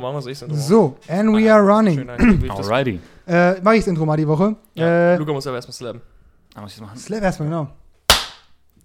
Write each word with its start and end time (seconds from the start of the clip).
machen 0.00 0.14
wir 0.16 0.22
so 0.22 0.28
ich 0.30 0.40
Intro. 0.42 0.56
So, 0.56 0.96
and 1.08 1.32
we 1.36 1.52
are 1.52 1.62
running. 1.62 1.94
Schön, 1.98 2.46
das- 2.48 2.68
Alrighty. 2.70 3.00
Äh, 3.26 3.60
mach 3.62 3.72
ich 3.72 3.80
das 3.80 3.88
Intro 3.88 4.04
mal 4.06 4.16
die 4.16 4.26
Woche. 4.28 4.56
Ja, 4.74 5.14
Äh, 5.14 5.16
Luca 5.16 5.32
muss 5.32 5.46
aber 5.46 5.56
erstmal 5.56 5.72
slabben. 5.74 6.00
Ah, 6.54 6.60
muss 6.60 6.72
ich 6.72 6.78
das 6.78 6.86
machen? 6.86 6.98
Slap 6.98 7.22
erstmal, 7.22 7.48
genau. 7.48 7.68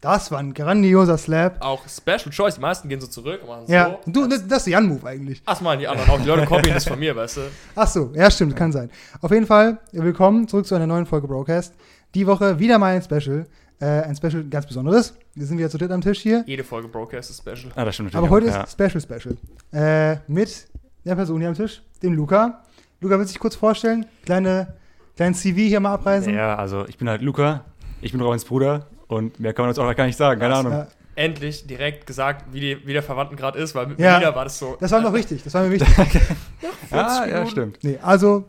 Das 0.01 0.31
war 0.31 0.39
ein 0.39 0.53
grandioser 0.53 1.17
Slap. 1.17 1.57
Auch 1.59 1.85
Special 1.89 2.29
Choice. 2.31 2.55
Die 2.55 2.61
meisten 2.61 2.87
gehen 2.87 3.01
so 3.01 3.07
zurück 3.07 3.41
und 3.41 3.49
machen 3.49 3.63
Ja, 3.67 3.97
so. 4.05 4.11
du, 4.11 4.27
das, 4.27 4.47
das 4.47 4.59
ist 4.59 4.67
der 4.67 4.73
Jan-Move 4.73 5.05
eigentlich. 5.05 5.41
Ach, 5.45 5.59
mal 5.59 5.77
die 5.77 5.89
anderen 5.89 6.09
auch. 6.09 6.17
Die 6.21 6.25
Leute 6.25 6.45
copyen 6.45 6.73
das 6.73 6.87
von 6.87 6.97
mir, 6.97 7.13
weißt 7.13 7.37
du? 7.37 7.41
Ach 7.75 7.85
so, 7.87 8.09
ja, 8.15 8.31
stimmt, 8.31 8.55
kann 8.55 8.71
sein. 8.71 8.89
Auf 9.21 9.29
jeden 9.31 9.45
Fall, 9.45 9.77
willkommen 9.91 10.47
zurück 10.47 10.65
zu 10.65 10.75
einer 10.75 10.87
neuen 10.87 11.05
Folge 11.05 11.27
Broadcast. 11.27 11.73
Die 12.15 12.25
Woche 12.25 12.57
wieder 12.59 12.77
mal 12.79 12.95
ein 12.95 13.01
Special. 13.01 13.45
Äh, 13.81 13.85
ein 14.03 14.15
Special 14.15 14.45
ganz 14.45 14.65
besonderes. 14.67 15.13
Wir 15.35 15.45
sind 15.45 15.57
wieder 15.57 15.69
zu 15.69 15.77
dritt 15.77 15.91
am 15.91 15.99
Tisch 16.01 16.19
hier. 16.21 16.43
Jede 16.47 16.63
Folge 16.63 16.87
Broadcast 16.87 17.29
ist 17.29 17.39
Special. 17.41 17.71
Ah, 17.75 17.83
das 17.83 17.93
stimmt 17.95 18.13
natürlich. 18.13 18.15
Aber 18.15 18.29
heute 18.29 18.57
auch, 18.57 18.63
ist 18.63 18.71
Special 18.71 19.01
Special. 19.01 19.37
Äh, 19.73 20.17
mit 20.27 20.67
der 21.09 21.15
Person 21.15 21.39
hier 21.39 21.49
am 21.49 21.55
Tisch, 21.55 21.81
dem 22.03 22.13
Luca. 22.13 22.61
Luca, 23.01 23.17
willst 23.17 23.31
du 23.31 23.33
dich 23.33 23.39
kurz 23.41 23.55
vorstellen? 23.55 24.05
Kleine, 24.25 24.75
kleinen 25.15 25.33
CV 25.33 25.57
hier 25.61 25.79
mal 25.79 25.89
ja. 25.89 25.93
abreißen? 25.95 26.33
ja, 26.33 26.55
also 26.55 26.85
ich 26.87 26.97
bin 26.97 27.09
halt 27.09 27.21
Luca, 27.21 27.65
ich 28.01 28.11
bin 28.11 28.21
Robins 28.21 28.45
Bruder 28.45 28.85
und 29.07 29.39
mehr 29.39 29.53
kann 29.53 29.63
man 29.63 29.71
jetzt 29.71 29.79
auch 29.79 29.95
gar 29.95 30.05
nicht 30.05 30.17
sagen, 30.17 30.39
keine 30.39 30.53
Was? 30.53 30.59
Ahnung. 30.59 30.73
Ja, 30.73 30.87
Endlich 31.15 31.67
direkt 31.67 32.07
gesagt, 32.07 32.45
wie, 32.53 32.59
die, 32.61 32.77
wie 32.87 32.93
der 32.93 33.03
Verwandtengrad 33.03 33.55
ist, 33.57 33.75
weil 33.75 33.87
mit 33.87 33.99
Ja. 33.99 34.13
Melina 34.13 34.33
war 34.35 34.45
das 34.45 34.57
so. 34.57 34.77
das 34.79 34.91
war 34.91 35.01
noch 35.01 35.13
wichtig, 35.13 35.43
das 35.43 35.53
war 35.53 35.63
mir 35.63 35.71
wichtig. 35.71 35.89
Ah, 36.91 37.25
ja, 37.25 37.25
Minuten. 37.25 37.49
stimmt. 37.51 37.79
nee, 37.83 37.97
also, 38.01 38.45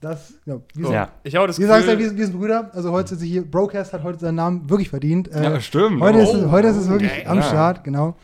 das, 0.00 0.32
ja, 0.46 0.54
wir, 0.74 0.84
sind, 0.86 0.94
Ja. 0.94 1.10
Ich 1.22 1.36
habe 1.36 1.46
das 1.46 1.58
wir 1.58 1.66
sagen 1.66 1.82
Gefühl, 1.84 1.98
wir, 1.98 2.08
sind- 2.08 2.18
wir 2.18 2.26
sind 2.26 2.38
Brüder. 2.38 2.70
Also 2.72 2.90
heute 2.90 3.10
sind 3.10 3.18
sie 3.18 3.28
hier, 3.28 3.42
Broadcast 3.48 3.92
hat 3.92 4.02
heute 4.02 4.18
seinen 4.18 4.36
Namen 4.36 4.68
wirklich 4.70 4.88
verdient. 4.88 5.30
Äh, 5.32 5.44
ja, 5.44 5.60
stimmt. 5.60 6.00
heute, 6.00 6.18
oh. 6.18 6.22
ist, 6.22 6.32
es- 6.34 6.50
heute 6.50 6.68
ist 6.68 6.76
es 6.78 6.88
wirklich 6.88 7.12
okay. 7.12 7.26
am 7.26 7.36
Ja. 7.36 7.42
Start, 7.42 7.84
genau. 7.84 8.16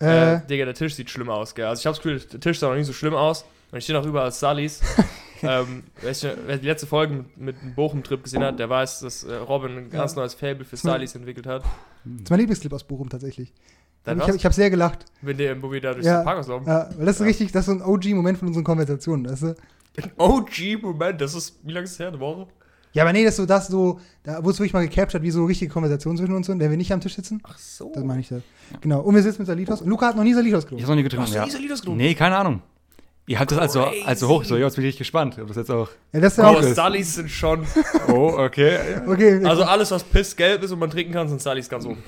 Äh, 0.00 0.34
Äh, 0.36 0.46
Digga, 0.46 0.64
der 0.64 0.74
Tisch 0.74 0.94
sieht 0.94 1.10
schlimm 1.10 1.28
aus, 1.30 1.54
gell? 1.54 1.66
Also 1.66 1.80
ich 1.80 1.86
habe 1.86 1.96
das 1.96 2.02
Gefühl, 2.02 2.20
der 2.32 2.40
Tisch 2.40 2.58
sah 2.58 2.68
noch 2.68 2.76
nicht 2.76 2.86
so 2.86 2.92
schlimm 2.92 3.14
aus. 3.14 3.44
Und 3.70 3.78
ich 3.78 3.84
stehe 3.84 3.98
noch 3.98 4.06
überall 4.06 4.26
als 4.26 4.40
Sullys. 4.40 4.80
ähm, 5.42 5.82
wer, 6.00 6.10
ich- 6.10 6.26
wer 6.46 6.56
die 6.56 6.66
letzte 6.66 6.86
Folge 6.86 7.12
mit, 7.14 7.36
mit 7.36 7.60
dem 7.62 7.74
Bochum-Trip 7.74 8.22
gesehen 8.24 8.42
hat, 8.42 8.58
der 8.58 8.70
weiß, 8.70 9.00
dass 9.00 9.24
äh, 9.24 9.34
Robin 9.34 9.76
ein 9.76 9.90
ganz 9.90 10.16
neues 10.16 10.34
Fable 10.34 10.64
für 10.64 10.76
Sullys 10.76 11.14
entwickelt 11.14 11.46
hat. 11.46 11.62
das 12.04 12.22
ist 12.22 12.30
mein 12.30 12.38
Lieblingsclip 12.40 12.72
aus 12.72 12.84
Bochum 12.84 13.08
tatsächlich. 13.10 13.52
Dann 14.04 14.18
ich 14.20 14.26
habe 14.28 14.38
hab 14.38 14.54
sehr 14.54 14.70
gelacht. 14.70 15.04
Wenn 15.20 15.36
der, 15.36 15.60
wo 15.60 15.70
wir 15.70 15.80
da 15.82 15.92
durch 15.92 16.06
Ja. 16.06 16.20
den 16.22 16.24
Parkhaus 16.24 16.46
laufen. 16.48 16.66
Ja, 16.66 16.88
weil 16.96 17.04
das 17.04 17.16
ist 17.16 17.20
Ja. 17.20 17.26
richtig, 17.26 17.52
das 17.52 17.66
ist 17.66 17.66
so 17.66 17.72
ein 17.72 17.82
OG-Moment 17.82 18.38
von 18.38 18.48
unseren 18.48 18.64
Konversationen, 18.64 19.28
weißt 19.28 19.42
du? 19.42 19.54
OG-Moment, 20.16 21.20
das 21.20 21.34
ist, 21.34 21.58
wie 21.64 21.72
lange 21.72 21.84
ist 21.84 21.92
es 21.92 21.98
her? 21.98 22.08
Eine 22.08 22.20
Woche? 22.20 22.46
Ja, 22.98 23.04
aber 23.04 23.12
nee, 23.12 23.22
das 23.24 23.32
ist 23.34 23.36
so, 23.36 23.46
das 23.46 23.68
so, 23.68 24.00
da 24.24 24.38
wurde 24.38 24.50
es 24.50 24.58
wirklich 24.58 24.72
mal 24.72 24.86
gecaptured, 24.86 25.22
wie 25.22 25.30
so 25.30 25.38
eine 25.40 25.48
richtige 25.48 25.72
Konversation 25.72 26.16
zwischen 26.16 26.34
uns 26.34 26.48
und 26.48 26.58
wenn 26.58 26.70
wir 26.70 26.76
nicht 26.76 26.92
am 26.92 27.00
Tisch 27.00 27.14
sitzen. 27.14 27.40
Ach 27.44 27.56
so. 27.56 27.92
Das 27.94 28.02
meine 28.04 28.20
ich 28.20 28.28
da. 28.28 28.40
Genau. 28.80 29.00
Und 29.00 29.14
wir 29.14 29.22
sitzen 29.22 29.38
mit 29.42 29.46
Salitos. 29.46 29.80
Und 29.82 29.88
Luca 29.88 30.06
hat 30.08 30.16
noch 30.16 30.24
nie 30.24 30.34
Salitos 30.34 30.64
Ich 30.64 30.70
getrunken. 30.70 30.82
hab's 30.82 30.88
noch 30.90 30.96
nie 30.96 31.02
getrunken, 31.04 31.22
Hast 31.26 31.32
du 31.34 31.38
ja. 31.38 31.44
diese 31.44 31.58
Lieder 31.58 31.74
getrunken? 31.76 31.96
Nee, 31.98 32.14
keine 32.14 32.36
Ahnung. 32.36 32.62
Ihr 33.26 33.38
habt 33.38 33.50
das 33.52 33.58
also, 33.58 33.84
also 34.06 34.28
hoch, 34.28 34.42
so, 34.44 34.56
ja, 34.56 34.64
jetzt 34.64 34.74
bin 34.76 34.84
ich 34.84 34.88
richtig 34.88 34.98
gespannt. 35.00 35.38
Ob 35.38 35.48
das 35.48 35.56
jetzt 35.58 35.70
auch. 35.70 35.88
Ja, 36.12 36.20
das 36.20 36.32
ist 36.32 36.38
ja 36.38 36.50
Oh, 36.50 36.56
auch. 36.56 36.62
Sullys 36.62 37.14
sind 37.14 37.30
schon. 37.30 37.64
Oh, 38.08 38.34
okay. 38.38 38.78
Okay, 39.06 39.44
Also 39.44 39.64
alles, 39.64 39.90
was 39.90 40.02
pissgelb 40.02 40.62
ist 40.62 40.72
und 40.72 40.78
man 40.78 40.90
trinken 40.90 41.12
kann, 41.12 41.28
sind 41.28 41.40
Sullys 41.40 41.68
ganz 41.68 41.84
oben. 41.84 42.02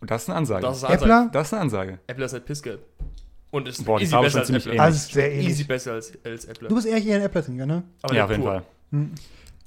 Und 0.00 0.10
das 0.10 0.22
ist 0.22 0.28
eine 0.28 0.38
Ansage. 0.38 0.62
Das 0.62 0.78
ist 0.78 0.84
Äppler? 0.88 1.28
Das 1.32 1.48
ist 1.48 1.52
eine 1.54 1.62
Ansage. 1.62 1.98
Äppler 2.06 2.26
ist 2.26 2.32
halt 2.32 2.44
pissgelb. 2.44 2.80
Und 3.50 3.66
ist 3.66 3.84
Boah, 3.84 3.98
die 3.98 4.04
easy 4.04 4.14
besser 4.16 4.30
schon 4.30 4.38
als 4.40 4.46
ziemlich 4.46 4.62
Äppler. 4.66 4.72
ähnlich. 4.74 4.80
Also, 4.82 4.96
es 4.96 5.02
ist 5.04 5.12
sehr 5.14 5.32
ähnlich. 5.32 5.48
Easy 5.48 5.64
besser 5.64 5.92
als, 5.92 6.12
als 6.24 6.44
Äppler. 6.44 6.68
Du 6.68 6.74
bist 6.74 6.86
eher 6.86 6.98
hier 6.98 7.16
ein 7.16 7.22
Äppler-Trinker, 7.22 7.66
ne? 7.66 7.82
Aber 8.02 8.14
ja, 8.14 8.24
auf 8.24 8.30
jeden 8.30 8.42
pur. 8.42 8.52
Fall. 8.52 8.62
Hm. 8.92 9.10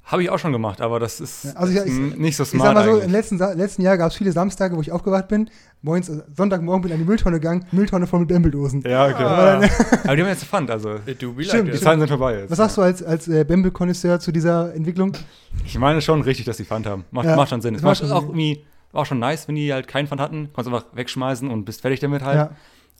Habe 0.04 0.24
ich 0.24 0.30
auch 0.30 0.38
schon 0.38 0.52
gemacht, 0.52 0.80
aber 0.80 0.98
das 0.98 1.20
ist 1.20 1.56
also 1.56 1.72
ich- 1.72 1.78
ich- 1.86 1.92
mm, 1.92 2.20
nicht 2.20 2.36
so 2.36 2.42
Ich 2.42 2.48
smart 2.50 2.76
sag 2.76 2.86
mal 2.86 2.94
so, 2.96 3.00
im 3.00 3.12
letzten, 3.12 3.38
letzten 3.38 3.82
Jahr 3.82 3.96
gab 3.96 4.10
es 4.10 4.16
viele 4.16 4.32
Samstage, 4.32 4.76
wo 4.76 4.80
ich 4.80 4.90
aufgewacht 4.90 5.28
bin. 5.28 5.48
Moins, 5.80 6.08
äh, 6.08 6.22
Sonntagmorgen 6.36 6.82
bin 6.82 6.88
ich 6.90 6.94
an 6.94 7.00
die 7.00 7.06
Mülltonne 7.06 7.38
gegangen, 7.38 7.66
Mülltonne 7.70 8.06
voll 8.08 8.20
mit 8.20 8.28
Bembeldosen. 8.28 8.82
Ja, 8.82 9.06
okay. 9.06 9.22
Ah. 9.22 9.54
Aber 10.04 10.16
die 10.16 10.22
haben 10.22 10.28
jetzt 10.28 10.44
Pfand, 10.44 10.70
also 10.72 10.98
do 11.20 11.32
be 11.32 11.44
Stimmt, 11.44 11.68
like 11.68 11.72
die. 11.78 11.80
Zeiten 11.80 12.00
sind 12.00 12.08
vorbei 12.08 12.40
jetzt. 12.40 12.50
Was 12.50 12.58
sagst 12.58 12.76
du 12.76 12.82
als, 12.82 13.02
als 13.02 13.28
äh, 13.28 13.44
Bembel-Konnoisseur 13.44 14.18
zu 14.18 14.32
dieser 14.32 14.74
Entwicklung? 14.74 15.12
Ich 15.64 15.78
meine 15.78 16.02
schon 16.02 16.20
richtig, 16.22 16.46
dass 16.46 16.56
die 16.56 16.64
Pfand 16.64 16.84
haben. 16.86 17.04
Macht, 17.12 17.26
Ja, 17.26 17.36
macht 17.36 17.50
schon 17.50 17.60
Sinn. 17.62 17.76
Es 17.76 17.82
macht 17.82 18.02
auch 18.02 18.22
irgendwie, 18.24 18.64
war 18.90 19.02
auch 19.02 19.06
schon 19.06 19.20
nice, 19.20 19.46
wenn 19.46 19.54
die 19.54 19.72
halt 19.72 19.86
keinen 19.86 20.08
Pfand 20.08 20.20
hatten. 20.20 20.50
Konntest 20.52 20.74
einfach 20.74 20.86
wegschmeißen 20.96 21.48
und 21.48 21.64
bist 21.64 21.80
fertig 21.80 22.00
damit 22.00 22.22
halt. 22.24 22.36
Ja. 22.36 22.50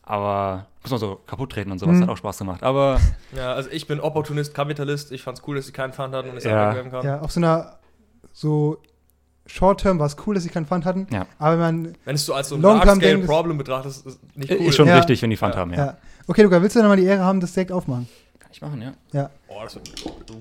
Aber 0.03 0.67
muss 0.81 0.91
man 0.91 0.99
so 0.99 1.19
kaputt 1.25 1.51
treten 1.53 1.71
und 1.71 1.79
sowas. 1.79 1.95
Mhm. 1.95 2.03
Hat 2.03 2.09
auch 2.09 2.17
Spaß 2.17 2.37
gemacht. 2.39 2.61
Aber 2.63 2.99
Ja, 3.35 3.53
also 3.53 3.69
ich 3.71 3.87
bin 3.87 3.99
Opportunist, 3.99 4.53
Kapitalist. 4.53 5.11
Ich 5.11 5.21
fand's 5.23 5.41
cool, 5.47 5.55
dass 5.55 5.65
sie 5.65 5.71
keinen 5.71 5.93
Pfand 5.93 6.13
hatten 6.13 6.29
und 6.29 6.37
es 6.37 6.43
Ja. 6.43 6.69
wegwerfen 6.69 6.91
kann. 6.91 7.05
ja, 7.05 7.19
auf 7.21 7.31
so 7.31 7.39
einer 7.39 7.77
so 8.33 8.77
Short-Term 9.45 9.99
war 9.99 10.07
es 10.07 10.15
cool, 10.25 10.35
dass 10.35 10.43
sie 10.43 10.49
keinen 10.49 10.65
Pfand 10.65 10.85
hatten. 10.85 11.07
Ja. 11.11 11.25
Aber 11.39 11.51
wenn 11.53 11.83
man. 11.83 11.95
Wenn 12.05 12.15
es 12.15 12.25
so 12.25 12.33
als 12.33 12.49
so 12.49 12.55
ein 12.55 12.61
Long-term 12.61 12.87
Large-Scale 12.87 13.13
denkst- 13.17 13.27
Problem 13.27 13.57
betrachtest, 13.57 14.05
ist 14.05 14.19
es 14.21 14.37
nicht 14.37 14.51
cool. 14.51 14.57
ist 14.67 14.75
schon 14.75 14.87
Ja. 14.87 14.97
richtig, 14.97 15.21
wenn 15.21 15.29
die 15.29 15.37
Pfand 15.37 15.55
Ja. 15.55 15.61
haben, 15.61 15.71
ja. 15.73 15.85
Ja. 15.85 15.97
Okay, 16.27 16.43
Luca, 16.43 16.61
willst 16.61 16.75
du 16.75 16.79
dann 16.79 16.87
mal 16.89 16.95
die 16.97 17.03
Ehre 17.05 17.23
haben, 17.23 17.39
das 17.41 17.53
direkt 17.53 17.71
aufmachen? 17.71 18.07
Kann 18.39 18.49
ich 18.53 18.61
machen, 18.61 18.81
ja. 18.81 18.93
Ja. 19.11 19.29
Oh, 19.49 19.59
das 19.63 19.75
wird 19.75 19.91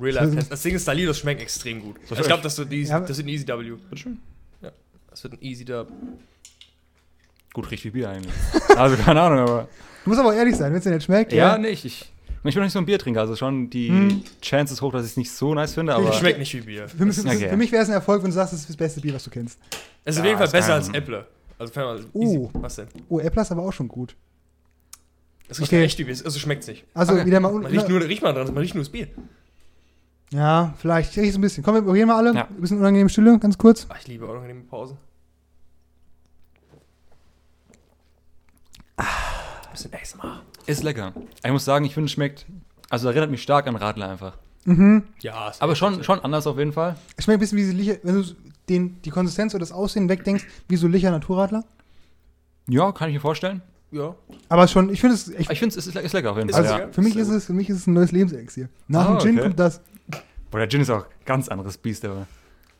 real 0.01 0.15
life 0.15 0.35
test. 0.37 0.53
Das 0.53 0.63
Ding 0.63 0.75
ist, 0.75 0.85
Salidos 0.85 1.19
schmeckt 1.19 1.41
extrem 1.41 1.83
gut. 1.83 1.97
So 2.09 2.15
ich 2.15 2.23
glaube, 2.23 2.43
das, 2.43 2.57
wird 2.59 2.71
easy- 2.73 2.91
das 2.93 3.09
wird 3.19 3.27
ein 3.27 3.29
Easy 3.29 3.47
W. 3.47 3.71
Bitteschön. 3.91 4.19
Ja, 4.61 4.71
das 5.11 5.23
wird 5.25 5.35
ein 5.35 5.43
Easy 5.43 5.65
Dub. 5.65 5.89
Gut, 7.55 7.71
riecht 7.71 7.85
wie 7.85 7.91
Bier 7.91 8.09
eigentlich. 8.11 8.33
also 8.77 8.97
keine 8.97 9.21
Ahnung, 9.21 9.39
aber. 9.41 9.69
Du 10.05 10.11
musst 10.11 10.21
aber 10.21 10.31
auch 10.31 10.35
ehrlich 10.35 10.57
sein, 10.57 10.73
wenn 10.73 10.79
es 10.79 10.85
dir 10.85 10.91
nicht 10.91 11.05
schmeckt. 11.05 11.33
Ja, 11.33 11.59
nicht. 11.59 11.85
Ich, 11.85 12.13
ich 12.27 12.43
bin 12.43 12.55
noch 12.55 12.63
nicht 12.63 12.73
so 12.73 12.79
ein 12.79 12.87
Biertrinker, 12.87 13.21
also 13.21 13.37
schon 13.37 13.71
die 13.71 13.89
Hm. 13.89 14.23
Chance 14.41 14.73
ist 14.75 14.83
hoch, 14.83 14.93
dass 14.93 15.05
ich 15.05 15.13
es 15.13 15.17
nicht 15.17 15.31
so 15.31 15.55
nice 15.55 15.75
finde, 15.75 15.95
aber. 15.95 16.09
Ich 16.11 16.17
Schmeckt 16.17 16.39
nicht 16.39 16.53
wie 16.55 16.61
Bier. 16.63 16.89
Für 16.89 17.05
mich, 17.05 17.15
für, 17.17 17.29
Okay. 17.29 17.49
für 17.51 17.57
mich 17.57 17.71
wäre 17.71 17.83
es 17.83 17.89
ein 17.89 17.95
Erfolg, 17.95 18.23
wenn 18.23 18.31
du 18.31 18.35
sagst, 18.35 18.53
es 18.55 18.61
ist 18.61 18.71
das 18.71 18.77
beste 18.77 19.01
Bier, 19.01 19.15
was 19.15 19.25
du 19.25 19.31
kennst. 19.31 19.59
Es 20.05 20.15
ist 20.15 20.21
auf 20.21 20.25
Ja, 20.25 20.31
jeden 20.33 20.39
Fall 20.43 20.49
besser 20.51 20.75
als 20.75 20.89
Äppler. 20.89 21.27
Also, 21.59 22.09
easy. 22.15 22.39
Uh. 22.39 22.51
Was 22.55 22.75
denn? 22.77 22.89
Oh, 23.09 23.21
Äppler 23.21 23.43
ist 23.43 23.53
aber 23.53 23.63
auch 23.63 23.73
schon 23.73 23.87
gut. 23.87 24.17
Das 25.47 25.61
riecht 25.61 25.73
Okay. 25.73 25.85
echt 25.85 25.99
wie 25.99 26.05
Bier. 26.05 26.17
Also, 26.25 26.39
schmeckt's 26.41 26.67
nicht. 26.67 26.85
Also 26.95 27.13
Okay. 27.13 27.27
wieder 27.27 27.39
mal. 27.39 27.53
Man 27.53 27.67
riecht, 27.67 27.89
nur, 27.89 28.01
riecht 28.03 28.23
mal 28.23 28.33
dran, 28.33 28.47
man 28.47 28.57
riecht 28.59 28.75
nur 28.75 28.83
das 28.83 28.91
Bier. 28.91 29.07
ja, 30.33 30.75
vielleicht 30.79 31.15
riecht 31.17 31.29
es 31.31 31.35
ein 31.37 31.43
bisschen. 31.43 31.63
Komm, 31.63 31.75
wir 31.75 31.83
probieren 31.83 32.09
mal 32.09 32.17
alle. 32.17 32.35
Ja. 32.35 32.47
Ein 32.49 32.61
bisschen 32.61 32.79
unangenehme 32.79 33.11
Stille, 33.11 33.39
ganz 33.39 33.57
kurz. 33.59 33.87
Ach, 33.91 33.99
ich 34.01 34.09
liebe 34.09 34.27
unangenehme 34.27 34.63
Pausen. 34.63 34.97
Ah. 38.97 39.05
Ein 39.05 39.62
bisschen 39.73 39.93
ASMR. 39.95 40.43
Ist 40.67 40.83
lecker. 40.83 41.13
Ich 41.45 41.51
muss 41.51 41.65
sagen, 41.65 41.85
ich 41.85 41.95
finde, 41.95 42.07
es 42.07 42.13
schmeckt. 42.13 42.47
Also 42.91 43.09
erinnert 43.09 43.31
mich 43.31 43.43
stark 43.43 43.67
an 43.67 43.77
Radler 43.77 44.09
einfach. 44.11 44.37
Mhm. 44.65 45.05
Ja, 45.21 45.49
ist 45.49 45.61
Aber 45.63 45.75
schon, 45.75 46.05
schon 46.05 46.21
anders 46.21 46.47
auf 46.47 46.59
jeden 46.59 46.73
Fall. 46.73 46.97
Es 47.17 47.25
schmeckt 47.25 47.39
ein 47.39 47.41
bisschen 47.41 47.59
wie 47.59 47.65
so 47.65 47.73
Licher, 47.73 47.97
wenn 48.03 48.23
du 48.23 48.29
den, 48.69 49.01
die 49.03 49.11
Konsistenz 49.11 49.55
oder 49.55 49.61
das 49.61 49.73
Aussehen 49.73 50.09
wegdenkst, 50.09 50.45
wie 50.69 50.77
so 50.77 50.87
Licher 50.87 51.11
Naturradler. 51.11 51.65
Ja, 52.69 52.93
kann 52.93 53.09
ich 53.09 53.15
mir 53.15 53.21
vorstellen. 53.21 53.61
Ja. 53.91 54.15
Aber 54.49 54.69
schon, 54.69 54.89
ich 54.91 55.01
finde 55.01 55.17
es 55.17 55.29
echt. 55.31 55.47
Aber 55.47 55.53
ich 55.53 55.59
finde, 55.59 55.77
es 55.79 55.87
ist, 55.87 55.97
ist 55.97 56.13
lecker 56.13 56.31
auf 56.31 56.37
jeden 56.37 56.49
Ist 56.49 56.55
Fall. 56.57 56.65
es 56.65 56.71
Ja. 56.71 56.89
Für 56.93 57.03
mich, 57.03 57.17
ist 57.17 57.29
es, 57.29 57.47
für 57.47 57.53
mich 57.53 57.69
ist 57.69 57.79
es 57.79 57.87
ein 57.87 57.93
neues 57.95 58.13
Lebenselixier. 58.13 58.69
Nach 58.89 59.07
Ah, 59.09 59.13
dem 59.17 59.21
Gin 59.21 59.35
okay. 59.39 59.43
kommt 59.49 59.59
das. 59.61 59.81
Boah, 60.51 60.59
der 60.59 60.69
Gin 60.69 60.81
ist 60.81 60.91
auch 60.91 61.05
ganz 61.25 61.49
anderes 61.49 61.77
Biest, 61.77 62.05
aber. 62.05 62.27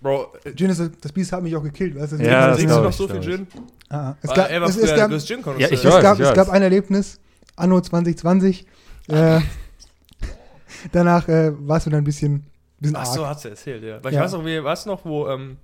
Bro, 0.03 0.33
äh, 0.45 0.53
Gin 0.55 0.71
ist 0.71 0.83
das 1.01 1.13
Biest 1.13 1.33
hat 1.33 1.43
mich 1.43 1.55
auch 1.55 1.63
gekillt. 1.63 1.95
Weißt 1.99 2.13
du? 2.13 2.17
Ja, 2.17 2.49
das 2.49 2.59
trinkst 2.59 2.77
du 2.77 2.81
noch 2.81 2.93
so 2.93 3.09
viel. 3.09 3.21
Gin? 3.21 3.47
Ah, 3.89 4.11
ah. 4.11 4.17
es 4.21 4.35
gab, 4.35 4.51
er 4.51 4.61
war 4.61 4.69
es, 4.69 4.77
es 4.77 4.95
gab, 4.95 5.11
Ja, 5.11 5.17
ich 5.69 5.73
es, 5.73 5.85
weiß, 5.85 6.03
gab, 6.03 6.19
ich 6.19 6.27
es 6.27 6.35
gab 6.35 6.49
ein 6.49 6.63
Erlebnis, 6.63 7.21
Anno 7.57 7.81
2020. 7.81 8.67
Äh, 9.09 9.41
danach 10.93 11.29
äh, 11.29 11.53
war 11.67 11.77
es 11.77 11.87
mir 11.87 11.93
dann 11.93 12.01
ein 12.01 12.05
bisschen, 12.05 12.45
bisschen 12.81 12.97
Ach 12.97 13.07
arg. 13.07 13.15
so, 13.15 13.27
hat's 13.27 13.45
ja 13.45 13.51
erzählt, 13.51 13.83
ja. 13.85 14.03
Weil 14.03 14.13
Ja. 14.13 14.21
ich 14.21 14.25
weiß 14.25 14.33
noch, 14.33 14.45
wie, 14.45 14.63
weißt 14.63 14.87
du 14.87 14.91
noch, 14.91 15.05
wo 15.05 15.29
ähm, 15.29 15.59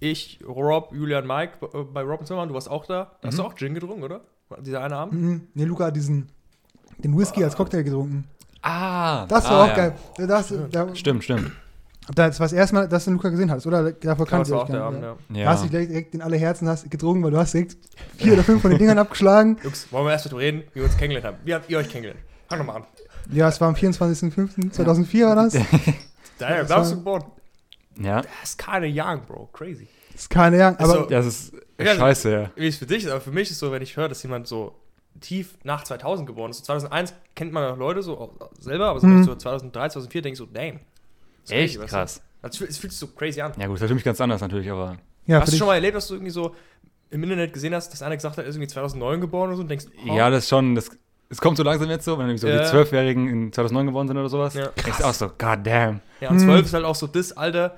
ich, 0.00 0.40
Rob, 0.46 0.92
Julian, 0.94 1.26
Mike 1.26 1.58
äh, 1.74 1.82
bei 1.82 2.02
Rob 2.02 2.20
und 2.20 2.26
Zimmer 2.26 2.40
waren, 2.40 2.48
du 2.48 2.54
warst 2.54 2.70
auch 2.70 2.86
da. 2.86 3.12
Da 3.20 3.28
hast 3.28 3.38
du 3.38 3.42
Mhm. 3.42 3.48
auch 3.48 3.54
Gin 3.54 3.74
getrunken, 3.74 4.02
oder? 4.04 4.20
Dieser 4.60 4.82
eine 4.82 4.96
Abend? 4.96 5.20
Mhm. 5.20 5.48
Nee, 5.54 5.64
Luca 5.64 5.86
hat 5.86 5.96
diesen, 5.96 6.28
den 6.98 7.18
Whisky 7.18 7.42
als 7.44 7.56
Cocktail 7.56 7.82
getrunken. 7.82 8.24
Ah! 8.62 9.26
Das 9.26 9.44
war 9.44 9.52
ah, 9.52 9.64
auch 9.64 9.68
ja. 9.68 9.74
geil. 9.74 9.94
Das, 10.26 10.54
da, 10.70 10.94
Stimmt, 10.94 11.24
stimmt. 11.24 11.52
Das 12.14 12.38
war 12.40 12.44
das 12.46 12.52
erste 12.52 12.74
Mal, 12.76 12.88
dass 12.88 13.04
du 13.04 13.10
Luca 13.10 13.28
gesehen 13.30 13.50
hast, 13.50 13.66
oder? 13.66 13.92
Davor 13.92 14.26
Ja, 14.26 14.30
kannte 14.30 14.50
ich 14.50 14.54
auch 14.56 14.66
der 14.68 14.82
Abend, 14.82 15.00
nicht. 15.00 15.36
ja. 15.38 15.42
Ja. 15.44 15.48
Hast 15.50 15.64
dich 15.64 15.70
direkt, 15.70 15.90
direkt 15.90 16.14
in 16.14 16.22
alle 16.22 16.36
Herzen 16.36 16.68
hast 16.68 16.88
getrunken, 16.90 17.22
weil 17.24 17.30
du 17.32 17.38
hast 17.38 17.52
direkt 17.54 17.76
vier 18.16 18.34
oder 18.34 18.44
fünf 18.44 18.62
von 18.62 18.70
den 18.70 18.78
Dingern 18.78 18.98
abgeschlagen. 18.98 19.58
Jungs, 19.64 19.90
wollen 19.92 20.06
wir 20.06 20.12
erst 20.12 20.26
mit 20.30 20.34
reden, 20.40 20.62
wie 20.72 20.76
wir 20.80 20.84
uns 20.84 20.96
kennengelernt 20.96 21.26
haben. 21.26 21.36
Wie 21.44 21.54
habt 21.54 21.68
ihr 21.68 21.78
euch 21.78 21.88
kennengelernt? 21.88 22.20
Fang 22.48 22.58
doch 22.58 22.66
mal 22.66 22.76
an. 22.76 22.84
Ja, 23.30 23.48
es 23.48 23.60
war 23.60 23.68
am 23.68 23.74
24.05.2004 23.74 25.26
war 25.26 25.36
das. 25.36 25.52
Da 26.38 26.58
bist 26.60 26.70
war- 26.70 26.84
du 26.84 26.90
geboren. 26.96 27.24
Ja. 27.98 28.22
Das 28.22 28.50
ist 28.50 28.58
keine 28.58 28.86
young, 28.86 29.22
Bro. 29.26 29.48
Crazy. 29.52 29.88
Das 30.12 30.22
ist 30.22 30.30
keine 30.30 30.64
Ahnung, 30.64 30.78
aber 30.80 30.92
Also- 30.92 31.06
Das 31.10 31.26
ist 31.26 31.52
Ja, 31.78 31.94
scheiße, 31.94 32.30
ja. 32.30 32.50
Wie 32.56 32.68
es 32.68 32.76
für 32.76 32.86
dich 32.86 33.04
ist, 33.04 33.10
aber 33.10 33.20
für 33.20 33.30
mich 33.32 33.50
ist 33.50 33.58
so, 33.58 33.72
wenn 33.72 33.82
ich 33.82 33.96
höre, 33.96 34.08
dass 34.08 34.22
jemand 34.22 34.46
so 34.46 34.74
tief 35.20 35.56
nach 35.64 35.82
2000 35.84 36.26
geboren 36.26 36.50
ist. 36.50 36.58
So 36.58 36.64
2001 36.64 37.14
kennt 37.34 37.52
man 37.52 37.68
noch 37.68 37.76
Leute 37.78 38.02
so 38.02 38.18
auch 38.18 38.30
selber, 38.60 38.88
aber 38.88 39.00
so, 39.00 39.06
Mhm. 39.06 39.24
so 39.24 39.34
2003, 39.34 39.88
2004 39.88 40.22
denke 40.22 40.32
ich 40.34 40.38
so, 40.38 40.46
damn. 40.46 40.80
Echt 41.50 41.76
crazy, 41.76 41.86
krass. 41.88 42.22
Also, 42.42 42.64
es 42.64 42.78
fühlt 42.78 42.92
sich 42.92 42.98
so 43.00 43.06
crazy 43.08 43.40
an. 43.40 43.52
Ja 43.58 43.66
gut, 43.66 43.76
das 43.76 43.82
ist 43.82 43.88
für 43.88 43.94
mich 43.94 44.04
ganz 44.04 44.20
anders 44.20 44.40
natürlich, 44.40 44.70
aber. 44.70 44.96
ja, 45.26 45.40
Hast 45.40 45.52
du 45.52 45.56
schon 45.56 45.66
mal 45.66 45.74
erlebt, 45.74 45.96
dass 45.96 46.06
du 46.08 46.14
irgendwie 46.14 46.30
so 46.30 46.54
im 47.10 47.22
Internet 47.22 47.52
gesehen 47.52 47.74
hast, 47.74 47.90
dass 47.92 48.02
einer 48.02 48.16
gesagt 48.16 48.36
hat, 48.36 48.44
er 48.44 48.48
ist 48.48 48.56
irgendwie 48.56 48.68
2009 48.68 49.20
geboren 49.20 49.48
oder 49.48 49.56
so 49.56 49.62
und 49.62 49.68
denkst, 49.68 49.86
oh, 50.08 50.14
Ja, 50.16 50.28
das 50.30 50.44
ist 50.44 50.50
schon, 50.50 50.74
das, 50.74 50.90
es 51.28 51.40
kommt 51.40 51.56
so 51.56 51.62
langsam 51.62 51.88
jetzt 51.88 52.04
so, 52.04 52.18
wenn 52.18 52.26
irgendwie 52.26 52.40
so 52.40 52.48
Ja. 52.48 52.62
die 52.62 52.68
Zwölfjährigen 52.68 53.28
in 53.28 53.52
2009 53.52 53.86
geworden 53.86 54.08
sind 54.08 54.16
oder 54.16 54.28
sowas. 54.28 54.54
Ja. 54.54 54.68
Denkst 54.68 54.98
du 54.98 55.04
auch 55.04 55.14
so, 55.14 55.28
god 55.28 55.58
damn. 55.64 56.00
Ja, 56.20 56.30
und 56.30 56.38
Hm. 56.40 56.44
12 56.46 56.66
ist 56.66 56.74
halt 56.74 56.84
auch 56.84 56.94
so 56.94 57.06
das 57.06 57.32
Alter. 57.36 57.76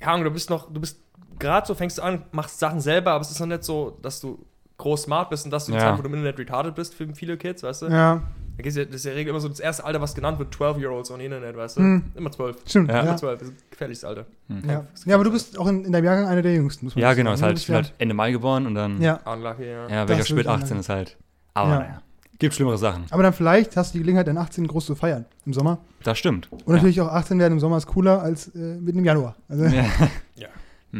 Ja, 0.00 0.08
Ahnung, 0.08 0.24
du 0.24 0.30
bist 0.30 0.50
noch, 0.50 0.70
du 0.72 0.80
bist 0.80 0.98
gerade 1.38 1.66
so, 1.66 1.74
fängst 1.74 1.98
du 1.98 2.02
an, 2.02 2.24
machst 2.32 2.58
Sachen 2.58 2.80
selber, 2.80 3.12
aber 3.12 3.22
es 3.22 3.30
ist 3.30 3.40
noch 3.40 3.46
nicht 3.46 3.64
so, 3.64 3.98
dass 4.02 4.20
du 4.20 4.44
groß 4.76 5.04
smart 5.04 5.30
bist 5.30 5.44
und 5.46 5.50
dass 5.50 5.66
du 5.66 5.72
die 5.72 5.78
Ja. 5.78 5.84
Zeit, 5.90 5.98
wo 5.98 6.02
du 6.02 6.08
im 6.08 6.14
Internet 6.14 6.38
retarded 6.38 6.74
bist 6.74 6.94
für 6.94 7.06
viele 7.14 7.36
Kids, 7.36 7.62
weißt 7.62 7.82
du? 7.82 7.86
ja. 7.88 8.22
Da 8.56 8.62
gibt's 8.62 8.76
ja, 8.76 8.84
das 8.84 8.94
ist 8.96 9.04
ja 9.04 9.12
Regel 9.12 9.30
immer 9.30 9.40
so 9.40 9.48
das 9.48 9.58
erste 9.60 9.84
Alter, 9.84 10.00
was 10.00 10.14
genannt 10.14 10.38
wird, 10.38 10.54
12-Year-Olds 10.54 11.10
on 11.10 11.20
Internet, 11.20 11.56
weißt 11.56 11.76
du? 11.76 11.80
Hm. 11.80 12.04
Immer 12.14 12.30
12. 12.30 12.56
Stimmt, 12.66 12.88
Ja. 12.90 12.96
ja. 12.96 13.02
Immer 13.02 13.16
12, 13.16 13.38
das 13.40 13.48
ist 13.48 13.56
das 13.60 13.70
gefährlichste 13.70 14.08
Alter. 14.08 14.26
Ja. 14.48 14.84
ja, 15.06 15.14
aber 15.14 15.24
du 15.24 15.32
bist 15.32 15.58
auch 15.58 15.66
in, 15.66 15.84
in 15.84 15.92
deinem 15.92 16.04
Jahrgang 16.04 16.26
einer 16.26 16.42
der 16.42 16.54
Jüngsten, 16.54 16.86
muss 16.86 16.94
man 16.94 17.02
Ja, 17.02 17.08
sagen. 17.08 17.18
genau, 17.18 17.32
ist 17.32 17.42
halt, 17.42 17.54
bist 17.54 17.62
ich 17.64 17.66
bin 17.68 17.76
halt 17.76 17.94
Ende 17.98 18.14
Mai 18.14 18.30
geboren 18.30 18.66
und 18.66 18.74
dann, 18.74 19.00
ja. 19.02 19.16
Unlucky, 19.24 19.64
ja. 19.64 19.88
ja, 19.88 20.00
Das 20.02 20.08
welcher 20.10 20.20
ist 20.22 20.28
spät 20.28 20.36
wirklich 20.46 20.62
18 20.64 20.78
ist 20.78 20.88
halt. 20.88 21.16
Aber 21.54 21.70
Ja. 21.70 21.78
naja, 21.80 22.02
gibt 22.38 22.54
schlimmere 22.54 22.78
Sachen. 22.78 23.06
Aber 23.10 23.22
dann 23.24 23.32
vielleicht 23.32 23.76
hast 23.76 23.92
du 23.92 23.98
die 23.98 24.02
Gelegenheit, 24.02 24.26
deinen 24.28 24.38
18 24.38 24.66
groß 24.68 24.86
zu 24.86 24.94
feiern 24.94 25.24
im 25.46 25.52
Sommer. 25.52 25.78
Das 26.04 26.16
stimmt. 26.18 26.48
Und 26.52 26.68
natürlich 26.68 27.00
auch 27.00 27.08
18 27.08 27.38
werden 27.40 27.54
im 27.54 27.60
Sommer 27.60 27.76
ist 27.78 27.86
cooler 27.86 28.22
als 28.22 28.48
äh, 28.54 28.58
mitten 28.78 28.98
im 28.98 29.04
Januar. 29.04 29.34
Also, 29.48 29.64
Ja. 29.64 29.84
Ja. 30.36 30.48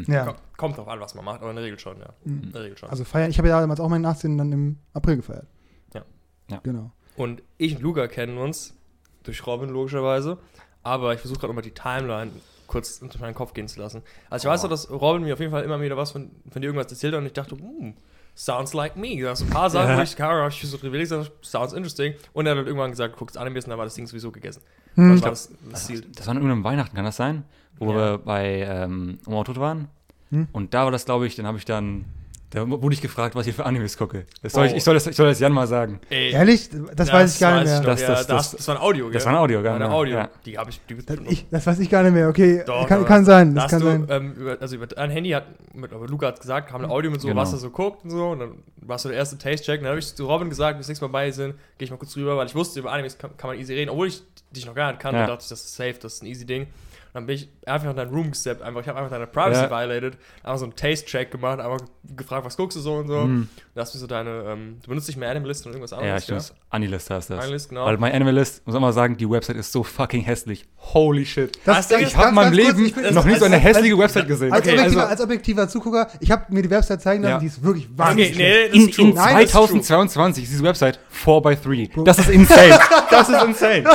ja. 0.09 0.25
Kommt, 0.25 0.39
kommt 0.57 0.77
drauf 0.79 0.89
an, 0.89 0.99
was 0.99 1.15
man 1.15 1.25
macht, 1.25 1.41
aber 1.41 1.51
in 1.51 1.57
der 1.57 1.65
Regel 1.65 1.79
schon, 1.79 1.97
ja. 2.01 2.09
Mhm. 2.25 2.43
In 2.45 2.53
der 2.53 2.63
Regel 2.65 2.77
schon. 2.77 2.89
Also 2.91 3.05
feiern. 3.05 3.31
Ich 3.31 3.39
habe 3.39 3.47
ja 3.49 3.61
damals 3.61 3.79
auch 3.79 3.89
meinen 3.89 4.05
18 4.05 4.37
dann 4.37 4.51
im 4.51 4.77
April 4.93 5.17
gefeiert. 5.17 5.47
Ja. 5.95 6.03
Ja. 6.51 6.59
Genau. 6.65 6.91
Und 7.17 7.43
ich 7.59 7.77
und 7.77 7.83
Luca 7.83 8.07
kennen 8.09 8.39
uns 8.39 8.75
durch 9.23 9.47
Robin 9.47 9.69
logischerweise, 9.71 10.39
aber 10.83 11.15
ich 11.15 11.21
versuche 11.21 11.39
gerade 11.41 11.49
nochmal 11.53 11.63
die 11.63 11.71
Timeline 11.71 12.31
kurz 12.67 12.99
durch 12.99 13.21
meinen 13.21 13.35
Kopf 13.35 13.55
gehen 13.55 13.69
zu 13.69 13.79
lassen. 13.81 14.03
Also 14.31 14.47
ich 14.49 14.53
weiß 14.53 14.61
Oh. 14.61 14.63
doch, 14.65 14.71
dass 14.71 14.91
Robin 14.91 15.23
mir 15.23 15.35
auf 15.35 15.41
jeden 15.41 15.53
Fall 15.53 15.63
immer 15.63 15.81
wieder 15.81 15.97
was 15.97 16.11
von, 16.13 16.31
von 16.51 16.61
dir 16.61 16.69
irgendwas 16.69 16.91
erzählt 16.91 17.15
hat 17.15 17.21
und 17.21 17.27
ich 17.27 17.33
dachte, 17.33 17.57
hm, 17.57 17.95
sounds 18.35 18.73
like 18.75 18.97
me. 18.97 19.21
Da 19.23 19.37
so 19.37 19.45
ein 19.45 19.51
paar 19.51 19.71
Sachen, 19.71 19.97
wo 19.97 20.03
ich, 20.03 20.19
hab 20.21 20.49
ich 20.51 20.61
so 20.69 20.77
drüber 20.77 20.99
gesagt, 20.99 21.31
sounds 21.43 21.73
interesting. 21.73 22.15
Und 22.33 22.47
er 22.47 22.53
hat 22.53 22.59
dann 22.59 22.67
irgendwann 22.67 22.91
gesagt, 22.91 23.17
guckst 23.17 23.39
Animes 23.39 23.65
und 23.65 23.71
dann 23.71 23.79
war 23.79 23.85
das 23.87 23.95
Ding 23.95 24.07
sowieso 24.07 24.33
gegessen. 24.33 24.63
Hm. 24.95 25.09
Dann 25.09 25.23
war 25.23 25.31
das, 25.31 25.51
das 25.71 25.87
Das, 25.89 26.01
das 26.17 26.27
war 26.27 26.33
an 26.33 26.39
irgendeinem 26.39 26.65
Weihnachten, 26.65 26.97
kann 26.97 27.05
das 27.05 27.17
sein? 27.17 27.45
Wo 27.79 27.91
Ja. 27.93 27.97
wir 28.13 28.19
bei 28.19 28.63
ähm, 28.69 29.19
Oma 29.27 29.45
tot 29.45 29.59
waren. 29.61 29.89
Hm. 30.31 30.49
Und 30.53 30.75
da 30.75 30.85
war 30.85 30.91
das, 30.91 31.05
glaube 31.05 31.27
ich, 31.27 31.37
dann 31.37 31.47
habe 31.47 31.59
ich 31.59 31.65
dann, 31.65 32.07
da 32.55 32.69
wurde 32.69 32.95
ich 32.95 33.03
gefragt, 33.03 33.35
was 33.35 33.47
ich 33.47 33.55
für 33.55 33.67
Animes 33.67 33.97
gucke. 33.99 34.25
Das 34.43 34.53
soll 34.53 34.63
Oh. 34.65 34.67
ich, 34.71 34.77
ich, 34.77 34.85
soll 34.85 34.95
das, 34.95 35.07
ich 35.07 35.17
soll 35.17 35.29
das 35.29 35.41
Jan 35.41 35.53
mal 35.53 35.67
sagen. 35.67 36.01
Ey, 36.09 36.31
Ehrlich? 36.33 36.71
Das, 36.95 37.13
weiß 37.13 37.35
ich 37.35 37.41
gar 37.41 37.57
nicht 37.61 37.67
mehr. 37.67 37.81
doch, 37.81 37.87
Das- 37.87 38.01
ja, 38.01 38.07
das- 38.09 38.27
das, 38.27 38.27
das- 38.27 38.51
das 38.57 38.69
war 38.69 38.77
ein 38.77 38.81
Audio, 38.83 39.05
gell? 39.07 39.15
Das 39.15 39.25
war 39.27 39.33
ein 39.33 39.39
Audio, 39.39 39.61
gell? 39.63 39.73
ein 39.73 39.83
Audio. 39.83 40.17
Ja. 40.17 40.31
Die 40.47 40.57
habe 40.57 40.71
ich, 40.71 40.81
die 40.89 40.97
das, 41.05 41.17
ich, 41.29 41.47
das 41.51 41.67
weiß 41.67 41.79
ich 41.81 41.91
gar 41.91 42.03
nicht 42.03 42.13
mehr. 42.13 42.29
Okay, 42.29 42.63
Doch, 42.67 42.87
kann, 42.87 43.05
kann 43.05 43.25
sein. 43.25 43.55
Da 43.55 43.63
Das 43.63 43.71
kann 43.73 43.81
du, 43.81 43.87
sein. 43.87 44.07
ähm, 44.09 44.33
über, 44.35 44.57
also 44.61 44.77
über 44.77 44.87
dein 44.87 45.11
Handy 45.11 45.31
hat, 45.31 45.45
mit, 45.75 45.93
aber 45.93 46.07
Luca 46.07 46.29
hat 46.29 46.41
gesagt, 46.41 46.71
kam 46.71 46.83
ein 46.85 46.91
Audio 46.91 47.11
mit 47.11 47.21
so, 47.21 47.29
Genau. 47.29 47.41
was 47.41 47.53
er 47.53 47.59
so 47.59 47.71
guckt 47.71 48.05
und 48.05 48.11
so. 48.11 48.29
Und 48.31 48.39
dann 48.39 48.53
war 48.77 48.99
so 48.99 49.09
der 49.09 49.19
erste 49.19 49.37
Taste-Check. 49.37 49.81
Und 49.81 49.85
dann 49.85 49.91
habe 49.91 49.99
ich 49.99 50.15
zu 50.15 50.27
Robin 50.27 50.49
gesagt, 50.49 50.79
bis 50.79 50.89
nächstes 50.89 51.03
Mal 51.07 51.13
bei 51.13 51.31
sind, 51.31 51.55
gehe 51.79 51.85
ich 51.87 51.91
mal 51.91 51.97
kurz 51.97 52.17
rüber, 52.17 52.37
weil 52.37 52.47
ich 52.47 52.55
wusste, 52.55 52.79
über 52.81 52.93
Animes 52.93 53.19
kann, 53.19 53.37
kann 53.37 53.51
man 53.51 53.59
easy 53.59 53.75
reden. 53.75 53.91
Obwohl 53.91 54.07
ich 54.09 54.23
dich 54.53 54.65
noch 54.67 54.75
gar 54.75 54.93
nicht 54.93 55.01
kannte, 55.01 55.19
Ja. 55.19 55.27
dachte 55.27 55.43
ich, 55.43 55.49
das 55.49 55.65
ist 55.65 55.75
safe, 55.75 55.95
das 56.01 56.15
ist 56.15 56.23
ein 56.23 56.27
easy 56.27 56.47
Ding. 56.47 56.69
Und 57.15 57.21
dann 57.21 57.27
bin 57.27 57.37
ich 57.37 57.49
einfach 57.65 57.91
in 57.91 57.97
dein 57.97 58.09
Room 58.09 58.33
gesteppt, 58.33 58.61
einfach, 58.61 58.81
ich 58.81 58.89
habe 58.89 58.99
einfach 58.99 59.13
deine 59.13 59.29
Privacy 59.29 59.63
Ja. 59.63 59.71
violated, 59.71 60.19
einfach 60.43 60.59
so 60.59 60.65
einen 60.65 60.75
Taste-Check 60.75 61.31
gemacht, 61.31 61.61
einfach 61.61 61.79
gefragt, 62.17 62.45
was 62.45 62.57
guckst 62.57 62.77
du 62.77 62.81
so 62.81 62.95
und 62.95 63.07
so. 63.07 63.21
Mhm. 63.21 63.49
Da 63.73 63.83
hast 63.83 63.95
du 63.95 63.99
so 64.01 64.09
deine, 64.09 64.31
ähm, 64.49 64.79
du 64.83 64.89
benutzt 64.89 65.07
nicht 65.07 65.17
mehr 65.17 65.31
Animalist 65.31 65.65
und 65.65 65.73
irgendwas 65.75 65.93
Ja, 65.93 65.99
anderes, 65.99 66.25
stimmt. 66.25 66.55
Anilist 66.71 67.09
heißt 67.11 67.31
das. 67.31 67.39
Animalist, 67.39 67.69
genau. 67.69 67.87
Weil 67.87 67.99
mein 67.99 68.13
Animalist, 68.13 68.67
muss 68.67 68.75
ich 68.75 68.81
mal 68.81 68.93
sagen, 68.93 69.17
die 69.17 69.31
Website 69.31 69.55
ist 69.57 69.71
so 69.71 69.85
fucking 69.85 70.23
hässlich. 70.23 70.67
Holy 70.77 71.25
shit. 71.25 71.57
Das- 71.65 71.87
das- 71.87 72.01
ich 72.01 72.17
habe 72.17 72.31
in 72.31 72.35
meinem 72.35 72.53
kurz, 72.53 72.67
Leben 72.67 72.85
ich 72.87 72.95
bin- 72.97 73.15
noch 73.15 73.25
nie 73.25 73.37
so 73.37 73.45
eine 73.45 73.55
als- 73.57 73.65
hässliche 73.65 73.95
als- 73.95 74.03
Website 74.03 74.27
gesehen. 74.27 74.53
Als, 74.53 74.63
Okay, 74.63 74.73
objektiver, 74.73 75.01
also- 75.03 75.11
als 75.13 75.21
objektiver 75.21 75.69
Zugucker, 75.69 76.09
ich 76.19 76.31
habe 76.33 76.53
mir 76.53 76.63
die 76.63 76.71
Website 76.71 77.01
zeigen 77.01 77.23
lassen, 77.23 77.33
Ja. 77.35 77.39
die 77.39 77.47
ist 77.47 77.63
wirklich 77.63 77.89
wahnsinnig 77.97 78.33
Okay, 78.35 78.43
nee, 78.43 78.67
das 78.71 78.75
in, 78.77 78.89
ist 78.89 78.97
true. 78.97 79.09
in 79.11 79.15
Nein, 79.15 79.35
das 79.37 79.45
ist 79.45 79.51
2022 79.53 80.43
ist 80.45 80.51
diese 80.53 80.65
Website 80.65 80.99
4x3. 81.13 82.03
Das 82.05 82.19
ist 82.19 82.29
insane. 82.29 82.77
das 83.11 83.29
ist 83.29 83.41
insane. 83.45 83.85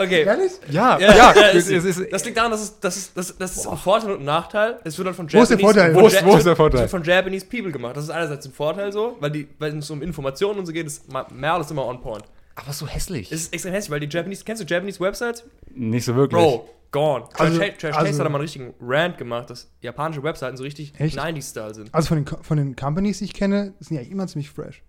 Okay. 0.00 0.22
Ehrlich? 0.24 0.52
Ja, 0.70 0.98
Ja, 0.98 1.14
ja. 1.16 1.34
ja, 1.34 1.48
es, 1.52 1.68
es, 1.68 1.84
es 1.84 2.08
das 2.10 2.24
liegt 2.24 2.36
daran, 2.36 2.50
dass 2.50 2.62
es, 2.62 2.80
das 2.80 2.96
ist, 2.96 3.16
das, 3.16 3.36
das 3.36 3.56
ist 3.56 3.66
ein 3.66 3.76
Vorteil 3.76 4.12
und 4.12 4.20
ein 4.20 4.24
Nachteil. 4.24 4.78
Es 4.84 4.96
wird 4.98 5.06
dann 5.08 5.14
von 5.14 5.32
Wo 5.32 5.42
ist 5.42 5.50
der 5.50 5.58
Vorteil? 5.58 5.92
von 5.92 6.02
Wo 6.02 6.06
ist- 6.06 6.14
Ja- 6.14 6.24
wo 6.24 6.30
ist 6.30 6.36
es 6.38 6.42
der 6.44 6.50
wird- 6.50 6.56
Vorteil? 6.56 6.78
Es 6.84 6.92
wird 6.92 7.04
von 7.04 7.04
Japanese 7.04 7.46
People 7.46 7.70
gemacht. 7.72 7.96
Das 7.96 8.04
ist 8.04 8.10
einerseits 8.10 8.46
ein 8.46 8.52
Vorteil 8.52 8.92
so, 8.92 9.16
weil 9.20 9.30
die, 9.30 9.46
wenn 9.58 9.78
es 9.78 9.90
um 9.90 10.02
Informationen 10.02 10.58
und 10.60 10.66
so 10.66 10.72
geht, 10.72 10.86
ist 10.86 11.04
Merl 11.32 11.60
ist 11.60 11.70
immer 11.70 11.86
on 11.86 12.00
point. 12.00 12.24
aber 12.56 12.72
so 12.72 12.86
hässlich. 12.86 13.30
Es 13.32 13.42
ist 13.42 13.52
extrem 13.54 13.72
hässlich, 13.72 13.90
weil 13.90 14.00
die 14.00 14.08
Japanese, 14.08 14.42
kennst 14.44 14.62
du 14.62 14.66
Japanese 14.66 15.00
Websites? 15.00 15.44
nicht 15.74 16.04
so 16.04 16.14
wirklich. 16.16 16.40
Bro, 16.42 16.68
gone. 16.90 17.24
Also- 17.38 17.58
Trash, 17.58 17.70
Trash 17.78 17.94
also- 17.94 18.06
Taste 18.06 18.18
hat 18.18 18.26
da 18.26 18.28
mal 18.30 18.38
einen 18.38 18.42
richtigen 18.42 18.74
Rant 18.80 19.18
gemacht, 19.18 19.50
dass 19.50 19.70
japanische 19.80 20.22
Webseiten 20.22 20.56
so 20.56 20.64
richtig 20.64 20.92
Echt? 20.98 21.16
90s-Style 21.18 21.74
sind. 21.74 21.94
Also 21.94 22.08
von 22.08 22.24
den, 22.24 22.26
von 22.42 22.56
den 22.56 22.74
Companies, 22.76 23.18
die 23.18 23.24
ich 23.26 23.34
kenne, 23.34 23.74
sind 23.80 23.90
die 23.90 23.98
eigentlich 23.98 24.10
immer 24.10 24.26
ziemlich 24.26 24.50
fresh. 24.50 24.82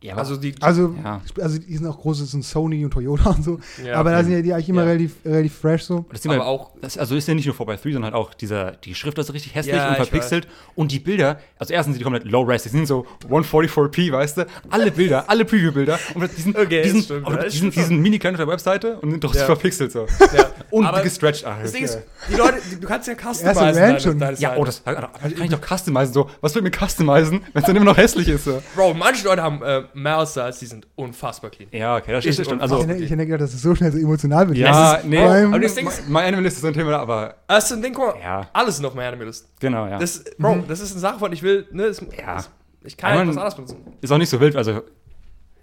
Ja, 0.00 0.12
aber 0.12 0.20
Also 0.20 0.36
die, 0.36 0.54
Also, 0.60 0.94
Ja. 1.02 1.20
also 1.40 1.58
die 1.58 1.76
sind 1.76 1.84
auch 1.86 1.98
große, 1.98 2.22
das 2.22 2.30
sind 2.30 2.44
Sony 2.44 2.84
und 2.84 2.92
Toyota 2.92 3.30
und 3.30 3.44
so. 3.44 3.58
ja, 3.84 3.94
aber 3.96 4.12
da 4.12 4.22
sind 4.22 4.32
ja 4.32 4.42
die 4.42 4.52
eigentlich 4.54 4.68
immer 4.68 4.82
Ja. 4.82 4.88
relativ, 4.90 5.16
relativ 5.24 5.54
fresh 5.58 5.82
so. 5.84 6.04
das 6.12 6.20
Ding 6.20 6.30
aber 6.30 6.40
bei- 6.42 6.46
auch 6.46 6.70
Das, 6.80 6.96
also 6.96 7.16
ist 7.16 7.26
ja 7.26 7.34
nicht 7.34 7.46
nur 7.46 7.54
4x3, 7.56 7.82
sondern 7.92 8.04
halt 8.04 8.14
auch 8.14 8.32
dieser, 8.34 8.72
die 8.72 8.94
Schrift 8.94 9.18
ist 9.18 9.32
richtig 9.34 9.56
hässlich 9.56 9.74
Ja, 9.74 9.86
und 9.88 9.92
ich 9.94 9.96
verpixelt. 10.08 10.46
Und 10.76 10.92
die 10.92 11.00
Bilder, 11.00 11.40
also 11.58 11.74
erstens 11.74 11.94
sind 11.94 12.00
die 12.00 12.04
komplett 12.04 12.24
low 12.30 12.42
res, 12.42 12.62
die 12.62 12.68
sind 12.68 12.86
so 12.86 13.06
144p, 13.28 14.12
weißt 14.12 14.36
du? 14.38 14.46
Alle 14.70 14.90
Bilder, 14.92 15.24
alle 15.28 15.44
Preview-Bilder. 15.44 15.98
Und 16.14 16.30
die 16.36 16.40
sind, 16.42 16.56
Okay, 16.56 16.68
die 16.68 16.82
das 16.82 16.90
sind, 16.92 17.04
stimmt, 17.04 17.26
aber 17.26 17.36
die 17.38 17.56
sind, 17.58 17.74
die 17.74 17.82
sind 17.82 18.00
mini 18.00 18.18
klein 18.20 18.34
auf 18.34 18.38
der 18.38 18.48
Webseite 18.48 18.98
und 19.00 19.10
sind 19.10 19.24
doch 19.24 19.34
verpixelt 19.34 19.92
so. 19.92 20.06
ja. 20.36 20.46
Und 20.70 20.84
Aber 20.84 21.00
gestretched. 21.00 21.46
Ah, 21.46 21.56
Das 21.62 21.72
Ding 21.72 21.84
ist, 21.84 21.98
die 22.30 22.34
Leute, 22.36 22.58
du 22.78 22.86
kannst 22.86 23.08
ja 23.08 23.14
customizen. 23.14 24.18
Deine 24.18 24.36
Ja, 24.38 24.54
oh, 24.58 24.66
das 24.66 24.84
kann 24.84 25.08
ich 25.24 25.48
doch 25.48 25.60
customizen. 25.66 26.12
So, 26.12 26.28
was 26.42 26.54
will 26.54 26.60
mir 26.60 26.70
customizen, 26.70 27.40
wenn 27.54 27.62
es 27.62 27.64
dann 27.66 27.74
immer 27.74 27.86
noch 27.86 27.96
hässlich 27.96 28.28
ist? 28.28 28.44
So. 28.44 28.62
Bro, 28.76 28.92
manche 28.92 29.24
Leute 29.24 29.42
haben 29.42 29.62
äh, 29.62 29.84
Mouse-Styles, 29.94 30.58
die 30.58 30.66
sind 30.66 30.86
unfassbar 30.96 31.50
clean. 31.50 31.68
Ja, 31.72 31.96
okay, 31.96 32.12
das 32.12 32.24
Ist 32.24 32.34
stimmt. 32.34 32.48
schon 32.48 32.60
Also, 32.60 32.80
ich 32.82 33.10
hätte 33.10 33.26
gedacht, 33.26 33.40
dass 33.42 33.54
es 33.54 33.62
so 33.62 33.74
schnell 33.74 33.92
so 33.92 33.98
emotional 33.98 34.46
wird. 34.48 34.58
ja, 34.58 35.00
nee, 35.04 35.18
aber 35.18 35.58
das 35.58 35.74
Ding 35.74 35.86
ist- 35.86 36.08
mein 36.08 36.26
Animalist 36.26 36.56
ist 36.56 36.62
so 36.62 36.68
ein 36.68 36.74
Thema, 36.74 36.96
aber 36.98 37.36
Das 37.46 37.64
ist 37.66 37.72
ein 37.72 37.82
Ding, 37.82 37.92
guck 37.94 38.14
mal, 38.14 38.20
ja, 38.22 38.48
alles 38.52 38.76
sind 38.76 38.86
auf 38.86 38.94
meiner 38.94 39.08
Animalist. 39.08 39.48
genau, 39.60 39.86
ja. 39.86 39.98
Das, 39.98 40.24
Bro, 40.38 40.64
das 40.68 40.80
ist 40.80 40.92
eine 40.92 41.00
Sache 41.00 41.18
von, 41.18 41.32
ich 41.32 41.42
will, 41.42 41.66
ne, 41.72 41.86
das, 41.88 42.00
Ja. 42.16 42.44
ich 42.84 42.96
kann 42.96 43.10
Aber 43.10 43.18
halt 43.20 43.28
was 43.28 43.36
anderes 43.36 43.54
benutzen. 43.54 43.76
ist 44.00 44.10
auch 44.12 44.18
nicht 44.18 44.30
so 44.30 44.40
wild, 44.40 44.56
also 44.56 44.82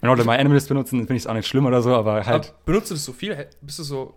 wenn 0.00 0.10
Leute 0.10 0.24
My 0.24 0.36
Animalist 0.36 0.68
benutzen, 0.68 0.98
finde 1.00 1.14
ich 1.14 1.22
es 1.22 1.26
auch 1.26 1.34
nicht 1.34 1.46
schlimm 1.48 1.66
oder 1.66 1.80
so, 1.82 1.94
aber 1.94 2.24
halt, 2.26 2.28
Aber 2.28 2.58
benutzt 2.66 2.90
du 2.90 2.94
das 2.94 3.04
so 3.04 3.12
viel? 3.12 3.46
Bist 3.62 3.78
du 3.78 3.82
so 3.82 4.14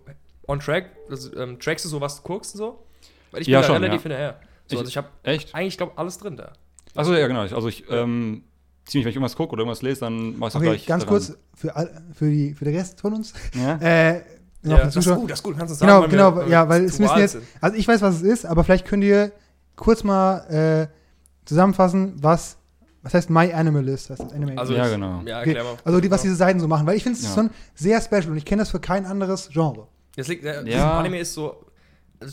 on 0.47 0.59
track? 0.59 0.85
Also, 1.09 1.35
ähm, 1.37 1.59
trackst 1.59 1.85
du 1.85 1.89
so, 1.89 2.01
was 2.01 2.17
du 2.17 2.23
guckst 2.23 2.53
und 2.55 2.57
so? 2.59 2.85
Weil 3.31 3.41
ich 3.41 3.45
bin 3.47 3.53
Ja, 3.53 3.61
da 3.61 3.67
schon, 3.67 3.75
relativ 3.77 3.97
ja. 4.03 4.09
hinterher. 4.09 4.39
So, 4.67 4.73
Ich- 4.73 4.79
also 4.79 4.89
ich 4.89 4.97
habe 4.97 5.07
echt? 5.23 5.55
eigentlich, 5.55 5.77
glaube 5.77 5.93
alles 5.95 6.17
drin 6.17 6.35
da. 6.37 6.51
Achso, 6.95 7.13
ja, 7.13 7.27
genau. 7.27 7.41
Also 7.41 7.67
ich, 7.67 7.85
ähm, 7.89 8.43
ziemlich, 8.89 9.05
wenn 9.05 9.09
ich 9.11 9.15
irgendwas 9.15 9.35
gucke 9.35 9.53
oder 9.53 9.61
irgendwas 9.61 9.81
lese, 9.81 10.01
dann 10.01 10.37
mach 10.37 10.47
ich 10.47 10.53
das 10.53 10.55
Okay, 10.61 10.65
gleich. 10.71 10.85
ganz 10.85 11.03
daran. 11.05 11.17
kurz 11.19 11.37
für, 11.55 11.75
all, 11.75 12.01
für, 12.13 12.29
die, 12.29 12.53
für 12.53 12.65
den 12.65 12.75
Rest 12.75 12.99
von 13.01 13.13
uns. 13.13 13.33
Ja? 13.53 13.75
Äh, 13.81 14.21
Ja, 14.63 14.77
das 14.85 14.95
ist 14.97 15.07
gut, 15.07 15.31
das 15.31 15.39
ist 15.39 15.43
gut. 15.43 15.57
Kannst 15.57 15.75
du 15.75 15.79
Genau, 15.85 16.01
sagen, 16.01 16.11
genau, 16.11 16.35
wir- 16.35 16.47
ja, 16.49 16.67
weil 16.67 16.83
es 16.83 16.99
müssen 16.99 17.17
jetzt, 17.17 17.37
also 17.61 17.77
ich 17.77 17.87
weiß, 17.87 18.01
was 18.01 18.15
es 18.15 18.21
ist, 18.23 18.45
aber 18.45 18.63
vielleicht 18.65 18.85
könnt 18.85 19.03
ihr 19.05 19.31
kurz 19.77 20.03
mal 20.03 20.39
äh, 20.49 20.87
zusammenfassen, 21.45 22.15
was, 22.21 22.57
was 23.01 23.13
heißt 23.13 23.29
My 23.29 23.53
Animalist? 23.53 24.09
Das 24.09 24.19
heißt 24.19 24.33
Anime. 24.33 24.57
Also 24.57 24.73
Ja, 24.73 24.87
genau. 24.89 25.21
Ja, 25.25 25.39
okay. 25.39 25.57
Also 25.85 26.01
die, 26.01 26.11
was 26.11 26.21
diese 26.23 26.35
Seiten 26.35 26.59
so 26.59 26.67
machen, 26.67 26.85
weil 26.85 26.97
ich 26.97 27.03
finde 27.03 27.17
es 27.17 27.25
Ja. 27.25 27.33
schon 27.33 27.49
sehr 27.75 28.01
special 28.01 28.31
und 28.31 28.37
ich 28.37 28.45
kenne 28.45 28.61
das 28.61 28.71
für 28.71 28.79
kein 28.81 29.05
anderes 29.05 29.49
Genre. 29.49 29.87
Das 30.17 30.27
liegt, 30.27 30.43
äh, 30.43 30.63
Ja. 30.69 30.99
Anime 30.99 31.19
ist 31.19 31.33
so 31.33 31.55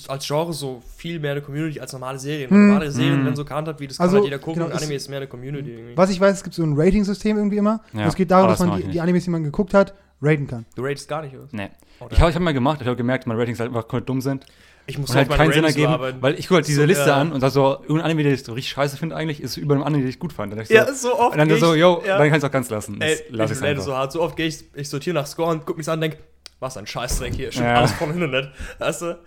als 0.09 0.26
Genre 0.26 0.52
so 0.52 0.83
viel 0.97 1.21
mehr 1.21 1.33
eine 1.33 1.43
Community 1.43 1.78
als 1.81 1.93
normale 1.93 2.19
Serien. 2.19 2.50
Hm. 2.50 2.69
Normale 2.69 2.90
Serien 2.90 3.19
Hm. 3.19 3.25
werden 3.25 3.37
so 3.37 3.45
gehandhabt, 3.45 3.78
wie 3.81 3.87
das 3.87 4.00
Also, 4.00 4.16
kann 4.16 4.23
halt 4.23 4.25
jeder 4.33 4.38
gucken. 4.38 4.55
genau, 4.62 4.66
und 4.75 4.76
Anime 4.76 4.95
ist 4.95 5.09
mehr 5.09 5.19
eine 5.19 5.26
Community 5.28 5.71
irgendwie. 5.71 5.97
Was 5.97 6.11
ich 6.11 6.21
weiß, 6.21 6.37
es 6.37 6.43
gibt 6.43 6.55
so 6.57 6.62
ein 6.64 6.75
Rating-System 6.76 7.37
irgendwie 7.37 7.59
immer. 7.59 7.81
Ja, 7.93 8.07
es 8.07 8.14
geht 8.16 8.31
darum, 8.31 8.49
dass 8.49 8.59
das 8.59 8.66
man 8.66 8.75
mach 8.76 8.81
die, 8.83 8.87
ich 8.88 8.93
die. 8.93 9.00
Animes, 9.00 9.25
die 9.25 9.31
man 9.31 9.45
geguckt 9.45 9.75
hat, 9.75 9.95
raten 10.21 10.47
kann. 10.47 10.66
Du 10.75 10.83
ratest 10.83 11.09
gar 11.09 11.23
nicht, 11.23 11.35
oder? 11.37 11.47
Nee. 11.52 11.69
Oder? 12.00 12.12
Ich 12.12 12.21
habe 12.21 12.31
ich 12.31 12.37
hab 12.37 12.43
mal 12.43 12.52
gemacht, 12.55 12.81
ich 12.81 12.87
habe 12.87 12.97
gemerkt, 12.97 13.26
meine 13.26 13.38
Ratings 13.40 13.61
halt 13.61 13.69
einfach 13.69 13.87
komplett 13.87 14.09
dumm 14.09 14.21
sind. 14.21 14.45
ich 14.88 14.99
muss 14.99 15.11
Und 15.11 15.16
halt 15.16 15.31
auf 15.31 15.37
keinen 15.37 15.52
Sinn 15.52 15.64
ergeben, 15.64 15.93
arbeiten. 15.93 16.19
weil 16.23 16.35
ich 16.38 16.47
gucke 16.47 16.57
halt 16.57 16.69
diese 16.69 16.81
So, 16.83 16.87
Liste 16.87 17.09
ja. 17.09 17.16
an 17.16 17.33
und 17.33 17.40
sag 17.40 17.50
so, 17.50 17.78
irgendein 17.83 18.02
Anime, 18.07 18.23
den 18.25 18.35
ich 18.35 18.45
so 18.45 18.52
richtig 18.52 18.71
scheiße 18.73 18.97
finde 18.97 19.16
eigentlich, 19.16 19.40
ist 19.43 19.57
über 19.57 19.75
einem 19.75 19.83
anderen, 19.83 20.02
den 20.05 20.09
ich 20.11 20.19
gut 20.19 20.33
fand. 20.33 20.52
Dann 20.52 20.61
ich 20.61 20.69
Ja, 20.69 20.87
so, 20.87 21.09
so 21.11 21.19
oft. 21.19 21.33
und 21.33 21.38
dann 21.38 21.49
geh 21.49 21.59
so, 21.59 21.75
ich- 21.75 21.81
yo, 21.81 22.02
ja. 22.07 22.19
dann 22.19 22.28
kann 22.28 22.38
ich 22.38 22.43
es 22.43 22.45
auch 22.45 22.52
ganz 22.52 22.71
lassen. 22.71 22.99
Das 23.00 23.11
Ey, 23.21 23.25
lass 23.31 23.50
ich 23.50 23.62
einfach. 23.62 23.83
so 23.85 23.95
hart. 23.97 24.12
So 24.12 24.21
oft 24.23 24.37
gehe 24.37 24.47
ich, 24.47 24.64
ich 24.75 24.88
sortiere 24.88 25.14
nach 25.14 25.26
Score 25.26 25.50
und 25.50 25.64
guck 25.66 25.76
mich 25.76 25.88
an 25.88 25.95
und 25.95 26.00
denk, 26.02 26.19
was 26.60 26.76
ein 26.76 26.86
Scheißdreck 26.86 27.34
hier. 27.34 27.52
Stimmt 27.52 27.66
Ja. 27.66 27.75
alles 27.76 27.92
von 27.92 28.10
Internet. 28.12 28.50
Weißt 28.78 29.02
du? 29.02 29.18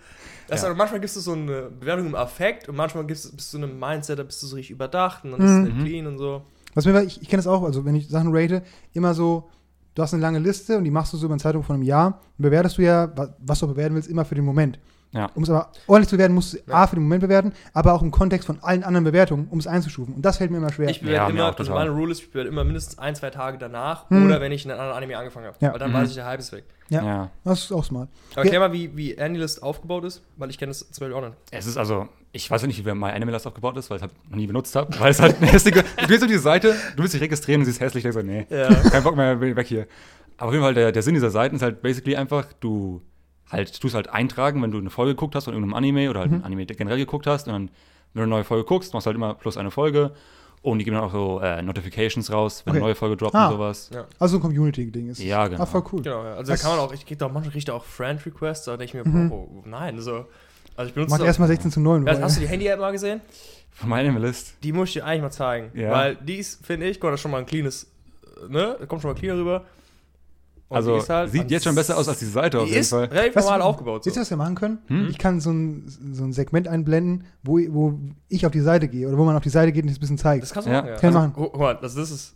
Weißt 0.48 0.64
Ja. 0.64 0.74
manchmal 0.74 1.00
gibst 1.00 1.14
du 1.16 1.20
so 1.20 1.32
eine 1.32 1.70
Bewertung 1.70 2.06
im 2.06 2.14
Affekt 2.14 2.68
und 2.68 2.76
manchmal 2.76 3.04
gibst, 3.06 3.34
bist 3.36 3.52
du 3.52 3.58
in 3.58 3.64
einem 3.64 3.78
Mindset, 3.78 4.18
da 4.18 4.22
bist 4.24 4.42
du 4.42 4.46
so 4.48 4.56
richtig 4.56 4.72
überdacht 4.72 5.24
und 5.24 5.32
dann 5.32 5.40
ist 5.40 5.68
es 5.68 5.74
Mhm. 5.74 5.84
clean 5.84 6.06
und 6.08 6.18
so. 6.18 6.42
Was 6.74 6.86
mir, 6.86 7.02
ich, 7.02 7.20
ich 7.22 7.28
kenne 7.28 7.38
das 7.42 7.46
auch, 7.46 7.62
also 7.62 7.84
wenn 7.84 7.94
ich 7.94 8.08
Sachen 8.08 8.30
rate, 8.34 8.62
immer 8.92 9.14
so, 9.14 9.48
du 9.94 10.02
hast 10.02 10.12
eine 10.14 10.22
lange 10.22 10.38
Liste 10.40 10.76
und 10.78 10.84
die 10.84 10.90
machst 10.90 11.12
du 11.12 11.16
so 11.16 11.26
über 11.26 11.34
einen 11.34 11.40
Zeitraum 11.40 11.62
von 11.62 11.74
einem 11.74 11.82
Jahr. 11.84 12.20
Und 12.38 12.42
bewertest 12.42 12.78
du 12.78 12.82
ja, 12.82 13.16
wa- 13.16 13.34
was 13.38 13.60
du 13.60 13.66
bewerten 13.68 13.94
willst, 13.94 14.08
immer 14.08 14.24
für 14.24 14.34
den 14.34 14.44
Moment. 14.44 14.78
Ja. 15.12 15.28
Um 15.34 15.42
es 15.42 15.50
aber 15.50 15.72
ordentlich 15.88 16.08
zu 16.08 16.16
bewerten, 16.16 16.34
musst 16.34 16.54
du 16.54 16.58
Ja. 16.68 16.74
A 16.74 16.86
für 16.86 16.94
den 16.96 17.02
Moment 17.02 17.22
bewerten, 17.22 17.52
aber 17.72 17.94
auch 17.94 18.02
im 18.02 18.10
Kontext 18.12 18.46
von 18.46 18.58
allen 18.62 18.84
anderen 18.84 19.04
Bewertungen, 19.04 19.48
um 19.50 19.58
es 19.58 19.66
einzustufen. 19.66 20.14
Und 20.14 20.22
das 20.22 20.36
fällt 20.36 20.50
mir 20.52 20.58
immer 20.58 20.72
schwer. 20.72 20.88
Ich 20.88 21.00
bewerte 21.00 21.16
Ja, 21.16 21.28
immer, 21.28 21.58
also 21.58 21.72
meine 21.72 21.90
Rule 21.90 22.12
ist, 22.12 22.20
ich 22.20 22.30
bewerte 22.30 22.48
immer 22.48 22.62
mindestens 22.62 22.98
ein, 22.98 23.14
zwei 23.16 23.30
Tage 23.30 23.58
danach 23.58 24.08
Hm. 24.10 24.26
oder 24.26 24.40
wenn 24.40 24.52
ich 24.52 24.64
in 24.64 24.70
einem 24.70 24.80
anderen 24.80 24.96
Anime 24.98 25.18
angefangen 25.18 25.46
habe. 25.46 25.56
Ja. 25.60 25.72
Weil 25.72 25.78
dann 25.80 25.90
Mhm. 25.90 25.94
weiß 25.94 26.08
ich, 26.10 26.14
der 26.14 26.26
Hype 26.26 26.38
ist 26.38 26.52
weg. 26.52 26.64
Ja. 26.90 27.04
ja. 27.04 27.30
das 27.44 27.60
ist 27.64 27.72
auch 27.72 27.84
smart. 27.84 28.08
Aber 28.32 28.38
Ja. 28.38 28.42
erklär 28.44 28.60
mal, 28.60 28.72
wie, 28.72 28.96
wie 28.96 29.18
Anilist 29.20 29.62
aufgebaut 29.62 30.04
ist, 30.04 30.22
weil 30.36 30.50
ich 30.50 30.58
kenne 30.58 30.70
das 30.70 30.78
zum 30.90 31.04
Beispiel 31.06 31.12
auch 31.14 31.22
nicht. 31.28 31.36
Es 31.50 31.66
ist 31.66 31.76
also, 31.76 32.08
ich 32.32 32.48
weiß 32.50 32.62
ja 32.62 32.66
nicht, 32.68 32.84
wie 32.84 32.94
My 32.94 33.10
Animalist 33.10 33.46
aufgebaut 33.48 33.76
ist, 33.78 33.90
weil 33.90 33.96
ich 33.98 34.02
es 34.04 34.08
halt 34.08 34.30
noch 34.30 34.36
nie 34.36 34.46
benutzt 34.46 34.74
habe. 34.76 34.96
Weil 35.00 35.10
es 35.10 35.20
halt 35.20 35.36
eine 35.38 35.46
hässliche. 35.50 35.84
Du 36.00 36.06
gehst 36.06 36.22
auf 36.22 36.28
diese 36.28 36.40
Seite, 36.40 36.74
du 36.96 37.02
willst 37.02 37.14
dich 37.14 37.20
registrieren 37.20 37.60
und 37.62 37.64
sie 37.64 37.72
ist 37.72 37.80
hässlich, 37.80 38.02
denkst 38.04 38.16
so, 38.16 38.22
nee, 38.24 38.46
Ja. 38.48 38.68
kein 38.74 39.02
Bock 39.02 39.16
mehr, 39.16 39.40
weg 39.40 39.66
hier. 39.66 39.86
Aber 40.36 40.48
auf 40.48 40.52
jeden 40.54 40.64
Fall, 40.64 40.74
der, 40.74 40.90
der 40.92 41.02
Sinn 41.02 41.14
dieser 41.14 41.30
Seiten 41.30 41.56
ist 41.56 41.62
halt 41.62 41.82
basically 41.82 42.16
einfach, 42.16 42.46
du 42.60 43.02
halt, 43.50 43.80
tust 43.80 43.94
halt 43.94 44.08
eintragen, 44.08 44.62
wenn 44.62 44.70
du 44.70 44.78
eine 44.78 44.90
Folge 44.90 45.12
geguckt 45.14 45.34
hast 45.34 45.44
von 45.44 45.54
irgendeinem 45.54 45.74
Anime 45.76 46.10
oder 46.10 46.20
halt 46.20 46.30
Mhm. 46.30 46.38
ein 46.38 46.44
Anime 46.44 46.66
generell 46.66 46.98
geguckt 46.98 47.26
hast. 47.26 47.46
Und 47.48 47.52
dann, 47.52 47.62
wenn 48.12 48.20
du 48.20 48.22
eine 48.22 48.30
neue 48.30 48.44
Folge 48.44 48.64
guckst, 48.64 48.92
machst 48.94 49.06
du 49.06 49.08
halt 49.08 49.16
immer 49.16 49.34
plus 49.34 49.56
eine 49.56 49.70
Folge. 49.70 50.12
Und 50.62 50.78
die 50.78 50.84
geben 50.84 50.96
dann 50.96 51.04
auch 51.04 51.12
so 51.12 51.40
äh, 51.40 51.62
Notifications 51.62 52.30
raus, 52.30 52.62
wenn 52.66 52.72
Okay. 52.72 52.78
eine 52.78 52.86
neue 52.88 52.94
Folge 52.94 53.16
droppt 53.16 53.34
Ah. 53.34 53.46
und 53.48 53.54
sowas. 53.54 53.90
Ja. 53.94 54.04
Also 54.18 54.36
ein 54.36 54.42
Community-Ding 54.42 55.08
ist. 55.08 55.22
Ja, 55.22 55.48
genau. 55.48 55.62
Ah, 55.62 55.66
voll 55.66 55.82
cool. 55.90 56.02
Genau, 56.02 56.22
ja. 56.22 56.34
Also 56.34 56.52
Was- 56.52 56.60
da 56.60 56.68
kann 56.68 56.76
man 56.76 56.86
auch, 56.86 56.92
ich 56.92 57.06
krieg 57.06 57.18
doch 57.18 57.32
manchmal 57.32 57.54
richtig 57.54 57.72
auch 57.74 57.84
Friend-Requests, 57.84 58.66
da 58.66 58.76
denke 58.76 58.98
ich 58.98 59.04
mir, 59.04 59.10
Mhm. 59.10 59.32
oh, 59.32 59.62
nein, 59.64 59.98
so. 60.00 60.26
Also 60.76 60.88
ich 60.88 60.94
benutze 60.94 61.10
Macht 61.12 61.20
das- 61.22 61.26
erstmal 61.28 61.48
16 61.48 61.70
zu 61.70 61.80
9. 61.80 62.06
Ja, 62.06 62.20
Hast 62.20 62.36
du 62.36 62.40
die 62.42 62.48
Handy-App 62.48 62.78
mal 62.78 62.92
gesehen? 62.92 63.20
Von 63.72 63.88
meiner 63.88 64.18
List. 64.18 64.54
Die 64.62 64.72
muss 64.72 64.88
ich 64.88 64.94
dir 64.94 65.06
eigentlich 65.06 65.22
mal 65.22 65.30
zeigen. 65.30 65.70
Ja. 65.78 65.90
Weil 65.92 66.16
die 66.16 66.36
ist, 66.36 66.64
finde 66.66 66.86
ich, 66.88 67.00
guck, 67.00 67.10
das 67.10 67.18
ist 67.20 67.22
schon 67.22 67.30
mal 67.30 67.38
ein 67.38 67.46
cleanes, 67.46 67.86
ne? 68.48 68.76
Da 68.78 68.84
kommt 68.86 69.00
schon 69.00 69.10
mal 69.12 69.18
cleaner 69.18 69.38
rüber. 69.38 69.64
Und 70.70 70.76
Also 70.76 70.92
die 70.94 70.98
ist 71.00 71.10
halt 71.10 71.30
sieht 71.32 71.50
jetzt 71.50 71.64
schon 71.64 71.74
besser 71.74 71.98
aus 71.98 72.08
als 72.08 72.20
die 72.20 72.24
Seite 72.26 72.60
auf 72.60 72.68
jeden 72.68 72.84
Fall. 72.84 73.04
relativ 73.06 73.34
du, 73.34 73.40
normal 73.40 73.60
aufgebaut. 73.62 74.06
Wisst 74.06 74.14
ihr, 74.16 74.20
So. 74.20 74.20
was 74.22 74.30
wir 74.30 74.36
machen 74.36 74.54
können? 74.54 74.78
Hm? 74.86 75.08
Ich 75.10 75.18
kann 75.18 75.40
so 75.40 75.50
ein, 75.50 75.84
so 76.12 76.22
ein 76.24 76.32
Segment 76.32 76.68
einblenden, 76.68 77.24
wo, 77.42 77.58
wo 77.70 77.98
ich 78.28 78.46
auf 78.46 78.52
die 78.52 78.60
Seite 78.60 78.86
gehe 78.88 79.06
oder 79.08 79.18
wo 79.18 79.24
man 79.24 79.36
auf 79.36 79.42
die 79.42 79.48
Seite 79.50 79.72
geht 79.72 79.82
und 79.84 79.90
es 79.90 79.96
ein 79.96 80.00
bisschen 80.00 80.16
zeigt. 80.18 80.44
Das 80.44 80.52
kannst 80.52 80.68
du 80.68 80.72
Ja. 80.72 80.78
machen, 80.82 80.90
ja. 80.90 80.96
Kann 80.96 81.06
also, 81.08 81.18
machen. 81.18 81.32
Guck 81.34 81.58
mal, 81.58 81.74
das, 81.74 81.94
das 81.96 82.10
ist, 82.12 82.34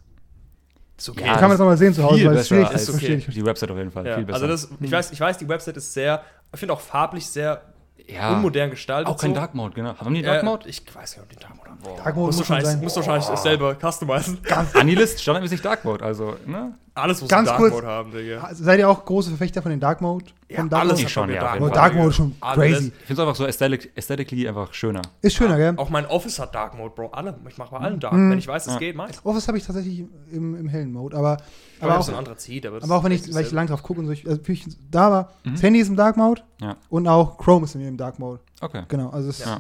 ist 0.99 1.09
okay. 1.09 1.21
Ja, 1.25 1.33
kann 1.35 1.43
man 1.43 1.51
das 1.51 1.59
nochmal 1.61 1.77
sehen 1.77 1.95
zu 1.95 2.03
Hause, 2.03 2.25
weil 2.27 2.37
es 2.37 2.49
schwierig 2.49 2.71
ist. 2.73 2.93
okay. 2.93 3.17
Die 3.19 3.45
Website 3.47 3.71
auf 3.71 3.79
jeden 3.79 3.91
Fall. 3.93 4.05
ja. 4.07 4.17
Viel 4.17 4.25
besser. 4.25 4.35
Also 4.43 4.47
das, 4.49 4.69
ich, 4.81 4.91
weiß, 4.91 5.13
ich 5.13 5.21
weiß, 5.21 5.39
die 5.39 5.49
Website 5.49 5.77
ist 5.77 5.93
sehr, 5.95 6.23
ich 6.53 6.59
finde 6.59 6.73
auch 6.75 6.81
farblich 6.81 7.27
sehr 7.27 7.63
ja, 8.09 8.35
unmodern 8.35 8.69
gestaltet. 8.71 9.07
auch 9.07 9.17
kein 9.17 9.31
so. 9.31 9.37
Dark 9.37 9.55
Mode, 9.55 9.75
genau. 9.77 9.97
Haben 9.97 10.13
die 10.15 10.21
Äh, 10.23 10.25
Dark 10.25 10.43
Mode? 10.43 10.69
Ich 10.69 10.83
weiß 10.93 11.17
nicht, 11.17 11.23
ob 11.23 11.29
die 11.31 11.37
Dark 11.37 11.57
Mode 11.57 11.71
haben. 11.71 11.79
Dark 11.97 12.17
Mode 12.17 12.27
Musst 12.27 12.39
du 12.39 12.41
muss 12.43 12.47
schon 12.49 12.57
wahrscheinlich, 12.57 12.93
du 12.93 12.97
wahrscheinlich 12.97 13.39
selber 13.41 13.77
customizen. 13.81 14.39
Anilist 14.75 15.23
standardmäßig 15.23 15.63
Dark 15.63 15.85
Mode, 15.85 16.05
also, 16.05 16.35
ne? 16.47 16.75
Alles 16.97 17.21
muss 17.21 17.29
Ganz 17.29 17.49
Dark 17.49 17.59
kurz. 17.59 17.73
Mode 17.75 17.87
haben, 17.89 18.13
Digga. 18.13 18.51
Seid 18.55 18.79
ihr 18.79 18.89
auch 18.89 19.05
große 19.05 19.29
Verfechter 19.31 19.61
von 19.63 19.71
den 19.73 19.81
Dark 19.81 20.01
Mode? 20.01 20.27
Ja, 20.49 20.59
Von 20.59 20.69
Dark 20.71 20.83
alles 20.83 20.93
Mode? 20.93 21.03
Ich 21.03 21.13
schon, 21.13 21.29
ja, 21.29 21.41
Dark 21.41 21.59
Mode, 21.59 21.73
Dark. 21.73 21.95
Mode 21.95 22.09
ist 22.11 22.15
schon 22.17 22.37
Alles. 22.41 22.57
crazy. 22.57 22.87
Ich 22.87 23.07
finde 23.07 23.13
es 23.15 23.19
einfach 23.19 23.35
so 23.35 23.45
aesthetic, 23.47 23.93
aesthetically 23.97 24.47
einfach 24.49 24.73
schöner. 24.73 25.03
Ist 25.21 25.35
schöner, 25.35 25.57
gell? 25.57 25.75
Auch 25.77 25.91
mein 25.91 26.07
Office 26.07 26.39
hat 26.39 26.55
Dark 26.55 26.77
Mode, 26.77 26.95
Bro. 26.95 27.09
Alle. 27.09 27.37
Ich 27.49 27.59
mache 27.59 27.73
bei 27.73 27.79
allen 27.79 27.99
Dark. 27.99 28.13
Mhm. 28.15 28.31
Wenn 28.31 28.39
ich 28.39 28.47
weiß, 28.47 28.67
es 28.69 28.75
Ja. 28.75 28.79
geht, 28.79 28.95
mach 28.95 29.09
ich's. 29.09 29.21
Office 29.25 29.49
habe 29.49 29.59
ich 29.59 29.65
tatsächlich 29.67 30.05
im, 30.31 30.55
im 30.55 30.69
hellen 30.69 30.93
Mode, 30.93 31.17
aber, 31.17 31.39
Aber 31.81 31.95
aber, 31.97 32.21
auch 32.21 32.37
zieht. 32.37 32.65
Aber, 32.65 32.81
aber 32.81 32.95
auch 32.95 33.03
wenn 33.03 33.11
ich, 33.11 33.35
weil 33.35 33.45
ich 33.45 33.51
lang 33.51 33.67
drauf 33.67 33.83
gucke 33.83 33.99
und 33.99 34.07
so, 34.07 34.13
ich, 34.13 34.25
also 34.29 34.41
ich, 34.47 34.65
da 34.89 35.11
war, 35.11 35.33
Mhm. 35.43 35.53
das 35.53 35.63
Handy 35.65 35.81
ist 35.81 35.89
im 35.89 35.97
Dark 35.97 36.17
Mode 36.17 36.43
Ja. 36.61 36.77
und 36.91 37.09
auch 37.09 37.39
Chrome 37.39 37.65
ist 37.65 37.75
in 37.75 37.81
mir 37.81 37.89
im 37.89 37.97
Dark 37.97 38.21
Mode. 38.21 38.39
Okay. 38.61 38.85
Genau, 38.87 39.11
also 39.11 39.31
es 39.31 39.41
Ja. 39.41 39.59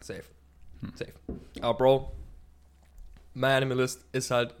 Safe. 0.00 0.22
Safe. 0.96 1.12
Aber 1.62 1.78
Bro, 1.78 2.12
My 3.32 3.46
Animalist 3.46 4.04
ist 4.12 4.30
halt, 4.30 4.54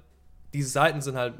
diese 0.54 0.70
Seiten 0.70 1.02
sind 1.02 1.16
halt 1.16 1.34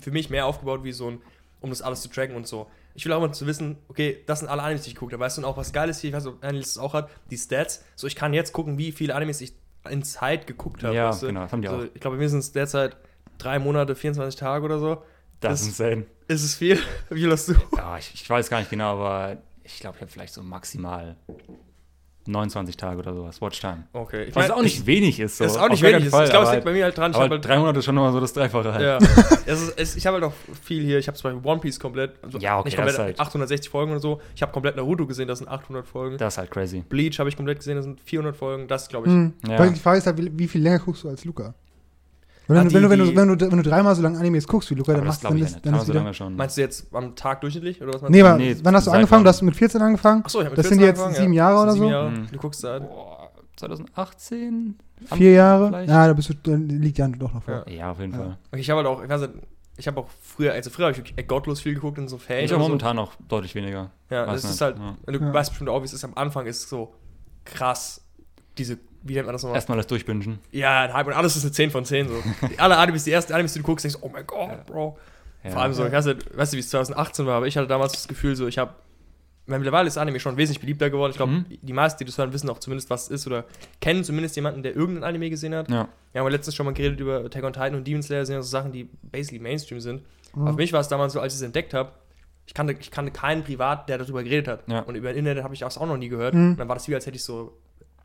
für 0.00 0.10
mich 0.10 0.30
mehr 0.30 0.46
aufgebaut 0.46 0.84
wie 0.84 0.92
so 0.92 1.10
ein, 1.10 1.20
um 1.60 1.70
das 1.70 1.82
alles 1.82 2.02
zu 2.02 2.08
tracken 2.08 2.36
und 2.36 2.46
so. 2.46 2.68
Ich 2.94 3.04
will 3.04 3.12
auch 3.12 3.20
mal 3.20 3.32
zu 3.32 3.46
wissen, 3.46 3.76
okay, 3.88 4.22
das 4.26 4.40
sind 4.40 4.48
alle 4.48 4.62
Animes, 4.62 4.82
die 4.82 4.88
ich 4.90 4.94
geguckt 4.94 5.12
habe. 5.12 5.22
Weißt 5.22 5.38
du, 5.38 5.44
auch 5.46 5.56
was 5.56 5.72
Geiles 5.72 6.00
hier, 6.00 6.10
ich 6.10 6.16
weiß 6.16 6.24
nicht, 6.24 6.34
ob 6.34 6.42
Animalist 6.44 6.70
es 6.72 6.78
auch 6.78 6.94
hat, 6.94 7.10
die 7.30 7.36
Stats. 7.38 7.84
So, 7.94 8.06
ich 8.06 8.16
kann 8.16 8.34
jetzt 8.34 8.52
gucken, 8.52 8.76
wie 8.78 8.90
viele 8.92 9.14
Animes 9.14 9.40
ich 9.40 9.52
in 9.88 10.02
Zeit 10.02 10.46
geguckt 10.46 10.82
habe. 10.82 10.94
Ja, 10.94 11.08
weißt 11.10 11.22
du? 11.22 11.26
genau, 11.28 11.42
das 11.42 11.52
haben 11.52 11.62
die 11.62 11.68
so, 11.68 11.76
auch. 11.76 11.84
Ich 11.94 12.00
glaube, 12.00 12.16
mir 12.16 12.28
sind 12.28 12.40
es 12.40 12.50
derzeit 12.52 12.96
drei 13.38 13.58
Monate, 13.60 13.94
24 13.94 14.38
Tage 14.38 14.64
oder 14.64 14.78
so. 14.80 14.94
Das, 15.40 15.52
Das- 15.52 15.60
ist 15.62 15.66
insane. 15.68 16.06
Ist 16.26 16.42
es 16.44 16.54
viel? 16.56 16.78
Wie 17.10 17.20
viel 17.20 17.30
hast 17.30 17.48
du? 17.48 17.54
Ja, 17.76 17.96
ich, 17.96 18.12
ich 18.14 18.28
weiß 18.28 18.50
gar 18.50 18.58
nicht 18.58 18.70
genau, 18.70 19.00
aber 19.00 19.38
ich 19.64 19.78
glaube, 19.80 19.96
ich 19.96 20.02
habe 20.02 20.10
vielleicht 20.10 20.34
so 20.34 20.42
maximal 20.42 21.16
29 22.28 22.76
Tage 22.76 22.98
oder 22.98 23.14
sowas, 23.14 23.40
Watchtime. 23.40 23.84
Okay. 23.92 24.24
Ich 24.24 24.36
Was 24.36 24.48
mein, 24.48 24.58
auch 24.58 24.62
nicht 24.62 24.84
wenig 24.86 25.18
ist. 25.18 25.38
So. 25.38 25.44
ist 25.44 25.56
auch 25.56 25.62
auf 25.62 25.70
nicht 25.70 25.82
keinen 25.82 25.96
wenig. 26.00 26.10
Fall, 26.10 26.24
ich 26.24 26.30
glaube, 26.30 26.46
es 26.46 26.52
liegt 26.52 26.64
bei 26.64 26.72
mir 26.72 26.84
halt 26.84 26.96
dran. 26.96 27.10
Ich 27.12 27.16
halt 27.16 27.44
drei 27.44 27.58
Monate 27.58 27.78
ist 27.78 27.84
schon 27.84 27.94
nochmal 27.94 28.12
so 28.12 28.20
das 28.20 28.32
Dreifache 28.32 28.72
halt. 28.74 28.82
Ja. 28.82 28.98
es 29.46 29.62
ist, 29.62 29.78
es, 29.78 29.96
ich 29.96 30.06
habe 30.06 30.14
halt 30.16 30.24
auch 30.24 30.32
viel 30.62 30.82
hier. 30.84 30.98
Ich 30.98 31.08
habe 31.08 31.16
zum 31.16 31.32
Beispiel 31.32 31.50
One 31.50 31.60
Piece 31.60 31.80
komplett. 31.80 32.12
Also 32.22 32.38
Ja, 32.38 32.58
okay, 32.58 32.66
Nicht 32.68 32.78
das 32.78 32.84
komplett, 32.84 32.94
ist 32.94 33.18
halt- 33.18 33.20
860 33.20 33.70
Folgen 33.70 33.90
oder 33.92 34.00
so. 34.00 34.20
Ich 34.34 34.42
habe 34.42 34.52
komplett 34.52 34.76
Naruto 34.76 35.06
gesehen, 35.06 35.26
das 35.28 35.38
sind 35.38 35.48
800 35.48 35.86
Folgen. 35.86 36.18
Das 36.18 36.34
ist 36.34 36.38
halt 36.38 36.50
crazy. 36.50 36.84
Bleach 36.88 37.18
habe 37.18 37.28
ich 37.28 37.36
komplett 37.36 37.58
gesehen, 37.58 37.76
das 37.76 37.84
sind 37.84 38.00
400 38.02 38.36
Folgen. 38.36 38.68
Das 38.68 38.88
glaube 38.88 39.06
ich. 39.08 39.12
Hm. 39.12 39.32
Ja. 39.48 39.66
Die 39.66 39.80
Frage 39.80 39.98
ist 39.98 40.06
halt, 40.06 40.18
wie 40.38 40.48
viel 40.48 40.62
länger 40.62 40.80
guckst 40.80 41.04
du 41.04 41.08
als 41.08 41.24
Luca? 41.24 41.54
Wenn, 42.48 42.56
Ah, 42.56 42.62
du, 42.64 42.68
die- 42.70 42.74
wenn, 42.74 42.82
du, 42.82 42.88
wenn, 42.90 42.98
du, 42.98 43.16
wenn, 43.16 43.28
du, 43.38 43.50
wenn 43.52 43.62
du 43.62 43.68
dreimal 43.68 43.94
so 43.94 44.02
lange 44.02 44.18
Animes 44.18 44.46
guckst 44.48 44.70
wie 44.70 44.74
Luca, 44.74 44.94
dann 44.94 45.04
machst 45.04 45.20
glaube 45.20 45.36
dann 45.36 45.44
ist, 45.46 45.52
nicht. 45.54 45.66
dann 45.66 45.74
ist 45.74 45.78
man 45.80 45.86
so 45.86 45.92
wieder. 45.92 46.00
lange 46.02 46.14
schon. 46.14 46.34
Meinst 46.36 46.56
du 46.56 46.60
jetzt 46.62 46.86
am 46.94 47.14
Tag 47.14 47.40
durchschnittlich? 47.42 47.80
Oder 47.82 47.92
was 47.94 48.00
meinst 48.02 48.10
Nee, 48.12 48.20
du? 48.20 48.26
aber 48.26 48.38
Nee, 48.38 48.56
wann 48.62 48.74
hast 48.74 48.86
du 48.86 48.90
seit 48.90 48.96
angefangen? 48.98 49.24
Du 49.24 49.28
hast 49.28 49.42
mit 49.42 49.54
14 49.56 49.82
angefangen? 49.82 50.24
Achso, 50.24 50.40
ich 50.40 50.46
habe 50.46 50.56
Das 50.56 50.68
sind 50.68 50.80
jetzt 50.80 51.00
sieben 51.14 51.32
Jahre 51.34 51.62
oder 51.62 51.72
so? 51.72 51.88
Jahre. 51.88 52.10
Mhm. 52.10 52.26
Du 52.32 52.38
guckst 52.38 52.64
da. 52.64 52.78
Boah, 52.78 53.30
2018? 53.56 54.76
Am- 55.10 55.18
Vier 55.18 55.32
Jahre? 55.32 55.68
vielleicht? 55.68 55.88
Ja, 55.90 56.06
da 56.06 56.12
bist 56.12 56.28
du, 56.30 56.34
dann 56.42 56.68
liegt 56.68 56.98
ja 56.98 57.06
doch 57.08 57.32
noch 57.34 57.42
vor. 57.42 57.64
Ja. 57.66 57.72
Ja, 57.72 57.90
auf 57.92 58.00
jeden 58.00 58.12
Ja. 58.12 58.18
Fall. 58.18 58.38
Okay, 58.50 58.60
ich 58.60 58.70
habe 58.70 58.78
halt 58.78 58.86
auch, 58.88 59.02
ich 59.02 59.08
weiß 59.08 59.20
nicht, 59.20 59.32
ich 59.76 59.86
habe 59.86 60.00
auch 60.00 60.08
früher, 60.22 60.52
also 60.52 60.70
früher 60.70 60.86
habe 60.86 60.92
ich 60.92 60.98
wirklich 60.98 61.28
gottlos 61.28 61.60
viel 61.60 61.74
geguckt 61.74 61.98
in 61.98 62.08
so 62.08 62.18
Ferien. 62.18 62.46
Ich 62.46 62.52
habe 62.52 62.62
momentan 62.62 62.96
noch 62.96 63.12
deutlich 63.28 63.54
weniger. 63.54 63.90
So. 64.08 64.14
Ja, 64.16 64.26
Weiß 64.26 64.42
das 64.42 64.50
ist 64.52 64.60
halt, 64.60 64.76
ja. 64.78 64.96
du 65.12 65.18
Ja. 65.24 65.32
weißt 65.32 65.50
bestimmt 65.50 65.70
auch, 65.70 65.80
wie 65.82 65.84
es 65.84 65.92
ist. 65.92 66.04
Am 66.04 66.14
Anfang 66.14 66.46
ist 66.46 66.64
es 66.64 66.68
so 66.68 66.94
krass, 67.44 68.00
diese, 68.58 68.78
wie 69.02 69.14
nennt 69.14 69.26
man 69.26 69.32
das 69.34 69.42
nochmal? 69.42 69.56
Erstmal 69.56 69.78
das 69.78 69.86
durchbingen. 69.86 70.38
Ja, 70.50 70.82
ein 70.82 70.92
Hype 70.92 71.06
und 71.06 71.12
alles 71.12 71.36
ist 71.36 71.44
eine 71.44 71.52
10 71.52 71.70
von 71.70 71.84
10 71.84 72.08
so. 72.08 72.14
Die, 72.48 72.58
alle 72.58 72.76
Animes, 72.76 73.04
die 73.04 73.12
ersten 73.12 73.32
Animes, 73.32 73.52
die 73.52 73.60
du 73.60 73.64
guckst, 73.64 73.84
denkst 73.84 73.98
du, 74.00 74.06
oh 74.06 74.10
mein 74.12 74.26
Gott, 74.26 74.66
Bro. 74.66 74.98
Ja. 75.44 75.50
Vor 75.50 75.62
allem 75.62 75.72
so, 75.72 75.82
Ja. 75.82 75.88
ich 75.88 75.94
weiß 75.94 76.06
nicht, 76.06 76.36
weißt 76.36 76.52
du, 76.52 76.56
wie 76.56 76.60
es 76.60 76.70
2018 76.70 77.26
war, 77.26 77.36
aber 77.36 77.46
ich 77.46 77.56
hatte 77.56 77.68
damals 77.68 77.92
das 77.92 78.08
Gefühl, 78.08 78.34
so, 78.36 78.46
ich 78.48 78.58
habe, 78.58 78.74
mittlerweile 79.46 79.86
ist 79.88 79.96
Anime 79.96 80.20
schon 80.20 80.36
wesentlich 80.36 80.60
beliebter 80.60 80.90
geworden. 80.90 81.10
Ich 81.12 81.16
glaube, 81.16 81.32
Mhm. 81.32 81.44
die 81.62 81.72
meisten, 81.72 81.98
die 82.00 82.04
das 82.04 82.18
hören, 82.18 82.32
wissen 82.32 82.50
auch 82.50 82.58
zumindest, 82.58 82.90
was 82.90 83.04
es 83.04 83.10
ist 83.10 83.26
oder 83.26 83.44
kennen 83.80 84.04
zumindest 84.04 84.36
jemanden, 84.36 84.62
der 84.62 84.74
irgendein 84.76 85.04
Anime 85.04 85.30
gesehen 85.30 85.54
hat. 85.54 85.70
Ja. 85.70 85.88
Wir 86.12 86.20
haben 86.20 86.26
ja 86.26 86.32
letztens 86.32 86.54
schon 86.56 86.66
mal 86.66 86.74
geredet 86.74 87.00
über 87.00 87.24
Attack 87.24 87.44
on 87.44 87.52
Titan 87.52 87.74
und 87.76 87.86
Demon 87.86 88.02
Slayer, 88.02 88.26
sind 88.26 88.34
ja 88.34 88.42
so 88.42 88.48
Sachen, 88.48 88.72
die 88.72 88.84
basically 89.02 89.38
Mainstream 89.40 89.80
sind. 89.80 90.02
Mhm. 90.34 90.46
Für 90.48 90.52
mich 90.54 90.72
war 90.72 90.80
es 90.80 90.88
damals 90.88 91.12
so, 91.12 91.20
als 91.20 91.32
ich 91.34 91.38
es 91.38 91.42
entdeckt 91.44 91.72
habe, 91.72 91.92
ich 92.46 92.54
kannte, 92.54 92.74
ich 92.80 92.90
kannte 92.90 93.12
keinen 93.12 93.44
Privat, 93.44 93.88
der 93.88 93.98
darüber 93.98 94.22
geredet 94.22 94.48
hat. 94.48 94.62
Ja. 94.68 94.80
Und 94.80 94.94
über 94.96 95.12
Internet 95.14 95.44
habe 95.44 95.52
ich 95.54 95.60
das 95.60 95.76
auch 95.78 95.86
noch 95.86 95.98
nie 95.98 96.08
gehört. 96.08 96.34
Mhm. 96.34 96.50
Und 96.52 96.56
dann 96.56 96.68
war 96.68 96.76
das 96.76 96.88
wie, 96.88 96.94
als 96.94 97.06
hätte 97.06 97.16
ich 97.16 97.24
so 97.24 97.52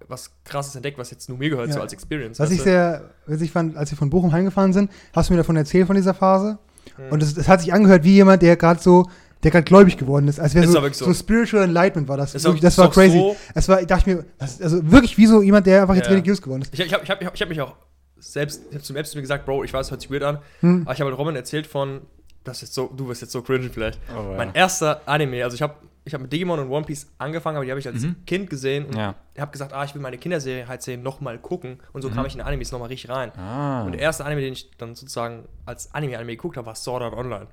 was 0.08 0.32
krasses 0.44 0.76
entdeckt, 0.76 0.98
was 0.98 1.12
jetzt 1.12 1.30
nur 1.30 1.38
mir 1.38 1.50
gehört, 1.50 1.68
Ja. 1.70 1.74
so 1.76 1.82
als 1.82 1.94
Experience. 1.94 2.40
Was 2.40 2.52
ich 2.52 2.58
du? 2.60 2.64
sehr 2.64 3.10
witzig 3.28 3.52
fand, 3.52 3.76
als 3.78 3.92
wir 3.92 3.98
von 3.98 4.10
Bochum 4.10 4.32
heimgefahren 4.32 4.74
sind, 4.74 4.92
hast 5.14 5.30
du 5.30 5.34
mir 5.34 5.38
davon 5.38 5.56
erzählt, 5.56 5.88
von 5.88 5.96
dieser 5.96 6.14
Phase. 6.14 6.58
Mhm. 6.98 7.12
Und 7.12 7.24
es, 7.24 7.48
hat 7.48 7.62
sich 7.62 7.74
angehört 7.74 8.04
wie 8.04 8.14
jemand, 8.14 8.42
der 8.42 8.56
gerade 8.58 8.82
so, 8.82 9.08
der 9.44 9.52
gerade 9.52 9.64
gläubig 9.66 9.98
geworden 9.98 10.28
ist. 10.28 10.40
Als 10.40 10.56
wäre 10.56 10.68
so, 10.68 10.82
so. 10.92 11.06
so. 11.06 11.14
Spiritual 11.14 11.64
Enlightenment 11.64 12.08
war 12.08 12.18
das. 12.18 12.34
Ist 12.36 12.44
Wirklich, 12.46 12.62
das 12.62 12.74
ist 12.74 12.78
war 12.78 12.90
crazy. 12.92 13.18
so- 13.18 13.36
Es 13.54 13.68
war, 13.68 13.82
ich 13.82 13.88
dachte 13.88 14.10
mir, 14.10 14.26
also 14.40 14.92
wirklich 14.92 15.18
wie 15.18 15.26
so 15.26 15.42
jemand, 15.42 15.66
der 15.68 15.82
einfach 15.82 15.96
jetzt 15.96 16.06
Ja. 16.06 16.12
religiös 16.12 16.42
geworden 16.42 16.62
ist. 16.62 16.74
Ich, 16.74 16.80
ich 16.80 16.94
habe 16.94 17.04
ich 17.04 17.10
hab, 17.10 17.22
ich 17.22 17.42
hab 17.42 17.50
mich 17.50 17.62
auch 17.62 17.76
selbst, 18.20 18.62
ich 18.70 18.76
habe 18.76 18.84
zum 18.84 18.94
selbst 18.96 19.16
mir 19.16 19.22
gesagt, 19.22 19.46
Bro, 19.46 19.64
ich 19.66 19.74
weiß, 19.74 19.92
hört 19.92 20.00
sich 20.02 20.10
weird 20.10 20.24
an, 20.24 20.40
Hm. 20.62 20.84
aber 20.86 20.94
ich 20.94 21.00
habe 21.02 21.10
halt 21.10 21.20
Roman 21.20 21.36
erzählt 21.36 21.68
von, 21.68 22.02
das 22.46 22.58
ist 22.58 22.62
jetzt 22.64 22.74
so, 22.76 22.88
du 22.96 23.08
wirst 23.10 23.22
jetzt 23.22 23.32
so 23.34 23.42
cringe 23.42 23.70
vielleicht. 23.70 24.00
Oh, 24.18 24.32
ja. 24.32 24.38
Mein 24.38 24.54
erster 24.56 25.02
Anime, 25.06 25.44
also 25.44 25.56
ich 25.56 25.62
habe 25.62 25.74
ich 26.06 26.14
hab 26.14 26.22
mit 26.22 26.34
Digimon 26.34 26.60
und 26.60 26.70
One 26.70 26.86
Piece 26.86 27.08
angefangen, 27.18 27.56
aber 27.58 27.66
die 27.66 27.72
habe 27.72 27.80
ich 27.80 27.88
als 27.88 28.02
Mhm. 28.02 28.16
Kind 28.26 28.50
gesehen 28.50 28.86
und 28.86 28.96
Ja. 28.98 29.16
habe 29.40 29.52
gesagt, 29.52 29.72
ah, 29.74 29.84
ich 29.86 29.94
will 29.96 30.02
meine 30.02 30.18
Kinderserie 30.18 30.68
halt 30.68 30.82
sehen, 30.82 31.02
nochmal 31.04 31.38
gucken 31.40 31.80
und 31.94 32.02
so 32.02 32.10
Mhm. 32.10 32.14
kam 32.16 32.26
ich 32.26 32.36
in 32.36 32.42
Animes 32.42 32.72
nochmal 32.72 32.90
richtig 32.90 33.10
rein. 33.10 33.32
Ah. 33.38 33.84
Und 33.84 33.94
der 33.94 34.02
erste 34.02 34.26
Anime, 34.26 34.42
den 34.42 34.54
ich 34.54 34.70
dann 34.78 34.96
sozusagen 34.96 35.48
als 35.66 35.94
Anime-Anime 35.94 36.32
geguckt 36.36 36.58
habe, 36.58 36.68
war 36.68 36.76
Sword 36.76 37.04
Art 37.04 37.14
Online. 37.14 37.48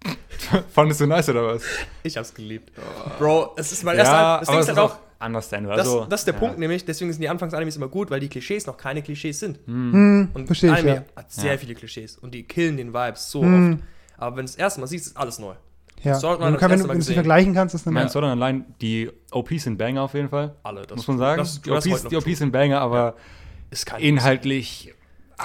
Fandest 0.70 1.00
du 1.00 1.06
nice 1.06 1.28
oder 1.28 1.44
was? 1.46 1.62
Ich 2.04 2.16
hab's 2.16 2.32
geliebt. 2.32 2.72
Bro, 3.18 3.54
es 3.56 3.72
ist 3.72 3.82
mein 3.84 3.96
erster 3.98 4.14
ja, 4.14 4.38
das 4.38 4.48
aber 4.48 4.56
Ding 4.56 4.62
es 4.62 4.68
ist 4.68 4.76
halt 4.76 4.90
auch 4.90 4.98
understandable. 5.26 5.76
das, 5.76 5.86
Also, 5.88 6.04
das 6.04 6.20
ist 6.20 6.26
der 6.26 6.34
ja. 6.34 6.40
Punkt 6.40 6.58
nämlich, 6.60 6.84
deswegen 6.84 7.12
sind 7.12 7.20
die 7.20 7.28
Anfangs-Animes 7.28 7.76
immer 7.76 7.88
gut, 7.88 8.10
weil 8.10 8.20
die 8.20 8.28
Klischees 8.28 8.66
noch 8.66 8.76
keine 8.76 9.02
Klischees 9.02 9.40
sind. 9.40 9.58
Hm, 9.66 10.30
Und 10.34 10.46
verstehe 10.46 10.70
ich, 10.70 10.76
Anime 10.78 10.94
ja. 10.94 11.04
hat 11.16 11.32
sehr 11.32 11.52
Ja. 11.52 11.58
viele 11.58 11.74
Klischees 11.74 12.16
und 12.16 12.32
die 12.32 12.44
killen 12.44 12.76
den 12.76 12.94
Vibes 12.94 13.28
so 13.30 13.42
Hm. 13.42 13.72
oft. 13.74 13.82
Aber 14.18 14.36
wenn 14.36 14.46
du 14.46 14.52
das 14.52 14.56
erste 14.56 14.80
Mal 14.80 14.86
siehst, 14.86 15.08
ist 15.08 15.16
alles 15.16 15.38
neu. 15.40 15.54
Ja. 16.02 16.14
Sword 16.14 16.40
Online 16.40 16.52
du, 16.52 16.60
kann, 16.60 16.70
wenn, 16.70 16.80
du- 16.80 16.88
gesehen. 16.88 17.14
vergleichen 17.14 17.54
kannst, 17.54 17.74
ist 17.74 17.86
dann 17.86 17.94
Meinst 17.94 18.14
du 18.14 18.20
dann 18.20 18.30
allein, 18.30 18.64
die 18.80 19.10
OPs 19.30 19.64
sind 19.64 19.78
Banger 19.78 20.02
auf 20.02 20.14
jeden 20.14 20.28
Fall? 20.28 20.54
Alle. 20.62 20.82
Das, 20.82 20.96
muss 20.96 21.08
man 21.08 21.18
sagen. 21.18 21.38
Das, 21.38 21.60
die, 21.60 21.70
OPs, 21.70 22.04
die. 22.04 22.16
OPs 22.16 22.38
sind 22.38 22.52
Banger, 22.52 22.80
aber 22.80 23.14
ist 23.70 23.86
kein 23.86 24.00
inhaltlich, 24.00 24.94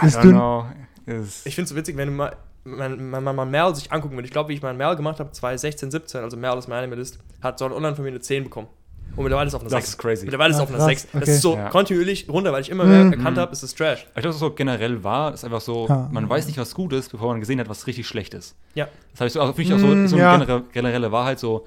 I 0.01 0.05
Ist 0.05 0.17
don't 0.17 0.31
know. 0.31 0.65
Ist, 1.05 1.45
Ich 1.45 1.55
finde 1.55 1.65
es 1.65 1.69
so 1.69 1.75
witzig, 1.75 1.97
wenn 1.97 2.07
du 2.07 2.13
mal 2.13 2.35
man, 2.63 3.09
man, 3.09 3.23
man, 3.23 3.35
man 3.35 3.51
Merl 3.51 3.75
sich 3.75 3.91
angucken 3.91 4.15
würde. 4.15 4.25
Ich 4.25 4.31
glaube, 4.31 4.49
wie 4.49 4.53
ich 4.53 4.61
mal 4.61 4.73
Merl 4.73 4.95
gemacht 4.95 5.19
habe, 5.19 5.31
2016, 5.31 5.91
17, 5.91 6.21
also 6.21 6.37
Merl 6.37 6.57
ist 6.57 6.67
mein 6.67 6.79
Anime-List, 6.79 7.19
hat 7.41 7.59
Sword 7.59 7.73
Online 7.73 7.95
von 7.95 8.03
mir 8.05 8.11
eine 8.11 8.21
10 8.21 8.45
bekommen. 8.45 8.67
Und 9.15 9.23
mittlerweile 9.25 9.47
ist 9.47 9.51
es 9.53 9.55
auf 9.55 9.61
eine 9.61 9.69
Das 9.69 9.79
6. 9.83 9.89
ist 9.89 9.97
crazy. 9.99 10.25
Mittlerweile 10.25 10.49
ist 10.51 10.55
es 10.55 10.59
Ah, 10.59 10.63
auf 10.63 10.69
eine 10.69 10.77
krass, 10.79 10.87
6. 10.87 11.07
Das 11.11 11.21
okay. 11.21 11.31
ist 11.31 11.41
so 11.41 11.55
Ja. 11.55 11.69
kontinuierlich 11.69 12.27
runter, 12.29 12.51
weil 12.51 12.61
ich 12.61 12.69
immer 12.69 12.83
mehr 12.85 13.03
Mhm. 13.05 13.13
erkannt 13.13 13.37
habe, 13.37 13.51
es 13.51 13.61
ist 13.61 13.77
Trash. 13.77 14.05
Ich 14.07 14.13
glaube, 14.13 14.27
das 14.27 14.35
ist 14.35 14.39
so 14.39 14.51
generell 14.51 15.03
war, 15.03 15.33
ist 15.33 15.43
einfach 15.45 15.61
so, 15.61 15.87
Ja. 15.87 16.09
man 16.11 16.27
weiß 16.27 16.47
nicht, 16.47 16.57
was 16.57 16.73
gut 16.73 16.93
ist, 16.93 17.11
bevor 17.11 17.27
man 17.29 17.39
gesehen 17.39 17.59
hat, 17.59 17.69
was 17.69 17.85
richtig 17.85 18.07
schlecht 18.07 18.33
ist. 18.33 18.55
Ja. 18.73 18.87
Das 19.11 19.19
habe 19.21 19.27
ich 19.27 19.33
so, 19.33 19.41
auch, 19.41 19.55
finde 19.55 19.61
ich 19.61 19.73
auch 19.73 19.79
so, 19.79 19.87
Mm, 19.87 20.07
so 20.07 20.15
eine 20.15 20.23
ja. 20.23 20.37
genere, 20.37 20.63
generelle 20.73 21.11
Wahrheit, 21.11 21.37
so, 21.39 21.65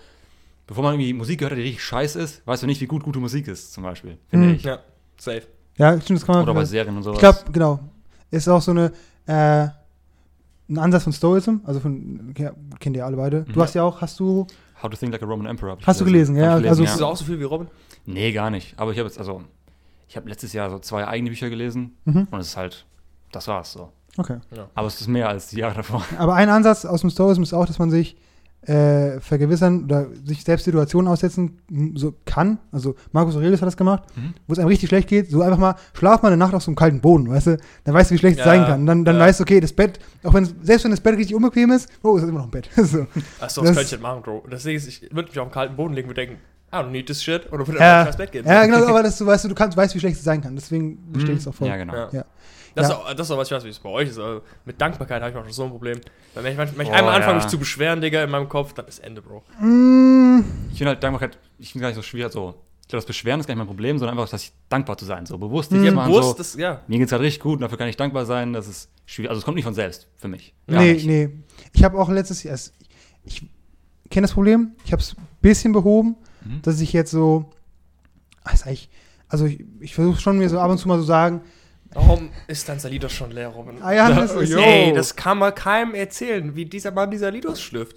bevor 0.67 0.83
man 0.83 0.95
irgendwie 0.95 1.13
Musik 1.13 1.39
gehört 1.39 1.53
hat, 1.53 1.59
die 1.59 1.63
richtig 1.63 1.85
scheiße 1.85 2.21
ist, 2.21 2.45
weißt 2.47 2.65
du 2.65 2.67
nicht, 2.67 2.81
wie 2.81 2.87
gut 2.87 3.05
gute 3.05 3.21
Musik 3.21 3.47
ist, 3.47 3.73
zum 3.73 3.85
Beispiel, 3.85 4.19
finde 4.29 4.49
Mm. 4.49 4.55
ich. 4.55 4.63
Ja, 4.65 4.81
safe. 5.17 5.43
Ja, 5.77 6.01
stimmt, 6.01 6.19
das 6.21 6.27
kann 6.27 6.35
man. 6.37 6.45
Oder 6.45 6.55
bei 6.55 6.61
ja. 6.61 6.67
Serien 6.67 6.97
und 6.97 7.03
sowas. 7.05 7.17
ich 7.17 7.21
glaube, 7.21 7.39
genau. 7.53 7.79
Ist 8.33 8.49
auch 8.49 8.61
so 8.63 8.73
eine, 8.73 8.91
äh, 9.27 9.69
ein 10.69 10.79
Ansatz 10.79 11.05
von 11.05 11.13
Stoicism, 11.13 11.59
also 11.65 11.79
von, 11.79 12.35
ja, 12.37 12.51
kennt 12.81 12.97
ihr 12.97 13.07
alle 13.07 13.17
beide. 13.17 13.43
Du 13.43 13.53
Mhm. 13.57 13.63
hast 13.63 13.75
ja 13.75 13.85
auch, 13.85 14.01
hast 14.01 14.19
du, 14.19 14.47
How 14.83 14.91
to 14.91 14.97
Think 14.97 15.13
Like 15.13 15.23
a 15.23 15.27
Roman 15.27 15.47
Emperor. 15.47 15.79
Hast 15.87 16.01
du 16.01 16.05
gelesen, 16.05 16.37
ja, 16.37 16.53
also- 16.53 16.63
gelesen, 16.63 16.85
Bist 16.85 17.01
du 17.01 17.07
auch 17.07 17.17
so 17.17 17.25
viel 17.25 17.39
wie 17.41 17.45
Robin? 17.45 17.69
Nee, 18.05 18.33
gar 18.33 18.51
nicht. 18.51 18.79
Aber 18.79 18.93
ich 18.93 18.99
habe 18.99 19.09
jetzt, 19.09 19.19
also, 19.19 19.43
ich 20.09 20.17
habe 20.17 20.29
letztes 20.29 20.53
Jahr 20.53 20.71
so 20.71 20.79
zwei 20.79 21.07
eigene 21.07 21.31
Bücher 21.31 21.51
gelesen 21.51 21.97
mhm. 22.05 22.29
und 22.31 22.41
es 22.41 22.49
ist 22.49 22.57
halt, 22.57 22.87
das 23.33 23.49
war's 23.49 23.73
so. 23.73 23.91
okay. 24.17 24.39
Aber 24.75 24.87
es 24.87 25.01
ist 25.01 25.09
mehr 25.09 25.29
als 25.29 25.49
die 25.49 25.59
Jahre 25.59 25.75
davor. 25.77 26.05
Aber 26.19 26.35
ein 26.35 26.49
Ansatz 26.49 26.85
aus 26.85 27.01
dem 27.01 27.11
Stoicism 27.11 27.43
ist 27.43 27.53
auch, 27.53 27.67
dass 27.67 27.79
man 27.79 27.91
sich 27.91 28.17
äh, 28.67 29.21
vergewissern 29.21 29.85
oder 29.85 30.07
sich 30.25 30.43
selbst 30.45 30.65
Situationen 30.65 31.09
aussetzen 31.11 31.59
so 31.95 32.15
kann. 32.25 32.59
Also 32.73 32.97
Markus 33.13 33.37
Aurelius 33.37 33.61
hat 33.63 33.67
das 33.69 33.77
gemacht, 33.77 34.03
Mhm. 34.17 34.35
wo 34.47 34.53
es 34.53 34.59
einem 34.59 34.69
richtig 34.69 34.89
schlecht 34.89 35.09
geht. 35.09 35.31
So 35.31 35.43
einfach 35.43 35.59
mal, 35.59 35.75
schlaf 35.95 36.23
mal 36.23 36.29
eine 36.29 36.37
Nacht 36.37 36.53
auf 36.55 36.63
so 36.63 36.71
einem 36.71 36.77
kalten 36.77 37.01
Boden, 37.01 37.31
weißt 37.31 37.47
du? 37.47 37.59
Dann 37.85 37.95
weißt 37.95 38.11
du, 38.11 38.15
wie 38.15 38.19
schlecht 38.19 38.39
es 38.41 38.45
Ja, 38.45 38.51
sein 38.53 38.65
kann. 38.65 38.87
Dann, 38.87 39.05
dann 39.05 39.17
ja. 39.17 39.23
weißt 39.23 39.41
du, 39.41 39.43
okay, 39.45 39.61
das 39.61 39.73
Bett, 39.73 39.99
auch 40.25 40.35
wenn 40.35 40.45
selbst 40.63 40.85
wenn 40.85 40.91
das 40.91 41.01
Bett 41.01 41.17
richtig 41.17 41.35
unbequem 41.37 41.71
ist, 41.71 41.89
oh, 42.03 42.17
ist 42.17 42.25
es 42.25 42.29
immer 42.29 42.39
noch 42.41 42.47
ein 42.47 42.51
Bett. 42.51 42.69
so. 42.77 42.83
Achso, 42.83 43.07
Das- 43.41 43.55
das 43.55 43.65
könnte 43.65 43.81
ich 43.83 43.91
nicht 43.93 44.03
machen, 44.03 44.23
Bro. 44.23 44.45
Deswegen 44.51 44.79
ich 44.79 45.03
würde 45.13 45.29
mich 45.29 45.39
auf 45.39 45.49
den 45.49 45.53
kalten 45.53 45.77
Boden 45.77 45.95
legen 45.95 46.09
und 46.09 46.17
denken, 46.17 46.37
I 46.73 46.77
don't 46.77 46.91
need 46.91 47.07
this 47.07 47.23
shit. 47.23 47.51
Oder 47.53 47.67
würde 47.67 47.79
Ja. 47.81 48.01
einfach 48.01 48.09
ins 48.09 48.17
Bett 48.17 48.33
gehen. 48.33 48.45
Ja, 48.47 48.67
genau, 48.67 48.87
aber 48.87 49.03
das, 49.05 49.17
du 49.19 49.27
weißt, 49.27 49.45
du 49.45 49.55
kannst, 49.55 49.77
weißt, 49.77 49.95
wie 49.95 50.01
schlecht 50.01 50.17
es 50.19 50.25
sein 50.25 50.41
kann. 50.43 50.55
Deswegen 50.57 50.89
Mhm. 51.09 51.13
bestehe 51.13 51.35
ich 51.35 51.41
es 51.41 51.47
auch 51.49 51.55
voll. 51.55 51.69
Ja, 51.69 51.77
genau. 51.77 51.95
Ja. 51.95 52.09
Ja. 52.13 52.25
Das, 52.75 52.89
Ja. 52.89 52.95
Ist 52.95 53.01
auch, 53.01 53.15
das 53.15 53.27
ist 53.27 53.31
auch 53.31 53.39
was, 53.39 53.49
ich 53.49 53.57
weiß, 53.57 53.65
wie 53.65 53.69
es 53.71 53.79
bei 53.79 53.89
euch 53.89 54.09
ist. 54.09 54.19
Aber 54.19 54.43
mit 54.67 54.79
Dankbarkeit 54.81 55.21
habe 55.23 55.31
ich 55.31 55.35
manchmal 55.35 55.53
so 55.55 55.65
ein 55.65 55.71
Problem. 55.71 55.99
Weil 56.35 56.45
wenn 56.45 56.53
ich, 56.53 56.59
wenn 56.59 56.69
ich 56.87 56.89
Boah, 56.89 56.97
einmal 56.97 57.15
anfange, 57.15 57.37
mich 57.39 57.47
zu 57.47 57.59
beschweren, 57.59 58.01
Digga, 58.03 58.23
in 58.25 58.31
meinem 58.31 58.49
Kopf, 58.49 58.75
dann 58.75 58.87
ist 58.87 58.99
Ende, 58.99 59.23
Bro. 59.23 59.43
Mm, 59.61 60.41
Ich 60.73 60.79
finde 60.79 60.91
halt 60.91 61.03
Dankbarkeit, 61.03 61.39
ich 61.59 61.73
finde 61.73 61.83
gar 61.83 61.89
nicht 61.89 61.97
so 61.97 62.03
schwer, 62.03 62.29
so. 62.31 62.55
Ich 62.83 62.89
glaube, 62.89 63.01
das 63.01 63.07
Beschweren 63.07 63.41
ist 63.41 63.47
gar 63.47 63.55
nicht 63.55 63.59
mein 63.59 63.67
Problem, 63.67 63.99
sondern 63.99 64.17
einfach, 64.19 64.31
dass 64.31 64.43
ich 64.45 64.53
dankbar 64.69 64.97
zu 64.99 65.07
sein, 65.07 65.25
so 65.27 65.39
bewusst 65.39 65.73
Mhm. 65.73 65.85
Ja, 65.85 65.93
machen, 65.93 66.13
bewusst, 66.13 66.29
so, 66.29 66.35
das, 66.35 66.55
ja. 66.55 66.83
mir 66.87 66.99
geht's 66.99 67.11
halt 67.13 67.23
richtig 67.23 67.41
gut 67.43 67.55
und 67.55 67.63
dafür 67.63 67.79
kann 67.79 67.89
ich 67.89 67.97
dankbar 67.97 68.27
sein, 68.27 68.53
das 68.53 68.69
ist 68.69 68.91
schwierig, 69.07 69.31
also 69.31 69.39
es 69.41 69.45
kommt 69.45 69.57
nicht 69.57 69.65
von 69.65 69.75
selbst, 69.75 70.07
für 70.17 70.29
mich. 70.29 70.55
Gar 70.69 70.83
nee, 70.83 70.93
nicht. 70.93 71.07
nee. 71.07 71.31
Ich 71.73 71.83
habe 71.83 71.99
auch 71.99 72.09
letztes 72.11 72.43
Jahr, 72.45 72.55
es- 72.55 72.73
ich 73.25 73.41
kenne 74.11 74.27
das 74.27 74.33
Problem, 74.35 74.73
ich 74.85 74.93
habe 74.93 75.03
es 75.03 75.17
ein 75.17 75.27
bisschen 75.41 75.73
behoben, 75.73 76.15
Mhm. 76.49 76.63
dass 76.63 76.81
ich 76.81 76.93
jetzt 76.93 77.11
so, 77.11 77.51
ah, 78.45 78.51
also 79.29 79.45
ich, 79.47 79.65
ich 79.81 79.95
versuche 79.95 80.21
schon 80.21 80.39
mir 80.39 80.49
so 80.49 80.59
ab 80.59 80.71
und 80.71 80.79
zu 80.79 80.89
mal 80.89 80.99
so 80.99 81.05
sagen, 81.05 81.41
Warum 81.93 82.29
ist 82.47 82.69
dein 82.69 82.79
Salidos 82.79 83.13
schon 83.13 83.31
leer, 83.31 83.49
Robin? 83.49 83.81
Ah 83.81 83.93
ja, 83.93 84.11
das 84.11 84.33
ist- 84.35 84.53
Ey, 84.55 84.93
das 84.93 85.17
kann 85.17 85.39
man 85.39 85.55
keinem 85.55 85.95
erzählen, 85.95 86.55
wie 86.55 86.67
dieser 86.67 86.91
Mann 86.91 87.11
dieser 87.11 87.31
Lidos 87.31 87.61
schlürft. 87.63 87.97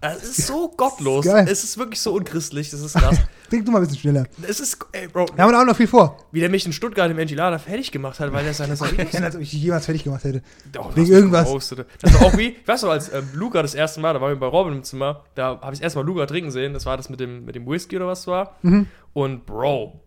Es 0.00 0.22
ist 0.38 0.46
so 0.46 0.68
gottlos. 0.76 1.24
geil. 1.24 1.46
Es 1.50 1.64
ist 1.64 1.76
wirklich 1.78 2.00
so 2.00 2.14
unchristlich. 2.14 2.70
Das 2.70 2.80
ist 2.80 2.94
krass. 2.94 3.16
trink 3.50 3.64
du 3.66 3.72
mal 3.72 3.78
ein 3.78 3.84
bisschen 3.84 3.98
schneller. 4.00 4.26
es 4.46 4.60
ist, 4.60 4.78
ey, 4.92 5.08
Bro, 5.08 5.26
Wir 5.34 5.42
haben 5.44 5.54
auch 5.54 5.64
noch 5.64 5.76
viel 5.76 5.86
vor. 5.88 6.16
wie 6.30 6.40
der 6.40 6.48
mich 6.50 6.64
in 6.66 6.72
Stuttgart 6.72 7.10
im 7.10 7.18
Enchilada 7.18 7.58
fertig 7.58 7.90
gemacht 7.90 8.20
hat, 8.20 8.32
weil 8.32 8.46
er 8.46 8.54
seine 8.54 8.76
Salidos. 8.76 9.12
Ich 9.12 9.22
als 9.22 9.34
ob 9.34 9.42
ich 9.42 9.50
dich 9.50 9.62
jemals 9.62 9.86
fertig 9.86 10.04
gemacht 10.04 10.22
hätte. 10.24 10.42
Oh, 10.78 10.90
Wegen 10.94 11.10
irgendwas. 11.10 11.44
du 11.44 11.48
gepostet. 11.48 11.86
Das 12.00 12.14
war 12.14 12.26
auch 12.26 12.36
wie, 12.38 12.48
ich 12.50 12.68
weiß 12.68 12.82
noch, 12.82 12.90
als 12.90 13.12
ähm, 13.12 13.28
Luca 13.34 13.60
das 13.62 13.74
erste 13.74 14.00
Mal, 14.00 14.14
da 14.14 14.20
waren 14.20 14.30
wir 14.30 14.36
bei 14.38 14.46
Robin 14.46 14.74
im 14.74 14.82
Zimmer, 14.84 15.24
da 15.34 15.58
habe 15.60 15.72
ich 15.74 15.80
das 15.80 15.80
erste 15.80 15.98
Mal 15.98 16.06
Luca 16.06 16.26
trinken 16.26 16.50
sehen. 16.50 16.74
Das 16.74 16.86
war 16.86 16.96
das 16.96 17.08
mit 17.08 17.18
dem, 17.20 17.44
mit 17.44 17.54
dem 17.56 17.66
Whisky 17.66 17.96
oder 17.96 18.06
was 18.06 18.20
es 18.20 18.26
war. 18.28 18.56
Mhm. 18.62 18.86
Und 19.14 19.46
Bro, 19.46 20.00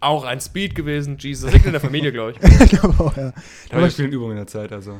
auch 0.00 0.24
ein 0.24 0.40
Speed 0.40 0.74
gewesen. 0.74 1.16
Jesus, 1.18 1.46
das 1.46 1.54
liegt 1.54 1.66
in 1.66 1.72
der 1.72 1.80
Familie, 1.80 2.12
glaube 2.12 2.32
ich. 2.32 2.62
ich 2.62 2.70
glaube 2.78 3.02
auch, 3.02 3.16
ja. 3.16 3.32
Da 3.70 3.76
habe 3.76 3.88
ich 3.88 3.94
viele 3.94 4.08
Übungen 4.08 4.32
in 4.32 4.36
der 4.38 4.46
Zeit, 4.46 4.70
also. 4.72 4.98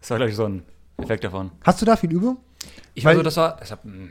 Das 0.00 0.10
war, 0.10 0.18
glaube 0.18 0.30
ich, 0.30 0.36
so 0.36 0.44
ein 0.46 0.62
Effekt 0.98 1.24
davon. 1.24 1.50
Hast 1.64 1.80
du 1.82 1.86
da 1.86 1.96
viel 1.96 2.12
Übung? 2.12 2.38
Ich 2.94 3.04
weiß, 3.04 3.22
das 3.22 3.36
war. 3.36 3.60
Ich 3.62 3.70
hab, 3.70 3.84
hm, 3.84 4.10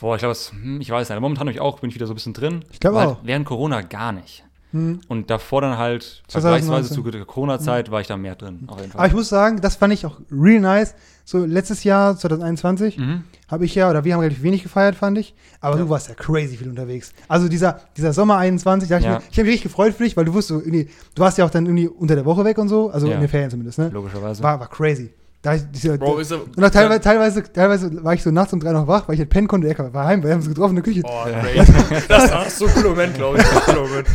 boah, 0.00 0.14
ich 0.16 0.20
glaube, 0.20 0.34
hm, 0.34 0.80
ich 0.80 0.90
weiß 0.90 1.08
nicht. 1.08 1.20
Momentan 1.20 1.46
habe 1.46 1.52
ich 1.52 1.60
auch, 1.60 1.80
bin 1.80 1.90
ich 1.90 1.96
wieder 1.96 2.06
so 2.06 2.12
ein 2.12 2.16
bisschen 2.16 2.32
drin. 2.34 2.64
Ich 2.70 2.80
glaube 2.80 2.98
Aber 3.00 3.10
auch. 3.12 3.16
Halt 3.16 3.26
während 3.26 3.46
Corona 3.46 3.82
gar 3.82 4.12
nicht. 4.12 4.44
Hm. 4.72 5.00
Und 5.08 5.30
davor 5.30 5.62
dann 5.62 5.78
halt, 5.78 6.22
2019. 6.28 6.40
vergleichsweise 6.68 7.20
zu 7.20 7.26
Corona-Zeit, 7.26 7.90
war 7.90 8.00
ich 8.00 8.06
da 8.06 8.16
mehr 8.16 8.36
drin. 8.36 8.64
Auf 8.68 8.78
jeden 8.78 8.92
Fall. 8.92 9.00
Aber 9.00 9.08
ich 9.08 9.14
muss 9.14 9.28
sagen, 9.28 9.60
das 9.60 9.74
fand 9.76 9.92
ich 9.92 10.06
auch 10.06 10.20
real 10.30 10.60
nice. 10.60 10.94
So 11.24 11.44
letztes 11.44 11.84
Jahr, 11.84 12.16
2021, 12.16 12.98
mhm. 12.98 13.24
habe 13.48 13.64
ich 13.64 13.74
ja, 13.74 13.90
oder 13.90 14.04
wir 14.04 14.14
haben 14.14 14.20
relativ 14.20 14.42
wenig 14.42 14.62
gefeiert, 14.62 14.94
fand 14.94 15.18
ich. 15.18 15.34
Aber 15.60 15.76
Ja. 15.76 15.82
du 15.82 15.88
warst 15.90 16.08
ja 16.08 16.14
crazy 16.14 16.56
viel 16.56 16.68
unterwegs. 16.68 17.12
Also 17.28 17.48
dieser, 17.48 17.80
dieser 17.96 18.12
Sommer 18.12 18.36
21, 18.36 18.88
da 18.88 18.98
ich, 18.98 19.04
Ja. 19.04 19.20
ich 19.30 19.38
habe 19.38 19.42
mich 19.42 19.54
richtig 19.54 19.62
gefreut 19.62 19.94
für 19.94 20.04
dich, 20.04 20.16
weil 20.16 20.24
du 20.24 20.34
wusstest, 20.34 20.64
so, 20.64 20.70
du 20.70 20.86
warst 21.16 21.38
ja 21.38 21.44
auch 21.44 21.50
dann 21.50 21.66
irgendwie 21.66 21.88
unter 21.88 22.14
der 22.14 22.24
Woche 22.24 22.44
weg 22.44 22.58
und 22.58 22.68
so, 22.68 22.90
also 22.90 23.08
Ja. 23.08 23.14
in 23.14 23.20
den 23.20 23.28
Ferien 23.28 23.50
zumindest, 23.50 23.78
ne? 23.78 23.88
Logischerweise. 23.90 24.42
War, 24.42 24.58
war 24.60 24.68
crazy. 24.68 25.10
Da 25.42 25.54
ich, 25.54 25.62
dieser, 25.70 25.96
Bro, 25.96 26.18
ist 26.18 26.32
er. 26.32 26.42
und 26.42 26.62
auch 26.62 26.70
teilweise, 26.70 27.00
teilweise, 27.00 27.42
teilweise 27.52 28.04
war 28.04 28.12
ich 28.12 28.22
so 28.22 28.30
nachts 28.30 28.52
um 28.52 28.60
drei 28.60 28.72
noch 28.72 28.86
wach, 28.86 29.08
weil 29.08 29.14
ich 29.14 29.20
halt 29.20 29.30
pennen 29.30 29.48
konnte, 29.48 29.66
der 29.72 29.92
war 29.94 30.04
heim, 30.06 30.22
wir 30.22 30.30
haben 30.30 30.38
uns 30.40 30.48
getroffen 30.48 30.76
in 30.76 30.82
der 30.82 30.84
Küche. 30.84 31.02
Oh, 31.04 31.26
Ja. 31.28 31.40
crazy. 31.40 32.04
Das 32.08 32.30
war 32.30 32.50
so 32.50 32.66
ein 32.66 32.74
cooler 32.74 32.88
Moment, 32.90 33.14
glaube 33.14 33.38
ich. 33.38 33.44
Cooler 33.44 33.80
Moment. 33.88 34.08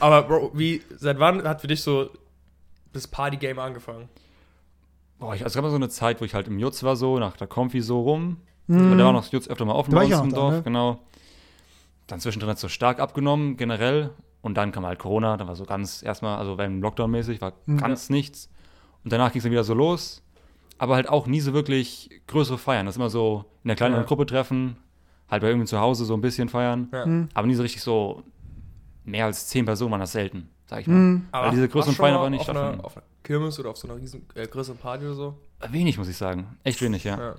Aber 0.00 0.22
Bro, 0.24 0.50
wie, 0.54 0.82
seit 0.98 1.18
wann 1.18 1.42
hat 1.48 1.62
für 1.62 1.66
dich 1.66 1.82
so 1.82 2.10
das 2.92 3.06
Partygame 3.08 3.62
angefangen? 3.62 4.08
Boah, 5.18 5.34
ich, 5.34 5.42
also 5.42 5.46
es 5.46 5.54
gab 5.54 5.62
mal 5.64 5.70
so 5.70 5.76
eine 5.76 5.88
Zeit, 5.88 6.20
wo 6.20 6.24
ich 6.26 6.34
halt 6.34 6.46
im 6.48 6.58
Jutz 6.58 6.82
war, 6.82 6.94
so, 6.96 7.18
nach 7.18 7.36
der 7.38 7.46
Konfi 7.46 7.80
so 7.80 8.00
rum. 8.02 8.38
Mhm. 8.66 8.90
Weil 8.90 8.98
da 8.98 9.04
war 9.06 9.12
noch 9.14 9.22
das 9.22 9.32
Jutz 9.32 9.48
öfter 9.48 9.64
mal 9.64 9.72
offen 9.74 9.94
bei 9.94 10.04
uns 10.04 10.18
im 10.20 10.30
da, 10.30 10.36
Dorf, 10.36 10.54
ne? 10.56 10.62
genau. 10.62 10.98
Dann 12.06 12.20
zwischendrin 12.20 12.50
hat 12.50 12.56
es 12.56 12.62
so 12.62 12.68
stark 12.68 13.00
abgenommen, 13.00 13.56
generell. 13.56 14.10
Und 14.42 14.56
dann 14.56 14.72
kam 14.72 14.84
halt 14.86 14.98
Corona, 14.98 15.36
dann 15.36 15.48
war 15.48 15.56
so 15.56 15.64
ganz 15.64 16.02
erstmal, 16.02 16.38
also 16.38 16.56
beim 16.56 16.82
Lockdown-mäßig, 16.82 17.40
war 17.40 17.52
Mhm. 17.66 17.78
ganz 17.78 18.10
nichts. 18.10 18.48
Und 19.04 19.12
danach 19.12 19.32
ging 19.32 19.38
es 19.40 19.44
dann 19.44 19.52
wieder 19.52 19.64
so 19.64 19.74
los. 19.74 20.22
Aber 20.80 20.94
halt 20.94 21.10
auch 21.10 21.26
nie 21.26 21.40
so 21.40 21.52
wirklich 21.52 22.08
größere 22.26 22.56
Feiern. 22.56 22.86
Das 22.86 22.94
ist 22.94 22.96
immer 22.96 23.10
so 23.10 23.44
in 23.62 23.68
der 23.68 23.76
kleineren 23.76 24.02
Ja. 24.04 24.08
Gruppe 24.08 24.24
treffen, 24.24 24.76
halt 25.30 25.42
bei 25.42 25.48
irgendwie 25.48 25.66
zu 25.66 25.78
Hause 25.78 26.06
so 26.06 26.14
ein 26.14 26.22
bisschen 26.22 26.48
feiern. 26.48 26.88
Ja. 26.90 27.04
Mhm. 27.04 27.28
Aber 27.34 27.46
nie 27.46 27.54
so 27.54 27.60
richtig 27.62 27.82
so 27.82 28.22
mehr 29.04 29.26
als 29.26 29.46
zehn 29.48 29.66
Personen 29.66 29.90
waren 29.90 30.00
das 30.00 30.12
selten, 30.12 30.48
sag 30.64 30.80
ich 30.80 30.86
mal. 30.86 30.94
Mhm. 30.94 31.28
Aber 31.32 31.50
diese 31.50 31.68
größeren 31.68 31.94
Feiern 31.94 32.14
aber 32.14 32.30
nicht 32.30 32.40
auf 32.40 32.48
einer, 32.48 32.60
stattfinden. 32.60 32.84
auf 32.86 32.96
einer 32.96 33.06
Kirmes 33.22 33.60
oder 33.60 33.68
auf 33.68 33.76
so 33.76 33.88
einer 33.88 34.00
riesen, 34.00 34.24
äh, 34.34 34.46
größeren 34.46 34.78
Party 34.78 35.04
oder 35.04 35.14
so? 35.14 35.38
Wenig, 35.68 35.98
muss 35.98 36.08
ich 36.08 36.16
sagen. 36.16 36.56
Echt 36.64 36.80
wenig, 36.80 37.04
ja. 37.04 37.18
Ja. 37.18 37.34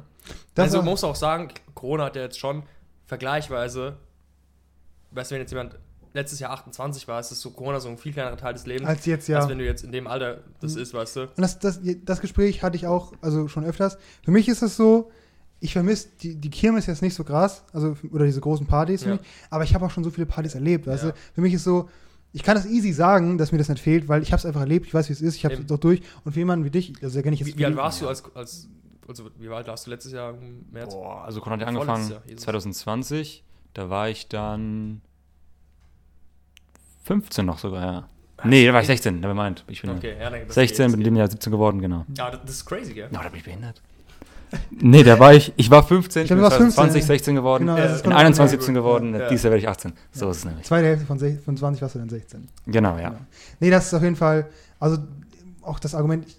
Also 0.55 0.77
man 0.77 0.85
muss 0.85 1.03
auch 1.03 1.15
sagen, 1.15 1.47
Corona 1.73 2.05
hat 2.05 2.15
ja 2.15 2.21
jetzt 2.21 2.37
schon 2.37 2.61
vergleichsweise, 3.07 3.97
weißt 5.11 5.31
du, 5.31 5.33
wenn 5.35 5.41
jetzt 5.41 5.51
jemand 5.51 5.79
letztes 6.13 6.39
Jahr 6.39 6.51
28 6.51 7.07
war, 7.07 7.19
ist 7.19 7.31
das 7.31 7.39
so 7.41 7.51
Corona 7.51 7.79
so 7.79 7.89
ein 7.89 7.97
viel 7.97 8.11
kleinerer 8.13 8.37
Teil 8.37 8.53
des 8.53 8.65
Lebens, 8.65 8.87
Als 8.87 9.05
jetzt, 9.05 9.27
ja. 9.27 9.39
als 9.39 9.49
wenn 9.49 9.57
du 9.57 9.65
jetzt 9.65 9.83
in 9.83 9.91
dem 9.91 10.07
Alter 10.07 10.39
das 10.59 10.75
ist, 10.75 10.93
weißt 10.93 11.15
du. 11.15 11.21
Und 11.21 11.37
das, 11.37 11.59
das, 11.59 11.79
das 12.03 12.21
Gespräch 12.21 12.63
hatte 12.63 12.75
ich 12.75 12.87
auch, 12.87 13.13
also 13.21 13.47
schon 13.47 13.63
öfters. 13.63 13.97
Für 14.23 14.31
mich 14.31 14.47
ist 14.47 14.61
es 14.61 14.75
so, 14.75 15.11
ich 15.59 15.73
vermisse 15.73 16.09
die, 16.21 16.35
die 16.35 16.49
Kirmes 16.49 16.85
jetzt 16.87 17.01
nicht 17.01 17.13
so 17.13 17.23
krass, 17.23 17.63
also 17.71 17.95
oder 18.11 18.25
diese 18.25 18.41
großen 18.41 18.65
Partys 18.65 19.03
für 19.03 19.09
Ja. 19.09 19.15
mich, 19.15 19.25
aber 19.49 19.63
ich 19.63 19.73
habe 19.75 19.85
auch 19.85 19.91
schon 19.91 20.03
so 20.03 20.09
viele 20.09 20.25
Partys 20.25 20.55
erlebt, 20.55 20.87
weißt 20.87 21.03
Ja. 21.05 21.11
du. 21.11 21.17
Für 21.35 21.41
mich 21.41 21.53
ist 21.53 21.63
so, 21.63 21.89
ich 22.33 22.43
kann 22.43 22.55
das 22.55 22.65
easy 22.65 22.93
sagen, 22.93 23.37
dass 23.37 23.51
mir 23.51 23.57
das 23.57 23.69
nicht 23.69 23.81
fehlt, 23.81 24.07
weil 24.07 24.21
ich 24.23 24.31
habe 24.31 24.39
es 24.39 24.45
einfach 24.45 24.61
erlebt, 24.61 24.87
ich 24.87 24.93
weiß, 24.93 25.07
wie 25.09 25.13
es 25.13 25.21
ist, 25.21 25.35
ich 25.35 25.45
habe 25.45 25.55
es 25.55 25.65
doch 25.65 25.77
durch. 25.77 26.01
Und 26.25 26.31
für 26.33 26.39
jemanden 26.39 26.65
wie 26.65 26.71
dich, 26.71 26.93
also 27.03 27.15
da 27.17 27.21
kenne 27.21 27.33
ich 27.35 27.41
jetzt 27.41 27.53
Wie, 27.53 27.57
wie 27.59 27.65
alt 27.65 27.75
warst 27.75 28.01
du 28.01 28.07
als, 28.07 28.23
als 28.35 28.67
also 29.07 29.29
wie 29.37 29.49
alt 29.49 29.67
warst 29.67 29.85
du 29.87 29.91
letztes 29.91 30.13
Jahr 30.13 30.33
im 30.33 30.65
März? 30.71 30.93
Boah, 30.93 31.25
also 31.25 31.41
Corona 31.41 31.55
hat 31.65 31.73
ja 31.73 31.79
angefangen 31.79 32.09
Jahr, 32.09 32.21
Jesus. 32.25 32.43
2020. 32.45 33.43
Da 33.73 33.89
war 33.89 34.09
ich 34.09 34.27
dann 34.29 35.01
15 37.03 37.45
noch 37.45 37.57
sogar, 37.59 37.81
ja. 37.83 38.03
Nee, 38.43 38.65
da 38.65 38.73
war 38.73 38.81
ich 38.81 38.87
16, 38.87 39.19
never 39.19 39.35
mind. 39.35 39.63
Ich 39.67 39.81
bin 39.81 39.91
Okay, 39.91 40.15
ja, 40.19 40.29
dann, 40.29 40.39
das 40.47 40.55
16, 40.55 40.85
geht, 40.87 40.91
bin 40.93 41.01
in 41.01 41.05
dem 41.05 41.15
Jahr 41.15 41.27
17 41.29 41.51
geworden, 41.51 41.79
genau. 41.79 42.05
Ja, 42.17 42.31
das 42.31 42.49
ist 42.49 42.65
crazy, 42.65 42.93
gell? 42.93 43.07
Na, 43.11 43.21
da 43.23 43.29
bin 43.29 43.37
ich 43.39 43.43
behindert. 43.45 43.81
Nee, 44.71 45.03
da 45.03 45.17
war 45.17 45.33
ich, 45.33 45.53
ich 45.55 45.69
war 45.71 45.81
15, 45.81 46.23
Ich 46.23 46.27
bin 46.29 46.37
du 46.39 46.43
warst 46.43 46.57
15, 46.57 46.73
20, 46.75 47.01
ja. 47.01 47.07
16 47.07 47.35
geworden, 47.35 47.67
Genau, 47.67 47.77
Ja, 47.77 47.97
genau- 48.01 48.15
21, 48.17 48.37
ja, 48.37 48.49
17 48.59 48.73
gut. 48.73 48.83
geworden, 48.83 49.15
Ja. 49.15 49.29
dieses 49.29 49.43
Jahr 49.43 49.51
werde 49.51 49.61
ich 49.63 49.69
18. 49.69 49.93
So 50.11 50.29
ist 50.29 50.37
es 50.37 50.45
nämlich. 50.45 50.65
Zweite 50.65 50.87
Hälfte 50.87 51.05
von, 51.05 51.17
sech- 51.19 51.39
von 51.39 51.55
20 51.55 51.81
warst 51.81 51.95
du 51.95 51.99
dann 51.99 52.09
16. 52.09 52.47
Genau, 52.65 52.97
ja. 52.97 53.15
Nee, 53.61 53.69
das 53.69 53.85
ist 53.87 53.93
auf 53.93 54.03
jeden 54.03 54.17
Fall, 54.17 54.47
also 54.79 54.97
auch 55.61 55.79
das 55.79 55.95
Argument, 55.95 56.25
ich, 56.27 56.37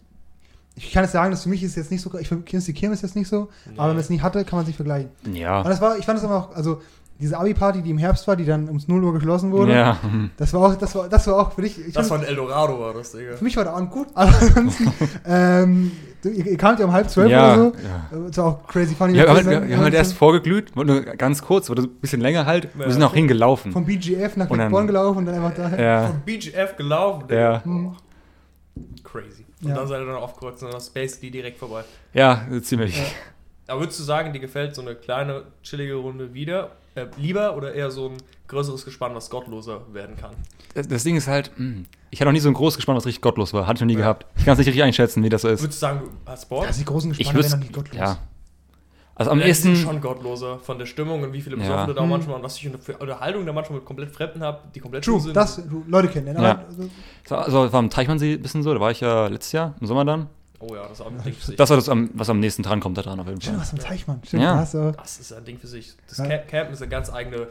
ich 0.74 0.92
kann 0.92 1.04
jetzt 1.04 1.12
sagen, 1.12 1.30
dass 1.30 1.44
für 1.44 1.48
mich 1.48 1.62
ist 1.62 1.74
jetzt 1.76 1.90
nicht 1.90 2.02
so, 2.02 2.12
ich 2.18 2.28
finde 2.28 2.44
die 2.44 2.72
Kirmes 2.74 3.00
jetzt 3.00 3.16
nicht 3.16 3.28
so, 3.28 3.48
aber 3.76 3.88
wenn 3.88 3.94
man 3.94 3.98
es 3.98 4.10
nie 4.10 4.20
hatte, 4.20 4.44
kann 4.44 4.56
man 4.58 4.62
es 4.64 4.66
nicht 4.66 4.76
vergleichen. 4.76 5.10
Und 5.24 5.34
Ja. 5.36 5.62
das 5.62 5.80
war, 5.80 5.96
ich 5.96 6.04
fand 6.04 6.18
es 6.18 6.24
aber 6.24 6.36
auch, 6.36 6.54
also 6.56 6.82
diese 7.20 7.38
Abi-Party, 7.38 7.82
die 7.82 7.90
im 7.90 7.98
Herbst 7.98 8.26
war, 8.26 8.34
die 8.36 8.44
dann 8.44 8.66
ums 8.68 8.88
0 8.88 9.04
Uhr 9.04 9.12
geschlossen 9.14 9.52
wurde, 9.52 9.72
Ja. 9.72 9.96
das 10.36 10.52
war 10.52 10.60
auch, 10.62 10.74
das 10.74 10.94
war, 10.94 11.08
das 11.08 11.26
war 11.28 11.36
auch 11.36 11.52
für 11.52 11.62
dich, 11.62 11.78
ich 11.86 11.94
Das 11.94 12.10
war 12.10 12.18
ein 12.18 12.24
Eldorado, 12.24 12.80
war 12.80 12.94
das, 12.94 13.12
Digga. 13.12 13.36
für 13.36 13.44
mich 13.44 13.56
war 13.56 13.64
der 13.64 13.74
Abend 13.74 13.90
gut, 13.92 14.08
aber 14.14 14.32
ansonsten, 14.40 14.92
ähm, 15.24 15.92
ihr, 16.24 16.46
ihr 16.46 16.56
kamt 16.56 16.80
ja 16.80 16.86
um 16.86 16.92
halb 16.92 17.08
zwölf 17.10 17.30
Ja, 17.30 17.54
oder 17.54 17.64
ja. 17.82 18.08
so, 18.12 18.26
das 18.28 18.36
war 18.38 18.44
auch 18.46 18.66
crazy 18.66 18.94
funny. 18.96 19.14
Wir 19.14 19.28
haben, 19.28 19.36
halt, 19.46 19.68
wir 19.68 19.76
haben 19.76 19.84
halt 19.84 19.94
erst 19.94 20.14
vorgeglüht, 20.14 20.74
nur 20.74 21.00
ganz 21.02 21.42
kurz, 21.42 21.70
wurde 21.70 21.82
ein 21.82 21.88
bisschen 22.00 22.20
länger 22.20 22.44
halt. 22.46 22.64
Ja. 22.76 22.86
Wir 22.86 22.92
sind 22.92 23.02
auch 23.04 23.14
hingelaufen. 23.14 23.70
vom 23.72 23.84
BGF 23.84 24.36
nach 24.36 24.48
Born 24.48 24.86
gelaufen 24.88 25.18
und 25.18 25.26
dann 25.26 25.36
einfach 25.36 25.54
da. 25.54 25.76
Ja, 25.80 26.06
Von 26.08 26.20
BGF 26.22 26.76
gelaufen, 26.76 27.28
Digga. 27.28 27.40
ja, 27.40 27.64
Hm. 27.64 27.92
Crazy. 29.04 29.44
Und 29.62 29.68
Ja. 29.68 29.74
dann 29.76 29.86
seid 29.86 30.00
ihr 30.00 30.06
dann 30.06 30.16
aufgekreuzt 30.16 30.62
und 30.62 30.72
dann 30.72 30.80
Space 30.80 31.20
die 31.20 31.30
direkt 31.30 31.58
vorbei. 31.58 31.84
ja, 32.14 32.40
ziemlich. 32.62 32.96
Ja. 32.96 33.04
Aber 33.68 33.80
würdest 33.82 34.00
du 34.00 34.02
sagen, 34.04 34.32
dir 34.32 34.40
gefällt 34.40 34.74
so 34.74 34.82
eine 34.82 34.94
kleine, 34.96 35.42
chillige 35.62 35.94
Runde 35.94 36.34
wieder? 36.34 36.70
Äh, 36.94 37.06
lieber 37.16 37.56
oder 37.56 37.72
eher 37.74 37.90
so 37.90 38.08
ein 38.10 38.16
größeres 38.48 38.84
Gespann, 38.84 39.14
was 39.14 39.30
gottloser 39.30 39.80
werden 39.94 40.14
kann? 40.16 40.32
Das, 40.74 40.86
das 40.88 41.04
Ding 41.04 41.16
ist 41.16 41.26
halt, 41.26 41.50
mh, 41.56 41.84
ich 42.10 42.20
hatte 42.20 42.26
noch 42.26 42.32
nie 42.32 42.40
so 42.40 42.48
ein 42.48 42.54
großes 42.54 42.76
Gespann, 42.76 42.96
was 42.96 43.06
richtig 43.06 43.22
gottlos 43.22 43.54
war. 43.54 43.66
Hatte 43.66 43.76
ich 43.78 43.80
noch 43.80 43.86
nie 43.86 43.94
Ja. 43.94 44.00
gehabt. 44.00 44.26
Ich 44.36 44.44
kann 44.44 44.52
es 44.52 44.58
nicht 44.58 44.66
richtig 44.68 44.82
einschätzen, 44.82 45.22
wie 45.22 45.30
das 45.30 45.42
so 45.42 45.48
ist. 45.48 45.62
Würdest 45.62 45.80
du 45.80 45.86
sagen, 45.86 46.00
du 46.02 46.30
hast 46.30 46.48
Bock? 46.50 46.66
Also 46.66 46.78
die 46.78 46.84
großen 46.84 47.10
Ich 47.12 47.18
Gespanne 47.18 47.42
wären 47.42 47.50
noch 47.52 47.58
nicht 47.60 47.72
gottlos. 47.72 47.98
ja. 47.98 48.18
Also 49.14 49.30
am 49.30 49.40
Ja, 49.40 49.46
ehesten, 49.46 49.76
schon 49.76 50.00
gottloser 50.00 50.58
von 50.58 50.78
der 50.78 50.86
Stimmung 50.86 51.22
und 51.22 51.32
wie 51.34 51.40
viele 51.42 51.56
Ja. 51.56 51.62
Besoffene 51.62 51.94
da 51.94 52.02
Hm. 52.02 52.08
manchmal 52.08 52.36
und 52.36 52.42
was 52.42 52.56
ich 52.56 52.70
für 52.80 52.96
Unterhaltung 52.96 53.44
da 53.46 53.52
manchmal 53.52 53.78
mit 53.78 53.86
komplett 53.86 54.10
Fremden 54.10 54.42
habe, 54.42 54.60
die 54.74 54.80
komplett 54.80 55.04
True, 55.04 55.20
sind. 55.20 55.36
das, 55.36 55.56
du, 55.56 55.84
Leute 55.86 56.08
kennen. 56.08 56.34
Ja. 56.42 56.64
Also, 56.66 56.88
so, 57.26 57.36
also 57.36 57.72
war 57.72 57.78
am 57.78 57.90
Teichmannsee 57.90 58.34
ein 58.34 58.42
bisschen 58.42 58.62
so, 58.62 58.72
da 58.72 58.80
war 58.80 58.90
ich 58.90 59.00
ja 59.00 59.26
letztes 59.28 59.52
Jahr, 59.52 59.74
im 59.80 59.86
Sommer 59.86 60.04
dann. 60.06 60.28
Oh 60.62 60.74
ja, 60.74 60.82
das 60.84 60.92
ist 60.92 61.00
auch 61.02 61.10
ein 61.10 61.22
Ding 61.22 61.34
für 61.34 61.46
sich. 61.46 61.56
Das 61.56 61.68
war 61.70 61.76
das, 61.76 61.88
am, 61.88 62.10
was 62.14 62.30
am 62.30 62.40
nächsten 62.40 62.62
dran 62.62 62.80
kommt 62.80 62.96
da 62.96 63.02
dran 63.02 63.20
auf 63.20 63.26
jeden 63.26 63.40
stimmt, 63.40 63.56
Fall. 63.56 63.62
was 63.62 63.72
im 63.72 63.78
Teichmann. 63.78 64.20
Stimmt, 64.26 64.42
Ja. 64.44 64.54
da 64.54 64.60
hast 64.60 64.74
du, 64.74 64.92
Das 64.96 65.18
ist 65.20 65.32
ein 65.32 65.44
Ding 65.44 65.58
für 65.58 65.66
sich. 65.66 65.94
Das 66.08 66.18
Ja. 66.18 66.26
Camp 66.26 66.48
Campen 66.48 66.72
ist 66.74 66.80
eine 66.82 66.90
ganz 66.90 67.12
eigene 67.12 67.48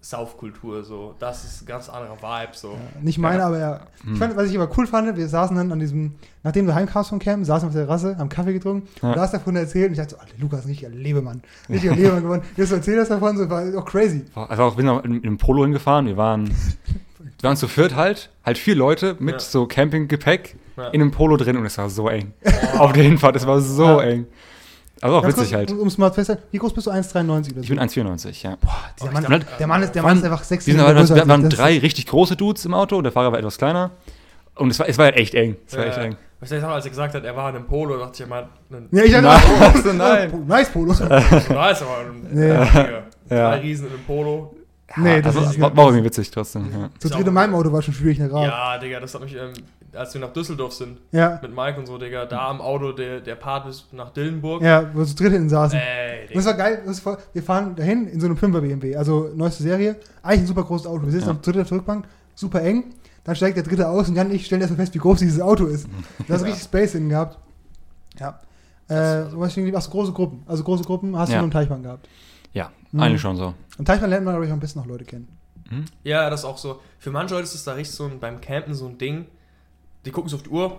Saufkultur, 0.00 0.84
so. 0.84 1.14
Das 1.18 1.44
ist 1.44 1.62
ein 1.62 1.66
ganz 1.66 1.88
anderer 1.88 2.16
Vibe, 2.18 2.52
so. 2.52 2.78
Nicht 3.00 3.18
meine, 3.18 3.38
Ja. 3.38 3.46
aber 3.48 3.58
ja. 3.58 3.80
Hm. 4.04 4.12
Ich 4.12 4.18
fand, 4.20 4.36
was 4.36 4.48
ich 4.50 4.56
aber 4.56 4.70
cool 4.78 4.86
fand, 4.86 5.16
wir 5.16 5.28
saßen 5.28 5.56
dann 5.56 5.72
an 5.72 5.80
diesem, 5.80 6.14
nachdem 6.44 6.66
du 6.66 6.74
heimkamst 6.74 7.08
vom 7.10 7.18
Camp, 7.18 7.44
saßen 7.44 7.66
wir 7.66 7.68
auf 7.70 7.74
der 7.74 7.86
Terrasse, 7.86 8.16
haben 8.18 8.28
Kaffee 8.28 8.52
getrunken, 8.52 8.88
Ja. 9.02 9.14
du 9.14 9.20
hast 9.20 9.34
davon 9.34 9.56
erzählt 9.56 9.86
und 9.88 9.92
ich 9.94 9.98
dachte 9.98 10.14
so, 10.14 10.18
Alter, 10.20 10.34
Lukas, 10.38 10.64
ein 10.64 10.68
richtiger 10.68 10.90
Lebemann. 10.90 11.42
Richtiger 11.68 11.96
Lebemann 11.96 12.22
geworden. 12.22 12.42
Jetzt 12.56 12.70
erzähl 12.70 12.96
das 12.96 13.08
davon, 13.08 13.36
so, 13.36 13.50
war 13.50 13.64
auch 13.76 13.84
crazy. 13.84 14.24
Also 14.36 14.62
auch, 14.62 14.76
wir 14.76 14.82
sind 14.82 14.90
auch 14.90 15.02
in, 15.02 15.14
in 15.16 15.24
einem 15.26 15.38
Polo 15.38 15.64
hingefahren. 15.64 16.06
Wir 16.06 16.16
waren, 16.16 16.46
wir 17.18 17.42
waren 17.42 17.56
zu 17.56 17.66
viert 17.66 17.96
halt, 17.96 18.30
halt 18.44 18.58
vier 18.58 18.76
Leute 18.76 19.16
mit 19.18 19.34
Ja. 19.36 19.40
so 19.40 19.66
Campinggepäck 19.66 20.56
Ja. 20.76 20.88
in 20.88 21.00
einem 21.00 21.10
Polo 21.10 21.36
drin 21.36 21.56
und 21.56 21.64
es 21.66 21.78
war 21.78 21.88
so 21.88 22.08
eng. 22.08 22.32
Auf 22.78 22.92
der 22.92 23.02
Hinfahrt, 23.04 23.36
es 23.36 23.46
war 23.46 23.60
so 23.60 23.84
Ja. 23.84 24.00
eng. 24.02 24.26
Also 25.02 25.16
auch 25.16 25.22
Ganz 25.22 25.36
witzig 25.36 25.50
kurz, 25.52 25.70
halt. 25.70 25.78
Um 25.78 25.88
es 25.88 25.98
mal 25.98 26.10
festzuhalten, 26.10 26.46
wie 26.50 26.58
groß 26.58 26.72
bist 26.72 26.86
du? 26.86 26.90
1,93 26.90 27.28
oder 27.28 27.42
so? 27.44 27.60
Ich 27.60 27.68
bin 27.68 27.78
1,94, 27.80 28.42
ja. 28.44 28.56
Dieser 28.98 29.12
Mann, 29.12 29.26
Oh, 29.30 29.34
ich 29.36 29.44
der 29.58 29.66
Mann 29.66 29.82
ist, 29.82 29.94
der 29.94 30.02
Mann 30.02 30.16
ist 30.18 30.24
einfach 30.24 30.42
sexy. 30.42 30.68
Wir, 30.72 30.78
sind 30.78 30.88
aber, 30.88 31.08
wir 31.16 31.28
waren 31.28 31.50
drei 31.50 31.78
richtig 31.78 32.06
große 32.06 32.34
Dudes 32.36 32.64
im 32.64 32.72
Auto, 32.74 33.02
der 33.02 33.12
Fahrer 33.12 33.30
war 33.32 33.38
etwas 33.38 33.58
kleiner. 33.58 33.90
Und 34.54 34.70
es 34.70 34.78
war, 34.78 34.88
es 34.88 34.96
war 34.96 35.04
halt 35.06 35.16
echt 35.16 35.34
eng. 35.34 35.56
Es 35.66 35.76
war 35.76 35.84
echt 35.86 35.98
Ja. 35.98 36.04
eng. 36.04 36.16
Was 36.40 36.50
ich 36.50 36.62
auch, 36.64 36.68
als 36.70 36.84
er 36.86 36.90
gesagt 36.90 37.14
hat, 37.14 37.24
er 37.24 37.36
war 37.36 37.50
in 37.50 37.56
einem 37.56 37.66
Polo, 37.66 37.98
dachte 37.98 38.12
ich 38.22 38.26
immer, 38.26 38.48
ein 38.70 38.88
Ja, 38.90 39.02
ich 39.04 39.12
dachte 39.12 39.26
Nein. 39.26 39.72
oh, 39.74 39.78
So, 39.82 39.92
nein. 39.92 40.44
nice 40.46 40.68
Polo. 40.70 40.92
nice, 40.92 41.48
aber 41.50 41.98
ein 42.00 42.26
Nee. 42.30 42.48
ja. 42.48 43.02
Drei 43.28 43.58
Riesen 43.60 43.86
in 43.88 43.92
einem 43.94 44.04
Polo. 44.04 44.56
Nee, 44.96 45.20
das 45.20 45.36
also, 45.36 45.50
ist 45.50 45.60
war, 45.60 45.76
war 45.76 45.86
irgendwie 45.86 46.04
witzig 46.04 46.30
trotzdem. 46.30 46.70
Ja. 46.72 46.88
Zu 46.98 47.08
dritt 47.10 47.26
in 47.26 47.34
meinem 47.34 47.54
Auto 47.54 47.70
war 47.72 47.82
schon 47.82 47.92
schwierig, 47.92 48.18
ne. 48.18 48.30
Ja, 48.32 48.78
Digga, 48.78 49.00
das 49.00 49.14
hat 49.14 49.20
mich, 49.22 49.34
ähm, 49.34 49.52
als 49.96 50.14
wir 50.14 50.20
nach 50.20 50.32
Düsseldorf 50.32 50.72
sind, 50.74 50.98
Ja, 51.12 51.38
mit 51.42 51.54
Mike 51.54 51.78
und 51.78 51.86
so, 51.86 51.98
Digga, 51.98 52.26
da 52.26 52.48
am 52.48 52.60
Auto, 52.60 52.92
der, 52.92 53.20
der 53.20 53.34
Part 53.34 53.66
bis 53.66 53.86
nach 53.92 54.10
Dillenburg. 54.10 54.62
ja, 54.62 54.90
wo 54.94 54.98
wir 55.00 55.06
zu 55.06 55.14
dritt 55.14 55.32
hinten 55.32 55.48
saßen. 55.48 55.78
Ey, 55.78 56.28
Und 56.28 56.36
das 56.36 56.44
Digga. 56.44 56.46
war 56.46 56.54
geil, 56.64 56.82
das 56.86 57.04
war, 57.06 57.18
wir 57.32 57.42
fahren 57.42 57.74
dahin 57.76 58.06
in 58.08 58.20
so 58.20 58.26
einem 58.26 58.36
5er 58.36 58.60
BMW, 58.60 58.96
also 58.96 59.30
neueste 59.34 59.62
Serie, 59.62 59.96
eigentlich 60.22 60.40
ein 60.42 60.46
super 60.46 60.64
großes 60.64 60.86
Auto. 60.86 61.04
Wir 61.04 61.12
sitzen 61.12 61.26
Ja. 61.28 61.32
auf 61.34 61.40
der 61.40 61.52
dritten 61.52 61.74
Rückbank, 61.74 62.06
super 62.34 62.62
eng, 62.62 62.84
dann 63.24 63.34
steigt 63.34 63.56
der 63.56 63.64
dritte 63.64 63.88
aus 63.88 64.08
und 64.08 64.14
Jan 64.16 64.28
und 64.28 64.34
ich 64.34 64.46
stellen 64.46 64.60
erstmal 64.60 64.78
fest, 64.84 64.94
wie 64.94 64.98
groß 64.98 65.18
dieses 65.18 65.40
Auto 65.40 65.66
ist. 65.66 65.86
Da 66.28 66.34
hast 66.34 66.40
du 66.42 66.46
Ja. 66.46 66.52
richtig 66.52 66.62
Space 66.64 66.94
in 66.94 67.08
gehabt. 67.08 67.38
Ja. 68.18 68.40
Äh, 68.88 69.24
was 69.32 69.50
ich 69.50 69.58
irgendwie, 69.58 69.76
ach 69.76 69.82
so, 69.82 69.90
große 69.90 70.12
Gruppen. 70.12 70.42
Also 70.46 70.62
große 70.62 70.84
Gruppen 70.84 71.16
hast 71.18 71.30
du 71.30 71.32
Ja. 71.32 71.38
nur 71.40 71.46
im 71.46 71.50
Teichmann 71.50 71.82
gehabt. 71.82 72.08
ja, 72.52 72.70
Mhm. 72.92 73.00
eigentlich 73.00 73.20
schon 73.20 73.36
so. 73.36 73.52
Im 73.78 73.84
Teichmann 73.84 74.10
lernt 74.10 74.24
man, 74.24 74.32
glaube 74.34 74.46
ich, 74.46 74.50
auch 74.52 74.56
ein 74.56 74.60
bisschen 74.60 74.80
noch 74.80 74.88
Leute 74.88 75.04
kennen. 75.04 75.28
Ja, 76.04 76.30
das 76.30 76.40
ist 76.40 76.46
auch 76.46 76.56
so. 76.58 76.80
Für 77.00 77.10
manche 77.10 77.34
Leute 77.34 77.44
ist 77.44 77.54
es 77.56 77.64
da 77.64 77.72
richtig 77.72 77.96
so 77.96 78.04
ein, 78.04 78.20
beim 78.20 78.40
Campen 78.40 78.72
so 78.72 78.86
ein 78.86 78.96
Ding. 78.98 79.26
Die 80.06 80.12
gucken 80.12 80.30
so 80.30 80.36
auf 80.36 80.42
die 80.44 80.50
Uhr. 80.50 80.78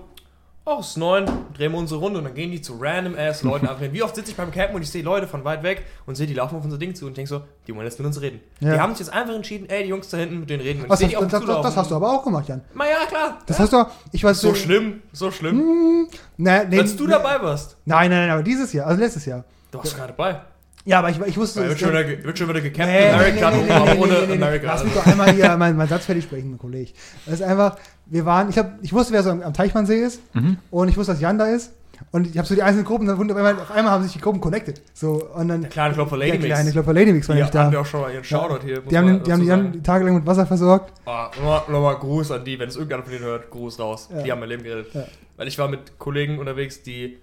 Oh, 0.69 0.79
es 0.81 0.87
ist 0.87 0.97
neun, 0.97 1.25
drehen 1.55 1.71
wir 1.71 1.77
unsere 1.77 2.01
Runde 2.01 2.19
und 2.19 2.25
dann 2.25 2.33
gehen 2.33 2.51
die 2.51 2.61
zu 2.61 2.77
random 2.77 3.15
ass 3.17 3.41
Leuten 3.41 3.67
ab. 3.69 3.77
Wie 3.79 4.03
oft 4.03 4.15
sitze 4.15 4.31
ich 4.31 4.37
beim 4.37 4.51
Campen 4.51 4.75
und 4.75 4.81
ich 4.81 4.89
sehe 4.89 5.01
Leute 5.01 5.25
von 5.25 5.45
weit 5.45 5.63
weg 5.63 5.85
und 6.05 6.15
sehe, 6.15 6.27
die 6.27 6.33
laufen 6.33 6.57
auf 6.57 6.63
unser 6.65 6.77
Ding 6.77 6.93
zu 6.93 7.05
und 7.05 7.15
denke 7.15 7.29
so, 7.29 7.41
die 7.65 7.73
wollen 7.73 7.85
jetzt 7.85 7.97
mit 7.99 8.05
uns 8.05 8.19
reden. 8.19 8.41
Ja. 8.59 8.73
Die 8.73 8.79
haben 8.81 8.91
sich 8.93 9.05
jetzt 9.07 9.15
einfach 9.15 9.33
entschieden, 9.33 9.69
ey, 9.69 9.83
die 9.83 9.89
Jungs 9.89 10.09
da 10.09 10.17
hinten, 10.17 10.41
mit 10.41 10.49
denen 10.49 10.61
reden 10.61 10.81
wir. 10.81 10.89
Was, 10.89 10.99
Ich 10.99 11.13
das, 11.13 11.29
das, 11.29 11.45
das, 11.45 11.77
hast 11.77 11.91
du 11.91 11.95
aber 11.95 12.11
auch 12.11 12.21
gemacht, 12.21 12.49
Jan. 12.49 12.61
Na 12.73 12.85
ja, 12.85 13.05
klar. 13.07 13.39
Das 13.45 13.59
hast 13.59 13.71
du 13.71 13.85
ich 14.11 14.23
weiß 14.23 14.41
so 14.41 14.53
schlimm, 14.55 15.03
so 15.13 15.31
schlimm. 15.31 16.09
Na, 16.35 16.65
nee, 16.65 16.79
Als 16.79 16.97
du 16.97 17.05
nee, 17.05 17.11
dabei 17.11 17.41
warst. 17.41 17.77
Nein, 17.85 18.09
nein, 18.09 18.27
nein, 18.27 18.31
aber 18.31 18.43
dieses 18.43 18.73
Jahr, 18.73 18.87
also 18.87 19.01
letztes 19.01 19.25
Jahr. 19.25 19.45
Du 19.71 19.77
warst 19.77 19.95
gerade 19.95 20.13
dabei. 20.17 20.41
Ja, 20.87 20.99
aber 20.99 21.09
ich, 21.09 21.19
ich 21.19 21.37
wusste. 21.37 21.61
Es- 21.63 21.69
wird 21.69 21.79
schon, 21.79 21.89
wieder, 21.89 22.23
wird 22.23 22.37
schon 22.37 22.47
wieder 22.49 22.61
gecampt 22.61 22.91
Nee, 22.93 23.09
America, 23.09 23.51
nee, 23.51 23.57
nee, 23.57 23.93
nee, 23.93 23.99
ohne 23.99 24.13
nee, 24.13 24.25
nee. 24.27 24.33
America. 24.35 24.67
Lass 24.67 24.83
mich 24.83 24.93
doch 24.93 25.05
einmal 25.05 25.31
hier 25.31 25.55
meinen 25.57 25.75
meinen 25.77 25.89
Satz 25.89 26.05
fertig 26.05 26.23
sprechen, 26.23 26.49
mein 26.51 26.59
Kollege. 26.59 26.91
Das 27.25 27.35
ist 27.35 27.41
einfach, 27.41 27.77
wir 28.05 28.25
waren, 28.25 28.49
ich, 28.49 28.57
hab, 28.57 28.71
ich 28.81 28.93
wusste, 28.93 29.11
wer 29.13 29.21
so 29.21 29.31
am, 29.31 29.41
am 29.41 29.53
Teichmannsee 29.53 29.99
ist 30.01 30.21
Mhm. 30.33 30.57
und 30.71 30.87
ich 30.87 30.95
wusste, 30.97 31.11
dass 31.11 31.21
Jan 31.21 31.37
da 31.37 31.45
ist. 31.47 31.73
Und 32.11 32.27
ich 32.27 32.37
habe 32.37 32.47
so 32.47 32.53
die 32.53 32.61
einzelnen 32.61 32.85
Gruppen, 32.85 33.07
dann 33.07 33.15
auf 33.19 33.35
einmal, 33.35 33.55
auf 33.55 33.71
einmal 33.71 33.91
haben 33.91 34.03
sich 34.03 34.13
die 34.13 34.19
Gruppen 34.21 34.39
connected. 34.39 34.81
So, 34.93 35.25
und 35.33 35.47
dann 35.47 35.61
Der 35.61 35.69
kleine 35.71 35.93
Klopfer 35.95 36.15
Lady 36.15 36.31
der 36.33 36.39
Mix. 36.41 36.53
kleine 36.53 36.71
Klopfer 36.71 36.93
Lady 36.93 37.11
Mix 37.11 37.27
war 37.27 37.35
Die 37.35 37.41
nicht 37.41 37.55
haben 37.55 37.65
da. 37.65 37.71
wir 37.71 37.81
auch 37.81 37.85
schon 37.87 38.01
mal 38.01 38.13
ihren 38.13 38.23
Shoutout 38.23 38.63
hier. 38.63 38.81
Die 38.81 38.95
haben, 38.97 39.07
den, 39.07 39.23
die 39.23 39.31
haben 39.33 39.41
die 39.41 39.47
Jan 39.47 39.83
tagelang 39.83 40.13
mit 40.15 40.25
Wasser 40.27 40.45
versorgt. 40.45 40.93
Ah, 41.05 41.31
nochmal, 41.35 41.61
nochmal 41.69 41.95
Gruß 41.95 42.31
an 42.31 42.45
die, 42.45 42.57
wenn 42.59 42.69
es 42.69 42.75
irgendeiner 42.75 43.01
von 43.03 43.11
denen 43.11 43.25
hört, 43.25 43.49
Gruß 43.49 43.79
raus. 43.79 44.09
Ja. 44.15 44.21
Die 44.21 44.31
haben 44.31 44.39
mein 44.39 44.47
Leben 44.49 44.63
gerettet. 44.63 44.93
Ja. 44.93 45.05
Weil 45.37 45.47
ich 45.47 45.57
war 45.57 45.67
mit 45.69 45.97
Kollegen 45.97 46.37
unterwegs, 46.37 46.83
die 46.83 47.17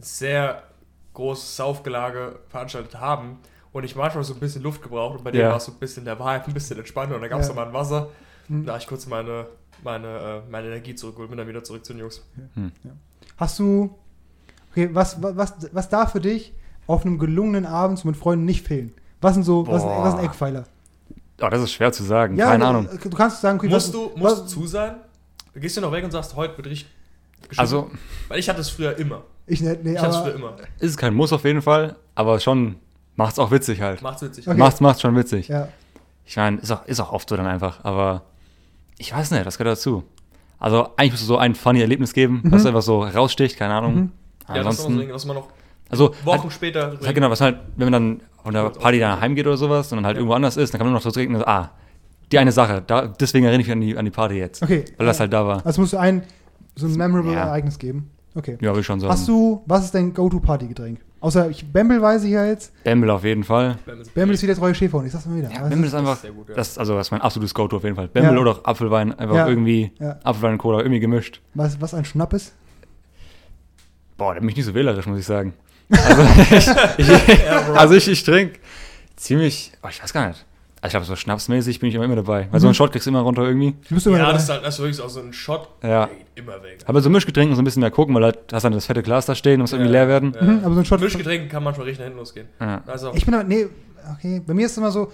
sehr 0.00 0.62
großes 1.18 1.56
Saufgelage 1.56 2.38
veranstaltet 2.48 2.98
haben 2.98 3.38
und 3.72 3.84
ich 3.84 3.94
manchmal 3.96 4.24
so 4.24 4.34
ein 4.34 4.40
bisschen 4.40 4.62
Luft 4.62 4.82
gebraucht 4.82 5.18
und 5.18 5.24
bei 5.24 5.30
denen 5.30 5.44
Ja. 5.44 5.50
war 5.50 5.56
es 5.58 5.64
so 5.66 5.72
ein 5.72 5.78
bisschen 5.78 6.04
der 6.04 6.18
Vibe, 6.18 6.44
ein 6.46 6.54
bisschen 6.54 6.78
entspannter 6.78 7.16
und 7.16 7.20
da 7.22 7.28
gab 7.28 7.40
es 7.40 7.46
Ja. 7.48 7.54
nochmal 7.54 7.66
ein 7.68 7.74
Wasser. 7.74 8.08
Hm. 8.46 8.64
Da 8.64 8.72
habe 8.72 8.82
ich 8.82 8.88
kurz 8.88 9.06
meine, 9.06 9.46
meine, 9.82 10.06
äh, 10.46 10.50
meine 10.50 10.68
Energie 10.68 10.94
zurückgeholt, 10.94 11.28
bin 11.30 11.38
dann 11.38 11.48
wieder 11.48 11.62
zurück 11.64 11.84
zu 11.84 11.92
den 11.92 12.00
Jungs. 12.00 12.22
Hast 13.36 13.58
du, 13.58 13.94
okay, 14.70 14.88
was, 14.92 15.20
was, 15.22 15.36
was, 15.36 15.54
was 15.72 15.88
darf 15.88 16.12
für 16.12 16.20
dich 16.20 16.52
auf 16.86 17.04
einem 17.04 17.18
gelungenen 17.18 17.66
Abend 17.66 18.02
mit 18.04 18.16
Freunden 18.16 18.44
nicht 18.44 18.66
fehlen? 18.66 18.94
Was 19.20 19.34
sind 19.34 19.42
so, 19.42 19.66
was, 19.66 19.82
Boah. 19.82 20.04
was 20.04 20.14
sind 20.14 20.24
Eckpfeiler? 20.24 20.64
Oh, 21.40 21.48
das 21.48 21.62
ist 21.62 21.72
schwer 21.72 21.92
zu 21.92 22.02
sagen. 22.04 22.36
Keine 22.36 22.64
du, 22.64 22.70
Ahnung. 22.70 22.88
Du 23.02 23.10
kannst 23.10 23.40
sagen, 23.40 23.58
okay, 23.58 23.68
Musst 23.68 23.88
was, 23.88 23.92
du, 23.92 24.10
was, 24.14 24.20
musst 24.40 24.56
du 24.56 24.60
zu 24.60 24.66
sein? 24.66 24.96
Gehst 25.54 25.76
du 25.76 25.80
noch 25.80 25.92
weg 25.92 26.04
und 26.04 26.10
sagst, 26.10 26.34
heute 26.36 26.56
wird 26.56 26.68
richtig 26.68 26.88
geschissen? 27.42 27.60
Also, 27.60 27.90
Weil 28.28 28.38
ich 28.38 28.48
hatte 28.48 28.60
es 28.60 28.70
früher 28.70 28.96
immer. 28.96 29.22
Ich 29.48 29.60
nicht, 29.60 29.84
nee, 29.84 29.92
Ich 29.94 30.00
aber, 30.00 30.12
früher 30.22 30.34
immer. 30.34 30.56
ist 30.78 30.90
es 30.90 30.96
kein 30.96 31.14
Muss 31.14 31.32
auf 31.32 31.44
jeden 31.44 31.62
Fall, 31.62 31.96
aber 32.14 32.38
schon 32.40 32.76
macht's 33.16 33.38
auch 33.38 33.50
witzig 33.50 33.80
halt. 33.80 34.02
Macht's 34.02 34.22
witzig. 34.22 34.46
Okay. 34.46 34.56
Macht's, 34.58 34.80
macht's 34.80 35.00
schon 35.00 35.16
witzig. 35.16 35.48
ja. 35.48 35.68
Ich 36.24 36.36
meine, 36.36 36.58
ist 36.58 36.70
auch, 36.70 36.84
ist 36.86 37.00
auch 37.00 37.12
oft 37.12 37.26
so 37.28 37.36
dann 37.36 37.46
einfach, 37.46 37.82
aber 37.84 38.22
ich 38.98 39.14
weiß 39.14 39.30
nicht, 39.30 39.46
das 39.46 39.56
gehört 39.56 39.78
dazu. 39.78 40.04
Also 40.58 40.88
eigentlich 40.96 41.12
musst 41.12 41.22
du 41.22 41.26
so 41.26 41.38
ein 41.38 41.54
funny 41.54 41.80
Erlebnis 41.80 42.12
geben, 42.12 42.40
Mhm. 42.44 42.52
was 42.52 42.66
einfach 42.66 42.82
so 42.82 43.02
raussticht, 43.02 43.56
keine 43.56 43.74
Ahnung. 43.74 43.94
Mhm. 43.94 44.12
Ja, 44.54 44.54
das 44.54 44.56
ist 44.56 44.56
immer 44.56 44.56
so 44.56 44.58
ein 44.58 44.66
Ansonsten, 44.92 44.98
Ding, 44.98 45.12
was 45.14 45.24
man 45.26 45.36
noch 45.36 45.48
also 45.88 46.14
Wochen 46.24 46.42
halt, 46.42 46.52
später. 46.52 46.98
halt 47.02 47.14
genau, 47.14 47.30
was 47.30 47.40
halt, 47.40 47.56
wenn 47.76 47.90
man 47.90 47.92
dann 47.92 48.20
von 48.42 48.52
der 48.52 48.68
Party 48.70 48.98
dann 48.98 49.20
heimgeht 49.20 49.46
oder 49.46 49.56
sowas 49.56 49.90
und 49.90 49.96
dann 49.98 50.04
halt 50.06 50.16
Ja. 50.16 50.20
irgendwo 50.20 50.34
anders 50.34 50.58
ist, 50.58 50.74
dann 50.74 50.78
kann 50.78 50.86
man 50.86 50.92
nur 50.92 50.98
noch 50.98 51.02
so 51.04 51.10
trinken 51.10 51.34
und 51.34 51.40
so, 51.40 51.46
ah, 51.46 51.70
die 52.30 52.38
eine 52.38 52.52
Sache, 52.52 52.82
da, 52.86 53.06
deswegen 53.06 53.46
erinnere 53.46 53.62
ich 53.62 53.66
mich 53.68 53.72
an 53.72 53.80
die, 53.80 53.96
an 53.96 54.04
die 54.04 54.10
Party 54.10 54.34
jetzt, 54.34 54.62
Okay. 54.62 54.84
weil 54.98 55.06
das 55.06 55.18
halt 55.20 55.32
da 55.32 55.46
war. 55.46 55.64
Also 55.64 55.80
musst 55.80 55.94
du 55.94 55.96
ein 55.96 56.24
so 56.76 56.86
ein 56.86 56.94
memorable 56.94 57.32
Ja. 57.32 57.44
Ereignis 57.46 57.78
geben. 57.78 58.10
Okay. 58.34 58.56
Ja, 58.60 58.72
will 58.72 58.80
ich 58.80 58.86
schon 58.86 59.00
sagen. 59.00 59.12
Hast 59.12 59.26
du, 59.28 59.62
was 59.66 59.86
ist 59.86 59.94
dein 59.94 60.14
Go-To-Party-Getränk? 60.14 61.00
Außer 61.20 61.50
ich, 61.50 61.72
Bamble 61.72 62.00
weiß 62.00 62.22
ich 62.24 62.30
ja 62.30 62.44
jetzt. 62.46 62.72
Bamble 62.84 63.10
auf 63.12 63.24
jeden 63.24 63.42
Fall. 63.42 63.76
Bamble 64.14 64.34
ist 64.34 64.42
wie 64.42 64.46
der 64.46 64.54
treue 64.54 64.74
Schäferhund, 64.74 65.06
ich 65.06 65.12
sag's 65.12 65.26
mal 65.26 65.36
wieder. 65.36 65.50
Ja, 65.50 65.62
Bamble 65.66 65.86
ist 65.88 65.94
einfach, 65.94 66.16
sehr 66.16 66.30
gut, 66.30 66.48
ja. 66.48 66.54
das, 66.54 66.78
also 66.78 66.94
das 66.96 67.08
ist 67.08 67.10
mein 67.10 67.20
absolutes 67.22 67.52
Go-To 67.54 67.76
auf 67.78 67.82
jeden 67.84 67.96
Fall. 67.96 68.06
Bamble 68.08 68.34
Ja. 68.34 68.40
oder 68.40 68.50
auch 68.52 68.64
Apfelwein, 68.64 69.18
einfach 69.18 69.34
Ja. 69.34 69.48
irgendwie 69.48 69.90
Ja. 69.98 70.18
Apfelwein 70.22 70.52
und 70.52 70.58
Cola 70.58 70.78
irgendwie 70.78 71.00
gemischt. 71.00 71.40
was, 71.54 71.80
was 71.80 71.94
ein 71.94 72.04
Schnapp 72.04 72.32
ist. 72.34 72.54
Boah, 74.16 74.34
da 74.34 74.40
bin 74.40 74.48
ich 74.50 74.56
nicht 74.56 74.66
so 74.66 74.74
wählerisch, 74.74 75.06
muss 75.06 75.18
ich 75.18 75.26
sagen. 75.26 75.54
Also 75.90 76.22
ich, 76.98 77.08
ich, 77.08 77.50
also 77.74 77.94
ich, 77.94 78.08
ich 78.08 78.22
trinke 78.24 78.58
ziemlich, 79.16 79.72
oh, 79.82 79.88
ich 79.90 80.02
weiß 80.02 80.12
gar 80.12 80.28
nicht. 80.28 80.44
Also 80.80 80.86
ich 80.86 80.90
glaube, 80.92 81.06
so 81.06 81.16
schnapsmäßig 81.16 81.80
bin 81.80 81.88
ich 81.88 81.94
immer, 81.96 82.04
immer 82.04 82.16
dabei. 82.16 82.46
Weil 82.50 82.60
so 82.60 82.66
Mhm. 82.66 82.68
einen 82.68 82.74
Shot 82.74 82.92
kriegst 82.92 83.06
du 83.06 83.10
immer 83.10 83.20
runter 83.20 83.42
irgendwie. 83.42 83.74
Du 83.88 83.94
bist 83.94 84.06
immer 84.06 84.16
Ja, 84.16 84.22
dabei. 84.26 84.34
das 84.34 84.44
ist 84.44 84.48
halt 84.50 84.64
das 84.64 84.74
ist 84.74 84.80
wirklich 84.80 85.00
auch 85.00 85.08
so 85.10 85.20
ein 85.20 85.32
Shot, 85.32 85.68
Ja. 85.82 86.06
der 86.06 86.14
geht 86.14 86.26
immer 86.36 86.62
weg. 86.62 86.78
Aber 86.86 87.00
so 87.00 87.10
Mischgetränke 87.10 87.54
so 87.56 87.62
ein 87.62 87.64
bisschen 87.64 87.80
mehr 87.80 87.90
gucken, 87.90 88.14
weil 88.14 88.22
halt 88.24 88.38
hast 88.52 88.62
dann 88.62 88.72
das 88.72 88.86
fette 88.86 89.02
Glas 89.02 89.26
da 89.26 89.34
stehen, 89.34 89.60
muss 89.60 89.72
irgendwie 89.72 89.92
Ja, 89.92 90.00
leer 90.04 90.08
werden. 90.08 90.34
ja. 90.36 90.42
Mhm, 90.42 90.64
aber 90.64 90.74
so 90.74 90.80
ein 90.80 90.84
Shot. 90.84 91.00
Mischgetränke 91.00 91.48
kann 91.48 91.64
manchmal 91.64 91.86
richtig 91.86 91.98
nach 92.00 92.04
hinten 92.06 92.18
losgehen. 92.20 92.46
Ja. 92.60 92.82
Also, 92.86 93.12
Ich 93.14 93.24
bin 93.24 93.34
aber, 93.34 93.44
nee, 93.44 93.66
okay. 94.14 94.40
Bei 94.46 94.54
mir 94.54 94.66
ist 94.66 94.72
es 94.72 94.78
immer 94.78 94.92
so, 94.92 95.10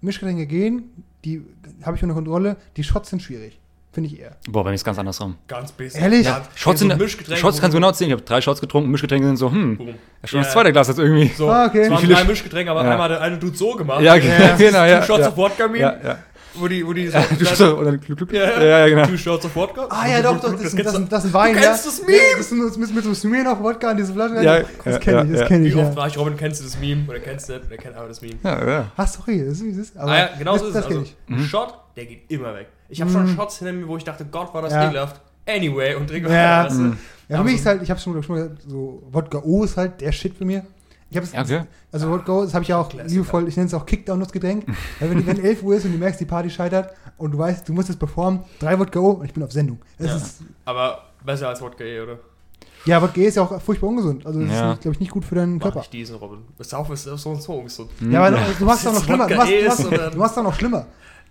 Mischgetränke 0.00 0.46
gehen, 0.46 0.84
die 1.24 1.42
habe 1.84 1.96
ich 1.96 2.02
unter 2.02 2.14
Kontrolle. 2.14 2.56
Die 2.76 2.82
Shots 2.84 3.10
sind 3.10 3.22
schwierig. 3.22 3.58
Finde 4.02 4.14
ich 4.14 4.20
eher. 4.20 4.36
Boah, 4.48 4.64
bei 4.64 4.70
mir 4.70 4.74
ist 4.74 4.84
ganz 4.84 4.98
andersrum. 4.98 5.36
ganz 5.46 5.72
basic. 5.72 6.00
Ehrlich? 6.02 6.26
Ja, 6.26 6.42
Shots, 6.54 6.80
so 6.80 6.88
sind, 6.88 6.98
Mischgetränke, 6.98 7.40
Shots 7.40 7.60
kannst 7.60 7.74
du 7.74 7.78
genau 7.78 7.92
zählen. 7.92 8.10
Ich 8.10 8.12
habe 8.14 8.22
drei 8.22 8.40
Shots 8.40 8.60
getrunken, 8.60 8.90
Mischgetränke 8.90 9.26
sind 9.26 9.36
so, 9.36 9.50
hm, 9.50 9.76
Boom. 9.76 9.94
schon 10.24 10.42
das 10.42 10.52
zweite 10.52 10.72
Glas 10.72 10.88
jetzt 10.88 10.98
irgendwie. 10.98 11.28
So, 11.36 11.48
Ah, 11.50 11.66
okay. 11.66 11.82
es 11.82 11.90
waren 11.90 12.02
Wie 12.02 12.12
drei 12.12 12.20
Sch- 12.22 12.26
Mischgetränke, 12.28 12.70
aber 12.70 12.84
Ja. 12.84 12.90
einmal 12.92 13.04
hat 13.10 13.16
der 13.18 13.20
eine 13.22 13.38
Dude 13.38 13.56
so 13.56 13.72
gemacht. 13.74 14.00
Ja, 14.02 14.14
Ja. 14.16 14.56
genau, 14.58 14.84
ja. 14.84 15.00
Two 15.00 15.06
Shots 15.06 15.20
ja. 15.20 15.28
of 15.28 15.36
Wodka 15.36 15.68
Mean, 15.68 15.80
Ja, 15.80 15.96
ja. 16.10 16.18
wo 16.54 16.66
die, 16.68 16.84
wo 16.86 16.92
die 16.92 17.08
so, 17.54 17.76
klub, 18.04 18.16
klub. 18.18 18.32
Ja, 18.32 18.62
Ja, 18.62 18.88
genau. 18.88 19.06
Two 19.06 19.16
Shots 19.16 19.44
of 19.46 19.54
Wodka. 19.56 19.86
Ah 19.90 20.08
ja, 20.08 20.22
doch, 20.22 20.40
doch, 20.40 20.52
das, 20.52 20.62
ist, 20.72 20.78
das, 20.84 20.94
ist, 20.94 21.12
das 21.12 21.24
ist 21.24 21.30
ein 21.30 21.34
Wein, 21.34 21.54
Du 21.54 21.60
ja. 21.60 21.66
kennst 21.68 21.86
das 21.86 22.02
Meme? 22.06 22.18
Das 22.36 22.52
ist 22.52 22.78
mit, 22.78 22.94
mit 22.94 23.04
so 23.04 23.14
Smear 23.14 23.44
noch 23.44 23.62
Wodka 23.62 23.90
in 23.92 23.96
diese 23.98 24.12
Flasche. 24.12 24.42
Ja, 24.42 24.60
das 24.84 24.94
ja, 24.94 24.98
kenne 24.98 25.24
ich, 25.24 25.30
ja, 25.30 25.38
das 25.40 25.48
kenne 25.48 25.64
Wie 25.64 25.68
ich, 25.68 25.74
ja. 25.74 25.86
oft 25.86 25.96
war 25.96 26.06
ich, 26.08 26.18
Robin, 26.18 26.36
kennst 26.36 26.60
du 26.60 26.64
das 26.64 26.78
Meme? 26.80 27.04
Oder 27.08 27.20
kennst 27.20 27.48
du 27.48 27.52
das? 27.54 27.62
Und 27.62 27.70
er 27.70 27.76
kennt 27.78 27.96
aber 27.96 28.08
das 28.08 28.20
Meme. 28.22 28.34
Ja, 28.42 28.68
ja. 28.68 28.92
Ach, 28.96 29.06
sorry, 29.08 29.38
das 29.44 29.54
ist 29.58 29.64
wie 29.64 29.70
es 29.70 29.76
ist. 29.78 29.96
Aber 29.96 30.10
ah 30.12 30.18
ja, 30.18 30.30
genau 30.38 30.56
so 30.56 30.66
das, 30.66 30.68
ist 30.68 30.74
das 30.76 30.84
es. 30.84 30.88
kenne 30.88 31.00
Also, 31.00 31.12
ich. 31.28 31.36
ein 31.36 31.44
Shot, 31.44 31.74
der 31.96 32.06
geht 32.06 32.22
immer 32.30 32.54
weg. 32.54 32.66
Ich 32.88 33.00
habe 33.00 33.10
schon 33.10 33.24
Mhm. 33.24 33.36
Shots 33.36 33.58
hinter 33.58 33.72
mir, 33.72 33.86
wo 33.88 33.96
ich 33.96 34.04
dachte, 34.04 34.24
Gott, 34.24 34.52
war 34.54 34.62
das 34.62 34.72
Ja. 34.72 34.86
ekelhaft. 34.88 35.20
Anyway, 35.46 35.94
und 35.94 36.06
trinke 36.08 36.28
Ja. 36.32 36.64
weiter. 36.64 36.74
Mhm. 36.74 36.96
Ja, 37.28 37.38
für 37.38 37.44
mich 37.44 37.54
ist 37.56 37.66
halt, 37.66 37.82
ich 37.82 37.90
habe 37.90 38.00
schon, 38.00 38.22
schon 38.22 38.36
mal 38.36 38.42
gesagt, 38.48 38.62
so 38.66 39.02
Wodka 39.12 39.38
O 39.44 39.64
ist 39.64 39.76
halt 39.76 40.00
der 40.00 40.12
Shit 40.12 40.34
für 40.36 40.44
mir. 40.44 40.64
Ich 41.10 41.16
habe 41.16 41.24
es, 41.26 41.32
Ja, 41.32 41.40
okay. 41.42 41.62
also 41.92 42.10
Wodka 42.10 42.32
O, 42.32 42.42
das 42.44 42.52
habe 42.54 42.62
ich 42.62 42.68
ja 42.68 42.78
auch 42.78 42.88
Klassiker. 42.88 43.10
liebevoll, 43.10 43.48
ich 43.48 43.56
nenne 43.56 43.66
es 43.68 43.74
auch 43.74 43.86
Kickdown 43.86 44.20
das 44.20 44.30
Getränk. 44.32 44.66
Weil 45.00 45.10
wenn, 45.10 45.26
wenn 45.26 45.42
11 45.42 45.62
Uhr 45.62 45.74
ist 45.76 45.84
und 45.86 45.92
du 45.92 45.98
merkst, 45.98 46.20
die 46.20 46.26
Party 46.26 46.50
scheitert 46.50 46.92
und 47.16 47.32
du 47.32 47.38
weißt, 47.38 47.66
du 47.68 47.72
musst 47.72 47.88
es 47.90 47.96
performen, 47.96 48.40
drei 48.58 48.78
Wodka 48.78 48.98
O 49.00 49.10
und 49.12 49.24
ich 49.26 49.32
bin 49.32 49.42
auf 49.42 49.52
Sendung. 49.52 49.78
Ja. 49.98 50.16
ist, 50.16 50.40
Aber 50.66 51.04
besser 51.24 51.48
als 51.48 51.60
Wodka 51.62 51.82
eh, 51.84 52.00
oder? 52.00 52.18
ja, 52.84 53.00
Wodka 53.00 53.20
ist 53.22 53.36
ja 53.36 53.42
auch 53.42 53.60
furchtbar 53.60 53.88
ungesund. 53.88 54.26
Also 54.26 54.40
das 54.40 54.50
Ja. 54.50 54.72
ist, 54.72 54.82
glaube 54.82 54.94
ich, 54.94 55.00
nicht 55.00 55.10
gut 55.12 55.24
für 55.24 55.34
deinen 55.34 55.56
Mach 55.56 55.62
Körper. 55.64 55.78
nicht 55.80 55.92
diesen, 55.94 56.16
Robin. 56.16 56.40
Das 56.58 56.68
Saufen 56.70 56.92
ist 56.92 57.04
so 57.04 57.30
und 57.30 57.42
so 57.42 57.54
ungesund. 57.54 57.90
Ja, 58.10 58.22
aber 58.26 58.36
du 58.58 58.64
machst 58.66 58.82
es 58.82 58.86
auch 58.88 58.92
noch 58.94 59.04
schlimmer. 59.04 59.26
Du 59.26 59.34
machst, 59.34 59.52
du, 59.52 59.90
machst, 59.90 60.16
machst 60.16 60.38
auch 60.38 60.42
noch 60.42 60.54
schlimmer. 60.54 60.86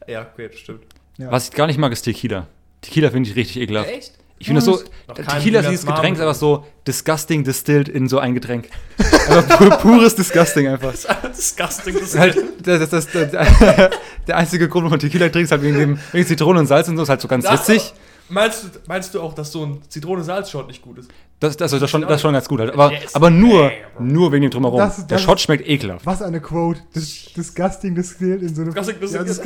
Ja, 0.07 0.21
okay, 0.33 0.47
das 0.49 0.57
stimmt. 0.59 0.81
Ja. 1.17 1.31
Was 1.31 1.45
ich 1.49 1.51
gar 1.55 1.67
nicht 1.67 1.77
mag, 1.79 1.91
ist 1.91 2.03
Tequila. 2.03 2.47
Tequila 2.81 3.09
finde 3.09 3.29
ich 3.29 3.35
richtig 3.35 3.61
ekelhaft. 3.61 3.89
Echt? 3.89 4.13
Ich 4.39 4.45
finde 4.47 4.59
das 4.59 4.65
so, 4.65 4.79
Tequila 5.15 5.61
ist 5.61 5.69
dieses 5.71 5.85
Getränk 5.85 6.19
einfach 6.19 6.35
so 6.35 6.63
disgusting 6.85 7.43
distilled 7.43 7.89
in 7.89 8.07
so 8.07 8.19
ein 8.19 8.35
Getränk. 8.35 8.69
Einfach 8.99 9.57
pu 9.57 9.69
pures 9.77 10.13
disgusting 10.13 10.67
einfach. 10.67 10.93
Disgusting. 11.35 11.95
Das 11.95 12.03
ist 12.03 12.19
halt, 12.19 12.37
das, 12.61 12.87
das, 12.89 13.07
das, 13.07 13.31
der, 13.31 13.89
der 14.27 14.37
einzige 14.37 14.69
Grund, 14.69 14.83
warum 14.83 14.91
man 14.91 14.99
Tequila 14.99 15.29
trinkt, 15.29 15.45
ist 15.45 15.51
halt 15.51 15.63
wegen 15.63 15.79
dem 15.79 15.99
wegen 16.11 16.27
Zitrone 16.27 16.59
und 16.59 16.67
Salz 16.67 16.87
und 16.87 16.97
so, 16.97 17.03
ist 17.03 17.09
halt 17.09 17.21
so 17.21 17.27
ganz 17.27 17.45
Das- 17.45 17.67
witzig. 17.67 17.93
Meinst 18.29 18.63
du, 18.63 18.67
meinst 18.87 19.13
du 19.13 19.21
auch, 19.21 19.33
dass 19.33 19.51
so 19.51 19.65
ein 19.65 19.81
Zitrone-Salz-Shot 19.87 20.67
nicht 20.67 20.81
gut 20.81 20.97
ist? 20.99 21.09
Das, 21.39 21.55
das, 21.55 21.71
das, 21.71 21.81
ist 21.81 21.89
schon, 21.89 22.01
das 22.01 22.15
ist 22.15 22.21
schon 22.21 22.33
ganz 22.33 22.47
gut 22.49 22.59
halt. 22.59 22.73
Aber, 22.73 22.91
Yes. 22.91 23.15
aber 23.15 23.29
nur, 23.29 23.71
nur 23.99 24.31
wegen 24.31 24.41
dem 24.43 24.51
Drumherum. 24.51 24.79
Das- 24.79 24.97
das 24.97 25.07
der 25.07 25.17
Shot 25.19 25.39
schmeckt 25.39 25.67
ekelhaft. 25.67 26.05
Was 26.05 26.21
eine 26.21 26.41
Quote. 26.41 26.81
Dis 26.95 27.31
disgusting 27.35 27.95
distilled 27.95 28.41
in 28.41 28.53
so 28.55 28.63
einem. 28.63 28.73
Disgusting 28.73 29.11
Ja, 29.13 29.23
das. 29.23 29.41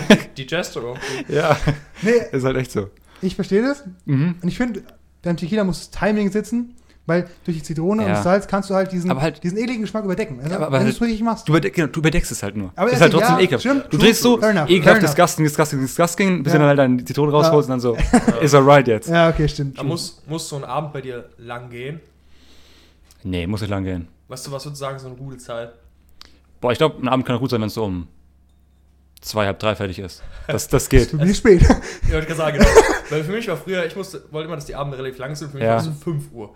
Ja, 0.00 0.16
Digestero. 0.38 0.96
ja, 1.28 1.56
Nee, 2.02 2.12
ist 2.32 2.44
halt 2.44 2.56
echt 2.56 2.72
so. 2.72 2.88
ich 3.20 3.34
verstehe 3.34 3.62
das. 3.62 3.84
Mhm. 4.06 4.36
Und 4.40 4.48
ich 4.48 4.56
finde, 4.56 4.82
beim 5.22 5.36
Tequila 5.36 5.64
muss 5.64 5.78
das 5.78 5.90
Timing 5.90 6.30
sitzen, 6.30 6.74
weil 7.06 7.28
durch 7.44 7.56
die 7.58 7.62
Zitrone 7.62 8.02
und 8.02 8.08
Ja. 8.08 8.14
das 8.14 8.24
Salz 8.24 8.46
kannst 8.46 8.70
du 8.70 8.74
halt 8.74 8.92
diesen, 8.92 9.10
Aber 9.10 9.20
halt- 9.22 9.42
diesen 9.42 9.58
ekligen 9.58 9.82
Geschmack 9.82 10.04
überdecken. 10.04 10.38
Also, 10.38 10.50
Ja, 10.50 10.56
aber 10.56 10.66
wenn 10.66 10.80
du 10.80 10.86
halt- 10.86 10.94
es 10.94 11.00
richtig 11.02 11.22
machst. 11.22 11.48
Du, 11.48 11.52
überdeck, 11.52 11.74
genau, 11.74 11.88
du 11.88 11.98
überdeckst 12.00 12.30
es 12.30 12.42
halt 12.42 12.56
nur. 12.56 12.72
Aber 12.76 12.90
ist 12.90 13.00
halt 13.00 13.12
trotzdem 13.12 13.34
ja, 13.36 13.40
ekelhaft. 13.40 13.62
stimmt, 13.64 13.86
du 13.90 13.98
drehst 13.98 14.22
so 14.22 14.38
enough, 14.40 14.68
ekelhaft, 14.70 15.02
disgusting, 15.02 15.44
disgusting, 15.44 15.80
disgusting, 15.80 16.42
bis 16.42 16.52
Ja. 16.52 16.58
du 16.58 16.62
dann 16.62 16.68
halt 16.68 16.78
deine 16.78 17.04
Zitrone 17.04 17.32
Ja. 17.32 17.38
rausholst 17.38 17.68
und 17.68 17.72
dann 17.72 17.80
so, 17.80 17.96
ist 18.40 18.54
alright 18.54 18.86
jetzt. 18.86 19.08
Ja, 19.08 19.28
okay, 19.30 19.48
stimmt. 19.48 19.78
Da 19.78 19.82
muss, 19.82 20.22
muss 20.28 20.48
so 20.48 20.56
ein 20.56 20.64
Abend 20.64 20.92
bei 20.92 21.00
dir 21.00 21.28
lang 21.38 21.70
gehen. 21.70 22.00
Nee, 23.24 23.46
muss 23.46 23.60
nicht 23.60 23.70
lang 23.70 23.84
gehen. 23.84 24.08
Weißt 24.28 24.46
du, 24.46 24.52
was 24.52 24.64
würdest 24.64 24.80
du 24.80 24.84
sagen, 24.84 24.98
so 24.98 25.06
eine 25.08 25.16
gute 25.16 25.38
Zeit? 25.38 25.72
Boah, 26.60 26.72
ich 26.72 26.78
glaube, 26.78 27.00
ein 27.04 27.08
Abend 27.08 27.26
kann 27.26 27.36
auch 27.36 27.40
gut 27.40 27.50
sein, 27.50 27.60
wenn 27.60 27.66
es 27.68 27.74
so 27.74 27.84
um 27.84 28.06
zwei, 29.20 29.46
halb 29.46 29.58
drei 29.58 29.74
fertig 29.76 29.98
ist. 29.98 30.22
Das, 30.46 30.68
das 30.68 30.88
geht. 30.88 31.16
Wie 31.20 31.34
spät? 31.34 31.62
Ich 31.62 32.12
wollte 32.12 32.26
gerade 32.26 32.34
sagen, 32.34 32.58
genau. 32.58 32.70
Weil 33.10 33.24
für 33.24 33.32
mich 33.32 33.46
war 33.48 33.56
früher, 33.56 33.84
ich 33.84 33.94
musste, 33.96 34.22
wollte 34.30 34.46
immer, 34.46 34.56
dass 34.56 34.64
die 34.66 34.74
Abende 34.74 34.98
relativ 34.98 35.18
lang 35.18 35.34
sind. 35.34 35.50
Für 35.50 35.56
mich 35.58 35.64
Ja. 35.64 35.72
war 35.72 35.78
es 35.78 35.84
so 35.84 35.92
5 35.92 36.32
Uhr. 36.32 36.54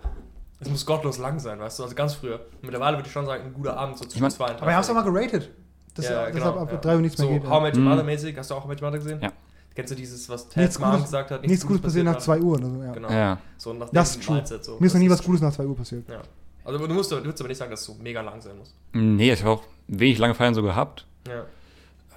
Es 0.59 0.69
muss 0.69 0.85
gottlos 0.85 1.17
lang 1.19 1.39
sein, 1.39 1.59
weißt 1.59 1.79
du? 1.79 1.83
Also 1.83 1.95
ganz 1.95 2.15
früher. 2.15 2.39
Mittlerweile 2.61 2.97
würde 2.97 3.07
ich 3.07 3.13
schon 3.13 3.25
sagen, 3.25 3.43
ein 3.45 3.53
guter 3.53 3.77
Abend, 3.77 3.97
so 3.97 4.05
zwischen 4.05 4.21
mein- 4.23 4.31
zwei 4.31 4.45
und 4.45 4.57
Aber 4.57 4.67
wir 4.67 4.73
haben 4.73 4.81
es 4.81 4.87
doch 4.87 4.95
mal 4.95 5.03
geratet. 5.03 5.51
Das 5.93 6.05
ja, 6.05 6.25
deshalb 6.31 6.33
genau, 6.53 6.61
ab 6.63 6.71
ja. 6.71 6.77
3 6.77 6.95
Uhr 6.95 7.01
nichts 7.01 7.17
so, 7.19 7.27
mehr 7.29 7.39
geht. 7.39 7.49
How 7.49 7.59
I 7.59 7.63
Met 7.63 7.75
Your 7.75 7.81
Mhm. 7.83 7.89
Mother 7.89 8.03
mäßig. 8.03 8.37
Hast 8.37 8.49
du 8.51 8.55
auch 8.55 8.61
How 8.63 8.67
Met 8.69 8.81
Your 8.81 8.87
Mother 8.89 8.99
gesehen? 8.99 9.19
Ja. 9.21 9.31
Kennst 9.75 9.91
du 9.91 9.95
dieses, 9.95 10.27
was 10.29 10.41
Nichts 10.43 10.53
Ted's 10.55 10.79
Mom 10.79 10.91
Gutes- 10.91 11.03
gesagt 11.05 11.31
hat? 11.31 11.41
Nichts 11.45 11.65
Gutes 11.65 11.81
passiert 11.81 12.05
nach 12.05 12.17
2 12.17 12.39
Uhr 12.39 12.55
oder 12.57 12.69
so. 12.69 12.81
Ja. 12.83 12.91
Genau. 12.93 13.09
Ja. 13.11 13.37
So 13.57 13.73
nach 13.73 13.89
Das 13.91 14.11
ist 14.15 14.23
true. 14.23 14.35
Mindset, 14.35 14.63
so. 14.65 14.77
Mir 14.79 14.87
ist 14.87 14.93
noch 14.93 14.99
nie 15.01 15.09
was 15.09 15.23
Gutes 15.23 15.41
nach 15.41 15.51
2 15.53 15.65
Uhr 15.65 15.75
passiert. 15.75 16.07
Ja. 16.09 16.21
Also 16.65 16.85
du 16.85 16.93
musst, 16.93 17.11
du 17.11 17.15
würdest 17.23 17.39
aber 17.41 17.47
nicht 17.49 17.57
sagen, 17.57 17.71
dass 17.71 17.79
es 17.81 17.85
so 17.85 17.95
mega 18.01 18.21
lang 18.21 18.41
sein 18.41 18.57
muss. 18.57 18.73
Nee, 18.93 19.31
ich 19.31 19.41
habe 19.43 19.51
auch 19.51 19.63
wenig 19.87 20.17
lange 20.17 20.33
Feiern 20.35 20.53
so 20.53 20.61
gehabt. 20.63 21.05
Ja. 21.27 21.45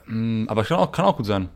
Mm, 0.07 0.47
Aber 0.49 0.65
kann 0.65 0.79
auch, 0.79 0.91
kann 0.93 1.05
auch 1.05 1.17
gut 1.17 1.27
sein. 1.27 1.49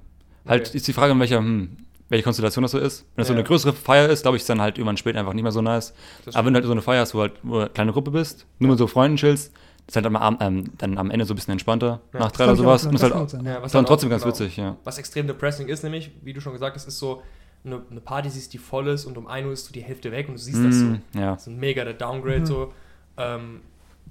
Halt 0.46 0.68
Okay. 0.68 0.76
ist 0.76 0.86
die 0.86 0.92
Frage, 0.92 1.12
in 1.12 1.20
welcher, 1.20 1.38
hm, 1.38 1.76
welche 2.14 2.24
Konstellation 2.24 2.62
das 2.62 2.70
so 2.70 2.78
ist. 2.78 3.04
Wenn 3.14 3.22
das 3.22 3.26
so 3.28 3.32
Ja. 3.34 3.38
eine 3.40 3.46
größere 3.46 3.72
Feier 3.72 4.08
ist, 4.08 4.22
glaube 4.22 4.36
ich, 4.36 4.42
ist 4.44 4.48
dann 4.48 4.60
halt 4.60 4.78
irgendwann 4.78 4.96
spät 4.96 5.16
einfach 5.16 5.32
nicht 5.32 5.42
mehr 5.42 5.52
so 5.52 5.60
nice. 5.62 5.92
Aber 6.32 6.46
wenn 6.46 6.54
du 6.54 6.58
halt 6.58 6.66
so 6.66 6.72
eine 6.72 6.82
Feier 6.82 7.00
hast, 7.00 7.14
wo 7.14 7.20
halt 7.20 7.32
wo 7.42 7.54
du 7.54 7.60
eine 7.60 7.70
kleine 7.70 7.92
Gruppe 7.92 8.10
bist, 8.12 8.46
nur 8.60 8.70
mit 8.70 8.78
so 8.78 8.86
Freunden 8.86 9.16
chillst, 9.16 9.52
ist 9.86 9.96
halt 9.96 10.06
am, 10.06 10.16
am- 10.16 10.38
ähm, 10.40 10.64
dann 10.78 10.96
am 10.96 11.10
Ende 11.10 11.24
so 11.26 11.34
ein 11.34 11.36
bisschen 11.36 11.52
entspannter, 11.52 12.00
Ja. 12.12 12.20
nach 12.20 12.32
drei 12.32 12.44
oder 12.44 12.56
sowas. 12.56 12.86
Und 12.86 12.94
das 12.94 13.02
ist 13.02 13.14
halt 13.14 13.30
sein. 13.30 13.44
Ja, 13.44 13.60
was 13.62 13.72
dann 13.72 13.80
halt 13.80 13.88
trotzdem 13.88 14.08
auch- 14.08 14.10
ganz 14.12 14.22
genau. 14.22 14.34
witzig, 14.34 14.56
ja. 14.56 14.76
Was 14.84 14.96
extrem 14.98 15.26
depressing 15.26 15.68
ist, 15.68 15.82
nämlich, 15.82 16.12
wie 16.22 16.32
du 16.32 16.40
schon 16.40 16.52
gesagt 16.52 16.76
hast, 16.76 16.86
ist 16.88 16.98
so 16.98 17.22
eine, 17.64 17.82
eine 17.90 18.00
Party 18.00 18.30
siehst, 18.30 18.52
die 18.52 18.58
voll 18.58 18.88
ist 18.88 19.04
und 19.06 19.18
um 19.18 19.26
1 19.26 19.44
Uhr 19.46 19.52
ist 19.52 19.66
so 19.66 19.72
die 19.72 19.82
Hälfte 19.82 20.10
weg 20.12 20.28
und 20.28 20.34
du 20.34 20.38
siehst 20.40 20.64
das 20.64 20.76
so. 20.76 20.84
Mm, 20.84 21.02
ja. 21.14 21.32
Das 21.32 21.42
ist 21.42 21.48
ein 21.48 21.58
mega 21.58 21.84
der 21.84 21.94
Downgrade 21.94 22.40
Mhm. 22.40 22.46
so. 22.46 22.72
Ähm, 23.16 23.60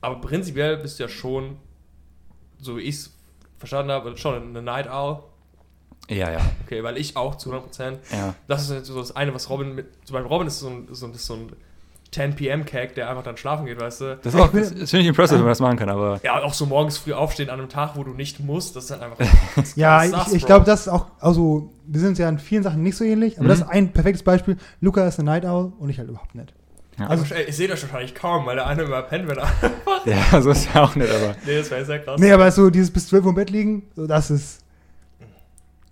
aber 0.01 0.19
prinzipiell 0.21 0.77
bist 0.77 0.99
du 0.99 1.03
ja 1.03 1.09
schon, 1.09 1.57
so 2.59 2.77
wie 2.77 2.81
ich 2.81 2.95
es 2.95 3.13
verstanden 3.57 3.91
habe, 3.91 4.15
schon 4.17 4.35
eine 4.49 4.61
Night 4.61 4.89
Owl. 4.89 5.23
Ja, 6.09 6.29
ja. 6.31 6.39
Okay, 6.65 6.83
weil 6.83 6.97
ich 6.97 7.15
auch 7.15 7.35
zu 7.35 7.51
100%. 7.53 7.97
Ja. 8.11 8.35
Das 8.47 8.63
ist 8.63 8.71
jetzt 8.71 8.87
so 8.87 8.97
das 8.99 9.15
eine, 9.15 9.33
was 9.33 9.49
Robin 9.49 9.73
mit. 9.75 9.87
Zum 10.05 10.13
Beispiel 10.15 10.29
Robin 10.31 10.47
ist 10.47 10.59
so 10.59 10.67
ein, 10.69 10.87
so 10.91 11.05
ein, 11.07 11.13
ist 11.13 11.25
so 11.25 11.35
ein 11.35 11.51
10 12.11 12.35
PM 12.35 12.65
Cag, 12.65 12.93
der 12.95 13.09
einfach 13.09 13.23
dann 13.23 13.37
schlafen 13.37 13.65
geht, 13.65 13.79
weißt 13.81 14.01
du? 14.01 14.19
Das, 14.21 14.33
ist 14.35 14.39
auch- 14.39 14.45
Ich 14.47 14.51
bin- 14.51 14.61
das, 14.61 14.69
das 14.75 14.89
finde 14.91 15.01
ich 15.03 15.07
impressive, 15.07 15.37
wenn 15.37 15.45
man 15.45 15.49
das 15.51 15.59
machen 15.61 15.77
kann, 15.77 15.89
aber 15.89 16.19
Ja, 16.23 16.43
auch 16.43 16.53
so 16.53 16.65
morgens 16.67 16.97
früh 16.99 17.13
aufstehen 17.13 17.49
an 17.49 17.59
einem 17.59 17.69
Tag, 17.69 17.95
wo 17.95 18.03
du 18.03 18.11
nicht 18.11 18.39
musst, 18.39 18.75
das 18.75 18.85
ist 18.85 18.91
halt 18.91 19.01
einfach. 19.01 19.17
das 19.55 19.75
Ja, 19.75 20.03
ich, 20.03 20.33
ich 20.33 20.45
glaube, 20.45 20.65
das 20.65 20.81
ist 20.81 20.87
auch, 20.89 21.07
also, 21.19 21.71
wir 21.87 21.99
sind 21.99 22.09
uns 22.09 22.19
ja 22.19 22.29
in 22.29 22.37
vielen 22.37 22.61
Sachen 22.63 22.83
nicht 22.83 22.97
so 22.97 23.03
ähnlich, 23.03 23.37
aber 23.37 23.45
Mhm. 23.45 23.49
das 23.49 23.59
ist 23.61 23.67
ein 23.67 23.93
perfektes 23.93 24.21
Beispiel. 24.23 24.57
Luca 24.81 25.07
ist 25.07 25.17
eine 25.19 25.31
Night 25.31 25.45
Owl 25.45 25.73
und 25.79 25.89
ich 25.89 25.97
halt 25.97 26.09
überhaupt 26.09 26.35
nicht. 26.35 26.53
Ja. 26.99 27.07
Also, 27.07 27.33
ey, 27.33 27.45
ich 27.45 27.55
sehe 27.55 27.67
das 27.67 27.81
wahrscheinlich 27.81 28.13
kaum, 28.13 28.45
weil 28.45 28.57
der 28.57 28.67
eine 28.67 28.83
immer 28.83 29.01
pennt, 29.01 29.27
wenn 29.27 29.37
er. 29.39 29.47
ja, 30.05 30.39
so 30.41 30.51
ist 30.51 30.67
ja 30.75 30.83
auch 30.83 30.95
nicht, 30.95 31.09
aber. 31.09 31.35
nee, 31.47 31.57
das 31.57 31.71
wäre 31.71 31.83
sehr 31.83 31.97
krass. 31.99 32.19
Nee, 32.19 32.31
aber 32.31 32.51
so 32.51 32.69
dieses 32.69 32.91
bis 32.91 33.07
12 33.07 33.23
Uhr 33.23 33.29
im 33.29 33.35
Bett 33.35 33.49
liegen, 33.49 33.87
so 33.95 34.05
das 34.05 34.29
ist, 34.29 34.59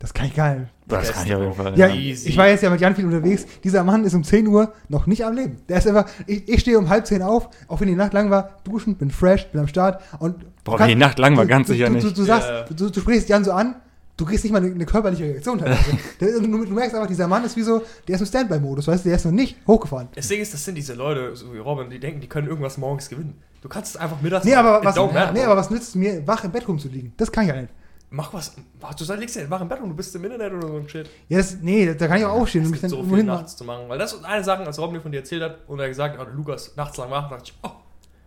das 0.01 0.13
kann 0.13 0.25
ich 0.25 0.33
geil. 0.35 0.67
Das 0.87 1.11
kann 1.13 1.25
ich 1.27 1.33
auf 1.35 1.41
jeden 1.41 1.53
Fall. 1.53 1.77
Ja. 1.77 1.87
Easy. 1.89 2.27
ich 2.29 2.37
war 2.37 2.47
jetzt 2.47 2.63
ja 2.63 2.69
mit 2.69 2.81
Jan 2.81 2.95
viel 2.95 3.05
unterwegs. 3.05 3.45
Dieser 3.63 3.83
Mann 3.83 4.03
ist 4.03 4.13
um 4.15 4.23
10 4.23 4.47
Uhr 4.47 4.73
noch 4.89 5.05
nicht 5.07 5.23
am 5.23 5.35
Leben. 5.35 5.57
Der 5.69 5.77
ist 5.77 5.87
einfach, 5.87 6.05
ich, 6.27 6.49
ich 6.49 6.59
stehe 6.61 6.77
um 6.79 6.89
halb 6.89 7.05
10 7.05 7.21
auf, 7.21 7.49
auch 7.67 7.79
wenn 7.79 7.87
die 7.87 7.95
Nacht 7.95 8.11
lang 8.13 8.29
war, 8.31 8.57
duschen, 8.63 8.95
bin 8.95 9.11
fresh, 9.11 9.47
bin 9.51 9.61
am 9.61 9.67
Start 9.67 10.01
und. 10.19 10.35
Boah, 10.63 10.77
kann- 10.77 10.87
wenn 10.89 10.97
die 10.97 11.03
Nacht 11.03 11.19
lang 11.19 11.37
war, 11.37 11.43
du- 11.45 11.49
ganz 11.49 11.67
du, 11.67 11.73
sicher 11.73 11.85
du, 11.87 11.93
nicht. 11.93 12.05
Du, 12.07 12.11
du 12.11 12.23
sagst, 12.23 12.49
Ja. 12.49 12.63
du, 12.63 12.89
du 12.89 12.99
sprichst 12.99 13.29
Jan 13.29 13.43
so 13.43 13.51
an, 13.51 13.75
du 14.17 14.25
kriegst 14.25 14.43
nicht 14.43 14.51
mal 14.51 14.57
eine, 14.63 14.73
eine 14.73 14.85
körperliche 14.85 15.23
Reaktion 15.23 15.59
teilweise. 15.59 15.79
Du, 16.19 16.65
du 16.65 16.73
merkst 16.73 16.95
einfach, 16.95 17.07
dieser 17.07 17.27
Mann 17.27 17.45
ist 17.45 17.55
wie 17.55 17.61
so, 17.61 17.81
der 18.07 18.15
ist 18.15 18.21
im 18.21 18.27
Standby-Modus, 18.27 18.87
weißt 18.87 19.05
du, 19.05 19.09
der 19.09 19.15
ist 19.17 19.25
noch 19.25 19.31
nicht 19.31 19.55
hochgefahren. 19.67 20.07
Das 20.15 20.27
Ding 20.27 20.41
ist, 20.41 20.53
das 20.53 20.65
sind 20.65 20.75
diese 20.75 20.93
Leute, 20.95 21.35
so 21.35 21.53
wie 21.53 21.59
Robin, 21.59 21.89
die 21.89 21.99
denken, 21.99 22.21
die 22.21 22.27
können 22.27 22.47
irgendwas 22.47 22.77
morgens 22.77 23.07
gewinnen. 23.07 23.35
Du 23.61 23.69
kannst 23.69 23.95
es 23.95 24.01
einfach 24.01 24.19
mittags 24.21 24.43
Nee, 24.45 24.55
aber 24.55 24.83
was, 24.83 24.95
nee, 25.33 25.43
aber 25.43 25.55
was 25.55 25.69
nützt 25.69 25.95
mir, 25.95 26.25
wach 26.27 26.43
im 26.43 26.51
Bett 26.51 26.67
rumzuliegen? 26.67 27.13
Das 27.17 27.31
kann 27.31 27.43
ich 27.43 27.49
ja 27.51 27.61
nicht. 27.61 27.73
Mach 28.13 28.33
was. 28.33 28.53
Du 28.97 29.03
sollst 29.05 29.21
liegst 29.21 29.37
ja 29.37 29.49
wach 29.49 29.61
im 29.61 29.69
Bett 29.69 29.79
und 29.79 29.87
du 29.89 29.95
bist 29.95 30.13
im 30.15 30.25
Internet 30.25 30.51
oder 30.51 30.67
so 30.67 30.75
ein 30.75 30.89
Shit. 30.89 31.09
Ja, 31.29 31.37
das, 31.37 31.55
nee, 31.61 31.93
da 31.93 32.07
kann 32.09 32.17
ich 32.17 32.25
auch 32.25 32.33
aufstehen 32.41 32.63
Es 32.63 32.67
und 32.67 32.71
mich 32.71 32.81
gibt 32.81 32.91
dann 32.91 32.99
so 32.99 33.05
viel 33.07 33.17
hin 33.17 33.25
nachts 33.25 33.55
zu 33.55 33.63
machen. 33.63 33.87
Weil 33.87 33.97
das 33.97 34.11
ist 34.13 34.25
eine 34.25 34.43
Sache, 34.43 34.65
als 34.65 34.77
Robin 34.77 34.97
mir 34.97 35.01
von 35.01 35.11
dir 35.13 35.19
erzählt 35.19 35.41
hat 35.41 35.59
und 35.67 35.79
er 35.79 35.87
gesagt 35.87 36.17
hat, 36.17 36.27
Lukas 36.35 36.75
nachts 36.75 36.97
lang 36.97 37.09
wach, 37.09 37.29
dachte 37.29 37.43
ich, 37.45 37.53
oh, 37.63 37.69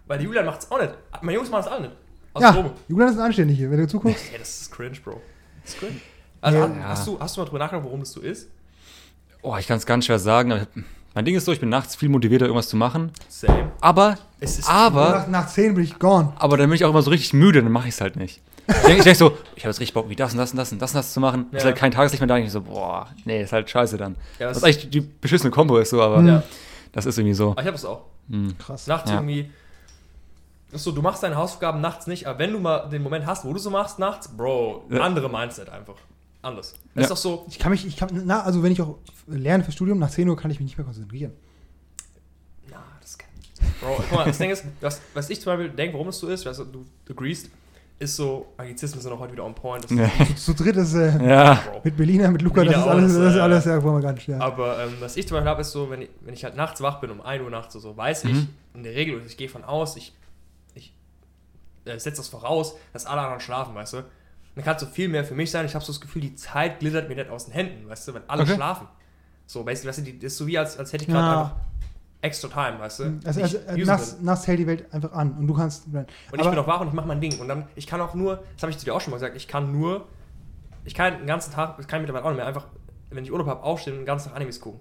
weil 0.06 0.18
die 0.18 0.24
Julian 0.24 0.46
macht 0.46 0.60
es 0.62 0.70
auch 0.70 0.80
nicht. 0.80 0.94
Meine 1.20 1.36
Jungs 1.36 1.50
machen 1.50 1.66
es 1.66 1.68
auch 1.70 1.80
nicht. 1.80 1.92
Aus 2.32 2.42
Ja, 2.42 2.52
Probe. 2.52 2.70
Julian 2.88 3.08
ist 3.10 3.16
ein 3.18 3.20
Anständiger, 3.26 3.70
wenn 3.70 3.78
du 3.78 3.86
zuguckst. 3.86 4.24
Hey, 4.30 4.38
das 4.38 4.62
ist 4.62 4.72
cringe, 4.72 4.98
Bro. 5.04 5.20
Das 5.62 5.74
ist 5.74 5.78
cringe. 5.80 6.00
Also, 6.40 6.58
Ja. 6.58 6.68
hast, 6.68 6.88
hast, 6.88 7.06
du, 7.06 7.20
hast 7.20 7.36
du 7.36 7.40
mal 7.42 7.44
drüber 7.46 7.58
nachgedacht, 7.58 7.84
warum 7.84 8.00
das 8.00 8.12
so 8.12 8.20
ist? 8.22 8.48
Oh, 9.42 9.54
ich 9.58 9.66
kann 9.66 9.76
es 9.76 9.84
ganz 9.84 10.06
schwer 10.06 10.18
sagen. 10.18 10.66
Mein 11.14 11.24
Ding 11.24 11.34
ist 11.36 11.44
so, 11.44 11.52
ich 11.52 11.60
bin 11.60 11.68
nachts 11.68 11.94
viel 11.96 12.08
motivierter, 12.08 12.46
irgendwas 12.46 12.68
zu 12.68 12.76
machen. 12.76 13.12
Same. 13.28 13.70
Aber, 13.80 14.18
Es 14.40 14.58
ist 14.58 14.68
aber, 14.68 15.10
Nach, 15.10 15.28
nach 15.28 15.46
10 15.48 15.74
bin 15.74 15.84
ich 15.84 15.98
gone. 15.98 16.32
aber 16.36 16.56
dann 16.56 16.68
bin 16.68 16.74
ich 16.76 16.84
auch 16.84 16.90
immer 16.90 17.02
so 17.02 17.10
richtig 17.10 17.32
müde, 17.32 17.62
dann 17.62 17.70
mache 17.72 17.88
ich 17.88 17.94
es 17.94 18.00
halt 18.00 18.16
nicht. 18.16 18.40
Ich 18.66 18.74
denke 18.76 18.96
ich 18.98 19.04
denk 19.04 19.16
so, 19.16 19.36
ich 19.56 19.62
habe 19.64 19.70
jetzt 19.70 19.80
richtig 19.80 19.92
Bock, 19.94 20.08
wie 20.08 20.16
das 20.16 20.32
und 20.32 20.38
das 20.38 20.50
und 20.52 20.56
das 20.56 20.72
und 20.72 20.80
das 20.80 20.90
und 20.92 20.96
das 20.96 21.12
zu 21.12 21.20
machen. 21.20 21.46
Ja. 21.52 21.58
Ist 21.58 21.64
halt 21.66 21.76
kein 21.76 21.90
Tageslicht 21.92 22.20
mehr 22.20 22.28
da. 22.28 22.34
Und 22.36 22.42
ich 22.42 22.50
so, 22.50 22.62
boah, 22.62 23.06
nee, 23.26 23.42
ist 23.42 23.52
halt 23.52 23.68
scheiße 23.68 23.96
dann. 23.98 24.16
Ja, 24.38 24.48
Was 24.48 24.56
das- 24.60 24.64
eigentlich 24.64 24.90
die 24.90 25.00
beschissene 25.02 25.50
Kombo 25.50 25.76
ist 25.78 25.90
so, 25.90 26.00
aber 26.02 26.18
Mhm. 26.20 26.28
Ja. 26.28 26.42
das 26.92 27.06
ist 27.06 27.18
irgendwie 27.18 27.34
so. 27.34 27.50
Aber 27.50 27.60
ich 27.60 27.66
habe 27.66 27.76
es 27.76 27.84
auch. 27.84 28.02
Hm. 28.30 28.56
Krass. 28.58 28.86
Nachts 28.86 29.10
Ja. 29.10 29.16
irgendwie. 29.16 29.50
Das 30.72 30.80
ist 30.80 30.84
so, 30.84 30.92
du 30.92 31.02
machst 31.02 31.22
deine 31.22 31.36
Hausaufgaben 31.36 31.80
nachts 31.80 32.06
nicht, 32.08 32.26
aber 32.26 32.38
wenn 32.40 32.52
du 32.52 32.58
mal 32.58 32.88
den 32.88 33.02
Moment 33.02 33.26
hast, 33.26 33.44
wo 33.44 33.52
du 33.52 33.58
so 33.60 33.70
machst 33.70 33.98
nachts, 34.00 34.28
Bro, 34.28 34.84
andere 34.98 35.28
Mindset 35.28 35.68
einfach. 35.68 35.94
Anders. 36.44 36.74
Ja. 36.94 37.02
Ist 37.02 37.10
doch 37.10 37.16
so, 37.16 37.46
Ich 37.48 37.58
kann 37.58 37.72
mich, 37.72 37.86
ich 37.86 37.96
kann, 37.96 38.08
na, 38.24 38.42
also 38.42 38.62
wenn 38.62 38.72
ich 38.72 38.80
auch 38.82 38.96
lerne 39.26 39.64
fürs 39.64 39.74
Studium, 39.74 39.98
nach 39.98 40.10
10 40.10 40.28
Uhr 40.28 40.36
kann 40.36 40.50
ich 40.50 40.58
mich 40.60 40.66
nicht 40.66 40.78
mehr 40.78 40.84
konzentrieren. 40.84 41.32
na, 42.70 42.76
das 43.00 43.16
kann. 43.18 43.28
Bro, 43.80 43.96
guck 43.96 44.12
mal, 44.12 44.24
das 44.26 44.38
Ding 44.38 44.50
ist, 44.50 44.64
was, 44.80 45.00
was 45.14 45.30
ich 45.30 45.40
zum 45.40 45.52
Beispiel 45.52 45.70
denke, 45.70 45.94
warum 45.94 46.08
es 46.08 46.18
so 46.18 46.28
ist, 46.28 46.44
weißt 46.46 46.60
du, 46.60 46.64
du 46.64 46.84
agreest, 47.10 47.48
ist 47.98 48.16
so, 48.16 48.52
Anglizismen 48.56 49.00
sind 49.00 49.12
auch 49.12 49.20
heute 49.20 49.32
wieder 49.32 49.44
on 49.44 49.54
point. 49.54 49.84
Das 49.84 49.90
Ja. 49.92 50.10
Zu 50.36 50.52
dritt 50.54 50.76
ist, 50.76 50.94
äh, 50.94 51.26
ja. 51.26 51.54
Bro. 51.54 51.80
mit 51.84 51.96
Berliner, 51.96 52.30
mit 52.30 52.42
Luca, 52.42 52.64
das 52.64 52.74
Berliner 52.74 52.84
ist 52.84 52.90
alles, 52.90 53.16
auch, 53.16 53.20
das 53.20 53.34
ist 53.34 53.40
alles, 53.40 53.64
ja, 53.66 53.82
wollen 53.82 53.96
wir 53.96 54.02
gar 54.02 54.12
nicht, 54.12 54.26
ja. 54.28 54.38
Aber 54.40 54.84
ähm, 54.84 54.94
was 55.00 55.16
ich 55.16 55.26
zum 55.28 55.36
Beispiel 55.36 55.48
habe, 55.50 55.60
ist 55.62 55.70
so, 55.72 55.88
wenn 55.90 56.02
ich, 56.02 56.10
wenn 56.20 56.34
ich 56.34 56.44
halt 56.44 56.56
nachts 56.56 56.80
wach 56.80 57.00
bin, 57.00 57.10
um 57.10 57.20
1 57.20 57.42
Uhr 57.42 57.50
nachts 57.50 57.74
oder 57.76 57.82
so, 57.82 57.96
weiß 57.96 58.24
ich 58.24 58.32
Mhm. 58.34 58.48
in 58.74 58.82
der 58.82 58.94
Regel, 58.94 59.22
ich 59.26 59.36
gehe 59.36 59.48
von 59.48 59.62
aus, 59.64 59.96
ich, 59.96 60.12
ich 60.74 60.92
äh, 61.84 61.92
setze 61.98 62.16
das 62.18 62.28
voraus, 62.28 62.74
dass 62.92 63.06
alle 63.06 63.20
anderen 63.22 63.40
schlafen, 63.40 63.74
weißt 63.74 63.92
du. 63.94 64.04
Dann 64.54 64.64
kann 64.64 64.76
es 64.76 64.82
so 64.82 64.86
viel 64.88 65.08
mehr 65.08 65.24
für 65.24 65.34
mich 65.34 65.50
sein. 65.50 65.66
Ich 65.66 65.74
habe 65.74 65.84
so 65.84 65.92
das 65.92 66.00
Gefühl, 66.00 66.22
die 66.22 66.34
Zeit 66.36 66.78
glittert 66.80 67.08
mir 67.08 67.16
nicht 67.16 67.28
aus 67.30 67.46
den 67.46 67.54
Händen, 67.54 67.88
weißt 67.88 68.06
du, 68.08 68.14
wenn 68.14 68.22
alle 68.28 68.42
Okay. 68.44 68.54
schlafen. 68.54 68.86
So, 69.46 69.64
basically, 69.64 69.88
weißt 69.88 69.98
du, 69.98 70.02
die, 70.02 70.18
das 70.18 70.32
ist 70.32 70.38
so 70.38 70.46
wie, 70.46 70.56
als, 70.58 70.78
als 70.78 70.92
hätte 70.92 71.04
ich 71.04 71.10
gerade 71.10 71.26
Ja. 71.28 71.32
einfach 71.40 71.54
extra 72.22 72.48
Time, 72.48 72.78
weißt 72.78 73.00
du. 73.00 73.04
Also, 73.26 73.40
Nicht 73.40 73.56
also 73.56 73.58
äh, 73.68 73.72
usen 73.74 73.86
nachts, 73.86 74.12
will. 74.16 74.24
nachts 74.24 74.46
hält 74.46 74.58
die 74.60 74.66
Welt 74.66 74.92
einfach 74.94 75.12
an 75.12 75.32
und 75.32 75.46
du 75.46 75.54
kannst. 75.54 75.86
Und 75.86 75.96
Und 75.96 76.40
ich 76.40 76.48
bin 76.48 76.58
auch 76.58 76.66
wach 76.66 76.80
und 76.80 76.88
ich 76.88 76.94
mache 76.94 77.06
mein 77.08 77.20
Ding. 77.20 77.38
Und 77.40 77.48
dann, 77.48 77.68
ich 77.74 77.86
kann 77.86 78.00
auch 78.00 78.14
nur, 78.14 78.36
das 78.54 78.62
habe 78.62 78.70
ich 78.70 78.78
zu 78.78 78.84
dir 78.84 78.94
auch 78.94 79.00
schon 79.00 79.10
mal 79.10 79.16
gesagt, 79.16 79.36
ich 79.36 79.48
kann 79.48 79.72
nur, 79.72 80.06
ich 80.84 80.94
kann 80.94 81.18
den 81.18 81.26
ganzen 81.26 81.52
Tag, 81.52 81.76
das 81.76 81.86
kann 81.88 81.98
ich 82.00 82.02
mittlerweile 82.06 82.24
auch 82.24 82.30
nicht 82.30 82.38
mehr, 82.38 82.46
einfach, 82.46 82.68
wenn 83.10 83.24
ich 83.24 83.32
Urlaub 83.32 83.46
habe, 83.48 83.62
aufstehen 83.62 83.94
und 83.94 84.00
den 84.00 84.06
ganzen 84.06 84.28
Tag 84.28 84.36
Animes 84.36 84.60
gucken. 84.60 84.80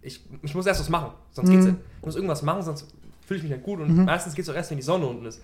Ich, 0.00 0.24
ich 0.42 0.54
muss 0.54 0.64
erst 0.64 0.80
was 0.80 0.88
machen, 0.88 1.12
sonst 1.32 1.48
Mhm. 1.48 1.52
geht's 1.52 1.66
nicht. 1.66 1.76
Ich 2.00 2.06
muss 2.06 2.14
irgendwas 2.16 2.42
machen, 2.42 2.62
sonst 2.62 2.94
fühle 3.26 3.38
ich 3.38 3.42
mich 3.42 3.52
nicht 3.52 3.62
gut. 3.64 3.80
Und 3.80 3.94
Mhm. 3.98 4.04
meistens 4.06 4.34
geht's 4.34 4.48
auch 4.48 4.54
erst, 4.54 4.70
wenn 4.70 4.78
die 4.78 4.82
Sonne 4.82 5.06
unten 5.06 5.26
ist. 5.26 5.42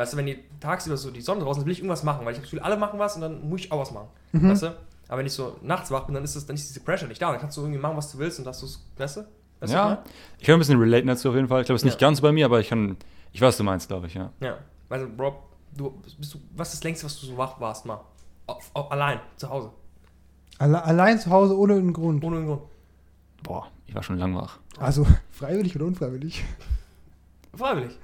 Weißt 0.00 0.14
du, 0.14 0.16
wenn 0.16 0.24
die 0.24 0.38
tagsüber 0.60 0.96
so 0.96 1.10
die 1.10 1.20
Sonne 1.20 1.42
draußen 1.42 1.60
ist, 1.60 1.66
will 1.66 1.72
ich 1.72 1.80
irgendwas 1.80 2.02
machen, 2.04 2.24
weil 2.24 2.32
ich 2.32 2.38
habe 2.38 2.46
das 2.46 2.50
Gefühl, 2.50 2.60
alle 2.60 2.78
machen 2.78 2.98
was 2.98 3.16
und 3.16 3.20
dann 3.20 3.46
muss 3.46 3.60
ich 3.60 3.70
auch 3.70 3.80
was 3.80 3.90
machen. 3.90 4.08
Mhm. 4.32 4.48
Weißt 4.48 4.62
du? 4.62 4.76
Aber 5.08 5.18
wenn 5.18 5.26
ich 5.26 5.32
so 5.34 5.58
nachts 5.60 5.90
wach 5.90 6.04
bin, 6.06 6.14
dann 6.14 6.24
ist, 6.24 6.34
das, 6.36 6.46
dann 6.46 6.56
ist 6.56 6.66
diese 6.70 6.80
Pressure 6.80 7.06
nicht 7.06 7.20
da. 7.20 7.30
Dann 7.32 7.38
kannst 7.38 7.58
du 7.58 7.60
irgendwie 7.60 7.78
machen, 7.78 7.98
was 7.98 8.10
du 8.10 8.16
willst 8.16 8.38
und 8.38 8.46
weißt 8.46 8.62
du? 8.62 8.66
Weißt 8.96 9.16
du, 9.18 9.24
ich 9.62 9.70
Ja, 9.70 10.02
ich 10.38 10.46
kann 10.46 10.54
ein 10.54 10.58
bisschen 10.60 10.78
relaten 10.80 11.06
dazu 11.08 11.28
auf 11.28 11.34
jeden 11.34 11.48
Fall. 11.48 11.60
Ich 11.60 11.66
glaube, 11.66 11.76
es 11.76 11.82
ist 11.82 11.84
nicht 11.84 12.00
Ja. 12.00 12.08
ganz 12.08 12.22
bei 12.22 12.32
mir, 12.32 12.46
aber 12.46 12.60
ich 12.60 12.68
kann, 12.70 12.96
ich 13.32 13.42
weiß, 13.42 13.48
was 13.48 13.56
du 13.58 13.64
meinst, 13.64 13.88
glaube 13.88 14.06
ich, 14.06 14.14
ja. 14.14 14.30
Ja. 14.40 14.56
Also, 14.88 15.06
Bro, 15.14 15.34
du, 15.76 15.90
bist 16.18 16.32
du, 16.32 16.40
was 16.56 16.68
ist 16.68 16.78
das 16.78 16.84
längste, 16.84 17.04
was 17.04 17.20
du 17.20 17.26
so 17.26 17.36
wach 17.36 17.60
warst, 17.60 17.84
mal? 17.84 18.00
Auf, 18.46 18.70
auf, 18.72 18.90
allein, 18.90 19.20
zu 19.36 19.50
Hause. 19.50 19.70
Alle, 20.58 20.82
allein 20.82 21.18
zu 21.20 21.28
Hause 21.30 21.58
ohne 21.58 21.74
einen 21.74 21.92
Grund. 21.92 22.24
Ohne 22.24 22.36
einen 22.38 22.46
Grund. 22.46 22.62
boah, 23.42 23.66
ich 23.86 23.94
war 23.94 24.02
schon 24.02 24.16
lang 24.16 24.34
wach. 24.34 24.60
Also 24.78 25.06
freiwillig 25.30 25.76
oder 25.76 25.84
unfreiwillig? 25.84 26.42
Freiwillig. 27.54 27.98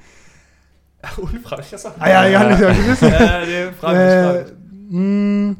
Ach, 1.08 1.18
unfreiwillig, 1.18 1.70
das 1.70 1.82
sagt 1.82 1.96
Ah 2.00 2.08
ja, 2.08 2.26
ja, 2.26 2.48
das 2.48 2.60
ist 2.60 2.62
ja 2.62 2.72
gewiss. 2.72 3.02
Äh, 3.02 3.66
nee, 3.66 3.72
freiwillig, 3.78 4.48
Äh, 4.90 4.94
mh, 4.96 5.56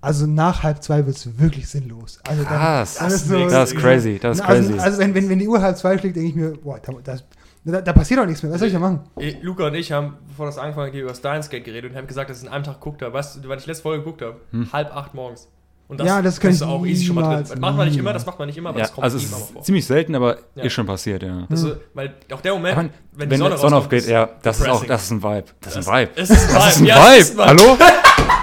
also 0.00 0.26
nach 0.26 0.62
halb 0.62 0.82
zwei 0.82 1.04
wird 1.04 1.16
es 1.16 1.38
wirklich 1.38 1.68
sinnlos. 1.68 2.20
Also 2.26 2.42
dann- 2.44 2.52
Krass. 2.52 2.94
dann 2.96 3.08
ist 3.08 3.26
so- 3.28 3.48
Das 3.48 3.72
ist 3.72 3.78
crazy, 3.78 4.18
das 4.20 4.38
ist 4.38 4.44
also, 4.44 4.68
crazy. 4.70 4.80
Also 4.80 4.98
wenn, 4.98 5.14
wenn, 5.14 5.28
wenn 5.28 5.38
die 5.38 5.48
Uhr 5.48 5.60
halb 5.60 5.76
zwei 5.76 5.98
schlägt, 5.98 6.16
denke 6.16 6.28
ich 6.28 6.34
mir, 6.36 6.52
boah, 6.52 6.78
da, 6.80 6.92
das, 7.02 7.24
da, 7.64 7.80
da 7.80 7.92
passiert 7.92 8.20
doch 8.20 8.26
nichts 8.26 8.42
mehr. 8.42 8.52
Was 8.52 8.60
soll 8.60 8.68
ich 8.68 8.74
da 8.74 8.78
machen? 8.80 9.00
Eh, 9.18 9.36
Luca 9.42 9.66
und 9.66 9.74
ich 9.74 9.90
haben, 9.90 10.14
bevor 10.28 10.46
das 10.46 10.58
angefangen 10.58 10.92
hat, 10.92 10.94
über 10.94 11.14
Steins 11.14 11.48
Gate 11.50 11.64
geredet 11.64 11.90
und 11.90 11.96
haben 11.96 12.06
gesagt, 12.06 12.30
dass 12.30 12.36
ich 12.38 12.44
es 12.44 12.48
in 12.48 12.54
einem 12.54 12.62
Tag 12.64 12.74
geguckt 12.74 13.02
habe. 13.02 13.12
Weißt 13.14 13.42
du, 13.42 13.48
wann 13.48 13.58
ich 13.58 13.66
letzte 13.66 13.82
Folge 13.82 14.04
geguckt 14.04 14.22
habe? 14.22 14.36
Hm. 14.52 14.72
Halb 14.72 14.94
acht 14.94 15.14
morgens. 15.14 15.48
Und 15.88 16.02
Ja, 16.02 16.20
das 16.20 16.40
kann 16.40 16.50
ist 16.50 16.62
ich 16.62 16.66
auch 16.66 16.84
easy 16.84 17.04
schon 17.06 17.14
mal 17.14 17.36
drin. 17.36 17.46
Das 17.48 17.58
macht 17.58 17.76
man 17.76 17.86
nicht 17.88 17.96
immer, 17.98 18.12
das 18.12 18.26
macht 18.26 18.38
man 18.40 18.48
nicht 18.48 18.58
immer, 18.58 18.70
aber 18.70 18.78
Ja, 18.78 18.84
das 18.86 18.92
kommt 18.94 19.04
also 19.04 19.18
immer 19.18 19.36
vor. 19.36 19.62
ziemlich 19.62 19.86
selten, 19.86 20.14
aber 20.16 20.36
Ja. 20.56 20.64
ist 20.64 20.72
schon 20.72 20.84
passiert, 20.86 21.22
ja. 21.22 21.46
Das 21.48 21.62
ist, 21.62 21.76
weil 21.94 22.12
auch 22.32 22.40
der 22.40 22.52
Moment, 22.54 22.76
wenn, 22.76 22.90
Wenn, 23.12 23.30
die 23.30 23.36
Sonne, 23.36 23.54
die 23.54 23.60
Sonne 23.60 23.76
aufgeht, 23.76 24.00
ist 24.00 24.08
ja, 24.08 24.28
das 24.42 24.58
ist 24.58 24.68
auch, 24.68 24.84
das 24.84 25.04
ist 25.04 25.10
ein 25.12 25.22
Vibe. 25.22 25.44
Das 25.60 25.76
ist 25.76 25.86
Das- 25.86 25.88
ein 25.88 26.00
Vibe. 26.00 26.10
Es 26.16 26.30
ist 26.30 26.48
ein 26.48 26.54
Das 26.54 26.68
ist 26.68 26.80
Vibe. 26.80 26.92
ein 26.92 26.96
Ja, 26.96 27.14
es 27.14 27.18
ist 27.20 27.32
Vibe. 27.38 27.42
ein 27.44 27.58
Vibe. 27.60 27.62
Hallo? 27.62 27.78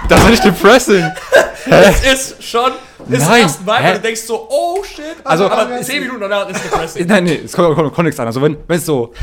Das 0.08 0.20
ist 0.22 0.30
nicht 0.30 0.44
depressing. 0.44 1.04
Es 1.66 2.04
ist 2.34 2.44
schon, 2.44 2.72
es 3.10 3.20
ist 3.20 3.26
Nein. 3.26 3.44
ein 3.44 3.50
Vibe, 3.50 3.88
und 3.88 3.94
du 3.96 4.00
denkst 4.00 4.20
so, 4.22 4.46
oh 4.50 4.84
shit. 4.84 5.02
Also- 5.24 5.48
aber 5.48 5.80
10 5.80 6.02
Minuten 6.02 6.20
danach 6.20 6.46
ist 6.50 6.62
depressing. 6.62 7.06
Nein, 7.08 7.24
nee, 7.24 7.40
es 7.42 7.52
kommt, 7.54 7.74
kommt, 7.74 7.94
kommt 7.94 8.04
nichts 8.04 8.20
an. 8.20 8.26
Also 8.26 8.42
wenn 8.42 8.58
wenn 8.66 8.76
es 8.76 8.84
so 8.84 9.14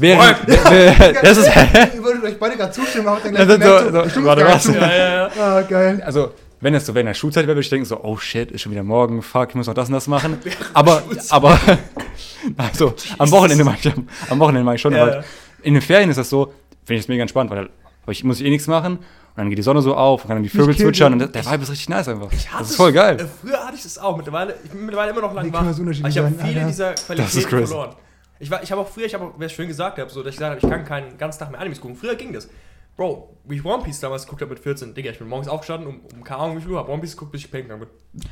Vibe. 0.00 0.18
wer- 0.48 1.12
das 1.22 1.36
ist, 1.38 1.46
Ihr 1.46 2.02
würdet 2.02 2.24
euch 2.24 2.38
beide 2.38 2.56
gerade 2.56 2.72
zustimmen, 2.72 3.06
aber 3.06 3.20
dann 3.22 3.34
Ja, 3.36 3.44
gleich 3.44 4.06
ich 4.16 4.24
warte, 4.24 4.44
was? 4.44 4.64
Ja, 4.66 4.74
ja, 4.74 4.96
ja. 4.96 5.30
Ah, 5.40 5.60
geil. 5.62 6.02
also 6.04 6.32
wenn 6.60 6.74
es 6.74 6.86
so 6.86 6.94
während 6.94 7.08
der 7.08 7.14
Schulzeit 7.14 7.44
wäre, 7.46 7.56
würde 7.56 7.60
ich 7.60 7.68
denken 7.70 7.84
so, 7.84 8.00
oh 8.02 8.16
shit, 8.16 8.50
ist 8.50 8.62
schon 8.62 8.72
wieder 8.72 8.82
morgen, 8.82 9.20
fuck, 9.22 9.50
ich 9.50 9.54
muss 9.54 9.66
noch 9.66 9.74
das 9.74 9.88
und 9.88 9.94
das 9.94 10.06
machen. 10.08 10.38
Aber, 10.74 11.02
aber, 11.30 11.58
also 12.56 12.94
am 13.18 13.30
Wochenende 13.30 13.64
mache 13.64 13.78
ich, 13.88 13.92
am 14.30 14.38
Wochenende 14.38 14.64
mache 14.64 14.76
ich 14.76 14.80
schon, 14.80 14.92
Ja, 14.94 15.02
aber 15.02 15.24
in 15.62 15.74
den 15.74 15.82
Ferien 15.82 16.10
ist 16.10 16.16
das 16.16 16.30
so, 16.30 16.46
finde 16.84 16.94
ich 16.98 17.00
es 17.00 17.08
mega 17.08 17.22
entspannt, 17.22 17.50
weil 17.50 17.64
da 17.64 18.12
ich 18.12 18.22
muss 18.24 18.40
ich 18.40 18.46
eh 18.46 18.50
nichts 18.50 18.66
machen 18.66 18.98
und 18.98 19.04
dann 19.36 19.48
geht 19.48 19.58
die 19.58 19.62
Sonne 19.62 19.80
so 19.82 19.94
auf 19.96 20.22
und 20.22 20.28
kann 20.28 20.36
dann 20.36 20.42
die 20.42 20.48
Vögel 20.50 20.76
zwitschern 20.76 21.14
und 21.14 21.34
der 21.34 21.44
Vibe 21.46 21.62
ist 21.62 21.70
richtig 21.70 21.88
nice 21.88 22.08
einfach. 22.08 22.30
Ich 22.32 22.48
hatte 22.50 22.62
Das 22.62 22.70
ist 22.70 22.76
voll 22.76 22.90
es- 22.90 22.94
geil. 22.94 23.20
Äh, 23.20 23.24
früher 23.40 23.58
hatte 23.66 23.74
ich 23.76 23.82
das 23.82 23.98
auch. 23.98 24.16
Mittlerweile, 24.16 24.54
ich 24.62 24.70
bin 24.70 24.84
mittlerweile 24.84 25.10
immer 25.12 25.22
noch 25.22 25.34
lang 25.34 25.46
Wie 25.46 25.52
wach. 25.52 25.60
können 25.60 25.86
wir 25.86 25.94
so 25.94 26.00
Aber 26.02 26.08
ich 26.08 26.18
habe 26.18 26.28
viele 26.30 26.42
Alter? 26.60 26.66
dieser 26.66 26.90
Das 26.92 27.00
ist 27.00 27.06
Qualitäten 27.48 27.66
verloren. 27.66 27.94
Ich, 28.40 28.50
war, 28.50 28.62
ich 28.62 28.70
habe 28.70 28.80
auch 28.82 28.88
früher, 28.88 29.06
ich 29.06 29.14
habe 29.14 29.24
auch, 29.24 29.32
wer 29.38 29.46
es 29.46 29.52
schön 29.52 29.68
gesagt 29.68 29.98
habe, 29.98 30.10
so, 30.10 30.22
dass 30.22 30.30
ich 30.34 30.36
gesagt 30.36 30.62
habe, 30.62 30.66
ich 30.66 30.70
kann 30.70 30.84
keinen 30.84 31.16
ganzen 31.18 31.38
Tag 31.38 31.50
mehr 31.50 31.60
Animes 31.60 31.80
gucken. 31.80 31.96
Früher 31.96 32.14
ging 32.14 32.32
das. 32.32 32.48
Bro, 32.96 33.36
wie 33.44 33.56
ich 33.56 33.64
One 33.64 33.82
Piece 33.82 34.00
damals 34.00 34.24
geguckt 34.24 34.42
habe 34.42 34.50
mit 34.54 34.60
14, 34.62 34.94
Digga, 34.94 35.10
ich 35.10 35.18
bin 35.18 35.28
morgens 35.28 35.48
aufgestanden, 35.48 35.88
um, 35.88 36.00
um 36.14 36.22
keine 36.24 36.40
Ahnung 36.40 36.56
wie 36.58 36.60
viel 36.62 36.70
Uhr, 36.72 36.78
habe 36.78 36.92
One 36.92 37.00
Piece 37.00 37.12
geguckt, 37.12 37.32
bis 37.32 37.40
ich 37.42 37.50
pennen 37.50 37.64
gegangen 37.64 37.86
bin. 38.12 38.22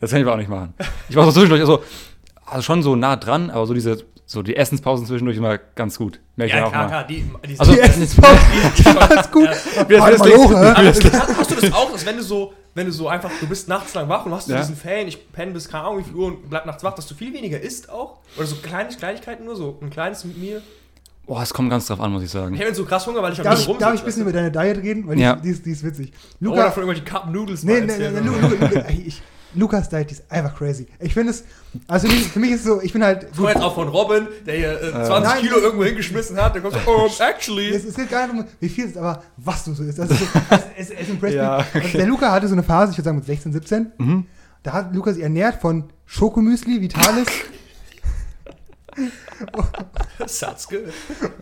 Das 0.00 0.10
kann 0.10 0.20
ich 0.20 0.24
aber 0.26 0.34
auch 0.34 0.38
nicht 0.38 0.48
machen. 0.50 0.74
Ich 1.08 1.16
war 1.16 1.24
so 1.24 1.32
zwischendurch, 1.32 1.60
also, 1.60 1.82
also 2.46 2.62
schon 2.62 2.82
so 2.82 2.94
nah 2.96 3.16
dran, 3.16 3.50
aber 3.50 3.66
so 3.66 3.74
diese, 3.74 4.04
so 4.26 4.42
die 4.42 4.56
Essenspausen 4.56 5.06
zwischendurch 5.06 5.36
immer 5.36 5.58
ganz 5.58 5.98
gut. 5.98 6.20
Merke 6.36 6.52
ich 6.54 6.58
Ja, 6.60 6.68
klar, 6.68 6.82
mal. 6.82 6.88
klar. 6.88 7.06
Die, 7.06 7.24
die 7.48 7.58
Also- 7.60 7.72
Die 7.72 7.80
Essenspause, 7.80 8.38
alles 9.00 9.30
gut. 9.30 9.48
Wie 9.88 9.92
das 9.94 10.02
Halt 10.02 10.18
mal 10.20 10.30
hoch, 10.36 10.54
hast, 10.54 11.50
du 11.50 11.54
das 11.60 11.72
auch, 11.72 11.90
dass 11.92 12.06
wenn 12.06 12.16
du 12.16 12.22
so, 12.22 12.52
wenn 12.74 12.86
du 12.86 12.92
so 12.92 13.08
einfach, 13.08 13.30
du 13.40 13.48
bist 13.48 13.68
nachts 13.68 13.92
lang 13.94 14.08
wach 14.08 14.24
und 14.24 14.32
hast 14.32 14.48
Ja. 14.48 14.58
diesen 14.58 14.76
Fan, 14.76 15.08
ich 15.08 15.32
penne 15.32 15.50
bis 15.52 15.68
keine 15.68 15.84
Ahnung 15.84 15.98
wie 15.98 16.04
viel 16.04 16.14
Uhr 16.14 16.26
und 16.28 16.48
bleib 16.48 16.64
nachts 16.66 16.84
wach, 16.84 16.94
dass 16.94 17.06
du 17.08 17.14
viel 17.14 17.34
weniger 17.34 17.60
isst 17.60 17.90
auch? 17.90 18.18
Oder 18.36 18.46
so 18.46 18.56
kleine 18.56 18.88
Kleinigkeiten 18.90 19.44
nur, 19.44 19.56
so 19.56 19.78
ein 19.82 19.90
kleines 19.90 20.24
Meal? 20.24 20.62
Boah, 21.32 21.42
es 21.42 21.54
kommt 21.54 21.70
ganz 21.70 21.86
drauf 21.86 21.98
an, 22.00 22.12
muss 22.12 22.22
ich 22.22 22.30
sagen. 22.30 22.52
Ich 22.54 22.60
habe 22.60 22.68
jetzt 22.68 22.76
so 22.76 22.84
krass 22.84 23.06
Hunger, 23.06 23.22
weil 23.22 23.32
ich 23.32 23.38
am 23.38 23.44
Darf 23.44 23.58
ich, 23.58 23.76
darf 23.78 23.94
ich 23.94 24.00
ein 24.00 24.04
bisschen 24.04 24.20
über 24.22 24.32
deine 24.32 24.50
Diet 24.50 24.76
reden? 24.84 25.06
Weil 25.08 25.18
Ja. 25.18 25.36
die, 25.36 25.42
die, 25.44 25.48
ist, 25.48 25.64
die 25.64 25.70
ist 25.70 25.82
witzig. 25.82 26.12
Luca, 26.40 26.56
Luca, 26.56 26.60
Oder 26.66 26.72
von 26.72 26.82
irgendwelchen 26.82 27.04
Cup 27.06 27.32
Noodles 27.32 27.62
nee, 27.62 27.72
nee, 27.72 27.86
nee, 27.86 27.92
erzählen, 27.92 28.12
nee, 28.22 28.28
oder? 28.30 28.48
Lu- 28.50 28.56
Lu- 28.56 28.66
Lu- 28.66 28.84
ich, 29.06 29.22
Lukas 29.54 29.88
Diet, 29.88 30.10
die 30.10 30.14
ist 30.14 30.30
einfach 30.30 30.54
crazy. 30.54 30.86
Ich 31.00 31.14
finde 31.14 31.30
es, 31.30 31.44
also 31.88 32.06
für 32.06 32.12
mich, 32.14 32.28
für 32.28 32.38
mich 32.38 32.50
ist 32.50 32.60
es 32.60 32.66
so, 32.66 32.82
ich 32.82 32.92
bin 32.92 33.02
halt, 33.02 33.34
mal 33.38 33.48
jetzt 33.52 33.62
auch 33.62 33.74
von 33.74 33.88
Robin, 33.88 34.26
der 34.46 34.56
hier 34.58 34.72
äh, 34.82 34.90
20 35.06 35.08
Nein. 35.22 35.40
Kilo 35.40 35.56
irgendwo 35.58 35.84
hingeschmissen 35.84 36.36
hat, 36.36 36.54
der 36.54 36.60
kommt 36.60 36.74
so, 36.74 36.80
oh, 36.86 37.08
actually. 37.18 37.70
es, 37.70 37.84
es 37.86 37.94
geht 37.94 38.10
gar 38.10 38.26
nicht 38.26 38.36
um, 38.38 38.44
wie 38.60 38.68
viel 38.68 38.84
es 38.84 38.90
ist, 38.90 38.96
aber 38.98 39.22
was 39.38 39.64
du 39.64 39.72
so 39.72 39.84
isst. 39.84 40.00
Also, 40.00 40.14
so, 40.14 40.24
es, 40.76 40.90
es, 40.90 40.98
es 41.00 41.08
impressed 41.08 41.36
Ja, 41.38 41.64
mich. 41.72 41.82
Also, 41.84 41.96
der 41.96 42.06
Luca 42.08 42.30
hatte 42.30 42.46
so 42.46 42.52
eine 42.54 42.62
Phase, 42.62 42.92
ich 42.92 42.98
würde 42.98 43.04
sagen 43.06 43.16
mit 43.16 43.24
16, 43.26 43.52
17, 43.54 43.92
Mhm. 43.96 44.26
da 44.64 44.72
hat 44.74 44.94
Lukas 44.94 45.14
sich 45.14 45.22
ernährt 45.22 45.62
von 45.62 45.84
Schokomüsli, 46.04 46.82
Vitalis 46.82 47.26
Satzke. 50.26 50.92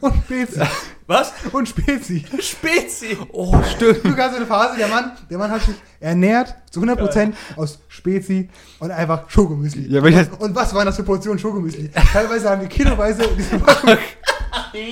und 0.00 0.14
Spezi. 0.24 0.60
Was? 1.06 1.32
Und 1.52 1.68
Spezi. 1.68 2.24
Spezi. 2.40 3.18
Oh, 3.32 3.60
stimmt. 3.74 4.04
Lukas 4.04 4.26
hatte 4.26 4.36
eine 4.36 4.46
Phase, 4.46 4.76
der 4.78 4.88
Mann, 4.88 5.12
der 5.28 5.38
Mann 5.38 5.50
hat 5.50 5.62
sich 5.62 5.74
ernährt 5.98 6.54
zu 6.70 6.80
100% 6.80 7.32
aus 7.56 7.80
Spezi 7.88 8.48
und 8.78 8.90
einfach 8.90 9.28
Schokomüsli. 9.28 9.88
Ja, 9.88 10.04
jetzt- 10.06 10.40
und 10.40 10.54
was 10.54 10.72
waren 10.74 10.86
das 10.86 10.96
für 10.96 11.02
Portionen 11.02 11.38
Schokomüsli? 11.38 11.90
Teilweise 12.12 12.50
haben 12.50 12.60
wir 12.62 12.68
kiloweise 12.68 13.28
diese 13.36 13.56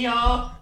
Ja. 0.01 0.59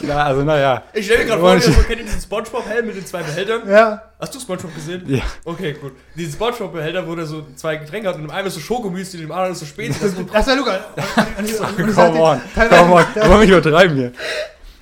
Ja, 0.00 0.24
also 0.24 0.42
naja. 0.42 0.82
Ich 0.94 1.04
stelle 1.04 1.20
mir 1.20 1.26
gerade 1.26 1.40
vor, 1.40 1.60
so, 1.60 1.70
kennt 1.82 1.98
ihr 2.00 2.04
diesen 2.04 2.20
Spongebob-Helm 2.20 2.86
mit 2.86 2.96
den 2.96 3.06
zwei 3.06 3.22
Behältern? 3.22 3.68
Ja, 3.68 4.02
Hast 4.18 4.34
du 4.34 4.40
Spongebob 4.40 4.74
gesehen? 4.74 5.02
Ja. 5.06 5.22
Okay, 5.44 5.74
gut. 5.74 5.92
Diesen 6.16 6.32
Spongebob-Behälter, 6.32 7.06
wo 7.06 7.14
der 7.14 7.26
so 7.26 7.46
zwei 7.56 7.76
Getränke 7.76 8.08
hat 8.08 8.16
und 8.16 8.24
im 8.24 8.30
einen 8.30 8.48
ist 8.48 8.54
so 8.54 8.60
Schokomüsli, 8.60 9.20
dem 9.20 9.30
anderen 9.32 9.52
ist 9.52 9.60
so 9.60 9.66
Spezi. 9.66 9.98
Das 10.00 10.08
ist 10.10 10.16
so 10.16 10.22
das 10.24 10.46
war 10.46 10.56
ich 11.44 11.54
sagte, 11.56 11.82
Come 11.92 12.20
on. 12.20 12.40
Come 12.54 12.92
on. 12.92 13.04
Aber 13.20 13.38
nicht 13.38 13.50
übertreiben 13.50 13.96
hier. 13.96 14.12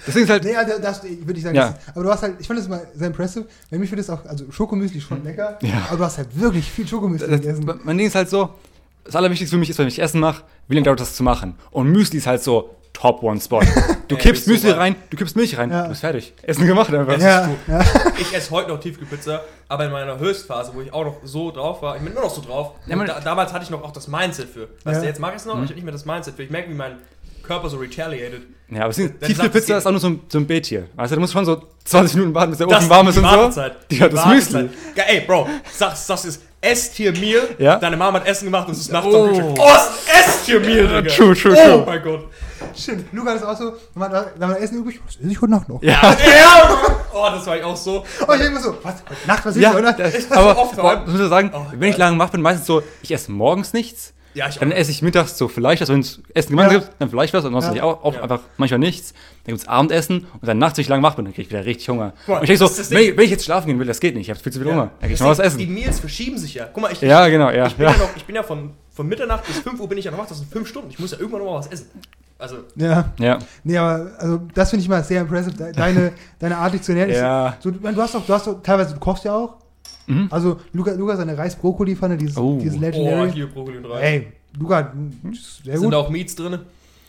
Deswegen 0.07 0.25
ist 0.25 0.31
halt. 0.31 0.45
Nee, 0.45 0.57
also 0.57 0.73
das 0.81 1.03
würde 1.03 1.35
ich 1.39 1.43
sagen. 1.43 1.57
Ja. 1.57 1.71
Das, 1.71 1.95
aber 1.95 2.05
du 2.05 2.11
hast 2.11 2.23
halt, 2.23 2.35
ich 2.39 2.47
fand 2.47 2.59
das 2.59 2.69
mal 2.69 2.87
sehr 2.95 3.09
impressive. 3.09 3.47
Bei 3.71 3.77
mir 3.79 3.87
finde 3.87 4.03
das 4.03 4.11
auch, 4.11 4.25
also 4.25 4.51
Schokomüsli 4.51 4.99
ist 4.99 5.05
schon 5.05 5.23
lecker, 5.25 5.59
Ja. 5.63 5.87
aber 5.89 5.99
du 5.99 6.05
hast 6.05 6.17
halt 6.19 6.29
wirklich 6.41 6.71
viel 6.71 6.87
Schokomüsli 6.89 7.29
Das, 7.29 7.41
gegessen. 7.41 7.81
mein 7.85 7.99
Ding 7.99 8.07
ist 8.07 8.15
halt 8.15 8.31
so, 8.31 8.51
das 9.05 9.15
Allerwichtigste 9.17 9.55
für 9.57 9.61
mich 9.61 9.69
ist, 9.71 9.79
wenn 9.79 9.89
ich 9.89 9.99
Essen 10.01 10.21
mache, 10.21 10.43
wie 10.69 10.75
lange 10.75 10.85
dauert 10.85 11.01
das 11.01 11.15
zu 11.15 11.23
machen? 11.23 11.55
Und 11.71 11.91
Müsli 11.91 12.19
ist 12.19 12.27
halt 12.27 12.43
so 12.43 12.77
Top 13.01 13.23
One 13.23 13.41
Spot. 13.41 13.63
Du 14.11 14.17
Ey, 14.17 14.23
kippst 14.23 14.49
Müsli 14.49 14.71
rein, 14.73 14.97
du 15.09 15.17
kippst 15.17 15.37
Milch 15.37 15.57
rein, 15.57 15.71
Ja. 15.71 15.85
du 15.85 15.91
bist 15.91 16.01
fertig. 16.01 16.33
Essen 16.43 16.67
gemacht 16.67 16.93
einfach. 16.93 17.17
Ja, 17.21 17.49
ja. 17.69 17.81
Ich 18.19 18.35
esse 18.35 18.51
heute 18.51 18.71
noch 18.71 18.81
Tiefkühlpizza, 18.81 19.41
aber 19.69 19.85
in 19.85 19.93
meiner 19.93 20.19
Höchstphase, 20.19 20.73
wo 20.75 20.81
ich 20.81 20.93
auch 20.93 21.05
noch 21.05 21.17
so 21.23 21.53
drauf 21.53 21.81
war, 21.81 21.95
ich 21.95 22.03
bin 22.03 22.11
immer 22.11 22.23
noch 22.23 22.35
so 22.35 22.43
drauf. 22.43 22.73
Ja, 22.87 22.97
da, 23.05 23.21
damals 23.21 23.53
hatte 23.53 23.63
ich 23.63 23.71
noch 23.71 23.85
auch 23.85 23.93
das 23.93 24.09
Mindset 24.09 24.49
für. 24.49 24.63
Weißt 24.83 24.97
Ja. 24.97 25.01
du, 25.03 25.07
jetzt 25.07 25.21
mag 25.21 25.31
ich 25.35 25.37
es 25.43 25.47
noch, 25.47 25.55
Mhm. 25.55 25.59
aber 25.61 25.65
ich 25.67 25.71
habe 25.71 25.75
nicht 25.77 25.85
mehr 25.85 25.93
das 25.93 26.05
Mindset 26.07 26.35
für. 26.35 26.43
Ich 26.43 26.51
merke, 26.51 26.71
wie 26.71 26.75
mein 26.75 26.97
Körper 27.45 27.69
so 27.69 27.77
retaliated. 27.77 28.43
Ja, 28.69 28.83
aber 28.87 28.93
Tiefkühlpizza 28.93 29.79
ist 29.79 29.87
auch 29.87 29.93
nur 29.93 30.01
so 30.01 30.09
ein, 30.09 30.21
so 30.29 30.39
ein 30.39 30.47
Beet 30.49 30.73
Weißt 30.97 31.13
du, 31.13 31.15
du 31.15 31.21
musst 31.21 31.33
schon 31.35 31.45
so 31.45 31.63
20 31.85 32.17
Minuten 32.17 32.35
warten, 32.35 32.51
bis 32.51 32.59
der 32.59 32.67
Ofen 32.67 32.91
warm 32.91 33.07
ist 33.07 33.15
die 33.15 33.21
und 33.21 33.27
so. 33.31 33.31
Wartezeit. 33.37 33.77
Ja, 33.93 34.09
das. 34.09 34.27
Müsli. 34.27 34.71
Ja, 34.97 35.05
ey, 35.05 35.21
Bro, 35.21 35.47
sag's, 35.73 36.05
sag's 36.05 36.25
es. 36.25 36.41
Esstier-Meal. 36.61 37.43
Ja. 37.59 37.77
Deine 37.77 37.97
Mama 37.97 38.19
hat 38.19 38.27
Essen 38.27 38.47
gemacht 38.47 38.67
und 38.67 38.73
es 38.75 38.81
ist 38.81 38.91
nachts 38.93 39.07
Oh. 39.15 39.23
am 39.27 39.29
Kühlschrank. 39.29 39.57
Oh, 39.61 39.69
es 39.73 39.83
ist 39.85 40.11
ein 40.13 40.31
Esstier-Meal, 40.31 41.03
Digga. 41.03 41.15
True, 41.15 41.37
true, 41.37 41.53
Oh 41.57 41.65
true. 41.77 41.83
mein 41.87 42.03
Gott. 42.03 42.25
Stimmt. 42.77 43.13
Lukas 43.13 43.37
ist 43.37 43.45
auch 43.45 43.57
so, 43.57 43.73
wenn 43.95 44.11
man, 44.11 44.25
wenn 44.37 44.49
man 44.49 44.57
Essen 44.59 44.79
übrig 44.79 45.01
was 45.07 45.17
esse 45.17 45.29
ich 45.29 45.41
heute 45.41 45.51
Nacht 45.53 45.69
noch? 45.69 45.83
Ja, 45.83 46.01
Ja. 46.27 46.79
Oh, 47.13 47.27
das 47.31 47.47
war 47.47 47.57
ich 47.57 47.63
auch 47.65 47.77
so. 47.77 47.99
Und 48.01 48.07
ich 48.35 48.41
denke 48.41 48.51
mir 48.55 48.61
so, 48.61 48.77
was, 48.83 48.95
heute 49.09 49.27
Nacht, 49.27 49.45
was 49.47 49.57
ist 49.57 49.63
ja 49.63 49.73
heute 49.73 49.83
Nacht? 49.83 49.99
das, 49.99 50.31
war 50.31 50.39
aber 50.39 50.59
oft 50.59 50.77
boah, 50.77 50.83
vor. 50.83 51.05
ich 51.07 51.13
muss 51.21 51.29
sagen, 51.29 51.51
Oh, 51.55 51.67
wenn 51.73 51.91
ich 51.91 51.97
lange 51.97 52.19
wach 52.19 52.31
bin, 52.31 52.41
meistens 52.43 52.67
so, 52.67 52.83
ich 53.03 53.11
esse 53.13 53.33
morgens 53.33 53.73
nichts, 53.73 54.13
Ja, 54.35 54.49
ich 54.49 54.57
auch. 54.57 54.61
dann 54.61 54.71
esse 54.71 54.91
ich 54.93 55.03
mittags 55.03 55.37
so 55.37 55.49
vielleicht 55.49 55.83
was, 55.83 55.89
wenn 55.89 56.01
es 56.01 56.21
Essen 56.35 56.51
gemeinsam 56.51 56.75
Ja. 56.77 56.81
gibt, 56.87 57.01
dann 57.01 57.11
vielleicht 57.11 57.35
was, 57.35 57.45
ansonsten 57.45 57.75
Ja. 57.75 57.83
auch, 57.83 58.05
auch 58.05 58.15
Ja. 58.15 58.23
einfach 58.23 58.41
manchmal 58.59 58.79
nichts. 58.79 59.13
Dann 59.45 59.55
gibt 59.55 59.63
es 59.63 59.67
Abendessen 59.69 60.27
und 60.41 60.47
dann 60.47 60.59
nachts, 60.59 60.79
wenn 60.79 60.83
ich 60.83 60.89
lange 60.89 61.03
wach 61.03 61.15
bin, 61.17 61.25
dann 61.25 61.35
kriege 61.35 61.47
ich 61.47 61.51
wieder 61.51 61.65
richtig 61.65 61.89
Hunger. 61.89 62.13
Mal, 62.29 62.37
und 62.37 62.43
ich 62.45 62.47
denke 62.49 62.61
das 62.61 62.71
ist 62.71 62.77
so, 62.77 62.83
das 62.83 62.91
wenn 62.93 62.99
ich, 63.11 63.17
wenn 63.17 63.25
ich 63.25 63.31
jetzt 63.31 63.45
schlafen 63.45 63.67
gehen 63.67 63.79
will, 63.81 63.87
das 63.87 63.99
geht 63.99 64.15
nicht, 64.15 64.27
ich 64.27 64.31
habe 64.31 64.39
viel 64.39 64.53
zu 64.53 64.61
viel 64.61 64.69
Hunger. 64.71 64.91
Dann 65.01 65.09
gehe 65.09 65.15
ich 65.15 65.21
noch 65.21 65.27
was 65.29 65.39
Deswegen, 65.39 65.59
Die 65.59 65.65
essen. 65.65 65.75
Meals 65.75 65.99
verschieben 66.01 66.39
sich 66.39 66.55
ja. 66.55 66.69
Guck 66.73 66.83
mal, 66.83 66.93
ich, 66.93 67.01
Ja, 67.01 67.27
genau, 67.29 67.51
ja. 67.51 67.67
ich 67.67 67.75
bin 67.75 67.87
ja, 67.87 67.93
ja. 67.93 67.99
noch, 67.99 68.11
ich 68.17 68.25
bin 68.25 68.37
ja 68.37 68.43
von, 68.45 68.71
von 68.95 69.09
Mitternacht 69.09 69.45
bis 69.47 69.59
5 69.59 69.81
Uhr 69.81 69.89
bin 69.89 69.99
ich 69.99 70.05
ja 70.05 70.13
noch 70.13 70.19
wach, 70.19 70.27
das 70.27 70.39
sind 70.39 70.53
5 70.53 70.69
Stunden. 70.69 70.91
Ich 70.91 70.99
muss 71.01 71.11
ja 71.11 71.19
irgendwann 71.19 71.41
noch 71.43 71.51
mal 71.51 71.59
was 71.59 71.67
essen. 71.67 71.91
Also, 72.41 72.57
Ja. 72.77 73.13
Ja, 73.19 73.39
Nee, 73.65 73.77
aber 73.77 74.11
also 74.19 74.41
das 74.55 74.71
finde 74.71 74.83
ich 74.83 74.89
mal 74.89 75.05
sehr 75.05 75.21
impressive, 75.21 75.55
de- 75.57 75.73
deine, 75.73 76.13
deine 76.39 76.57
Art, 76.57 76.73
dich 76.75 76.83
zu 76.83 76.93
ernähren. 76.93 77.13
Ja. 77.13 77.57
So, 77.61 77.71
du, 77.71 77.79
du 77.79 77.97
hast 78.03 78.15
doch, 78.15 78.25
du 78.27 78.33
hast 78.33 78.47
doch, 78.47 78.63
teilweise, 78.63 78.95
du 78.95 79.01
kochst 79.01 79.25
ja 79.25 79.35
auch. 79.35 79.57
Mhm. 80.07 80.29
Also 80.31 80.59
Luca, 80.73 80.93
Luca 80.93 81.17
seine 81.17 81.37
Reis-Brokkoli-Pfanne, 81.37 82.17
dieses, 82.17 82.37
Oh. 82.37 82.59
dieses 82.61 82.75
oh, 82.75 82.77
ich 82.79 82.81
Legendary. 82.83 83.31
liebe 83.31 83.47
Brokkoli 83.49 83.77
und 83.79 83.85
Reis. 83.87 84.01
Ey, 84.03 84.33
Luca, 84.59 84.93
sehr 85.63 85.75
Sind 85.75 85.85
gut. 85.85 85.93
da 85.93 85.99
auch 85.99 86.11
Meats 86.11 86.35
drin? 86.35 86.59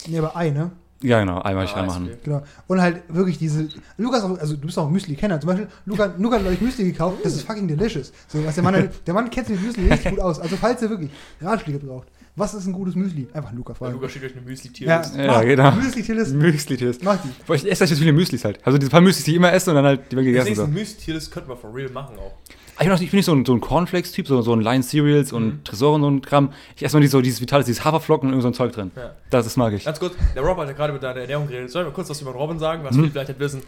Nee, 0.07 0.17
aber 0.19 0.35
Ei, 0.35 0.49
ne? 0.49 0.71
ja, 1.03 1.19
genau, 1.19 1.41
einmal 1.41 1.65
ich 1.65 1.71
Ah, 1.71 1.79
reinmachen. 1.79 2.05
ist 2.07 2.11
okay. 2.13 2.19
Genau. 2.25 2.43
Und 2.67 2.79
halt 2.81 3.01
wirklich 3.07 3.37
diese. 3.39 3.67
Lukas, 3.97 4.23
auch, 4.23 4.37
also 4.37 4.55
du 4.55 4.67
bist 4.67 4.77
auch 4.77 4.85
ein 4.85 4.91
Müsli-Kenner. 4.93 5.39
Zum 5.39 5.47
Beispiel, 5.47 5.67
Luca, 5.85 6.13
Luca 6.17 6.35
hat 6.37 6.45
euch 6.45 6.61
Müsli 6.61 6.83
gekauft. 6.91 7.17
Das 7.23 7.33
ist 7.33 7.41
fucking 7.43 7.67
delicious. 7.67 8.11
So, 8.27 8.45
was 8.45 8.53
der 8.55 8.63
Mann, 8.63 8.89
der 9.07 9.13
Mann 9.15 9.29
kennt 9.31 9.47
sich 9.47 9.55
mit 9.57 9.65
Müsli 9.65 9.89
richtig 9.89 10.09
gut 10.11 10.19
aus. 10.19 10.39
Also, 10.39 10.55
falls 10.57 10.79
ihr 10.83 10.89
wirklich 10.91 11.09
Ratschläge 11.41 11.79
braucht, 11.79 12.07
was 12.35 12.53
ist 12.53 12.65
ein 12.65 12.73
gutes 12.73 12.95
Müsli? 12.95 13.27
Einfach 13.33 13.51
Luca 13.51 13.73
fragen. 13.73 13.93
Luca 13.93 14.07
schickt 14.09 14.25
euch 14.25 14.31
eine 14.31 14.41
müsli 14.41 14.71
Ja, 14.85 15.01
Ja, 15.17 15.41
genau. 15.43 15.71
Müsli-Tillis, 15.71 16.29
Müsli-Test. 16.33 17.03
mach 17.03 17.17
die. 17.21 17.29
Boah, 17.45 17.55
ich 17.55 17.69
esse 17.69 17.83
jetzt 17.85 17.99
viele 17.99 18.13
Müslis 18.13 18.43
halt. 18.45 18.59
Also 18.65 18.77
diese 18.77 18.89
paar 18.89 19.01
Müslis, 19.01 19.25
die 19.25 19.31
ich 19.31 19.37
immer 19.37 19.51
esse 19.51 19.69
und 19.71 19.75
dann 19.75 19.85
halt 19.85 20.11
die 20.11 20.15
werden 20.15 20.33
Das 20.33 20.45
gegessen. 20.45 20.51
ist 20.51 20.57
So. 20.57 20.63
ein 20.63 20.73
müsli 20.73 21.13
das 21.13 21.29
könnten 21.31 21.49
wir 21.49 21.57
for 21.57 21.73
real 21.75 21.89
machen 21.89 22.15
auch. 22.17 22.33
Ich 22.79 22.87
bin, 22.87 22.91
auch, 22.95 23.01
ich 23.01 23.11
bin 23.11 23.17
nicht 23.17 23.25
so 23.25 23.33
ein, 23.35 23.45
so 23.45 23.53
ein 23.53 23.61
Cornflakes-Typ, 23.61 24.27
so, 24.27 24.41
so 24.41 24.53
ein 24.53 24.61
Line 24.61 24.81
Cereals 24.81 25.33
und 25.33 25.45
Mhm. 25.45 25.63
Tresor 25.65 25.93
und 25.95 26.01
so 26.01 26.09
ein 26.09 26.21
Kram. 26.21 26.51
Ich 26.75 26.83
esse 26.83 26.95
mal 26.95 27.01
die, 27.01 27.07
so 27.07 27.21
dieses 27.21 27.39
Vitales, 27.41 27.65
dieses 27.67 27.85
Haferflocken 27.85 28.27
und 28.29 28.33
irgend 28.33 28.41
so 28.43 28.47
ein 28.47 28.53
Zeug 28.55 28.71
drin. 28.71 28.91
Ja. 28.95 29.11
Das, 29.29 29.43
das 29.45 29.55
mag 29.57 29.73
ich. 29.73 29.85
Ganz 29.85 29.99
kurz, 29.99 30.15
der 30.33 30.41
Rob 30.41 30.57
hat 30.57 30.67
ja 30.67 30.73
gerade 30.73 30.93
mit 30.93 31.03
deiner 31.03 31.19
Ernährung 31.19 31.47
geredet. 31.47 31.69
Sollen 31.69 31.85
wir 31.85 31.91
kurz 31.91 32.09
was 32.09 32.21
über 32.21 32.31
den 32.31 32.37
Robin 32.39 32.57
sagen, 32.57 32.83
was 32.83 32.95
Mhm. 32.95 33.01
viele 33.01 33.11
vielleicht 33.11 33.29
nicht 33.29 33.39
wissen? 33.39 33.61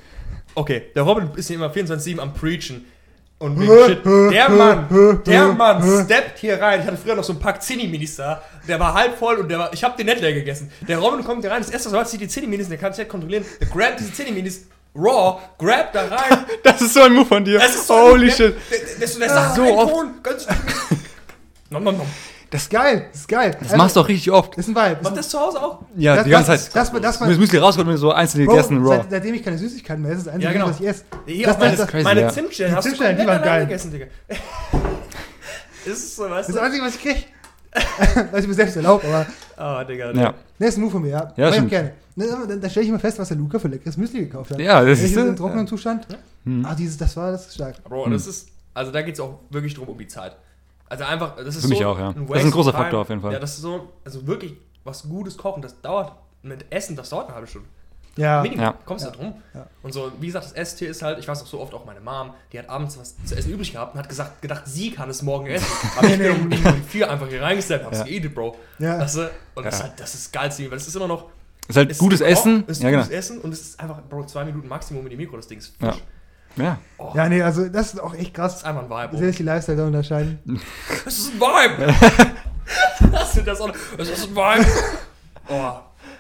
Okay, 0.56 0.84
der 0.96 1.04
Robin 1.04 1.30
ist 1.36 1.50
ja 1.50 1.56
immer 1.58 1.70
24-7 1.72 2.20
am 2.20 2.34
Preachen. 2.34 2.86
Und 3.40 3.60
wegen 3.60 3.86
Shit, 3.86 4.06
der 4.06 4.50
Mann, 4.50 5.22
der 5.26 5.48
Mann 5.50 6.06
steppt 6.06 6.40
hier 6.40 6.62
rein. 6.62 6.80
Ich 6.80 6.88
hatte 6.88 6.98
früher 6.98 7.16
noch 7.16 7.24
so 7.26 7.34
einen 7.34 7.42
Pack 7.42 7.62
Zinni-Minis 7.62 8.16
da. 8.16 8.42
Der 8.68 8.80
war 8.80 8.94
halb 8.94 9.18
voll 9.18 9.36
und 9.36 9.50
der 9.50 9.60
war, 9.60 9.74
ich 9.74 9.84
habe 9.84 9.98
den 9.98 10.06
nicht 10.06 10.22
leer 10.22 10.34
gegessen. 10.34 10.72
Der 10.88 10.98
Robin 11.00 11.26
kommt 11.26 11.42
hier 11.42 11.52
rein, 11.52 11.62
das 11.62 11.70
erste, 11.70 11.94
er 11.96 12.06
sieht 12.06 12.22
die 12.22 12.28
Zinni-Minis, 12.30 12.70
der 12.70 12.78
kann 12.78 12.92
es 12.94 12.98
nicht 12.98 13.10
kontrollieren. 13.10 13.44
Der 13.60 13.68
grabt 13.68 14.00
diese 14.00 14.14
Zinni-Minis 14.14 14.62
raw, 14.96 15.40
grabt 15.58 15.94
da 15.96 16.06
rein. 16.06 16.46
Das 16.64 16.82
ist 16.82 16.94
so 16.94 17.02
ein 17.02 17.14
Move 17.14 17.26
von 17.26 17.44
dir. 17.44 17.60
Das 17.60 17.76
ist 17.76 17.88
so 17.88 17.96
Holy 17.96 18.28
der, 18.28 18.36
shit. 18.36 18.56
Der, 18.72 18.80
der, 18.80 19.08
der, 19.08 19.20
der 19.20 19.30
sagt 19.30 19.56
So 19.56 19.64
oft. 19.78 19.94
oft. 19.94 20.24
Ganz 20.24 20.48
nom, 21.70 21.84
nom, 21.84 21.98
nom. 21.98 22.08
Das 22.54 22.62
ist 22.62 22.70
geil, 22.70 23.08
das 23.12 23.22
ist 23.22 23.28
geil. 23.28 23.58
Das 23.60 23.76
machst 23.76 23.96
du 23.96 24.00
auch 24.02 24.08
richtig 24.08 24.32
oft. 24.32 24.56
Das 24.56 24.68
ist 24.68 24.76
ein 24.76 24.76
Vibe. 24.76 24.96
Das 24.98 25.04
Macht 25.04 25.14
ist 25.14 25.18
das 25.26 25.30
zu 25.30 25.40
Hause 25.40 25.60
auch? 25.62 25.80
Ja, 25.96 26.16
Das- 26.16 26.24
die 26.26 26.30
ganze 26.30 26.52
das- 26.52 26.64
Zeit. 26.66 26.76
das- 26.76 26.92
das- 26.92 27.02
das- 27.02 27.20
das 27.28 27.38
Müsli 27.40 27.58
rausgeholt 27.58 27.90
und 27.90 27.98
so 27.98 28.12
einzelne 28.12 28.46
Bro, 28.46 28.54
gegessen, 28.58 28.78
raw. 28.86 28.98
seit, 28.98 29.10
seitdem 29.10 29.34
ich 29.34 29.44
keine 29.44 29.58
Süßigkeiten 29.58 30.04
mehr 30.04 30.12
esse, 30.12 30.20
ist 30.20 30.28
das 30.28 30.34
einzige, 30.36 30.54
Ja, 30.54 30.60
genau. 30.60 30.70
was 30.70 30.80
ich 30.80 30.88
esse. 30.88 31.04
Hier 31.26 31.46
Das- 31.48 31.56
auch 31.56 31.60
meine, 31.60 31.76
das- 31.78 31.88
crazy, 31.88 32.04
meine 32.04 32.22
ja. 32.22 32.30
Zimtstellen 32.30 32.72
Die 32.72 32.76
hast 32.78 32.86
du 32.86 32.90
Zimtstellen, 32.90 33.18
die 33.18 33.24
komplett 33.26 33.42
waren 33.42 33.50
alleine 33.50 33.66
geil. 33.66 33.68
gegessen, 33.68 33.92
Digga. 33.92 34.06
ist 35.86 36.04
es 36.04 36.16
so, 36.16 36.24
weißt 36.24 36.32
Das 36.34 36.42
ist 36.50 36.50
du? 36.50 36.54
das 36.54 36.64
Einzige, 36.64 36.84
was 36.86 36.96
ich 36.96 37.02
krieg. 37.02 37.28
was 38.32 38.42
ich 38.42 38.48
mir 38.48 38.54
selbst 38.54 38.76
erlaube, 38.76 39.08
aber 39.08 39.26
Ah, 39.58 39.84
Digga. 39.84 40.12
Ja. 40.12 40.34
ne, 40.60 40.68
ist 40.68 40.78
ein 40.78 40.82
Move 40.82 40.92
von 40.92 41.02
mir, 41.02 41.10
ja. 41.10 41.34
Ja, 41.36 41.46
Mach 41.48 41.54
stimmt. 41.54 41.70
gerne. 41.70 41.94
Ne, 42.16 42.28
dann 42.48 42.62
dann 42.62 42.70
stelle 42.70 42.84
ich 42.84 42.90
immer 42.90 43.00
fest, 43.00 43.18
was 43.18 43.28
der 43.30 43.38
Luca 43.38 43.58
für 43.58 43.68
leckeres 43.68 43.98
Müsli 43.98 44.20
gekauft 44.26 44.52
hat. 44.52 44.60
Ja, 44.60 44.84
das 44.86 45.00
ist 45.02 45.16
ja. 45.16 45.34
trockenen 45.34 45.66
Zustand. 45.68 46.06
Hm. 46.46 46.64
Ah, 46.66 46.76
dieses, 46.76 46.98
das 46.98 47.18
war, 47.18 47.32
das 47.32 47.48
ist 47.48 47.56
stark. 47.56 47.84
Bro, 47.84 48.10
das 48.10 48.28
ist, 48.28 48.50
also 48.76 48.92
da 48.92 49.02
geht 49.02 49.16
es 49.16 49.20
auch 49.20 49.40
wirklich 49.50 49.74
drum 49.74 49.88
um 49.88 49.98
die 49.98 50.08
Zeit. 50.08 50.36
Also 50.94 51.06
einfach, 51.06 51.36
das 51.38 51.48
ist 51.56 51.56
Für 51.56 51.62
so 51.62 51.68
mich 51.70 51.84
auch, 51.86 51.98
ja. 51.98 52.14
Das 52.14 52.38
ist 52.40 52.46
ein 52.46 52.52
großer. 52.52 52.72
Faktor 52.72 53.02
auf 53.02 53.10
jeden 53.10 53.20
Fall. 53.22 53.34
Ja, 53.34 53.40
das 53.40 53.56
ist 53.56 53.62
so, 53.62 53.90
also 54.06 54.28
wirklich 54.28 54.56
was 54.84 55.02
Gutes 55.10 55.36
kochen, 55.36 55.64
das 55.64 55.82
dauert, 55.82 56.12
mit 56.44 56.66
Essen, 56.72 56.96
das 56.96 57.10
dauert 57.10 57.26
eine 57.28 57.34
halbe 57.36 57.48
Stunde. 57.48 57.68
Ja. 58.16 58.44
Minimum, 58.44 58.64
Ja. 58.64 58.76
kommst 58.86 59.04
du 59.04 59.10
da 59.10 59.16
drum. 59.16 59.34
Ja. 59.56 59.66
Und 59.82 59.92
so, 59.92 60.12
wie 60.20 60.28
gesagt, 60.28 60.46
das 60.46 60.52
Esstier 60.52 60.90
ist 60.92 61.02
halt, 61.02 61.18
ich 61.18 61.28
weiß 61.28 61.42
auch 61.42 61.48
so 61.48 61.60
oft 61.60 61.74
auch 61.74 61.84
meine 61.86 62.00
Mom, 62.00 62.36
die 62.52 62.60
hat 62.60 62.70
abends 62.70 63.00
was 63.00 63.16
zu 63.26 63.36
essen 63.36 63.52
übrig 63.54 63.72
gehabt 63.72 63.96
und 63.96 64.00
hat 64.02 64.08
gesagt, 64.08 64.40
gedacht, 64.44 64.62
sie 64.68 64.92
kann 64.92 65.10
es 65.10 65.24
morgen 65.24 65.48
essen. 65.48 65.66
Aber 65.98 66.08
ich 66.10 66.20
bin 66.20 66.30
um, 66.32 66.52
vier 66.88 67.10
einfach 67.10 67.28
hier 67.28 67.42
reingestellt, 67.42 67.84
hab's 67.86 67.98
Ja. 67.98 68.04
geedet, 68.04 68.36
Bro. 68.36 68.56
Ja. 68.78 69.00
Weißt 69.00 69.16
du? 69.18 69.32
Und 69.56 69.66
das 69.66 69.74
ist 69.74 69.80
Ja. 69.80 69.88
halt, 69.88 70.00
das 70.00 70.14
ist 70.14 70.26
das 70.26 70.32
Geilste, 70.32 70.70
weil 70.70 70.78
es 70.78 70.88
ist 70.88 70.96
immer 70.96 71.08
noch, 71.08 71.26
Ist 71.68 71.76
halt 71.76 71.90
es 71.90 71.98
gutes 71.98 72.22
ist 72.22 72.28
gekocht, 72.28 72.40
Essen. 72.46 72.64
Es 72.68 72.78
ist 72.78 72.84
Ja, 72.84 72.90
genau. 72.92 73.02
gutes 73.04 73.18
Essen 73.18 73.40
und 73.40 73.52
es 73.52 73.62
ist 73.62 73.80
einfach, 73.80 74.00
Bro, 74.08 74.26
zwei 74.28 74.46
Minuten 74.46 74.68
Maximum 74.68 75.04
in 75.06 75.10
die 75.10 75.18
Mikro, 75.18 75.38
das 75.38 75.48
Ding 75.48 75.58
ist 75.58 75.74
Ja. 75.82 75.92
frisch. 75.94 76.04
Ja. 76.56 76.78
Oh, 76.98 77.12
Ja, 77.16 77.28
nee, 77.30 77.42
also 77.42 77.68
das 77.70 77.94
ist 77.94 78.00
auch 78.00 78.14
echt 78.14 78.38
Das 78.38 78.52
krass. 78.54 78.56
ist 78.58 78.66
einfach 78.66 78.84
ein 78.84 78.90
Vibe. 78.90 79.18
Sehr 79.18 79.20
Bro. 79.20 79.28
sich 79.28 79.38
die 79.38 79.44
Lifestyle 79.44 79.78
da 79.78 79.86
unterscheiden. 79.88 80.40
Das 81.06 81.18
ist 81.18 81.32
ein 81.34 81.40
Vibe! 81.40 81.94
Hast 83.14 83.38
du 83.38 83.42
das 83.42 83.60
auch? 83.62 83.72
Das 83.98 84.10
ist 84.10 84.28
ein 84.30 84.36
Vibe! 84.36 84.66
Oh. 85.50 85.72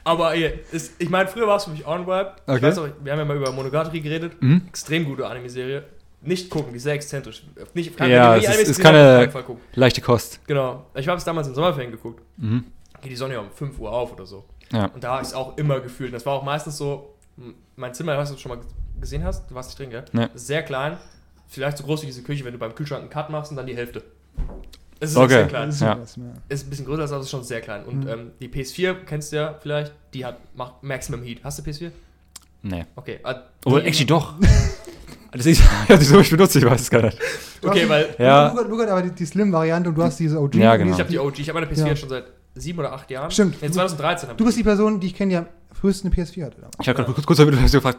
Aber 0.05 0.33
ey, 0.35 0.59
ist, 0.71 0.93
ich 0.99 1.09
meine, 1.09 1.29
früher 1.29 1.47
war 1.47 1.55
es 1.57 1.63
für 1.63 1.69
mich 1.71 1.85
auch 1.85 1.93
ein 1.95 2.05
Vibe. 2.05 2.33
Ich 2.45 2.53
Okay. 2.53 2.61
weiß 2.61 2.77
auch, 2.79 2.87
wir 3.01 3.11
haben 3.11 3.19
ja 3.19 3.25
mal 3.25 3.37
über 3.37 3.51
Monogatari 3.51 4.01
geredet. 4.01 4.41
Mhm. 4.41 4.63
Extrem 4.67 5.05
gute 5.05 5.25
Anime-Serie. 5.25 5.85
Nicht 6.21 6.49
gucken, 6.49 6.71
die 6.73 6.77
ist 6.77 6.83
sehr 6.83 6.93
exzentrisch. 6.93 7.43
Nicht, 7.73 7.95
kann, 7.95 8.09
Ja, 8.09 8.35
es 8.35 8.43
ist- 8.59 8.69
ist 8.69 8.79
keine- 8.81 9.13
auf 9.15 9.19
jeden 9.21 9.31
Fall 9.31 9.43
gucken. 9.43 9.61
Leichte 9.75 10.01
Kost. 10.01 10.39
Genau. 10.47 10.85
Ich 10.95 11.07
habe 11.07 11.17
es 11.17 11.23
damals 11.23 11.47
in 11.47 11.53
Sommerferien 11.55 11.91
geguckt. 11.91 12.21
Mhm. 12.37 12.65
Geht 13.01 13.11
die 13.11 13.15
Sonne 13.15 13.33
ja 13.35 13.39
um 13.41 13.51
5 13.51 13.77
Uhr 13.79 13.91
auf 13.91 14.11
oder 14.13 14.25
so. 14.25 14.43
Ja. 14.71 14.85
Und 14.87 15.03
da 15.03 15.11
habe 15.13 15.21
ich 15.21 15.27
es 15.29 15.33
auch 15.33 15.57
immer 15.57 15.79
gefühlt. 15.79 16.13
Das 16.13 16.25
war 16.25 16.33
auch 16.33 16.43
meistens 16.43 16.77
so, 16.77 17.13
mein 17.75 17.93
Zimmer, 17.93 18.13
du, 18.13 18.19
was 18.19 18.31
du 18.31 18.37
schon 18.37 18.49
mal 18.51 18.59
gesehen 19.03 19.23
hast? 19.23 19.49
Du 19.49 19.55
warst 19.55 19.69
nicht 19.69 19.79
drin, 19.79 19.89
gell? 19.89 20.05
Nee. 20.13 20.27
Sehr 20.35 20.63
klein. 20.63 20.97
Vielleicht 21.47 21.77
so 21.77 21.83
groß 21.83 22.01
wie 22.01 22.07
diese 22.07 22.23
Küche, 22.23 22.43
wenn 22.45 22.53
du 22.53 22.59
beim 22.59 22.73
Kühlschrank 22.73 23.01
einen 23.01 23.09
Cut 23.09 23.29
machst 23.29 23.51
und 23.51 23.57
dann 23.57 23.67
die 23.67 23.75
Hälfte. 23.75 24.03
Es 24.99 25.11
ist 25.11 25.17
Okay. 25.17 25.29
sehr 25.29 25.47
klein. 25.47 25.69
Ja. 25.79 25.85
ja. 25.97 25.99
Ist 26.49 26.65
ein 26.65 26.69
bisschen 26.69 26.85
größer, 26.85 27.03
aber 27.03 27.17
es 27.19 27.25
ist 27.25 27.29
schon 27.31 27.43
sehr 27.43 27.61
klein. 27.61 27.83
Und 27.85 28.05
Mhm. 28.05 28.09
ähm, 28.09 28.31
die 28.39 28.47
PS4 28.47 28.95
kennst 29.05 29.31
du 29.31 29.35
ja 29.37 29.55
vielleicht, 29.61 29.93
die 30.13 30.25
hat 30.25 30.37
macht 30.55 30.81
Maximum 30.81 31.21
Heat. 31.23 31.39
Hast 31.43 31.59
du 31.59 31.63
PS4? 31.63 31.91
Nee. 32.63 32.85
Okay. 32.95 33.19
äh, 33.23 33.35
Oder 33.65 33.81
die- 33.81 33.87
actually 33.87 34.05
doch. 34.07 34.35
Das 35.35 35.45
ist, 35.47 35.59
ich 35.87 35.89
hab 35.89 35.99
die 35.99 36.05
so 36.05 36.17
nicht 36.17 36.29
benutzt, 36.29 36.55
ich 36.55 36.63
weiß 36.63 36.79
es 36.81 36.89
gar 36.91 37.01
nicht. 37.01 37.17
Du 37.61 37.67
Okay, 37.69 37.81
hast- 37.81 37.89
weil 37.89 38.15
Ja. 38.19 38.49
Luca, 38.53 38.61
Luca 38.67 38.83
aber 38.91 39.01
die, 39.01 39.11
die 39.11 39.25
Slim-Variante 39.25 39.89
und 39.89 39.95
du 39.95 40.03
hast 40.03 40.19
diese 40.19 40.39
OG. 40.39 40.55
Ja, 40.59 40.75
genau. 40.75 40.93
ich 40.93 40.99
habe 40.99 41.09
die 41.09 41.17
OG, 41.19 41.39
ich 41.39 41.49
habe 41.49 41.59
meine 41.59 41.71
PS4 41.71 41.87
Ja. 41.87 41.95
schon 41.95 42.09
seit 42.09 42.25
sieben 42.55 42.77
oder 42.79 42.93
acht 42.93 43.09
Jahren. 43.09 43.31
Stimmt. 43.31 43.59
Nee, 43.61 43.71
2013 43.71 44.29
habe 44.29 44.37
Du 44.37 44.45
bist 44.45 44.57
die 44.59 44.63
Person, 44.63 44.99
die 44.99 45.07
ich 45.07 45.15
kenne, 45.15 45.29
die 45.31 45.37
am 45.37 45.47
frühesten 45.71 46.07
eine 46.07 46.15
PS4 46.15 46.45
hatte. 46.45 46.57
damals. 46.57 46.75
Ich 46.79 46.87
habe 46.87 46.97
gerade 46.97 47.11
kurz, 47.13 47.25
kurz 47.25 47.39
damit 47.39 47.59
gefragt, 47.71 47.97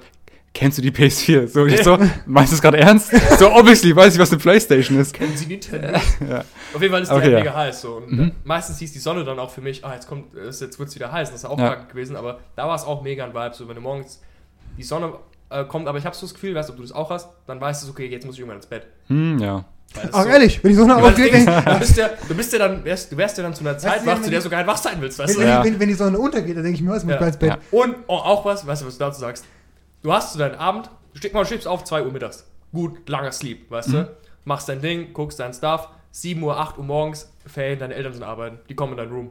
kennst 0.55 0.79
du 0.79 0.83
die 0.83 0.91
PS4? 0.93 1.49
So, 1.49 1.67
ich 1.67 1.83
so, 1.83 1.99
meinst 2.27 2.53
du 2.53 2.57
es 2.57 2.63
gerade 2.63 2.79
ernst? 2.79 3.11
So, 3.39 3.53
obviously 3.53 3.95
weiß 3.95 4.15
ich, 4.15 4.21
was 4.21 4.31
eine 4.31 4.39
Playstation 4.41 4.99
ist. 4.99 5.13
Kennen 5.13 5.37
Sie 5.37 5.47
Nintendo? 5.47 5.89
Ja. 6.29 6.45
Auf 6.73 6.81
jeden 6.81 6.93
Fall 6.93 7.03
ist 7.03 7.09
die 7.11 7.15
Okay, 7.15 7.23
halt 7.25 7.33
ja. 7.33 7.39
mega 7.41 7.55
heiß. 7.55 7.81
So. 7.83 7.97
Und 7.97 8.13
Mhm. 8.13 8.33
meistens 8.45 8.79
hieß 8.79 8.93
die 8.93 8.99
Sonne 9.01 9.25
dann 9.25 9.39
auch 9.39 9.51
für 9.51 9.61
mich, 9.61 9.85
ah, 9.85 9.93
jetzt 9.95 10.07
kommt, 10.09 10.27
jetzt 10.35 10.79
wird 10.79 10.89
es 10.89 10.95
wieder 10.95 11.11
heiß. 11.13 11.31
Das 11.31 11.41
ist 11.41 11.45
auch 11.45 11.59
Ja. 11.59 11.71
kacke 11.75 11.89
gewesen, 11.93 12.17
aber 12.17 12.39
da 12.57 12.67
war 12.69 12.77
es 12.77 12.85
auch 12.85 13.03
mega 13.03 13.25
ein 13.25 13.35
Vibe. 13.35 13.55
So, 13.55 13.69
wenn 13.69 13.75
du 13.75 13.81
morgens 13.83 14.21
die 14.79 14.83
Sonne 14.83 15.13
äh, 15.51 15.65
kommt, 15.65 15.87
aber 15.89 15.99
ich 15.99 16.07
habe 16.07 16.17
so 16.17 16.27
das 16.27 16.35
Gefühl, 16.35 16.55
weißt 16.55 16.69
du, 16.69 16.73
ob 16.73 16.77
du 16.79 16.83
das 16.83 16.93
auch 16.93 17.11
hast, 17.11 17.29
dann 17.47 17.61
weißt 17.61 17.85
du, 17.87 17.91
okay, 17.91 18.07
jetzt 18.07 18.25
muss 18.25 18.35
ich 18.37 18.41
irgendwann 18.41 18.59
ins 18.59 18.67
Bett. 18.67 18.87
Hm, 19.09 19.39
ja. 19.39 19.65
Ach, 20.11 20.23
so- 20.25 20.29
ehrlich, 20.29 20.65
wenn 20.65 20.71
die 20.71 20.77
Sonne 20.77 20.97
aufgeht, 20.97 21.33
wenn, 21.33 21.47
ist, 21.47 21.67
du 21.67 21.79
bist 21.79 21.97
ja, 21.97 22.11
du 22.29 22.35
bist 22.35 22.53
ja 22.53 22.59
dann, 22.61 22.85
wärst, 22.85 23.13
du 23.13 23.17
wärst 23.17 23.37
ja 23.37 23.43
dann 23.45 23.55
zu 23.55 23.61
einer 23.61 23.77
Zeit 23.79 24.03
du, 24.03 24.07
wach, 24.07 24.17
wenn 24.17 24.25
zu 24.25 24.31
der 24.31 24.41
du 24.41 24.49
gar 24.51 24.59
nicht 24.59 24.67
wach 24.67 24.77
sein 24.79 24.97
willst, 25.01 25.19
weißt 25.19 25.37
wenn, 25.39 25.45
du? 25.45 25.49
Ja. 25.53 25.63
wenn, 25.65 25.79
wenn 25.79 25.89
die 25.89 25.95
Sonne 25.95 26.19
untergeht, 26.19 26.57
dann 26.57 26.65
denke 26.65 26.77
ich 26.77 26.83
mir, 26.83 26.95
jetzt 26.95 27.05
muss 27.05 27.13
ich 27.13 27.15
Ja. 27.17 27.21
mal 27.21 27.27
ins 27.29 27.37
Bett. 27.37 27.51
Ja. 27.51 27.59
Und 27.71 27.95
oh, 28.09 28.15
auch 28.15 28.45
was, 28.45 28.67
weißt 28.67 28.83
du, 28.83 28.87
was 28.87 28.95
du 28.99 29.05
dazu 29.05 29.21
sagst? 29.21 29.45
Du 30.05 30.13
hast 30.13 30.35
so 30.35 30.39
deinen 30.39 30.57
Abend, 30.57 30.91
du 31.15 31.19
stehst 31.19 31.33
mal, 31.33 31.47
auf 31.67 31.83
2 31.85 32.05
Uhr 32.05 32.13
mittags. 32.13 32.47
Gut, 32.73 33.09
langer 33.09 33.33
Sleep, 33.33 33.71
weißt 33.71 33.89
Mhm. 33.89 33.93
du? 33.93 34.17
Machst 34.45 34.69
dein 34.69 34.83
Ding, 34.83 35.15
guckst 35.15 35.41
dein 35.41 35.55
Stuff, 35.55 35.89
7 36.11 36.43
Uhr, 36.43 36.59
8 36.59 36.77
Uhr 36.77 36.85
morgens, 36.85 37.33
Ferien, 37.47 37.79
deine 37.79 37.95
Eltern 37.95 38.13
sind 38.13 38.23
arbeiten, 38.23 38.59
die 38.69 38.75
kommen 38.75 38.93
in 38.93 38.99
dein 38.99 39.09
Room. 39.09 39.31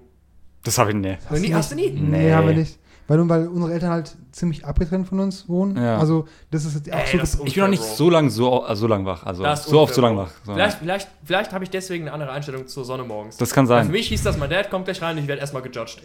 Das 0.63 0.79
habe 0.79 0.89
ich 0.89 0.95
nie. 0.95 1.15
Hast, 1.29 1.41
nie, 1.41 1.53
hast 1.53 1.71
du 1.71 1.75
nie? 1.75 1.91
Nee, 1.91 2.23
Nee. 2.23 2.33
haben 2.33 2.47
wir 2.47 2.55
nicht. 2.55 2.79
Weil, 3.07 3.27
weil 3.27 3.47
unsere 3.49 3.73
Eltern 3.73 3.89
halt 3.89 4.15
ziemlich 4.31 4.65
abgetrennt 4.65 5.07
von 5.09 5.19
uns 5.19 5.49
wohnen. 5.49 5.75
Ja. 5.75 5.97
Also, 5.97 6.25
das 6.51 6.63
ist 6.63 6.89
auch 6.89 6.95
Ey, 6.97 7.25
so. 7.25 7.43
Ich 7.45 7.53
bin 7.55 7.63
noch 7.63 7.69
nicht 7.69 7.83
so 7.83 8.09
lang 8.09 8.29
so, 8.29 8.63
also 8.63 8.81
so 8.81 8.87
lang 8.87 9.05
wach. 9.05 9.25
Also 9.25 9.43
Das 9.43 9.65
so 9.65 9.79
oft 9.81 9.93
so 9.93 10.01
unfair, 10.01 10.15
lang 10.15 10.15
Bro. 10.15 10.23
wach. 10.23 10.45
So. 10.45 10.53
Vielleicht, 10.53 10.77
vielleicht, 10.79 11.07
vielleicht 11.25 11.51
habe 11.53 11.63
ich 11.65 11.69
deswegen 11.69 12.03
eine 12.05 12.13
andere 12.13 12.31
Einstellung 12.31 12.65
zur 12.65 12.85
Sonne 12.85 13.03
morgens. 13.03 13.35
Das 13.37 13.51
kann 13.53 13.67
Weil 13.67 13.79
für 13.81 13.85
sein. 13.87 13.91
mich 13.91 14.07
hieß 14.07 14.23
das, 14.23 14.37
mein 14.37 14.49
Dad 14.49 14.69
kommt 14.69 14.85
gleich 14.85 15.01
rein 15.01 15.17
und 15.17 15.23
ich 15.23 15.27
werde 15.27 15.41
erstmal 15.41 15.61
gejudged. 15.63 16.01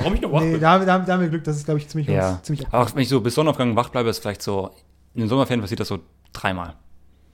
Warum 0.00 0.14
ich 0.14 0.20
noch 0.20 0.32
wach 0.32 0.40
nee, 0.40 0.52
bin? 0.52 0.60
da, 0.60 0.70
haben- 0.72 0.86
da, 0.86 0.92
haben- 0.94 1.06
da 1.06 1.12
haben 1.12 1.20
wir 1.20 1.28
Glück, 1.28 1.44
das 1.44 1.56
ist, 1.56 1.64
glaube 1.66 1.78
ich, 1.78 1.88
ziemlich, 1.88 2.08
Ja. 2.08 2.40
ziemlich 2.42 2.66
Aber 2.68 2.82
auch 2.84 2.94
wenn 2.94 3.02
ich 3.02 3.08
so 3.08 3.20
bis 3.20 3.34
Sonnenaufgang 3.36 3.76
wach 3.76 3.90
bleibe, 3.90 4.08
ist 4.10 4.18
vielleicht 4.18 4.42
so, 4.42 4.70
in 5.14 5.20
den 5.20 5.28
Sommerferien 5.28 5.60
passiert 5.60 5.78
das 5.80 5.88
so 5.88 6.00
dreimal. 6.32 6.74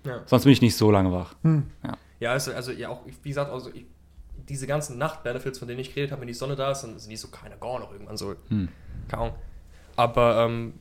Ja. 0.04 0.20
Sonst 0.26 0.44
bin 0.44 0.52
ich 0.52 0.60
nicht 0.60 0.76
so 0.76 0.90
lange 0.90 1.10
wach. 1.10 1.34
Hm. 1.42 1.64
Ja, 2.20 2.32
also, 2.32 2.52
also 2.52 2.70
ja, 2.72 2.90
auch, 2.90 3.00
wie 3.22 3.28
gesagt, 3.30 3.50
also 3.50 3.70
ich, 3.72 3.86
diese 4.48 4.66
ganzen 4.66 4.98
Nacht-Benefits, 4.98 5.58
von 5.58 5.68
denen 5.68 5.80
ich 5.80 5.94
geredet 5.94 6.10
habe, 6.12 6.20
wenn 6.22 6.28
die 6.28 6.34
Sonne 6.34 6.56
da 6.56 6.70
ist, 6.72 6.82
dann 6.82 6.98
sind 6.98 7.10
die 7.10 7.16
so 7.16 7.28
keine 7.28 7.56
gar 7.56 7.78
noch 7.78 7.92
irgendwann 7.92 8.16
so. 8.16 8.34
Hm. 8.48 8.68
Keine 9.10 9.22
Ahnung. 9.22 9.34
Aber, 9.96 10.46
ähm, 10.46 10.74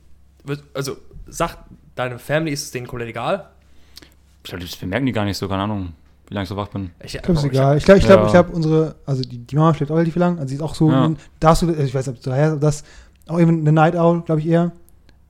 also, 0.74 0.96
sag, 1.26 1.58
deine 1.94 2.18
Family 2.18 2.52
ist 2.52 2.62
es 2.64 2.70
denen 2.70 2.86
komplett 2.86 3.08
egal. 3.10 3.50
Ich 4.44 4.50
glaube, 4.50 4.64
das 4.64 4.80
merken 4.82 5.06
die 5.06 5.12
gar 5.12 5.24
nicht 5.24 5.36
so, 5.36 5.48
keine 5.48 5.62
Ahnung, 5.64 5.92
wie 6.28 6.34
lange 6.34 6.44
ich 6.44 6.48
so 6.48 6.56
wach 6.56 6.68
bin. 6.68 6.92
Ich, 7.04 7.14
Ich 7.16 7.22
glaube, 7.22 7.32
ist 7.38 7.42
Bro, 7.42 7.48
egal. 7.50 7.76
Ich 7.76 7.84
glaube, 7.84 7.98
ich 7.98 8.06
glaube, 8.06 8.20
Ja. 8.22 8.26
ich 8.26 8.32
glaube, 8.32 8.52
unsere, 8.52 8.94
also 9.04 9.22
die, 9.22 9.38
die 9.38 9.56
Mama 9.56 9.74
schläft 9.74 9.90
auch 9.92 9.96
relativ 9.96 10.16
lang. 10.16 10.38
Also 10.38 10.48
sie 10.48 10.54
ist 10.54 10.62
auch 10.62 10.74
so, 10.74 10.90
Ja. 10.90 11.10
da 11.40 11.48
hast 11.50 11.62
du, 11.62 11.66
also 11.68 11.82
ich 11.82 11.94
weiß 11.94 12.06
nicht, 12.06 12.16
ob 12.18 12.22
du 12.22 12.30
daher, 12.30 12.56
das 12.56 12.84
auch 13.28 13.38
eben 13.38 13.60
eine 13.60 13.72
Night 13.72 13.94
Owl, 13.96 14.22
glaube 14.22 14.40
ich 14.40 14.46
eher. 14.46 14.72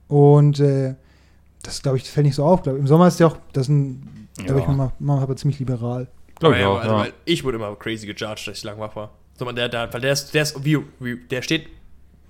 Und 0.08 0.60
äh, 0.60 0.94
das, 1.62 1.82
glaube 1.82 1.96
ich, 1.98 2.04
fällt 2.10 2.26
nicht 2.26 2.36
so 2.36 2.44
auf. 2.44 2.62
Glaub, 2.62 2.76
Im 2.76 2.86
Sommer 2.86 3.08
ist 3.08 3.18
ja 3.20 3.26
auch, 3.26 3.36
das 3.52 3.66
sind, 3.66 4.06
glaube 4.36 4.60
ich, 4.60 4.66
Ja. 4.66 4.72
Mama, 4.72 4.92
Mama 4.98 5.22
aber 5.22 5.36
ziemlich 5.36 5.58
liberal. 5.58 6.06
Glaube 6.38 6.54
ich 6.56 6.60
ja, 6.62 6.68
auch, 6.68 6.78
also, 6.80 6.90
ja. 6.92 6.98
weil 7.00 7.12
ich 7.24 7.44
wurde 7.44 7.56
immer 7.58 7.74
crazy 7.76 8.06
gejudged, 8.06 8.46
dass 8.48 8.58
ich 8.58 8.64
lang 8.64 8.78
wach 8.78 8.94
war. 8.96 9.10
So, 9.38 9.44
man, 9.44 9.56
der, 9.56 9.68
der, 9.68 9.92
weil 9.92 10.00
der 10.00 10.12
ist, 10.12 10.32
der 10.34 10.42
ist, 10.42 10.64
wie, 10.64 10.78
wie, 11.00 11.16
der 11.28 11.42
steht 11.42 11.66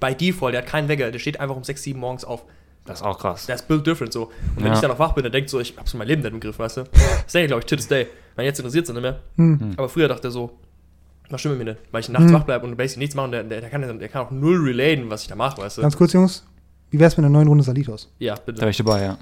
bei 0.01 0.15
Default, 0.15 0.55
der 0.55 0.63
hat 0.63 0.69
keinen 0.69 0.89
Wecker, 0.89 1.11
der 1.11 1.19
steht 1.19 1.39
einfach 1.41 1.55
um 1.57 1.63
6, 1.65 1.83
7 1.83 2.01
morgens 2.01 2.25
auf. 2.25 2.45
Das 2.87 3.01
ist 3.01 3.07
auch 3.07 3.19
krass. 3.19 3.47
Der 3.47 3.55
ist 3.57 3.69
built 3.69 3.87
different 3.87 4.13
so. 4.13 4.25
Und 4.25 4.33
wenn 4.57 4.67
Ja. 4.69 4.73
ich 4.73 4.81
dann 4.81 4.91
noch 4.91 4.99
wach 4.99 5.13
bin, 5.13 5.23
der 5.23 5.31
denkt 5.31 5.51
so, 5.51 5.61
ich 5.61 5.77
hab's 5.77 5.93
in 5.93 5.99
mein 5.99 6.09
Leben 6.09 6.23
nicht 6.23 6.33
im 6.33 6.41
Griff, 6.41 6.59
weißt 6.59 6.79
du? 6.79 6.85
Das 6.85 7.33
denke 7.33 7.45
ich, 7.45 7.49
glaube 7.49 7.61
ich, 7.61 7.67
to 7.67 7.77
this 7.77 7.87
day. 7.87 8.07
Weil 8.37 8.47
jetzt 8.47 8.59
interessiert 8.59 8.89
es 8.89 8.93
nicht 8.93 9.03
mehr. 9.03 9.21
Hm. 9.37 9.75
Aber 9.77 9.89
früher 9.89 10.09
dachte 10.09 10.29
er 10.29 10.31
so, 10.31 10.59
was 11.29 11.41
stimmt 11.41 11.59
mit 11.59 11.67
mir 11.67 11.73
nicht? 11.75 11.83
Weil 11.93 12.01
ich 12.01 12.09
nachts 12.09 12.27
Hm. 12.27 12.33
wach 12.33 12.45
bleibe 12.45 12.67
und 12.67 12.77
basically 12.77 13.05
nichts 13.05 13.15
machen, 13.15 13.33
der, 13.33 13.45
der, 13.45 13.61
der, 13.61 13.71
kann, 13.71 13.99
der 13.99 14.09
kann 14.09 14.27
auch 14.27 14.31
null 14.31 14.57
relaten, 14.65 15.11
was 15.11 15.23
ich 15.23 15.29
da 15.29 15.37
mache, 15.37 15.59
weißt 15.59 15.79
du? 15.79 15.83
Ganz 15.83 15.97
kurz, 15.97 16.13
Jungs, 16.15 16.45
wie 16.91 16.99
wär's 16.99 17.17
mit 17.17 17.25
einer 17.27 17.33
neuen 17.33 17.47
Runde 17.49 17.63
Salitos? 17.63 18.11
ja, 18.19 18.35
Da 18.35 18.43
bitte. 18.47 18.61
wäre 18.63 18.71
ich 18.71 18.77
dabei, 18.79 19.03
ja. 19.05 19.19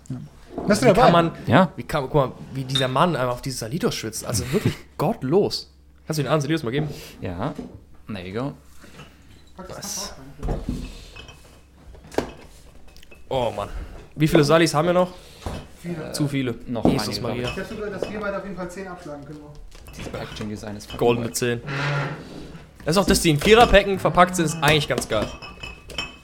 Bist 0.67 0.85
Wie 0.85 0.93
kann 0.93 1.13
man, 1.13 1.33
Ja? 1.47 1.71
wie 1.77 1.83
kann, 1.83 2.05
guck 2.05 2.15
mal, 2.15 2.33
wie 2.55 2.65
dieser 2.65 2.89
Mann 2.89 3.15
einfach 3.17 3.35
auf 3.35 3.43
dieses 3.43 3.59
Salitos 3.61 3.95
schwitzt. 3.95 4.25
Also 4.25 4.45
wirklich 4.53 4.75
gottlos. 4.99 5.73
Kannst 6.07 6.19
du 6.19 6.23
den 6.23 6.29
anderen 6.29 6.41
Salitos 6.43 6.63
mal 6.63 6.71
geben? 6.71 6.89
Ja. 7.21 7.53
There 8.07 8.27
you 8.27 8.41
go. 8.41 8.53
Was? 9.67 10.15
Oh 13.29 13.53
Mann. 13.55 13.69
Wie 14.15 14.29
viele 14.29 14.45
Salis 14.45 14.73
haben 14.75 14.87
wir 14.87 14.93
noch? 14.95 15.13
Viele. 15.81 16.13
Zu 16.13 16.27
viele. 16.29 16.55
noch 16.67 16.85
Jesus 16.85 17.09
einige, 17.09 17.23
Maria. 17.23 17.43
Ich 17.49 17.51
habe 17.51 17.65
sogar, 17.65 17.91
dass 17.91 18.11
wir 18.11 18.21
beide 18.21 18.39
auf 18.39 18.45
jeden 18.45 18.57
Fall 18.57 18.71
10 18.71 18.89
abschlagen 18.89 19.25
können. 19.25 19.41
Dieses 19.97 20.09
Packaging 20.13 20.49
Design 20.49 20.77
ist 20.77 20.97
Goldene 20.97 21.27
geil. 21.27 21.35
10. 21.35 21.61
Das 22.85 22.97
ist 22.97 23.03
auch, 23.03 23.07
dass 23.07 23.21
die 23.21 23.31
in 23.31 23.39
Viererpacken 23.39 23.99
verpackt 23.99 24.37
sind, 24.37 24.47
ist 24.47 24.57
eigentlich 24.63 24.89
ganz 24.89 25.09
geil. 25.09 25.27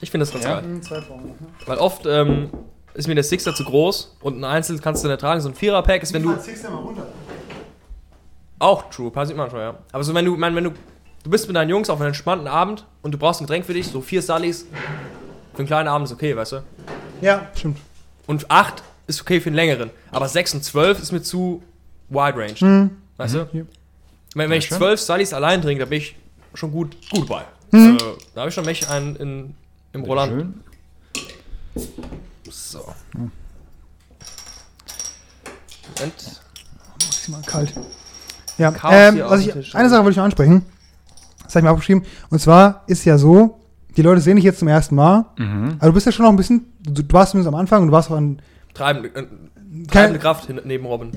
Ich 0.01 0.11
finde 0.11 0.25
das 0.25 0.33
ganz 0.33 0.45
Ja. 0.45 0.55
geil. 0.55 0.63
Hm, 0.63 0.81
zwei 0.81 1.01
Frauen. 1.01 1.25
Mhm. 1.25 1.35
Weil 1.65 1.77
oft 1.77 2.05
ähm, 2.05 2.49
ist 2.93 3.07
mir 3.07 3.15
der 3.15 3.23
Sixer 3.23 3.53
zu 3.53 3.63
groß 3.63 4.17
und 4.21 4.37
ein 4.39 4.43
Einzel 4.43 4.79
kannst 4.79 5.03
du 5.03 5.07
nicht 5.07 5.19
tragen. 5.19 5.41
So 5.41 5.49
ein 5.49 5.55
Viererpack 5.55 6.03
ist, 6.03 6.13
wenn 6.13 6.23
du. 6.23 6.35
Six 6.39 6.63
mal 6.63 6.75
runter. 6.75 7.05
Auch 8.59 8.89
true, 8.89 9.11
passiert 9.11 9.37
manchmal, 9.37 9.61
ja. 9.61 9.75
Aber 9.91 10.03
so, 10.03 10.13
wenn 10.13 10.25
du, 10.25 10.35
mein, 10.37 10.55
wenn 10.55 10.63
du. 10.65 10.71
Du 11.25 11.31
bist 11.31 11.47
mit 11.47 11.55
deinen 11.55 11.71
Jungs 11.71 11.89
auf 11.89 11.99
einem 11.99 12.09
entspannten 12.09 12.47
Abend 12.47 12.85
und 13.01 13.11
du 13.11 13.17
brauchst 13.17 13.41
ein 13.41 13.47
Getränk 13.47 13.65
für 13.65 13.73
dich, 13.73 13.87
so 13.87 13.99
vier 13.99 14.21
Salis. 14.21 14.67
Für 15.53 15.57
einen 15.57 15.65
kleinen 15.65 15.87
Abend 15.87 16.05
ist 16.05 16.13
okay, 16.13 16.35
weißt 16.35 16.51
du? 16.51 16.63
Ja, 17.19 17.49
stimmt. 17.55 17.79
Und 18.27 18.51
acht 18.51 18.83
ist 19.07 19.21
okay 19.21 19.41
für 19.41 19.47
einen 19.47 19.55
längeren. 19.55 19.89
Aber 20.11 20.27
sechs 20.29 20.53
und 20.53 20.63
zwölf 20.63 21.01
ist 21.01 21.11
mir 21.11 21.23
zu 21.23 21.63
wide 22.09 22.37
range. 22.37 22.57
Hm. 22.59 22.91
Weißt 23.17 23.33
du? 23.33 23.39
Ja. 23.39 23.63
Wenn, 24.35 24.51
wenn 24.51 24.59
ich 24.59 24.69
zwölf 24.69 25.01
Stylies 25.01 25.33
allein 25.33 25.63
trinke, 25.63 25.83
da 25.83 25.89
bin 25.89 25.97
ich 25.97 26.15
schon 26.53 26.71
gut, 26.71 26.95
gut 27.09 27.27
bei. 27.27 27.41
Hm. 27.71 27.95
Äh, 27.95 27.99
da 28.35 28.41
habe 28.41 28.49
ich 28.49 28.53
schon 28.53 28.65
mächtig 28.65 28.87
einen 28.87 29.15
in, 29.15 29.55
im 29.93 30.03
Roland. 30.03 30.31
Schön. 30.31 30.53
So. 32.51 32.85
Moment. 33.15 33.33
Maximal 37.01 37.41
kalt. 37.41 37.73
Ja, 38.59 38.71
ähm, 38.91 39.23
ich, 39.39 39.75
eine 39.75 39.89
Sache 39.89 40.03
wollte 40.03 40.11
ich 40.11 40.17
noch 40.17 40.25
ansprechen. 40.25 40.63
Das 41.45 41.55
habe 41.55 41.59
ich 41.59 41.63
mir 41.63 41.71
aufgeschrieben. 41.71 42.03
Und 42.29 42.39
zwar 42.39 42.83
ist 42.87 43.05
ja 43.05 43.17
so, 43.17 43.59
die 43.97 44.01
Leute 44.01 44.21
sehen 44.21 44.35
dich 44.35 44.45
jetzt 44.45 44.59
zum 44.59 44.67
ersten 44.67 44.95
Mal, 44.95 45.25
Mhm. 45.37 45.75
aber 45.79 45.87
du 45.87 45.93
bist 45.93 46.05
ja 46.05 46.11
schon 46.11 46.25
noch 46.25 46.31
ein 46.31 46.35
bisschen, 46.35 46.65
du, 46.83 47.01
du 47.03 47.13
warst 47.13 47.31
zumindest 47.31 47.53
am 47.53 47.59
Anfang 47.59 47.81
und 47.83 47.87
du 47.87 47.93
warst 47.93 48.11
auch 48.11 48.17
an, 48.17 48.39
Treibende, 48.73 49.09
äh, 49.09 49.13
Kein- 49.13 49.87
treibende 49.87 50.19
Kraft 50.19 50.45
hin, 50.47 50.59
neben 50.65 50.85
Robin. 50.85 51.11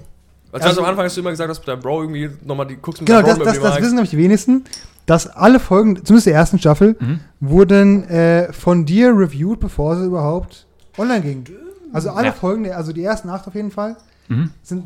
Also- 0.52 0.68
also, 0.68 0.80
am 0.82 0.86
Anfang 0.88 1.04
hast 1.04 1.16
du 1.16 1.20
immer 1.20 1.30
gesagt, 1.30 1.50
dass 1.50 1.60
deinem 1.60 1.80
Bro 1.80 2.02
irgendwie 2.02 2.30
nochmal 2.44 2.66
die 2.66 2.76
guckst 2.76 3.00
mit 3.02 3.06
genau, 3.08 3.20
das, 3.22 3.38
das, 3.38 3.60
das 3.60 3.80
wissen 3.80 3.94
nämlich 3.96 4.10
die 4.10 4.16
wenigsten, 4.18 4.64
dass 5.06 5.26
alle 5.26 5.58
Folgen, 5.60 5.96
zumindest 6.04 6.26
der 6.26 6.34
ersten 6.34 6.58
Staffel, 6.58 6.96
Mhm. 7.00 7.20
wurden 7.40 8.04
äh, 8.04 8.52
von 8.52 8.84
dir 8.86 9.08
reviewed, 9.10 9.58
bevor 9.60 9.96
sie 9.96 10.06
überhaupt 10.06 10.66
online 10.96 11.20
gingen. 11.22 11.44
Also 11.92 12.10
alle 12.10 12.28
Ja. 12.28 12.32
Folgen, 12.32 12.70
also 12.70 12.92
die 12.92 13.02
ersten 13.04 13.28
acht 13.28 13.46
auf 13.48 13.54
jeden 13.54 13.70
Fall, 13.70 13.96
Mhm. 14.28 14.50
sind 14.62 14.84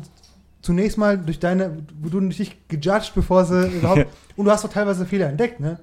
zunächst 0.63 0.97
mal 0.97 1.19
durch 1.19 1.39
deine, 1.39 1.77
wo 2.01 2.09
du 2.09 2.19
dich 2.21 2.67
gejudged, 2.67 3.11
bevor 3.13 3.45
sie 3.45 3.67
überhaupt, 3.77 4.07
und 4.35 4.45
du 4.45 4.51
hast 4.51 4.63
doch 4.63 4.71
teilweise 4.71 5.05
Fehler 5.05 5.27
entdeckt, 5.29 5.59
ne? 5.59 5.77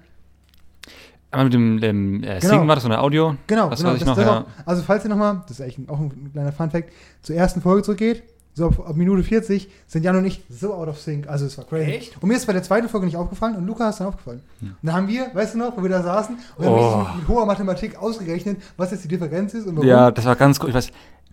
Einmal 1.31 1.45
mit 1.45 1.55
dem, 1.55 1.81
dem 1.81 2.25
äh, 2.25 2.41
Genau. 2.41 2.55
Singen 2.55 2.67
war 2.69 2.75
das 2.75 2.83
so 2.83 2.89
eine 2.91 3.01
Audio. 3.01 3.37
Genau, 3.47 3.71
Das 3.71 3.79
genau. 3.79 3.93
weiß 3.93 4.01
ich 4.01 4.05
noch, 4.07 4.19
ja. 4.19 4.41
auch, 4.41 4.45
also 4.67 4.83
falls 4.83 5.05
ihr 5.05 5.11
nochmal, 5.11 5.43
das 5.47 5.61
ist 5.61 5.65
eigentlich 5.65 5.89
auch 5.89 6.01
ein 6.01 6.31
kleiner 6.33 6.51
Funfact, 6.51 6.93
zur 7.23 7.37
ersten 7.37 7.61
Folge 7.61 7.83
zurückgeht, 7.85 8.25
so 8.53 8.67
ab, 8.67 8.81
ab 8.85 8.97
Minute 8.97 9.23
40 9.23 9.69
sind 9.87 10.03
Jan 10.03 10.17
und 10.17 10.25
ich 10.25 10.43
so 10.51 10.75
out 10.75 10.89
of 10.89 10.99
sync. 11.01 11.29
Also 11.29 11.47
es 11.47 11.57
war 11.57 11.65
crazy. 11.67 11.89
Echt? 11.93 12.21
Und 12.21 12.29
mir 12.29 12.35
ist 12.35 12.49
bei 12.49 12.53
der 12.53 12.65
zweiten 12.65 12.89
Folge 12.89 13.07
nicht 13.07 13.17
aufgefallen 13.17 13.55
und 13.55 13.65
Luca 13.65 13.89
ist 13.91 14.01
dann 14.01 14.09
aufgefallen. 14.09 14.43
Und 14.61 14.75
dann 14.83 14.93
haben 14.97 15.07
wir, 15.07 15.29
weißt 15.33 15.55
du 15.55 15.59
noch, 15.59 15.77
wo 15.77 15.83
wir 15.85 15.89
da 15.89 16.03
saßen 16.03 16.37
und 16.57 16.65
haben 16.67 16.75
Oh. 16.75 16.99
richtig 16.99 17.15
mit 17.21 17.29
hoher 17.29 17.47
Mathematik 17.47 17.97
ausgerechnet, 17.97 18.61
was 18.77 18.91
jetzt 18.91 19.05
die 19.05 19.09
Differenz 19.09 19.55
ist 19.55 19.69
und 19.69 19.77
warum. 19.77 19.89
Ja, 19.89 20.11
das 20.11 20.25
war 20.25 20.35
ganz 20.35 20.59
komisch. 20.59 20.71
Ich 20.71 20.77
weiß, 20.77 20.93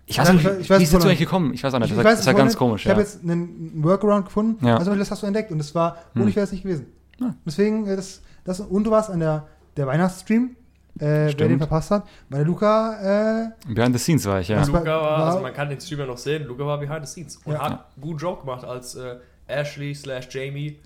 ich 0.10 0.18
weiß 0.18 0.28
Ja, 0.30 0.34
nicht, 0.34 0.44
ich 0.46 0.50
weiß- 0.50 0.60
ich 0.60 0.70
weiß 0.70 0.80
wie 0.80 0.86
dazu 0.86 0.98
voll 1.00 1.10
eigentlich 1.10 1.20
gekommen? 1.20 1.54
Ich 1.54 1.64
weiß 1.64 1.74
auch 1.74 1.80
nicht. 1.80 1.90
Ich 1.92 1.96
Das 1.96 2.04
war, 2.04 2.12
weiß 2.12 2.18
das 2.20 2.26
war 2.28 2.34
ganz 2.34 2.56
vorhin, 2.56 2.70
komisch, 2.70 2.82
Ich 2.82 2.86
ja. 2.86 2.92
habe 2.94 3.02
jetzt 3.02 3.22
einen, 3.24 3.84
Workaround 3.84 4.26
gefunden. 4.26 4.66
Ja. 4.66 4.78
Also 4.78 4.96
das 4.96 5.12
hast 5.12 5.22
du 5.22 5.28
entdeckt 5.28 5.52
und 5.52 5.60
das 5.60 5.76
war, 5.76 5.98
ohne 6.16 6.24
Hm. 6.24 6.30
ich 6.30 6.36
wäre 6.36 6.46
es 6.46 6.52
nicht 6.52 6.64
gewesen. 6.64 6.88
Ja. 7.20 7.36
Deswegen, 7.46 7.86
äh, 7.88 7.96
das, 7.96 8.22
das, 8.44 8.60
und 8.62 8.84
du 8.86 8.90
warst 8.92 9.10
an 9.12 9.20
der, 9.20 9.46
der 9.76 9.86
Weihnachtsstream, 9.86 10.56
äh, 11.00 11.32
wer 11.38 11.48
den 11.48 11.58
verpasst 11.60 11.92
hat, 11.92 12.08
bei 12.30 12.38
der 12.38 12.46
Luca, 12.48 13.44
äh, 13.44 13.50
Behind 13.72 13.94
the 13.96 14.00
scenes 14.02 14.26
war 14.26 14.40
ich, 14.40 14.48
ja. 14.48 14.64
Luca 14.64 14.84
war, 14.86 15.02
war- 15.02 15.26
also 15.28 15.40
man 15.42 15.54
kann 15.54 15.70
den 15.70 15.80
Streamer 15.80 16.06
noch 16.08 16.18
sehen, 16.18 16.46
Luca 16.48 16.66
war 16.66 16.80
behind 16.80 17.06
the 17.06 17.12
scenes 17.12 17.38
und 17.46 17.54
Ja. 17.54 17.60
hat 17.62 17.72
einen 17.72 17.80
guten 18.02 18.18
Joke 18.18 18.42
gemacht 18.46 18.64
als 18.66 18.96
äh, 18.96 19.18
Ashley 19.48 19.94
slash 19.94 20.28
Jamie. 20.32 20.78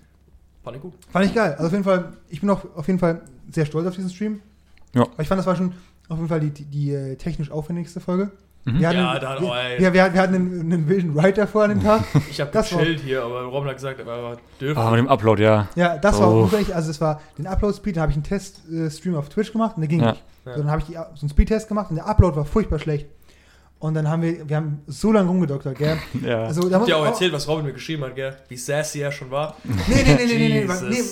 Fand 0.64 0.76
ich 0.76 0.82
gut. 0.82 0.92
Fand 1.10 1.24
ich 1.26 1.34
geil. 1.34 1.52
Also 1.52 1.66
auf 1.66 1.72
jeden 1.72 1.84
Fall, 1.84 2.12
ich 2.28 2.40
bin 2.40 2.50
auch 2.50 2.60
auf 2.76 2.86
jeden 2.86 2.98
Fall 2.98 3.22
sehr 3.50 3.66
stolz 3.66 3.86
auf 3.86 3.94
diesen 3.96 4.10
Stream. 4.10 4.40
Ja. 4.94 5.02
Weil 5.16 5.22
ich 5.22 5.28
fand, 5.28 5.38
das 5.38 5.46
war 5.46 5.56
schon 5.56 5.72
auf 6.08 6.16
jeden 6.18 6.28
Fall 6.28 6.40
die, 6.40 6.50
die, 6.50 6.64
die 6.64 6.92
äh, 6.92 7.16
technisch 7.16 7.50
aufwendigste 7.50 7.98
Folge. 8.00 8.30
Mhm. 8.64 8.78
Wir 8.78 8.88
hatten, 8.88 8.98
Ja, 8.98 9.18
da 9.18 9.28
hat 9.30 9.40
wir, 9.40 9.92
wir, 9.92 9.92
wir, 9.94 10.02
hatten 10.22 10.34
einen, 10.34 10.60
einen 10.60 10.88
wilden 10.88 11.14
Writer 11.16 11.46
vor 11.48 11.64
an 11.64 11.70
dem 11.70 11.82
Tag. 11.82 12.04
Ich 12.30 12.40
habe 12.40 12.50
Das 12.52 12.72
war- 12.72 12.78
gechillt 12.80 13.00
hier, 13.00 13.22
aber 13.24 13.42
Robin 13.42 13.68
hat 13.70 13.76
gesagt, 13.76 13.98
er 13.98 14.06
war 14.06 14.36
dürfen. 14.60 14.78
Ah, 14.80 14.90
mit 14.90 14.98
dem 15.00 15.08
Upload, 15.08 15.42
ja. 15.42 15.66
Ja, 15.74 15.98
das 15.98 16.20
war 16.20 16.28
Oh. 16.30 16.42
unglaublich. 16.42 16.74
Also 16.74 16.90
es 16.90 17.00
war 17.00 17.20
den 17.38 17.46
Upload-Speed, 17.48 17.96
dann 17.96 18.02
habe 18.02 18.12
ich 18.12 18.16
einen 18.16 18.24
Test-Stream 18.24 19.16
auf 19.16 19.28
Twitch 19.30 19.50
gemacht 19.52 19.72
und 19.76 19.80
der 19.80 19.88
ging 19.88 20.00
Ja. 20.00 20.10
nicht. 20.12 20.22
Ja. 20.44 20.54
So, 20.54 20.60
dann 20.62 20.70
habe 20.70 20.80
ich 20.80 20.86
die, 20.86 20.92
so 20.94 21.00
einen 21.22 21.30
Speedtest 21.30 21.66
gemacht 21.68 21.90
und 21.90 21.96
der 21.96 22.06
Upload 22.06 22.36
war 22.36 22.44
furchtbar 22.44 22.78
schlecht. 22.78 23.06
Und 23.82 23.94
dann 23.94 24.08
haben 24.08 24.22
wir, 24.22 24.48
wir 24.48 24.56
haben 24.58 24.80
so 24.86 25.10
lange 25.10 25.28
rumgedoktert, 25.28 25.76
gell? 25.76 25.98
ja. 26.24 26.44
Also, 26.44 26.60
da 26.62 26.68
Ich 26.68 26.74
hab 26.74 26.84
dir 26.86 26.96
auch 26.98 27.04
erzählt, 27.04 27.32
was 27.32 27.48
Robin 27.48 27.64
mir 27.66 27.72
geschrieben 27.72 28.04
hat, 28.04 28.14
gell? 28.14 28.36
Wie 28.46 28.56
sassy 28.56 29.00
er 29.00 29.10
schon 29.10 29.28
war. 29.28 29.56
Nee, 29.64 29.74
nee, 29.88 30.02
nee, 30.04 30.24
nee, 30.24 30.38
nee, 30.38 30.48
nee, 30.60 30.68
weil, 30.68 30.88
nee, 30.88 31.02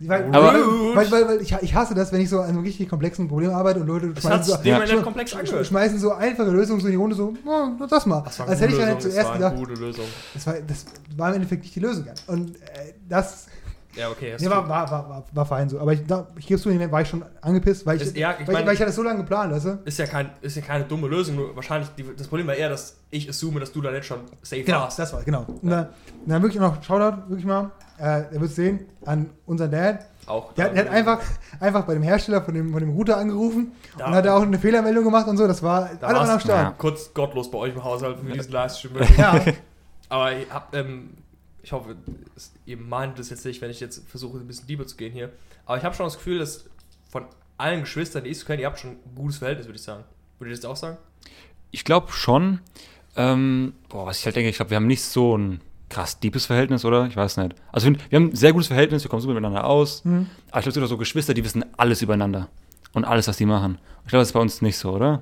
weil, 0.00 0.24
Aber- 0.32 0.52
weil, 0.52 0.96
weil, 0.96 1.10
weil, 1.12 1.28
weil 1.28 1.42
ich, 1.42 1.54
ich 1.62 1.74
hasse 1.76 1.94
das, 1.94 2.10
wenn 2.10 2.20
ich 2.20 2.28
so 2.28 2.40
an 2.40 2.48
einem 2.48 2.64
richtig 2.64 2.88
komplexen 2.88 3.28
Problem 3.28 3.50
arbeite 3.52 3.78
und 3.78 3.86
Leute 3.86 4.12
sich 4.12 4.24
so, 4.44 4.56
Ja. 4.64 4.80
nicht 4.80 5.00
komplex 5.04 5.30
schmeißen 5.30 6.00
so 6.00 6.12
einfache 6.12 6.50
Lösungen 6.50 6.80
so 6.80 6.88
in 6.88 6.92
die 6.94 6.98
Runde, 6.98 7.14
so, 7.14 7.34
oh, 7.46 7.66
nur 7.78 7.86
das 7.86 8.04
mal. 8.04 8.22
Das 8.24 8.36
war 8.40 8.48
Als 8.48 8.60
hätte 8.62 8.72
ich 8.72 8.78
gute 8.78 8.86
dann 8.88 8.96
Lösung, 8.96 9.10
zuerst 9.12 9.30
das 9.30 9.40
war 9.40 9.52
gedacht, 9.52 10.04
das 10.34 10.46
war, 10.48 10.54
das 10.66 10.86
war 11.16 11.28
im 11.28 11.34
Endeffekt 11.36 11.62
nicht 11.62 11.76
die 11.76 11.80
Lösung. 11.80 12.04
Und 12.26 12.56
äh, 12.56 12.94
das 13.08 13.46
Ja, 13.98 14.08
okay. 14.10 14.36
nee, 14.38 14.48
war, 14.48 14.68
war, 14.68 14.90
war, 14.90 15.24
war, 15.32 15.46
fein 15.46 15.68
so. 15.68 15.80
Aber 15.80 15.92
ich, 15.92 16.06
da, 16.06 16.26
ich 16.38 16.46
gebe 16.46 16.56
es 16.56 16.62
zu, 16.62 16.90
war 16.92 17.00
ich 17.02 17.08
schon 17.08 17.24
angepisst, 17.40 17.84
weil 17.84 17.96
ich, 17.96 18.02
Ist- 18.02 18.16
ja, 18.16 18.34
ich 18.40 18.46
weil, 18.46 18.54
mein- 18.54 18.66
weil 18.66 18.74
ich 18.74 18.80
hatte 18.80 18.88
das 18.90 18.94
so 18.96 19.02
lange 19.02 19.18
geplant, 19.18 19.52
weißt 19.52 19.64
du? 19.66 19.78
ist 19.84 19.98
ja, 19.98 20.06
kein, 20.06 20.30
ist 20.40 20.56
ja 20.56 20.62
keine 20.62 20.84
dumme 20.84 21.08
Lösung, 21.08 21.34
nur 21.36 21.56
wahrscheinlich, 21.56 21.88
die, 21.98 22.04
das 22.16 22.28
Problem 22.28 22.46
war 22.46 22.54
eher, 22.54 22.68
dass 22.68 22.96
ich 23.10 23.28
assume, 23.28 23.58
dass 23.60 23.72
du 23.72 23.80
da 23.80 23.90
nicht 23.90 24.04
schon 24.04 24.20
safe 24.42 24.62
Genau, 24.62 24.80
warst. 24.82 24.98
das 24.98 25.12
war, 25.12 25.22
genau. 25.24 25.44
Und 25.62 25.68
dann, 25.68 25.88
dann 26.26 26.42
wirklich 26.42 26.60
noch 26.60 26.82
Shoutout, 26.82 27.22
wirklich 27.28 27.46
mal, 27.46 27.70
äh, 27.98 28.02
er 28.32 28.40
wird 28.40 28.50
sehen, 28.52 28.86
an 29.04 29.30
unseren 29.46 29.70
Dad. 29.72 30.06
Auch. 30.26 30.52
Der, 30.52 30.66
hat- 30.66 30.76
der 30.76 30.84
hat 30.84 30.90
einfach, 30.92 31.20
einfach 31.58 31.84
bei 31.84 31.94
dem 31.94 32.02
Hersteller 32.02 32.42
von 32.42 32.54
dem, 32.54 32.70
von 32.70 32.80
dem 32.80 32.90
Router 32.90 33.16
angerufen 33.16 33.72
Da- 33.96 34.06
und 34.06 34.14
hat 34.14 34.26
da 34.26 34.36
auch 34.36 34.42
eine 34.42 34.58
Fehlermeldung 34.58 35.02
gemacht 35.04 35.26
und 35.26 35.38
so. 35.38 35.46
Das 35.48 35.62
war 35.62 35.88
Da 35.98 36.06
alle 36.06 36.20
am 36.20 36.38
Start. 36.38 36.78
kurz 36.78 37.12
gottlos 37.14 37.50
bei 37.50 37.58
euch 37.58 37.74
im 37.74 37.82
Haushalt 37.82 38.18
für 38.20 38.30
diesen 38.32 38.52
Livestream. 38.52 38.92
Ja. 39.16 39.40
Aber 40.10 40.32
ihr 40.32 40.46
habt, 40.50 40.74
ähm, 40.76 41.10
ich 41.68 41.72
hoffe, 41.72 41.96
es, 42.34 42.54
ihr 42.64 42.78
meint 42.78 43.18
das 43.18 43.28
jetzt 43.28 43.44
nicht, 43.44 43.60
wenn 43.60 43.70
ich 43.70 43.78
jetzt 43.78 44.08
versuche, 44.08 44.38
ein 44.38 44.46
bisschen 44.46 44.66
deeper 44.66 44.86
zu 44.86 44.96
gehen 44.96 45.12
hier. 45.12 45.30
Aber 45.66 45.76
ich 45.76 45.84
habe 45.84 45.94
schon 45.94 46.06
das 46.06 46.16
Gefühl, 46.16 46.38
dass 46.38 46.64
von 47.10 47.26
allen 47.58 47.80
Geschwistern, 47.80 48.24
die 48.24 48.30
ich 48.30 48.38
so 48.38 48.46
kenne, 48.46 48.62
ihr 48.62 48.68
habt 48.68 48.78
schon 48.78 48.92
ein 48.92 49.14
gutes 49.14 49.36
Verhältnis, 49.36 49.66
würde 49.66 49.76
ich 49.76 49.82
sagen. 49.82 50.04
Würdet 50.38 50.56
ihr 50.56 50.62
das 50.62 50.70
auch 50.70 50.76
sagen? 50.76 50.96
Ich 51.70 51.84
glaube 51.84 52.10
schon. 52.10 52.60
Ähm, 53.16 53.74
boah, 53.90 54.06
was 54.06 54.18
ich 54.18 54.24
halt 54.24 54.36
denke, 54.36 54.48
ich 54.48 54.56
glaube, 54.56 54.70
wir 54.70 54.76
haben 54.76 54.86
nicht 54.86 55.02
so 55.02 55.36
ein 55.36 55.60
krass 55.90 56.18
deepes 56.20 56.46
Verhältnis, 56.46 56.86
oder? 56.86 57.06
Ich 57.06 57.16
weiß 57.16 57.36
nicht. 57.36 57.54
Also 57.70 57.90
wir 57.90 58.16
haben 58.18 58.30
ein 58.30 58.34
sehr 58.34 58.54
gutes 58.54 58.68
Verhältnis, 58.68 59.04
wir 59.04 59.10
kommen 59.10 59.20
super 59.20 59.34
miteinander 59.34 59.64
aus. 59.64 60.06
Mhm. 60.06 60.26
Aber 60.50 60.60
ich 60.60 60.62
glaube, 60.62 60.68
es 60.68 60.74
gibt 60.74 60.84
auch 60.84 60.88
so 60.88 60.96
Geschwister, 60.96 61.34
die 61.34 61.44
wissen 61.44 61.66
alles 61.76 62.00
übereinander. 62.00 62.48
Und 62.94 63.04
alles, 63.04 63.28
was 63.28 63.36
die 63.36 63.44
machen. 63.44 63.76
Ich 64.04 64.08
glaube, 64.08 64.22
das 64.22 64.28
ist 64.28 64.32
bei 64.32 64.40
uns 64.40 64.62
nicht 64.62 64.78
so, 64.78 64.92
oder? 64.92 65.20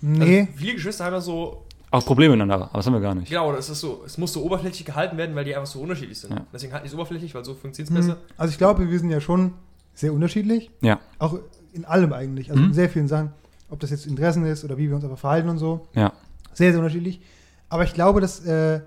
Nee. 0.00 0.40
Also 0.40 0.52
viele 0.56 0.74
Geschwister 0.74 1.04
haben 1.04 1.12
ja 1.12 1.20
so, 1.20 1.64
Auch 1.90 2.04
Probleme 2.04 2.32
miteinander, 2.36 2.66
aber 2.66 2.78
das 2.78 2.86
haben 2.86 2.92
wir 2.94 3.00
gar 3.00 3.14
nicht. 3.14 3.28
genau, 3.28 3.52
das 3.52 3.70
ist 3.70 3.80
so, 3.80 4.02
es 4.04 4.18
muss 4.18 4.32
so 4.32 4.42
oberflächlich 4.44 4.84
gehalten 4.84 5.16
werden, 5.16 5.34
weil 5.36 5.44
die 5.44 5.54
einfach 5.54 5.70
so 5.70 5.80
unterschiedlich 5.80 6.18
sind. 6.20 6.32
Ja. 6.32 6.44
Deswegen 6.52 6.72
halten 6.72 6.84
die 6.84 6.88
es 6.88 6.94
oberflächlich, 6.94 7.34
weil 7.34 7.44
so 7.44 7.54
funktioniert 7.54 7.90
es 7.90 8.04
Mhm. 8.06 8.08
besser. 8.08 8.20
Also 8.36 8.50
ich 8.50 8.58
glaube, 8.58 8.90
wir 8.90 8.98
sind 8.98 9.10
ja 9.10 9.20
schon 9.20 9.52
sehr 9.94 10.12
unterschiedlich. 10.12 10.70
Ja. 10.82 10.98
Auch 11.18 11.38
in 11.72 11.84
allem 11.84 12.12
eigentlich. 12.12 12.50
Also 12.50 12.60
Mhm. 12.62 12.68
in 12.68 12.74
sehr 12.74 12.90
vielen 12.90 13.08
Sachen. 13.08 13.32
Ob 13.70 13.80
das 13.80 13.90
jetzt 13.90 14.06
Interessen 14.06 14.44
ist 14.44 14.64
oder 14.64 14.76
wie 14.78 14.88
wir 14.88 14.94
uns 14.96 15.04
einfach 15.04 15.18
verhalten 15.18 15.48
und 15.48 15.58
so. 15.58 15.86
Ja. 15.94 16.12
Sehr, 16.52 16.70
sehr 16.72 16.78
unterschiedlich. 16.80 17.20
Aber 17.68 17.84
ich 17.84 17.94
glaube, 17.94 18.20
dass, 18.20 18.44
äh, 18.44 18.80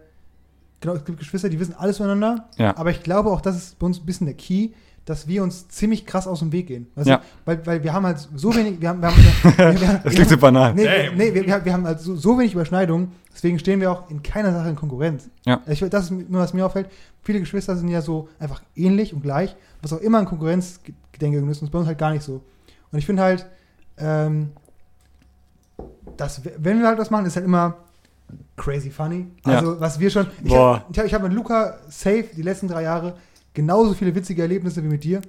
genau, 0.82 0.94
es 0.96 1.04
gibt 1.06 1.20
Geschwister, 1.20 1.50
die 1.50 1.60
wissen 1.60 1.76
alles 1.78 1.98
voneinander. 1.98 2.50
Ja. 2.58 2.76
Aber 2.78 2.92
ich 2.92 3.02
glaube 3.04 3.30
auch, 3.30 3.42
das 3.42 3.56
ist 3.58 3.80
bei 3.80 3.86
uns 3.88 4.00
ein 4.00 4.06
bisschen 4.06 4.26
der 4.28 4.36
Key, 4.36 4.70
dass 5.10 5.28
wir 5.28 5.42
uns 5.42 5.68
ziemlich 5.70 6.06
krass 6.06 6.28
aus 6.28 6.38
dem 6.38 6.52
Weg 6.52 6.68
gehen. 6.68 6.86
Weißt 6.94 7.08
Ja. 7.08 7.18
du? 7.18 7.24
Weil, 7.46 7.66
weil 7.66 7.84
wir 7.84 7.94
haben 7.94 8.06
halt 8.06 8.20
so 8.36 8.54
wenig, 8.56 8.80
wir 8.80 8.90
haben, 8.90 9.02
wir 9.02 9.08
haben, 9.10 9.18
wir, 9.18 9.82
wir, 9.82 10.00
Das 10.04 10.14
klingt 10.14 10.30
so 10.30 10.38
banal. 10.38 10.76
Nee, 10.76 10.86
Damn. 10.86 11.18
nee 11.18 11.34
wir, 11.34 11.48
wir 11.48 11.66
wir 11.66 11.74
haben 11.74 11.86
halt 11.88 12.00
so, 12.00 12.16
so 12.16 12.38
wenig 12.38 12.54
Überschneidungen, 12.54 13.12
deswegen 13.34 13.58
stehen 13.58 13.80
wir 13.82 13.92
auch 13.92 14.08
in 14.12 14.22
keiner 14.22 14.54
Sache 14.54 14.70
in 14.70 14.76
Konkurrenz. 14.76 15.28
Ja. 15.48 15.62
Ich, 15.66 15.80
das 15.80 16.06
ist 16.06 16.12
nur, 16.12 16.40
was 16.42 16.54
mir 16.54 16.64
auffällt. 16.64 16.90
Viele 17.24 17.40
Geschwister 17.40 17.76
sind 17.76 17.88
ja 17.88 18.04
so 18.04 18.30
einfach 18.38 18.62
ähnlich 18.76 19.12
und 19.12 19.24
gleich, 19.24 19.56
was 19.82 19.94
auch 19.94 20.00
immer 20.00 20.20
ein 20.20 20.26
Konkurrenzgedenke 20.26 21.38
ist, 21.38 21.42
und 21.42 21.50
das 21.50 21.62
ist 21.64 21.72
bei 21.72 21.80
uns 21.80 21.88
halt 21.88 21.98
gar 21.98 22.12
nicht 22.12 22.22
so. 22.24 22.44
Und 22.92 23.00
ich 23.00 23.06
finde 23.08 23.24
halt, 23.24 23.48
ähm, 23.98 24.52
dass, 26.18 26.42
wenn 26.58 26.82
wir 26.82 26.88
halt 26.88 27.00
was 27.00 27.10
machen, 27.10 27.26
ist 27.26 27.36
halt 27.36 27.46
immer 27.46 27.78
crazy 28.58 28.92
funny. 28.92 29.26
Ja. 29.46 29.54
Also, 29.54 29.80
was 29.80 30.00
wir 30.00 30.10
schon. 30.12 30.28
Ich 30.44 30.50
Boah. 30.52 30.86
habe 30.96 31.10
hab 31.10 31.24
mit 31.24 31.34
Luca 31.34 31.78
safe 31.90 32.26
die 32.36 32.44
letzten 32.44 32.68
drei 32.68 32.84
Jahre 32.84 33.16
genauso 33.54 33.94
viele 33.94 34.14
witzige 34.16 34.42
Erlebnisse 34.42 34.84
wie 34.84 34.88
mit 34.88 35.04
dir. 35.04 35.22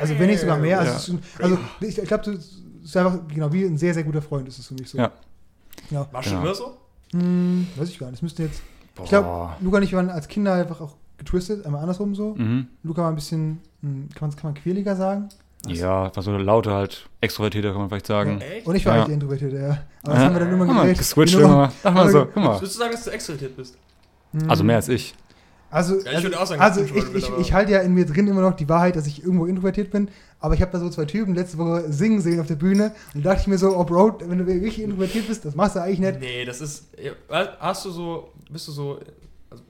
Also, 0.00 0.18
wenn 0.18 0.28
nicht 0.28 0.40
sogar 0.40 0.58
mehr. 0.58 0.78
Also, 0.80 0.90
Ja. 0.90 0.96
es 0.96 1.02
ist 1.02 1.06
schon, 1.08 1.20
also 1.42 1.58
ich, 1.80 1.98
ich 1.98 2.04
glaube, 2.08 2.24
du 2.24 2.32
bist 2.32 2.96
einfach, 2.96 3.18
genau, 3.28 3.52
wie 3.52 3.64
ein 3.64 3.76
sehr, 3.78 3.94
sehr 3.94 4.04
guter 4.04 4.22
Freund 4.22 4.48
ist 4.48 4.58
es 4.58 4.66
für 4.66 4.74
mich 4.74 4.88
so. 4.88 4.98
Ja. 4.98 5.10
Ja. 5.90 6.06
War 6.12 6.22
schon 6.22 6.32
Genau. 6.32 6.44
immer 6.44 6.54
so? 6.54 6.76
Hm, 7.12 7.66
weiß 7.76 7.88
ich 7.88 7.98
gar 7.98 8.06
nicht. 8.06 8.16
Das 8.18 8.22
müsste 8.22 8.42
jetzt. 8.44 8.62
Ich 9.02 9.08
glaube, 9.10 9.26
Boah. 9.28 9.56
Luca 9.60 9.76
und 9.76 9.82
ich 9.82 9.92
waren 9.92 10.08
als 10.10 10.26
Kinder 10.28 10.54
einfach 10.54 10.80
auch 10.80 10.96
getwistet, 11.18 11.64
einmal 11.66 11.80
andersrum 11.82 12.14
so. 12.14 12.34
Mhm. 12.36 12.66
Luca 12.82 13.02
war 13.02 13.10
ein 13.10 13.14
bisschen, 13.14 13.58
hm, 13.82 14.08
kann 14.14 14.28
man, 14.28 14.36
kann 14.36 14.52
man 14.52 14.54
quäliger 14.62 14.96
sagen. 14.96 15.28
Ja, 15.66 16.14
war 16.14 16.22
so 16.22 16.36
lauter 16.36 16.72
halt, 16.74 17.08
extrovertierter 17.20 17.70
kann 17.72 17.80
man 17.80 17.88
vielleicht 17.88 18.06
sagen. 18.06 18.40
Echt? 18.40 18.66
Und 18.66 18.76
ich 18.76 18.86
war 18.86 18.92
Ja. 18.94 18.98
halt 19.00 19.08
der 19.08 19.14
Introvertierte, 19.14 19.56
ja. 19.56 19.78
Aber 20.04 20.14
das 20.14 20.18
haben 20.24 20.34
wir 20.34 20.40
dann 20.40 20.52
immer 20.52 20.66
gedreht. 20.66 20.98
geswitcht 20.98 21.34
Die 21.34 21.38
irgendwann. 21.40 21.72
Mach 21.82 21.92
mal 21.94 22.08
so, 22.10 22.24
guck 22.26 22.36
mal. 22.36 22.54
Würdest 22.60 22.74
du 22.74 22.78
sagen, 22.78 22.92
dass 22.92 23.04
du 23.04 23.10
extrovertiert 23.10 23.56
bist? 23.56 23.76
Hm. 24.32 24.50
Also 24.50 24.64
mehr 24.64 24.76
als 24.76 24.88
ich. 24.88 25.14
Also, 25.70 25.98
ich 25.98 26.06
also, 26.08 26.22
würde 26.22 26.40
auch 26.40 26.46
sagen, 26.46 26.60
also 26.60 26.80
ich, 26.82 26.94
ich, 26.94 27.12
bist, 27.12 27.30
ich 27.40 27.52
halte 27.52 27.72
ja 27.72 27.80
in 27.80 27.92
mir 27.92 28.06
drin 28.06 28.28
immer 28.28 28.40
noch 28.40 28.54
die 28.54 28.68
Wahrheit, 28.68 28.94
dass 28.96 29.06
ich 29.06 29.22
irgendwo 29.22 29.46
introvertiert 29.46 29.90
bin. 29.90 30.08
Aber 30.38 30.54
ich 30.54 30.60
habe 30.62 30.70
da 30.70 30.78
so 30.78 30.88
zwei 30.90 31.06
Typen 31.06 31.34
letzte 31.34 31.58
Woche 31.58 31.90
singen 31.92 32.20
sehen 32.20 32.38
auf 32.40 32.46
der 32.46 32.54
Bühne. 32.54 32.92
Und 33.14 33.24
da 33.24 33.30
dachte 33.30 33.42
ich 33.42 33.46
mir 33.48 33.58
so, 33.58 33.76
oh 33.76 33.84
Bro, 33.84 34.20
wenn 34.26 34.38
du 34.38 34.46
wirklich 34.46 34.80
introvertiert 34.80 35.26
bist, 35.26 35.44
das 35.44 35.54
machst 35.54 35.74
du 35.76 35.80
eigentlich 35.82 35.98
nicht. 35.98 36.20
Nee, 36.20 36.44
das 36.44 36.60
ist. 36.60 36.84
ja, 37.02 37.12
Hast 37.58 37.84
du 37.84 37.90
so. 37.90 38.32
Bist 38.48 38.68
du 38.68 38.72
so. 38.72 39.00
Also, 39.50 39.64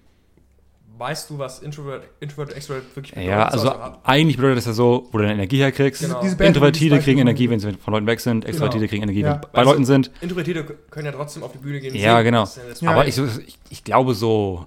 weißt 0.98 1.30
du, 1.30 1.38
was 1.38 1.60
Introvert, 1.60 2.04
Introvert, 2.20 2.54
Extrovert 2.54 2.84
wirklich 2.94 3.12
bedeutet? 3.14 3.30
Ja, 3.30 3.48
also 3.48 3.72
eigentlich 4.04 4.36
bedeutet 4.36 4.58
das 4.58 4.66
ja 4.66 4.72
so, 4.74 5.08
wo 5.12 5.18
du 5.18 5.22
deine 5.24 5.34
Energie 5.34 5.58
herkriegst. 5.58 6.02
Genau. 6.02 6.20
Diese 6.20 6.36
Band- 6.36 6.48
Introvertierte 6.48 6.98
kriegen 7.00 7.20
Energie, 7.20 7.48
wenn 7.48 7.58
sie 7.60 7.72
von 7.72 7.94
Leuten 7.94 8.06
weg 8.06 8.20
sind. 8.20 8.44
Extrovertierte 8.44 8.88
kriegen 8.88 9.02
Energie, 9.02 9.20
Ja. 9.20 9.34
wenn 9.34 9.40
bei 9.52 9.58
Also- 9.60 9.70
Leuten 9.70 9.84
sind. 9.86 10.10
Introvertierte 10.20 10.64
können 10.90 11.06
ja 11.06 11.12
trotzdem 11.12 11.42
auf 11.42 11.52
die 11.52 11.58
Bühne 11.58 11.80
gehen. 11.80 11.92
und 11.94 11.98
Ja, 12.00 12.12
singen. 12.18 12.24
genau. 12.24 12.44
Ja 12.44 12.62
Ja. 12.80 12.90
Aber 12.90 13.06
ich, 13.06 13.16
ich, 13.18 13.58
ich 13.70 13.84
glaube 13.84 14.14
so 14.14 14.66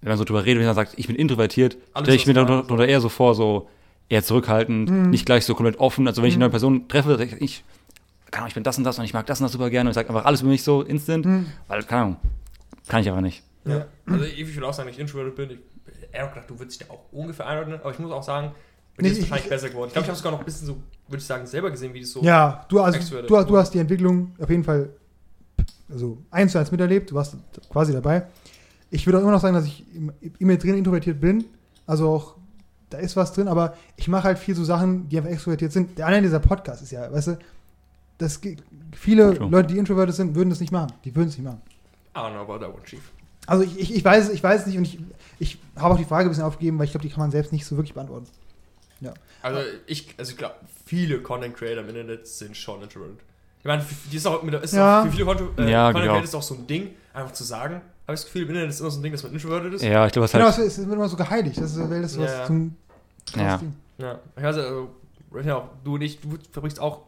wenn 0.00 0.08
man 0.10 0.18
so 0.18 0.24
drüber 0.24 0.44
redet, 0.44 0.60
wenn 0.60 0.66
man 0.66 0.74
sagt, 0.74 0.94
ich 0.96 1.06
bin 1.06 1.16
introvertiert, 1.16 1.76
stelle 2.00 2.14
ich 2.14 2.26
mir 2.26 2.34
darunter 2.34 2.86
eher 2.86 3.00
so 3.00 3.08
vor, 3.08 3.34
so 3.34 3.68
eher 4.08 4.22
zurückhaltend, 4.22 4.90
Mhm. 4.90 5.10
nicht 5.10 5.26
gleich 5.26 5.44
so 5.44 5.54
komplett 5.54 5.78
offen. 5.80 6.06
Also 6.06 6.22
wenn 6.22 6.28
ich 6.28 6.36
Mhm. 6.36 6.42
eine 6.42 6.46
neue 6.46 6.50
Person 6.52 6.88
treffe, 6.88 7.16
sag 7.18 7.26
ich, 7.32 7.40
ich, 7.42 7.64
keine 8.30 8.42
Ahnung, 8.42 8.48
ich 8.48 8.54
bin 8.54 8.62
das 8.64 8.78
und 8.78 8.84
das 8.84 8.98
und 8.98 9.04
ich 9.04 9.12
mag 9.14 9.26
das 9.26 9.40
und 9.40 9.44
das 9.44 9.52
super 9.52 9.70
gerne 9.70 9.88
und 9.88 9.92
ich 9.92 9.94
sage 9.96 10.08
einfach 10.08 10.24
alles 10.24 10.40
über 10.42 10.50
mich 10.50 10.62
so 10.62 10.82
instant, 10.82 11.26
Mhm. 11.26 11.46
weil, 11.66 11.82
keine 11.82 12.02
Ahnung, 12.02 12.16
kann 12.86 13.00
ich 13.02 13.10
aber 13.10 13.20
nicht. 13.20 13.42
Ja. 13.64 13.86
Also 14.06 14.24
ich 14.24 14.54
würde 14.54 14.66
auch 14.68 14.72
sagen, 14.72 14.88
ich 14.88 14.98
introverted 14.98 15.34
bin. 15.36 15.50
Ich, 15.50 15.58
er 16.12 16.22
hat 16.24 16.34
gedacht, 16.34 16.48
du 16.50 16.58
würdest 16.58 16.80
dich 16.80 16.88
ja 16.88 16.94
auch 16.94 17.00
ungefähr 17.12 17.46
einordnen, 17.46 17.80
aber 17.80 17.90
ich 17.90 17.98
muss 17.98 18.10
auch 18.12 18.22
sagen, 18.22 18.52
dir 18.96 19.02
Nee, 19.02 19.08
ist 19.08 19.18
es 19.18 19.24
ich- 19.24 19.30
wahrscheinlich 19.30 19.50
besser 19.50 19.68
geworden. 19.68 19.88
Ich 19.88 19.92
glaube, 19.92 20.04
ich 20.04 20.08
habe 20.08 20.16
sogar 20.16 20.32
noch 20.32 20.38
ein 20.38 20.44
bisschen 20.46 20.66
so, 20.68 20.76
würde 21.06 21.18
ich 21.20 21.24
sagen, 21.26 21.46
selber 21.46 21.70
gesehen, 21.70 21.92
wie 21.92 22.00
das 22.00 22.10
so. 22.12 22.22
Ja, 22.22 22.64
du, 22.68 22.80
also, 22.80 23.20
du, 23.20 23.26
du 23.44 23.56
hast 23.58 23.74
die 23.74 23.78
Entwicklung 23.78 24.32
auf 24.40 24.48
jeden 24.48 24.64
Fall 24.64 24.90
also 25.90 26.18
eins 26.30 26.52
zu 26.52 26.58
eins 26.58 26.70
miterlebt, 26.70 27.10
du 27.10 27.14
warst 27.14 27.36
quasi 27.70 27.92
dabei. 27.92 28.26
Ich 28.90 29.06
würde 29.06 29.18
auch 29.18 29.22
immer 29.22 29.32
noch 29.32 29.40
sagen, 29.40 29.54
dass 29.54 29.66
ich 29.66 29.84
im- 29.94 30.12
in 30.20 30.46
mir 30.46 30.58
drin 30.58 30.76
introvertiert 30.76 31.20
bin. 31.20 31.44
Also 31.86 32.08
auch, 32.08 32.36
da 32.90 32.98
ist 32.98 33.16
was 33.16 33.32
drin, 33.32 33.48
aber 33.48 33.76
ich 33.96 34.08
mache 34.08 34.24
halt 34.24 34.38
viel 34.38 34.54
so 34.54 34.64
Sachen, 34.64 35.08
die 35.08 35.18
einfach 35.18 35.30
extrovertiert 35.30 35.72
sind. 35.72 35.98
Der 35.98 36.06
eine 36.06 36.22
dieser 36.22 36.40
Podcast 36.40 36.82
ist 36.82 36.90
ja, 36.92 37.10
weißt 37.12 37.28
du, 37.28 37.38
das, 38.18 38.40
viele 38.96 39.34
True. 39.34 39.48
Leute, 39.50 39.68
die 39.74 39.78
introvertiert 39.78 40.16
sind, 40.16 40.34
würden 40.34 40.50
das 40.50 40.60
nicht 40.60 40.72
machen. 40.72 40.92
Die 41.04 41.14
würden 41.14 41.28
es 41.28 41.36
nicht 41.36 41.44
machen. 41.44 41.60
I 42.16 42.18
don't 42.20 42.32
know 42.32 42.40
about 42.40 42.58
that 42.64 42.74
one, 42.74 42.82
Chief. 42.84 43.02
Also 43.46 43.62
ich, 43.64 43.78
ich, 43.78 43.94
ich 43.94 44.04
weiß 44.04 44.24
es, 44.28 44.30
ich 44.34 44.42
weiß 44.42 44.66
nicht 44.66 44.76
und 44.76 44.84
ich, 44.84 44.98
ich 45.38 45.58
habe 45.76 45.94
auch 45.94 45.98
die 45.98 46.04
Frage 46.04 46.24
ein 46.26 46.30
bisschen 46.30 46.44
aufgegeben, 46.44 46.78
weil 46.78 46.84
ich 46.86 46.90
glaube, 46.90 47.06
die 47.06 47.10
kann 47.12 47.20
man 47.20 47.30
selbst 47.30 47.52
nicht 47.52 47.64
so 47.64 47.76
wirklich 47.76 47.94
beantworten. 47.94 48.26
Also 49.40 49.60
ich, 49.86 50.14
also 50.18 50.32
ich 50.32 50.36
glaube, 50.36 50.56
viele 50.84 51.22
Content 51.22 51.54
Creator 51.56 51.84
im 51.84 51.88
Internet 51.90 52.26
sind 52.26 52.56
schon 52.56 52.82
introverted. 52.82 53.18
Ich 53.60 53.64
meine, 53.64 53.84
die 54.10 54.16
ist 54.16 54.26
auch, 54.26 54.42
mit, 54.42 54.52
ist 54.54 54.74
Ja. 54.74 55.00
auch 55.00 55.04
für 55.06 55.12
viele 55.12 55.24
Content, 55.26 55.50
äh, 55.58 55.70
Ja, 55.70 55.84
Content 55.92 56.02
genau. 56.02 56.12
Creator 56.14 56.24
ist 56.24 56.34
auch 56.34 56.42
so 56.42 56.54
ein 56.56 56.66
Ding, 56.66 56.90
einfach 57.14 57.32
zu 57.32 57.44
sagen. 57.44 57.80
Habe 58.08 58.14
ich 58.14 58.20
das 58.22 58.24
Gefühl, 58.24 58.42
im 58.44 58.48
Internet 58.48 58.70
ist 58.70 58.80
immer 58.80 58.90
so 58.90 58.98
ein 58.98 59.02
Ding, 59.02 59.12
dass 59.12 59.22
man 59.22 59.32
introverted 59.34 59.74
ist. 59.74 59.82
Ja, 59.82 60.06
ich 60.06 60.12
glaube, 60.12 60.24
was 60.24 60.32
Genau, 60.32 60.44
halt, 60.46 60.54
es 60.58 60.64
ist 60.64 60.78
es 60.78 60.86
wird 60.86 60.96
immer 60.96 61.08
so 61.10 61.16
geheiligt. 61.16 61.58
Das 61.58 61.76
ist, 61.76 61.90
weil 61.90 62.00
das 62.02 62.18
was 62.18 62.30
Ja. 62.30 62.46
zum 62.46 62.74
Ja. 63.36 63.56
Ding. 63.58 63.76
Ja, 63.98 64.18
ich 64.34 64.42
weiß 64.42 64.56
also, 64.56 64.88
ja, 65.44 65.56
auch 65.58 65.68
du 65.84 65.94
und 65.96 66.00
ich, 66.00 66.18
du 66.20 66.38
verbringst 66.50 66.80
auch 66.80 67.02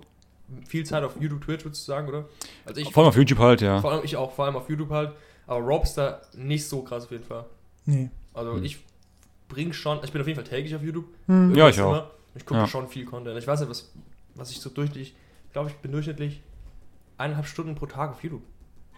viel 0.68 0.84
Zeit 0.84 1.02
auf 1.02 1.14
YouTube, 1.18 1.42
Twitch, 1.42 1.64
würdest 1.64 1.88
du 1.88 1.92
sagen, 1.92 2.06
oder? 2.08 2.26
Also 2.66 2.80
ich, 2.82 2.92
vor 2.92 3.02
allem 3.02 3.08
auf 3.08 3.16
YouTube 3.16 3.38
halt, 3.38 3.62
ja. 3.62 3.80
vor 3.80 3.92
allem 3.92 4.04
ich 4.04 4.14
auch, 4.16 4.32
vor 4.34 4.44
allem 4.44 4.56
auf 4.56 4.68
YouTube 4.68 4.90
halt. 4.90 5.12
Aber 5.46 5.60
Rob 5.64 5.84
ist 5.84 5.94
da 5.94 6.20
nicht 6.36 6.68
so 6.68 6.82
krass 6.82 7.04
auf 7.04 7.10
jeden 7.12 7.24
Fall. 7.24 7.44
Nee. 7.86 8.10
Also 8.34 8.52
Hm. 8.56 8.62
ich 8.64 8.78
bring 9.48 9.72
schon, 9.72 10.00
ich 10.04 10.12
bin 10.12 10.20
auf 10.20 10.26
jeden 10.28 10.38
Fall 10.38 10.48
täglich 10.48 10.74
auf 10.76 10.82
YouTube. 10.82 11.06
Hm. 11.28 11.54
Ja, 11.54 11.68
ich 11.70 11.80
auch. 11.80 11.88
immer. 11.92 12.10
Ich 12.34 12.44
gucke 12.44 12.60
Ja. 12.60 12.66
schon 12.66 12.88
viel 12.88 13.06
Content. 13.06 13.38
Ich 13.38 13.46
weiß 13.46 13.60
nicht, 13.60 13.70
was, 13.70 13.90
was 14.34 14.50
ich 14.50 14.60
so 14.60 14.68
durchschnittlich, 14.68 15.14
ich 15.46 15.52
glaube, 15.54 15.70
ich 15.70 15.76
bin 15.76 15.92
durchschnittlich 15.92 16.42
eineinhalb 17.16 17.46
Stunden 17.46 17.74
pro 17.74 17.86
Tag 17.86 18.10
auf 18.10 18.22
YouTube. 18.22 18.42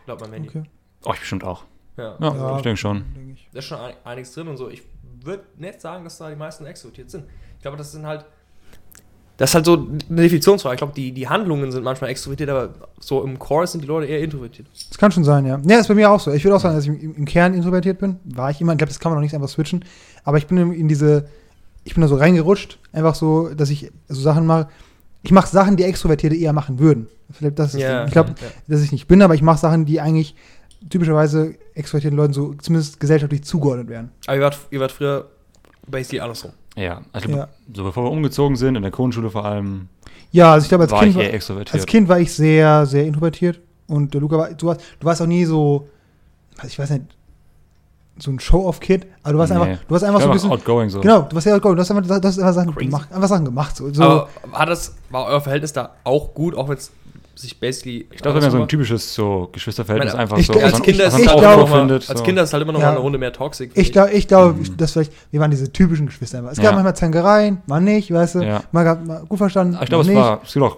Laut 0.06 0.20
meinem 0.20 0.32
Handy. 0.32 0.48
Okay. 0.48 0.64
Oh, 1.04 1.12
ich 1.14 1.20
bestimmt 1.20 1.44
auch. 1.44 1.64
Ja. 1.96 2.16
Ja, 2.20 2.34
Ja. 2.34 2.56
ich 2.56 2.62
denke 2.62 2.76
schon. 2.78 3.04
Denke 3.14 3.32
ich. 3.34 3.48
Da 3.52 3.58
ist 3.58 3.64
schon 3.66 3.78
ein- 3.78 3.94
einiges 4.04 4.32
drin 4.32 4.48
und 4.48 4.56
so. 4.56 4.68
Ich 4.70 4.82
würde 5.24 5.44
nicht 5.58 5.80
sagen, 5.80 6.04
dass 6.04 6.18
da 6.18 6.28
die 6.30 6.36
meisten 6.36 6.64
extrovertiert 6.66 7.10
sind. 7.10 7.24
Ich 7.56 7.62
glaube, 7.62 7.76
das 7.76 7.92
sind 7.92 8.06
halt. 8.06 8.24
Das 9.38 9.50
ist 9.50 9.54
halt 9.54 9.64
so 9.64 9.74
eine 10.08 10.22
Definitionsfrage. 10.22 10.74
Ich 10.74 10.78
glaube, 10.78 10.92
die, 10.94 11.10
die 11.12 11.26
Handlungen 11.28 11.72
sind 11.72 11.82
manchmal 11.82 12.10
extrovertiert, 12.10 12.50
aber 12.50 12.74
so 13.00 13.24
im 13.24 13.38
Core 13.38 13.66
sind 13.66 13.80
die 13.82 13.86
Leute 13.88 14.06
eher 14.06 14.20
introvertiert. 14.22 14.68
Das 14.88 14.98
kann 14.98 15.10
schon 15.10 15.24
sein, 15.24 15.46
ja. 15.46 15.60
Ja, 15.66 15.78
ist 15.78 15.88
bei 15.88 15.94
mir 15.94 16.10
auch 16.10 16.20
so. 16.20 16.30
Ich 16.32 16.44
würde 16.44 16.54
auch 16.56 16.60
sagen, 16.60 16.74
dass 16.76 16.84
ich 16.84 16.90
im, 16.90 17.14
im 17.16 17.24
Kern 17.24 17.54
introvertiert 17.54 17.98
bin. 17.98 18.16
War 18.24 18.50
ich 18.50 18.60
immer. 18.60 18.72
Ich 18.72 18.78
glaube, 18.78 18.90
das 18.90 19.00
kann 19.00 19.10
man 19.10 19.16
noch 19.18 19.22
nicht 19.22 19.34
einfach 19.34 19.48
switchen. 19.48 19.84
Aber 20.22 20.36
ich 20.38 20.46
bin 20.46 20.72
in, 20.72 20.86
diese, 20.86 21.28
ich 21.84 21.94
bin 21.94 22.02
da 22.02 22.08
so 22.08 22.16
reingerutscht. 22.16 22.78
Einfach 22.92 23.14
so, 23.14 23.48
dass 23.54 23.70
ich 23.70 23.90
so 24.08 24.20
Sachen 24.20 24.46
mache. 24.46 24.68
Ich 25.22 25.32
mache 25.32 25.48
Sachen, 25.48 25.76
die 25.76 25.84
Extrovertierte 25.84 26.36
eher 26.36 26.52
machen 26.52 26.78
würden. 26.78 27.08
Vielleicht 27.30 27.58
das 27.58 27.74
ist 27.74 27.80
Ja, 27.80 28.04
ich 28.04 28.12
glaube, 28.12 28.30
ja. 28.40 28.46
dass 28.68 28.82
ich 28.82 28.92
nicht 28.92 29.08
bin, 29.08 29.22
aber 29.22 29.34
ich 29.34 29.42
mache 29.42 29.58
Sachen, 29.58 29.86
die 29.86 30.00
eigentlich 30.00 30.36
typischerweise 30.88 31.54
extrovertierten 31.74 32.16
Leuten 32.16 32.32
so 32.32 32.54
zumindest 32.54 33.00
gesellschaftlich 33.00 33.44
zugeordnet 33.44 33.88
werden. 33.88 34.10
Aber 34.26 34.36
ihr 34.36 34.42
wart, 34.42 34.58
ihr 34.70 34.80
wart 34.80 34.92
früher 34.92 35.28
basically 35.86 36.20
andersrum. 36.20 36.52
Ja, 36.76 37.02
also 37.12 37.28
Ja. 37.28 37.48
so 37.74 37.84
bevor 37.84 38.04
wir 38.04 38.10
umgezogen 38.10 38.56
sind, 38.56 38.76
in 38.76 38.82
der 38.82 38.90
Grundschule 38.90 39.30
vor 39.30 39.44
allem, 39.44 39.88
Ja, 40.30 40.52
also 40.54 40.64
ich 40.64 40.68
glaube, 40.68 40.84
als 40.84 40.92
Kind 40.92 41.16
ich 41.16 41.48
war. 41.50 41.64
Als 41.72 41.86
Kind 41.86 42.08
war 42.08 42.18
ich 42.18 42.32
sehr, 42.32 42.86
sehr 42.86 43.04
introvertiert. 43.04 43.60
Und 43.86 44.14
der 44.14 44.20
Luca 44.22 44.38
war, 44.38 44.50
du, 44.54 44.66
warst, 44.68 44.80
du 45.00 45.06
warst 45.06 45.20
auch 45.20 45.26
nie 45.26 45.44
so, 45.44 45.88
also 46.56 46.68
ich 46.68 46.78
weiß 46.78 46.90
nicht, 46.90 47.04
so 48.18 48.30
ein 48.30 48.38
Show-off-Kid, 48.40 49.06
aber 49.22 49.32
du 49.34 49.38
warst 49.38 49.52
Nee. 49.52 49.58
einfach, 49.60 49.84
du 49.84 49.90
warst 49.90 50.04
einfach 50.04 50.18
ich 50.20 50.24
so 50.24 50.30
ein 50.30 50.34
bisschen, 50.34 50.50
outgoing 50.52 50.88
so. 50.90 51.00
genau, 51.00 51.22
du 51.22 51.34
warst 51.34 51.46
ja 51.46 51.54
outgoing, 51.54 51.76
du 51.76 51.80
hast 51.82 51.90
einfach, 51.90 52.06
du 52.06 52.14
hast 52.28 52.38
einfach 52.38 52.52
Sachen 52.54 52.72
Crazy. 52.74 52.86
gemacht, 52.86 53.12
einfach 53.12 53.28
Sachen 53.28 53.44
gemacht. 53.44 53.76
So, 53.76 53.92
so 53.92 54.02
Aber 54.02 54.28
war 54.50 54.66
das, 54.66 54.94
war 55.10 55.26
euer 55.26 55.40
Verhältnis 55.40 55.72
da 55.72 55.94
auch 56.04 56.32
gut, 56.32 56.54
auch 56.54 56.68
wenn 56.68 56.76
es 56.76 56.90
sich 57.34 57.58
basically. 57.58 58.06
Ich 58.10 58.20
glaube, 58.20 58.38
wir 58.40 58.44
haben 58.44 58.52
so 58.52 58.62
ein 58.62 58.68
typisches 58.68 59.14
so 59.14 59.48
Geschwisterverhältnis 59.52 60.12
Meine, 60.12 60.22
einfach 60.22 60.38
ich 60.38 60.46
so. 60.46 60.52
als 60.54 60.82
Kinder 60.82 61.06
ist 61.06 61.14
es 61.18 61.28
als. 62.08 62.22
Kinder 62.22 62.42
ist 62.42 62.52
halt 62.52 62.62
immer 62.62 62.72
noch 62.72 62.80
Ja. 62.80 62.86
mal 62.86 62.92
eine 62.92 63.00
Runde 63.00 63.18
mehr 63.18 63.32
toxic. 63.32 63.70
ich 63.74 63.92
glaube, 63.92 64.10
ich 64.12 64.28
glaube, 64.28 64.54
Mhm. 64.54 64.76
das 64.76 64.92
vielleicht, 64.92 65.12
wir 65.30 65.40
waren 65.40 65.50
diese 65.50 65.72
typischen 65.72 66.06
Geschwister 66.06 66.38
immer. 66.40 66.50
Es 66.50 66.58
gab 66.58 66.66
Ja. 66.66 66.72
manchmal 66.72 66.94
Zankereien, 66.96 67.62
mal 67.66 67.80
nicht, 67.80 68.12
weißt 68.12 68.36
du, 68.36 68.40
Ja. 68.42 68.62
mal, 68.72 68.84
gab, 68.84 69.04
mal 69.06 69.24
gut 69.28 69.38
verstanden, 69.38 69.74
Aber 69.74 69.84
ich 69.84 69.88
glaube, 69.88 70.08
es 70.08 70.14
war, 70.14 70.40
es 70.44 70.52
gibt 70.52 70.64
auch 70.64 70.76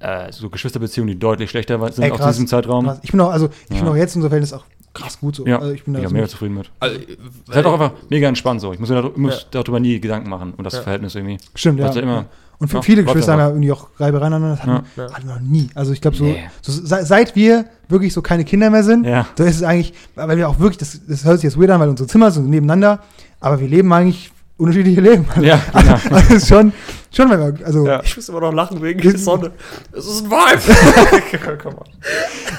äh, 0.00 0.32
so 0.32 0.48
Geschwisterbeziehungen, 0.50 1.14
die 1.14 1.18
deutlich 1.18 1.50
schlechter 1.50 1.78
sind 1.92 2.02
Ey, 2.04 2.10
aus 2.10 2.18
krass, 2.18 2.34
diesem 2.36 2.46
Zeitraum. 2.48 2.86
Krass. 2.86 2.98
Ich 3.02 3.10
bin 3.12 3.20
auch, 3.20 3.30
also 3.30 3.46
ich 3.46 3.70
Ja. 3.70 3.76
finde 3.76 3.92
auch 3.92 3.96
jetzt 3.96 4.16
unser 4.16 4.28
Verhältnis 4.28 4.52
auch 4.52 4.64
krass 4.92 5.20
gut 5.20 5.36
so. 5.36 5.46
Ja, 5.46 5.58
also 5.60 5.72
ich 5.72 5.84
bin 5.84 5.94
da 5.94 6.00
bin 6.00 6.08
so 6.08 6.14
mega 6.14 6.26
zufrieden 6.28 6.54
mit. 6.54 6.70
Also, 6.80 6.96
Es 6.96 7.02
ist 7.48 7.54
halt 7.54 7.66
auch 7.66 7.74
einfach 7.74 7.92
mega 8.08 8.26
entspannt 8.28 8.60
so. 8.60 8.72
Ich 8.72 8.80
muss 8.80 8.88
mir 8.88 9.02
dar- 9.02 9.12
muss 9.14 9.46
Ja. 9.52 9.62
darüber 9.62 9.78
nie 9.78 10.00
Gedanken 10.00 10.28
machen 10.28 10.52
und 10.56 10.64
das 10.64 10.74
Ja. 10.74 10.82
Verhältnis 10.82 11.14
irgendwie. 11.14 11.38
Stimmt, 11.54 11.78
ja. 11.78 11.90
Ja 11.92 12.00
immer- 12.00 12.24
Und 12.58 12.68
für 12.68 12.76
Ja, 12.76 12.82
viele 12.82 13.04
Geschwister 13.04 13.32
haben 13.32 13.38
ja 13.40 13.48
irgendwie 13.48 13.72
auch 13.72 13.88
Reibereien 13.98 14.34
aneinander. 14.34 14.56
Das 14.56 14.66
hatten, 14.66 14.86
Ja. 15.00 15.12
hatten 15.14 15.28
wir 15.28 15.34
noch 15.36 15.40
nie. 15.40 15.70
Also 15.74 15.92
ich 15.92 16.00
glaube, 16.02 16.16
so, 16.18 16.24
Nee. 16.24 16.42
so 16.60 16.72
se- 16.72 17.06
seit 17.06 17.34
wir 17.34 17.64
wirklich 17.88 18.12
so 18.12 18.20
keine 18.20 18.44
Kinder 18.44 18.68
mehr 18.68 18.82
sind, 18.84 19.06
Ja. 19.06 19.26
da 19.36 19.44
ist 19.44 19.56
es 19.56 19.62
eigentlich, 19.62 19.94
weil 20.14 20.36
wir 20.36 20.46
auch 20.48 20.58
wirklich, 20.58 20.76
das, 20.76 21.00
das 21.08 21.24
hört 21.24 21.36
sich 21.40 21.44
jetzt 21.44 21.58
weird 21.58 21.70
an, 21.70 21.80
weil 21.80 21.88
unsere 21.88 22.06
Zimmer 22.06 22.30
sind 22.30 22.50
nebeneinander, 22.50 22.98
aber 23.40 23.60
wir 23.60 23.68
leben 23.68 23.90
eigentlich 23.94 24.30
unterschiedliche 24.58 25.00
Leben. 25.00 25.24
Ja, 25.40 25.58
genau. 25.72 25.92
Also 26.10 26.16
es 26.16 26.30
ist 26.42 26.48
schon, 26.48 26.72
schon, 27.12 27.30
wir, 27.30 27.66
also, 27.66 27.86
Ja. 27.86 28.02
Ich 28.02 28.16
muss 28.16 28.28
immer 28.28 28.40
noch 28.40 28.52
lachen 28.52 28.82
wegen 28.82 29.00
der 29.00 29.18
Sonne. 29.18 29.52
Es 29.92 30.06
ist 30.06 30.24
ein 30.24 30.30
Vibe. 30.30 31.58
Komm 31.62 31.74
on. 31.78 31.84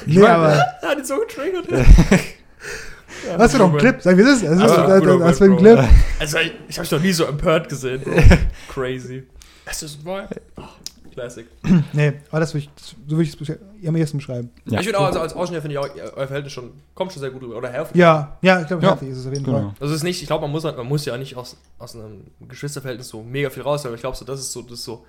nee, 0.05 0.25
aber, 0.25 0.53
Er 0.81 0.89
hat 0.89 0.97
ihn 0.97 1.05
so 1.05 1.17
getriggert. 1.19 1.65
Ja, 3.27 3.37
was 3.37 3.51
für 3.51 3.59
doch 3.59 3.71
ein 3.71 3.77
Clip? 3.77 4.01
Sag, 4.01 4.17
wie 4.17 4.21
ist 4.21 4.29
es? 4.29 4.41
Das 4.41 4.51
ist, 4.57 4.61
Aber 4.61 4.87
das, 4.87 4.99
guter 4.99 5.19
das, 5.19 5.27
das 5.27 5.37
für 5.37 5.43
ein 5.45 5.57
Clip. 5.57 5.79
Also, 6.19 6.37
ich, 6.39 6.53
ich 6.69 6.77
habe 6.77 6.87
dich 6.87 6.91
noch 6.91 7.01
nie 7.01 7.11
so 7.11 7.25
empört 7.25 7.69
gesehen. 7.69 8.01
Bro. 8.03 8.13
Crazy. 8.73 9.23
Es 9.65 9.83
ist 9.83 9.99
ein 9.99 10.05
Vibe. 10.05 10.41
Classic. 11.11 11.45
Nee, 11.93 12.13
aber 12.29 12.39
das 12.39 12.53
würde 12.53 12.65
ich, 12.65 12.69
so 13.07 13.17
würde 13.17 13.23
ich 13.23 13.39
es 13.49 13.57
am 13.87 13.95
ehesten 13.95 14.17
beschreiben. 14.17 14.49
Ja. 14.65 14.79
Ich 14.79 14.85
finde 14.85 14.99
auch, 14.99 15.05
also 15.05 15.19
als 15.19 15.33
Ausschnitt 15.33 15.61
finde 15.61 15.73
ich 15.75 15.79
auch, 15.79 15.89
euer 16.15 16.27
Verhältnis 16.27 16.53
schon, 16.53 16.71
kommt 16.95 17.11
schon 17.11 17.21
sehr 17.21 17.31
gut 17.31 17.43
rüber. 17.43 17.57
Oder 17.57 17.69
healthy. 17.69 17.97
Ja, 17.97 18.37
ja, 18.41 18.61
ich 18.61 18.67
glaube, 18.67 18.83
Ja. 18.83 18.89
healthy 18.91 19.07
ist 19.09 19.17
es 19.17 19.27
auf 19.27 19.33
jeden 19.33 19.45
Fall. 19.45 19.53
Genau. 19.55 19.73
Also 19.79 19.93
es 19.93 19.99
ist 19.99 20.03
nicht, 20.03 20.21
ich 20.21 20.27
glaube, 20.27 20.41
man 20.43 20.51
muss, 20.51 20.63
halt- 20.63 20.77
man 20.77 20.87
muss 20.87 21.05
ja 21.05 21.17
nicht 21.17 21.35
aus, 21.35 21.57
aus 21.79 21.95
einem 21.95 22.23
Geschwisterverhältnis 22.47 23.09
so 23.09 23.21
mega 23.21 23.49
viel 23.49 23.63
raus, 23.63 23.85
aber 23.85 23.95
ich 23.95 24.01
glaube 24.01 24.15
so, 24.17 24.25
das 24.25 24.39
ist 24.39 24.51
so, 24.51 24.61
das 24.61 24.73
ist 24.73 24.85
so, 24.85 25.05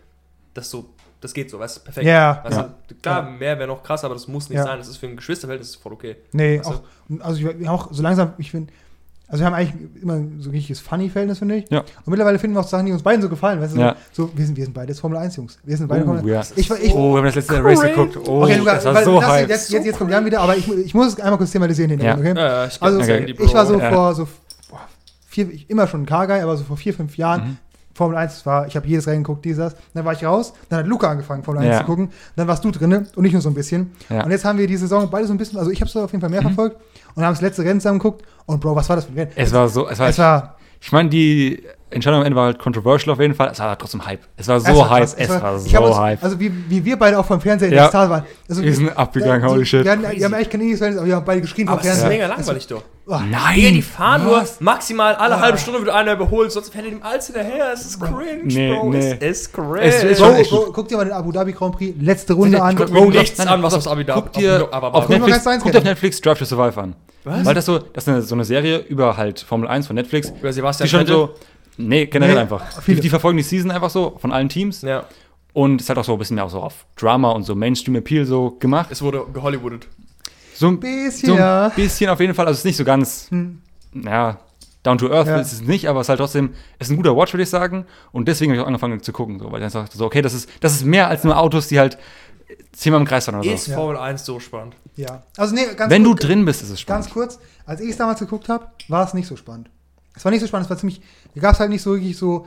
das 0.55 0.71
so, 0.71 0.85
das 1.21 1.33
geht 1.33 1.51
so, 1.51 1.59
weißt 1.59 1.77
du, 1.79 1.81
perfekt. 1.83 2.07
Ja, 2.07 2.41
Weißt 2.45 2.57
Ja. 2.59 2.75
du, 2.89 2.95
klar, 2.97 3.23
mehr 3.23 3.59
wäre 3.59 3.69
noch 3.69 3.83
krass, 3.83 4.05
aber 4.05 4.15
das 4.15 4.27
muss 4.29 4.49
nicht 4.49 4.59
Ja. 4.59 4.65
sein. 4.65 4.79
Das 4.79 4.89
ist 4.89 4.97
für 4.97 5.07
ein 5.07 5.17
Geschwisterverhältnis 5.17 5.77
voll 5.77 5.93
okay. 5.93 6.17
Nee, 6.33 6.59
Also- 6.59 6.71
auch, 6.71 6.83
also 7.21 7.49
ich, 7.49 7.69
auch 7.69 7.89
so 7.93 8.03
langsam, 8.03 8.33
ich 8.39 8.51
finde, 8.51 8.73
also 9.33 9.43
wir 9.43 9.47
haben 9.47 9.55
eigentlich 9.55 9.75
immer 10.03 10.19
so 10.39 10.51
ein 10.51 10.53
richtiges 10.53 10.79
Funny-Verhältnis, 10.81 11.39
finde 11.39 11.57
ich. 11.57 11.65
Ja. 11.71 11.81
Und 11.81 11.87
mittlerweile 12.07 12.39
finden 12.39 12.55
wir 12.55 12.61
auch 12.61 12.69
Sachen, 12.69 12.87
die 12.87 12.93
uns 12.93 13.03
beiden 13.03 13.23
so 13.23 13.29
gefallen. 13.29 13.61
Weißt 13.61 13.75
du, 13.75 13.81
Ja. 13.81 13.97
so, 14.13 14.31
wir 14.35 14.45
sind, 14.47 14.57
wir 14.57 14.65
sind 14.65 14.75
beide 14.75 14.95
Formel 14.95 15.19
1 15.19 15.35
Jungs. 15.37 15.59
Wir 15.65 15.77
sind 15.77 15.89
beide 15.89 16.05
Formel 16.05 16.23
Oh, 16.23 16.29
ja. 16.29 16.43
Ich, 16.55 16.69
war- 16.71 16.79
ich, 16.79 16.93
oh, 16.95 17.13
wir 17.15 17.19
haben 17.19 17.25
das 17.25 17.35
letzte 17.35 17.65
Race 17.65 17.81
geguckt. 17.81 18.17
Oh, 18.29 18.43
okay, 18.45 18.57
Luca, 18.59 18.75
das 18.75 18.85
war 18.85 19.03
so 19.03 19.19
das, 19.21 19.29
hype. 19.31 19.49
jetzt, 19.49 19.71
jetzt, 19.73 19.87
jetzt 19.87 19.99
kommt 19.99 20.11
Jan 20.13 20.25
wieder, 20.25 20.41
aber 20.41 20.57
ich, 20.57 20.71
ich 20.71 20.95
muss 20.95 21.09
es 21.09 21.19
einmal 21.21 21.39
kurz 21.39 21.51
thematisieren 21.51 21.99
Ja. 21.99 22.17
okay? 22.17 22.35
Ja, 22.37 22.47
ja, 22.47 22.67
ich 22.67 22.81
Also 22.81 23.01
Okay. 23.01 23.35
ich 23.39 23.55
war 23.55 23.67
so 23.67 23.81
Ja. 23.81 23.91
vor 23.91 24.15
so 24.15 24.29
boah, 24.71 24.81
vier, 25.29 25.51
ich, 25.51 25.69
immer 25.71 25.87
schon 25.89 26.03
ein 26.03 26.07
Car-Guy, 26.07 26.41
aber 26.43 26.57
so 26.57 26.65
vor 26.65 26.77
vier, 26.77 26.93
fünf 26.95 27.17
Jahren, 27.17 27.43
Mhm. 27.43 27.57
Formel 27.95 28.17
1 28.17 28.45
war, 28.47 28.67
ich 28.67 28.77
habe 28.77 28.87
jedes 28.87 29.07
Rennen 29.07 29.23
geguckt, 29.23 29.45
dieses, 29.45 29.75
dann 29.95 30.05
war 30.05 30.13
ich 30.13 30.25
raus, 30.25 30.53
dann 30.69 30.81
hat 30.81 30.87
Luca 30.87 31.11
angefangen, 31.11 31.43
Formel 31.43 31.63
1 31.63 31.71
Ja. 31.73 31.79
zu 31.81 31.85
gucken, 31.87 32.11
dann 32.37 32.49
warst 32.49 32.65
du 32.65 32.71
drinne 32.71 33.07
und 33.17 33.25
ich 33.25 33.33
nur 33.33 33.43
so 33.43 33.49
ein 33.51 33.55
bisschen. 33.55 33.93
Ja. 34.09 34.25
Und 34.25 34.31
jetzt 34.31 34.45
haben 34.45 34.59
wir 34.59 34.67
die 34.67 34.77
Saison 34.77 35.09
beide 35.11 35.27
so 35.27 35.35
ein 35.35 35.39
bisschen, 35.39 35.59
also 35.59 35.71
ich 35.71 35.81
habe 35.81 35.89
es 35.89 35.97
auf 35.97 36.11
jeden 36.13 36.21
Fall 36.21 36.31
mehr 36.31 36.43
verfolgt 36.43 36.77
und 37.15 37.23
haben 37.25 37.33
das 37.35 37.41
letzte 37.43 37.63
Rennen 37.63 37.81
zusammen 37.81 37.99
geguckt 37.99 38.25
und 38.47 38.61
Bro, 38.61 38.77
was 38.77 38.89
war 38.89 38.97
das 38.97 39.05
für 39.05 39.13
ein 39.13 39.19
Rennen? 39.19 39.33
Es 39.37 39.53
war 39.53 39.69
so, 39.69 39.89
es 39.89 39.99
war, 39.99 40.09
es 40.09 40.19
war 40.19 40.57
ich 40.81 40.91
meine, 40.91 41.09
die 41.11 41.63
Entscheidung 41.93 42.21
am 42.21 42.27
Ende 42.27 42.37
war 42.37 42.47
halt 42.47 42.59
controversial 42.59 43.13
auf 43.13 43.21
jeden 43.21 43.35
Fall. 43.35 43.51
Es 43.53 43.59
war 43.61 43.77
trotzdem 43.79 44.05
Hype. 44.05 44.21
Es 44.37 44.49
war 44.49 44.61
so 44.61 44.71
es 44.71 44.77
war 44.77 44.91
hype. 44.91 45.01
krass. 45.01 45.15
Es 45.19 45.29
war 45.29 45.61
ich 45.65 45.75
hab 45.77 45.83
so 45.85 45.89
uns, 45.91 45.99
hype. 45.99 46.23
Also 46.23 46.41
wie, 46.41 46.53
wie 46.69 46.85
wir 46.85 46.99
beide 46.99 47.19
auch 47.19 47.25
vom 47.27 47.41
Fernseher 47.41 47.69
in 47.69 47.75
Ja. 47.75 47.83
der 47.83 47.89
Star 47.91 48.11
waren. 48.11 48.25
Also, 48.49 48.63
Wir 48.63 48.75
sind 48.75 48.97
abgegangen, 48.97 49.49
holy 49.49 49.65
shit. 49.65 49.85
Wir, 49.85 49.93
hatten, 49.93 50.03
wir 50.03 50.25
haben 50.25 50.35
eigentlich 50.35 50.51
kein 50.51 50.61
ähnliches 50.61 50.79
Verhältnis, 50.79 51.01
aber 51.01 51.09
wir 51.09 51.17
haben 51.17 51.25
beide 51.25 51.41
geschrien 51.41 51.69
Aber 51.69 51.79
vom 51.81 51.89
es 51.89 51.95
ist 51.95 52.01
Fernseher. 52.03 52.27
mega 52.29 52.35
langweilig 52.37 52.67
doch. 52.67 52.83
Oh, 53.05 53.19
Nein! 53.31 53.59
Ja, 53.61 53.71
die 53.73 53.83
fahren 53.83 54.23
nur 54.25 54.45
maximal 54.61 55.15
alle 55.17 55.35
Ah. 55.37 55.41
halbe 55.41 55.59
Stunde 55.59 55.81
wird 55.81 55.91
einer 55.91 56.13
überholt, 56.13 56.53
sonst 56.53 56.73
fährt 56.73 56.85
er 56.85 56.91
dem 56.93 57.03
alles 57.03 57.27
hinterher. 57.27 57.73
Es 57.75 57.85
ist 57.85 58.01
cringe, 58.01 58.43
Nee, 58.45 58.75
Bro. 58.77 58.91
nee. 58.91 59.17
Es 59.19 59.41
ist 59.41 59.53
cringe. 59.53 59.81
Es 59.81 60.05
ist 60.05 60.21
Bro, 60.21 60.45
schon 60.45 60.65
Bro, 60.67 60.73
guck 60.73 60.87
dir 60.89 60.97
mal 60.99 61.05
den 61.05 61.13
Abu 61.13 61.33
Dhabi 61.33 61.53
Grand 61.53 61.77
Prix 61.77 61.95
letzte 62.01 62.35
Runde 62.35 62.63
an. 62.63 62.77
Guck 62.77 62.91
mir 62.93 63.05
nichts 63.07 63.41
an, 63.41 63.61
was 63.63 63.75
aufs 63.75 63.89
Abi 63.89 64.05
da 64.05 64.15
Guck 64.15 64.33
dir 64.35 64.69
aber, 64.71 64.95
auf 64.95 65.07
Guck 65.07 65.19
Netflix, 65.19 65.43
dir 65.43 65.79
auf. 65.79 65.85
Netflix 65.85 66.21
Drive 66.21 66.39
to 66.39 66.45
Survive 66.45 66.81
an. 66.81 66.95
Was? 67.25 67.45
Weil 67.45 67.55
das 67.55 67.67
so, 67.67 67.79
das 67.79 68.05
ist 68.05 68.09
eine, 68.09 68.23
so 68.23 68.35
eine 68.37 68.45
Serie 68.45 68.79
über 68.79 69.17
halt 69.17 69.41
Formel 69.41 69.69
1 69.69 69.87
von 69.89 69.95
Netflix, 69.97 70.33
Über 70.41 70.53
Sebastian 70.53 70.87
die 70.89 70.91
schon 70.91 71.07
so, 71.07 71.31
nee, 71.77 72.07
generell 72.07 72.35
Nee, 72.35 72.41
einfach. 72.41 72.83
Die, 72.85 72.97
die 73.01 73.09
verfolgen 73.09 73.37
die 73.37 73.43
Season 73.43 73.71
einfach 73.71 73.91
so 73.91 74.17
von 74.19 74.33
allen 74.33 74.49
Teams 74.49 74.83
Ja, 74.83 75.05
und 75.53 75.81
es 75.81 75.89
hat 75.91 75.99
auch 75.99 76.05
so 76.05 76.13
ein 76.15 76.19
bisschen 76.19 76.37
mehr 76.37 76.45
auch 76.45 76.51
so 76.51 76.61
auf 76.61 76.87
Drama 76.97 77.31
und 77.33 77.43
so 77.45 77.55
Mainstream 77.55 77.97
Appeal 77.97 78.25
so 78.25 78.57
gemacht. 78.59 78.89
es 78.91 79.03
wurde 79.03 79.25
gehollywoodet. 79.33 79.87
So 80.55 80.69
ein 80.69 80.81
Bisschen, 80.81 81.29
so 81.29 81.33
ein 81.35 81.39
ja. 81.39 81.69
bisschen 81.71 82.11
auf 82.11 82.21
jeden 82.21 82.35
Fall, 82.35 82.47
also 82.47 82.55
es 82.55 82.61
ist 82.61 82.65
nicht 82.67 82.77
so 82.77 82.85
ganz, 82.85 83.27
Hm. 83.31 83.63
ja, 83.95 84.39
down 84.83 84.99
to 84.99 85.11
earth 85.11 85.27
Ja. 85.27 85.39
ist 85.39 85.53
es 85.53 85.61
nicht, 85.63 85.89
aber 85.89 86.01
es 86.01 86.07
ist 86.07 86.09
halt 86.11 86.21
trotzdem, 86.21 86.55
es 86.79 86.89
ist 86.89 86.93
ein 86.93 86.97
guter 86.97 87.17
Watch, 87.17 87.33
würde 87.33 87.43
ich 87.43 87.51
sagen. 87.51 87.87
Und 88.13 88.29
deswegen 88.29 88.51
habe 88.53 88.57
ich 88.59 88.63
auch 88.63 88.67
angefangen 88.69 89.03
zu 89.03 89.13
gucken, 89.13 89.39
so, 89.39 89.47
weil 89.47 89.61
ich 89.61 89.65
dann 89.65 89.71
sagte, 89.71 89.97
so, 89.97 90.05
okay, 90.07 90.23
das 90.23 90.35
ist, 90.35 90.49
das 90.61 90.73
ist 90.75 90.85
mehr 90.85 91.09
als 91.09 91.25
nur 91.25 91.39
Autos, 91.39 91.69
die 91.69 91.79
halt 91.79 91.99
zehnmal 92.73 93.01
im 93.01 93.07
Kreis 93.07 93.25
fahren 93.27 93.41
oder 93.41 93.53
Ist 93.53 93.65
so. 93.65 93.71
Ja. 93.73 93.77
Formel 93.79 93.97
1 93.97 94.25
so 94.25 94.41
spannend? 94.41 94.77
Ja. 94.97 95.23
Also, 95.37 95.55
nee, 95.55 95.63
ganz 95.77 95.91
Wenn 95.91 96.05
du 96.05 96.11
kurz, 96.11 96.23
drin 96.23 96.45
bist, 96.45 96.63
ist 96.63 96.71
es 96.71 96.85
Ganz 96.87 97.07
spannend. 97.09 97.31
kurz, 97.33 97.39
als 97.67 97.81
ich 97.81 97.91
es 97.91 97.97
damals 97.97 98.19
geguckt 98.21 98.49
habe, 98.49 98.67
war 98.89 99.07
es 99.07 99.15
nicht 99.15 99.27
so 99.27 99.37
spannend. 99.37 99.71
Es 100.15 100.25
war 100.25 100.31
nicht 100.33 100.41
so 100.41 100.47
spannend, 100.47 100.67
es 100.67 100.71
war 100.71 100.77
ziemlich, 100.79 101.01
da 101.35 101.41
gab 101.41 101.55
es 101.55 101.61
halt 101.61 101.71
nicht 101.71 101.83
so 101.83 101.93
wirklich 101.95 102.17
so, 102.17 102.47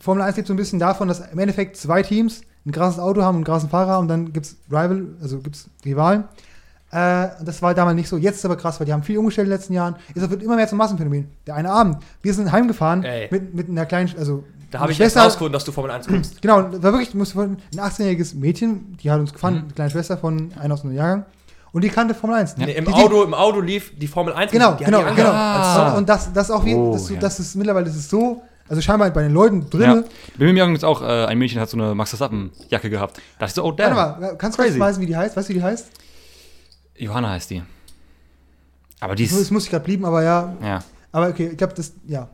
Formel 0.00 0.22
1 0.22 0.36
lebt 0.36 0.48
so 0.48 0.54
ein 0.54 0.56
bisschen 0.58 0.78
davon, 0.78 1.08
dass 1.08 1.20
im 1.20 1.38
Endeffekt 1.38 1.76
zwei 1.76 2.02
Teams 2.02 2.42
ein 2.66 2.72
krasses 2.72 2.98
Auto 2.98 3.22
haben 3.22 3.36
und 3.36 3.36
einen 3.36 3.44
krassen 3.44 3.68
Fahrer 3.70 3.98
und 3.98 4.08
dann 4.08 4.32
gibt 4.32 4.46
es 4.46 4.56
Rival, 4.70 5.06
also 5.20 5.38
gibt 5.38 5.56
es 5.56 5.68
Rivalen. 5.84 6.24
Äh, 6.90 7.28
das 7.44 7.60
war 7.62 7.74
damals 7.74 7.96
nicht 7.96 8.08
so. 8.08 8.16
Jetzt 8.16 8.34
ist 8.36 8.38
es 8.40 8.44
aber 8.44 8.56
krass, 8.56 8.78
weil 8.80 8.86
die 8.86 8.92
haben 8.92 9.02
viel 9.02 9.18
umgestellt 9.18 9.46
in 9.46 9.50
den 9.50 9.58
letzten 9.58 9.72
Jahren. 9.74 9.96
Es 10.14 10.28
wird 10.30 10.42
immer 10.42 10.56
mehr 10.56 10.68
zum 10.68 10.78
Massenphänomen. 10.78 11.28
Der 11.46 11.54
eine 11.56 11.70
Abend, 11.70 11.98
wir 12.22 12.32
sind 12.32 12.52
heimgefahren 12.52 13.02
Ey. 13.04 13.28
mit, 13.30 13.54
mit 13.54 13.68
einer 13.68 13.84
kleinen, 13.84 14.14
also 14.16 14.44
Da 14.70 14.80
habe 14.80 14.92
ich 14.92 15.00
erst 15.00 15.12
Schwester- 15.14 15.24
rausgefunden, 15.26 15.52
dass 15.54 15.64
du 15.64 15.72
Formel 15.72 15.90
1 15.90 16.06
guckst. 16.06 16.40
Genau, 16.40 16.56
war 16.72 16.92
wirklich 16.92 17.12
ein 17.14 17.20
18-jähriges 17.76 18.34
Mädchen, 18.36 18.96
die 19.02 19.10
hat 19.10 19.20
uns 19.20 19.32
gefahren, 19.32 19.54
Mhm. 19.54 19.60
eine 19.64 19.72
kleine 19.72 19.90
Schwester 19.90 20.16
von 20.16 20.52
einer 20.58 20.74
aus 20.74 20.84
einem 20.84 20.94
Jahrgang. 20.94 21.24
Und 21.74 21.82
die 21.82 21.88
kannte 21.88 22.14
Formel 22.14 22.36
1. 22.36 22.56
Nee, 22.56 22.70
Im 22.72 22.84
die, 22.84 22.92
die, 22.92 22.96
Auto, 22.96 23.24
Im 23.24 23.34
Auto 23.34 23.60
lief 23.60 23.92
die 23.98 24.06
Formel 24.06 24.32
1. 24.32 24.52
Genau, 24.52 24.76
genau, 24.76 25.08
die 25.08 25.16
genau. 25.16 25.30
Ah. 25.30 25.96
Und, 25.96 26.08
das, 26.08 26.32
das 26.32 26.48
auch 26.48 26.64
wie, 26.64 26.72
Oh, 26.72 26.92
das, 26.92 27.10
ja. 27.10 27.18
das 27.18 27.40
ist 27.40 27.56
mittlerweile 27.56 27.86
das 27.86 27.96
ist 27.96 28.08
so, 28.08 28.42
also 28.68 28.80
scheinbar 28.80 29.10
bei 29.10 29.22
den 29.24 29.32
Leuten 29.32 29.68
drin. 29.68 29.82
Ja. 29.82 30.04
Bei 30.38 30.52
mir 30.52 30.62
im 30.62 30.72
jetzt 30.72 30.84
auch 30.84 31.02
äh, 31.02 31.24
ein 31.26 31.36
Mädchen 31.36 31.60
hat 31.60 31.68
so 31.68 31.76
eine 31.76 31.92
Max 31.96 32.10
Verstappen-Jacke 32.10 32.90
gehabt. 32.90 33.16
Da 33.16 33.22
dachte 33.40 33.50
ich 33.50 33.54
so, 33.54 33.64
oh, 33.64 33.76
Warte 33.76 33.82
damn. 33.82 33.94
mal, 33.96 34.36
kannst 34.38 34.56
du 34.56 34.62
kurz 34.62 34.68
Crazy. 34.68 34.78
weisen, 34.78 35.00
wie 35.02 35.06
die 35.06 35.16
heißt? 35.16 35.36
Weißt 35.36 35.48
du, 35.48 35.50
wie 35.52 35.58
die 35.58 35.64
heißt? 35.64 35.88
Johanna 36.96 37.30
heißt 37.30 37.50
die. 37.50 37.64
Aber 39.00 39.16
die 39.16 39.26
Das 39.26 39.36
ist, 39.36 39.50
muss 39.50 39.64
ich 39.64 39.70
gerade 39.70 39.84
blieben, 39.84 40.04
aber 40.04 40.22
ja. 40.22 40.54
ja. 40.62 40.78
Aber 41.10 41.26
okay, 41.26 41.48
ich 41.50 41.58
glaube, 41.58 41.74
das, 41.74 41.92
ja. 42.06 42.28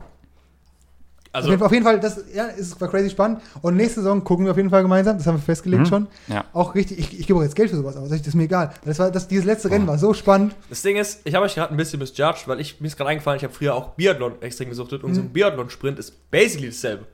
Also, 1.33 1.47
auf, 1.47 1.51
jeden 1.51 1.59
Fall, 1.59 1.65
auf 1.67 1.71
jeden 1.71 1.85
Fall, 1.85 1.99
das 2.01 2.23
ja, 2.35 2.45
ist, 2.47 2.79
war 2.81 2.89
crazy 2.89 3.09
spannend. 3.09 3.39
Und 3.61 3.77
nächste 3.77 4.01
Saison 4.01 4.21
gucken 4.23 4.45
wir 4.45 4.51
auf 4.51 4.57
jeden 4.57 4.69
Fall 4.69 4.81
gemeinsam, 4.81 5.17
das 5.17 5.25
haben 5.27 5.37
wir 5.37 5.41
festgelegt 5.41 5.83
Mhm. 5.83 5.87
schon. 5.87 6.07
Ja. 6.27 6.43
Auch 6.51 6.75
richtig, 6.75 6.99
ich, 6.99 7.19
ich 7.21 7.25
gebe 7.27 7.39
auch 7.39 7.43
jetzt 7.43 7.55
Geld 7.55 7.69
für 7.69 7.77
sowas 7.77 7.95
aus, 7.95 8.09
das 8.09 8.19
ist 8.19 8.33
mir 8.35 8.43
egal. 8.43 8.71
Das 8.83 8.99
war, 8.99 9.11
das, 9.11 9.27
dieses 9.29 9.45
letzte 9.45 9.71
Rennen 9.71 9.85
Oh. 9.85 9.91
war 9.91 9.97
so 9.97 10.13
spannend. 10.13 10.53
das 10.69 10.81
Ding 10.81 10.97
ist, 10.97 11.21
ich 11.23 11.33
habe 11.35 11.45
euch 11.45 11.55
gerade 11.55 11.73
ein 11.73 11.77
bisschen 11.77 11.99
misjudged, 11.99 12.47
weil 12.47 12.59
ich, 12.59 12.81
mir 12.81 12.87
ist 12.87 12.97
gerade 12.97 13.11
eingefallen, 13.11 13.37
ich 13.37 13.43
habe 13.45 13.53
früher 13.53 13.75
auch 13.75 13.89
Biathlon 13.91 14.33
extrem 14.41 14.69
gesuchtet 14.69 15.03
und 15.05 15.13
so 15.15 15.21
ein 15.21 15.27
Mhm. 15.27 15.33
Biathlon-Sprint 15.33 15.99
ist 15.99 16.29
basically 16.31 16.67
dasselbe. 16.69 17.05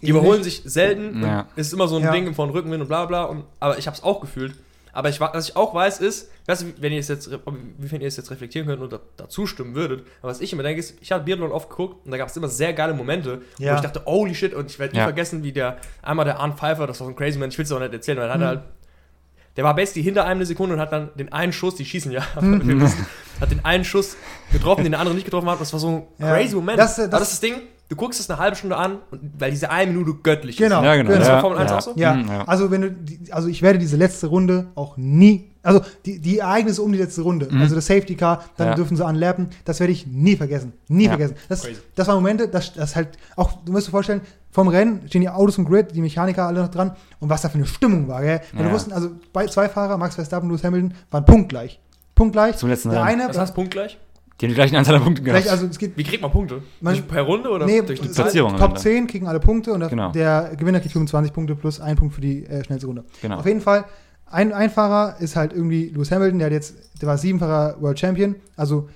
Die 0.00 0.08
überholen 0.10 0.42
sich 0.42 0.62
selten. 0.64 1.22
Ja. 1.22 1.40
Und 1.40 1.46
es 1.56 1.68
ist 1.68 1.72
immer 1.72 1.86
so 1.88 1.96
ein 1.96 2.02
Ja. 2.02 2.10
Ding 2.12 2.34
von 2.34 2.50
Rückenwind 2.50 2.82
und 2.82 2.88
bla 2.88 3.06
bla. 3.06 3.24
Und, 3.24 3.44
aber 3.60 3.78
ich 3.78 3.86
habe 3.86 3.96
es 3.96 4.02
auch 4.02 4.20
gefühlt. 4.20 4.54
Aber 4.94 5.08
ich, 5.08 5.20
wa- 5.20 5.30
was 5.32 5.48
ich 5.48 5.56
auch 5.56 5.74
weiß 5.74 6.00
ist, 6.00 6.30
nicht, 6.46 6.82
wenn 6.82 6.92
ihr 6.92 7.00
es 7.00 7.08
jetzt, 7.08 7.30
re- 7.30 7.40
ob- 7.44 7.56
wie 7.78 7.96
ihr 7.96 8.06
es 8.06 8.16
jetzt 8.18 8.30
reflektieren 8.30 8.68
könnt 8.68 8.82
und 8.82 8.92
da, 8.92 9.00
dazu 9.16 9.46
stimmen 9.46 9.74
würdet, 9.74 10.06
aber 10.20 10.30
was 10.30 10.40
ich 10.42 10.52
immer 10.52 10.62
denke 10.62 10.80
ist, 10.80 10.96
ich 11.00 11.10
habe 11.12 11.24
Biathlon 11.24 11.50
oft 11.50 11.70
geguckt 11.70 12.04
und 12.04 12.10
da 12.10 12.18
gab 12.18 12.28
es 12.28 12.36
immer 12.36 12.48
sehr 12.48 12.72
geile 12.74 12.92
Momente, 12.92 13.40
Ja. 13.58 13.72
wo 13.72 13.76
ich 13.76 13.80
dachte, 13.82 14.02
holy 14.04 14.34
shit, 14.34 14.52
und 14.54 14.70
ich 14.70 14.78
werde 14.78 14.92
nie 14.92 14.98
Ja. 14.98 15.04
vergessen, 15.04 15.42
wie 15.42 15.52
der, 15.52 15.78
einmal 16.02 16.24
der 16.26 16.38
Arne 16.40 16.54
Pfeiffer, 16.54 16.86
das 16.86 17.00
war 17.00 17.06
so 17.06 17.12
ein 17.12 17.16
crazy 17.16 17.38
man, 17.38 17.48
ich 17.48 17.56
will 17.58 17.64
es 17.64 17.72
auch 17.72 17.80
nicht 17.80 17.92
erzählen, 17.92 18.18
weil 18.18 18.28
er 18.28 18.36
Mhm. 18.36 18.40
hat 18.42 18.48
halt, 18.48 18.60
der 19.56 19.64
war 19.64 19.74
basically 19.74 20.02
hinter 20.04 20.24
einem 20.24 20.38
eine 20.38 20.46
Sekunde 20.46 20.74
und 20.74 20.80
hat 20.80 20.92
dann 20.92 21.10
den 21.14 21.32
einen 21.32 21.52
Schuss, 21.52 21.74
die 21.74 21.84
schießen 21.84 22.10
ja, 22.12 22.22
Mhm. 22.40 22.86
hat 23.40 23.50
den 23.50 23.64
einen 23.64 23.84
Schuss 23.84 24.16
getroffen, 24.52 24.82
den 24.82 24.92
der 24.92 25.00
andere 25.00 25.14
nicht 25.14 25.24
getroffen 25.24 25.48
hat, 25.48 25.60
das 25.60 25.72
war 25.72 25.80
so 25.80 25.88
ein 25.88 26.02
Ja. 26.18 26.34
crazy 26.36 26.54
Moment. 26.54 26.78
Das, 26.78 26.96
das- 26.96 27.08
das 27.10 27.22
ist 27.22 27.32
das 27.32 27.40
Ding, 27.40 27.62
du 27.92 27.96
guckst 27.96 28.18
es 28.20 28.30
eine 28.30 28.38
halbe 28.38 28.56
Stunde 28.56 28.76
an, 28.76 28.98
und, 29.10 29.20
weil 29.38 29.50
diese 29.50 29.70
eine 29.70 29.92
Minute 29.92 30.14
göttlich 30.22 30.56
Genau. 30.56 30.78
ist. 30.80 30.84
Ja, 30.86 30.96
genau. 30.96 31.10
Ist 31.10 31.18
das 31.20 31.28
Ja, 31.28 31.34
bei 31.36 31.40
Formel 31.40 31.58
1 31.58 31.70
ja. 31.70 31.76
auch 31.76 31.82
so? 31.82 31.92
Ja, 31.96 32.14
Mhm, 32.14 32.28
ja. 32.28 32.44
also 32.46 32.70
wenn 32.70 32.80
du, 32.80 32.94
also 33.30 33.48
ich 33.48 33.60
werde 33.62 33.78
diese 33.78 33.96
letzte 33.96 34.26
Runde 34.28 34.68
auch 34.74 34.96
nie, 34.96 35.50
also 35.62 35.80
die, 36.06 36.18
die 36.18 36.38
Ereignisse 36.38 36.82
um 36.82 36.90
die 36.92 36.98
letzte 36.98 37.22
Runde, 37.22 37.48
Mhm. 37.50 37.60
also 37.60 37.74
das 37.74 37.86
Safety 37.86 38.14
Car, 38.16 38.44
dann 38.56 38.68
Ja. 38.68 38.74
dürfen 38.74 38.96
sie 38.96 39.04
anlappen, 39.04 39.48
das 39.64 39.78
werde 39.80 39.92
ich 39.92 40.06
nie 40.06 40.36
vergessen, 40.36 40.72
nie 40.88 41.04
Ja. 41.04 41.10
vergessen. 41.10 41.36
Das, 41.48 41.62
Crazy. 41.62 41.76
das 41.94 42.08
waren 42.08 42.16
Momente, 42.16 42.48
das, 42.48 42.72
das 42.72 42.96
halt, 42.96 43.08
auch, 43.36 43.52
du 43.64 43.72
musst 43.72 43.86
dir 43.88 43.90
vorstellen, 43.92 44.22
vom 44.50 44.68
Rennen 44.68 45.02
stehen 45.08 45.20
die 45.22 45.28
Autos 45.28 45.58
im 45.58 45.64
Grid, 45.66 45.94
die 45.94 46.00
Mechaniker 46.00 46.46
alle 46.46 46.60
noch 46.62 46.68
dran 46.68 46.92
und 47.20 47.28
was 47.30 47.42
da 47.42 47.48
für 47.48 47.54
eine 47.56 47.66
Stimmung 47.66 48.08
war, 48.08 48.22
gell? 48.22 48.40
Ja. 48.56 48.62
du 48.64 48.70
wussten, 48.72 48.92
also 48.92 49.10
bei 49.32 49.46
zwei 49.46 49.68
Fahrer, 49.68 49.96
Max 49.98 50.14
Verstappen, 50.14 50.48
Lewis 50.48 50.64
Hamilton, 50.64 50.94
waren 51.10 51.24
punktgleich. 51.24 51.78
Punktgleich. 52.14 52.56
Zum 52.56 52.68
letzten 52.68 52.90
Der 52.90 53.04
Rennen. 53.04 53.20
eine, 53.22 53.28
Was 53.30 53.38
heißt 53.38 53.54
punktgleich? 53.54 53.98
Die 54.42 54.46
haben 54.46 54.50
die 54.50 54.54
gleichen 54.56 54.76
Anzahl 54.76 54.96
an 54.96 55.02
Punkten 55.04 55.24
gehabt. 55.24 55.48
also 55.48 55.66
es 55.66 55.78
geht 55.78 55.96
Wie 55.96 56.02
kriegt 56.02 56.20
man 56.20 56.30
Punkte? 56.32 56.62
Man- 56.80 56.94
Durch, 56.94 57.06
per 57.06 57.22
Runde 57.22 57.48
oder 57.48 57.64
Nee, 57.64 57.80
durch 57.82 58.00
die? 58.00 58.08
Platzierung 58.08 58.56
Top 58.56 58.70
Ende. 58.70 58.80
10 58.80 59.06
kriegen 59.06 59.26
alle 59.28 59.38
Punkte 59.40 59.72
und 59.72 59.80
der, 59.80 59.88
Genau. 59.88 60.10
der 60.12 60.54
Gewinner 60.58 60.80
kriegt 60.80 60.92
25 60.92 61.32
Punkte 61.32 61.54
plus 61.54 61.80
ein 61.80 61.96
Punkt 61.96 62.14
für 62.14 62.20
die 62.20 62.44
äh, 62.44 62.62
schnellste 62.64 62.88
Runde. 62.88 63.04
genau. 63.22 63.38
Auf 63.38 63.46
jeden 63.46 63.60
Fall, 63.60 63.84
ein, 64.26 64.52
ein 64.52 64.68
Fahrer 64.70 65.16
ist 65.20 65.36
halt 65.36 65.52
irgendwie 65.52 65.90
Lewis 65.90 66.10
Hamilton, 66.10 66.38
der 66.40 66.46
hat 66.46 66.52
jetzt, 66.52 66.74
der 67.00 67.08
war 67.08 67.16
siebenfacher 67.18 67.76
World 67.80 67.98
Champion, 68.00 68.34
also 68.56 68.88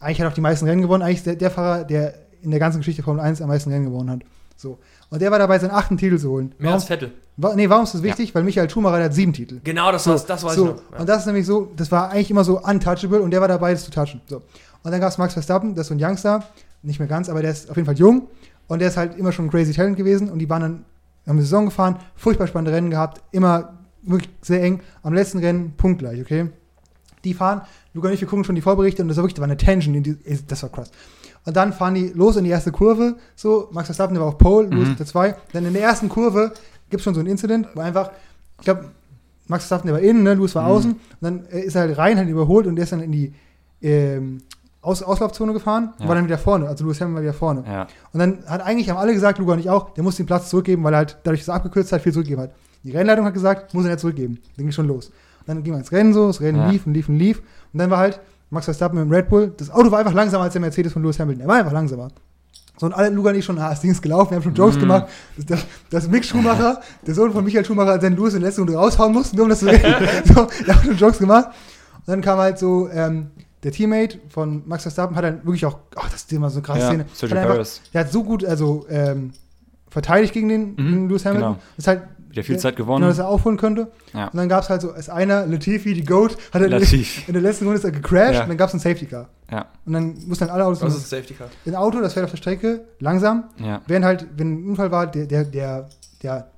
eigentlich 0.00 0.20
hat 0.20 0.26
er 0.26 0.30
auch 0.30 0.34
die 0.34 0.40
meisten 0.40 0.66
Rennen 0.66 0.82
gewonnen, 0.82 1.02
eigentlich 1.02 1.18
ist 1.18 1.26
der, 1.26 1.36
der 1.36 1.50
Fahrer, 1.50 1.84
der 1.84 2.14
in 2.42 2.50
der 2.50 2.60
ganzen 2.60 2.78
Geschichte 2.78 3.02
Formel 3.02 3.20
1 3.20 3.42
am 3.42 3.48
meisten 3.48 3.70
Rennen 3.70 3.86
gewonnen 3.86 4.10
hat. 4.10 4.20
So. 4.56 4.78
Und 5.10 5.22
der 5.22 5.30
war 5.30 5.38
dabei, 5.38 5.58
seinen 5.58 5.70
achten 5.70 5.96
Titel 5.96 6.18
zu 6.18 6.30
holen. 6.30 6.48
Mehr 6.58 6.66
Warum, 6.70 6.74
als 6.74 6.84
Vettel. 6.84 7.12
wa 7.36 7.54
nee, 7.54 7.68
warum 7.68 7.84
ist 7.84 7.94
das 7.94 8.02
wichtig? 8.02 8.34
Weil 8.34 8.42
Michael 8.42 8.68
Schumacher, 8.68 9.02
hat 9.02 9.14
sieben 9.14 9.32
Titel. 9.32 9.60
Genau, 9.64 9.90
das, 9.90 10.04
So, 10.04 10.10
war's, 10.10 10.26
das 10.26 10.44
weiß 10.44 10.54
so. 10.54 10.66
Ja. 10.66 10.98
Und 10.98 11.08
das 11.08 11.20
ist 11.20 11.26
nämlich 11.26 11.46
so, 11.46 11.72
das 11.76 11.90
war 11.90 12.10
eigentlich 12.10 12.30
immer 12.30 12.44
so 12.44 12.60
untouchable 12.62 13.20
und 13.22 13.30
der 13.30 13.40
war 13.40 13.48
dabei, 13.48 13.72
das 13.72 13.84
zu 13.84 13.90
touchen. 13.90 14.20
So. 14.26 14.42
Und 14.82 14.90
dann 14.92 15.00
gab 15.00 15.10
es 15.10 15.18
Max 15.18 15.32
Verstappen, 15.32 15.74
das 15.74 15.84
ist 15.84 15.88
so 15.88 15.94
ein 15.94 16.02
Youngster, 16.02 16.44
nicht 16.82 16.98
mehr 16.98 17.08
ganz, 17.08 17.28
aber 17.28 17.40
der 17.42 17.50
ist 17.52 17.70
auf 17.70 17.76
jeden 17.76 17.86
Fall 17.86 17.96
jung 17.96 18.28
und 18.66 18.80
der 18.80 18.88
ist 18.88 18.96
halt 18.96 19.16
immer 19.18 19.32
schon 19.32 19.46
ein 19.46 19.50
crazy 19.50 19.72
Talent 19.72 19.96
gewesen 19.96 20.30
und 20.30 20.38
die 20.38 20.48
waren 20.48 20.62
dann, 20.62 20.72
haben 21.26 21.32
eine 21.36 21.42
Saison 21.42 21.64
gefahren, 21.66 21.96
furchtbar 22.14 22.46
spannende 22.46 22.72
Rennen 22.72 22.90
gehabt, 22.90 23.22
immer 23.32 23.74
wirklich 24.02 24.30
sehr 24.42 24.62
eng. 24.62 24.80
Am 25.02 25.14
letzten 25.14 25.38
Rennen 25.38 25.72
punktgleich, 25.76 26.20
okay? 26.20 26.50
Die 27.24 27.34
fahren, 27.34 27.62
Luca 27.94 28.08
und 28.08 28.14
ich, 28.14 28.20
wir 28.20 28.28
gucken 28.28 28.44
schon 28.44 28.54
die 28.54 28.60
Vorberichte 28.62 29.02
und 29.02 29.08
das 29.08 29.16
war 29.16 29.24
wirklich, 29.24 29.34
da 29.34 29.40
war 29.40 29.48
eine 29.48 29.56
Tension, 29.56 29.94
in 29.94 30.02
die, 30.02 30.16
das 30.46 30.62
war 30.62 30.70
krass. 30.70 30.90
Und 31.46 31.56
dann 31.56 31.72
fahren 31.72 31.94
die 31.94 32.08
los 32.08 32.36
in 32.36 32.44
die 32.44 32.50
erste 32.50 32.72
Kurve, 32.72 33.16
so, 33.34 33.68
Max 33.72 33.86
Verstappen, 33.86 34.14
der 34.14 34.20
war 34.22 34.28
auf 34.28 34.38
Pole, 34.38 34.68
Lewis 34.68 34.88
Mhm. 34.90 34.96
der 34.96 35.06
2. 35.06 35.34
Dann 35.52 35.64
in 35.66 35.72
der 35.72 35.82
ersten 35.82 36.08
Kurve 36.08 36.52
gibt 36.90 37.00
es 37.00 37.04
schon 37.04 37.14
so 37.14 37.20
ein 37.20 37.26
Incident, 37.26 37.68
wo 37.74 37.80
einfach, 37.80 38.10
ich 38.58 38.64
glaube, 38.64 38.86
Max 39.46 39.64
Verstappen, 39.64 39.86
der 39.86 39.94
war 39.94 40.02
innen, 40.02 40.22
ne, 40.24 40.34
Lewis 40.34 40.54
war 40.54 40.64
Mhm. 40.64 40.68
außen. 40.68 40.90
Und 40.92 41.00
dann 41.20 41.46
äh, 41.46 41.60
ist 41.60 41.74
er 41.74 41.82
halt 41.82 41.96
rein, 41.96 42.18
hat 42.18 42.24
ihn 42.24 42.30
überholt 42.30 42.66
und 42.66 42.76
der 42.76 42.82
ist 42.84 42.92
dann 42.92 43.00
in 43.00 43.12
die 43.12 43.32
ähm, 43.82 44.38
Aus 44.80 45.02
Auslaufzone 45.02 45.52
gefahren 45.52 45.92
und 45.98 46.02
Ja. 46.04 46.08
war 46.08 46.14
dann 46.14 46.24
wieder 46.24 46.38
vorne. 46.38 46.68
Also 46.68 46.84
Lewis 46.84 47.00
Hamilton 47.00 47.14
war 47.16 47.22
wieder 47.22 47.32
vorne. 47.32 47.64
Ja. 47.66 47.86
Und 48.12 48.20
dann 48.20 48.38
hat 48.46 48.60
eigentlich, 48.64 48.88
haben 48.90 48.96
alle 48.96 49.12
gesagt, 49.12 49.38
Luca 49.38 49.52
und 49.52 49.58
ich 49.58 49.68
auch, 49.70 49.90
der 49.94 50.04
muss 50.04 50.16
den 50.16 50.26
Platz 50.26 50.48
zurückgeben, 50.50 50.82
weil 50.84 50.94
er 50.94 50.98
halt 50.98 51.18
dadurch, 51.24 51.40
dass 51.40 51.48
er 51.48 51.54
abgekürzt 51.54 51.92
hat, 51.92 52.00
viel 52.02 52.12
zurückgegeben 52.12 52.44
hat. 52.44 52.52
Die 52.84 52.92
Rennleitung 52.92 53.24
hat 53.24 53.34
gesagt, 53.34 53.74
muss 53.74 53.84
er 53.84 53.90
nicht 53.90 54.00
zurückgeben. 54.00 54.38
Dann 54.56 54.64
ging 54.66 54.72
schon 54.72 54.86
los. 54.86 55.06
Und 55.08 55.48
dann 55.48 55.62
ging 55.64 55.72
man 55.72 55.80
ins 55.80 55.90
Rennen 55.92 56.14
so, 56.14 56.28
das 56.28 56.40
Rennen 56.40 56.58
Ja. 56.58 56.70
lief 56.70 56.86
und 56.86 56.94
lief 56.94 57.08
und 57.08 57.16
lief. 57.16 57.38
Und 57.72 57.78
dann 57.80 57.90
war 57.90 57.98
halt 57.98 58.20
Max 58.50 58.64
Verstappen 58.66 58.98
mit 58.98 59.06
dem 59.08 59.12
Red 59.12 59.28
Bull. 59.28 59.52
Das 59.56 59.70
Auto 59.70 59.90
war 59.90 59.98
einfach 59.98 60.14
langsamer 60.14 60.44
als 60.44 60.52
der 60.54 60.60
Mercedes 60.60 60.92
von 60.92 61.02
Lewis 61.02 61.18
Hamilton. 61.20 61.42
Er 61.42 61.48
war 61.48 61.56
einfach 61.56 61.72
langsamer. 61.72 62.08
So, 62.78 62.86
und 62.86 62.92
alle 62.94 63.10
ich 63.36 63.44
schon, 63.44 63.58
ah, 63.58 63.70
das 63.70 63.80
Ding 63.80 63.90
ist 63.90 64.00
gelaufen, 64.00 64.30
wir 64.30 64.36
haben 64.36 64.42
schon 64.44 64.54
Jokes 64.54 64.76
Mhm. 64.76 64.80
gemacht. 64.80 65.06
Das, 65.36 65.46
das, 65.46 65.66
das 65.90 66.08
Mick 66.08 66.24
Schumacher, 66.24 66.80
der 67.06 67.14
Sohn 67.14 67.32
von 67.32 67.44
Michael 67.44 67.64
Schumacher, 67.64 68.00
seinen 68.00 68.16
Lewis 68.16 68.34
in 68.34 68.40
der 68.40 68.48
letzten 68.50 68.62
Runde 68.62 68.76
raushauen 68.76 69.12
musste, 69.12 69.34
nur 69.36 69.44
um 69.44 69.48
das 69.50 69.58
zu 69.58 69.66
reden. 69.66 69.94
so, 70.24 70.46
da 70.66 70.74
haben 70.76 70.84
schon 70.84 70.96
Jokes 70.96 71.18
gemacht. 71.18 71.48
Und 71.48 72.06
dann 72.08 72.20
kam 72.20 72.38
halt 72.38 72.58
so, 72.58 72.88
ähm, 72.90 73.30
der 73.64 73.72
Teammate 73.72 74.20
von 74.28 74.62
Max 74.66 74.84
Verstappen 74.84 75.16
hat 75.16 75.24
dann 75.24 75.38
wirklich 75.44 75.66
auch, 75.66 75.76
ach, 75.96 76.08
das 76.08 76.20
ist 76.22 76.32
immer 76.32 76.48
so 76.50 76.58
eine 76.58 76.62
krasse 76.62 76.78
Ja, 76.80 76.86
Szene. 76.88 77.04
Sergio 77.12 77.36
Perez. 77.36 77.80
der 77.92 78.00
hat 78.02 78.12
so 78.12 78.22
gut, 78.22 78.44
also 78.44 78.86
ähm, 78.88 79.32
verteidigt 79.90 80.32
gegen 80.32 80.48
den, 80.48 80.70
Mhm, 80.70 80.76
gegen 80.76 81.08
Lewis 81.08 81.24
Hamilton. 81.24 81.54
genau. 81.54 81.62
Das 81.76 81.84
ist 81.84 81.88
halt, 81.88 82.02
Wieder 82.30 82.42
viel 82.42 82.58
Zeit 82.58 82.76
genau, 82.76 82.86
gewonnen. 82.86 83.08
dass 83.08 83.18
er 83.18 83.28
aufholen 83.28 83.56
könnte. 83.56 83.88
Ja. 84.12 84.26
Und 84.28 84.36
dann 84.36 84.48
gab 84.48 84.62
es 84.62 84.68
halt 84.70 84.82
so, 84.82 84.92
als 84.92 85.08
einer, 85.08 85.46
Latifi, 85.46 85.94
die 85.94 86.04
Goat, 86.04 86.36
hat 86.52 86.60
er 86.62 86.68
Latif. 86.68 87.24
in 87.26 87.32
der 87.32 87.42
letzten 87.42 87.64
Runde 87.64 87.78
ist 87.78 87.84
er 87.84 87.90
gecrashed 87.92 88.34
Ja. 88.34 88.42
und 88.42 88.48
dann 88.48 88.56
gab 88.58 88.68
es 88.68 88.74
ein 88.74 88.80
Safety 88.80 89.06
Car. 89.06 89.28
Ja. 89.50 89.66
Und 89.86 89.92
dann 89.94 90.14
mussten 90.26 90.46
dann 90.46 90.50
alle 90.54 90.66
Autos 90.66 90.82
Was 90.82 90.94
ist 90.94 91.02
das 91.04 91.10
Safety 91.10 91.34
Car? 91.34 91.48
ein 91.66 91.74
Auto, 91.74 92.00
das 92.00 92.12
fährt 92.12 92.24
auf 92.24 92.30
der 92.30 92.36
Strecke 92.36 92.82
langsam, 93.00 93.44
Ja. 93.58 93.80
während 93.86 94.04
halt, 94.04 94.26
wenn 94.36 94.52
ein 94.64 94.68
Unfall 94.70 94.90
war, 94.90 95.06
der, 95.06 95.26
der, 95.26 95.44
der, 95.44 95.88
der, 96.22 96.48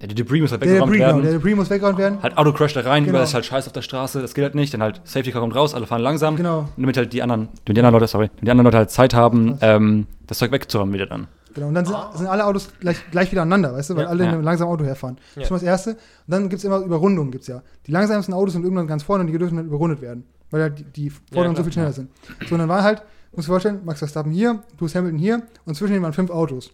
Der 0.00 0.08
Debris 0.08 0.40
muss 0.40 0.52
halt 0.52 0.60
weggeräumt 0.60 0.82
Debris, 0.82 0.98
genau, 0.98 1.08
werden. 1.14 1.22
der 1.22 1.32
Debris 1.32 1.56
muss 1.56 1.68
weggeräumt 1.70 1.98
werden. 1.98 2.22
halt 2.22 2.38
Auto 2.38 2.52
crasht 2.52 2.76
da 2.76 2.80
rein, 2.82 3.02
Genau. 3.02 3.10
überall 3.10 3.24
ist 3.24 3.34
halt 3.34 3.44
Scheiß 3.44 3.66
auf 3.66 3.72
der 3.72 3.82
Straße, 3.82 4.22
das 4.22 4.34
geht 4.34 4.44
halt 4.44 4.54
nicht. 4.54 4.72
Dann 4.72 4.82
halt 4.82 5.00
Safety 5.02 5.32
Car 5.32 5.40
kommt 5.40 5.56
raus, 5.56 5.74
alle 5.74 5.86
fahren 5.88 6.00
langsam. 6.02 6.36
Genau, 6.36 6.60
Und 6.60 6.68
damit 6.76 6.96
halt 6.96 7.12
die 7.12 7.22
anderen, 7.22 7.48
damit 7.64 7.76
die 7.76 7.80
anderen 7.80 7.94
Leute, 7.94 8.06
sorry, 8.06 8.28
damit 8.28 8.46
die 8.46 8.50
anderen 8.52 8.64
Leute 8.66 8.76
halt 8.78 8.90
Zeit 8.90 9.14
haben, 9.14 9.58
ähm, 9.60 10.06
das 10.28 10.38
Zeug 10.38 10.52
wegzuräumen 10.52 10.94
wieder 10.94 11.06
dann. 11.06 11.26
Genau. 11.58 11.68
Und 11.68 11.74
dann 11.74 11.84
sind, 11.84 11.96
sind 12.14 12.26
alle 12.26 12.44
Autos 12.46 12.68
gleich, 12.80 12.98
gleich 13.10 13.30
wieder 13.32 13.42
aneinander, 13.42 13.74
weißt 13.74 13.90
du, 13.90 13.96
weil 13.96 14.04
Ja. 14.04 14.08
alle 14.08 14.24
in 14.24 14.28
Ja. 14.30 14.34
einem 14.34 14.42
langsamen 14.44 14.72
Auto 14.72 14.84
herfahren. 14.84 15.16
Das 15.16 15.34
Ja. 15.36 15.42
ist 15.42 15.48
schon 15.48 15.54
mal 15.56 15.60
das 15.60 15.66
Erste. 15.68 15.90
Und 15.92 15.98
dann 16.28 16.42
gibt 16.48 16.58
es 16.60 16.64
immer 16.64 16.78
Überrundungen, 16.78 17.30
gibt's 17.30 17.46
ja. 17.48 17.62
Die 17.86 17.92
langsamsten 17.92 18.34
Autos 18.34 18.52
sind 18.54 18.62
irgendwann 18.64 18.86
ganz 18.86 19.02
vorne 19.02 19.22
und 19.22 19.26
die 19.30 19.38
dürfen 19.38 19.56
dann 19.56 19.66
überrundet 19.66 20.00
werden, 20.00 20.24
weil 20.50 20.62
halt 20.62 20.78
die, 20.78 20.84
die 20.84 21.10
vorderen 21.32 21.54
so 21.56 21.62
viel 21.62 21.72
schneller 21.72 21.92
sind. 21.92 22.10
So, 22.48 22.54
und 22.54 22.60
dann 22.60 22.68
war 22.68 22.82
halt, 22.82 23.02
muss 23.32 23.44
ich 23.44 23.48
vorstellen, 23.50 23.80
Max 23.84 23.98
Verstappen 23.98 24.32
hier, 24.32 24.62
Lewis 24.80 24.94
Hamilton 24.94 25.18
hier 25.18 25.42
und 25.66 25.74
zwischen 25.74 25.92
denen 25.92 26.02
waren 26.02 26.12
fünf 26.14 26.30
Autos. 26.30 26.70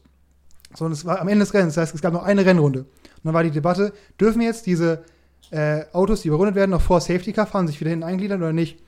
So, 0.77 0.85
und 0.87 0.93
es 0.93 1.05
war 1.05 1.21
am 1.21 1.29
Ende 1.29 1.45
des 1.45 1.55
Rennens, 1.55 1.75
das 1.75 1.83
heißt, 1.83 1.95
es 1.95 2.01
gab 2.03 2.13
noch 2.13 2.25
eine 2.25 2.45
Rennrunde. 2.45 2.81
Und 2.81 2.89
dann 3.25 3.35
war 3.35 3.43
die 3.45 3.51
Debatte, 3.51 3.93
dürfen 4.21 4.41
jetzt 4.43 4.67
diese 4.67 5.05
äh, 5.51 5.85
Autos, 5.93 6.23
die 6.23 6.29
überrundet 6.29 6.57
werden, 6.57 6.71
noch 6.73 6.81
vor 6.81 7.01
Safety 7.01 7.33
Car 7.33 7.47
fahren, 7.47 7.67
sich 7.69 7.79
wieder 7.79 7.91
hinten 7.91 8.03
eingliedern 8.05 8.41
oder 8.43 8.53
nicht? 8.53 8.79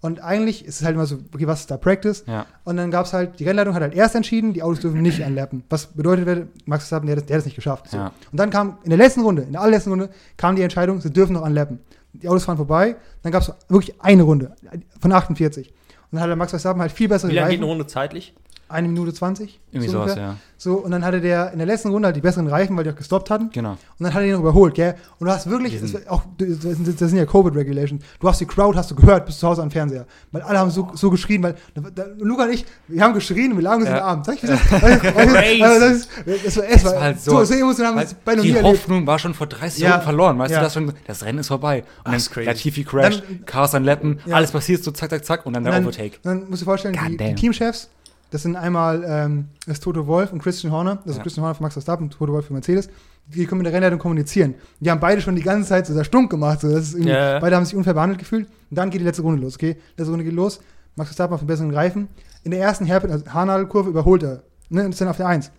Und 0.00 0.20
eigentlich 0.22 0.64
ist 0.64 0.80
es 0.80 0.84
halt 0.86 0.94
immer 0.94 1.06
so, 1.06 1.18
okay, 1.34 1.46
was 1.46 1.60
ist 1.60 1.70
da 1.70 1.76
Practice? 1.78 2.24
Ja. 2.26 2.46
Und 2.64 2.76
dann 2.76 2.90
gab 2.90 3.06
es 3.06 3.12
halt, 3.12 3.40
die 3.40 3.44
Rennleitung 3.44 3.74
hat 3.74 3.82
halt 3.82 3.94
erst 3.94 4.14
entschieden, 4.14 4.52
die 4.52 4.62
Autos 4.62 4.80
dürfen 4.80 5.00
nicht 5.02 5.24
anlappen. 5.24 5.64
Was 5.70 5.86
bedeutet, 5.86 6.48
Max 6.66 6.84
Verstappen, 6.84 7.06
der, 7.06 7.16
hat 7.16 7.22
das- 7.22 7.26
der 7.26 7.34
hat 7.36 7.40
es 7.40 7.44
nicht 7.46 7.54
geschafft. 7.56 7.90
So. 7.90 7.96
Ja. 7.96 8.12
Und 8.30 8.38
dann 8.38 8.50
kam 8.50 8.78
in 8.84 8.90
der 8.90 8.98
letzten 8.98 9.22
Runde, 9.22 9.42
in 9.42 9.52
der 9.52 9.60
allerletzten 9.62 9.92
Runde, 9.92 10.10
kam 10.36 10.54
die 10.56 10.62
Entscheidung, 10.62 11.00
sie 11.00 11.10
dürfen 11.12 11.32
noch 11.32 11.42
anlappen. 11.42 11.80
Die 12.12 12.28
Autos 12.28 12.44
fahren 12.44 12.56
vorbei, 12.56 12.96
dann 13.22 13.32
gab 13.32 13.42
es 13.42 13.52
wirklich 13.68 14.00
eine 14.00 14.22
Runde 14.22 14.52
von 15.00 15.12
48. 15.12 15.72
dann 16.12 16.20
hatte 16.20 16.36
Max 16.36 16.50
Verstappen 16.50 16.80
halt 16.80 16.92
viel 16.92 17.08
bessere 17.08 17.30
Wie 17.30 17.34
lange 17.34 17.50
geht 17.50 17.58
eine 17.58 17.66
Runde 17.66 17.86
zeitlich? 17.86 18.34
Eine 18.68 18.88
Minute 18.88 19.12
20. 19.14 19.60
Irgendwie 19.70 19.86
so 19.86 19.92
sowas, 19.92 20.10
ungefähr. 20.12 20.22
ja. 20.30 20.36
So, 20.58 20.74
und 20.78 20.90
dann 20.90 21.04
hatte 21.04 21.20
der 21.20 21.52
in 21.52 21.58
der 21.58 21.66
letzten 21.66 21.90
Runde 21.90 22.06
halt 22.06 22.16
die 22.16 22.20
besseren 22.22 22.46
Reifen, 22.48 22.76
weil 22.76 22.84
die 22.84 22.90
auch 22.90 22.96
gestoppt 22.96 23.30
hatten. 23.30 23.50
Genau. 23.52 23.72
Und 23.72 23.78
dann 24.00 24.12
hat 24.14 24.22
er 24.22 24.26
ihn 24.26 24.32
noch 24.32 24.40
überholt, 24.40 24.74
gell? 24.74 24.94
Und 25.18 25.26
du 25.26 25.32
hast 25.32 25.48
wirklich, 25.50 25.78
das, 25.80 26.06
auch, 26.08 26.22
das 26.38 26.48
sind 26.62 26.88
das 27.00 27.10
sind 27.10 27.18
ja 27.18 27.26
Covid-Regulations, 27.26 28.02
du 28.18 28.28
hast 28.28 28.40
die 28.40 28.46
Crowd, 28.46 28.76
hast 28.76 28.90
du 28.90 28.94
gehört, 28.96 29.26
bis 29.26 29.38
zu 29.38 29.46
Hause 29.46 29.62
am 29.62 29.70
Fernseher. 29.70 30.06
Weil 30.32 30.42
alle 30.42 30.58
haben 30.58 30.70
so, 30.70 30.90
so 30.94 31.10
geschrien, 31.10 31.42
weil 31.42 31.54
da, 31.94 32.04
Luca 32.18 32.44
und 32.44 32.54
ich, 32.54 32.64
wir 32.88 33.02
haben 33.02 33.12
geschrien 33.14 33.54
wir 33.54 33.62
lagen 33.62 33.82
uns 33.82 33.88
in 33.90 33.94
den 33.94 34.02
Armen. 34.02 34.24
Sag 34.24 34.42
ich. 34.42 34.50
Also 34.50 35.86
das, 35.86 36.08
das 36.44 36.56
war, 36.56 36.64
es 36.68 36.84
war, 36.84 36.92
war 36.94 37.00
halt 37.02 37.20
so, 37.20 37.30
so- 37.32 37.44
so 37.44 37.54
emotional 37.54 37.90
haben 37.92 37.96
wir 37.96 38.00
Weil 38.00 38.06
es 38.06 38.14
beide 38.24 38.36
noch 38.38 38.44
nie 38.44 38.50
die 38.52 38.56
erlebt. 38.56 38.78
Hoffnung 38.78 39.06
war 39.06 39.18
schon 39.18 39.34
vor 39.34 39.46
30 39.46 39.78
Ja. 39.80 39.88
Sekunden 39.88 40.04
verloren, 40.04 40.38
weißt 40.38 40.52
Ja. 40.52 40.58
du, 40.58 40.64
das, 40.64 40.74
schon, 40.74 40.92
das 41.06 41.24
Rennen 41.24 41.38
ist 41.40 41.48
vorbei. 41.48 41.84
Und 42.04 42.14
ist 42.14 42.28
dann 42.28 42.34
crazy. 42.34 42.46
Latifi 42.46 42.84
Crash, 42.84 43.22
Chaos 43.44 43.74
an 43.74 43.84
Lappen, 43.84 44.18
alles 44.30 44.50
passiert 44.50 44.82
so 44.82 44.90
zack, 44.90 45.10
zack, 45.10 45.24
zack 45.24 45.46
und 45.46 45.52
dann 45.52 45.62
Und 45.62 45.64
der 45.66 45.72
dann, 45.74 45.84
Overtake. 45.84 46.16
dann 46.22 46.38
musst 46.48 46.50
du 46.52 46.56
dir 46.56 46.64
vorstellen, 46.64 46.98
die. 47.18 47.34
Teamchefs, 47.34 47.88
das 48.36 48.42
sind 48.42 48.54
einmal 48.54 49.02
ähm, 49.08 49.48
das 49.66 49.80
Toto 49.80 50.06
Wolf 50.06 50.30
und 50.30 50.42
Christian 50.42 50.70
Horner, 50.70 50.98
also 51.06 51.16
Ja. 51.16 51.22
Christian 51.22 51.42
Horner 51.42 51.54
für 51.54 51.62
Max 51.62 51.72
Verstappen, 51.72 52.10
Toto 52.10 52.34
Wolf 52.34 52.44
für 52.44 52.52
Mercedes, 52.52 52.90
die 53.28 53.46
können 53.46 53.62
mit 53.62 53.66
der 53.66 53.72
Rennleitung 53.72 53.98
kommunizieren. 53.98 54.56
Die 54.78 54.90
haben 54.90 55.00
beide 55.00 55.22
schon 55.22 55.36
die 55.36 55.42
ganze 55.42 55.70
Zeit 55.70 55.86
so 55.86 55.94
da 55.94 56.04
stunk 56.04 56.28
gemacht, 56.28 56.60
so, 56.60 56.68
das 56.70 56.88
ist 56.88 56.94
irgendwie, 56.96 57.12
Ja, 57.12 57.38
beide 57.38 57.56
haben 57.56 57.64
sich 57.64 57.74
unfair 57.74 57.94
behandelt 57.94 58.18
gefühlt. 58.18 58.46
Und 58.68 58.76
dann 58.76 58.90
geht 58.90 59.00
die 59.00 59.06
letzte 59.06 59.22
Runde 59.22 59.40
los, 59.40 59.54
okay? 59.54 59.78
Letzte 59.96 60.10
Runde 60.10 60.22
geht 60.26 60.34
los, 60.34 60.60
Max 60.96 61.08
Verstappen 61.08 61.32
auf 61.32 61.40
den 61.40 61.46
besseren 61.46 61.72
Reifen. 61.72 62.08
In 62.44 62.50
der 62.50 62.60
ersten 62.60 62.90
also 62.90 63.24
Haarnadelkurve 63.26 63.88
überholt 63.88 64.22
er, 64.22 64.42
ne, 64.68 64.84
und 64.84 64.90
ist 64.90 65.00
dann 65.00 65.08
auf 65.08 65.16
der 65.16 65.28
1. 65.28 65.50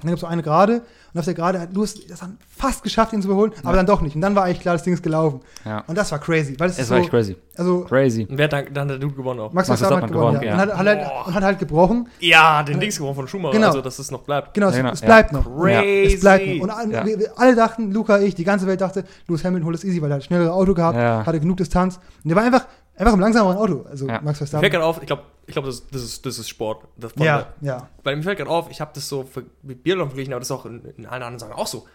Dann 0.00 0.08
gibt 0.08 0.16
es 0.16 0.20
so 0.22 0.26
eine 0.26 0.42
Gerade 0.42 0.82
und 1.16 1.20
auf 1.20 1.24
der 1.24 1.34
Gerade 1.34 1.58
hat 1.60 1.72
Lewis 1.72 2.06
das 2.06 2.20
dann 2.20 2.36
fast 2.56 2.82
geschafft, 2.82 3.12
ihn 3.14 3.22
zu 3.22 3.28
überholen, 3.28 3.52
aber 3.64 3.74
dann 3.76 3.86
doch 3.86 4.02
nicht. 4.02 4.14
Und 4.14 4.20
dann 4.20 4.34
war 4.34 4.44
eigentlich 4.44 4.60
klar, 4.60 4.74
das 4.74 4.82
Ding 4.82 4.92
ist 4.92 5.02
gelaufen. 5.02 5.40
Ja. 5.64 5.82
Und 5.86 5.96
das 5.96 6.12
war 6.12 6.18
crazy, 6.18 6.54
weil 6.58 6.68
es 6.68 6.74
Es 6.76 6.84
ist 6.84 6.90
war 6.90 6.98
so, 6.98 7.02
echt 7.02 7.10
crazy. 7.10 7.36
also 7.56 7.80
Crazy. 7.84 8.26
Und 8.28 8.36
wer 8.36 8.44
hat 8.44 8.52
dann, 8.52 8.64
dann 8.74 8.82
hat 8.84 8.90
der 8.90 8.98
Dude 8.98 9.14
gewonnen 9.14 9.40
auch? 9.40 9.52
Max 9.52 9.68
Max 9.68 9.80
Verstappen 9.80 10.04
hat 10.04 10.12
gewonnen, 10.12 10.36
hat 10.36 10.44
ja. 10.44 10.52
gewonnen, 10.52 10.70
Und, 10.70 10.76
hat, 10.76 10.78
hat 10.78 10.86
halt, 11.16 11.26
und 11.28 11.34
hat 11.34 11.44
halt 11.44 11.58
gebrochen. 11.58 12.08
Ja, 12.20 12.62
den 12.62 12.78
Dings 12.80 12.96
gewonnen 12.98 13.14
von 13.14 13.26
Schumacher, 13.28 13.54
Genau. 13.54 13.68
also 13.68 13.80
dass 13.80 13.98
es 13.98 14.10
noch 14.10 14.22
bleibt. 14.22 14.52
Genau, 14.54 14.68
es, 14.68 14.74
Ja, 14.76 14.82
genau, 14.82 14.92
es 14.92 15.00
ja. 15.00 15.06
bleibt 15.06 15.32
noch. 15.32 15.44
Crazy. 15.56 16.14
Es 16.14 16.20
bleibt 16.20 16.46
noch. 16.46 16.62
Und 16.64 16.70
alle, 16.70 16.92
Ja. 16.92 17.30
alle 17.36 17.54
dachten, 17.56 17.92
Luca, 17.92 18.18
ich, 18.18 18.34
die 18.34 18.44
ganze 18.44 18.66
Welt 18.66 18.80
dachte, 18.82 19.04
Lewis 19.26 19.42
Hamilton 19.44 19.66
holt 19.66 19.76
es 19.76 19.84
easy, 19.84 20.02
weil 20.02 20.10
er 20.10 20.14
hat 20.16 20.20
ein 20.22 20.26
schnelleres 20.26 20.52
Auto 20.52 20.74
gehabt, 20.74 20.98
Ja. 20.98 21.24
hatte 21.24 21.40
genug 21.40 21.56
Distanz. 21.56 21.96
Und 22.22 22.28
der 22.28 22.36
war 22.36 22.44
einfach, 22.44 22.66
einfach 22.96 23.14
im 23.14 23.20
langsameren 23.20 23.56
Auto. 23.56 23.84
Also 23.88 24.06
Ja. 24.06 24.14
Max 24.14 24.24
Mir 24.24 24.34
fällt 24.34 24.50
Verstappen. 24.50 24.70
gerade 24.70 24.84
auf, 24.84 25.00
ich 25.00 25.06
glaube, 25.06 25.22
ich 25.46 25.52
glaub, 25.52 25.64
das, 25.64 25.86
das, 25.88 26.02
ist, 26.02 26.26
das 26.26 26.38
ist 26.38 26.48
Sport. 26.48 26.84
Das 26.96 27.12
Ja, 27.18 27.48
ja. 27.60 27.88
Weil 28.02 28.16
mir 28.16 28.22
fällt 28.22 28.38
gerade 28.38 28.50
auf, 28.50 28.70
ich 28.70 28.80
habe 28.80 28.90
das 28.94 29.08
so 29.08 29.24
für, 29.24 29.44
mit 29.62 29.82
Biathlon 29.82 30.08
verglichen, 30.08 30.32
aber 30.32 30.40
das 30.40 30.48
ist 30.48 30.52
auch 30.52 30.66
in, 30.66 30.84
in 30.96 31.06
allen 31.06 31.22
anderen 31.22 31.38
Sachen 31.38 31.52
auch 31.52 31.66
so. 31.66 31.86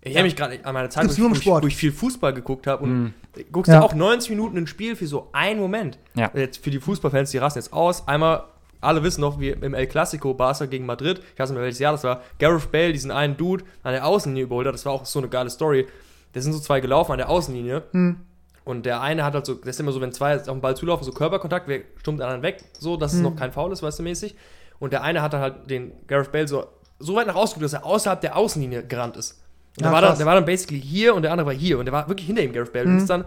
Ich 0.00 0.08
erinnere 0.14 0.24
mich 0.24 0.36
gerade 0.36 0.64
an 0.66 0.74
meine 0.74 0.90
Zeit, 0.90 1.06
wo 1.06 1.10
ich, 1.12 1.18
wo, 1.18 1.28
ich, 1.32 1.42
Sport. 1.42 1.62
wo 1.64 1.66
ich 1.66 1.76
viel 1.76 1.92
Fußball 1.92 2.34
geguckt 2.34 2.66
habe 2.66 2.84
und 2.84 2.90
Mhm. 3.04 3.14
guckst 3.52 3.68
Ja. 3.68 3.76
ja 3.76 3.82
auch 3.82 3.94
90 3.94 4.30
Minuten 4.30 4.58
ein 4.58 4.66
Spiel 4.66 4.96
für 4.96 5.06
so 5.06 5.30
einen 5.32 5.58
Moment. 5.60 5.98
Ja. 6.14 6.30
Jetzt 6.34 6.62
für 6.62 6.70
die 6.70 6.78
Fußballfans, 6.80 7.30
die 7.30 7.38
rasten 7.38 7.58
jetzt 7.60 7.72
aus. 7.72 8.06
Einmal, 8.06 8.44
alle 8.82 9.02
wissen 9.02 9.22
noch, 9.22 9.40
wie 9.40 9.48
im 9.50 9.72
El 9.72 9.86
Clasico, 9.86 10.34
Barca 10.34 10.66
gegen 10.66 10.84
Madrid, 10.84 11.22
ich 11.32 11.38
weiß 11.38 11.48
nicht 11.48 11.54
mehr 11.54 11.64
welches 11.64 11.78
Jahr 11.78 11.92
das 11.92 12.04
war, 12.04 12.20
Gareth 12.38 12.70
Bale 12.70 12.92
diesen 12.92 13.10
einen 13.10 13.38
Dude 13.38 13.64
an 13.82 13.92
der 13.94 14.04
Außenlinie 14.06 14.44
überholt 14.44 14.66
hat. 14.66 14.74
Das 14.74 14.84
war 14.84 14.92
auch 14.92 15.06
so 15.06 15.20
eine 15.20 15.28
geile 15.28 15.48
Story. 15.48 15.86
Da 16.34 16.40
sind 16.42 16.52
so 16.52 16.58
zwei 16.60 16.80
gelaufen 16.80 17.12
an 17.12 17.18
der 17.18 17.30
Außenlinie. 17.30 17.82
Hm. 17.92 18.16
Und 18.64 18.86
der 18.86 19.00
eine 19.02 19.24
hat 19.24 19.34
halt 19.34 19.44
so, 19.46 19.54
das 19.54 19.68
ist 19.76 19.80
immer 19.80 19.92
so, 19.92 20.00
wenn 20.00 20.12
zwei 20.12 20.36
auf 20.36 20.44
den 20.44 20.60
Ball 20.62 20.74
zulaufen, 20.76 21.04
so 21.04 21.12
Körperkontakt, 21.12 21.68
wer 21.68 21.80
stummt 22.00 22.18
den 22.20 22.24
anderen 22.24 22.42
weg, 22.42 22.64
so, 22.78 22.96
dass 22.96 23.12
es 23.12 23.18
Hm. 23.18 23.24
noch 23.24 23.36
kein 23.36 23.52
Foul 23.52 23.72
ist, 23.72 23.82
weißt 23.82 23.98
du, 23.98 24.02
mäßig. 24.02 24.34
Und 24.78 24.92
der 24.92 25.02
eine 25.02 25.20
hat 25.22 25.32
dann 25.34 25.40
halt 25.42 25.70
den 25.70 25.92
Gareth 26.06 26.32
Bale 26.32 26.48
so, 26.48 26.66
so 26.98 27.14
weit 27.16 27.26
nach 27.26 27.34
außen 27.34 27.54
geguckt, 27.60 27.64
dass 27.74 27.80
er 27.80 27.84
außerhalb 27.86 28.20
der 28.20 28.36
Außenlinie 28.36 28.84
gerannt 28.84 29.16
ist. 29.16 29.42
Und 29.76 29.84
Ja, 29.84 29.88
der, 29.88 29.92
war 29.92 30.00
dann, 30.02 30.16
der 30.16 30.26
war 30.26 30.34
dann 30.34 30.44
basically 30.46 30.80
hier 30.80 31.14
und 31.14 31.22
der 31.22 31.32
andere 31.32 31.46
war 31.46 31.54
hier. 31.54 31.78
Und 31.78 31.84
der 31.84 31.92
war 31.92 32.08
wirklich 32.08 32.26
hinter 32.26 32.42
ihm, 32.42 32.52
Gareth 32.52 32.72
Bale. 32.72 32.86
Und 32.86 32.92
Mhm. 32.92 32.98
ist 32.98 33.10
dann 33.10 33.24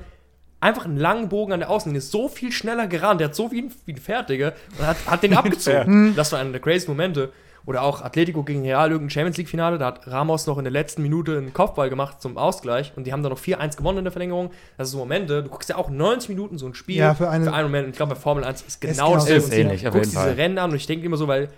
einfach 0.60 0.86
einen 0.86 0.98
langen 0.98 1.30
Bogen 1.30 1.54
an 1.54 1.60
der 1.60 1.70
Außenlinie, 1.70 2.02
so 2.02 2.28
viel 2.30 2.52
schneller 2.52 2.88
gerannt. 2.88 3.20
Der 3.22 3.28
hat 3.28 3.36
so 3.36 3.52
wie 3.52 3.62
ein, 3.62 3.72
wie 3.86 3.94
ein 3.94 3.98
Pferd, 3.98 4.30
Digga, 4.30 4.54
und 4.80 4.88
hat, 4.88 4.98
hat 5.06 5.22
den 5.24 5.34
abgezogen. 5.38 6.16
Das 6.16 6.32
war 6.32 6.40
einer 6.40 6.52
der 6.52 6.62
crazy 6.62 6.88
Momente. 6.88 7.32
Oder 7.68 7.84
auch 7.84 8.02
Atletico 8.02 8.44
gegen 8.44 8.62
Real, 8.64 8.90
irgendein 8.92 9.10
Champions 9.12 9.38
League-Finale, 9.38 9.78
da 9.78 9.88
hat 9.88 10.08
Ramos 10.08 10.48
noch 10.48 10.58
in 10.58 10.64
der 10.64 10.72
letzten 10.72 11.02
Minute 11.04 11.38
einen 11.38 11.54
Kopfball 11.54 11.90
gemacht 11.90 12.22
zum 12.22 12.38
Ausgleich 12.38 12.94
und 12.96 13.06
die 13.06 13.12
haben 13.14 13.22
dann 13.22 13.32
noch 13.32 13.40
4-1 13.40 13.76
gewonnen 13.78 14.00
in 14.00 14.04
der 14.06 14.12
Verlängerung. 14.14 14.52
Das 14.78 14.88
sind 14.90 14.94
so 14.98 15.04
Momente, 15.04 15.44
du 15.44 15.50
guckst 15.50 15.70
ja 15.70 15.76
auch 15.76 15.90
90 15.90 16.30
Minuten 16.30 16.58
so 16.58 16.66
ein 16.66 16.74
Spiel 16.74 16.96
Ja, 16.96 17.14
für 17.14 17.30
eine- 17.30 17.52
einen 17.54 17.68
Moment. 17.68 17.86
Und 17.86 17.92
ich 17.92 17.98
glaube, 17.98 18.16
bei 18.16 18.20
Formel 18.20 18.44
1 18.46 18.62
ist 18.62 18.80
genau 18.82 19.12
genau 19.12 19.20
so. 19.20 19.34
Ist 19.34 19.52
ähnlich, 19.54 19.82
Du 19.82 19.90
auf 19.90 19.94
jeden 19.96 20.04
guckst 20.06 20.12
diese 20.14 20.24
Fall. 20.24 20.34
Rennen 20.34 20.58
an 20.58 20.70
und 20.72 20.76
ich 20.78 20.88
denke 20.88 21.06
immer 21.06 21.18
so, 21.18 21.28
weil 21.28 21.50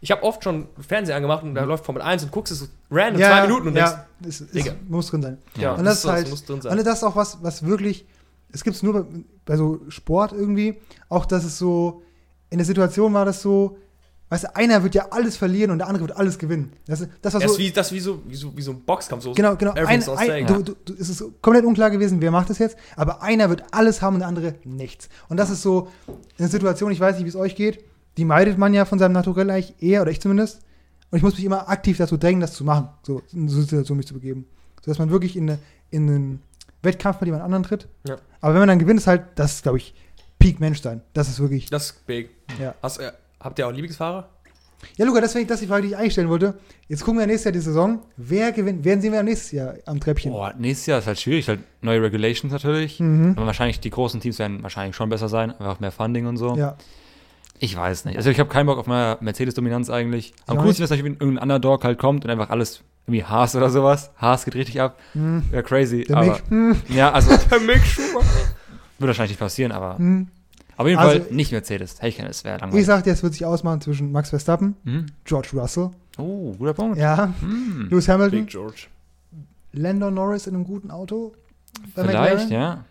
ich 0.00 0.10
habe 0.10 0.24
oft 0.24 0.42
schon 0.42 0.66
Fernseher 0.86 1.14
angemacht 1.16 1.44
und 1.44 1.54
da 1.54 1.62
läuft 1.62 1.84
Formel 1.84 2.02
1 2.02 2.24
und 2.24 2.32
guckst 2.32 2.52
es 2.52 2.58
so 2.58 2.66
random 2.90 3.20
Ja, 3.20 3.28
zwei 3.30 3.42
Minuten 3.46 3.68
und 3.68 3.76
ja, 3.76 4.06
denkst, 4.18 4.40
es, 4.40 4.40
es 4.40 4.50
Digga. 4.50 4.72
muss 4.88 5.08
drin 5.08 5.22
sein. 5.22 5.38
Ja. 5.56 5.74
Und 5.74 5.84
das 5.84 5.98
ist 6.04 6.10
halt- 6.10 6.28
muss 6.30 6.44
drin 6.44 6.60
sein. 6.62 6.76
Und 6.76 6.84
das 6.84 6.98
ist 6.98 7.04
auch 7.04 7.14
was, 7.14 7.38
was 7.44 7.64
wirklich, 7.64 8.04
es 8.50 8.64
gibt 8.64 8.74
es 8.74 8.82
nur 8.82 8.92
bei, 9.04 9.04
bei 9.46 9.56
so 9.56 9.82
Sport 9.88 10.32
irgendwie, 10.32 10.80
auch 11.08 11.26
dass 11.26 11.44
es 11.44 11.58
so, 11.58 12.02
in 12.50 12.58
der 12.58 12.66
Situation 12.66 13.14
war 13.14 13.24
das 13.24 13.40
so, 13.40 13.78
weißt 14.30 14.44
du, 14.44 14.56
einer 14.56 14.82
wird 14.82 14.94
ja 14.94 15.06
alles 15.10 15.36
verlieren 15.36 15.70
und 15.70 15.78
der 15.78 15.86
andere 15.88 16.08
wird 16.08 16.16
alles 16.16 16.38
gewinnen. 16.38 16.72
Das, 16.86 17.00
ist- 17.00 17.10
das 17.22 17.34
war 17.34 17.40
Das 17.40 17.50
so, 17.50 17.56
ist 17.56 17.58
wie, 17.60 17.70
das 17.72 17.92
wie, 17.92 18.00
so, 18.00 18.22
wie, 18.26 18.34
so, 18.34 18.56
wie 18.56 18.62
so 18.62 18.72
ein 18.72 18.80
Boxkampf. 18.82 19.22
So 19.22 19.32
Genau, 19.32 19.54
genau. 19.56 19.72
Ein, 19.72 20.02
ein, 20.08 20.46
du, 20.46 20.62
du, 20.62 20.74
du, 20.84 20.94
es 20.94 21.08
ist 21.08 21.22
komplett 21.42 21.64
unklar 21.64 21.90
gewesen, 21.90 22.20
wer 22.20 22.30
macht 22.30 22.50
das 22.50 22.58
jetzt, 22.58 22.76
aber 22.96 23.22
einer 23.22 23.48
wird 23.50 23.62
alles 23.72 24.02
haben 24.02 24.14
und 24.14 24.20
der 24.20 24.28
andere 24.28 24.54
nichts. 24.64 25.08
Und 25.28 25.36
das 25.36 25.50
ist 25.50 25.62
so 25.62 25.88
eine 26.38 26.48
Situation, 26.48 26.90
ich 26.90 27.00
weiß 27.00 27.16
nicht, 27.16 27.24
wie 27.24 27.28
es 27.28 27.36
euch 27.36 27.54
geht, 27.54 27.84
die 28.16 28.24
meidet 28.24 28.58
man 28.58 28.72
ja 28.74 28.84
von 28.84 28.98
seinem 28.98 29.12
Naturell 29.12 29.50
eigentlich 29.50 29.74
eher, 29.82 30.02
oder 30.02 30.10
ich 30.10 30.20
zumindest. 30.20 30.60
Und 31.10 31.18
ich 31.18 31.22
muss 31.22 31.34
mich 31.36 31.44
immer 31.44 31.68
aktiv 31.68 31.96
dazu 31.98 32.16
drängen, 32.16 32.40
das 32.40 32.54
zu 32.54 32.64
machen, 32.64 32.88
so 33.02 33.22
in 33.32 33.48
so 33.48 33.56
eine 33.56 33.64
Situation 33.64 33.96
mich 33.98 34.06
zu 34.06 34.14
begeben. 34.14 34.46
So 34.84 34.90
dass 34.90 34.98
man 34.98 35.10
wirklich 35.10 35.36
in, 35.36 35.48
eine, 35.50 35.58
in 35.90 36.08
einen 36.08 36.42
Wettkampf 36.82 37.20
mit 37.20 37.26
jemand 37.28 37.44
anderen 37.44 37.62
tritt. 37.62 37.86
Ja. 38.06 38.16
Aber 38.40 38.54
wenn 38.54 38.60
man 38.60 38.68
dann 38.68 38.78
gewinnt, 38.78 39.00
ist 39.00 39.06
halt, 39.06 39.22
das 39.36 39.54
ist, 39.54 39.62
glaube 39.62 39.78
ich, 39.78 39.94
Peak 40.38 40.60
Menschsein. 40.60 41.02
Das 41.12 41.28
ist 41.28 41.38
wirklich. 41.40 41.66
Das 41.70 41.86
ist 41.86 42.06
big. 42.06 42.30
Ja. 42.60 42.74
Hast, 42.82 42.98
äh, 42.98 43.12
habt 43.44 43.58
ihr 43.58 43.66
auch 43.68 43.72
Lieblingsfahrer? 43.72 44.28
Ja, 44.96 45.06
Luca, 45.06 45.20
deswegen, 45.20 45.46
das 45.46 45.56
ist 45.56 45.62
die 45.62 45.68
Frage, 45.68 45.82
die 45.82 45.88
ich 45.88 45.96
eigentlich 45.96 46.12
stellen 46.12 46.28
wollte. 46.28 46.58
Jetzt 46.88 47.04
gucken 47.04 47.18
wir 47.18 47.26
nächstes 47.26 47.44
Jahr 47.44 47.52
die 47.52 47.60
Saison. 47.60 48.02
Wer 48.16 48.52
gewinnt? 48.52 48.84
Wen 48.84 49.00
sehen 49.00 49.12
wir 49.12 49.22
nächstes 49.22 49.52
Jahr 49.52 49.74
am 49.86 49.98
Treppchen? 49.98 50.32
Boah, 50.32 50.52
nächstes 50.58 50.86
Jahr 50.86 50.98
ist 50.98 51.06
halt 51.06 51.18
schwierig, 51.18 51.48
halt 51.48 51.60
neue 51.80 52.02
Regulations 52.02 52.52
natürlich. 52.52 53.00
Mhm. 53.00 53.32
Aber 53.36 53.46
wahrscheinlich 53.46 53.80
die 53.80 53.90
großen 53.90 54.20
Teams 54.20 54.38
werden 54.38 54.62
wahrscheinlich 54.62 54.94
schon 54.94 55.08
besser 55.08 55.28
sein, 55.28 55.52
einfach 55.52 55.80
mehr 55.80 55.92
Funding 55.92 56.26
und 56.26 56.36
so. 56.36 56.54
Ja. 56.56 56.76
Ich 57.58 57.76
weiß 57.76 58.04
nicht. 58.04 58.16
Also 58.16 58.30
ich 58.30 58.38
habe 58.40 58.50
keinen 58.50 58.66
Bock 58.66 58.78
auf 58.78 58.86
meine 58.86 59.16
Mercedes-Dominanz 59.20 59.88
eigentlich. 59.88 60.34
Am 60.46 60.58
auch 60.58 60.62
coolsten 60.64 60.82
ist 60.82 60.90
natürlich, 60.90 61.12
wenn 61.12 61.18
irgendein 61.20 61.44
Underdog 61.44 61.84
halt 61.84 61.98
kommt 61.98 62.24
und 62.24 62.30
einfach 62.30 62.50
alles 62.50 62.82
irgendwie 63.06 63.24
Haas 63.24 63.54
oder 63.54 63.70
sowas. 63.70 64.10
Haas 64.16 64.44
geht 64.44 64.54
richtig 64.54 64.80
ab. 64.80 64.98
Hm. 65.12 65.44
Wäre 65.50 65.62
crazy. 65.62 66.04
Der 66.04 66.16
aber, 66.16 66.26
Mick. 66.32 66.42
Hm. 66.48 66.76
Ja, 66.88 67.12
also 67.12 67.34
Der 67.50 67.60
Mick 67.60 67.84
Schumacher. 67.84 68.26
würde 68.98 69.08
wahrscheinlich 69.08 69.32
nicht 69.32 69.40
passieren, 69.40 69.72
aber 69.72 69.98
Hm. 69.98 70.28
Auf 70.76 70.86
jeden 70.86 70.98
Also- 70.98 71.20
Fall 71.20 71.32
nicht 71.32 71.52
Mercedes. 71.52 71.96
Hätte 71.96 72.08
ich 72.08 72.16
keine, 72.16 72.28
das 72.28 72.44
wäre 72.44 72.56
Ich 72.56 72.60
langweilig. 72.62 72.86
sag 72.86 73.04
dir, 73.04 73.12
es 73.12 73.22
wird 73.22 73.32
sich 73.34 73.44
ausmachen 73.44 73.80
zwischen 73.80 74.12
Max 74.12 74.30
Verstappen, 74.30 74.76
Mhm. 74.84 75.06
George 75.24 75.48
Russell, 75.54 75.90
Oh, 76.18 76.52
guter 76.58 76.74
Punkt. 76.74 76.98
ja, 76.98 77.32
Mhm. 77.40 77.88
Lewis 77.90 78.08
Hamilton, 78.08 78.40
Big 78.40 78.50
George. 78.50 78.86
Lando 79.72 80.10
Norris 80.10 80.46
in 80.46 80.54
einem 80.54 80.64
guten 80.64 80.90
Auto. 80.90 81.32
Vielleicht, 81.94 82.12
McLaren. 82.14 82.50
ja. 82.50 82.84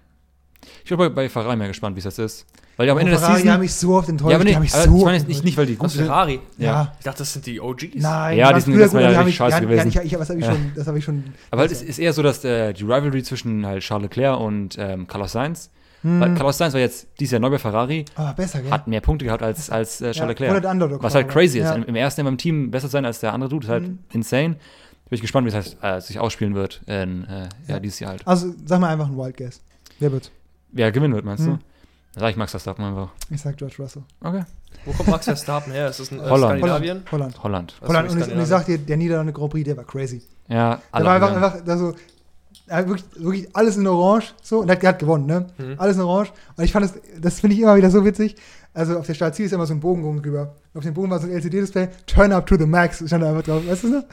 Ich 0.83 0.89
bin 0.89 0.97
bei, 0.97 1.09
bei 1.09 1.29
Ferrari 1.29 1.55
mehr 1.57 1.67
gespannt, 1.67 1.95
wie 1.95 1.99
es 1.99 2.05
jetzt 2.05 2.19
ist. 2.19 2.45
Weil 2.75 2.87
ja 2.87 2.93
am 2.93 2.97
Oh, 2.97 3.01
Ende 3.01 3.11
Ferrari, 3.17 3.33
die 3.33 3.37
haben 3.37 3.43
Season. 3.43 3.59
mich 3.61 3.73
so 3.75 3.93
oft 3.95 4.09
enttäuscht. 4.09 4.31
Ja, 4.31 4.35
aber 4.37 4.45
die 4.45 4.49
nee, 4.49 4.55
haben 4.55 4.63
mich 4.63 4.73
aber 4.73 4.83
so 4.85 4.97
ich 4.97 5.03
meine 5.05 5.23
nicht, 5.25 5.43
nicht, 5.43 5.57
weil 5.57 5.65
die 5.67 5.75
gut 5.75 5.85
Was 5.85 5.93
sind. 5.93 6.05
Ferrari? 6.05 6.39
Ja. 6.57 6.93
Ich 6.97 7.03
dachte, 7.05 7.19
das 7.19 7.33
sind 7.33 7.45
die 7.45 7.61
OGs. 7.61 7.95
Nein, 7.95 8.37
Ja, 8.37 8.51
die 8.51 8.61
sind 8.61 8.75
Mal 8.75 8.87
gut, 8.87 8.93
ja 8.93 8.99
die 9.01 9.05
richtig 9.07 9.27
ich- 9.27 9.35
scheiße 9.35 9.55
ja, 9.57 9.59
gewesen. 9.59 9.91
Ja, 9.91 10.01
ich, 10.01 10.11
ich, 10.13 10.17
das 10.17 10.29
habe 10.29 10.39
ich, 10.39 10.45
Ja. 10.45 10.51
schon- 10.51 10.71
das 10.75 10.87
hab 10.87 10.95
ich 10.95 11.03
schon. 11.03 11.23
Aber 11.51 11.61
halt, 11.61 11.71
es 11.71 11.81
ist 11.83 11.99
eher 11.99 12.13
so, 12.13 12.23
dass 12.23 12.41
der, 12.41 12.73
die 12.73 12.83
Rivalry 12.83 13.21
zwischen 13.23 13.65
halt 13.65 13.83
Charles 13.83 14.03
Leclerc 14.09 14.39
und 14.39 14.75
ähm, 14.79 15.05
Carlos 15.07 15.33
Sainz. 15.33 15.69
Weil 16.03 16.29
Hm. 16.29 16.35
Carlos 16.35 16.57
Sainz 16.57 16.73
war 16.73 16.81
jetzt 16.81 17.07
dieses 17.19 17.31
Jahr 17.31 17.39
neu 17.39 17.49
bei 17.49 17.57
Ferrari, 17.59 18.03
Aber 18.15 18.33
besser, 18.33 18.61
gell? 18.61 18.71
hat 18.71 18.87
mehr 18.87 18.99
Punkte 19.01 19.23
gehabt 19.25 19.41
als, 19.41 19.69
als 19.69 20.01
äh, 20.01 20.11
Charles 20.11 20.37
ja, 20.39 20.51
Leclerc. 20.53 21.01
Was 21.01 21.15
halt 21.15 21.29
crazy 21.29 21.59
ja. 21.59 21.69
ist. 21.71 21.77
Im, 21.77 21.83
Im 21.85 21.95
ersten 21.95 22.21
Jahr 22.21 22.25
beim 22.29 22.37
Team 22.37 22.71
besser 22.71 22.89
sein 22.89 23.05
als 23.05 23.19
der 23.21 23.33
andere 23.33 23.49
Dude, 23.49 23.65
ist 23.65 23.69
halt 23.71 23.87
Mhm. 23.87 23.99
insane. 24.11 24.49
Bin 25.09 25.15
ich 25.15 25.21
gespannt, 25.21 25.45
wie 25.45 25.49
es 25.49 25.55
heißt, 25.55 25.77
äh, 25.81 26.01
sich 26.01 26.19
ausspielen 26.19 26.55
wird 26.55 26.81
in, 26.87 27.23
äh, 27.25 27.41
ja, 27.43 27.47
Ja. 27.75 27.79
dieses 27.79 27.99
Jahr 27.99 28.11
halt. 28.11 28.27
Also, 28.27 28.53
sag 28.65 28.79
mal 28.81 28.89
einfach 28.89 29.07
ein 29.07 29.17
Wild 29.17 29.37
Guess. 29.37 29.61
Wer 29.99 30.11
wird? 30.11 30.31
Wer 30.71 30.91
gewinnen 30.91 31.13
wird, 31.13 31.23
meinst 31.23 31.43
Mhm. 31.45 31.51
du? 31.51 31.59
Da 32.15 32.19
sag 32.21 32.29
ich 32.31 32.35
Max 32.37 32.51
Verstappen 32.51 32.83
einfach. 32.83 33.09
Ich 33.29 33.41
sag 33.41 33.55
George 33.57 33.75
Russell. 33.79 34.03
Okay. 34.21 34.43
Wo 34.85 34.91
kommt 34.91 35.09
Max 35.09 35.25
Verstappen 35.25 35.71
her? 35.71 35.87
Ist 35.89 35.99
das 35.99 36.11
ein 36.11 36.19
äh, 36.19 36.23
Holland. 36.29 36.59
Skandinavien? 36.59 37.03
Holland. 37.11 37.43
Holland. 37.43 37.75
Holland. 37.81 38.11
Und 38.11 38.19
ich, 38.21 38.31
und 38.33 38.41
ich 38.41 38.47
sag 38.47 38.65
dir, 38.65 38.77
der 38.77 38.97
Niederlande 38.97 39.31
Grand 39.33 39.51
Prix, 39.51 39.65
der 39.65 39.77
war 39.77 39.83
crazy. 39.83 40.21
Ja, 40.49 40.81
Der 40.95 41.05
war 41.05 41.13
einfach, 41.15 41.31
einfach, 41.35 41.67
also, 41.67 41.95
er 42.67 42.77
hat 42.77 42.87
wirklich, 42.87 43.05
wirklich 43.17 43.47
alles 43.55 43.77
in 43.77 43.85
Orange, 43.87 44.33
so, 44.41 44.59
und 44.59 44.69
er 44.69 44.75
hat, 44.77 44.83
hat 44.83 44.99
gewonnen, 44.99 45.25
ne? 45.25 45.45
Mhm. 45.57 45.75
Alles 45.77 45.97
in 45.97 46.03
Orange. 46.03 46.31
Und 46.55 46.63
ich 46.63 46.71
fand 46.71 46.85
das, 46.85 46.93
das 47.19 47.39
finde 47.39 47.55
ich 47.55 47.61
immer 47.61 47.75
wieder 47.75 47.89
so 47.91 48.03
witzig. 48.05 48.35
Also 48.75 48.97
auf 48.97 49.05
der 49.05 49.13
Startziel 49.13 49.45
ist 49.45 49.51
immer 49.51 49.65
so 49.67 49.73
ein 49.73 49.79
Bogen 49.79 50.03
oben 50.03 50.21
drüber. 50.23 50.55
Und 50.73 50.79
auf 50.79 50.83
dem 50.83 50.93
Bogen 50.95 51.09
war 51.11 51.19
so 51.19 51.27
ein 51.27 51.33
LCD-Display, 51.33 51.89
Turn 52.07 52.31
up 52.31 52.47
to 52.47 52.57
the 52.57 52.65
max, 52.65 53.03
stand 53.05 53.23
da 53.23 53.29
einfach 53.29 53.43
drauf, 53.43 53.61
weißt 53.67 53.83
du 53.83 53.87
noch? 53.89 54.03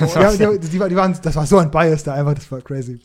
ja, 0.14 0.30
die, 0.32 0.60
die, 0.60 0.68
die, 0.68 0.78
war- 0.80 0.88
die 0.88 0.94
waren, 0.96 1.16
das 1.20 1.34
war 1.34 1.46
so 1.46 1.58
ein 1.58 1.70
Bias 1.70 2.04
da 2.04 2.14
einfach, 2.14 2.34
das 2.34 2.50
war 2.52 2.60
crazy. 2.60 3.00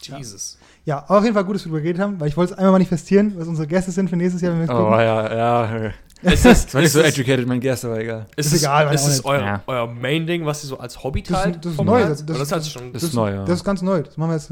Jesus. 0.00 0.58
Ja, 0.84 0.98
aber 1.08 1.18
auf 1.18 1.24
jeden 1.24 1.34
Fall 1.34 1.44
gut, 1.44 1.54
dass 1.54 1.62
wir 1.64 1.70
darüber 1.70 1.80
geredet 1.80 2.02
haben, 2.02 2.20
weil 2.20 2.28
ich 2.28 2.36
wollte 2.36 2.52
es 2.52 2.58
einmal 2.58 2.72
manifestieren, 2.72 3.32
was 3.38 3.48
unsere 3.48 3.66
Gäste 3.66 3.90
sind 3.90 4.10
für 4.10 4.16
nächstes 4.16 4.42
Jahr, 4.42 4.52
wenn 4.52 4.58
wir 4.58 4.64
es 4.64 4.70
Oh, 4.70 4.84
gucken. 4.84 4.98
ja, 5.00 5.34
ja. 5.34 5.90
Ist 6.24 6.44
das, 6.44 6.64
Das 6.64 6.74
war 6.74 6.80
nicht 6.80 6.86
ist 6.86 6.92
so 6.94 7.02
das, 7.02 7.08
educated, 7.16 7.46
mein 7.46 7.60
Guest, 7.60 7.84
aber 7.84 7.98
egal. 8.00 8.26
ist 8.36 8.46
Ist 8.46 8.52
es, 8.54 8.62
egal, 8.62 8.94
ist 8.94 9.06
es 9.06 9.24
euer, 9.24 9.40
Ja. 9.40 9.62
euer 9.66 9.86
Main-Ding, 9.86 10.44
was 10.46 10.64
ihr 10.64 10.68
so 10.68 10.78
als 10.78 11.02
Hobby 11.02 11.22
Das 11.22 11.30
ist- 11.30 11.42
teilt? 11.44 11.56
das 11.64 11.70
ist 11.72 11.76
vom 11.76 11.86
neu, 11.86 12.00
das- 12.02 12.24
das- 12.26 12.38
das 12.38 12.52
hat 12.52 12.62
sich 12.62 12.72
schon. 12.72 12.92
Das 12.92 13.02
ist 13.02 13.14
neu, 13.14 13.32
ja. 13.32 13.44
Das 13.44 13.56
ist 13.58 13.64
ganz 13.64 13.82
neu, 13.82 14.02
das 14.02 14.16
machen 14.16 14.30
wir 14.30 14.36
jetzt. 14.36 14.50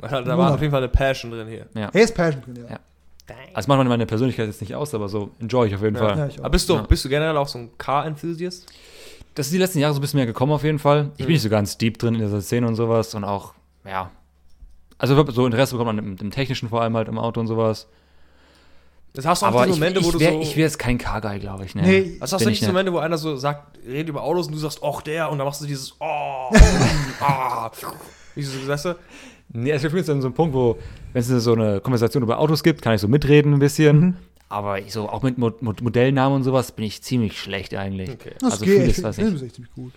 da, 0.00 0.22
da 0.22 0.38
war 0.38 0.54
auf 0.54 0.60
jeden 0.60 0.70
Fall 0.70 0.80
eine 0.82 0.88
Passion 0.88 1.30
drin 1.30 1.46
hier. 1.48 1.66
Er 1.74 1.94
ist 1.94 2.14
Passion 2.14 2.42
drin, 2.42 2.56
ja. 2.64 2.70
Ja. 2.70 2.78
Also 3.54 3.68
macht 3.68 3.86
meine 3.86 4.06
Persönlichkeit 4.06 4.46
jetzt 4.46 4.60
nicht 4.60 4.74
aus, 4.74 4.92
aber 4.94 5.08
so 5.08 5.30
enjoy 5.40 5.68
ich 5.68 5.74
auf 5.74 5.82
jeden 5.82 5.94
Ja. 5.96 6.02
Fall. 6.08 6.18
Ja, 6.18 6.26
ich 6.26 6.34
auch. 6.40 6.44
Aber 6.44 6.50
bist 6.50 6.68
du, 6.68 6.74
Ja. 6.74 6.82
bist 6.82 7.04
du 7.04 7.08
generell 7.08 7.36
auch 7.36 7.46
so 7.48 7.58
ein 7.58 7.70
Car-Enthusiast? 7.78 8.66
Das 9.36 9.46
ist 9.46 9.52
die 9.52 9.58
letzten 9.58 9.78
Jahre 9.78 9.94
so 9.94 9.98
ein 9.98 10.02
bisschen 10.02 10.16
mehr 10.18 10.26
gekommen 10.26 10.52
auf 10.52 10.64
jeden 10.64 10.80
Fall. 10.80 11.10
Ich 11.16 11.20
Mhm. 11.20 11.26
bin 11.26 11.32
nicht 11.34 11.42
so 11.42 11.48
ganz 11.48 11.78
deep 11.78 11.98
drin 11.98 12.14
in 12.14 12.20
dieser 12.22 12.40
Szene 12.40 12.66
und 12.66 12.74
sowas 12.74 13.14
und 13.14 13.22
auch, 13.24 13.54
ja. 13.86 14.10
Also 14.98 15.24
so 15.30 15.46
Interesse 15.46 15.76
bekommt 15.76 15.96
man 15.96 15.98
im, 15.98 16.16
im 16.20 16.30
Technischen 16.30 16.68
vor 16.68 16.82
allem 16.82 16.96
halt 16.96 17.06
im 17.08 17.18
Auto 17.18 17.40
und 17.40 17.46
sowas. 17.46 17.86
Das 19.12 19.26
hast 19.26 19.42
du 19.42 19.46
auch 19.46 19.50
Aber 19.50 19.66
diese 19.66 19.74
ich, 19.74 19.80
Momente, 19.80 20.02
wo 20.02 20.06
ich 20.08 20.12
du 20.12 20.20
wäre 20.20 20.32
so. 20.34 20.40
ich 20.40 20.56
wär 20.56 20.64
jetzt 20.64 20.78
kein 20.78 20.96
Car-Guy, 20.98 21.40
glaube 21.40 21.64
ich. 21.64 21.74
Ne. 21.74 21.82
Nee, 21.82 22.16
Was 22.20 22.32
hast 22.32 22.44
du 22.44 22.48
nicht 22.48 22.60
ich 22.60 22.66
so 22.66 22.72
Momente, 22.72 22.92
wo 22.92 22.98
einer 22.98 23.18
so 23.18 23.36
sagt, 23.36 23.78
redet 23.86 24.08
über 24.08 24.22
Autos 24.22 24.46
und 24.46 24.52
du 24.52 24.58
sagst, 24.58 24.82
och, 24.82 25.02
der, 25.02 25.30
und 25.30 25.38
dann 25.38 25.46
machst 25.46 25.60
du 25.60 25.66
dieses, 25.66 25.94
oh, 26.00 26.04
ah. 27.20 27.70
Wie 28.34 28.42
so, 28.42 28.64
sagst 28.66 28.84
du? 28.84 28.96
Nee, 29.52 29.72
also 29.72 29.86
ich 29.88 29.92
bin 29.92 29.98
jetzt 29.98 30.10
an 30.10 30.20
so 30.20 30.28
einem 30.28 30.34
Punkt, 30.34 30.54
wo, 30.54 30.78
wenn 31.12 31.20
es 31.20 31.26
so 31.28 31.52
eine 31.54 31.80
Konversation 31.80 32.22
über 32.22 32.38
Autos 32.38 32.62
gibt, 32.62 32.82
kann 32.82 32.94
ich 32.94 33.00
so 33.00 33.08
mitreden 33.08 33.52
ein 33.54 33.58
bisschen. 33.58 33.98
Mhm. 34.00 34.16
Aber 34.48 34.78
ich 34.80 34.92
so, 34.92 35.08
auch 35.08 35.22
mit 35.22 35.38
Mo 35.38 35.52
Mo 35.60 35.72
Modellnamen 35.80 36.36
und 36.36 36.42
sowas 36.44 36.72
bin 36.72 36.84
ich 36.84 37.02
ziemlich 37.02 37.38
schlecht 37.38 37.74
eigentlich. 37.74 38.10
Okay. 38.10 38.32
Das 38.40 38.52
Also 38.54 38.64
geht, 38.64 38.74
vieles, 38.80 38.90
ich 38.92 38.96
ich- 38.98 39.02
das 39.02 39.18
echt 39.18 39.54
ziemlich 39.54 39.74
gut. 39.74 39.92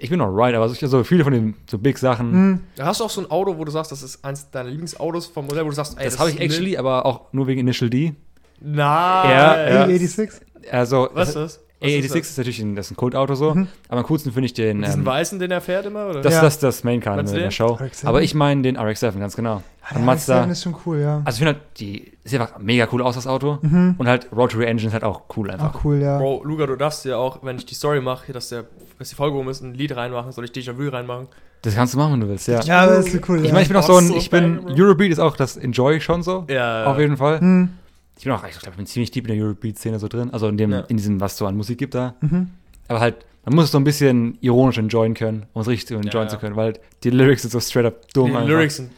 Ich 0.00 0.10
bin 0.10 0.20
alright, 0.20 0.54
aber 0.56 0.68
so, 0.68 0.86
so 0.86 1.04
viele 1.04 1.22
von 1.22 1.32
den 1.32 1.54
so 1.70 1.78
Big 1.78 1.98
Sachen, 1.98 2.32
Hm. 2.32 2.60
Da 2.76 2.86
hast 2.86 3.00
du 3.00 3.04
auch 3.04 3.10
so 3.10 3.20
ein 3.20 3.30
Auto, 3.30 3.56
wo 3.58 3.64
du 3.64 3.70
sagst, 3.70 3.92
das 3.92 4.02
ist 4.02 4.24
eins 4.24 4.50
deiner 4.50 4.68
Lieblingsautos 4.70 5.26
vom 5.26 5.46
Modell, 5.46 5.64
wo 5.64 5.68
du 5.68 5.74
sagst, 5.76 5.96
ey, 5.98 6.04
das 6.06 6.18
habe 6.18 6.30
ich 6.30 6.40
actually, 6.40 6.76
aber 6.76 7.06
auch 7.06 7.32
nur 7.32 7.46
wegen 7.46 7.60
Initial 7.60 7.88
D. 7.90 8.14
Nein. 8.60 9.30
Ja, 9.30 9.68
ja. 9.70 9.84
A86? 9.86 10.30
Also, 10.70 11.08
Was 11.12 11.28
ist 11.28 11.34
das? 11.36 11.60
Was 11.80 11.90
A86 11.90 11.98
ist 11.98 12.14
ist, 12.14 12.38
natürlich 12.38 12.60
ein, 12.60 12.76
das 12.76 12.86
ist 12.86 12.92
ein 12.92 12.96
Kultauto 12.96 13.34
so, 13.34 13.54
Mhm. 13.54 13.68
aber 13.90 14.00
am 14.00 14.06
coolsten 14.06 14.32
finde 14.32 14.46
ich 14.46 14.54
den, 14.54 14.80
Diesen 14.80 15.00
ähm, 15.00 15.06
weißen, 15.06 15.38
den 15.38 15.50
er 15.50 15.60
fährt 15.60 15.84
immer, 15.84 16.06
oder? 16.08 16.22
das, 16.22 16.32
Ja. 16.34 16.40
das, 16.40 16.58
das 16.58 16.82
Main 16.82 17.00
Car 17.00 17.18
in 17.18 17.26
der? 17.26 17.50
Show. 17.50 17.74
RX-7? 17.78 18.06
Aber 18.06 18.22
ich 18.22 18.34
meine 18.34 18.62
den 18.62 18.78
RX-7, 18.78 19.18
ganz 19.18 19.36
genau. 19.36 19.56
Ja, 19.82 19.96
Von 19.96 20.04
Mazda. 20.06 20.44
RX-7 20.44 20.50
ist 20.50 20.62
schon 20.62 20.76
cool, 20.86 21.00
ja. 21.00 21.20
Also 21.26 21.36
ich 21.36 21.38
finde 21.44 21.52
halt, 21.60 21.62
die 21.80 22.12
sieht 22.24 22.40
einfach 22.40 22.58
mega 22.58 22.88
cool 22.92 23.02
aus, 23.02 23.16
das 23.16 23.26
Auto. 23.26 23.58
Mhm. 23.60 23.96
Und 23.98 24.08
halt 24.08 24.28
Rotary 24.34 24.64
Engine 24.64 24.86
ist 24.88 24.92
halt 24.94 25.04
auch 25.04 25.22
cool 25.36 25.50
einfach. 25.50 25.74
Ah, 25.74 25.80
cool, 25.84 25.96
ja. 26.00 26.16
Bro, 26.16 26.44
Luca, 26.44 26.64
du 26.66 26.76
darfst 26.76 27.04
ja 27.04 27.18
auch, 27.18 27.40
wenn 27.42 27.56
ich 27.56 27.66
die 27.66 27.74
Story 27.74 28.00
mache, 28.00 28.32
dass, 28.32 28.48
der, 28.48 28.64
dass 28.98 29.10
die 29.10 29.14
Folge 29.16 29.36
um 29.36 29.46
ist, 29.50 29.60
ein 29.60 29.74
Lied 29.74 29.94
reinmachen, 29.94 30.32
soll 30.32 30.46
ich 30.46 30.52
Déjà-vu 30.52 30.88
reinmachen? 30.90 31.28
Das 31.60 31.74
kannst 31.74 31.92
du 31.92 31.98
machen, 31.98 32.12
wenn 32.14 32.20
du 32.20 32.28
willst, 32.28 32.48
ja. 32.48 32.60
Ja, 32.62 32.82
aber 32.84 32.94
das 32.94 33.08
ist 33.08 33.28
cool, 33.28 33.44
Ich 33.44 33.50
meine, 33.52 33.62
ich 33.62 33.68
bin 33.68 33.76
auch 33.76 33.82
so 33.82 33.96
ein, 33.96 34.10
ich 34.12 34.30
bin. 34.30 34.60
Eurobeat 34.70 35.10
ist 35.12 35.18
auch, 35.18 35.36
das 35.36 35.56
enjoy 35.58 35.96
ich 35.96 36.04
schon 36.04 36.22
so. 36.22 36.44
Ja. 36.48 36.86
Auf 36.86 36.98
jeden 36.98 37.18
Fall. 37.18 37.40
Hm. 37.40 37.70
Ich 38.18 38.24
bin 38.24 38.32
auch, 38.32 38.44
ich 38.44 38.52
glaube, 38.58 38.70
ich 38.70 38.76
bin 38.76 38.86
ziemlich 38.86 39.10
deep 39.10 39.26
in 39.28 39.36
der 39.36 39.44
Eurobeat-Szene 39.44 39.98
so 39.98 40.08
drin. 40.08 40.30
Also 40.32 40.48
in 40.48 40.56
dem, 40.56 40.70
Ja. 40.72 40.80
in 40.80 40.96
diesem, 40.96 41.20
was 41.20 41.36
so 41.36 41.46
an 41.46 41.56
Musik 41.56 41.78
gibt 41.78 41.94
da. 41.94 42.14
Mhm. 42.20 42.50
Aber 42.88 43.00
halt, 43.00 43.26
man 43.44 43.54
muss 43.56 43.64
es 43.66 43.70
so 43.72 43.78
ein 43.78 43.84
bisschen 43.84 44.38
ironisch 44.40 44.78
enjoyen 44.78 45.14
können, 45.14 45.46
um 45.52 45.62
es 45.62 45.68
richtig 45.68 45.88
zu 45.88 45.94
enjoyen 45.94 46.28
Ja, 46.28 46.28
zu 46.28 46.38
können, 46.38 46.56
weil 46.56 46.74
die 47.02 47.10
Lyrics 47.10 47.42
sind 47.42 47.50
so 47.50 47.60
straight 47.60 47.86
up 47.86 48.12
dumm 48.14 48.30
Die 48.30 48.36
einfach. 48.36 48.48
Lyrics 48.48 48.76
sind 48.76 48.90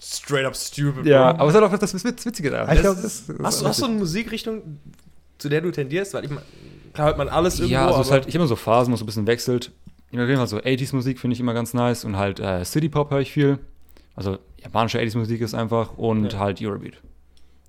straight 0.00 0.44
up 0.44 0.54
stupid. 0.54 1.06
Ja, 1.06 1.32
Bro. 1.32 1.40
aber 1.42 1.50
es 1.50 1.56
hat 1.56 1.62
auch 1.64 1.78
das 1.78 1.94
Witz- 2.04 2.24
Witzige 2.26 2.50
da. 2.50 2.72
Ich 2.72 2.80
glaub, 2.80 2.94
Das 2.96 3.04
ist- 3.04 3.28
das 3.28 3.36
Hast 3.42 3.62
du, 3.62 3.66
hast 3.66 3.80
du 3.80 3.86
eine 3.86 3.94
Musikrichtung, 3.96 4.62
zu 5.38 5.48
der 5.48 5.60
du 5.60 5.70
tendierst? 5.70 6.14
Weil 6.14 6.24
ich 6.24 6.30
meine, 6.30 6.42
klar 6.92 7.08
hört 7.08 7.18
man 7.18 7.28
alles 7.28 7.54
irgendwo, 7.58 7.72
Ja, 7.74 7.86
also 7.88 8.00
es 8.02 8.10
halt, 8.10 8.26
ich 8.26 8.34
habe 8.34 8.42
immer 8.42 8.48
so 8.48 8.56
Phasen, 8.56 8.92
wo 8.92 8.94
es 8.94 9.00
so 9.00 9.04
ein 9.04 9.06
bisschen 9.06 9.26
wechselt. 9.26 9.72
Ich 10.10 10.18
auf 10.18 10.26
jeden 10.26 10.38
Fall 10.38 10.46
so 10.46 10.58
80s-Musik 10.58 11.18
finde 11.18 11.34
ich 11.34 11.40
immer 11.40 11.52
ganz 11.54 11.74
nice 11.74 12.04
und 12.04 12.16
halt 12.16 12.38
äh, 12.40 12.64
City-Pop 12.64 13.10
höre 13.10 13.20
ich 13.20 13.32
viel. 13.32 13.58
Also 14.14 14.38
japanische 14.62 14.98
80s-Musik 15.00 15.40
ist 15.40 15.54
einfach 15.54 15.96
und 15.98 16.32
Ja. 16.32 16.38
halt 16.38 16.60
Eurobeat. 16.62 16.94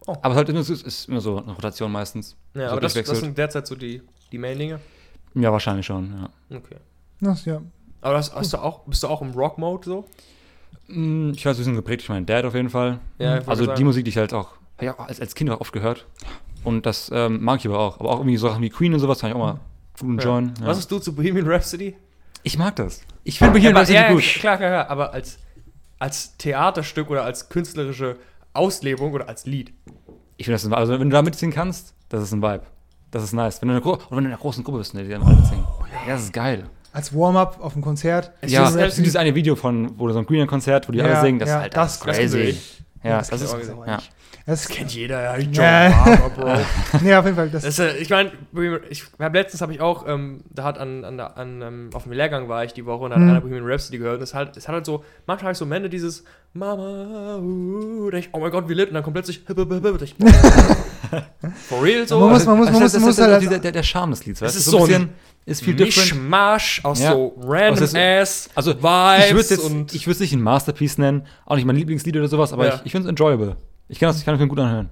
Oh. 0.10 0.18
Aber 0.22 0.34
es 0.34 0.38
halt 0.38 0.50
immer, 0.50 0.64
so- 0.64 0.74
es 0.74 0.82
ist 0.82 1.08
immer 1.10 1.22
so 1.22 1.38
eine 1.38 1.52
Rotation 1.52 1.92
meistens. 1.92 2.36
ja, 2.54 2.68
so 2.68 2.72
aber 2.74 2.82
das, 2.82 2.94
das 2.94 3.20
sind 3.20 3.38
derzeit 3.38 3.68
so 3.68 3.76
die, 3.76 4.02
die 4.32 4.38
Main-Dinge. 4.38 4.80
Ja, 5.36 5.52
wahrscheinlich 5.52 5.86
schon, 5.86 6.12
ja. 6.50 6.58
Okay. 6.58 6.78
Das, 7.22 7.46
ja. 7.46 7.62
Aber 8.02 8.14
das, 8.16 8.34
hast 8.34 8.54
du 8.54 8.58
auch, 8.58 8.80
bist 8.86 9.04
du 9.04 9.08
auch 9.08 9.22
im 9.22 9.32
Rock-Mode 9.32 9.86
so? 9.86 10.06
Mm, 10.88 11.32
Ich 11.36 11.46
weiß, 11.46 11.56
ein 11.56 11.60
bisschen 11.60 11.76
geprägt 11.76 12.02
durch 12.02 12.10
meinen 12.10 12.26
Dad 12.26 12.46
auf 12.46 12.56
jeden 12.56 12.70
Fall. 12.70 13.00
Ja, 13.20 13.42
Also 13.46 13.66
sagen. 13.66 13.78
die 13.78 13.84
Musik, 13.84 14.06
die 14.06 14.10
ich 14.10 14.18
halt 14.18 14.34
auch, 14.34 14.54
auch 14.80 15.00
als, 15.08 15.20
als 15.22 15.36
Kind 15.36 15.50
auch 15.52 15.60
oft 15.62 15.72
gehört. 15.74 16.06
Und 16.64 16.86
das 16.86 17.10
ähm, 17.14 17.44
mag 17.44 17.60
ich 17.60 17.68
aber 17.68 17.80
auch. 17.80 18.00
Aber 18.00 18.10
auch 18.10 18.18
irgendwie 18.20 18.38
so 18.38 18.48
Sachen 18.48 18.62
wie 18.64 18.70
Queen 18.70 18.94
und 18.94 19.00
sowas 19.00 19.20
kann 19.20 19.30
ich 19.30 19.36
auch 19.36 19.40
mal 19.40 19.60
gut 20.00 20.10
enjoyen. 20.10 20.54
Ja. 20.60 20.68
Was 20.68 20.78
hast 20.78 20.92
du 20.92 21.00
zu 21.00 21.14
Bohemian 21.14 21.48
Rhapsody? 21.48 21.96
Ich 22.44 22.58
mag 22.58 22.76
das. 22.78 23.02
Ich 23.24 23.38
finde 23.38 23.54
Bohemian 23.54 23.76
Rhapsody 23.78 23.98
ja, 24.00 24.12
gut. 24.12 24.24
klar, 24.24 24.58
klar, 24.58 24.70
klar, 24.70 24.90
aber 24.90 25.14
als, 25.14 25.38
als 26.00 26.36
Theaterstück 26.38 27.10
oder 27.10 27.24
als 27.24 27.50
künstlerische 27.50 28.18
Auslebung 28.60 29.14
oder 29.14 29.28
als 29.28 29.46
Lied. 29.46 29.74
Ich 30.38 30.46
finde 30.46 30.56
das, 30.56 30.66
ein- 30.66 30.74
also 30.74 30.94
wenn 31.00 31.10
du 31.10 31.14
da 31.16 31.22
mitsingen 31.22 31.54
kannst, 31.54 31.96
das 32.10 32.24
ist 32.24 32.32
ein 32.34 32.42
Vibe. 32.42 32.62
Das 33.12 33.24
ist 33.24 33.34
nice. 33.34 33.62
Wenn 33.62 33.70
du 33.70 33.76
in 33.78 33.82
einer, 33.84 33.92
wenn 33.94 34.10
du 34.10 34.18
in 34.20 34.26
einer 34.28 34.38
großen 34.38 34.64
Gruppe 34.64 34.78
bist, 34.80 34.94
ne, 34.94 35.04
die 35.04 35.10
dann 35.10 35.24
alle 35.24 35.36
mitsingen. 35.36 35.64
ja, 36.08 36.14
das 36.14 36.24
ist 36.24 36.34
geil. 36.34 36.66
Als 36.94 37.14
Warm-up 37.16 37.60
auf 37.62 37.74
dem 37.74 37.82
Konzert. 37.82 38.32
Ja, 38.46 38.68
ist 38.68 38.76
es 38.76 38.96
gibt 38.96 39.06
dieses 39.06 39.16
eine 39.16 39.34
Video 39.36 39.56
von, 39.56 39.98
wo 40.00 40.08
du 40.08 40.14
so 40.14 40.20
ein 40.20 40.26
Greener-Konzert, 40.26 40.88
wo 40.88 40.92
die 40.92 41.00
Ja, 41.00 41.06
alle 41.06 41.22
singen, 41.22 41.40
das 41.40 41.50
ja, 41.50 41.56
ist 41.58 41.62
halt 41.62 41.76
das- 41.76 42.00
das, 42.00 42.06
das 42.06 42.18
crazy. 42.18 42.58
Ja, 43.04 43.18
das 43.20 43.30
das, 43.30 43.42
ist, 43.42 43.54
auch 43.54 43.60
gesehen. 43.60 43.78
ja. 43.88 44.00
Das 44.46 44.68
Kennt 44.68 44.92
jeder, 44.96 45.22
ja. 45.22 45.38
Joe 45.38 45.64
Ja. 45.64 45.90
Barber, 46.06 46.30
Bro. 46.30 47.00
Nee, 47.04 47.14
auf 47.16 47.24
jeden 47.26 47.36
Fall. 47.38 47.50
Das, 47.50 47.64
Das 47.64 47.78
ist, 47.78 47.80
äh, 47.80 47.98
ich 47.98 48.10
meine, 48.10 48.32
ich 48.90 49.04
hab 49.20 49.34
letztens 49.34 49.62
habe 49.62 49.72
ich 49.74 49.80
auch, 49.80 50.08
ähm, 50.08 50.42
da 50.50 50.64
hat 50.64 50.80
an, 50.80 51.06
an, 51.06 51.18
der- 51.18 51.38
an 51.38 51.62
ähm, 51.62 51.90
auf 51.94 52.04
dem 52.04 52.14
Lehrgang 52.14 52.50
war 52.50 52.64
ich 52.64 52.74
die 52.74 52.86
Woche 52.86 53.04
und 53.06 53.12
hat 53.12 53.20
Hm. 53.20 53.30
einer 53.30 53.42
Bohemian 53.42 53.64
Rhapsody 53.66 54.00
gehört 54.00 54.18
und 54.18 54.24
es 54.24 54.34
hat, 54.34 54.58
es 54.58 54.68
hat 54.68 54.74
halt 54.74 54.86
so, 54.86 55.04
manchmal 55.28 55.46
habe 55.50 55.52
ich 55.54 55.58
so 55.60 55.66
Momente 55.66 55.90
dieses 55.90 56.24
Mama, 56.54 57.38
uh, 57.38 58.10
ich, 58.12 58.30
oh 58.32 58.40
mein 58.40 58.50
Gott, 58.52 58.68
wie 58.68 58.74
lit 58.74 58.88
und 58.90 58.96
dann 58.96 59.04
kommt 59.04 59.14
plötzlich 59.14 59.42
hip, 59.46 59.56
hip, 59.56 59.72
hip, 59.72 59.84
hip, 59.84 59.94
und 59.94 60.02
ich, 60.02 60.16
for 61.68 61.84
real 61.84 62.08
so. 62.08 62.20
Man 62.20 62.30
muss- 62.32 62.46
man 62.46 62.58
muss- 62.58 62.68
Also, 62.68 62.80
muss- 62.80 62.92
das, 62.92 63.02
muss 63.02 63.16
das, 63.18 63.28
halt- 63.28 63.42
das, 63.44 63.50
der, 63.50 63.60
der, 63.60 63.72
der 63.72 63.84
Charme 63.84 64.12
des 64.12 64.26
Lieds, 64.26 64.42
weißt 64.42 64.56
ist 64.56 64.68
du? 64.68 64.72
so 64.72 64.78
ein 64.78 64.84
ein 64.84 64.88
bisschen, 64.88 65.10
ist 65.46 65.64
viel. 65.64 65.74
Mischmasch 65.76 66.82
aus 66.84 67.00
Ja. 67.02 67.12
so 67.14 67.36
random 67.42 67.84
Aus 67.84 67.92
das- 67.92 67.96
ass 67.96 68.50
Also, 68.56 68.74
Vibes 68.76 69.26
ich 69.52 69.58
würde 69.58 69.80
jetzt, 69.80 69.94
ich 69.96 70.06
würde 70.08 70.14
es 70.16 70.20
nicht 70.20 70.34
ein 70.34 70.42
Masterpiece 70.42 70.98
nennen, 70.98 71.26
auch 71.46 71.56
nicht 71.56 71.66
mein 71.66 71.76
Lieblingslied 71.76 72.16
oder 72.18 72.28
sowas, 72.28 72.54
aber 72.54 72.68
Ja. 72.68 72.82
ich, 72.84 72.89
ich 72.90 72.92
finde 72.92 73.08
es 73.08 73.12
enjoyable. 73.12 73.56
Ich 73.88 74.00
kann 74.00 74.08
das, 74.10 74.18
ich 74.20 74.26
kann 74.26 74.34
das 74.34 74.42
mir 74.42 74.48
gut 74.48 74.60
anhören. 74.60 74.90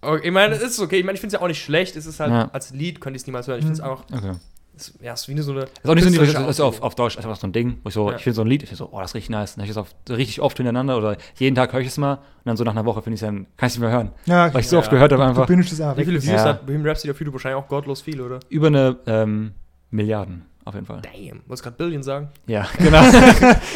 Okay, 0.00 0.26
ich 0.28 0.32
meine, 0.32 0.54
es 0.54 0.62
ist 0.62 0.78
okay. 0.80 0.96
Ich 0.98 1.04
meine, 1.04 1.14
ich 1.16 1.20
finde 1.20 1.34
es 1.34 1.40
ja 1.40 1.44
auch 1.44 1.48
nicht 1.48 1.62
schlecht. 1.62 1.94
Es 1.96 2.06
ist 2.06 2.20
halt, 2.20 2.30
Ja. 2.30 2.48
als 2.52 2.70
Lied 2.72 3.00
könnte 3.00 3.16
ich 3.16 3.22
es 3.22 3.26
niemals 3.26 3.48
hören. 3.48 3.58
Ich 3.58 3.64
finde 3.64 3.74
es 3.74 3.80
einfach, 3.80 4.04
Okay. 4.12 4.32
es, 4.76 4.94
ja, 5.02 5.12
es 5.12 5.22
ist 5.22 5.28
wie 5.28 5.38
so 5.40 5.50
eine. 5.52 5.62
Das 5.62 5.70
ist 5.82 5.90
auch 5.90 5.94
nicht 5.94 6.04
so, 6.04 6.08
ein 6.08 6.12
Lied, 6.12 6.18
künstlerische 6.20 6.46
das 6.46 6.56
ist 6.56 6.60
auf, 6.60 6.80
auf 6.82 6.94
Deutsch 6.94 7.16
einfach 7.18 7.36
so 7.36 7.46
ein 7.48 7.52
Ding, 7.52 7.78
wo 7.82 7.88
ich 7.88 7.94
so, 7.94 8.10
Ja. 8.10 8.16
ich 8.16 8.22
finde 8.22 8.34
so 8.36 8.42
ein 8.42 8.46
Lied, 8.46 8.62
ich 8.62 8.70
so, 8.70 8.88
oh, 8.92 9.00
das 9.00 9.10
ist 9.10 9.14
richtig 9.16 9.30
nice. 9.30 9.54
Dann 9.56 9.62
höre 9.64 9.68
ich 9.70 9.74
das 9.74 9.76
auf, 9.78 9.94
richtig 10.08 10.40
oft 10.40 10.56
hintereinander 10.56 10.96
oder 10.96 11.16
jeden 11.36 11.54
Tag 11.56 11.72
höre 11.72 11.80
ich 11.80 11.88
es 11.88 11.98
mal 11.98 12.14
und 12.14 12.22
dann 12.44 12.56
so 12.56 12.64
nach 12.64 12.72
einer 12.72 12.84
Woche 12.84 13.02
finde 13.02 13.16
ich 13.16 13.22
es 13.22 13.26
dann, 13.26 13.46
kann 13.56 13.66
ich 13.66 13.72
es 13.72 13.74
nicht 13.74 13.80
mehr 13.80 13.90
hören. 13.90 14.12
ja, 14.26 14.54
Weil 14.54 14.60
ich 14.60 14.68
so 14.68 14.76
Ja. 14.76 14.80
oft 14.80 14.90
gehört 14.90 15.12
habe 15.12 15.22
du 15.22 15.28
einfach. 15.28 15.48
es. 15.50 15.58
Wie 15.98 16.04
viele 16.04 16.22
Views 16.22 16.26
Ja. 16.26 16.44
hat 16.44 16.64
Bohemian 16.64 16.86
Rhapsody 16.88 17.10
auf 17.10 17.18
YouTube? 17.18 17.34
Wahrscheinlich 17.34 17.60
auch 17.62 17.68
gottlos 17.68 18.00
viel, 18.02 18.20
oder? 18.20 18.38
Über 18.48 18.68
eine 18.68 18.96
ähm, 19.06 19.52
Milliarden, 19.90 20.44
auf 20.64 20.74
jeden 20.74 20.86
Fall. 20.86 21.00
Damn. 21.02 21.40
Wolltest 21.46 21.64
gerade 21.64 21.76
Billion 21.76 22.02
sagen? 22.04 22.28
Ja, 22.46 22.68
genau. 22.78 23.02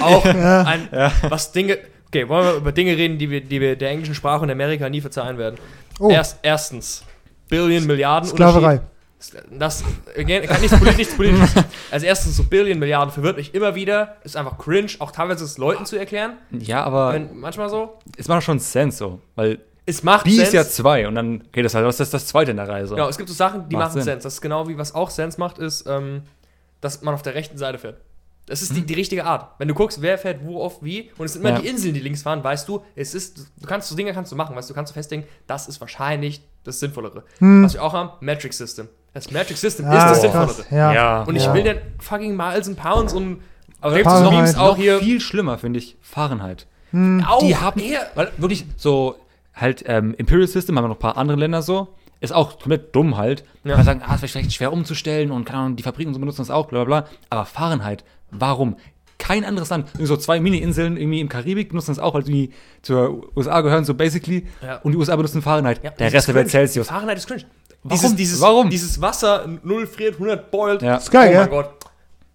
Auch 0.02 0.24
Ja. 0.24 0.62
ein, 0.62 0.88
was 1.28 1.50
Dinge. 1.50 1.78
Okay, 2.12 2.28
wollen 2.28 2.44
wir 2.44 2.54
über 2.56 2.72
Dinge 2.72 2.94
reden, 2.94 3.16
die 3.16 3.30
wir, 3.30 3.40
die 3.40 3.58
wir 3.58 3.74
der 3.74 3.88
englischen 3.88 4.14
Sprache 4.14 4.42
und 4.42 4.50
Amerika 4.50 4.86
nie 4.90 5.00
verzeihen 5.00 5.38
werden? 5.38 5.56
Oh, 5.98 6.10
Erst, 6.10 6.38
erstens, 6.42 7.04
Billion, 7.48 7.86
Milliarden. 7.86 8.28
Sklaverei. 8.28 8.82
Das, 9.50 9.82
again, 10.18 10.42
kann 10.46 10.60
nichts 10.60 10.76
politisch, 10.76 10.96
nichts 10.98 11.16
politisch. 11.16 11.50
Also 11.90 12.04
erstens, 12.04 12.36
so 12.36 12.44
Billion, 12.44 12.78
Milliarden 12.78 13.10
verwirrt 13.14 13.38
mich 13.38 13.54
immer 13.54 13.74
wieder. 13.74 14.16
Ist 14.24 14.36
einfach 14.36 14.58
cringe, 14.58 14.90
auch 14.98 15.10
teilweise 15.10 15.44
es 15.44 15.56
Leuten 15.56 15.86
zu 15.86 15.96
erklären. 15.96 16.34
ja, 16.50 16.82
aber 16.84 17.14
Wenn, 17.14 17.38
manchmal 17.38 17.70
so. 17.70 17.98
es 18.18 18.28
macht 18.28 18.42
schon 18.42 18.58
Sense 18.58 18.98
so, 18.98 19.20
weil 19.34 19.60
Es 19.86 20.02
macht 20.02 20.26
ist 20.26 20.36
Sense. 20.36 20.54
ja 20.56 20.64
zwei 20.64 21.08
und 21.08 21.14
dann 21.14 21.44
geht 21.52 21.64
das 21.64 21.74
halt, 21.74 21.86
was 21.86 21.98
ist 21.98 22.12
das 22.12 22.26
zweite 22.26 22.50
in 22.50 22.58
der 22.58 22.68
Reihe 22.68 22.86
so? 22.86 22.94
Genau, 22.96 23.08
es 23.08 23.16
gibt 23.16 23.28
so 23.30 23.34
Sachen, 23.34 23.68
die 23.70 23.76
Macht 23.76 23.86
machen 23.86 23.92
Sinn. 23.94 24.02
Sense. 24.02 24.24
Das 24.24 24.34
ist 24.34 24.40
genau 24.42 24.68
wie 24.68 24.76
was 24.76 24.94
auch 24.94 25.08
Sense 25.08 25.38
macht, 25.40 25.58
ist, 25.58 25.86
ähm, 25.86 26.24
dass 26.82 27.00
man 27.02 27.14
auf 27.14 27.22
der 27.22 27.34
rechten 27.34 27.56
Seite 27.56 27.78
fährt. 27.78 27.96
Das 28.52 28.60
ist 28.60 28.72
Mhm. 28.72 28.74
die, 28.76 28.82
die 28.86 28.94
richtige 28.94 29.24
Art. 29.24 29.54
Wenn 29.58 29.66
du 29.68 29.72
guckst, 29.72 30.02
wer 30.02 30.18
fährt 30.18 30.44
wo 30.44 30.60
oft 30.60 30.84
wie, 30.84 31.10
und 31.16 31.24
es 31.24 31.32
sind 31.32 31.40
immer 31.40 31.54
Ja. 31.54 31.58
die 31.60 31.68
Inseln, 31.68 31.94
die 31.94 32.00
links 32.00 32.20
fahren, 32.20 32.44
weißt 32.44 32.68
du, 32.68 32.82
es 32.94 33.14
ist, 33.14 33.38
du 33.58 33.66
kannst 33.66 33.88
so 33.88 33.96
Dinge 33.96 34.12
kannst 34.12 34.30
du 34.30 34.36
machen, 34.36 34.54
weißt 34.54 34.68
du, 34.68 34.74
du 34.74 34.76
kannst 34.76 34.90
du 34.90 34.94
festlegen, 34.94 35.24
das 35.46 35.68
ist 35.68 35.80
wahrscheinlich 35.80 36.42
das 36.62 36.78
Sinnvollere. 36.78 37.24
Hm. 37.38 37.64
Was 37.64 37.72
wir 37.72 37.82
auch 37.82 37.94
haben, 37.94 38.10
Metric 38.20 38.52
System. 38.52 38.88
Das 39.14 39.30
Metric 39.30 39.56
System 39.56 39.86
Ah, 39.86 39.96
ist 39.96 40.10
das 40.10 40.20
Sinnvollere. 40.20 40.64
Ja. 40.70 40.92
Ja. 40.92 41.22
Und 41.22 41.34
ich 41.34 41.44
Ja. 41.44 41.54
will 41.54 41.62
den 41.62 41.78
fucking 41.98 42.36
Miles 42.36 42.68
and 42.68 42.76
Pounds 42.76 43.14
und 43.14 43.40
aber 43.80 43.92
da 43.92 43.96
gibt's 43.96 44.12
Fahrenheit. 44.12 44.32
Memes 44.34 44.56
auch 44.56 44.68
noch 44.72 44.76
hier. 44.76 44.98
viel 44.98 45.18
schlimmer, 45.20 45.56
finde 45.56 45.78
ich, 45.78 45.96
Fahrenheit. 46.02 46.66
Hm. 46.90 47.24
Auch 47.26 47.38
die 47.40 47.56
haben, 47.56 47.80
eher- 47.80 48.10
weil 48.14 48.32
wirklich 48.36 48.66
so, 48.76 49.16
halt, 49.54 49.82
ähm, 49.86 50.14
Imperial 50.18 50.46
System 50.46 50.76
haben 50.76 50.84
wir 50.84 50.88
noch 50.88 50.96
ein 50.96 51.00
paar 51.00 51.16
andere 51.16 51.38
Länder 51.38 51.62
so, 51.62 51.88
ist 52.22 52.32
auch 52.32 52.58
komplett 52.58 52.94
dumm 52.94 53.16
halt. 53.16 53.44
Ja. 53.64 53.76
Man 53.76 53.84
sagen, 53.84 54.02
ah, 54.04 54.14
es 54.14 54.22
wäre 54.22 54.28
vielleicht 54.28 54.52
schwer 54.52 54.72
umzustellen 54.72 55.30
und 55.30 55.44
keine 55.44 55.58
Ahnung, 55.58 55.76
die 55.76 55.82
Fabriken 55.82 56.08
und 56.08 56.14
so 56.14 56.20
benutzen 56.20 56.40
das 56.42 56.50
auch, 56.50 56.66
bla 56.66 56.84
bla 56.84 57.00
bla. 57.02 57.10
Aber 57.30 57.44
Fahrenheit, 57.44 58.04
warum? 58.30 58.76
Kein 59.18 59.44
anderes 59.44 59.70
Land, 59.70 59.88
irgendwie 59.90 60.06
so 60.06 60.16
zwei 60.16 60.40
Mini-Inseln 60.40 60.96
irgendwie 60.96 61.20
im 61.20 61.28
Karibik 61.28 61.68
benutzen 61.68 61.92
das 61.92 61.98
auch, 62.00 62.14
weil 62.14 62.22
die 62.24 62.50
zur 62.82 63.36
USA 63.36 63.60
gehören, 63.60 63.84
so 63.84 63.94
basically. 63.94 64.46
Ja. 64.62 64.76
Und 64.78 64.92
die 64.92 64.98
USA 64.98 65.14
benutzen 65.16 65.42
Fahrenheit. 65.42 65.82
Ja, 65.84 65.90
der 65.90 66.06
das 66.06 66.14
Rest 66.14 66.14
ist 66.16 66.26
der 66.28 66.34
Welt. 66.34 66.50
Celsius. 66.50 66.88
Fahrenheit 66.88 67.18
ist 67.18 67.26
cringe. 67.28 67.44
Warum? 67.84 67.98
Dieses, 67.98 68.16
dieses, 68.16 68.40
Warum? 68.40 68.70
dieses 68.70 69.00
Wasser, 69.00 69.48
0 69.62 69.86
friert, 69.86 70.14
100 70.14 70.50
boilt. 70.50 70.82
Ja. 70.82 70.96
Ist 70.96 71.10
geil, 71.10 71.30
oh 71.30 71.34
ja. 71.34 71.40
mein 71.40 71.50
Gott. 71.50 71.70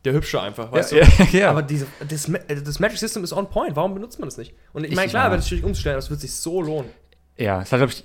Der 0.06 0.14
Hübsche 0.14 0.42
einfach, 0.42 0.72
weißt 0.72 0.94
ja, 0.94 1.06
du? 1.06 1.24
ja, 1.24 1.28
ja. 1.40 1.50
Aber 1.50 1.62
diese, 1.64 1.88
das, 2.08 2.30
äh, 2.30 2.62
das 2.64 2.80
Magic 2.80 2.98
System 2.98 3.24
ist 3.24 3.34
on 3.34 3.50
point. 3.50 3.76
Warum 3.76 3.94
benutzt 3.94 4.20
man 4.20 4.28
das 4.30 4.38
nicht? 4.38 4.54
Und 4.74 4.84
ich 4.86 4.92
Ich- 4.92 4.96
meine, 4.96 5.10
klar, 5.10 5.30
wird 5.32 5.42
es 5.42 5.48
schwierig 5.48 5.66
umzustellen, 5.66 5.96
aber 5.96 6.04
es 6.04 6.10
wird 6.10 6.20
sich 6.22 6.34
so 6.34 6.62
lohnen. 6.62 6.90
ja, 7.38 7.62
es 7.62 7.72
hat, 7.72 7.80
glaube 7.80 7.92
ich, 7.94 8.04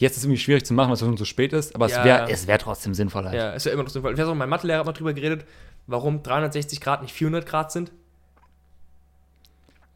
jetzt 0.00 0.12
ist 0.12 0.18
es 0.18 0.24
irgendwie 0.24 0.40
schwierig 0.40 0.64
zu 0.64 0.74
machen, 0.74 0.88
weil 0.88 0.94
es 0.94 1.00
schon 1.00 1.16
so 1.16 1.24
spät 1.24 1.52
ist, 1.52 1.74
aber 1.74 1.88
Ja, 1.88 1.98
es 1.98 2.04
wäre 2.04 2.30
es 2.30 2.46
wär 2.46 2.58
trotzdem 2.58 2.94
sinnvoll 2.94 3.24
halt. 3.24 3.34
Ja, 3.34 3.50
ist 3.52 3.66
ja 3.66 3.72
immer 3.72 3.82
noch 3.84 3.90
sinnvoll. 3.90 4.12
Ich 4.12 4.18
weiß 4.18 4.26
auch, 4.26 4.34
mein 4.34 4.48
Mathelehrer 4.48 4.80
hat 4.80 4.86
mal 4.86 4.92
drüber 4.92 5.12
geredet, 5.12 5.44
warum 5.86 6.22
360 6.22 6.80
Grad 6.80 7.02
nicht 7.02 7.12
400 7.14 7.46
Grad 7.46 7.72
sind. 7.72 7.92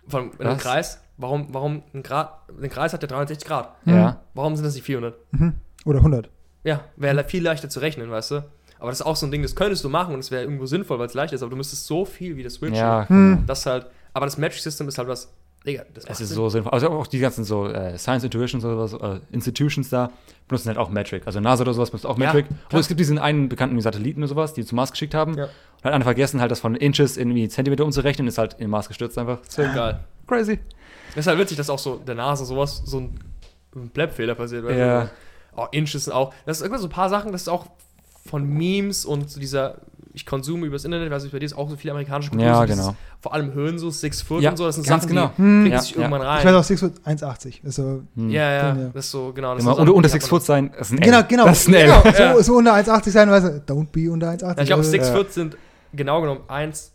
Von 0.07 0.33
in 0.39 0.47
einem? 0.47 0.59
Kreis. 0.59 1.01
warum, 1.17 1.49
warum 1.53 1.83
ein, 1.95 2.03
Grad, 2.03 2.41
ein 2.61 2.69
Kreis 2.69 2.93
hat 2.93 3.03
ja 3.03 3.09
360 3.09 3.49
Grad. 3.49 3.75
Ja. 3.87 4.21
Warum 4.35 4.55
sind 4.57 4.65
das 4.65 4.75
nicht 4.75 4.85
400? 4.85 5.15
Mhm. 5.33 5.55
Oder 5.85 5.99
100. 5.99 6.29
Ja, 6.65 6.85
wäre 6.97 7.25
viel 7.25 7.43
leichter 7.43 7.69
zu 7.69 7.81
rechnen, 7.81 8.11
weißt 8.11 8.33
du? 8.33 8.45
Aber 8.79 8.91
das 8.91 9.01
ist 9.01 9.07
auch 9.07 9.17
so 9.17 9.27
ein 9.27 9.31
Ding, 9.31 9.43
das 9.43 9.55
könntest 9.55 9.83
du 9.85 9.89
machen 9.89 10.13
und 10.13 10.21
es 10.21 10.31
wäre 10.31 10.43
irgendwo 10.43 10.67
sinnvoll, 10.67 10.99
weil 10.99 11.07
es 11.07 11.15
leicht 11.15 11.33
ist, 11.33 11.43
aber 11.43 11.51
du 11.51 11.57
müsstest 11.57 11.87
so 11.87 12.05
viel 12.05 12.37
wieder 12.37 12.51
switchen. 12.51 12.77
Ja, 12.77 13.09
Hm. 13.09 13.45
Das 13.47 13.65
halt, 13.65 13.87
aber 14.13 14.27
das 14.27 14.37
Metric 14.37 14.61
System 14.61 14.89
ist 14.89 14.99
halt 14.99 15.09
was, 15.09 15.33
Digga, 15.67 15.85
das 15.95 16.05
Es 16.05 16.21
ist 16.21 16.29
Sinn. 16.29 16.37
so 16.37 16.49
sinnvoll. 16.51 16.73
Also 16.73 16.91
auch 16.91 17.07
die 17.07 17.19
ganzen 17.19 17.45
so 17.45 17.67
äh, 17.69 17.97
Science 17.97 18.25
Intuitions 18.25 18.65
oder 18.65 18.87
sowas, 18.87 19.21
äh, 19.21 19.35
Institutions 19.35 19.89
da 19.89 20.11
benutzen 20.47 20.69
halt 20.69 20.79
auch 20.79 20.91
Metric. 20.91 21.23
Also 21.27 21.41
NASA 21.41 21.63
oder 21.63 21.73
sowas 21.73 21.91
benutzt 21.91 22.05
auch 22.07 22.19
Ja, 22.19 22.27
Metric. 22.33 22.47
und 22.71 22.79
es 22.79 22.89
gibt 22.89 23.01
diesen 23.01 23.19
einen 23.19 23.49
bekannten 23.49 23.81
Satelliten 23.81 24.21
oder 24.21 24.29
sowas, 24.29 24.53
die 24.53 24.65
zum 24.65 24.77
Mars 24.77 24.91
geschickt 24.93 25.15
haben. 25.15 25.37
Ja. 25.39 25.45
Und 25.45 25.85
halt 25.85 25.95
einer 25.95 26.05
vergessen, 26.05 26.41
halt 26.41 26.51
das 26.51 26.61
von 26.61 26.75
Inches 26.75 27.17
in 27.17 27.31
irgendwie 27.31 27.49
Zentimeter 27.49 27.85
umzurechnen, 27.85 28.29
ist 28.29 28.37
halt 28.39 28.55
in 28.55 28.61
den 28.61 28.71
Mars 28.71 28.89
gestürzt 28.89 29.17
einfach. 29.17 29.39
So 29.49 29.63
geil. 29.63 30.01
Crazy. 30.27 30.59
Das 31.15 31.19
ist 31.25 31.27
halt 31.29 31.39
witzig, 31.39 31.57
dass 31.57 31.71
auch 31.71 31.79
so 31.79 31.97
der 31.97 32.15
NASA 32.15 32.45
sowas, 32.45 32.83
so 32.85 32.99
ein, 33.01 33.19
ein 33.75 33.89
Bleb-Fehler 33.89 34.35
passiert. 34.35 34.65
du? 34.65 34.77
Ja. 34.77 35.09
Oh, 35.57 35.67
Inches 35.71 36.09
auch. 36.09 36.35
Das 36.45 36.59
ist 36.59 36.63
irgendwann 36.63 36.81
so 36.83 36.89
ein 36.89 36.91
paar 36.91 37.09
Sachen, 37.09 37.33
das 37.33 37.43
ist 37.43 37.49
auch 37.49 37.67
von 38.27 38.45
Memes 38.45 39.05
und 39.05 39.31
so 39.31 39.39
dieser, 39.41 39.77
ich 40.15 40.25
konsume 40.25 40.65
übers 40.67 40.85
Internet, 40.85 41.11
weiß 41.11 41.25
ich, 41.25 41.33
bei 41.33 41.39
dir 41.41 41.45
ist 41.47 41.57
auch 41.59 41.69
so 41.69 41.77
viel 41.77 41.91
amerikanische 41.91 42.31
Kultur. 42.31 42.47
Ja, 42.47 42.61
so 42.61 42.67
genau. 42.73 42.97
Vor 43.21 43.35
allem 43.35 43.53
Höhen 43.53 43.79
so, 43.79 43.91
Six 43.91 44.23
Foot 44.23 44.43
Ja, 44.43 44.51
und 44.51 44.57
so, 44.57 44.65
das 44.67 44.77
sind 44.77 44.87
ganz 44.87 45.03
Sachen, 45.03 45.15
genau. 45.17 45.27
die 45.37 45.43
Hm. 45.43 45.63
kriegen 45.63 45.75
Ja, 45.75 45.81
sich 45.83 45.97
irgendwann 45.97 46.21
Ich 46.23 46.27
rein. 46.29 46.47
weiß 46.47 46.55
auch 46.55 46.65
6 46.65 46.81
Foot 46.81 46.93
1,80. 47.05 47.61
Also, 47.65 48.03
Hm. 48.15 48.31
Ja, 48.31 48.43
ja, 48.51 48.69
Ja. 48.77 48.91
das 48.95 49.05
ist 49.07 49.11
so, 49.11 49.33
genau. 49.33 49.55
Das 49.55 49.65
sind 49.65 49.73
unter, 49.73 49.93
unter 49.95 50.09
die 50.09 50.13
6 50.13 50.25
hat 50.25 50.31
man- 50.33 50.39
Foot 50.41 50.47
sein, 50.47 50.73
ist 50.79 50.93
ein 50.93 50.99
L. 50.99 51.05
genau, 51.05 51.23
genau. 51.29 51.45
Das 51.47 51.61
ist 51.61 51.69
ein 51.69 51.75
L. 51.75 51.87
genau. 52.03 52.19
Ja. 52.19 52.35
So, 52.37 52.43
so 52.43 52.55
unter 52.57 52.75
1,80 52.75 53.11
sein, 53.13 53.29
weißt 53.31 53.47
du, 53.69 53.73
don't 53.75 53.89
be 53.91 54.11
unter 54.11 54.31
1,80. 54.31 54.57
Ja, 54.57 54.63
ich 54.63 54.67
glaube, 54.69 54.81
Also, 54.81 54.91
6 54.93 55.09
Ja. 55.09 55.15
Foot 55.15 55.33
sind 55.33 55.57
genau 55.93 56.21
genommen 56.21 56.41
1, 56.49 56.93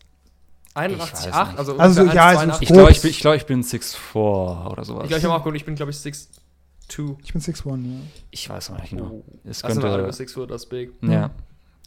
Ich 0.72 0.76
81, 0.78 1.26
weiß 1.28 1.34
8, 1.34 1.48
nicht. 1.50 1.60
also, 1.60 1.78
Also, 1.78 2.02
ungefähr 2.02 2.16
ja, 2.22 2.32
es 2.32 2.40
1,82. 2.40 2.62
Ich 2.62 2.68
glaube, 2.70 2.92
ich, 2.92 3.02
bin- 3.02 3.10
ich, 3.12 3.20
glaub, 3.20 3.36
ich 3.36 3.46
bin 3.46 3.64
6'4 3.64 4.72
oder 4.72 4.86
sowas. 4.86 5.04
Ich 5.04 5.10
glaube, 5.10 5.20
ich 5.20 5.26
habe 5.26 5.34
auch 5.34 5.40
geguckt, 5.40 5.58
ich 5.58 5.66
bin, 5.66 5.76
glaube 5.76 5.92
ich, 5.92 5.98
6'2. 5.98 7.18
Ich 7.24 7.34
bin 7.34 7.42
6'1, 7.42 7.84
ja. 7.86 8.00
Ich 8.32 8.50
weiß 8.50 8.70
noch 8.70 8.80
nicht 8.80 8.92
genau. 8.92 9.24
Es 9.44 9.64
Also, 9.64 9.82
alle 9.82 9.90
könnte. 9.90 10.04
über 10.06 10.14
6 10.14 10.34
Foot, 10.34 10.52
das 10.52 10.64
ist 10.64 10.70
big. 10.70 10.92
Ja. 11.02 11.32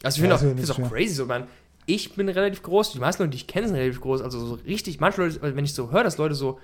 Also, 0.03 0.17
ich 0.17 0.17
Ja, 0.17 0.21
finde 0.21 0.35
auch, 0.35 0.37
ist 0.37 0.43
ja 0.43 0.49
ich 0.49 0.55
nicht 0.55 0.65
find's 0.67 0.71
auch 0.71 0.75
schwer. 0.89 0.89
crazy, 0.99 1.13
so, 1.15 1.25
man. 1.25 1.47
Ich 1.85 2.15
bin 2.15 2.29
relativ 2.29 2.61
groß, 2.63 2.91
die 2.93 2.99
meisten 2.99 3.23
Leute, 3.23 3.31
die 3.31 3.37
ich 3.37 3.47
kenne, 3.47 3.67
sind 3.67 3.75
relativ 3.75 3.99
groß. 4.01 4.21
Also, 4.21 4.45
so 4.45 4.53
richtig, 4.65 4.99
manche 4.99 5.21
Leute, 5.21 5.39
wenn 5.41 5.65
ich 5.65 5.73
so 5.73 5.91
höre, 5.91 6.03
dass 6.03 6.17
Leute 6.17 6.35
so 6.35 6.59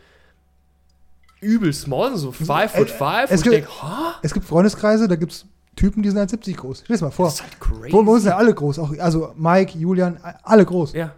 übel 1.42 1.74
small 1.74 2.10
sind, 2.10 2.18
so 2.20 2.32
5 2.32 2.72
foot 2.72 2.90
5, 2.90 3.02
äh, 3.02 3.24
es 3.24 3.32
und 3.32 3.36
ich 3.38 3.44
gibt- 3.44 3.56
denke, 3.56 3.82
ha? 3.82 4.16
Es 4.22 4.34
gibt 4.34 4.46
Freundeskreise, 4.46 5.08
da 5.08 5.16
gibt 5.16 5.32
es 5.32 5.46
Typen, 5.76 6.04
die 6.04 6.10
sind 6.10 6.18
1,70 6.20 6.58
groß. 6.58 6.80
Stell 6.80 6.88
dir 6.88 6.94
das 6.96 7.02
mal 7.02 7.12
vor. 7.12 7.26
Das 7.28 7.36
ist 7.36 7.44
halt 7.44 7.60
crazy. 7.60 7.92
Bei 7.92 7.98
uns 8.00 8.24
sind 8.24 8.32
ja 8.32 8.38
alle 8.38 8.54
groß. 8.54 8.80
Auch, 8.80 8.92
also 9.00 9.34
Mike, 9.38 9.78
Julian, 9.78 10.20
alle 10.44 10.66
groß. 10.66 10.94
Ja, 10.94 11.16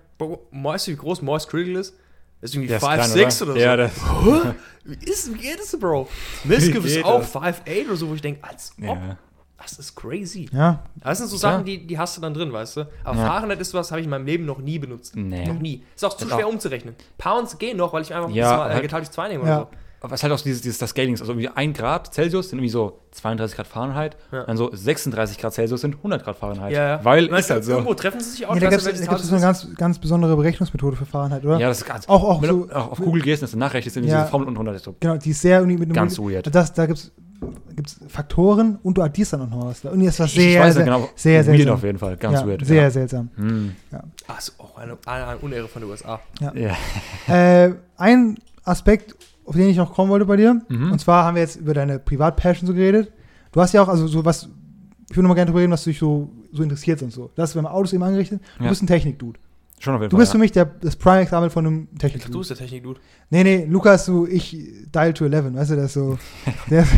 weißt 0.51 0.87
du, 0.87 0.91
wie 0.91 0.95
groß 0.97 1.21
Moist 1.23 1.49
Critical 1.49 1.77
ist? 1.81 1.95
Das 2.39 2.49
ist 2.51 2.55
irgendwie 2.55 2.67
Der 2.69 2.77
ist 2.77 2.83
5, 2.83 2.93
klein, 2.95 3.09
6 3.09 3.41
oder, 3.41 3.55
Ja, 3.57 3.71
so. 3.71 3.77
das, 3.77 4.43
Hä? 4.43 4.51
Wie, 4.83 5.05
ist, 5.11 5.33
wie 5.33 5.37
geht 5.37 5.59
das, 5.59 5.79
Bro? 5.79 6.07
Miskiff 6.43 6.85
ist 6.85 7.03
auch 7.03 7.19
das? 7.21 7.31
5, 7.31 7.61
8 7.65 7.87
oder 7.87 7.95
so, 7.95 8.09
wo 8.09 8.13
ich 8.15 8.21
denke, 8.21 8.43
als 8.47 8.73
ob. 8.79 8.83
ja. 8.83 9.17
Das 9.61 9.79
ist 9.79 9.95
crazy. 9.95 10.49
Ja, 10.51 10.79
Das 10.95 11.17
sind 11.19 11.27
so. 11.29 11.37
Sachen, 11.37 11.63
die, 11.65 11.85
die 11.85 11.97
hast 11.97 12.17
du 12.17 12.21
dann 12.21 12.33
drin, 12.33 12.51
weißt 12.51 12.77
du? 12.77 12.87
Aber 13.03 13.17
Ja. 13.17 13.25
Fahrenheit 13.27 13.59
ist 13.61 13.73
was, 13.73 13.91
habe 13.91 13.99
ich 14.01 14.05
in 14.05 14.09
meinem 14.09 14.25
Leben 14.25 14.45
noch 14.45 14.59
nie 14.59 14.79
benutzt. 14.79 15.15
Nee. 15.15 15.45
Noch 15.45 15.59
nie. 15.59 15.83
Ist 15.95 16.03
auch 16.03 16.15
zu 16.17 16.25
Das 16.25 16.33
schwer 16.35 16.47
auch. 16.47 16.51
umzurechnen. 16.51 16.95
Pounds 17.17 17.57
gehen 17.57 17.77
noch, 17.77 17.93
weil 17.93 18.01
ich 18.01 18.13
einfach 18.13 18.29
Ja, 18.31 18.67
äh, 18.67 18.73
halt- 18.73 18.81
geteilt 18.81 19.03
durch 19.03 19.11
2 19.11 19.27
nehme 19.29 19.45
Ja. 19.47 19.57
oder 19.61 19.69
so. 19.71 19.77
Was 20.03 20.23
halt 20.23 20.33
auch 20.33 20.41
dieses, 20.41 20.61
dieses 20.61 20.79
das 20.79 20.89
Scaling 20.89 21.13
ist, 21.13 21.21
also 21.21 21.33
irgendwie 21.33 21.49
1 21.49 21.77
Grad 21.77 22.11
Celsius 22.11 22.49
sind 22.49 22.57
irgendwie 22.57 22.71
so 22.71 22.99
32 23.11 23.55
Grad 23.55 23.67
Fahrenheit, 23.67 24.17
Ja. 24.31 24.45
dann 24.45 24.57
so 24.57 24.71
36 24.73 25.37
Grad 25.37 25.53
Celsius 25.53 25.81
sind 25.81 25.95
100 25.97 26.23
Grad 26.23 26.37
Fahrenheit. 26.37 26.71
Ja, 26.71 26.87
ja. 26.97 27.05
Weil 27.05 27.27
ist 27.27 27.49
halt 27.51 27.63
so. 27.63 27.73
Irgendwo 27.73 27.93
treffen 27.93 28.19
sie 28.19 28.31
sich 28.31 28.45
auch. 28.47 28.55
ja 28.55 28.55
ich 28.55 28.61
da 28.63 28.69
gibt 28.69 28.81
es 28.81 28.83
so 28.85 29.11
das 29.11 29.27
eine 29.29 29.37
ist. 29.37 29.41
ganz, 29.43 29.67
ganz 29.77 29.99
besondere 29.99 30.35
Berechnungsmethode 30.35 30.95
für 30.97 31.05
Fahrenheit, 31.05 31.45
oder? 31.45 31.59
Ja, 31.59 31.67
das 31.67 31.79
ist 31.81 31.85
ganz. 31.85 32.09
Auch- 32.09 32.23
auch 32.23 32.41
wenn 32.41 32.49
so- 32.49 32.65
du 32.65 32.75
auch 32.75 32.91
auf 32.93 32.97
Google 32.99 33.21
gehst, 33.21 33.43
dass 33.43 33.51
du 33.51 33.57
nachrechnest, 33.59 33.95
in 33.97 34.05
Ja. 34.05 34.21
diese 34.21 34.31
Formel 34.31 34.47
und 34.47 34.57
100 34.57 34.75
ist 34.75 34.85
so. 34.85 34.95
Genau, 34.99 35.17
die 35.17 35.29
ist 35.29 35.41
sehr 35.41 35.59
irgendwie 35.59 35.77
mit 35.77 35.89
einem 35.89 35.93
Ganz 35.95 36.17
weird. 36.17 36.53
Das, 36.55 36.73
da 36.73 36.87
gibt 36.87 36.97
es 36.97 37.11
Faktoren 38.07 38.79
und 38.83 38.97
du 38.97 39.01
addierst 39.03 39.33
dann 39.33 39.41
auch 39.43 39.49
noch 39.49 39.65
was. 39.67 39.85
Und 39.85 40.03
das 40.05 40.19
war 40.19 40.27
sehr, 40.27 40.49
ich 40.51 40.59
weiß 40.59 40.73
sehr, 40.75 40.83
genau. 40.83 41.09
sehr 41.15 41.45
weird 41.45 41.45
seltsam. 41.57 41.73
auf 41.75 41.83
jeden 41.83 41.97
Fall, 41.99 42.17
ganz 42.17 42.39
ja, 42.41 42.47
weird. 42.47 42.65
Sehr 42.65 42.81
ja. 42.83 42.89
seltsam. 42.91 43.29
Hm. 43.35 43.75
Ah, 44.27 44.35
ist 44.37 44.55
auch 44.59 44.77
eine, 44.77 44.97
eine, 45.05 45.27
eine 45.27 45.37
Unehre 45.39 45.67
von 45.67 45.81
den 45.81 45.91
USA. 45.91 46.19
Ja. 46.39 46.75
Äh, 47.33 47.73
ein 47.97 48.37
Aspekt, 48.63 49.15
auf 49.45 49.55
den 49.55 49.69
ich 49.69 49.77
noch 49.77 49.93
kommen 49.93 50.09
wollte 50.09 50.25
bei 50.25 50.37
dir, 50.37 50.61
Mhm. 50.69 50.91
und 50.91 50.99
zwar 50.99 51.25
haben 51.25 51.35
wir 51.35 51.41
jetzt 51.41 51.55
über 51.57 51.73
deine 51.73 51.99
Privatpassion 51.99 52.67
so 52.67 52.73
geredet. 52.73 53.11
Du 53.51 53.59
hast 53.61 53.73
ja 53.73 53.81
auch, 53.83 53.87
also 53.89 54.07
so 54.07 54.23
was, 54.23 54.47
ich 55.09 55.15
würde 55.17 55.23
noch 55.23 55.29
mal 55.29 55.35
gerne 55.35 55.47
darüber 55.47 55.61
reden, 55.61 55.71
was 55.73 55.83
dich 55.83 55.99
so, 55.99 56.29
so 56.51 56.63
interessiert 56.63 57.01
und 57.01 57.11
so. 57.11 57.31
Das 57.35 57.43
hast 57.49 57.55
du 57.55 57.59
beim 57.61 57.65
Autos 57.71 57.91
eben 57.93 58.03
angerichtet. 58.03 58.41
Du 58.57 58.63
Ja. 58.63 58.69
bist 58.69 58.81
ein 58.83 58.87
Technik-Dude. 58.87 59.39
Schon 59.79 59.95
auf 59.95 60.01
jeden 60.01 60.09
Du 60.11 60.15
Fall. 60.17 60.21
bist 60.21 60.31
für 60.31 60.37
mich 60.37 60.51
der, 60.51 60.65
das 60.65 60.95
Prime-Example 60.95 61.49
von 61.49 61.65
einem 61.65 61.75
Ich 61.83 61.87
dachte, 61.89 61.97
du 61.97 62.07
Technik-Dude. 62.19 62.37
bist 62.39 62.49
der 62.51 62.57
Technik-Dude. 62.57 62.99
Nee, 63.31 63.43
nee, 63.43 63.65
Lukas, 63.67 64.05
so 64.05 64.27
ich 64.27 64.55
dial 64.93 65.13
to 65.13 65.25
11, 65.25 65.53
weißt 65.55 65.71
du, 65.71 65.75
das 65.75 65.85
ist 65.85 65.93
so. 65.93 66.17
Der, 66.69 66.85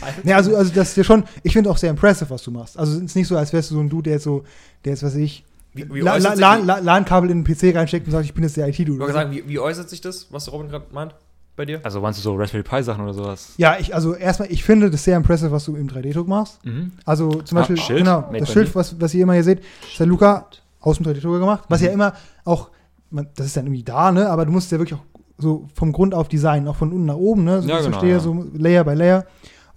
nee, 0.24 0.32
also, 0.32 0.56
also 0.56 0.72
das 0.72 0.90
ist 0.90 0.96
ja 0.96 1.04
schon, 1.04 1.24
ich 1.42 1.52
finde 1.52 1.70
auch 1.70 1.76
sehr 1.76 1.90
impressive, 1.90 2.30
was 2.30 2.42
du 2.42 2.50
machst. 2.50 2.78
Also 2.78 2.96
es 2.98 3.02
ist 3.04 3.14
nicht 3.16 3.28
so, 3.28 3.36
als 3.36 3.52
wärst 3.52 3.70
du 3.70 3.74
so 3.74 3.80
ein 3.80 3.88
Dude, 3.88 4.04
der 4.04 4.14
jetzt 4.14 4.24
so, 4.24 4.44
der 4.84 4.92
jetzt, 4.92 5.02
was 5.02 5.14
ich, 5.14 5.44
Wie, 5.74 5.92
wie 5.94 6.00
La- 6.00 6.16
La- 6.16 6.34
La- 6.34 6.56
La- 6.56 6.78
LAN-Kabel 6.78 7.30
in 7.30 7.44
den 7.44 7.54
PC 7.54 7.74
reinsteckt 7.76 8.06
und 8.06 8.12
sagt, 8.12 8.24
ich 8.24 8.34
bin 8.34 8.42
jetzt 8.42 8.56
der 8.56 8.66
Ich 8.68 8.78
IT-Dude. 8.80 8.98
wollte 9.00 9.12
sagen, 9.14 9.30
wie, 9.30 9.46
wie 9.48 9.58
äußert 9.58 9.88
sich 9.88 10.00
das, 10.00 10.26
was 10.30 10.50
Robin 10.52 10.68
gerade 10.68 10.86
meint? 10.92 11.14
Bei 11.56 11.64
dir? 11.66 11.80
Also 11.82 12.00
meinst 12.00 12.18
du 12.18 12.22
so 12.22 12.34
Raspberry 12.36 12.62
Pi 12.62 12.82
Sachen 12.82 13.04
oder 13.04 13.12
sowas? 13.14 13.52
Ja, 13.58 13.76
ich, 13.78 13.94
also 13.94 14.14
erstmal, 14.14 14.50
ich 14.50 14.64
finde 14.64 14.90
das 14.90 15.04
sehr 15.04 15.16
impressive, 15.16 15.50
was 15.52 15.64
du 15.66 15.76
im 15.76 15.88
3D-Druck 15.88 16.26
machst. 16.26 16.64
Mhm. 16.64 16.92
Also 17.04 17.30
zum 17.42 17.58
Ah, 17.58 17.60
Beispiel, 17.60 17.76
Schild, 17.76 17.98
genau, 18.00 18.22
Made 18.22 18.38
das 18.40 18.52
Schild, 18.52 18.74
was, 18.74 19.00
was 19.00 19.12
ihr 19.14 19.22
immer 19.24 19.34
hier 19.34 19.44
seht, 19.44 19.60
ist 19.60 19.98
der 19.98 20.06
Luca 20.06 20.46
aus 20.80 20.96
dem 20.96 21.06
3D-Drucker 21.06 21.38
gemacht, 21.40 21.64
was 21.68 21.80
Mhm. 21.80 21.86
ja 21.86 21.92
immer 21.92 22.14
auch, 22.44 22.70
man, 23.10 23.28
das 23.36 23.46
ist 23.46 23.56
dann 23.56 23.66
irgendwie 23.66 23.82
da, 23.82 24.10
ne, 24.12 24.28
aber 24.30 24.46
du 24.46 24.52
musst 24.52 24.72
ja 24.72 24.78
wirklich 24.78 24.98
auch 24.98 25.04
so 25.38 25.68
vom 25.74 25.92
Grund 25.92 26.14
auf 26.14 26.28
designen, 26.28 26.66
auch 26.68 26.76
von 26.76 26.92
unten 26.92 27.06
nach 27.06 27.16
oben, 27.16 27.44
ne, 27.44 27.62
so 27.62 27.68
Ja, 27.68 27.76
ich 27.78 27.84
genau, 27.84 27.92
verstehe, 27.98 28.12
ja. 28.14 28.20
so 28.20 28.46
Layer 28.54 28.84
by 28.84 28.94
Layer. 28.94 29.26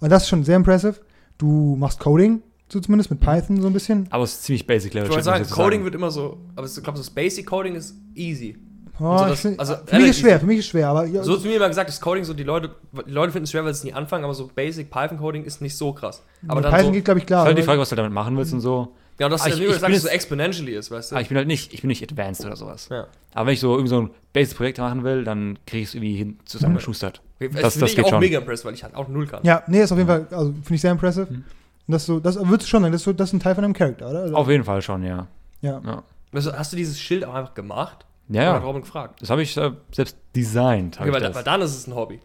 Und 0.00 0.10
das 0.10 0.22
ist 0.24 0.28
schon 0.28 0.44
sehr 0.44 0.56
impressive. 0.56 0.96
Du 1.38 1.76
machst 1.76 2.00
Coding, 2.00 2.42
so 2.74 2.80
zumindest 2.80 3.10
mit 3.10 3.20
Python 3.20 3.60
so 3.62 3.66
ein 3.68 3.72
bisschen. 3.72 4.06
Aber 4.10 4.24
es 4.24 4.32
ist 4.34 4.42
ziemlich 4.44 4.66
basic 4.66 4.92
Level. 4.92 5.06
Ich 5.08 5.12
wollte 5.12 5.24
sagen, 5.24 5.44
so 5.44 5.54
Coding 5.54 5.82
wird 5.84 5.94
immer 5.94 6.10
so, 6.10 6.36
aber 6.56 6.66
ich 6.66 6.74
glaube, 6.82 6.98
das 6.98 7.08
Basic 7.08 7.46
Coding 7.46 7.74
ist 7.76 7.94
easy. 8.14 8.58
Oh, 9.00 9.06
Also 9.06 9.24
ich 9.24 9.30
das- 9.30 9.40
find, 9.40 9.58
also 9.60 9.74
für 9.86 9.96
mich 9.96 10.08
ist 10.10 10.18
schwer, 10.20 10.30
easy. 10.32 10.40
für 10.40 10.46
mich 10.46 10.58
ist 10.58 10.66
schwer, 10.68 10.88
aber 10.88 11.04
ja, 11.06 11.22
So 11.24 11.34
hat 11.36 11.42
mir 11.44 11.56
immer 11.56 11.68
gesagt, 11.68 11.88
das 11.88 12.00
Coding, 12.00 12.22
so 12.24 12.32
die 12.34 12.44
Leute, 12.44 12.70
die 13.06 13.10
Leute 13.10 13.32
finden 13.32 13.44
es 13.44 13.50
schwer, 13.50 13.64
weil 13.64 13.74
sie 13.74 13.78
es 13.78 13.84
nie 13.84 13.92
anfangen, 13.92 14.22
aber 14.24 14.34
so 14.34 14.48
Basic 14.54 14.88
Python 14.90 15.18
Coding 15.18 15.42
ist 15.44 15.60
nicht 15.62 15.76
so 15.76 15.92
krass. 15.92 16.22
Aber 16.46 16.56
mit 16.56 16.64
dann 16.66 16.72
Python 16.72 16.86
so, 16.86 16.92
geht, 16.92 17.04
glaube 17.04 17.18
ich, 17.18 17.24
Ist 17.24 17.28
klar. 17.28 17.44
halt 17.44 17.58
die 17.58 17.62
Frage, 17.62 17.80
was 17.80 17.88
du 17.88 17.96
damit 17.96 18.12
machen 18.12 18.36
willst 18.36 18.52
und 18.52 18.60
so. 18.60 18.94
ja, 19.18 19.28
das 19.28 19.42
Ah, 19.42 19.48
ist 19.48 19.58
ich- 19.58 19.64
ich 19.68 19.78
dass 19.80 19.92
es 19.92 20.02
so 20.02 20.08
exponentially 20.08 20.74
ist, 20.76 20.90
weißt 20.92 21.10
du? 21.10 21.16
Aber 21.16 21.22
ich 21.22 21.28
bin 21.28 21.36
halt 21.36 21.48
nicht, 21.48 21.72
ich 21.74 21.80
bin 21.80 21.88
nicht 21.88 22.02
advanced 22.04 22.44
oder 22.46 22.54
sowas. 22.56 22.88
ja. 22.90 23.06
Aber 23.32 23.46
wenn 23.46 23.54
ich 23.54 23.60
so 23.60 23.72
irgendwie 23.72 23.88
so 23.88 24.00
ein 24.02 24.10
Basic-Projekt 24.32 24.78
machen 24.78 25.02
will, 25.02 25.24
dann 25.24 25.58
kriege 25.66 25.82
ich 25.82 25.88
es 25.88 25.94
irgendwie 25.96 26.14
hin 26.16 26.38
zusammengeschustert. 26.44 27.20
Das, 27.40 27.48
Das- 27.50 27.52
das 27.52 27.62
das 27.62 27.74
bin 27.80 27.86
ich 27.88 27.96
geht 27.96 28.04
auch 28.04 28.10
schon. 28.10 28.20
mega 28.20 28.38
impressed, 28.38 28.64
weil 28.64 28.74
ich 28.74 28.84
halt 28.84 28.94
auch 28.94 29.08
null 29.08 29.26
kann. 29.26 29.40
Ja, 29.42 29.64
nee, 29.66 29.82
ist 29.82 29.90
auf 29.90 29.98
jeden 29.98 30.08
Fall, 30.08 30.28
also 30.30 30.52
finde 30.52 30.74
ich 30.74 30.80
sehr 30.80 30.92
impressive. 30.92 31.26
Mhm. 31.28 31.44
Und 31.86 31.92
das 31.92 32.02
ist 32.02 32.06
so, 32.06 32.20
das 32.20 32.36
würdest 32.36 32.62
du 32.62 32.66
schon 32.66 32.82
sagen, 32.82 32.92
das 32.92 33.00
ist, 33.02 33.04
so, 33.04 33.12
das 33.12 33.28
ist 33.28 33.32
ein 33.34 33.40
Teil 33.40 33.54
von 33.54 33.62
deinem 33.62 33.74
Charakter, 33.74 34.08
oder? 34.10 34.20
Also, 34.22 34.34
Auf 34.36 34.48
jeden 34.48 34.64
Fall 34.64 34.80
schon, 34.82 35.02
ja. 35.02 35.26
ja. 35.60 35.80
Ja, 35.84 36.02
Also, 36.32 36.52
hast 36.52 36.72
du 36.72 36.76
dieses 36.76 36.98
Schild 36.98 37.24
auch 37.24 37.34
einfach 37.34 37.54
gemacht? 37.54 38.06
ja. 38.28 38.42
Ja. 38.42 38.56
Robin 38.58 38.82
gefragt? 38.82 39.20
Das 39.20 39.28
habe 39.30 39.42
ich 39.42 39.56
äh, 39.56 39.70
selbst 39.92 40.16
designt. 40.34 40.98
Okay, 40.98 41.08
ich 41.08 41.14
weil, 41.14 41.20
das. 41.20 41.34
weil 41.34 41.44
dann 41.44 41.60
ist 41.60 41.76
es 41.76 41.86
ein 41.86 41.94
Hobby. 41.94 42.20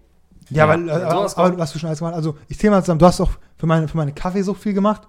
Ja, 0.49 0.65
Ja. 0.65 0.69
weil, 0.69 0.83
äh, 0.83 0.87
Wenn 0.87 1.01
aber, 1.03 1.15
aber 1.15 1.29
kommt- 1.33 1.57
was 1.59 1.73
du 1.73 1.79
schon 1.79 1.87
alles 1.87 1.99
gemacht 1.99 2.15
Also, 2.15 2.37
ich 2.47 2.57
zähle 2.57 2.71
mal 2.71 2.81
zusammen, 2.81 2.99
du 2.99 3.05
hast 3.05 3.19
auch 3.21 3.31
für 3.57 3.65
meine, 3.67 3.87
für 3.87 3.97
meine 3.97 4.13
Kaffeesucht 4.13 4.61
viel 4.61 4.73
gemacht. 4.73 5.01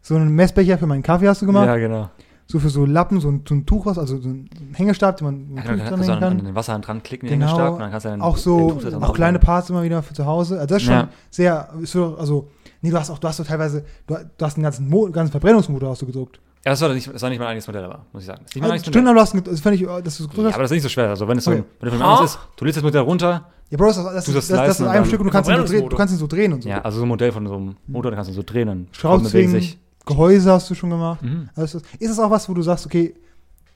So 0.00 0.14
einen 0.14 0.30
Messbecher 0.34 0.78
für 0.78 0.86
meinen 0.86 1.02
Kaffee 1.02 1.28
hast 1.28 1.42
du 1.42 1.46
gemacht. 1.46 1.66
Ja, 1.66 1.76
genau. 1.76 2.08
So 2.50 2.58
für 2.60 2.70
so 2.70 2.86
Lappen, 2.86 3.20
so 3.20 3.28
ein, 3.30 3.44
so 3.46 3.54
ein 3.54 3.66
Tuch, 3.66 3.84
was, 3.84 3.98
also 3.98 4.18
so 4.18 4.28
ein 4.30 4.48
Hängestab, 4.72 5.18
den 5.18 5.24
man 5.26 5.48
so 5.50 5.56
Ja, 5.56 5.62
dann 5.64 5.78
Tuch 5.80 5.84
kannst 5.84 5.90
du 5.90 5.96
dranhängen 5.96 6.10
an, 6.10 6.22
an 6.32 6.36
kann. 6.38 6.46
den 6.46 6.54
Wasserhahn 6.54 6.80
dran 6.80 7.02
klicken, 7.02 7.28
den 7.28 7.40
Genau. 7.40 7.50
Hängenstab, 7.52 7.74
und 7.74 7.80
dann 7.80 7.90
kannst 7.90 8.06
du 8.06 8.08
dann 8.08 8.22
Auch 8.22 8.36
so, 8.38 8.72
da 8.82 8.88
dran 8.88 9.02
auch 9.04 9.12
kleine. 9.12 9.38
Parts 9.38 9.68
immer 9.68 9.82
wieder 9.82 10.02
für 10.02 10.14
zu 10.14 10.24
Hause. 10.24 10.54
Also 10.54 10.66
das 10.66 10.78
ist 10.78 10.84
schon 10.84 10.94
Ja. 10.94 11.08
sehr, 11.28 11.68
ist 11.82 11.92
so, 11.92 12.16
also, 12.16 12.48
nee, 12.82 12.90
du 12.90 12.98
hast 12.98 13.10
auch, 13.10 13.18
du 13.18 13.28
hast 13.28 13.36
so 13.38 13.44
teilweise, 13.44 13.84
du, 14.06 14.14
du 14.36 14.44
hast 14.44 14.56
einen 14.56 14.64
ganzen, 14.64 14.88
Mo, 14.88 15.10
ganzen 15.10 15.32
Verbrennungsmotor 15.32 15.90
hast 15.90 16.02
du 16.02 16.06
gedruckt. 16.06 16.40
Ja, 16.64 16.72
das 16.72 16.80
war, 16.80 16.92
nicht, 16.92 17.12
das 17.12 17.22
war 17.22 17.30
nicht 17.30 17.38
mein 17.38 17.48
eigenes 17.48 17.66
Modell, 17.66 17.84
aber, 17.84 18.04
muss 18.12 18.22
ich 18.22 18.26
sagen. 18.26 18.40
Das 18.42 18.50
ist 18.50 18.54
nicht 18.56 18.62
mein 18.62 18.70
Also, 18.72 18.72
eigenes 18.72 18.82
stimmt, 18.82 18.94
Modell. 18.96 19.08
aber 19.10 19.14
du 19.14 19.20
hast, 19.20 19.34
ein- 19.34 19.44
das 19.44 19.60
fand 19.60 19.74
ich, 19.76 19.82
es 19.82 20.18
gedruckt 20.18 20.38
Ja, 20.38 20.54
aber 20.54 20.62
das 20.62 20.70
ist 20.70 20.74
nicht 20.74 20.82
so 20.82 20.88
schwer. 20.88 21.08
Also, 21.08 21.28
wenn 21.28 21.38
es 21.38 21.44
so, 21.44 21.52
Okay. 21.52 21.64
wenn 21.80 21.90
von 21.92 22.24
ist, 22.24 22.38
du 22.56 22.64
lädst 22.64 22.76
das 22.76 22.84
Modell 22.84 23.00
runter. 23.02 23.46
Ja, 23.70 23.76
Bro, 23.78 23.86
das, 23.86 23.96
das, 23.96 24.04
das, 24.14 24.24
Du 24.24 24.32
das, 24.32 24.48
das 24.48 24.56
das, 24.56 24.66
das 24.66 24.80
ist 24.80 24.86
ein 24.86 25.04
Stück 25.04 25.20
und 25.20 25.26
du 25.26 25.32
kannst, 25.32 25.50
ihn 25.50 25.56
so 25.58 25.64
drehen, 25.64 25.88
du 25.88 25.96
kannst 25.96 26.14
ihn 26.14 26.18
so 26.18 26.26
drehen 26.26 26.52
und 26.54 26.62
so. 26.62 26.68
Ja, 26.68 26.80
also 26.82 26.98
so 26.98 27.04
ein 27.04 27.08
Modell 27.08 27.32
von 27.32 27.46
so 27.46 27.54
einem 27.54 27.76
Motor, 27.86 28.10
dann 28.10 28.16
kannst 28.16 28.30
du 28.30 28.34
so 28.34 28.42
drehen. 28.42 28.66
Dann 28.66 28.88
Schraubzwingen. 28.92 29.62
Gehäuse 30.06 30.50
hast 30.52 30.70
du 30.70 30.74
schon 30.74 30.88
gemacht. 30.90 31.22
Mhm. 31.22 31.50
Also 31.54 31.78
ist, 31.78 31.86
ist 32.00 32.10
es 32.10 32.18
auch 32.18 32.30
was, 32.30 32.48
wo 32.48 32.54
du 32.54 32.62
sagst, 32.62 32.86
okay, 32.86 33.14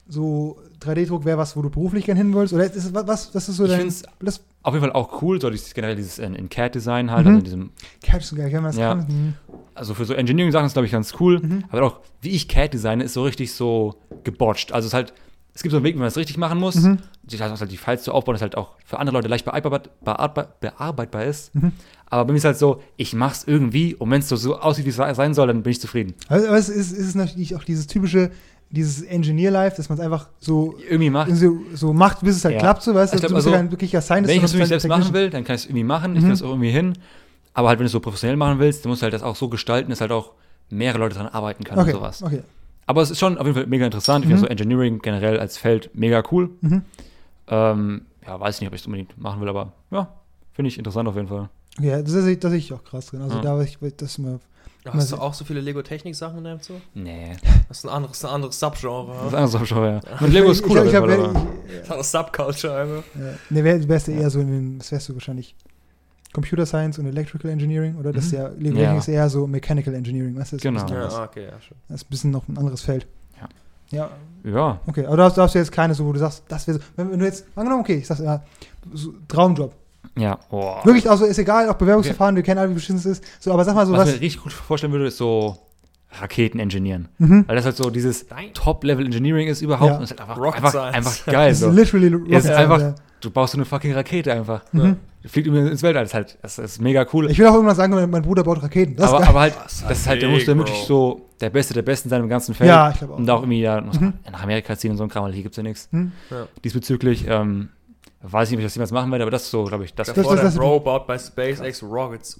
so 0.07 0.57
3D-Druck 0.83 1.25
wäre 1.25 1.37
was, 1.37 1.55
wo 1.55 1.61
du 1.61 1.69
beruflich 1.69 2.05
gern 2.05 2.17
hin 2.17 2.33
willst? 2.33 2.53
Oder 2.53 2.65
ist 2.65 2.75
es 2.75 2.93
was, 2.93 3.07
was 3.07 3.31
das 3.31 3.49
ist 3.49 3.57
so 3.57 3.63
Ich 3.65 3.71
dein. 3.71 3.79
find's- 3.81 4.03
Das 4.19 4.41
Auf 4.61 4.73
jeden 4.73 4.85
Fall 4.85 4.93
auch 4.93 5.21
cool, 5.21 5.41
so 5.41 5.49
dieses, 5.49 5.73
generell 5.73 5.95
dieses 5.95 6.19
in, 6.19 6.35
in 6.35 6.49
CAD-Design 6.49 7.11
halt, 7.11 7.25
Mhm. 7.25 7.27
also 7.27 7.37
in 7.39 7.43
diesem, 7.43 7.69
Catch 8.01 8.23
so 8.23 8.35
geil, 8.35 8.45
wenn 8.47 8.61
man 8.63 8.71
das 8.71 8.77
Ja. 8.77 8.95
kann. 8.95 9.07
Mhm. 9.07 9.33
also 9.75 9.93
für 9.95 10.05
so 10.05 10.13
Engineering-Sachen 10.13 10.67
ist 10.67 10.73
glaube 10.73 10.85
ich 10.85 10.91
ganz 10.91 11.13
cool, 11.19 11.39
Mhm. 11.39 11.63
aber 11.69 11.83
auch 11.83 11.99
wie 12.21 12.29
ich 12.29 12.47
CAD 12.47 12.73
designe, 12.73 13.03
ist 13.03 13.13
so 13.13 13.23
richtig 13.23 13.51
so 13.53 13.95
gebotcht. 14.23 14.71
Also 14.71 14.85
es 14.85 14.89
ist 14.91 14.93
halt, 14.93 15.13
es 15.55 15.61
gibt 15.63 15.71
so 15.71 15.77
einen 15.77 15.83
Weg, 15.85 15.95
wie 15.95 15.99
man 15.99 16.07
es 16.07 16.17
richtig 16.17 16.37
machen 16.37 16.59
muss. 16.59 16.75
Mhm. 16.75 16.97
Das 17.23 17.39
heißt, 17.41 17.59
halt 17.61 17.71
die 17.71 17.77
Files 17.77 18.03
zu 18.03 18.11
aufbauen, 18.11 18.33
das 18.35 18.41
halt 18.41 18.55
auch 18.57 18.71
für 18.85 18.99
andere 18.99 19.15
Leute 19.15 19.27
leicht 19.27 19.45
bearbeitbar, 19.45 19.81
bearbeitbar, 20.03 20.47
bearbeitbar 20.59 21.25
ist. 21.25 21.53
Mhm. 21.55 21.71
Aber 22.07 22.25
bei 22.25 22.33
mir 22.33 22.37
ist 22.37 22.45
halt 22.45 22.57
so, 22.57 22.81
ich 22.97 23.13
mach's 23.13 23.43
irgendwie 23.45 23.95
und 23.95 24.09
wenn 24.11 24.19
es 24.19 24.29
so, 24.29 24.35
so 24.35 24.57
aussieht, 24.59 24.85
wie 24.85 24.89
es 24.89 24.95
sein 24.95 25.33
soll, 25.33 25.47
dann 25.47 25.63
bin 25.63 25.71
ich 25.71 25.81
zufrieden. 25.81 26.13
Also, 26.27 26.47
aber 26.47 26.57
es 26.57 26.69
ist, 26.69 26.91
ist 26.91 27.07
es 27.07 27.15
natürlich 27.15 27.55
auch 27.55 27.63
dieses 27.63 27.87
typische 27.87 28.29
dieses 28.73 29.03
Engineer-Life, 29.03 29.77
dass 29.77 29.87
man 29.87 29.99
es 29.99 30.03
einfach 30.03 30.29
so, 30.39 30.75
Irgendwie 30.89 31.09
macht. 31.11 31.33
so, 31.35 31.59
so 31.75 31.93
macht, 31.93 32.21
bis 32.21 32.37
es 32.37 32.43
halt 32.45 32.55
Ja. 32.55 32.59
klappt, 32.61 32.81
so, 32.81 32.93
weißt 32.95 33.13
du? 33.13 33.17
Ich 33.17 33.21
glaub, 33.21 33.29
du 33.29 33.35
also, 33.35 33.49
ja 33.51 33.57
kein 33.57 33.69
wirklicher 33.71 34.01
Scientist. 34.01 34.29
Wenn 34.29 34.35
ich 34.37 34.41
das 34.41 34.51
für 34.51 34.57
mich 34.57 34.67
selbst 34.67 34.87
machen 34.87 35.13
will, 35.13 35.29
dann 35.29 35.43
kann 35.43 35.55
ich 35.55 35.61
es 35.61 35.65
irgendwie 35.67 35.83
machen. 35.83 36.11
Ich 36.13 36.17
Mhm. 36.17 36.21
kriege 36.21 36.33
das 36.33 36.41
auch 36.41 36.49
irgendwie 36.49 36.71
hin. 36.71 36.93
Aber 37.53 37.67
halt, 37.69 37.77
wenn 37.77 37.83
du 37.83 37.87
es 37.87 37.91
so 37.91 37.99
professionell 37.99 38.35
machen 38.35 38.57
willst, 38.59 38.83
dann 38.83 38.89
musst 38.89 39.01
du 39.01 39.03
halt 39.03 39.13
das 39.13 39.21
auch 39.21 39.35
so 39.35 39.47
gestalten, 39.47 39.91
dass 39.91 40.01
halt 40.01 40.11
auch 40.11 40.31
mehrere 40.71 40.97
Leute 40.97 41.15
daran 41.15 41.31
arbeiten 41.31 41.63
können 41.63 41.79
Okay, 41.79 41.91
und 41.91 41.97
sowas. 41.97 42.23
okay. 42.23 42.41
Aber 42.87 43.01
es 43.03 43.11
ist 43.11 43.19
schon 43.19 43.37
auf 43.37 43.45
jeden 43.45 43.55
Fall 43.55 43.67
mega 43.67 43.85
interessant. 43.85 44.25
Ich 44.25 44.29
Mhm. 44.31 44.37
finde 44.37 44.47
so 44.47 44.51
Engineering 44.51 44.99
generell 45.03 45.39
als 45.39 45.57
Feld 45.57 45.91
mega 45.93 46.23
cool. 46.31 46.49
Mhm. 46.61 46.81
Ähm, 47.47 48.01
ja, 48.25 48.39
weiß 48.39 48.59
nicht, 48.59 48.67
ob 48.69 48.73
ich 48.73 48.81
es 48.81 48.87
unbedingt 48.87 49.17
machen 49.21 49.39
will, 49.41 49.49
aber 49.49 49.71
ja, 49.91 50.07
finde 50.53 50.69
ich 50.69 50.77
interessant 50.77 51.07
auf 51.07 51.15
jeden 51.15 51.27
Fall. 51.27 51.49
Ja, 51.79 52.01
das 52.01 52.11
sehe 52.11 52.31
ich, 52.31 52.39
das 52.39 52.51
sehe 52.51 52.59
ich 52.59 52.73
auch 52.73 52.83
krass 52.83 53.07
drin. 53.07 53.21
Also 53.21 53.35
Ja. 53.37 53.41
da 53.43 53.61
ich, 53.61 53.77
das 53.97 54.11
ist 54.11 54.17
mir, 54.17 54.39
Hast 54.85 55.11
du 55.11 55.17
auch 55.17 55.33
so 55.33 55.45
viele 55.45 55.61
Lego-Technik-Sachen 55.61 56.39
in 56.39 56.43
deinem 56.43 56.59
Zoo? 56.59 56.73
Nee. 56.93 57.31
Das 57.69 57.77
ist 57.79 57.85
ein 57.85 57.89
anderes, 57.89 58.23
ein 58.25 58.31
anderes 58.31 58.59
Subgenre. 58.59 59.13
Das 59.15 59.27
ist 59.27 59.33
anders 59.33 59.55
auch 59.55 59.65
schon, 59.65 59.83
ja. 59.83 60.01
Und 60.19 60.33
Lego 60.33 60.51
ist 60.51 60.63
cool 60.67 60.79
auf 60.79 60.85
ich, 60.85 60.91
ich, 60.91 60.95
hab- 60.97 61.03
aber. 61.03 61.13
ich, 61.17 61.87
Das 61.87 62.07
ist 62.07 62.15
eine 62.15 62.25
Subculture 62.25 62.75
einfach. 62.81 63.03
Ja. 63.15 63.33
Ne, 63.49 63.63
wär, 63.63 63.87
wärst 63.87 64.07
du 64.07 64.11
eher 64.11 64.29
so 64.29 64.39
in 64.41 64.47
den, 64.47 64.79
das 64.79 64.91
wärst 64.91 65.07
du 65.09 65.13
wahrscheinlich 65.13 65.55
Computer 66.33 66.65
Science 66.65 66.97
und 66.99 67.05
Electrical 67.05 67.49
Engineering 67.51 67.95
oder 67.97 68.11
das 68.11 68.25
ist 68.25 68.31
Mhm. 68.33 68.37
ja, 68.39 68.47
Lego 68.57 68.77
Ja. 68.79 68.97
ist 68.97 69.07
eher 69.07 69.29
so 69.29 69.47
Mechanical 69.47 69.93
Engineering, 69.93 70.35
weißt 70.37 70.53
du? 70.53 70.57
Das 70.57 70.65
ist 70.65 70.67
ein 70.67 70.73
Genau. 70.73 70.85
bisschen 70.85 70.97
Ja, 71.11 71.17
ah, 71.19 71.23
okay, 71.25 71.43
ja, 71.45 71.61
schon. 71.61 71.77
Das 71.87 72.01
ist 72.01 72.07
ein 72.07 72.09
bisschen 72.09 72.31
noch 72.31 72.47
ein 72.47 72.57
anderes 72.57 72.81
Feld. 72.81 73.07
Ja. 73.39 73.49
Ja, 73.91 74.09
Ja, 74.51 74.79
okay. 74.87 75.05
Aber 75.05 75.15
da 75.17 75.23
hast, 75.25 75.37
da 75.37 75.43
hast 75.43 75.53
du 75.55 75.59
jetzt 75.59 75.71
keine 75.71 75.93
so, 75.93 76.05
wo 76.05 76.11
du 76.11 76.19
sagst, 76.19 76.43
das 76.49 76.67
wäre 76.67 76.79
so, 76.79 76.83
wenn, 76.97 77.11
wenn 77.11 77.19
du 77.19 77.25
jetzt, 77.25 77.45
angenommen, 77.55 77.81
okay, 77.83 77.97
ich 77.99 78.07
sag's 78.07 78.19
ja, 78.21 78.43
so, 78.93 79.13
Traumjob. 79.27 79.73
Ja. 80.17 80.37
Oh. 80.51 80.75
Wirklich, 80.83 81.09
also 81.09 81.25
ist 81.25 81.37
egal, 81.39 81.69
auch 81.69 81.75
Bewerbungsverfahren, 81.75 82.35
wir 82.35 82.43
kennen 82.43 82.59
alle, 82.59 82.69
wie 82.69 82.75
beschissen 82.75 82.97
es 82.97 83.05
ist. 83.05 83.23
So, 83.39 83.51
aber 83.53 83.63
sag 83.65 83.75
mal 83.75 83.85
so 83.85 83.93
was, 83.93 83.99
was. 84.01 84.09
ich 84.09 84.15
mir 84.15 84.21
richtig 84.21 84.41
gut 84.43 84.53
vorstellen 84.53 84.93
würde, 84.93 85.07
ist 85.07 85.17
so 85.17 85.57
Raketen 86.19 86.59
engineeren. 86.59 87.07
Mhm. 87.17 87.45
Weil 87.47 87.55
das 87.55 87.65
halt 87.65 87.75
so 87.75 87.89
dieses. 87.89 88.25
Top-Level-Engineering 88.53 89.47
ist 89.47 89.61
überhaupt. 89.61 89.91
Ja. 89.91 89.97
Und 89.97 90.03
es 90.03 90.11
ist 90.11 90.19
halt 90.19 90.29
einfach, 90.29 90.41
Rocket 90.41 90.55
einfach, 90.57 90.69
Science. 90.71 90.95
einfach 90.95 91.25
geil. 91.25 91.49
Das 91.49 91.57
ist 91.57 91.63
So. 91.63 91.71
literally 91.71 92.07
Ja, 92.31 92.37
es 92.37 92.45
ist 92.45 92.51
Rocket 92.51 92.71
einfach, 92.71 92.95
du 93.21 93.31
baust 93.31 93.53
so 93.53 93.57
eine 93.57 93.65
fucking 93.65 93.93
Rakete 93.93 94.31
einfach. 94.33 94.61
Mhm. 94.71 94.97
Fliegt 95.25 95.47
irgendwie 95.47 95.71
ins 95.71 95.81
Weltall. 95.81 96.03
Das 96.03 96.09
ist 96.11 96.13
halt, 96.15 96.37
das 96.41 96.59
ist 96.59 96.81
mega 96.81 97.05
cool. 97.13 97.31
Ich 97.31 97.39
will 97.39 97.47
auch 97.47 97.53
irgendwann 97.53 97.75
sagen, 97.77 97.93
mein 97.95 98.09
mein 98.09 98.21
Bruder 98.23 98.43
baut 98.43 98.61
Raketen. 98.61 98.95
Das 98.97 99.07
ist 99.07 99.13
aber, 99.13 99.27
aber 99.27 99.39
halt, 99.39 99.55
Das 99.63 99.73
ist 99.73 99.89
das 99.89 99.99
ist 99.99 100.07
halt, 100.07 100.21
der 100.21 100.29
muss 100.29 100.45
dann 100.45 100.57
wirklich 100.57 100.77
so 100.85 101.29
der 101.39 101.49
Beste 101.49 101.73
der 101.73 101.81
Besten 101.81 102.09
sein 102.09 102.21
im 102.21 102.27
ganzen 102.29 102.53
Feld. 102.53 102.67
ja, 102.67 102.89
ich 102.91 102.97
glaube 102.97 103.13
auch. 103.13 103.17
Und 103.17 103.29
auch 103.29 103.41
irgendwie 103.41 103.61
ja, 103.61 103.79
Mhm. 103.81 104.13
nach 104.31 104.43
Amerika 104.43 104.77
ziehen 104.77 104.91
und 104.91 104.97
so 104.97 105.03
ein 105.03 105.09
Kram, 105.09 105.23
weil 105.23 105.31
hier 105.33 105.43
gibt 105.43 105.53
es 105.53 105.57
ja 105.57 105.63
nichts 105.63 105.87
Hm? 105.91 106.11
Ja. 106.29 106.45
diesbezüglich. 106.63 107.25
Ähm, 107.27 107.69
weiß 108.31 108.49
nicht, 108.49 108.57
ob 108.57 108.59
ich 108.61 108.65
das 108.65 108.75
jemals 108.75 108.91
machen 108.91 109.11
werde, 109.11 109.23
aber 109.23 109.31
das 109.31 109.43
ist 109.43 109.51
so, 109.51 109.63
glaube 109.65 109.85
ich, 109.85 109.93
das, 109.93 110.07
Das- 110.07 110.15
das- 110.15 110.27
der 110.27 110.35
das- 110.43 110.55
Bro 110.55 110.79
baut 110.81 111.05
bei 111.07 111.17
SpaceX 111.19 111.83
Rockets. 111.83 112.39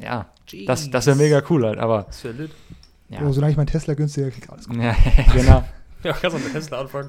ja, 0.00 0.26
das, 0.66 0.90
das 0.90 1.06
wäre 1.06 1.16
mega 1.16 1.42
cool 1.50 1.64
halt, 1.66 1.78
aber 1.78 2.04
Das 2.04 2.22
wäre 2.24 2.34
lit. 2.34 2.50
ja. 3.08 3.20
Oh, 3.22 3.32
solange 3.32 3.50
ich 3.52 3.56
meinen 3.56 3.66
Tesla 3.66 3.94
günstiger 3.94 4.30
kriege, 4.30 4.50
alles 4.52 4.68
gut. 4.68 4.76
ja 4.76 4.94
genau. 5.34 5.64
Ja, 6.02 6.12
kannst 6.12 6.36
du 6.36 6.40
mit 6.42 6.52
Tesla 6.52 6.80
anfangen. 6.80 7.08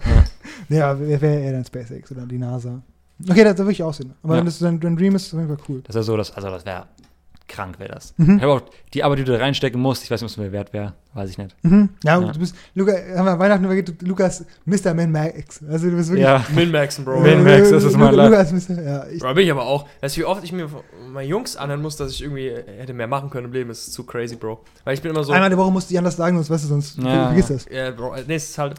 Ja, 0.70 1.00
wer 1.00 1.22
wäre 1.22 1.40
eher 1.42 1.52
dann 1.52 1.66
SpaceX 1.66 2.12
oder 2.12 2.26
die 2.26 2.38
NASA? 2.40 2.82
Okay, 3.30 3.44
das, 3.44 3.58
würde 3.58 3.72
ich 3.72 3.84
auch 3.84 3.94
sehen. 3.94 4.14
Aber 4.24 4.38
Ja. 4.38 4.44
dein, 4.44 4.80
dein 4.80 4.96
Dream 4.96 5.16
ist, 5.16 5.28
ist 5.28 5.34
auf 5.34 5.40
jeden 5.40 5.56
Fall 5.56 5.66
cool. 5.70 5.82
Das 5.86 5.94
wäre 5.96 6.04
so, 6.04 6.18
das, 6.18 6.32
also 6.32 6.50
das 6.50 6.66
wäre 6.66 6.86
krank, 7.48 7.80
wäre 7.80 7.94
das. 7.94 8.14
Mhm. 8.18 8.38
Ich 8.38 8.44
habe 8.44 8.54
auch 8.54 8.62
die 8.94 9.04
Arbeit, 9.04 9.20
die 9.20 9.24
du 9.24 9.32
da 9.32 9.38
reinstecken 9.40 9.80
musst, 9.82 10.04
ich 10.04 10.12
weiß 10.12 10.22
nicht, 10.22 10.30
ob 10.32 10.38
es 10.38 10.38
mir 10.38 10.52
wert 10.52 10.74
wäre, 10.74 10.94
weiß 11.14 11.30
ich 11.30 11.38
nicht. 11.38 11.56
Mhm. 11.64 11.90
Ja, 12.04 12.20
Ja. 12.20 12.32
du 12.32 12.40
bist, 12.40 12.56
Luca, 12.76 12.92
haben 13.16 13.26
wir 13.26 13.40
Weihnachten 13.40 13.64
übergeht, 13.66 13.88
du- 14.02 14.06
Lukas, 14.06 14.46
Mr. 14.66 14.94
Man 14.94 15.12
Max. 15.12 15.62
Also 15.70 15.90
du 15.90 15.96
bist 15.96 16.10
wirklich. 16.10 16.26
Ja, 16.26 16.44
Min-Maxen, 16.54 17.06
Bro. 17.06 17.22
Min- 17.22 17.44
Max, 17.44 17.70
das 17.70 17.84
ist 17.84 17.98
mein 17.98 18.12
Luca. 18.14 18.26
Lukas, 18.28 18.52
Mr. 18.52 18.82
Ja, 18.82 19.08
ich, 19.08 19.20
Bro, 19.20 19.34
bin 19.34 19.46
ich 19.46 19.52
aber 19.52 19.64
auch. 19.66 19.86
Weißt 20.02 20.18
du, 20.18 20.22
wie 20.22 20.26
oft 20.26 20.44
ich 20.44 20.52
mir 20.52 20.68
von 20.70 20.82
meinen 21.12 21.30
Jungs 21.30 21.56
anhören 21.56 21.82
muss, 21.82 21.96
dass 21.98 22.12
ich 22.12 22.22
irgendwie 22.24 22.52
hätte 22.80 22.94
mehr 22.94 23.08
machen 23.08 23.30
können 23.30 23.46
im 23.48 23.54
Leben, 23.54 23.70
ist 23.70 23.94
zu 23.94 24.04
crazy, 24.06 24.36
Bro. 24.36 24.60
Weil 24.84 24.94
ich 24.94 25.02
bin 25.02 25.12
immer 25.12 25.24
so. 25.24 25.32
einmal 25.32 25.48
in 25.52 25.58
der 25.58 25.64
Woche 25.64 25.72
musst 25.72 25.90
du 25.90 25.94
die 25.94 25.98
anders 25.98 26.16
sagen, 26.18 26.36
sonst 26.38 26.50
weißt 26.50 26.64
du, 26.66 26.68
sonst 26.68 26.98
Ja. 26.98 27.28
vergiss 27.28 27.48
das. 27.48 27.66
Ja, 27.72 27.92
Bro, 27.92 28.16
nee, 28.28 28.36
es 28.36 28.50
ist 28.50 28.58
halt. 28.58 28.76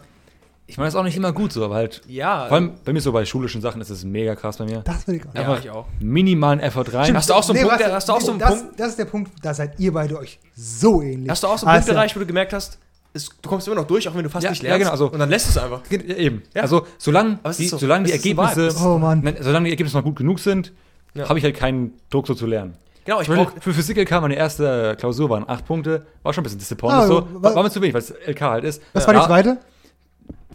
Ich 0.69 0.77
meine, 0.77 0.87
das 0.87 0.93
ist 0.93 0.99
auch 0.99 1.03
nicht 1.03 1.17
immer 1.17 1.33
gut 1.33 1.51
so, 1.51 1.65
aber 1.65 1.75
halt, 1.75 2.01
Ja. 2.07 2.45
vor 2.47 2.55
allem 2.55 2.73
bei 2.85 2.93
mir 2.93 3.01
so 3.01 3.11
bei 3.11 3.25
schulischen 3.25 3.61
Sachen 3.61 3.81
ist 3.81 3.89
es 3.89 4.03
mega 4.05 4.35
krass 4.35 4.57
bei 4.57 4.65
mir. 4.65 4.81
Das 4.85 5.07
will 5.07 5.15
ich 5.15 5.23
auch. 5.27 5.33
ja, 5.33 5.41
einfach- 5.41 5.59
ich 5.63 5.69
auch. 5.69 5.85
Minimalen 5.99 6.59
Effort 6.59 6.85
rein. 6.93 7.05
Stimmt, 7.05 7.17
Hast 7.17 7.29
du 7.29 7.33
auch 7.33 7.43
so 7.43 7.53
einen 7.53 7.61
Punkt, 7.61 7.71
warte, 7.73 7.83
der- 7.85 7.93
hast 7.95 8.07
du 8.07 8.13
auch 8.13 8.21
so 8.21 8.31
einen 8.31 8.39
das, 8.39 8.49
Punkt- 8.61 8.79
Das 8.79 8.87
ist 8.89 8.99
der 8.99 9.05
Punkt, 9.05 9.31
da 9.41 9.53
seid 9.53 9.79
ihr 9.79 9.91
beide 9.93 10.17
euch 10.17 10.39
so 10.55 11.01
ähnlich. 11.01 11.29
Hast 11.29 11.43
du 11.43 11.47
auch 11.47 11.57
so 11.57 11.65
einen 11.65 11.79
ist 11.79 11.85
Punkt 11.85 11.95
ja- 11.95 11.99
erreicht, 11.99 12.15
wo 12.15 12.19
du 12.19 12.25
gemerkt 12.25 12.53
hast, 12.53 12.77
es, 13.13 13.29
du 13.41 13.49
kommst 13.49 13.65
immer 13.67 13.75
noch 13.77 13.87
durch, 13.87 14.07
auch 14.07 14.13
wenn 14.15 14.23
du 14.23 14.29
fast 14.29 14.43
Ja, 14.43 14.51
nicht 14.51 14.61
ja, 14.61 14.69
lernst. 14.69 14.81
genau, 14.81 14.91
also- 14.91 15.11
und 15.11 15.17
dann 15.19 15.29
lässt 15.29 15.47
du 15.47 15.49
es 15.51 15.57
einfach. 15.57 15.81
Ja, 15.89 15.97
eben. 16.15 16.43
Ja. 16.53 16.61
Also, 16.61 16.85
solange 16.99 17.39
die, 17.57 17.67
so- 17.67 17.77
solange 17.77 18.05
die 18.05 18.11
so 18.11 18.15
Ergebnisse, 18.17 18.69
Vibe. 18.79 18.87
Oh 18.87 18.97
Mann. 18.99 19.21
Nein, 19.23 19.37
solange 19.41 19.65
die 19.65 19.71
Ergebnisse 19.71 19.97
mal 19.97 20.03
gut 20.03 20.17
genug 20.17 20.39
sind, 20.39 20.71
Ja. 21.15 21.27
habe 21.27 21.39
ich 21.39 21.43
halt 21.43 21.55
keinen 21.57 21.93
Druck 22.11 22.27
so 22.27 22.35
zu 22.35 22.45
lernen. 22.45 22.75
Genau, 23.05 23.21
ich 23.21 23.27
brauch, 23.27 23.51
für 23.59 23.73
Physik 23.73 23.97
LK 23.97 24.21
meine 24.21 24.35
erste 24.35 24.95
Klausur 24.99 25.31
waren 25.31 25.43
acht 25.49 25.65
Punkte, 25.65 26.05
war 26.21 26.31
schon 26.31 26.41
ein 26.41 26.43
bisschen 26.43 26.59
disappointed 26.59 26.99
Ah, 26.99 27.07
so. 27.07 27.15
wa- 27.21 27.27
War, 27.49 27.55
war 27.55 27.63
mir 27.63 27.71
zu 27.71 27.81
wenig, 27.81 27.95
weil 27.95 28.01
es 28.01 28.11
LK 28.27 28.41
halt 28.41 28.63
ist. 28.63 28.83
Was 28.93 29.03
Ja. 29.03 29.07
war 29.07 29.13
die 29.15 29.19
Ja, 29.21 29.25
zweite? 29.25 29.57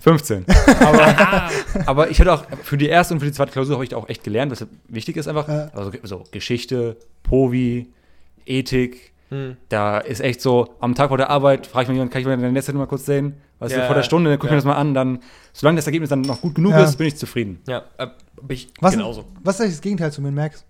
15. 0.01 0.45
aber, 0.81 1.51
aber 1.87 2.11
ich 2.11 2.21
hatte 2.21 2.33
auch, 2.33 2.45
für 2.63 2.77
die 2.77 2.89
erste 2.89 3.15
und 3.15 3.21
für 3.21 3.27
die 3.27 3.33
zweite 3.33 3.53
Klausur 3.53 3.75
habe 3.77 3.85
ich 3.85 3.91
da 3.91 3.97
auch 3.97 4.09
echt 4.09 4.25
gelernt, 4.25 4.53
was 4.53 4.67
wichtig 4.89 5.17
ist 5.17 5.29
einfach. 5.29 5.49
Ja. 5.49 5.71
Also 5.75 5.93
so 6.03 6.25
Geschichte, 6.31 6.97
Povi, 7.23 7.89
Ethik, 8.47 9.13
hm. 9.31 9.57
da 9.69 9.99
ist 9.99 10.21
echt 10.21 10.41
so, 10.41 10.75
am 10.81 10.95
Tag 10.95 11.09
vor 11.09 11.17
der 11.19 11.31
Arbeit 11.31 11.67
frage 11.67 11.85
ich 11.85 11.89
mal 11.89 11.95
jemanden, 11.95 12.13
kann 12.13 12.21
ich 12.21 12.27
mal 12.27 12.37
deine 12.37 12.53
Netzseite 12.53 12.77
mal 12.77 12.87
kurz 12.87 13.07
sehen? 13.07 13.35
Weißt 13.61 13.73
Ja, 13.75 13.83
du, 13.83 13.87
vor 13.87 13.95
der 13.95 14.03
Stunde, 14.03 14.31
dann 14.31 14.39
gucke 14.39 14.49
ich 14.49 14.51
ja. 14.51 14.55
mir 14.57 14.59
das 14.59 14.65
mal 14.65 14.75
an, 14.75 14.95
dann, 14.95 15.21
solange 15.53 15.77
das 15.77 15.87
Ergebnis 15.87 16.11
dann 16.11 16.21
noch 16.23 16.41
gut 16.41 16.57
genug 16.57 16.73
Ja. 16.73 16.83
ist, 16.85 16.97
bin 16.97 17.07
ich 17.07 17.17
zufrieden. 17.17 17.61
Ja, 17.69 17.85
äh, 17.99 18.09
bin 18.43 18.57
ich 18.57 18.69
Was, 18.81 18.93
genauso. 18.93 19.25
was 19.43 19.55
ist 19.57 19.61
eigentlich 19.63 19.75
das 19.75 19.81
Gegenteil 19.83 20.13
zu 20.13 20.21
Min 20.21 20.35
Max? 20.35 20.65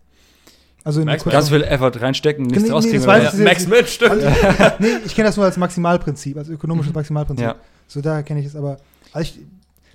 Also 0.84 1.00
in 1.00 1.06
Max, 1.06 1.24
Ganz 1.24 1.48
viel 1.48 1.62
Effort 1.62 1.92
reinstecken, 2.00 2.44
nichts 2.46 2.62
Nee, 2.62 2.68
nee, 2.68 3.06
weil- 3.06 3.24
weiß 3.24 3.32
Ja, 3.32 3.38
ich- 3.38 3.44
Max 3.44 3.66
mit, 3.66 3.88
stimmt. 3.88 4.22
nee, 4.80 4.88
ich 5.06 5.14
kenne 5.14 5.28
das 5.28 5.36
nur 5.36 5.46
als 5.46 5.56
Maximalprinzip, 5.56 6.36
als 6.36 6.50
ökonomisches 6.50 6.92
Maximalprinzip. 6.92 7.46
Ja. 7.46 7.54
So 7.88 8.02
da 8.02 8.22
kenne 8.22 8.40
ich 8.40 8.46
es, 8.46 8.54
aber 8.54 8.76
also 9.14 9.30
ich, 9.30 9.40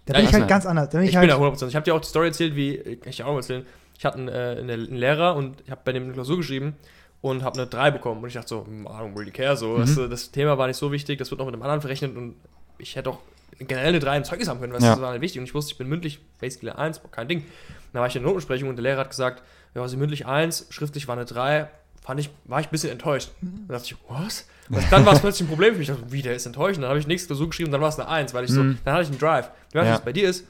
da 0.05 0.13
Ja, 0.13 0.19
bin 0.19 0.27
ich 0.27 0.33
was 0.33 0.39
halt 0.39 0.49
ganz 0.49 0.65
anders. 0.65 0.89
Da 0.89 0.97
bin 0.97 1.03
ich, 1.03 1.11
Ich 1.11 1.17
halt, 1.17 1.29
bin 1.29 1.39
da 1.39 1.45
100%. 1.45 1.67
Ich 1.67 1.75
habe 1.75 1.83
dir 1.83 1.93
auch 1.93 2.01
die 2.01 2.07
Story 2.07 2.27
erzählt, 2.27 2.55
wie, 2.55 2.77
kann 2.77 3.09
ich 3.09 3.17
dir 3.17 3.25
auch 3.27 3.31
mal 3.31 3.37
erzählen, 3.37 3.65
ich 3.97 4.05
hatte 4.05 4.17
einen, 4.17 4.27
äh, 4.29 4.57
einen, 4.59 4.95
Lehrer 4.95 5.35
und 5.35 5.61
ich 5.65 5.71
habe 5.71 5.81
bei 5.83 5.91
dem 5.91 6.03
eine 6.03 6.13
Klausur 6.13 6.37
geschrieben 6.37 6.75
und 7.21 7.43
habe 7.43 7.59
eine 7.59 7.67
3 7.67 7.91
bekommen. 7.91 8.23
Und 8.23 8.29
ich 8.29 8.33
dachte 8.35 8.47
so, 8.47 8.65
hm, 8.65 8.85
I 8.85 8.89
don't 8.89 9.15
really 9.15 9.31
care, 9.31 9.55
so. 9.57 9.73
Mhm. 9.73 9.81
weißt 9.81 9.97
du, 9.97 10.07
das 10.07 10.31
Thema 10.31 10.57
war 10.57 10.67
nicht 10.67 10.77
so 10.77 10.91
wichtig, 10.91 11.19
das 11.19 11.29
wird 11.31 11.39
noch 11.39 11.45
mit 11.45 11.53
einem 11.53 11.63
anderen 11.63 11.81
verrechnet 11.81 12.15
und 12.15 12.35
ich 12.77 12.95
hätte 12.95 13.09
auch 13.09 13.19
generell 13.59 13.89
eine 13.89 13.99
3 13.99 14.17
im 14.17 14.23
Zeugnis 14.23 14.47
haben 14.47 14.59
können, 14.61 14.73
was 14.73 14.83
Ja. 14.83 14.91
das 14.91 15.01
war 15.01 15.11
nicht 15.11 15.21
wichtig. 15.21 15.39
Und 15.39 15.45
ich 15.45 15.53
wusste, 15.53 15.73
ich 15.73 15.77
bin 15.77 15.87
mündlich 15.87 16.19
basically 16.39 16.71
eine 16.71 16.79
1, 16.79 17.01
kein 17.11 17.27
Ding. 17.27 17.45
Dann 17.91 17.99
war 17.99 18.07
ich 18.07 18.15
in 18.15 18.21
der 18.21 18.27
Notenbesprechung 18.27 18.69
und 18.69 18.77
der 18.77 18.83
Lehrer 18.83 19.01
hat 19.01 19.09
gesagt, 19.09 19.43
ja, 19.75 19.81
also 19.81 19.97
mündlich 19.97 20.25
1, 20.25 20.67
schriftlich 20.69 21.07
war 21.07 21.17
eine 21.17 21.25
3. 21.25 21.67
Fand 22.01 22.19
ich, 22.19 22.29
war 22.45 22.59
ich 22.59 22.67
ein 22.67 22.71
bisschen 22.71 22.91
enttäuscht. 22.91 23.29
Und 23.41 23.65
dann 23.67 23.77
dachte 23.77 23.85
ich, 23.93 23.95
was? 24.07 24.47
Und 24.69 24.83
dann 24.91 25.05
war 25.05 25.13
es 25.13 25.19
plötzlich 25.19 25.47
ein 25.47 25.49
Problem 25.49 25.73
für 25.73 25.79
mich. 25.79 25.89
Ich 25.89 25.95
dachte, 25.95 26.11
wie, 26.11 26.21
der 26.21 26.35
ist 26.35 26.45
enttäuscht. 26.45 26.77
Und 26.77 26.83
dann 26.83 26.89
habe 26.89 26.99
ich 26.99 27.07
nächste 27.07 27.27
Klausur 27.27 27.49
geschrieben 27.49 27.67
und 27.67 27.71
dann 27.73 27.81
war 27.81 27.89
es 27.89 27.99
eine 27.99 28.07
1, 28.07 28.33
weil 28.33 28.45
ich 28.45 28.51
so, 28.51 28.63
Mhm. 28.63 28.77
dann 28.85 28.93
hatte 28.93 29.03
ich 29.03 29.09
einen 29.09 29.19
Drive. 29.19 29.49
Du 29.73 29.79
weißt, 29.79 29.87
Ja. 29.87 29.93
was 29.95 30.01
bei 30.05 30.13
dir 30.13 30.29
ist? 30.29 30.45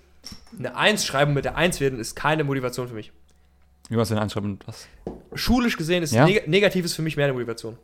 Eine 0.58 0.76
1 0.76 1.06
schreiben 1.06 1.34
mit 1.34 1.46
der 1.46 1.56
1 1.58 1.80
werden 1.80 2.00
ist 2.00 2.16
keine 2.16 2.44
Motivation 2.44 2.88
für 2.88 2.94
mich. 2.94 3.12
Wie 3.90 3.96
machst 3.96 4.12
du 4.12 4.16
denn 4.16 4.24
anschreiben? 4.24 4.60
Was? 4.66 4.88
Schulisch 5.34 5.76
gesehen 5.78 6.04
ist 6.04 6.14
Ja? 6.14 6.26
neg 6.26 6.48
Negativ 6.48 6.86
ist 6.86 6.94
für 6.94 7.02
mich 7.02 7.16
mehr 7.18 7.26
eine 7.26 7.34
Motivation. 7.34 7.78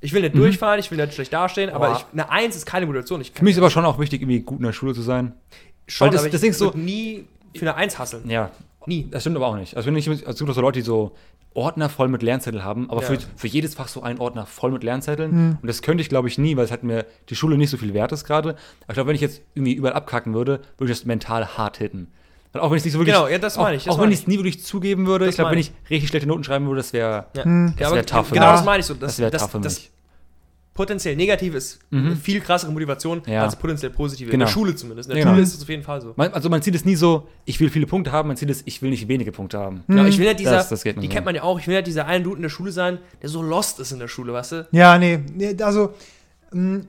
Ich 0.00 0.12
will 0.12 0.22
nicht 0.22 0.34
Mhm. 0.34 0.38
durchfallen, 0.40 0.80
ich 0.80 0.90
will 0.90 0.98
nicht 0.98 1.14
schlecht 1.14 1.32
dastehen, 1.32 1.70
aber 1.70 1.88
Boah. 1.90 1.96
ich, 1.98 2.12
eine 2.12 2.30
1 2.30 2.56
ist 2.56 2.66
keine 2.66 2.86
Motivation. 2.86 3.20
Ich 3.20 3.30
Für 3.32 3.44
mich 3.44 3.52
ist 3.52 3.58
aber 3.58 3.70
schon 3.70 3.84
auch 3.84 3.98
wichtig, 4.00 4.22
irgendwie 4.22 4.40
gut 4.40 4.58
in 4.58 4.64
der 4.64 4.72
Schule 4.72 4.94
zu 4.94 5.02
sein. 5.02 5.34
schon, 5.86 6.06
weil 6.06 6.12
das- 6.12 6.20
aber 6.22 6.26
ich 6.28 6.32
das 6.32 6.42
ist 6.42 6.58
so- 6.58 6.70
nie 6.74 7.26
für 7.54 7.62
eine 7.62 7.74
1 7.76 7.98
hasseln. 7.98 8.28
Ja, 8.28 8.50
Nie. 8.86 9.08
das 9.10 9.22
stimmt 9.22 9.36
aber 9.36 9.46
auch 9.46 9.56
nicht. 9.56 9.76
Also, 9.76 9.86
wenn 9.86 9.96
ich, 9.96 10.08
also 10.08 10.24
es 10.26 10.38
gibt 10.38 10.50
auch 10.50 10.54
so 10.54 10.60
Leute, 10.60 10.78
die 10.80 10.84
so 10.84 11.12
Ordner 11.54 11.88
voll 11.88 12.08
mit 12.08 12.22
Lernzetteln 12.22 12.64
haben, 12.64 12.88
aber 12.90 13.02
Ja. 13.02 13.08
für, 13.08 13.18
für 13.36 13.46
jedes 13.46 13.74
Fach 13.74 13.88
so 13.88 14.02
einen 14.02 14.18
Ordner 14.18 14.46
voll 14.46 14.70
mit 14.70 14.82
Lernzetteln. 14.82 15.30
Hm. 15.30 15.58
Und 15.60 15.66
das 15.68 15.82
könnte 15.82 16.00
ich, 16.02 16.08
glaube 16.08 16.28
ich, 16.28 16.38
nie, 16.38 16.56
weil 16.56 16.64
es 16.64 16.70
hat 16.72 16.82
mir 16.82 17.04
die 17.28 17.36
Schule 17.36 17.58
nicht 17.58 17.68
so 17.70 17.76
viel 17.76 17.92
wert 17.94 18.12
ist 18.12 18.24
gerade. 18.24 18.50
Aber 18.50 18.58
ich 18.88 18.94
glaube, 18.94 19.08
wenn 19.08 19.14
ich 19.16 19.20
jetzt 19.20 19.42
irgendwie 19.54 19.74
überall 19.74 19.94
abkacken 19.94 20.32
würde, 20.34 20.60
würde 20.78 20.92
ich 20.92 20.98
das 20.98 21.04
mental 21.06 21.46
hart 21.58 21.76
hitten. 21.76 22.08
Weil 22.52 22.62
auch 22.62 22.70
wenn 22.70 22.76
ich 22.76 22.80
es 22.80 22.84
nicht 22.86 22.92
so 22.94 22.98
wirklich. 23.00 23.14
Genau, 23.14 23.28
ja, 23.28 23.38
das 23.38 23.56
auch, 23.58 23.62
meine 23.64 23.76
ich, 23.76 23.84
das 23.84 23.94
auch 23.94 24.00
wenn 24.00 24.10
ich 24.12 24.20
es 24.20 24.26
nie 24.26 24.36
wirklich 24.36 24.62
zugeben 24.64 25.06
würde, 25.06 25.24
Das 25.26 25.32
ich 25.32 25.36
glaube, 25.36 25.52
wenn 25.52 25.58
ich 25.58 25.72
richtig 25.90 26.08
schlechte 26.10 26.28
Noten 26.28 26.44
schreiben 26.44 26.66
würde, 26.66 26.78
das 26.78 26.92
wäre. 26.92 27.26
Ja. 27.34 27.44
Ja, 27.78 27.86
aber 27.86 27.96
wär 27.96 28.06
tough 28.06 28.28
für 28.28 28.34
genau 28.34 28.52
das 28.52 28.64
meine 28.64 28.80
ich 28.80 28.86
so. 28.86 28.94
Das, 28.94 29.00
Das 29.12 29.18
wär 29.18 29.30
das, 29.30 29.42
tough 29.42 29.50
für 29.52 29.60
das 29.60 29.74
mich. 29.78 29.90
Potenziell 30.74 31.16
negativ 31.16 31.54
ist 31.54 31.78
Mhm. 31.90 32.06
eine 32.06 32.16
viel 32.16 32.40
krassere 32.40 32.72
Motivation 32.72 33.20
Ja. 33.26 33.42
als 33.44 33.56
potenziell 33.56 33.90
positive. 33.90 34.30
Genau. 34.30 34.42
In 34.42 34.46
der 34.46 34.52
Schule 34.52 34.74
zumindest. 34.74 35.08
In 35.10 35.16
der 35.16 35.24
Genau. 35.24 35.34
Schule 35.34 35.42
ist 35.44 35.54
es 35.54 35.62
auf 35.62 35.68
jeden 35.68 35.82
Fall 35.82 36.00
so. 36.00 36.14
Man, 36.16 36.32
also 36.32 36.48
man 36.48 36.62
sieht 36.62 36.74
es 36.74 36.84
nie 36.86 36.96
so, 36.96 37.28
ich 37.44 37.60
will 37.60 37.68
viele 37.68 37.86
Punkte 37.86 38.10
haben, 38.10 38.28
man 38.28 38.36
sieht 38.38 38.48
es, 38.48 38.62
ich 38.64 38.80
will 38.80 38.88
nicht 38.90 39.06
wenige 39.08 39.32
Punkte 39.32 39.58
haben. 39.58 39.84
Genau, 39.86 40.04
ich 40.06 40.18
will 40.18 40.26
ja 40.26 40.34
dieser, 40.34 40.52
Das- 40.52 40.70
das 40.70 40.82
die 40.82 40.92
so. 40.94 41.08
kennt 41.08 41.26
man 41.26 41.34
ja 41.34 41.42
auch, 41.42 41.58
ich 41.58 41.66
will 41.66 41.74
ja 41.74 41.82
dieser 41.82 42.06
eine 42.06 42.24
Dude 42.24 42.36
in 42.36 42.42
der 42.42 42.48
Schule 42.48 42.72
sein, 42.72 42.98
der 43.20 43.28
so 43.28 43.42
lost 43.42 43.80
ist 43.80 43.92
in 43.92 43.98
der 43.98 44.08
Schule, 44.08 44.32
weißt 44.32 44.52
du? 44.52 44.68
ja, 44.72 44.96
nee, 44.98 45.18
nee, 45.34 45.54
also 45.62 45.92
mh, 46.52 46.80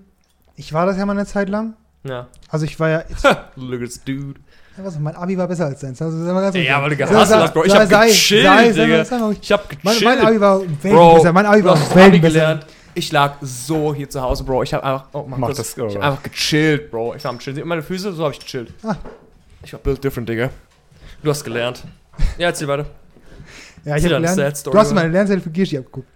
ich 0.56 0.72
war 0.72 0.86
das 0.86 0.98
ja 0.98 1.06
mal 1.06 1.14
eine 1.18 1.26
Zeit 1.26 1.50
lang. 1.50 1.74
Ja. 2.06 2.28
Also 2.50 2.66
ich 2.66 2.80
war 2.80 2.90
ja, 2.90 3.04
Look 3.56 3.82
at 3.82 3.88
this 3.88 4.04
dude. 4.04 4.40
was, 4.78 4.98
mein 5.00 5.16
Abi 5.16 5.38
war 5.38 5.48
besser 5.48 5.66
als 5.66 5.80
deins. 5.82 6.02
Also, 6.02 6.18
Ja, 6.26 6.34
weil 6.82 6.90
du 6.90 6.96
sei- 6.98 7.14
hast, 7.16 7.54
Bro. 7.54 7.64
Ich 7.66 7.72
sei- 7.72 7.80
hab 7.80 7.90
sei- 7.90 8.08
gechillt, 8.08 8.44
sei- 8.76 9.32
Ich 9.42 9.52
hab 9.52 9.70
Mein, 9.84 9.94
gechillt. 9.94 10.04
mein 10.04 10.20
Abi 10.28 10.40
war 10.42 10.60
Welten 10.62 10.80
Bro, 10.92 11.14
besser. 11.16 11.34
Mein 11.34 11.46
Abi 11.46 11.64
war 11.64 11.78
Welten 11.80 12.02
Abi 12.02 12.20
besser. 12.20 12.34
gelernt. 12.34 12.66
Ich 12.96 13.12
lag 13.12 13.36
so 13.42 13.94
hier 13.94 14.10
zu 14.10 14.22
Hause, 14.22 14.44
Bro. 14.44 14.64
Ich 14.64 14.74
hab 14.74 14.84
einfach, 14.84 15.08
oh, 15.14 15.26
mach, 15.28 15.38
Mach 15.38 15.48
das. 15.50 15.58
das, 15.58 15.78
ich 15.78 15.96
hab 15.96 16.04
einfach 16.04 16.24
gechillt, 16.24 16.92
Bro. 16.92 17.16
Ich 17.16 17.24
war 17.24 17.32
am 17.32 17.40
Chillen. 17.40 17.56
Seht 17.56 17.64
ihr 17.64 17.68
meine 17.68 17.82
Füße? 17.84 18.14
So 18.14 18.26
hab 18.26 18.32
ich 18.34 18.40
gechillt. 18.40 18.74
Ah. 18.84 18.96
Ich 19.64 19.74
war 19.74 19.80
built 19.80 20.04
different, 20.04 20.28
Digga. 20.30 20.50
Du 21.24 21.30
hast 21.30 21.44
gelernt. 21.44 21.84
Ja, 22.38 22.48
erzähl 22.48 22.68
weiter. 22.68 22.86
Ja, 23.86 23.96
ich 23.98 24.04
Erzähl 24.04 24.16
hab 24.16 24.22
gelernt. 24.36 24.66
Du 24.66 24.74
hast 24.78 24.94
meine 24.94 25.10
Lernzettel 25.10 25.42
für 25.42 25.50
Girschi 25.50 25.78
abgeguckt. 25.78 26.08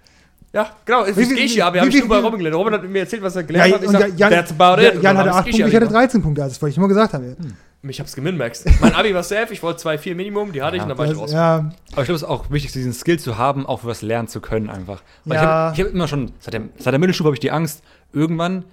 Ja, 0.54 0.72
genau, 0.86 1.04
es 1.04 1.16
Wie 1.18 1.22
ist 1.24 1.36
Geschi-Abi, 1.36 1.76
wie 1.76 1.80
habe 1.82 1.90
ich 1.90 2.00
nur 2.00 2.08
bei 2.08 2.20
Robin 2.20 2.38
gelernt. 2.40 2.56
Robin 2.58 2.74
hat 2.74 2.84
mir 2.84 3.00
erzählt, 3.00 3.22
was 3.22 3.36
er 3.36 3.42
Ja, 3.42 3.48
gelernt 3.48 3.74
hat. 3.74 3.82
Ich 3.84 3.88
und 3.90 3.94
sag, 4.00 4.18
Jan, 4.18 4.30
that's 4.32 4.52
about 4.52 4.82
it. 4.82 4.86
Jan, 4.88 4.96
Und 4.98 5.04
Jan 5.04 5.18
hatte 5.18 5.30
hab 5.30 5.36
8 5.42 5.48
ich 5.48 5.52
Punkte, 5.52 5.70
ich 5.70 5.76
hatte 5.76 5.86
Geschi-Abi 5.86 5.94
13 5.94 6.22
Punkte, 6.22 6.42
das 6.42 6.62
wollte 6.62 6.72
ich 6.72 6.78
immer 6.78 6.88
gesagt 6.88 7.14
haben. 7.14 7.24
gemacht. 7.36 7.54
Ich 7.84 8.00
hab's 8.00 8.16
geminmaxt. 8.16 8.66
Mein 8.82 8.94
Abi 8.96 9.14
war 9.14 9.24
safe, 9.24 9.54
ich 9.54 9.62
wollte 9.64 9.82
2,4 9.88 10.16
Minimum, 10.16 10.52
die 10.52 10.62
hatte 10.62 10.76
ich 10.76 10.80
Ja. 10.80 10.84
und 10.84 10.90
dann 10.90 10.98
war 10.98 11.06
ich 11.10 11.18
raus. 11.18 11.32
ja, 11.32 11.56
Aber 11.58 11.70
ich 12.02 12.06
glaube, 12.08 12.14
es 12.14 12.24
ist 12.24 12.28
auch 12.28 12.50
wichtig, 12.50 12.72
diesen 12.74 12.92
Skill 12.92 13.20
zu 13.20 13.38
haben, 13.38 13.66
auch 13.66 13.82
für 13.82 13.88
was 13.88 14.02
lernen 14.02 14.28
zu 14.28 14.42
können 14.42 14.70
einfach. 14.70 15.02
Weil 15.26 15.38
Ja. 15.38 15.72
ich 15.72 15.80
habe 15.80 15.90
hab 15.90 15.96
immer 15.96 16.08
schon, 16.08 16.32
seit 16.40 16.54
der, 16.56 16.64
seit 16.80 16.92
der 16.94 17.00
Mittelstufe 17.00 17.28
habe 17.28 17.36
ich 17.36 17.40
die 17.40 17.52
Angst, 17.52 17.84
irgendwann 18.14 18.66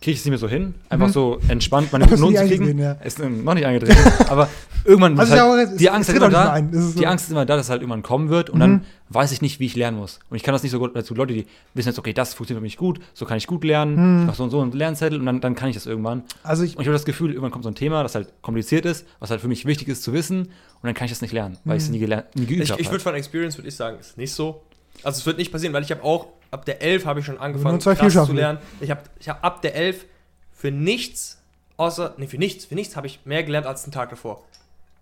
kriege 0.00 0.12
ich 0.12 0.18
es 0.20 0.24
nicht 0.24 0.30
mehr 0.30 0.38
so 0.38 0.48
hin, 0.48 0.74
einfach 0.88 1.08
Mhm. 1.08 1.12
so 1.12 1.38
entspannt 1.48 1.92
meine 1.92 2.04
ist 2.06 2.10
nie 2.20 2.34
zu 2.34 2.46
kriegen. 2.46 2.78
ja. 2.78 2.92
Ist 2.92 3.20
äh, 3.20 3.28
noch 3.28 3.54
nicht 3.54 3.66
eingetreten, 3.66 3.98
aber 4.28 4.48
irgendwann 4.84 5.18
Also 5.18 5.34
ist 5.34 5.40
halt, 5.40 5.68
es- 5.72 5.76
die 5.76 5.90
Angst 5.90 6.08
ist 6.08 6.14
tritt 6.16 6.26
immer 6.26 6.38
auch 6.38 6.44
da, 6.46 6.52
ein. 6.52 6.70
Ist 6.72 6.94
die 6.94 7.02
so. 7.02 7.04
Angst 7.06 7.24
ist 7.26 7.30
immer 7.32 7.44
da, 7.44 7.56
dass 7.56 7.66
es 7.66 7.70
halt 7.70 7.82
irgendwann 7.82 8.02
kommen 8.02 8.30
wird 8.30 8.48
und 8.50 8.56
Mhm. 8.58 8.60
dann 8.60 8.84
weiß 9.10 9.32
ich 9.32 9.42
nicht, 9.42 9.60
wie 9.60 9.66
ich 9.66 9.76
lernen 9.76 9.98
muss. 9.98 10.20
Und 10.30 10.36
ich 10.36 10.42
kann 10.42 10.52
das 10.54 10.62
nicht 10.62 10.72
so 10.72 10.78
gut, 10.78 10.94
dazu 10.96 11.14
Leute, 11.14 11.34
die 11.34 11.46
wissen 11.74 11.88
jetzt, 11.88 11.98
okay, 11.98 12.12
das 12.14 12.32
funktioniert 12.32 12.60
für 12.60 12.64
mich 12.64 12.76
gut, 12.78 13.00
so 13.12 13.26
kann 13.26 13.36
ich 13.36 13.46
gut 13.46 13.62
lernen, 13.64 13.94
Mhm. 14.14 14.20
ich 14.22 14.26
mach 14.28 14.34
so 14.36 14.44
und 14.44 14.50
so 14.50 14.60
einen 14.60 14.72
Lernzettel 14.72 15.18
und 15.18 15.26
dann, 15.26 15.40
dann 15.42 15.54
kann 15.54 15.68
ich 15.68 15.74
das 15.76 15.84
irgendwann. 15.86 16.22
Also 16.42 16.62
ich, 16.62 16.76
Und 16.76 16.82
ich 16.82 16.86
habe 16.88 16.94
das 16.94 17.04
Gefühl, 17.04 17.30
irgendwann 17.30 17.50
kommt 17.50 17.64
so 17.64 17.70
ein 17.70 17.74
Thema, 17.74 18.02
das 18.02 18.14
halt 18.14 18.32
kompliziert 18.42 18.86
ist, 18.86 19.06
was 19.18 19.30
halt 19.30 19.40
für 19.42 19.48
mich 19.48 19.66
wichtig 19.66 19.88
ist 19.88 20.02
zu 20.02 20.12
wissen 20.14 20.40
und 20.42 20.48
dann 20.82 20.94
kann 20.94 21.04
ich 21.06 21.10
das 21.12 21.20
nicht 21.20 21.32
lernen, 21.32 21.58
weil 21.64 21.76
ich 21.76 21.82
es 21.82 21.88
Mhm. 21.88 21.94
nie, 21.94 21.98
gelernt, 22.00 22.26
nie 22.36 22.46
geübt 22.46 22.62
Ich, 22.64 22.70
habe. 22.70 22.80
ich 22.80 22.90
würde 22.90 23.02
von 23.02 23.14
Experience 23.14 23.58
würde 23.58 23.68
ich 23.68 23.76
sagen, 23.76 23.98
ist 23.98 24.16
nicht 24.16 24.32
so. 24.32 24.62
Also 25.02 25.18
es 25.18 25.26
wird 25.26 25.36
nicht 25.38 25.52
passieren, 25.52 25.72
weil 25.74 25.82
ich 25.82 25.90
habe 25.90 26.02
auch 26.04 26.26
ab 26.50 26.64
der 26.64 26.82
11 26.82 27.06
habe 27.06 27.20
ich 27.20 27.26
schon 27.26 27.38
angefangen 27.38 27.78
krass 27.78 28.26
zu 28.26 28.32
lernen. 28.32 28.58
Ich 28.80 28.90
habe 28.90 29.02
ich 29.18 29.28
hab 29.28 29.42
ab 29.44 29.62
der 29.62 29.74
11 29.74 30.04
für 30.52 30.70
nichts 30.70 31.38
außer 31.76 32.14
nee, 32.18 32.26
für 32.26 32.36
nichts, 32.38 32.66
für 32.66 32.74
nichts 32.74 32.96
habe 32.96 33.06
ich 33.06 33.20
mehr 33.24 33.42
gelernt 33.42 33.66
als 33.66 33.84
den 33.84 33.92
Tag 33.92 34.10
davor. 34.10 34.44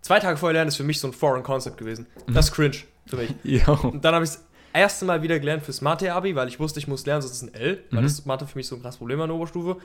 Zwei 0.00 0.20
Tage 0.20 0.36
vorher 0.36 0.54
lernen 0.54 0.68
ist 0.68 0.76
für 0.76 0.84
mich 0.84 1.00
so 1.00 1.08
ein 1.08 1.12
foreign 1.12 1.42
concept 1.42 1.76
gewesen. 1.76 2.06
Das 2.28 2.46
ist 2.46 2.52
cringe 2.52 2.76
für 3.06 3.16
mich. 3.16 3.34
ja. 3.42 3.68
Und 3.68 4.04
dann 4.04 4.14
habe 4.14 4.24
ich 4.24 4.30
das 4.30 4.44
erste 4.72 5.04
Mal 5.04 5.22
wieder 5.22 5.38
gelernt 5.40 5.64
fürs 5.64 5.80
Mathe-Abi, 5.80 6.36
weil 6.36 6.46
ich 6.46 6.60
wusste, 6.60 6.78
ich 6.78 6.86
muss 6.86 7.04
lernen, 7.04 7.22
sonst 7.22 7.32
ist 7.34 7.42
es 7.42 7.48
ein 7.48 7.54
L, 7.54 7.82
weil 7.90 8.00
Mhm. 8.00 8.04
das 8.04 8.24
Mathe 8.26 8.46
für 8.46 8.56
mich 8.56 8.68
so 8.68 8.76
ein 8.76 8.82
krasses 8.82 8.98
Problem 8.98 9.18
war 9.18 9.24
in 9.24 9.30
der 9.30 9.36
Oberstufe. 9.36 9.76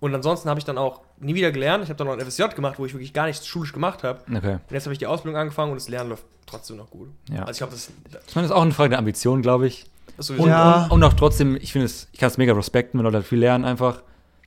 Und 0.00 0.12
ansonsten 0.16 0.48
habe 0.48 0.58
ich 0.58 0.64
dann 0.64 0.78
auch 0.78 1.02
nie 1.20 1.36
wieder 1.36 1.52
gelernt. 1.52 1.84
Ich 1.84 1.90
habe 1.90 1.96
dann 1.96 2.08
noch 2.08 2.14
ein 2.14 2.20
FSJ 2.28 2.42
gemacht, 2.56 2.76
wo 2.80 2.86
ich 2.86 2.92
wirklich 2.92 3.12
gar 3.12 3.26
nichts 3.26 3.46
schulisch 3.46 3.72
gemacht 3.72 4.02
habe. 4.02 4.20
Okay. 4.36 4.54
Und 4.54 4.70
jetzt 4.72 4.84
habe 4.84 4.92
ich 4.92 4.98
die 4.98 5.06
Ausbildung 5.06 5.38
angefangen 5.40 5.70
und 5.70 5.78
das 5.80 5.88
Lernen 5.88 6.10
läuft 6.10 6.24
trotzdem 6.44 6.76
noch 6.78 6.90
gut. 6.90 7.08
Ja. 7.30 7.42
Also 7.44 7.52
ich 7.52 7.58
glaube, 7.58 7.72
das, 7.72 7.88
Ich 8.26 8.34
meine, 8.34 8.48
das 8.48 8.50
ist 8.50 8.50
auch 8.50 8.62
eine 8.62 8.72
Frage 8.72 8.90
der 8.90 8.98
Ambition, 8.98 9.42
glaube 9.42 9.68
ich. 9.68 9.86
Das 10.28 10.30
ist 10.30 10.38
Und, 10.38 10.46
sowieso 10.46 10.50
Ja. 10.58 10.84
und, 10.84 10.92
und 10.92 11.04
auch 11.04 11.12
trotzdem, 11.14 11.56
ich 11.56 11.72
finde 11.72 11.86
es, 11.86 12.08
ich 12.12 12.18
kann 12.18 12.28
es 12.28 12.38
mega 12.38 12.52
respekten, 12.52 12.98
wenn 12.98 13.04
Leute 13.04 13.16
halt 13.18 13.26
viel 13.26 13.38
lernen 13.38 13.64
einfach, 13.64 14.02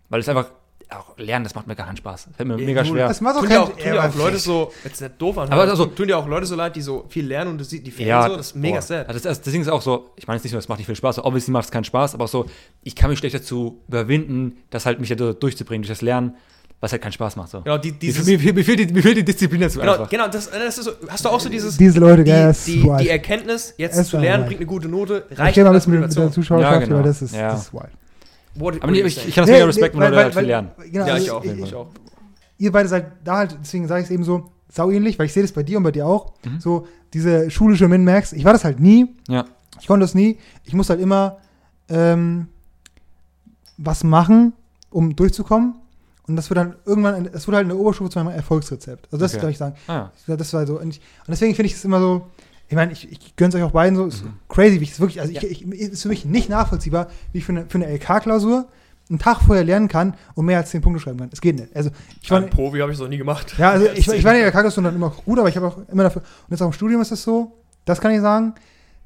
weil 0.09 0.19
es 0.19 0.29
einfach, 0.29 0.47
auch 0.91 1.17
lernen, 1.17 1.43
das 1.43 1.55
macht 1.55 1.65
mir 1.65 1.75
gar 1.75 1.87
keinen 1.87 1.97
Spaß. 1.97 2.29
Fällt 2.37 2.47
mir 2.47 2.59
Ja, 2.59 2.65
mega 2.65 2.85
schwer. 2.85 3.07
das 3.07 3.19
macht 3.19 3.35
auch 3.37 3.39
tun 3.39 3.49
kein 3.49 3.57
ja 3.57 3.63
auch, 3.63 3.69
tun 3.75 3.93
ja 3.95 4.07
auch 4.07 4.15
Leute 4.15 4.37
so, 4.37 4.71
jetzt 4.83 5.01
nicht 5.01 5.19
doof 5.19 5.37
an, 5.39 5.49
Aber 5.51 5.63
also- 5.63 5.87
tun 5.87 6.07
ja 6.07 6.15
auch 6.17 6.27
Leute 6.27 6.45
so 6.45 6.55
leid, 6.55 6.75
die 6.75 6.81
so 6.81 7.05
viel 7.09 7.25
lernen 7.25 7.51
und 7.51 7.57
du 7.57 7.63
siehst 7.63 7.85
die 7.87 7.91
fehlen 7.91 8.09
ja, 8.09 8.29
so, 8.29 8.37
das 8.37 8.47
ist 8.47 8.55
mega 8.55 8.75
boah. 8.75 8.81
sad. 8.83 9.07
Ja, 9.07 9.13
Das, 9.13 9.23
das, 9.23 9.41
das 9.41 9.51
Ding 9.51 9.61
ist 9.61 9.67
auch 9.67 9.81
so, 9.81 10.11
ich 10.15 10.27
meine 10.27 10.37
jetzt 10.37 10.43
nicht 10.43 10.53
nur, 10.53 10.59
das 10.59 10.67
macht 10.69 10.77
nicht 10.77 10.85
viel 10.85 10.95
Spaß, 10.95 11.19
obviously 11.25 11.51
macht 11.51 11.65
es 11.65 11.71
keinen 11.71 11.85
Spaß, 11.85 12.13
aber 12.13 12.25
auch 12.25 12.29
so, 12.29 12.45
ich 12.83 12.95
kann 12.95 13.09
mich 13.09 13.17
schlecht 13.17 13.33
dazu 13.33 13.81
überwinden, 13.87 14.57
das 14.69 14.85
halt 14.85 14.99
mich 14.99 15.09
da 15.09 15.33
durchzubringen, 15.33 15.81
durch 15.81 15.89
das 15.89 16.01
Lernen, 16.03 16.35
was 16.81 16.91
halt 16.91 17.01
keinen 17.01 17.13
Spaß 17.13 17.35
macht. 17.35 17.49
So. 17.49 17.61
Genau, 17.61 17.77
die, 17.77 17.91
Mir, 17.91 17.97
dieses, 17.99 18.25
mir, 18.25 18.53
mir, 18.53 18.63
fehlt 18.63 18.79
die, 18.79 18.93
mir 18.93 19.01
fehlt 19.01 19.17
die 19.17 19.23
Disziplin 19.25 19.61
dazu 19.61 19.79
genau, 19.79 19.93
einfach. 19.93 20.09
genau 20.09 20.27
das, 20.27 20.49
das 20.51 20.77
ist 20.77 20.83
so, 20.85 20.91
hast 21.07 21.25
du 21.25 21.29
auch 21.29 21.39
so 21.39 21.49
dieses, 21.49 21.77
diese 21.77 21.99
Leute, 21.99 22.23
die, 22.23 22.31
das 22.31 22.59
ist 22.59 22.67
die, 22.67 22.83
wild. 22.83 22.99
die 22.99 23.09
Erkenntnis, 23.09 23.73
jetzt 23.77 23.97
Es 23.97 24.09
zu 24.09 24.17
lernen, 24.17 24.43
wild. 24.43 24.47
bringt 24.49 24.59
eine 24.61 24.67
gute 24.67 24.87
Note, 24.89 25.25
Ich 25.29 25.39
reicht 25.39 25.53
stehe 25.53 25.65
mal 25.65 25.73
bisschen 25.73 25.93
mit, 25.93 26.01
mit 26.01 26.15
der. 26.17 26.31
Zuschauerschaft, 26.31 26.73
Ja, 26.73 26.79
genau. 26.79 26.95
weil 26.97 27.03
das 27.03 27.21
ist, 27.21 27.33
Ja. 27.35 27.51
das 27.51 27.63
ist 27.63 27.73
wild. 27.73 27.83
What, 28.55 28.81
Aber 28.81 28.91
nee, 28.91 29.01
ich, 29.01 29.27
ich 29.27 29.35
kann 29.35 29.43
das 29.43 29.51
mega 29.51 29.65
respekten, 29.65 29.99
wenn 29.99 30.11
Leute 30.11 30.23
halt 30.23 30.33
viel 30.35 30.43
lernen. 30.43 30.71
Genau, 30.91 31.05
ja, 31.07 31.13
also 31.13 31.25
ich 31.25 31.31
auch, 31.31 31.43
ich- 31.43 31.59
ich 31.59 31.75
auch. 31.75 31.87
ihr 32.57 32.71
beide 32.71 32.87
seid 32.87 33.05
da 33.23 33.37
halt, 33.37 33.57
deswegen 33.61 33.87
sage 33.87 34.01
ich 34.01 34.05
es 34.05 34.11
eben 34.11 34.23
so, 34.23 34.49
sau 34.69 34.91
ähnlich, 34.91 35.17
weil 35.19 35.25
ich 35.25 35.33
sehe 35.33 35.43
das 35.43 35.51
bei 35.51 35.63
dir 35.63 35.77
und 35.77 35.83
bei 35.83 35.91
dir 35.91 36.05
auch. 36.05 36.33
Mhm. 36.45 36.59
So, 36.59 36.87
diese 37.13 37.49
schulische 37.49 37.87
Min-Max, 37.87 38.33
ich 38.33 38.43
war 38.45 38.53
das 38.53 38.63
halt 38.63 38.79
nie. 38.79 39.07
Ja. 39.27 39.45
Ich 39.79 39.87
konnte 39.87 40.03
das 40.03 40.13
nie. 40.15 40.37
Ich 40.65 40.73
musste 40.73 40.93
halt 40.93 41.01
immer 41.01 41.37
ähm, 41.89 42.47
was 43.77 44.03
machen, 44.03 44.53
um 44.89 45.15
durchzukommen. 45.15 45.75
Und 46.27 46.35
das 46.37 46.49
wird 46.49 46.57
dann 46.57 46.75
irgendwann, 46.85 47.27
es 47.33 47.47
wurde 47.47 47.57
halt 47.57 47.65
in 47.65 47.69
der 47.69 47.77
Oberstufe 47.77 48.09
zu 48.09 48.17
meinem 48.23 48.33
Erfolgsrezept. 48.35 49.05
Also 49.11 49.17
das 49.23 49.33
Okay. 49.33 49.41
soll 49.41 49.49
ich 49.51 49.57
sagen. 49.57 49.75
Ah, 49.87 50.09
Das 50.27 50.53
war 50.53 50.65
so. 50.65 50.79
Und, 50.79 50.89
ich, 50.89 50.97
und 50.99 51.29
deswegen 51.29 51.53
finde 51.55 51.67
ich 51.67 51.73
es 51.75 51.85
immer 51.85 51.99
so, 51.99 52.27
ich 52.67 52.75
meine, 52.75 52.91
ich, 52.93 53.11
ich 53.11 53.35
gönne 53.35 53.49
es 53.49 53.55
euch 53.55 53.61
auch 53.63 53.71
beiden 53.71 53.95
so, 53.95 54.05
ist 54.07 54.23
Mhm. 54.25 54.33
crazy, 54.49 54.79
wie 54.79 54.85
ich 54.85 54.91
es 54.93 54.99
wirklich, 54.99 55.21
also 55.21 55.31
Ja. 55.31 55.43
ich, 55.43 55.61
ich, 55.63 55.79
ist 55.79 56.01
für 56.01 56.07
mich 56.09 56.25
nicht 56.25 56.49
nachvollziehbar, 56.49 57.07
wie 57.31 57.37
ich 57.37 57.45
für 57.45 57.51
eine, 57.51 57.65
für 57.67 57.77
eine 57.77 57.87
LK-Klausur 57.93 58.67
einen 59.07 59.19
Tag 59.19 59.41
vorher 59.41 59.63
lernen 59.63 59.87
kann 59.87 60.15
und 60.33 60.45
mehr 60.47 60.57
als 60.57 60.71
10 60.71 60.81
Punkte 60.81 60.99
schreiben 60.99 61.19
kann. 61.19 61.29
Es 61.31 61.39
geht 61.41 61.59
nicht. 61.59 61.75
Also 61.75 61.91
ich 62.23 62.31
war, 62.31 62.39
Ein 62.41 62.49
Profi 62.49 62.79
habe 62.79 62.91
ich 62.91 62.97
noch 62.97 63.07
nie 63.07 63.19
gemacht. 63.19 63.53
ja, 63.59 63.69
also 63.69 63.85
ich, 63.85 64.07
ich 64.11 64.23
war 64.23 64.33
in 64.33 64.39
der 64.39 64.47
LK-Klausur 64.47 64.83
dann 64.83 64.95
immer 64.95 65.11
gut, 65.11 65.37
aber 65.37 65.47
ich 65.47 65.55
habe 65.55 65.67
auch 65.67 65.77
immer 65.89 66.01
dafür, 66.01 66.23
und 66.23 66.51
jetzt 66.51 66.61
auch 66.63 66.67
im 66.67 66.73
Studium 66.73 67.01
ist 67.01 67.11
das 67.11 67.21
so, 67.21 67.51
das 67.85 68.01
kann 68.01 68.11
ich 68.11 68.21
sagen, 68.21 68.55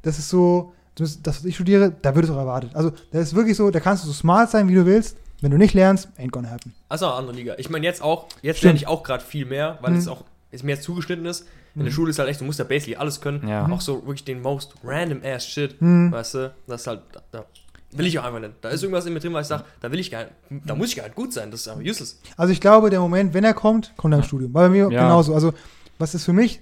das 0.03 0.17
ist 0.19 0.29
so, 0.29 0.71
zumindest 0.95 1.27
das, 1.27 1.39
was 1.39 1.45
ich 1.45 1.55
studiere, 1.55 1.91
da 2.01 2.15
wird 2.15 2.23
es 2.23 2.31
auch 2.31 2.37
erwartet. 2.37 2.71
Also 2.75 2.93
da 3.11 3.19
ist 3.19 3.35
wirklich 3.35 3.57
so, 3.57 3.69
da 3.71 3.81
kannst 3.81 4.05
du 4.05 4.07
so 4.07 4.13
smart 4.13 4.49
sein, 4.51 4.69
wie 4.69 4.75
du 4.75 4.85
willst, 4.85 5.17
wenn 5.41 5.51
du 5.51 5.57
nicht 5.57 5.73
lernst, 5.73 6.09
ain't 6.17 6.31
gonna 6.31 6.49
happen. 6.49 6.73
Also 6.89 7.05
eine 7.05 7.15
andere 7.15 7.35
Liga. 7.35 7.55
Ich 7.57 7.69
meine, 7.69 7.85
jetzt 7.85 8.01
auch, 8.01 8.27
jetzt 8.41 8.57
Stimmt. 8.57 8.63
lerne 8.73 8.77
ich 8.77 8.87
auch 8.87 9.03
gerade 9.03 9.23
viel 9.23 9.45
mehr, 9.45 9.77
weil 9.81 9.91
Mhm. 9.91 9.97
es 9.97 10.07
auch 10.07 10.23
es 10.51 10.63
mir 10.63 10.71
jetzt 10.73 10.83
zugeschnitten 10.83 11.25
ist. 11.27 11.41
In 11.75 11.81
der 11.83 11.91
Mhm. 11.91 11.95
Schule 11.95 12.09
ist 12.09 12.17
halt 12.19 12.27
echt, 12.29 12.41
du 12.41 12.45
musst 12.45 12.57
ja 12.57 12.65
basically 12.65 12.95
alles 12.95 13.21
können. 13.21 13.47
Ja. 13.47 13.69
Auch 13.69 13.81
so 13.81 14.01
wirklich 14.05 14.23
den 14.25 14.41
most 14.41 14.73
random 14.83 15.21
ass 15.23 15.47
shit. 15.47 15.79
Mhm. 15.81 16.11
Weißt 16.11 16.33
du, 16.33 16.53
das 16.67 16.81
ist 16.81 16.87
halt, 16.87 17.01
da 17.31 17.45
will 17.91 18.07
ich 18.07 18.17
auch 18.17 18.23
einfach 18.23 18.39
nicht. 18.39 18.53
Da 18.61 18.69
ist 18.69 18.81
irgendwas 18.81 19.05
in 19.05 19.13
mir 19.13 19.19
drin, 19.19 19.31
weil 19.33 19.43
ich 19.43 19.47
sage, 19.47 19.63
da 19.79 19.91
will 19.91 19.99
ich 19.99 20.09
gar 20.09 20.23
nicht, 20.23 20.33
da 20.65 20.73
muss 20.75 20.89
ich 20.89 20.95
gar 20.95 21.03
nicht 21.03 21.15
gut 21.15 21.31
sein. 21.33 21.51
Das 21.51 21.61
ist 21.61 21.67
einfach 21.67 21.83
useless. 21.85 22.19
Also 22.35 22.51
ich 22.51 22.59
glaube, 22.61 22.89
der 22.89 22.99
Moment, 22.99 23.33
wenn 23.35 23.43
er 23.43 23.53
kommt, 23.53 23.93
kommt 23.97 24.13
er 24.15 24.17
im 24.17 24.23
Studium. 24.23 24.53
War 24.55 24.63
bei 24.63 24.69
mir 24.69 24.89
Ja. 24.91 25.03
genauso. 25.03 25.35
Also 25.35 25.53
was 25.99 26.15
ist 26.15 26.25
für 26.25 26.33
mich, 26.33 26.59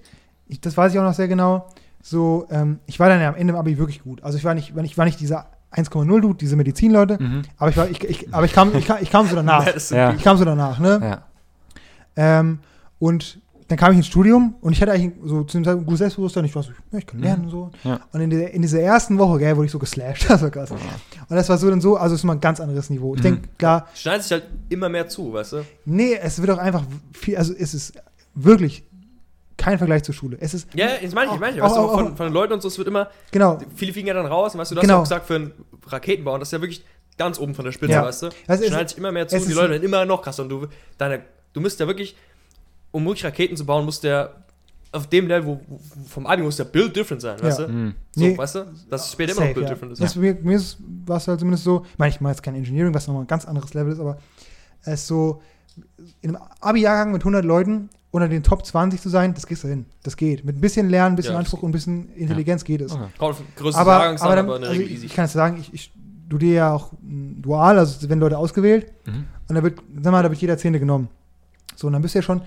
ich, 0.48 0.60
das 0.60 0.76
weiß 0.76 0.92
ich 0.94 1.00
auch 1.00 1.04
noch 1.04 1.14
sehr 1.14 1.28
genau, 1.30 1.68
so, 2.04 2.46
ähm, 2.52 2.80
ich 2.86 3.00
war 3.00 3.08
dann 3.10 3.22
ja 3.22 3.30
am 3.30 3.36
Ende 3.36 3.54
im 3.54 3.60
Abi 3.60 3.78
wirklich 3.78 4.04
gut. 4.04 4.22
Also 4.24 4.38
ich 4.38 4.44
war 4.44 4.54
nicht, 4.54 4.74
ich 4.76 4.98
war 4.98 5.06
nicht 5.06 5.20
dieser 5.22 5.48
1,0-Dude, 5.78 6.36
diese 6.40 6.56
Medizinleute, 6.56 7.18
Mhm. 7.22 7.42
aber 7.58 7.70
ich 7.70 7.78
war, 7.78 7.90
ich, 7.90 8.04
ich, 8.04 8.34
aber 8.34 8.46
ich 8.46 8.54
kam, 8.54 8.76
ich 8.76 8.86
kam, 8.86 8.98
ich 9.02 9.10
kam 9.12 9.28
so 9.28 9.36
danach. 9.36 9.66
Ja. 9.92 10.14
Ich 10.14 10.24
kam 10.24 10.38
so 10.38 10.44
danach, 10.46 10.80
ne? 10.80 11.00
Ja. 12.18 12.40
Ähm, 12.40 12.60
und 13.00 13.40
dann 13.68 13.78
kam 13.78 13.92
ich 13.92 13.98
ins 13.98 14.08
Studium 14.08 14.56
und 14.62 14.72
ich 14.72 14.82
hatte 14.82 14.94
eigentlich 14.94 15.14
so 15.26 15.44
zu 15.44 15.58
dem 15.58 15.66
Zeitpunkt 15.66 15.84
ein 15.84 15.86
gutes 15.88 16.00
Selbstbewusstsein. 16.00 16.46
Ich 16.46 16.56
war 16.56 16.64
so, 16.64 16.72
ja, 16.92 17.00
ich 17.00 17.06
kann 17.06 17.20
lernen 17.20 17.44
und 17.46 17.50
so. 17.50 17.70
Ja. 17.84 18.00
Und 18.14 18.22
in, 18.22 18.30
der, 18.30 18.54
in 18.54 18.62
dieser 18.62 18.80
ersten 18.80 19.18
Woche, 19.20 19.40
gell, 19.40 19.58
wurde 19.58 19.66
ich 19.66 19.72
so 19.72 19.78
geslasht. 19.80 20.26
Das 20.30 20.42
war 20.42 20.50
krass. 20.50 20.72
Und 20.72 20.80
das 21.30 21.50
war 21.50 21.58
so 21.58 21.70
dann 21.70 21.82
so, 21.82 21.98
also 21.98 22.16
es 22.16 22.22
ist 22.22 22.24
mal 22.26 22.34
ein 22.34 22.40
ganz 22.40 22.62
anderes 22.62 22.90
Niveau. 22.90 23.14
Ich 23.16 23.20
Mhm. 23.20 23.24
denke, 23.24 23.50
klar, 23.58 23.88
Schneidet 23.94 24.24
sich 24.24 24.32
halt 24.32 24.46
immer 24.70 24.88
mehr 24.88 25.08
zu, 25.10 25.34
weißt 25.34 25.52
du? 25.54 25.58
nee, 25.84 26.16
es 26.16 26.40
wird 26.40 26.50
auch 26.52 26.58
einfach 26.60 26.84
viel, 27.12 27.36
also 27.36 27.54
es 27.54 27.74
ist 27.74 27.94
wirklich 28.34 28.86
kein 29.58 29.78
Vergleich 29.78 30.04
zur 30.04 30.14
Schule. 30.14 30.38
Es 30.40 30.54
ist, 30.54 30.68
Ja, 30.76 30.88
ich 31.02 31.14
meine, 31.14 31.34
ich 31.34 31.40
meine, 31.40 31.60
weißt 31.62 31.76
du, 31.76 31.80
auch- 31.80 31.94
von, 31.94 32.16
von 32.16 32.28
den 32.28 32.34
Leuten 32.34 32.54
und 32.54 32.62
so, 32.62 32.68
es 32.68 32.78
wird 32.78 32.88
immer, 32.88 33.10
genau. 33.32 33.58
viele 33.76 33.92
fliegen 33.94 34.08
ja 34.08 34.14
dann 34.14 34.26
raus, 34.28 34.54
und 34.54 34.60
weißt 34.62 34.72
du, 34.72 34.76
du 34.76 34.80
hast 34.80 34.84
Genau. 34.84 34.94
ja 34.96 35.00
auch 35.00 35.04
gesagt, 35.04 35.26
für 35.28 35.36
einen 35.36 35.52
Raketenbau, 35.88 36.38
das 36.38 36.50
ist 36.50 36.52
ja 36.54 36.62
wirklich 36.62 36.86
ganz 37.18 37.40
oben 37.40 37.56
von 37.56 37.66
der 37.66 37.72
Spitze, 37.72 37.94
Ja. 37.94 38.04
weißt 38.06 38.22
du? 38.24 38.30
Also 38.48 38.64
es- 38.64 38.70
Schneidet 38.70 38.90
sich 38.90 38.98
immer 39.00 39.12
mehr 39.12 39.28
zu, 39.28 39.36
es 39.36 39.46
die 39.48 39.54
Leute 39.54 39.72
werden 39.72 39.84
immer 39.84 40.06
noch 40.06 40.22
krasser 40.22 40.44
und 40.44 40.50
du, 40.50 40.68
deine, 40.98 41.24
du 41.54 41.60
müsst 41.62 41.80
ja 41.80 41.88
wirklich, 41.88 42.16
um 42.92 43.04
wirklich 43.06 43.26
Raketen 43.26 43.58
zu 43.58 43.66
bauen, 43.66 43.86
muss 43.86 44.00
der 44.00 44.36
auf 44.94 45.08
dem 45.08 45.28
Level, 45.28 45.46
wo, 45.48 45.60
wo 45.68 45.80
vom 46.08 46.26
Abi 46.26 46.42
muss 46.44 46.56
der 46.56 46.64
Build 46.64 46.96
different 46.96 47.22
sein, 47.22 47.42
weißt 47.42 47.60
Ja. 47.60 47.66
du? 47.66 47.72
Mhm. 47.74 47.94
So, 48.12 48.22
Nee. 48.24 48.38
weißt 48.38 48.56
du? 48.56 48.66
Das 48.90 49.06
ist 49.06 49.12
später 49.12 49.34
immer 49.34 49.46
noch 49.48 49.54
Build 49.54 49.68
ja. 49.68 49.74
different 49.74 49.94
ist. 49.94 50.02
Das, 50.02 50.16
mir, 50.16 50.36
mir 50.42 50.56
ist, 50.56 50.78
war 51.06 51.18
es 51.18 51.28
halt 51.28 51.40
zumindest 51.40 51.66
so, 51.66 51.84
ich 51.92 51.98
meine, 51.98 52.10
ich 52.14 52.22
mache 52.22 52.32
jetzt 52.34 52.42
kein 52.44 52.56
Engineering, 52.56 52.94
was 52.94 53.06
nochmal 53.08 53.24
ein 53.24 53.28
ganz 53.28 53.46
anderes 53.46 53.74
Level 53.74 53.92
ist, 53.92 54.00
aber 54.00 54.18
es 54.84 54.94
ist 55.02 55.08
so, 55.08 55.42
in 56.22 56.36
einem 56.36 56.44
Abi-Jahrgang 56.62 57.12
mit 57.12 57.22
100 57.24 57.44
Leuten 57.44 57.90
unter 58.12 58.28
den 58.30 58.42
Top 58.44 58.66
20 58.66 59.02
zu 59.02 59.10
sein, 59.10 59.34
das 59.34 59.46
kriegst 59.48 59.64
du 59.64 59.68
hin. 59.68 59.86
Das 60.04 60.16
geht. 60.18 60.46
Mit 60.46 60.58
ein 60.58 60.62
bisschen 60.62 60.90
Lernen, 60.90 61.14
ein 61.14 61.16
bisschen 61.18 61.34
Ja, 61.34 61.40
Anspruch 61.40 61.62
und 61.64 61.70
ein 61.70 61.74
bisschen 61.74 62.10
Intelligenz 62.16 62.64
geht 62.64 62.82
es. 62.82 62.92
Okay. 62.94 63.04
Aber, 63.20 63.36
aber, 63.74 64.36
dann, 64.36 64.46
aber 64.46 64.56
in 64.56 64.62
der 64.62 64.70
also 64.70 64.82
Regel 64.82 64.92
easy. 64.96 65.06
ich 65.08 65.14
kann 65.14 65.26
jetzt 65.26 65.34
sagen, 65.34 65.58
ich, 65.60 65.74
ich 65.74 65.94
studiere 66.28 66.56
ja 66.56 66.74
auch 66.74 66.92
dual, 67.02 67.78
also 67.80 67.96
es 68.02 68.08
werden 68.10 68.20
Leute 68.20 68.38
ausgewählt 68.38 68.92
Mhm. 69.06 69.26
und 69.50 69.56
da 69.56 69.64
wird, 69.64 69.80
sag 70.02 70.12
mal, 70.12 70.24
da 70.24 70.30
wird 70.30 70.42
jeder 70.42 70.58
Zehnte 70.58 70.80
genommen. 70.80 71.10
So, 71.76 71.88
und 71.88 71.94
dann 71.94 72.02
bist 72.02 72.16
du 72.16 72.20
ja 72.20 72.24
schon, 72.24 72.42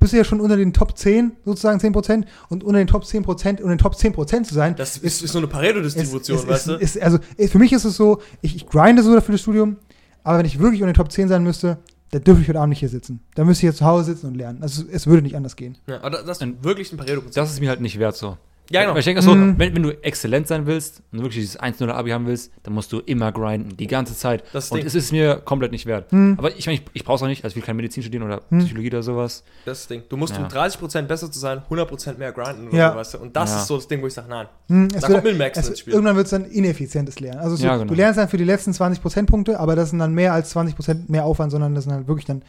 bist 0.00 0.12
du 0.12 0.16
ja 0.16 0.24
schon 0.24 0.40
unter 0.40 0.56
den 0.56 0.72
Top 0.72 0.98
10, 0.98 1.32
sozusagen 1.44 1.78
10 1.78 1.92
Prozent 1.92 2.26
und 2.48 2.64
unter 2.64 2.78
den 2.78 2.88
Top 2.88 3.04
10 3.06 3.22
Prozent, 3.22 3.60
unter 3.60 3.74
den 3.74 3.78
Top 3.78 3.96
10 3.96 4.12
Prozent 4.12 4.46
zu 4.46 4.54
sein, 4.54 4.74
Das 4.76 4.96
ist, 4.98 5.22
ist 5.22 5.32
so 5.32 5.38
eine 5.38 5.46
Pareto-Distribution, 5.46 6.38
ist, 6.38 6.48
weißt 6.48 6.66
du? 6.68 6.72
ist, 6.74 7.00
also 7.00 7.18
ist, 7.36 7.52
für 7.52 7.58
mich 7.58 7.72
ist 7.72 7.84
es 7.84 7.96
so, 7.96 8.20
ich, 8.40 8.56
ich 8.56 8.66
grinde 8.66 9.02
so 9.02 9.14
dafür 9.14 9.32
das 9.32 9.40
Studium, 9.42 9.76
aber 10.24 10.38
wenn 10.38 10.46
ich 10.46 10.58
wirklich 10.58 10.82
unter 10.82 10.92
den 10.92 10.96
Top 10.96 11.12
10 11.12 11.28
sein 11.28 11.42
müsste, 11.44 11.78
dann 12.12 12.24
dürfte 12.24 12.42
ich 12.42 12.48
heute 12.48 12.60
Abend 12.60 12.70
nicht 12.70 12.80
hier 12.80 12.90
sitzen. 12.90 13.20
Dann 13.34 13.46
müsste 13.46 13.66
ich 13.66 13.70
hier 13.70 13.74
zu 13.76 13.86
Hause 13.86 14.12
sitzen 14.12 14.26
und 14.26 14.34
lernen. 14.34 14.62
Also 14.62 14.84
es 14.90 15.06
würde 15.06 15.22
nicht 15.22 15.34
anders 15.34 15.56
gehen. 15.56 15.78
ja, 15.86 15.96
aber 16.02 16.10
das, 16.22 16.40
ist 16.40 16.62
wirklich 16.62 16.92
ein. 16.92 17.00
Das 17.34 17.50
ist 17.50 17.60
mir 17.60 17.70
halt 17.70 17.80
nicht 17.80 17.98
wert 17.98 18.16
so. 18.16 18.36
Ja, 18.70 18.82
genau. 18.82 18.92
Weil 18.94 19.00
ich 19.00 19.04
denke 19.04 19.20
so, 19.22 19.34
Mhm. 19.34 19.58
wenn, 19.58 19.74
wenn 19.74 19.82
du 19.82 19.90
exzellent 20.02 20.46
sein 20.46 20.66
willst 20.66 21.02
und 21.12 21.18
wirklich 21.20 21.42
dieses 21.42 21.58
1-0 21.60 21.90
Abi 21.90 22.10
haben 22.10 22.26
willst, 22.26 22.52
dann 22.62 22.72
musst 22.74 22.90
du 22.92 23.00
immer 23.00 23.30
grinden, 23.32 23.76
die 23.76 23.86
ganze 23.86 24.16
Zeit. 24.16 24.44
Das 24.52 24.70
und 24.70 24.78
Ding. 24.78 24.86
es 24.86 24.94
ist 24.94 25.12
mir 25.12 25.36
komplett 25.44 25.72
nicht 25.72 25.84
wert. 25.84 26.10
Hm. 26.10 26.36
Aber 26.38 26.56
ich 26.56 26.64
meine, 26.66 26.78
ich, 26.78 26.84
ich 26.94 27.04
brauche 27.04 27.16
es 27.16 27.22
auch 27.22 27.26
nicht, 27.26 27.44
also 27.44 27.52
ich 27.52 27.56
will 27.56 27.62
kein 27.66 27.76
Medizin 27.76 28.02
studieren 28.02 28.22
oder 28.22 28.40
Hm. 28.48 28.60
Psychologie 28.60 28.88
oder 28.88 29.02
sowas. 29.02 29.42
Das 29.66 29.78
ist 29.80 29.84
das 29.84 29.88
Ding. 29.88 30.02
Du 30.08 30.16
musst, 30.16 30.34
Ja. 30.36 30.42
um 30.42 30.48
30% 30.48 31.02
besser 31.08 31.30
zu 31.30 31.38
sein, 31.38 31.62
100% 31.68 32.18
mehr 32.18 32.32
grinden 32.32 32.68
oder 32.68 32.76
Ja. 32.78 32.90
so, 32.92 32.96
weißt 32.98 33.14
du? 33.14 33.18
Und 33.18 33.36
das 33.36 33.50
Ja. 33.50 33.60
ist 33.60 33.66
so 33.66 33.76
das 33.76 33.88
Ding, 33.88 34.00
wo 34.00 34.06
ich 34.06 34.14
sage, 34.14 34.28
nein. 34.30 34.46
Hm, 34.68 34.84
es 34.86 35.02
Da 35.02 35.08
wird, 35.08 35.12
kommt 35.12 35.24
Milmax 35.24 35.58
es, 35.58 35.68
ins 35.68 35.78
Spiel. 35.80 35.92
irgendwann 35.92 36.16
wird 36.16 36.26
es 36.26 36.30
dann 36.30 36.44
ineffizientes 36.46 37.20
Lernen. 37.20 37.40
Also 37.40 37.56
so, 37.56 37.64
Ja, 37.66 37.76
genau. 37.76 37.88
du 37.88 37.94
lernst 37.94 38.18
dann 38.18 38.28
für 38.28 38.38
die 38.38 38.44
letzten 38.44 38.72
20 38.72 39.02
Prozentpunkte, 39.02 39.60
aber 39.60 39.76
das 39.76 39.90
sind 39.90 39.98
dann 39.98 40.14
mehr 40.14 40.32
als 40.32 40.50
20 40.50 40.76
Prozent 40.76 41.10
mehr 41.10 41.24
Aufwand, 41.24 41.50
sondern 41.52 41.74
das 41.74 41.84
sind 41.84 41.92
dann 41.92 42.06
wirklich 42.08 42.24
dann 42.26 42.42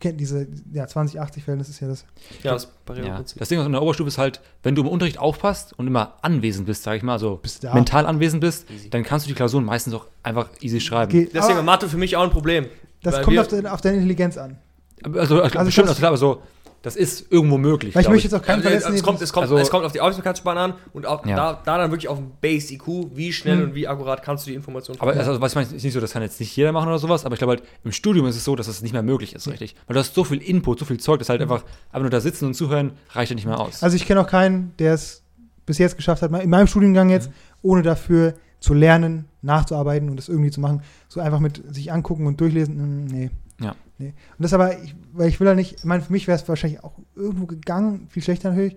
kennt 0.00 0.20
diese, 0.20 0.46
ja, 0.72 0.84
20-80-Verhältnis 0.84 1.68
ist 1.68 1.80
ja 1.80 1.88
das. 1.88 2.04
Ja, 2.42 2.52
das 2.52 2.64
Ja. 2.64 2.68
Barriereprinzip. 2.84 3.38
Das 3.38 3.48
Ding 3.48 3.60
in 3.64 3.72
der 3.72 3.82
Oberstufe 3.82 4.08
ist 4.08 4.18
halt, 4.18 4.40
wenn 4.62 4.74
du 4.74 4.82
im 4.82 4.88
Unterricht 4.88 5.18
aufpasst 5.18 5.72
und 5.78 5.86
immer 5.86 6.14
anwesend 6.22 6.66
bist, 6.66 6.82
sag 6.82 6.96
ich 6.96 7.02
mal, 7.02 7.12
also 7.14 7.40
mental 7.72 8.06
anwesend 8.06 8.40
bist, 8.40 8.70
Easy. 8.70 8.90
dann 8.90 9.02
kannst 9.04 9.26
du 9.26 9.28
die 9.28 9.34
Klausuren 9.34 9.64
meistens 9.64 9.94
auch 9.94 10.06
einfach 10.22 10.48
easy 10.60 10.80
schreiben. 10.80 11.10
Geht, 11.12 11.28
Deswegen 11.34 11.44
aber 11.44 11.56
war 11.56 11.62
Mathe 11.64 11.88
für 11.88 11.96
mich 11.96 12.14
auch 12.16 12.22
ein 12.24 12.30
Problem. 12.30 12.66
das 13.02 13.22
kommt 13.22 13.38
auf, 13.38 13.48
deine, 13.48 13.72
auf 13.72 13.80
deine 13.80 13.96
Intelligenz 13.96 14.36
an. 14.36 14.58
Also, 15.02 15.18
also, 15.20 15.34
Also 15.42 15.64
bestimmt, 15.64 15.84
das- 15.88 15.90
also 15.90 15.98
klar, 16.00 16.08
aber 16.08 16.16
so, 16.18 16.42
das 16.86 16.94
ist 16.94 17.32
irgendwo 17.32 17.58
möglich. 17.58 17.96
Weil 17.96 18.02
ich 18.02 18.08
möchte 18.08 18.28
jetzt 18.28 18.34
auch 18.34 18.42
keinen 18.42 18.58
Ja, 18.62 18.70
verletzen. 18.70 18.94
es, 18.94 19.02
kommt, 19.02 19.20
es, 19.20 19.32
kommt, 19.32 19.42
Also- 19.42 19.58
es 19.58 19.70
kommt 19.70 19.84
auf 19.84 19.90
die 19.90 20.00
Aufmerksamkeitsspanne 20.00 20.60
an 20.60 20.74
und 20.92 21.04
auch 21.04 21.26
Ja. 21.26 21.34
da, 21.34 21.62
da 21.64 21.78
dann 21.78 21.90
wirklich 21.90 22.06
auf 22.06 22.18
den 22.18 22.30
Base 22.40 22.72
IQ, 22.72 23.08
wie 23.16 23.32
schnell 23.32 23.56
Hm. 23.58 23.64
und 23.64 23.74
wie 23.74 23.88
akkurat 23.88 24.22
kannst 24.22 24.46
du 24.46 24.50
die 24.50 24.54
Informationen 24.54 25.00
Aber 25.00 25.10
also, 25.12 25.40
was 25.40 25.50
ich 25.50 25.56
meine, 25.56 25.66
ist 25.74 25.82
nicht 25.82 25.92
so, 25.92 25.98
das 25.98 26.12
kann 26.12 26.22
jetzt 26.22 26.38
nicht 26.38 26.54
jeder 26.56 26.70
machen 26.70 26.86
oder 26.88 27.00
sowas, 27.00 27.24
aber 27.24 27.32
ich 27.34 27.38
glaube 27.40 27.54
halt, 27.54 27.64
im 27.82 27.90
Studium 27.90 28.24
ist 28.26 28.36
es 28.36 28.44
so, 28.44 28.54
dass 28.54 28.66
das 28.66 28.82
nicht 28.82 28.92
mehr 28.92 29.02
möglich 29.02 29.34
ist, 29.34 29.48
richtig. 29.48 29.74
Weil 29.88 29.94
du 29.94 29.98
hast 30.00 30.14
so 30.14 30.22
viel 30.22 30.38
Input, 30.38 30.78
so 30.78 30.84
viel 30.84 30.98
Zeug, 31.00 31.18
dass 31.18 31.28
halt 31.28 31.42
einfach, 31.42 31.64
aber 31.90 32.02
nur 32.02 32.10
da 32.10 32.20
sitzen 32.20 32.44
und 32.46 32.54
zuhören, 32.54 32.92
reicht 33.10 33.30
ja 33.30 33.34
nicht 33.34 33.46
mehr 33.46 33.58
aus. 33.58 33.82
Also 33.82 33.96
ich 33.96 34.06
kenne 34.06 34.20
auch 34.20 34.28
keinen, 34.28 34.72
der 34.78 34.94
es 34.94 35.24
bis 35.66 35.78
jetzt 35.78 35.96
geschafft 35.96 36.22
hat, 36.22 36.30
in 36.40 36.50
meinem 36.50 36.68
Studiengang 36.68 37.10
jetzt, 37.10 37.30
Mhm. 37.30 37.34
ohne 37.62 37.82
dafür 37.82 38.34
zu 38.60 38.74
lernen, 38.74 39.24
nachzuarbeiten 39.42 40.08
und 40.08 40.16
das 40.16 40.28
irgendwie 40.28 40.52
zu 40.52 40.60
machen, 40.60 40.82
so 41.08 41.18
einfach 41.18 41.40
mit 41.40 41.62
sich 41.74 41.90
angucken 41.92 42.26
und 42.28 42.40
durchlesen, 42.40 42.76
mm, 42.76 43.06
nee. 43.06 43.30
Ja. 43.60 43.74
Nee. 43.98 44.08
Und 44.08 44.42
das 44.42 44.52
aber, 44.52 44.78
ich, 44.82 44.94
weil 45.12 45.28
ich 45.28 45.40
will 45.40 45.46
ja 45.46 45.54
nicht, 45.54 45.76
ich 45.78 45.84
meine, 45.84 46.02
für 46.02 46.12
mich 46.12 46.26
wäre 46.26 46.38
es 46.38 46.46
wahrscheinlich 46.48 46.84
auch 46.84 46.92
irgendwo 47.14 47.46
gegangen, 47.46 48.06
viel 48.10 48.22
schlechter 48.22 48.50
natürlich, 48.50 48.76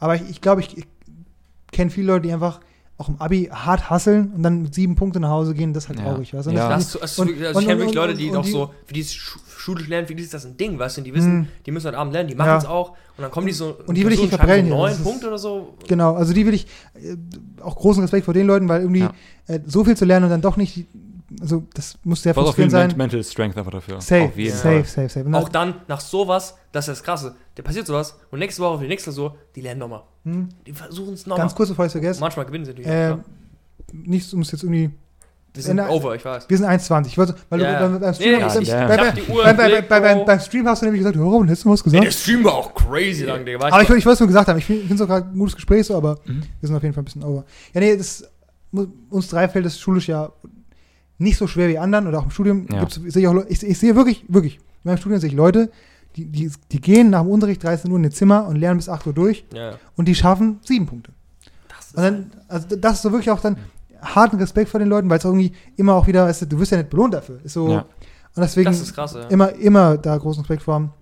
aber 0.00 0.16
ich, 0.16 0.22
ich 0.28 0.40
glaube, 0.40 0.60
ich, 0.62 0.76
ich 0.76 0.86
kenne 1.70 1.90
viele 1.90 2.08
Leute, 2.08 2.26
die 2.26 2.32
einfach 2.32 2.60
auch 2.96 3.08
im 3.08 3.20
Abi 3.20 3.48
hart 3.52 3.88
hasseln 3.90 4.32
und 4.34 4.42
dann 4.42 4.62
mit 4.62 4.74
sieben 4.74 4.96
Punkten 4.96 5.20
nach 5.22 5.28
Hause 5.30 5.54
gehen, 5.54 5.72
das 5.72 5.84
ist 5.84 5.88
halt 5.90 6.00
Ja. 6.00 6.06
traurig. 6.06 6.34
Weißt 6.34 6.48
du? 6.48 6.50
Ja. 6.50 6.68
das- 6.70 6.98
Das, 7.00 7.16
Und- 7.20 7.28
also 7.40 7.56
und- 7.58 7.62
ich 7.62 7.68
kenne 7.68 7.78
wirklich 7.78 7.94
Leute, 7.94 8.14
die 8.14 8.30
die- 8.32 8.50
so, 8.50 8.72
für 8.86 8.94
die 8.94 9.04
schulisch 9.04 9.86
lernen, 9.86 10.08
für 10.08 10.16
die 10.16 10.24
ist 10.24 10.34
das 10.34 10.44
ein 10.44 10.56
Ding, 10.56 10.76
weißt 10.76 10.96
du, 10.96 11.00
und 11.02 11.04
die 11.04 11.14
wissen, 11.14 11.36
Mhm. 11.40 11.48
die 11.64 11.70
müssen 11.70 11.86
heute 11.86 11.98
Abend 11.98 12.12
lernen, 12.12 12.28
die 12.28 12.34
machen 12.34 12.48
Ja. 12.48 12.58
es 12.58 12.64
auch 12.64 12.90
und 12.90 13.22
dann 13.22 13.30
kommen 13.30 13.46
die 13.46 13.52
so 13.52 13.76
Und 13.86 13.94
die 13.96 14.04
will 14.04 14.12
ich 14.14 14.20
nicht 14.20 14.32
so 14.32 14.42
hier, 14.42 14.62
neun 14.64 14.98
Punkte 15.04 15.28
oder 15.28 15.38
so. 15.38 15.74
Genau, 15.86 16.14
also 16.14 16.32
die 16.32 16.44
will 16.44 16.54
ich 16.54 16.66
äh, 16.94 17.16
auch 17.62 17.76
großen 17.76 18.02
Respekt 18.02 18.24
vor 18.24 18.34
den 18.34 18.48
Leuten, 18.48 18.68
weil 18.68 18.80
irgendwie 18.80 19.00
Ja. 19.02 19.12
äh, 19.46 19.60
so 19.64 19.84
viel 19.84 19.96
zu 19.96 20.04
lernen 20.04 20.24
und 20.24 20.30
dann 20.30 20.40
doch 20.40 20.56
nicht, 20.56 20.84
also 21.40 21.64
das 21.74 21.98
muss 22.04 22.22
sehr 22.22 22.32
frustrierend 22.34 22.72
sein. 22.72 22.94
Mental 22.96 23.22
Strength 23.22 23.56
einfach 23.58 23.70
dafür. 23.72 24.00
Safe, 24.00 24.24
Auf 24.24 24.36
jeden 24.36 24.56
safe, 24.56 24.84
Fall. 24.84 25.08
safe, 25.08 25.24
safe. 25.24 25.36
Auch 25.36 25.48
dann, 25.50 25.74
nach 25.86 26.00
sowas, 26.00 26.56
das 26.72 26.88
ist 26.88 26.98
das 26.98 27.02
Krasse, 27.04 27.34
der 27.56 27.62
passiert 27.62 27.86
sowas 27.86 28.18
und 28.30 28.38
nächste 28.38 28.62
Woche 28.62 28.78
für 28.78 28.84
die 28.84 28.88
nächste 28.88 29.12
so, 29.12 29.36
die 29.54 29.60
lernen 29.60 29.80
nochmal. 29.80 30.02
hm, 30.24 30.48
Die 30.66 30.72
versuchen 30.72 31.14
es 31.14 31.26
nochmal. 31.26 31.44
ganz 31.44 31.54
kurz 31.54 31.68
bevor 31.68 31.84
ich 31.84 31.88
es 31.90 31.92
vergesse, 31.92 32.20
Manchmal 32.20 32.46
gewinnen 32.46 32.64
sie 32.64 32.70
natürlich. 32.72 32.90
äh, 32.90 33.16
nichts, 33.92 34.32
um 34.32 34.40
es 34.40 34.52
jetzt 34.52 34.62
irgendwie, 34.62 34.90
wir 35.54 35.62
sind 35.62 35.78
äh, 35.78 35.82
over, 35.82 36.14
ich 36.14 36.24
weiß. 36.24 36.48
wir 36.48 36.56
sind 36.56 36.66
1,20. 36.66 37.06
Ich 37.08 37.18
wollte, 37.18 37.34
weil 37.48 37.58
beim, 37.60 38.00
beim 38.00 38.00
Nee, 38.00 38.14
Stream, 38.14 38.32
nee, 38.32 40.24
beim, 40.24 40.40
Stream 40.40 40.66
hast 40.68 40.82
du 40.82 40.86
nämlich 40.86 41.00
gesagt, 41.00 41.16
oh, 41.18 41.42
hättest 41.44 41.64
du 41.64 41.70
was 41.70 41.82
gesagt? 41.84 42.04
der 42.04 42.10
Stream 42.10 42.44
war 42.44 42.54
auch 42.54 42.74
crazy 42.74 43.24
lang, 43.24 43.44
Digga. 43.44 43.60
War 43.60 43.72
aber 43.72 43.82
ich, 43.82 43.88
ich 43.90 43.96
ich 43.96 44.06
wollte 44.06 44.14
es 44.14 44.20
nur 44.20 44.26
gesagt 44.28 44.48
haben, 44.48 44.58
ich 44.58 44.64
finde 44.64 44.94
es 44.94 45.00
auch 45.00 45.06
gerade 45.06 45.26
ein 45.28 45.38
gutes 45.38 45.56
Gespräch 45.56 45.86
so, 45.86 45.96
aber 45.96 46.18
Mhm. 46.26 46.42
wir 46.60 46.66
sind 46.66 46.76
auf 46.76 46.82
jeden 46.82 46.94
Fall 46.94 47.02
ein 47.02 47.06
bisschen 47.06 47.24
over. 47.24 47.44
Ja, 47.74 47.80
nee, 47.80 47.96
das, 47.96 48.24
uns 49.10 49.28
drei 49.28 49.48
fällt 49.48 49.64
das 49.66 49.78
schulisch 49.80 50.08
ja 50.08 50.30
nicht 51.18 51.36
so 51.36 51.46
schwer 51.46 51.68
wie 51.68 51.78
anderen 51.78 52.06
oder 52.06 52.20
auch 52.20 52.24
im 52.24 52.30
Studium. 52.30 52.66
Ja. 52.70 52.80
Gibt's, 52.80 52.94
sehe 52.96 53.22
ich, 53.22 53.28
auch, 53.28 53.44
ich, 53.48 53.62
ich 53.62 53.78
sehe 53.78 53.96
wirklich, 53.96 54.24
wirklich, 54.28 54.56
in 54.56 54.62
meinem 54.84 54.98
Studium 54.98 55.20
sehe 55.20 55.28
ich 55.30 55.34
Leute, 55.36 55.70
die, 56.16 56.24
die, 56.26 56.50
die 56.72 56.80
gehen 56.80 57.10
nach 57.10 57.22
dem 57.22 57.30
Unterricht 57.30 57.62
13 57.62 57.90
Uhr 57.90 57.98
in 57.98 58.04
ihr 58.04 58.10
Zimmer 58.10 58.46
und 58.46 58.56
lernen 58.56 58.78
bis 58.78 58.88
8 58.88 59.06
Uhr 59.06 59.12
durch 59.12 59.44
ja, 59.52 59.74
und 59.96 60.06
die 60.08 60.14
schaffen 60.14 60.58
sieben 60.64 60.86
Punkte. 60.86 61.12
Das 61.68 61.86
ist 61.88 61.94
Und 61.96 62.02
dann, 62.02 62.30
also 62.48 62.76
das 62.76 62.94
ist 62.94 63.02
so 63.02 63.10
wirklich 63.12 63.30
auch 63.30 63.40
dann 63.40 63.56
harten 64.00 64.36
Respekt 64.38 64.70
vor 64.70 64.80
den 64.80 64.88
Leuten, 64.88 65.10
weil 65.10 65.18
es 65.18 65.24
irgendwie 65.24 65.52
immer 65.76 65.94
auch 65.94 66.06
wieder, 66.06 66.24
weißt 66.26 66.42
du, 66.42 66.46
du 66.46 66.58
wirst 66.60 66.70
ja 66.72 66.78
nicht 66.78 66.90
belohnt 66.90 67.14
dafür. 67.14 67.40
Ist 67.44 67.52
so, 67.54 67.68
Ja. 67.70 67.80
und 67.80 67.86
deswegen 68.42 68.66
das 68.70 68.80
ist 68.80 68.94
krass, 68.94 69.14
ja. 69.14 69.24
immer, 69.26 69.52
immer 69.54 69.96
da 69.98 70.16
großen 70.16 70.40
Respekt 70.42 70.62
vor 70.62 70.74
haben. 70.74 70.92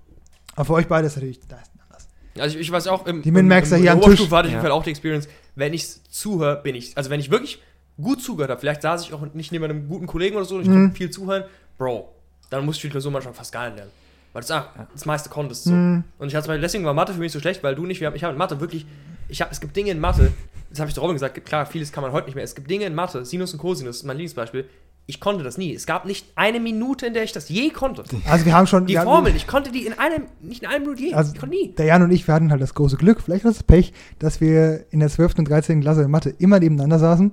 Aber 0.55 0.65
für 0.65 0.73
euch 0.75 0.89
beide 0.89 1.07
ist 1.07 1.17
natürlich, 1.17 1.41
da 1.47 1.57
ist 1.57 1.71
anders. 1.87 2.09
Also 2.39 2.57
ich, 2.57 2.63
ich 2.63 2.73
weiß 2.73 2.87
auch, 2.89 3.07
im, 3.07 3.21
Die 3.23 3.31
Min-Maxer 3.31 3.77
im, 3.77 3.83
hier 3.83 3.93
im 3.93 3.99
am 3.99 4.03
Oberstufe 4.05 4.29
Tisch. 4.31 4.39
hatte 4.39 4.49
ich 4.49 4.53
Ja. 4.55 4.59
auf 4.59 4.65
jeden 4.65 4.71
Fall 4.73 4.79
auch 4.81 4.85
die 4.85 4.91
Experience, 4.91 5.29
wenn 5.55 5.75
ich 5.75 6.03
zuhöre, 6.11 6.63
bin 6.63 6.75
ich, 6.75 6.97
also 6.97 7.11
wenn 7.11 7.21
ich 7.21 7.31
wirklich 7.31 7.61
gut 8.01 8.23
zugehört 8.23 8.51
habe, 8.51 8.61
vielleicht 8.61 8.83
saß 8.83 9.03
ich 9.03 9.13
auch 9.15 9.23
nicht 9.35 9.53
neben 9.53 9.65
einem 9.65 9.89
guten 9.89 10.07
Kollegen 10.07 10.37
oder 10.37 10.45
so 10.45 10.57
und 10.57 10.63
ich 10.63 10.69
Mhm. 10.69 10.75
konnte 10.75 10.97
viel 10.97 11.11
zuhören, 11.11 11.45
Bro, 11.79 12.09
dann 12.51 12.65
musste 12.65 12.79
ich 12.81 12.83
die 12.83 12.91
Klausur 12.91 13.11
manchmal 13.13 13.35
fast 13.35 13.53
gar 13.53 13.67
nicht 13.67 13.77
lernen. 13.77 13.91
Weil 14.33 14.43
das, 14.43 14.51
ah, 14.51 14.69
das 14.93 15.07
meiste 15.07 15.31
konntest 15.31 15.65
so. 15.65 15.71
Mhm. 15.73 16.05
Und 16.19 16.29
ich 16.29 16.35
hatte 16.35 16.45
zum 16.45 16.51
Beispiel, 16.51 16.63
deswegen 16.63 16.85
war 16.85 16.93
Mathe 16.95 17.15
für 17.15 17.21
mich 17.21 17.33
so 17.33 17.41
schlecht, 17.41 17.63
weil 17.63 17.75
du 17.75 17.87
nicht, 17.87 18.01
wir 18.01 18.09
haben, 18.09 18.15
ich 18.17 18.23
habe 18.25 18.33
in 18.33 18.39
Mathe 18.39 18.61
wirklich, 18.61 18.85
ich 19.29 19.41
habe, 19.41 19.51
es 19.51 19.61
gibt 19.61 19.75
Dinge 19.77 19.91
in 19.91 19.99
Mathe, 20.01 20.33
das 20.71 20.79
habe 20.81 20.89
ich 20.89 20.95
der 20.95 21.01
Robin 21.03 21.15
gesagt, 21.15 21.43
klar, 21.47 21.65
vieles 21.65 21.91
kann 21.91 22.03
man 22.03 22.13
heute 22.13 22.27
nicht 22.27 22.35
mehr, 22.35 22.45
es 22.45 22.55
gibt 22.55 22.71
Dinge 22.71 22.85
in 22.85 22.95
Mathe, 22.95 23.25
Sinus 23.25 23.53
und 23.55 23.59
Cosinus, 23.61 24.03
mein 24.05 24.17
Lieblingsbeispiel, 24.19 24.67
ich 25.09 25.21
konnte 25.21 25.45
das 25.45 25.57
nie. 25.57 25.73
Es 25.73 25.87
gab 25.87 26.05
nicht 26.05 26.27
eine 26.35 26.59
Minute, 26.59 27.07
in 27.07 27.15
der 27.15 27.23
ich 27.23 27.31
das 27.33 27.49
je 27.49 27.71
konnte. 27.71 28.03
Also 28.29 28.45
wir 28.45 28.53
haben 28.55 28.67
schon, 28.67 28.87
Die 28.87 28.97
Formel, 28.97 29.35
ich 29.37 29.47
konnte 29.47 29.71
die 29.71 29.87
in 29.87 29.97
einem, 29.99 30.25
nicht 30.43 30.63
in 30.65 30.69
einem 30.69 30.83
Minute 30.83 31.01
je, 31.03 31.15
Also, 31.15 31.33
ich 31.33 31.39
konnte 31.39 31.55
nie. 31.55 31.75
der 31.77 31.87
Jan 31.87 32.03
und 32.03 32.11
ich, 32.11 32.27
wir 32.27 32.35
hatten 32.35 32.51
halt 32.51 32.61
das 32.61 32.75
große 32.75 32.97
Glück, 32.97 33.21
vielleicht 33.23 33.45
war 33.45 33.53
das 33.53 33.63
Pech, 33.63 33.93
dass 34.19 34.41
wir 34.41 34.85
in 34.91 34.99
der 35.01 35.09
12. 35.09 35.39
und 35.39 35.49
13. 35.49 35.81
Klasse 35.81 36.03
in 36.03 36.11
Mathe 36.11 36.31
immer 36.39 36.59
nebeneinander 36.59 36.99
saßen. 36.99 37.31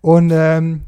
Und 0.00 0.30
ähm, 0.32 0.82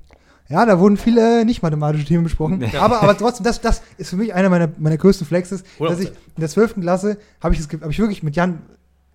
ja, 0.48 0.66
da 0.66 0.78
wurden 0.78 0.96
viele 0.96 1.44
nicht 1.44 1.62
mathematische 1.62 2.04
Themen 2.04 2.24
besprochen. 2.24 2.62
Ja. 2.72 2.80
Aber, 2.82 3.02
aber 3.02 3.16
trotzdem, 3.16 3.44
das, 3.44 3.60
das 3.60 3.82
ist 3.96 4.10
für 4.10 4.16
mich 4.16 4.34
einer 4.34 4.48
meiner, 4.50 4.68
meiner 4.78 4.96
größten 4.98 5.26
Flexes, 5.26 5.64
dass 5.78 5.98
ich 5.98 6.08
100%. 6.08 6.12
in 6.36 6.40
der 6.40 6.48
12. 6.48 6.74
Klasse 6.80 7.16
habe 7.42 7.54
ich, 7.54 7.66
das 7.66 7.80
hab 7.80 7.90
ich 7.90 7.98
wirklich 7.98 8.22
mit 8.22 8.36
Jan 8.36 8.60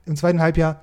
im 0.05 0.15
zweiten 0.15 0.41
Halbjahr 0.41 0.81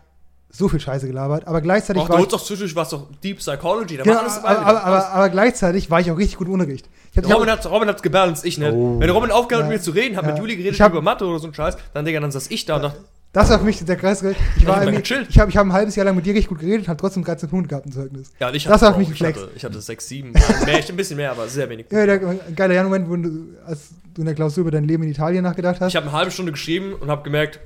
so 0.51 0.69
viel 0.69 0.79
Scheiße 0.79 1.09
gelabert. 1.09 1.49
Aber 1.49 1.61
gleichzeitig 1.61 2.03
Auch 2.03 2.09
war 2.09 2.17
bei 2.19 2.23
ich, 2.23 2.29
doch 2.29 2.41
zwischendurch 2.45 2.77
war 2.77 2.85
es 2.85 2.91
doch 2.91 3.09
Deep 3.25 3.39
Psychology, 3.39 3.97
da 3.97 4.05
genau, 4.05 4.17
war 4.17 4.23
alles 4.23 4.39
aber, 4.39 4.59
aber, 4.61 4.85
aber, 4.85 5.09
aber 5.09 5.29
gleichzeitig 5.31 5.91
war 5.91 6.01
ich 6.01 6.11
auch 6.13 6.17
richtig 6.19 6.39
gut 6.39 6.47
im 6.47 6.53
Unterricht. 6.53 6.89
Ich 7.13 7.25
Robin 7.33 7.51
hat 7.51 7.67
Robin 7.67 7.89
hat's 7.89 8.03
gebalanced, 8.03 8.45
ich 8.45 8.59
nicht. 8.59 8.73
Oh. 8.73 9.01
Wenn 9.01 9.11
Robin 9.11 9.31
aufgehört 9.33 9.65
hat, 9.65 9.71
Ja. 9.71 9.77
mit 9.77 9.81
mir 9.81 9.83
zu 9.85 9.91
reden, 9.91 10.17
hat 10.17 10.25
Ja. 10.25 10.31
mit 10.31 10.39
Juli 10.39 10.57
geredet 10.57 10.75
Ich 10.75 10.81
hab- 10.81 10.93
über 10.93 11.03
Mathe 11.03 11.25
oder 11.27 11.41
so 11.41 11.49
ein 11.49 11.55
Scheiß, 11.55 11.77
dann 11.93 12.05
Digga, 12.05 12.21
dann 12.21 12.31
saß 12.31 12.51
ich 12.51 12.65
da 12.67 12.77
und 12.77 12.83
dachte, 12.83 13.01
das 13.35 13.51
war 13.51 13.59
für 13.59 13.65
mich 13.67 13.85
der 13.85 13.97
Kreis. 13.97 14.23
Ich 14.23 14.67
war 14.67 14.81
irgendwie, 14.83 15.03
gechillt. 15.03 15.27
ich 15.29 15.39
habe 15.39 15.51
ich 15.51 15.57
hab 15.59 15.67
ein 15.67 15.73
halbes 15.75 15.95
Jahr 15.97 16.07
lang 16.07 16.17
mit 16.17 16.25
dir 16.25 16.33
richtig 16.33 16.49
gut 16.49 16.61
geredet, 16.61 16.89
habe 16.89 16.97
trotzdem 16.99 17.23
13 17.25 17.51
Punkte 17.51 17.69
gehabt 17.69 17.85
im 17.85 17.93
Zeugnis. 17.93 18.33
ja, 18.41 18.49
und 18.49 18.55
ich 18.55 18.65
Das 18.65 18.81
war 18.81 18.93
für 18.95 18.99
mich 19.01 19.09
ein 19.09 19.13
ich 19.13 19.19
Flex. 19.19 19.39
hatte, 19.41 19.51
ich 19.55 19.65
hatte 19.65 19.81
6, 19.81 20.09
7, 20.09 20.33
mehr, 20.33 20.79
ich- 20.79 20.89
ein 20.89 20.97
bisschen 20.97 21.17
mehr, 21.19 21.31
aber 21.33 21.47
sehr 21.49 21.69
wenig. 21.69 21.87
Ja, 21.91 22.07
der 22.07 22.19
geile 22.57 22.75
Jan-Moment, 22.75 23.11
wo 23.11 23.17
du, 23.17 23.49
als 23.67 23.91
du 24.15 24.23
in 24.23 24.27
der 24.27 24.35
Klausur 24.35 24.63
über 24.63 24.71
dein 24.71 24.85
Leben 24.85 25.03
in 25.03 25.11
Italien 25.11 25.43
nachgedacht 25.45 25.81
hast. 25.81 25.91
Ich 25.91 25.97
habe 25.97 26.07
eine 26.09 26.17
halbe 26.17 26.31
Stunde 26.31 26.53
geschrieben 26.53 26.95
und 26.95 27.11
habe 27.11 27.23
gemerkt, 27.23 27.61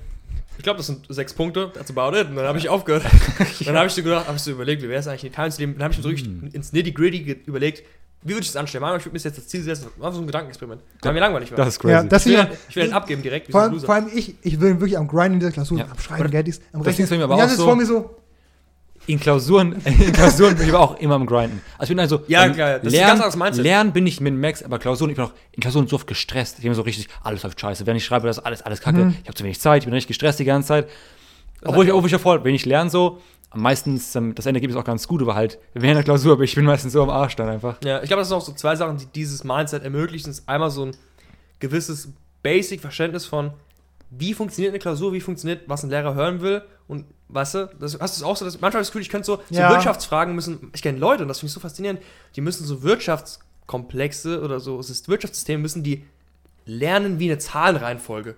ich 0.57 0.65
glaube, 0.65 0.79
das 0.79 0.87
sind 0.89 1.07
sechs 1.09 1.33
Punkte, 1.35 1.71
that's 1.73 1.91
about 1.95 2.19
it. 2.19 2.29
Und 2.31 2.35
dann 2.37 2.47
habe 2.47 2.59
ich 2.59 2.69
aufgehört. 2.69 3.05
dann 3.65 3.77
habe 3.77 3.87
ich 3.87 3.93
so 3.93 4.03
gedacht, 4.03 4.27
habe 4.27 4.37
ich 4.37 4.43
so 4.43 4.51
überlegt, 4.51 4.83
wie 4.83 4.89
wäre 4.89 4.99
es 4.99 5.07
eigentlich 5.07 5.23
in 5.25 5.31
Italien 5.31 5.53
zu 5.53 5.61
leben. 5.61 5.75
Dann 5.75 5.85
habe 5.85 5.93
ich 5.93 5.99
mir 5.99 6.03
so 6.03 6.09
wirklich 6.11 6.55
ins 6.55 6.73
Nitty-Gritty 6.73 7.43
überlegt, 7.47 7.85
wie 8.23 8.31
würde 8.31 8.41
ich 8.43 8.49
das 8.49 8.57
anstellen? 8.57 8.83
Manchmal, 8.83 8.99
ich 8.99 9.05
würde 9.07 9.17
mir 9.17 9.23
jetzt 9.23 9.39
das 9.39 9.47
Ziel 9.49 9.63
setzen, 9.63 9.87
einfach 9.97 10.13
so 10.13 10.21
ein 10.21 10.27
Gedankenexperiment. 10.27 10.83
Weil 11.03 11.13
mir 11.13 11.21
langweilig 11.21 11.51
war. 11.53 11.57
Das 11.59 11.69
ist 11.69 11.79
crazy. 11.79 11.93
ja, 11.93 12.03
das 12.03 12.27
ich, 12.27 12.33
will, 12.33 12.45
hier, 12.47 12.57
ich 12.69 12.77
will 12.77 12.85
den 12.85 12.93
abgeben 12.93 13.23
direkt, 13.23 13.49
wie 13.49 13.53
vor, 13.53 13.61
allem, 13.63 13.81
vor 13.81 13.95
allem 13.95 14.09
ich, 14.15 14.35
ich 14.43 14.59
bin 14.59 14.81
wirklich 14.81 14.99
am 14.99 15.07
Grind 15.09 15.35
in 15.35 15.41
dieser 15.41 15.53
Klausur, 15.53 15.79
Ja. 15.79 15.87
am 15.91 15.99
Schreiben, 15.99 16.31
Gaddis, 16.31 16.61
am 16.73 16.83
Das 16.83 16.99
ist 16.99 17.09
bei 17.11 17.17
mir 17.17 17.25
aber 17.25 17.37
auch 17.37 17.45
ist 17.45 17.57
so- 17.57 17.65
vor 17.65 17.77
mir 17.77 17.87
so, 17.87 18.17
In 19.07 19.19
Klausuren, 19.21 19.81
in 19.85 20.13
Klausuren 20.13 20.55
bin 20.57 20.67
ich 20.69 20.75
aber 20.75 20.81
auch 20.83 20.99
immer 21.01 21.15
am 21.15 21.25
Grinden. 21.27 21.63
Also 21.79 21.85
ich 21.93 21.97
bin 21.97 22.01
also 22.01 22.21
Ja, 22.29 22.41
beim 22.43 22.57
geil. 22.57 22.81
Das 22.83 22.93
ist 22.93 22.99
Lernen, 22.99 23.21
ganz 23.21 23.35
anderes. 23.35 23.57
Lernen 23.57 23.93
bin 23.93 24.07
ich 24.07 24.21
mit 24.21 24.35
Max, 24.35 24.63
aber 24.63 24.79
Klausuren, 24.79 25.11
ich 25.11 25.17
bin 25.17 25.25
auch 25.25 25.33
in 25.53 25.61
Klausuren 25.61 25.87
so 25.87 25.97
oft 25.97 26.07
gestresst. 26.07 26.59
Ich 26.59 26.65
bin 26.65 26.75
so 26.75 26.83
richtig, 26.83 27.09
alles 27.23 27.43
läuft 27.45 27.59
scheiße. 27.61 27.87
Wenn 27.87 27.97
ich 27.97 28.05
schreibe, 28.05 28.27
das 28.27 28.39
ist 28.39 28.45
alles, 28.45 28.61
alles 28.63 28.81
kacke. 28.81 28.99
Mhm. 29.07 29.17
Ich 29.23 29.29
habe 29.29 29.35
zu 29.35 29.45
wenig 29.45 29.61
Zeit, 29.61 29.83
ich 29.83 29.87
bin 29.87 29.95
richtig 29.95 30.09
gestresst 30.09 30.41
die 30.41 30.45
ganze 30.45 30.69
Zeit. 30.69 30.89
Obwohl 31.65 31.87
ich, 31.87 31.93
obwohl 31.93 32.07
ich 32.07 32.13
ja 32.13 32.19
voll, 32.19 32.45
wenn 32.45 32.55
ich 32.55 32.67
lerne 32.67 32.91
so, 32.91 33.21
meistens 33.55 34.15
ähm, 34.15 34.35
das 34.35 34.47
Endergebnis 34.47 34.77
auch 34.77 34.85
ganz 34.85 35.09
gut, 35.09 35.23
aber 35.23 35.35
halt 35.35 35.59
während 35.75 35.97
der 35.97 36.05
Klausur, 36.05 36.33
aber 36.35 36.43
ich 36.45 36.55
bin 36.55 36.65
meistens 36.65 36.93
so 36.93 37.03
am 37.03 37.11
Arsch 37.11 37.37
dann 37.37 37.49
einfach. 37.49 37.79
Ja, 37.85 38.03
ich 38.03 38.09
glaube, 38.09 38.21
das 38.21 38.29
sind 38.29 38.37
auch 38.37 38.43
so 38.45 38.53
zwei 38.53 38.77
Sachen, 38.77 38.99
die 38.99 39.07
dieses 39.07 39.45
Mindset 39.45 39.83
ermöglichen. 39.85 40.31
Ist 40.31 40.49
einmal 40.49 40.71
so 40.71 40.87
ein 40.87 40.97
gewisses 41.59 42.13
Basic-Verständnis 42.43 43.27
von, 43.27 43.53
wie 44.11 44.35
funktioniert 44.35 44.73
eine 44.73 44.79
Klausur, 44.79 45.13
wie 45.13 45.21
funktioniert, 45.21 45.63
was 45.67 45.83
ein 45.83 45.91
Lehrer 45.91 46.15
hören 46.15 46.41
will. 46.41 46.63
Und 46.87 47.05
weißt 47.29 47.55
du, 47.55 47.71
das, 47.79 47.99
hast 48.01 48.19
du 48.19 48.21
es 48.21 48.23
auch 48.23 48.37
so, 48.37 48.45
dass 48.45 48.55
manchmal 48.55 48.73
habe 48.73 48.83
ich 48.83 48.87
das 48.87 48.89
Gefühl, 48.89 49.03
ich 49.03 49.11
könnte 49.11 49.27
so, 49.27 49.37
so 49.51 49.61
Ja. 49.61 49.71
Wirtschaftsfragen 49.71 50.35
müssen, 50.35 50.71
ich 50.75 50.83
kenne 50.83 50.99
Leute, 50.99 51.23
und 51.23 51.29
das 51.29 51.41
finde 51.41 51.49
ich 51.51 51.55
so 51.55 51.61
faszinierend, 51.61 52.01
die 52.37 52.41
müssen 52.41 52.65
so 52.65 52.83
Wirtschaftskomplexe 52.83 54.41
oder 54.43 54.61
so 54.61 54.79
es 54.79 54.89
ist 54.91 55.09
Wirtschaftssysteme 55.09 55.61
müssen 55.61 55.83
die 55.83 56.05
lernen 56.65 57.19
wie 57.19 57.31
eine 57.31 57.39
Zahlenreihenfolge. 57.39 58.37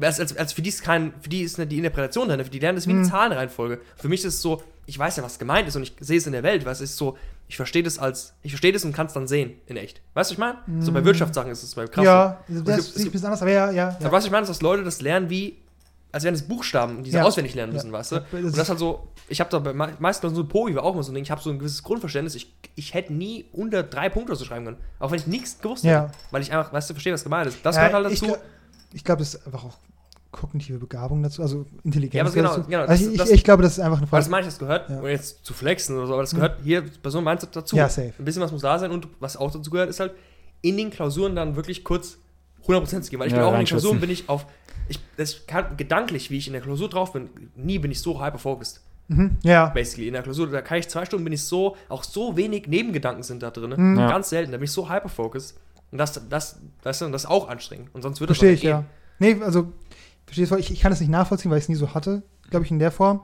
Als, 0.00 0.18
als, 0.20 0.36
als 0.36 0.52
für 0.52 0.62
die 0.62 0.68
ist 0.70 0.82
kein, 0.82 1.12
für 1.20 1.28
die 1.28 1.42
ist 1.42 1.58
eine, 1.58 1.66
die 1.66 1.76
Interpretation 1.78 2.28
drin, 2.28 2.42
für 2.44 2.50
die 2.50 2.58
lernen 2.58 2.76
das 2.76 2.86
wie 2.86 2.90
eine 2.92 3.00
Mhm. 3.00 3.04
Zahlenreihenfolge. 3.04 3.80
Für 3.96 4.08
mich 4.08 4.20
ist 4.24 4.34
es 4.34 4.42
so, 4.42 4.62
ich 4.86 4.98
weiß 4.98 5.16
ja, 5.16 5.22
was 5.22 5.38
gemeint 5.38 5.68
ist 5.68 5.76
und 5.76 5.82
ich 5.82 5.94
sehe 6.00 6.18
es 6.18 6.26
in 6.26 6.32
der 6.32 6.42
Welt, 6.42 6.64
was 6.64 6.80
ist 6.80 6.96
so, 6.96 7.16
ich 7.48 7.56
verstehe 7.56 7.82
das 7.82 7.98
als, 7.98 8.32
ich 8.42 8.52
verstehe 8.52 8.72
das 8.72 8.84
und 8.84 8.92
kann 8.92 9.06
es 9.06 9.12
dann 9.12 9.26
sehen, 9.28 9.52
in 9.66 9.76
echt. 9.76 10.00
Weißt 10.14 10.30
du, 10.30 10.32
was 10.38 10.48
ich 10.54 10.56
meine? 10.66 10.82
So 10.82 10.92
bei 10.92 11.00
Mhm. 11.00 11.04
Wirtschaftssachen 11.06 11.50
ist 11.50 11.62
es 11.62 11.74
bei 11.74 11.86
krass. 11.86 12.04
ja, 12.04 12.40
Es 12.48 12.54
das 12.54 12.64
gibt- 12.64 12.78
ist 12.78 12.96
es 12.96 13.04
ein 13.06 13.10
bisschen 13.10 13.26
anders, 13.26 13.42
aber 13.42 13.50
ja, 13.52 13.70
ja. 13.70 13.88
Aber 13.88 14.04
ja. 14.04 14.12
was 14.12 14.24
ich 14.24 14.30
meine, 14.30 14.42
ist, 14.42 14.48
dass 14.48 14.62
Leute 14.62 14.84
das 14.84 15.00
lernen 15.00 15.28
wie, 15.30 15.58
als 16.12 16.24
wären 16.24 16.34
es 16.34 16.42
Buchstaben, 16.42 17.02
die 17.04 17.10
sie 17.10 17.16
Ja. 17.16 17.24
auswendig 17.24 17.54
lernen 17.54 17.72
müssen, 17.72 17.88
Ja. 17.88 17.92
weißt 17.92 18.12
du? 18.12 18.16
Und 18.32 18.44
das 18.46 18.54
ist 18.56 18.68
halt 18.68 18.78
so, 18.78 19.08
ich 19.28 19.38
habe 19.40 19.50
da 19.50 19.58
bei 19.60 19.72
me- 19.72 19.94
meisten 20.00 20.34
so 20.34 20.44
Pogi 20.44 20.74
war 20.74 20.82
auch 20.84 20.94
mal 20.94 21.02
so 21.04 21.12
ein 21.12 21.14
Ding, 21.14 21.22
ich 21.24 21.30
habe 21.30 21.40
so 21.40 21.50
ein 21.50 21.58
gewisses 21.58 21.82
Grundverständnis, 21.82 22.34
ich, 22.34 22.52
ich 22.74 22.94
hätte 22.94 23.12
nie 23.12 23.44
unter 23.52 23.82
drei 23.84 24.08
Punkte 24.08 24.34
so 24.34 24.44
schreiben 24.44 24.64
können, 24.64 24.78
auch 24.98 25.10
wenn 25.12 25.18
ich 25.20 25.26
nichts 25.26 25.58
gewusst 25.60 25.84
Ja. 25.84 26.04
hätte, 26.04 26.12
weil 26.30 26.42
ich 26.42 26.52
einfach, 26.52 26.72
weißt 26.72 26.90
du, 26.90 26.94
verstehe, 26.94 27.12
was 27.12 27.22
gemeint 27.22 27.48
ist. 27.48 27.58
Das 27.64 27.76
ja, 27.76 27.86
gehört 27.88 28.04
halt 28.06 28.14
dazu. 28.14 28.36
Ich 28.92 29.04
glaube, 29.04 29.20
das 29.20 29.34
ist 29.34 29.46
einfach 29.46 29.62
auch 29.64 29.78
kognitive 30.32 30.78
Begabung 30.78 31.22
dazu, 31.22 31.42
also 31.42 31.66
Intelligenz. 31.82 32.14
Ja, 32.14 32.22
aber 32.22 32.32
genau, 32.32 32.56
dazu. 32.56 32.68
genau, 32.70 32.82
also 32.84 33.04
das- 33.04 33.12
ich, 33.12 33.18
das- 33.18 33.30
ich 33.30 33.44
glaube, 33.44 33.62
das 33.62 33.72
ist 33.72 33.80
einfach 33.80 33.98
eine 33.98 34.10
Weil 34.12 34.18
das 34.20 34.26
Frage. 34.26 34.30
meine 34.30 34.40
ich, 34.42 34.46
das 34.52 34.58
gehört, 34.58 34.88
Ja. 34.88 35.08
jetzt 35.08 35.44
zu 35.44 35.52
flexen 35.54 35.96
oder 35.96 36.06
so, 36.06 36.12
aber 36.14 36.22
das 36.22 36.34
gehört 36.34 36.60
hier 36.62 36.84
bei 37.02 37.10
so 37.10 37.18
einem 37.18 37.24
Mindset 37.26 37.54
dazu. 37.56 37.76
Ja, 37.76 37.88
safe. 37.88 38.12
Ein 38.18 38.24
bisschen 38.24 38.42
was 38.42 38.52
muss 38.52 38.62
da 38.62 38.78
sein 38.78 38.90
und 38.90 39.08
was 39.18 39.36
auch 39.36 39.50
dazu 39.50 39.70
gehört, 39.70 39.88
ist 39.90 40.00
halt 40.00 40.12
in 40.62 40.76
den 40.76 40.90
Klausuren 40.90 41.34
dann 41.34 41.56
wirklich 41.56 41.84
kurz 41.84 42.18
100% 42.66 43.04
zu 43.04 43.10
geben, 43.10 43.20
weil 43.20 43.28
ich 43.28 43.32
Ja, 43.32 43.38
bin 43.40 43.46
auch 43.48 43.52
in 43.54 43.60
den. 43.60 43.66
Klausuren 43.66 43.98
bin 44.00 44.10
ich 44.10 44.28
auf, 44.28 44.46
ich, 44.88 45.00
das 45.16 45.46
kann, 45.46 45.76
gedanklich, 45.76 46.30
wie 46.30 46.36
ich 46.38 46.46
in 46.46 46.52
der 46.52 46.62
Klausur 46.62 46.88
drauf 46.88 47.12
bin, 47.12 47.30
nie 47.56 47.78
bin 47.78 47.90
ich 47.90 48.00
so 48.00 48.20
hyper-focused. 48.22 48.80
Mhm. 49.08 49.38
Ja. 49.42 49.70
basically. 49.70 50.06
In 50.06 50.12
der 50.12 50.22
Klausur, 50.22 50.46
da 50.48 50.62
kann 50.62 50.78
ich 50.78 50.88
zwei 50.88 51.04
Stunden, 51.04 51.24
bin 51.24 51.32
ich 51.32 51.42
so, 51.42 51.74
auch 51.88 52.04
so 52.04 52.36
wenig 52.36 52.68
Nebengedanken 52.68 53.24
sind 53.24 53.42
da 53.42 53.50
drin. 53.50 53.74
Mhm. 53.76 53.98
Ja. 53.98 54.08
Ganz 54.08 54.28
selten, 54.28 54.52
da 54.52 54.58
bin 54.58 54.66
ich 54.66 54.70
so 54.70 54.88
hyperfocused. 54.88 55.58
Und 55.90 55.98
das, 55.98 56.12
das, 56.28 56.60
das, 56.82 56.98
das 57.00 57.02
ist 57.02 57.26
auch 57.28 57.48
anstrengend. 57.48 57.88
Und 57.92 58.02
sonst 58.02 58.20
würde 58.20 58.34
das 58.34 58.38
Verstehe 58.38 58.74
auch 58.74 58.82
ich, 58.82 59.22
nicht 59.22 59.32
ja. 59.32 59.36
Nee, 59.38 59.44
also, 59.44 59.72
verstehe 60.30 60.44
es 60.44 60.48
voll. 60.48 60.60
Ich, 60.60 60.70
ich 60.70 60.80
kann 60.80 60.92
es 60.92 61.00
nicht 61.00 61.10
nachvollziehen, 61.10 61.50
weil 61.50 61.58
ich 61.58 61.64
es 61.64 61.68
nie 61.68 61.74
so 61.76 61.94
hatte, 61.94 62.22
glaube 62.50 62.64
ich, 62.64 62.70
in 62.70 62.78
der 62.78 62.90
Form. 62.90 63.22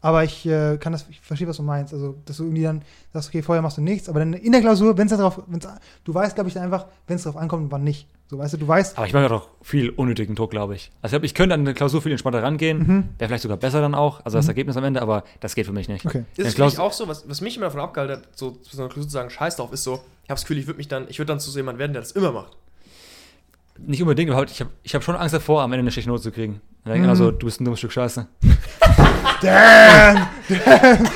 Aber 0.00 0.22
ich 0.22 0.44
äh, 0.44 0.76
kann 0.76 0.92
das, 0.92 1.06
ich 1.08 1.18
verstehe, 1.22 1.48
was 1.48 1.56
du 1.56 1.62
meinst. 1.62 1.94
Also, 1.94 2.16
dass 2.26 2.36
du 2.36 2.42
irgendwie 2.44 2.64
dann 2.64 2.82
sagst, 3.14 3.30
okay, 3.30 3.40
vorher 3.40 3.62
machst 3.62 3.78
du 3.78 3.80
nichts, 3.80 4.06
aber 4.10 4.18
dann 4.18 4.34
in 4.34 4.52
der 4.52 4.60
Klausur, 4.60 4.98
wenn 4.98 5.06
es 5.06 5.16
darauf, 5.16 5.40
wenn's, 5.46 5.66
du 6.04 6.12
weißt, 6.12 6.34
glaube 6.34 6.48
ich, 6.48 6.54
dann 6.54 6.62
einfach, 6.64 6.84
wenn 7.06 7.16
es 7.16 7.22
darauf 7.22 7.40
ankommt, 7.40 7.72
wann 7.72 7.84
nicht. 7.84 8.06
So, 8.26 8.36
weißt 8.36 8.52
du, 8.52 8.58
du 8.58 8.68
weißt, 8.68 8.98
Aber 8.98 9.06
ich 9.06 9.14
mache 9.14 9.28
doch 9.28 9.48
viel 9.62 9.88
unnötigen 9.90 10.34
Druck, 10.34 10.50
glaube 10.50 10.74
ich. 10.74 10.90
Also 11.00 11.18
ich, 11.22 11.32
könnte 11.34 11.54
an 11.54 11.60
eine 11.60 11.72
Klausur 11.72 12.02
viel 12.02 12.12
entspannter 12.12 12.42
rangehen. 12.42 12.78
Mhm. 12.78 13.08
Wäre 13.18 13.28
vielleicht 13.28 13.42
sogar 13.44 13.56
besser 13.56 13.80
dann 13.80 13.94
auch, 13.94 14.22
also 14.26 14.36
das 14.36 14.44
Mhm. 14.44 14.50
Ergebnis 14.50 14.76
am 14.76 14.84
Ende, 14.84 15.00
aber 15.00 15.24
das 15.40 15.54
geht 15.54 15.64
für 15.66 15.72
mich 15.72 15.88
nicht. 15.88 16.04
okay. 16.04 16.24
Ist 16.32 16.38
Ja, 16.38 16.44
es 16.48 16.54
Klaus- 16.54 16.78
auch 16.78 16.92
so, 16.92 17.08
was, 17.08 17.26
was 17.26 17.40
mich 17.40 17.56
immer 17.56 17.66
davon 17.66 17.80
abgehalten 17.80 18.16
hat, 18.16 18.28
so 18.36 18.50
zu 18.50 18.76
so 18.76 18.82
einer 18.82 18.90
Klausur 18.90 19.08
zu 19.08 19.12
sagen, 19.12 19.30
scheiß 19.30 19.56
drauf, 19.56 19.72
ist 19.72 19.84
so, 19.84 19.94
ich 19.94 20.30
habe 20.30 20.34
das 20.36 20.42
Gefühl, 20.42 20.58
ich 20.58 20.66
würde 20.66 20.76
mich 20.78 20.88
dann, 20.88 21.06
ich 21.08 21.18
würde 21.18 21.28
dann 21.32 21.40
zu 21.40 21.50
so 21.50 21.58
jemand 21.58 21.78
werden, 21.78 21.92
der 21.94 22.02
das 22.02 22.12
immer 22.12 22.32
macht. 22.32 22.56
Nicht 23.78 24.00
unbedingt, 24.02 24.30
aber 24.30 24.38
halt, 24.38 24.50
ich 24.50 24.60
habe 24.60 24.70
ich 24.82 24.94
hab 24.94 25.02
schon 25.02 25.16
Angst 25.16 25.34
davor, 25.34 25.62
am 25.62 25.72
Ende 25.72 25.80
eine 25.80 25.90
schlechte 25.90 26.10
Note 26.10 26.22
zu 26.22 26.30
kriegen. 26.32 26.60
Dann 26.84 26.92
denke 26.92 26.98
ich 26.98 27.00
Mhm. 27.00 27.04
immer 27.04 27.16
so, 27.16 27.30
du 27.30 27.46
bist 27.46 27.60
ein 27.60 27.64
dummes 27.64 27.78
Stück 27.80 27.92
Scheiße. 27.92 28.26
Damn! 29.42 30.26
Damn! 30.48 31.08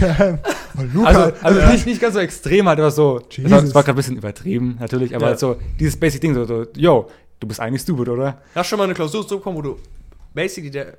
Damn! 0.00 0.38
Oh, 0.78 0.82
Luca, 0.94 1.06
Also, 1.08 1.32
also 1.42 1.70
nicht, 1.72 1.86
nicht 1.86 2.00
ganz 2.00 2.14
so 2.14 2.20
extrem 2.20 2.68
halt, 2.68 2.78
aber 2.78 2.90
so. 2.90 3.18
Das 3.18 3.38
war, 3.38 3.44
Jesus. 3.44 3.64
das 3.64 3.74
war 3.74 3.82
gerade 3.82 3.94
ein 3.94 3.96
bisschen 3.96 4.16
übertrieben, 4.16 4.76
natürlich, 4.80 5.14
aber 5.14 5.24
Ja. 5.24 5.28
halt 5.30 5.38
so, 5.38 5.56
dieses 5.78 5.98
basic 5.98 6.20
Ding, 6.20 6.34
so, 6.34 6.44
so, 6.44 6.66
yo, 6.76 7.10
du 7.38 7.46
bist 7.46 7.60
eigentlich 7.60 7.82
stupid, 7.82 8.08
oder? 8.08 8.38
Hast 8.54 8.66
du 8.66 8.70
schon 8.70 8.78
mal 8.78 8.84
eine 8.84 8.94
Klausur 8.94 9.26
zurückgekommen, 9.26 9.58
wo 9.58 9.62
du 9.62 9.78
basically 10.32 10.70
der, 10.70 10.96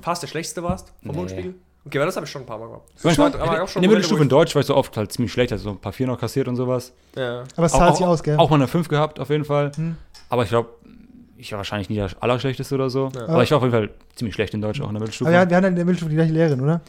fast 0.00 0.22
der 0.22 0.28
Schlechteste 0.28 0.62
warst 0.62 0.92
vom 1.02 1.10
Nee. 1.12 1.16
Mundspiegel? 1.16 1.54
Okay, 1.86 2.00
weil 2.00 2.06
das 2.06 2.16
habe 2.16 2.26
ich 2.26 2.32
schon 2.32 2.42
ein 2.42 2.46
paar 2.46 2.58
Mal 2.58 2.66
gehabt. 2.66 2.90
So, 2.96 3.08
ich 3.08 3.16
war, 3.16 3.26
aber 3.26 3.54
ich 3.54 3.60
hab 3.60 3.68
schon 3.68 3.82
in 3.82 3.88
der 3.88 3.96
Mittelstufe 3.96 4.22
in 4.22 4.28
Deutsch 4.28 4.54
war 4.56 4.60
ich 4.60 4.66
so 4.66 4.74
oft 4.74 4.96
halt 4.96 5.12
ziemlich 5.12 5.32
schlecht, 5.32 5.52
also 5.52 5.64
so 5.64 5.70
ein 5.70 5.78
paar 5.78 5.92
Vier 5.92 6.08
noch 6.08 6.18
kassiert 6.18 6.48
und 6.48 6.56
sowas. 6.56 6.92
Ja. 7.14 7.44
aber 7.56 7.66
es 7.66 7.72
zahlt 7.72 7.92
auch, 7.92 7.96
sich 7.96 8.06
aus, 8.06 8.22
gell? 8.24 8.36
auch 8.38 8.50
mal 8.50 8.56
eine 8.56 8.66
5 8.66 8.88
gehabt, 8.88 9.20
auf 9.20 9.30
jeden 9.30 9.44
Fall. 9.44 9.70
Hm. 9.76 9.96
Aber 10.28 10.42
ich 10.42 10.48
glaube, 10.48 10.70
ich 11.36 11.52
war 11.52 11.58
wahrscheinlich 11.58 11.88
nie 11.88 11.96
der 11.96 12.10
Allerschlechteste 12.18 12.74
oder 12.74 12.90
so. 12.90 13.10
Ja. 13.14 13.28
Aber 13.28 13.42
ich 13.44 13.50
war 13.52 13.58
auf 13.58 13.62
jeden 13.62 13.74
Fall 13.74 13.90
ziemlich 14.16 14.34
schlecht 14.34 14.52
in 14.54 14.62
Deutsch, 14.62 14.80
auch 14.80 14.88
in 14.88 14.94
der 14.94 15.00
Mittelstufe. 15.00 15.30
aber 15.30 15.40
wir, 15.40 15.50
wir 15.50 15.56
hatten 15.56 15.66
in 15.66 15.76
der 15.76 15.84
Mittelstufe 15.84 16.10
die 16.10 16.16
gleiche 16.16 16.32
Lehrerin, 16.32 16.60
oder? 16.60 16.80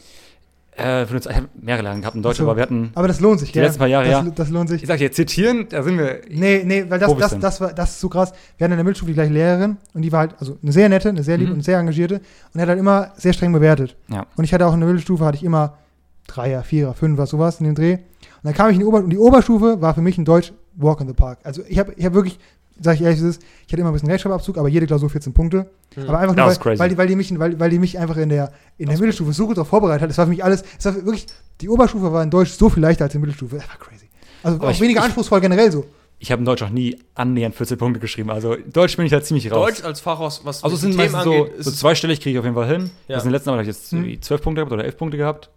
Äh, 0.78 1.06
für 1.06 1.14
uns, 1.16 1.26
ich 1.26 1.36
habe 1.36 1.48
mehrere 1.60 1.82
Lehrer 1.82 1.98
gehabt 2.00 2.16
in 2.16 2.22
Deutsch, 2.22 2.38
so. 2.38 2.44
aber 2.44 2.56
wir 2.56 2.62
hatten, 2.62 2.90
Aber 2.94 3.08
das 3.08 3.20
lohnt 3.20 3.40
sich, 3.40 3.48
Die 3.50 3.54
gell? 3.54 3.64
letzten 3.64 3.78
paar 3.80 3.88
Jahre, 3.88 4.04
das, 4.08 4.24
ja. 4.24 4.30
Das 4.34 4.48
lohnt 4.50 4.68
sich. 4.68 4.82
ich 4.82 4.88
sag 4.88 5.00
jetzt 5.00 5.16
zitieren, 5.16 5.66
da 5.68 5.82
sind 5.82 5.98
wir. 5.98 6.20
Nee, 6.30 6.62
nee, 6.64 6.84
weil 6.88 6.98
das, 6.98 7.14
das, 7.16 7.38
das, 7.38 7.60
war, 7.60 7.72
das 7.72 7.90
ist 7.90 8.00
so 8.00 8.08
krass. 8.08 8.32
Wir 8.56 8.64
hatten 8.64 8.72
in 8.72 8.78
der 8.78 8.84
Mittelstufe 8.84 9.10
die 9.10 9.14
gleiche 9.14 9.32
Lehrerin 9.32 9.76
und 9.94 10.02
die 10.02 10.12
war 10.12 10.20
halt, 10.20 10.34
also 10.38 10.56
eine 10.62 10.72
sehr 10.72 10.88
nette, 10.88 11.08
eine 11.08 11.22
sehr 11.22 11.36
liebe 11.36 11.50
Mhm. 11.50 11.56
und 11.58 11.62
sehr 11.64 11.78
engagierte 11.78 12.20
und 12.54 12.60
hat 12.60 12.68
halt 12.68 12.78
immer 12.78 13.12
sehr 13.16 13.32
streng 13.32 13.52
bewertet. 13.52 13.96
Ja. 14.08 14.26
Und 14.36 14.44
ich 14.44 14.54
hatte 14.54 14.66
auch 14.66 14.74
in 14.74 14.80
der 14.80 14.88
Mittelstufe, 14.88 15.24
hatte 15.24 15.36
ich 15.36 15.44
immer 15.44 15.78
Dreier, 16.26 16.62
Vierer, 16.62 16.94
Fünfer, 16.94 17.26
sowas 17.26 17.58
in 17.60 17.64
dem 17.66 17.74
Dreh. 17.74 17.94
Und 17.94 18.00
dann 18.44 18.54
kam 18.54 18.68
ich 18.68 18.74
in 18.74 18.80
die 18.80 18.86
Ober 18.86 18.98
und 18.98 19.10
die 19.10 19.18
Oberstufe 19.18 19.80
war 19.80 19.94
für 19.94 20.02
mich 20.02 20.18
ein 20.18 20.24
Deutsch 20.24 20.52
Walk 20.76 21.00
in 21.00 21.08
the 21.08 21.14
Park. 21.14 21.38
Also 21.42 21.62
ich 21.68 21.78
habe 21.78 21.92
ich 21.96 22.04
hab 22.04 22.12
wirklich, 22.14 22.38
sag 22.80 22.94
ich 22.96 23.02
ehrlich, 23.02 23.20
ist, 23.20 23.42
ich 23.66 23.72
hatte 23.72 23.80
immer 23.80 23.90
ein 23.90 23.92
bisschen 23.92 24.10
Rechtschreibabzug, 24.10 24.58
aber 24.58 24.68
jede 24.68 24.86
Klausur 24.86 25.10
14 25.10 25.32
Punkte. 25.32 25.70
Mhm. 25.96 26.02
Aber 26.08 26.18
einfach 26.18 26.34
Das 26.36 26.58
nur, 26.58 26.64
weil, 26.66 26.78
weil, 26.78 26.88
die, 26.90 26.98
weil, 26.98 27.06
die 27.08 27.16
mich, 27.16 27.38
weil, 27.38 27.58
weil 27.60 27.70
die 27.70 27.78
mich 27.78 27.98
einfach 27.98 28.16
in 28.16 28.28
der, 28.28 28.52
in 28.76 28.88
der 28.88 28.98
Mittelstufe 28.98 29.32
so 29.32 29.46
gut 29.46 29.56
darauf 29.56 29.68
vorbereitet 29.68 30.02
hat. 30.02 30.10
Es 30.10 30.18
war 30.18 30.26
für 30.26 30.30
mich 30.30 30.44
alles, 30.44 30.62
es 30.78 30.84
war 30.84 30.94
wirklich, 30.94 31.26
die 31.60 31.68
Oberstufe 31.68 32.12
war 32.12 32.22
in 32.22 32.30
Deutsch 32.30 32.50
so 32.52 32.68
viel 32.68 32.82
leichter 32.82 33.04
als 33.04 33.12
die 33.12 33.18
Mittelstufe. 33.18 33.56
Das 33.56 33.68
war 33.68 33.76
crazy. 33.78 34.06
Also 34.42 34.56
Aber 34.58 34.68
auch 34.68 34.70
ich- 34.72 34.80
weniger 34.80 35.00
ich- 35.00 35.04
anspruchsvoll 35.06 35.40
generell 35.40 35.70
so. 35.72 35.84
Ich 36.20 36.32
habe 36.32 36.40
in 36.40 36.46
Deutsch 36.46 36.62
auch 36.62 36.70
nie 36.70 36.98
annähernd 37.14 37.54
14 37.54 37.78
Punkte 37.78 38.00
geschrieben. 38.00 38.30
Also 38.30 38.54
in 38.54 38.72
Deutsch 38.72 38.96
bin 38.96 39.04
ich 39.06 39.12
da 39.12 39.22
ziemlich 39.22 39.52
raus. 39.52 39.68
Deutsch 39.68 39.84
als 39.84 40.00
Fach 40.00 40.18
aus, 40.18 40.40
was 40.44 40.64
also 40.64 40.74
es 40.74 40.82
sind 40.82 40.96
meistens 40.96 41.22
so, 41.22 41.32
angeht, 41.32 41.52
so 41.60 41.70
ist 41.70 41.78
zweistellig 41.78 42.20
kriege 42.20 42.32
ich 42.32 42.38
auf 42.40 42.44
jeden 42.44 42.56
Fall 42.56 42.66
hin. 42.66 42.90
Ja. 43.06 43.14
Das 43.16 43.22
in 43.24 43.28
den 43.28 43.34
letzten 43.34 43.50
Mal 43.50 43.54
habe 43.58 43.62
ich 43.62 43.68
jetzt 43.68 43.92
Hm. 43.92 43.98
irgendwie 44.00 44.20
12 44.20 44.42
Punkte 44.42 44.60
gehabt 44.60 44.72
oder 44.72 44.84
11 44.84 44.96
Punkte 44.96 45.16
gehabt. 45.16 45.48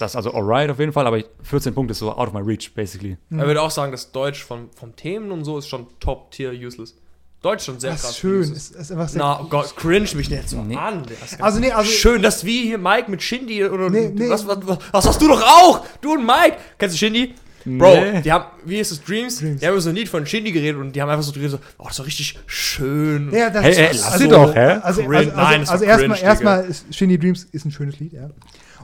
Das 0.00 0.12
ist 0.12 0.16
also 0.16 0.32
alright 0.34 0.70
auf 0.70 0.78
jeden 0.78 0.92
Fall, 0.92 1.06
aber 1.06 1.18
ich- 1.18 1.26
14 1.42 1.74
Punkte 1.74 1.92
ist 1.92 1.98
so 1.98 2.10
out 2.12 2.28
of 2.28 2.32
my 2.32 2.40
reach, 2.40 2.72
basically. 2.74 3.16
Hm. 3.30 3.40
Ich 3.40 3.46
würde 3.46 3.60
auch 3.62 3.70
sagen, 3.70 3.92
dass 3.92 4.12
Deutsch 4.12 4.42
von, 4.44 4.68
vom 4.74 4.96
Themen 4.96 5.30
und 5.30 5.44
so 5.44 5.58
ist 5.58 5.68
schon 5.68 5.86
Top-Tier 6.00 6.52
useless. 6.52 6.94
Deutsch 7.42 7.64
schon 7.64 7.80
sehr 7.80 7.92
Das 7.92 8.02
krass. 8.02 8.10
ist 8.12 8.18
schön. 8.18 8.42
Ist, 8.42 8.74
ist 8.76 8.92
einfach 8.92 9.08
sehr, 9.08 9.18
Na, 9.22 9.40
oh 9.40 9.44
Gott, 9.48 9.74
cringe 9.76 10.06
mich 10.14 10.28
nicht 10.28 10.48
so 10.48 10.62
Nee. 10.62 10.76
an. 10.76 11.02
Das 11.20 11.32
ist 11.32 11.42
Also, 11.42 11.58
nee, 11.60 11.70
also- 11.72 11.90
schön, 11.90 12.20
dass 12.22 12.44
wir 12.44 12.62
hier 12.62 12.76
Mike 12.78 13.10
mit 13.10 13.22
Shindy 13.22 13.64
oder 13.64 13.88
Nee, 13.90 14.10
nee. 14.14 14.28
Was, 14.28 14.46
was, 14.46 14.58
was, 14.66 14.78
was 14.92 15.06
hast 15.06 15.22
du 15.22 15.28
doch 15.28 15.42
auch? 15.42 15.84
Du 16.00 16.12
und 16.14 16.26
Mike. 16.26 16.56
Kennst 16.78 16.94
du 16.96 16.98
Shindy? 16.98 17.34
Bro, 17.66 17.94
Nee. 17.94 18.22
die 18.22 18.32
haben, 18.32 18.44
wie 18.64 18.78
ist 18.78 18.90
es, 18.90 19.02
Dreams? 19.04 19.38
Dreams. 19.38 19.60
Die 19.60 19.66
haben 19.66 19.72
über 19.74 19.82
so 19.82 19.90
ein 19.90 19.94
Lied 19.96 20.08
von 20.08 20.24
Shindy 20.26 20.50
geredet 20.50 20.80
und 20.80 20.92
die 20.96 21.02
haben 21.02 21.10
einfach 21.10 21.22
so 21.22 21.32
geredet, 21.32 21.50
so, 21.52 21.58
oh, 21.78 21.84
das 21.88 21.98
ist 21.98 22.06
richtig 22.06 22.38
schön. 22.46 23.30
Ja, 23.32 23.50
das 23.50 23.62
Hey, 23.62 23.70
ist, 23.72 23.78
ey, 23.78 23.86
also, 23.88 24.04
lass 24.04 24.18
sie 24.18 24.28
doch, 24.28 24.54
hä? 24.54 24.60
Also, 24.60 24.80
also, 25.02 25.02
also, 25.12 25.30
Nein, 25.36 25.60
das 25.60 25.68
also, 25.70 25.84
war 25.84 25.90
erstmal, 25.92 26.16
cringe, 26.18 26.28
erstmal 26.30 26.64
ist 26.64 26.94
Shindy 26.94 27.18
Dreams 27.18 27.44
ist 27.52 27.64
ein 27.66 27.70
schönes 27.70 27.98
Lied, 28.00 28.12
ja. 28.14 28.30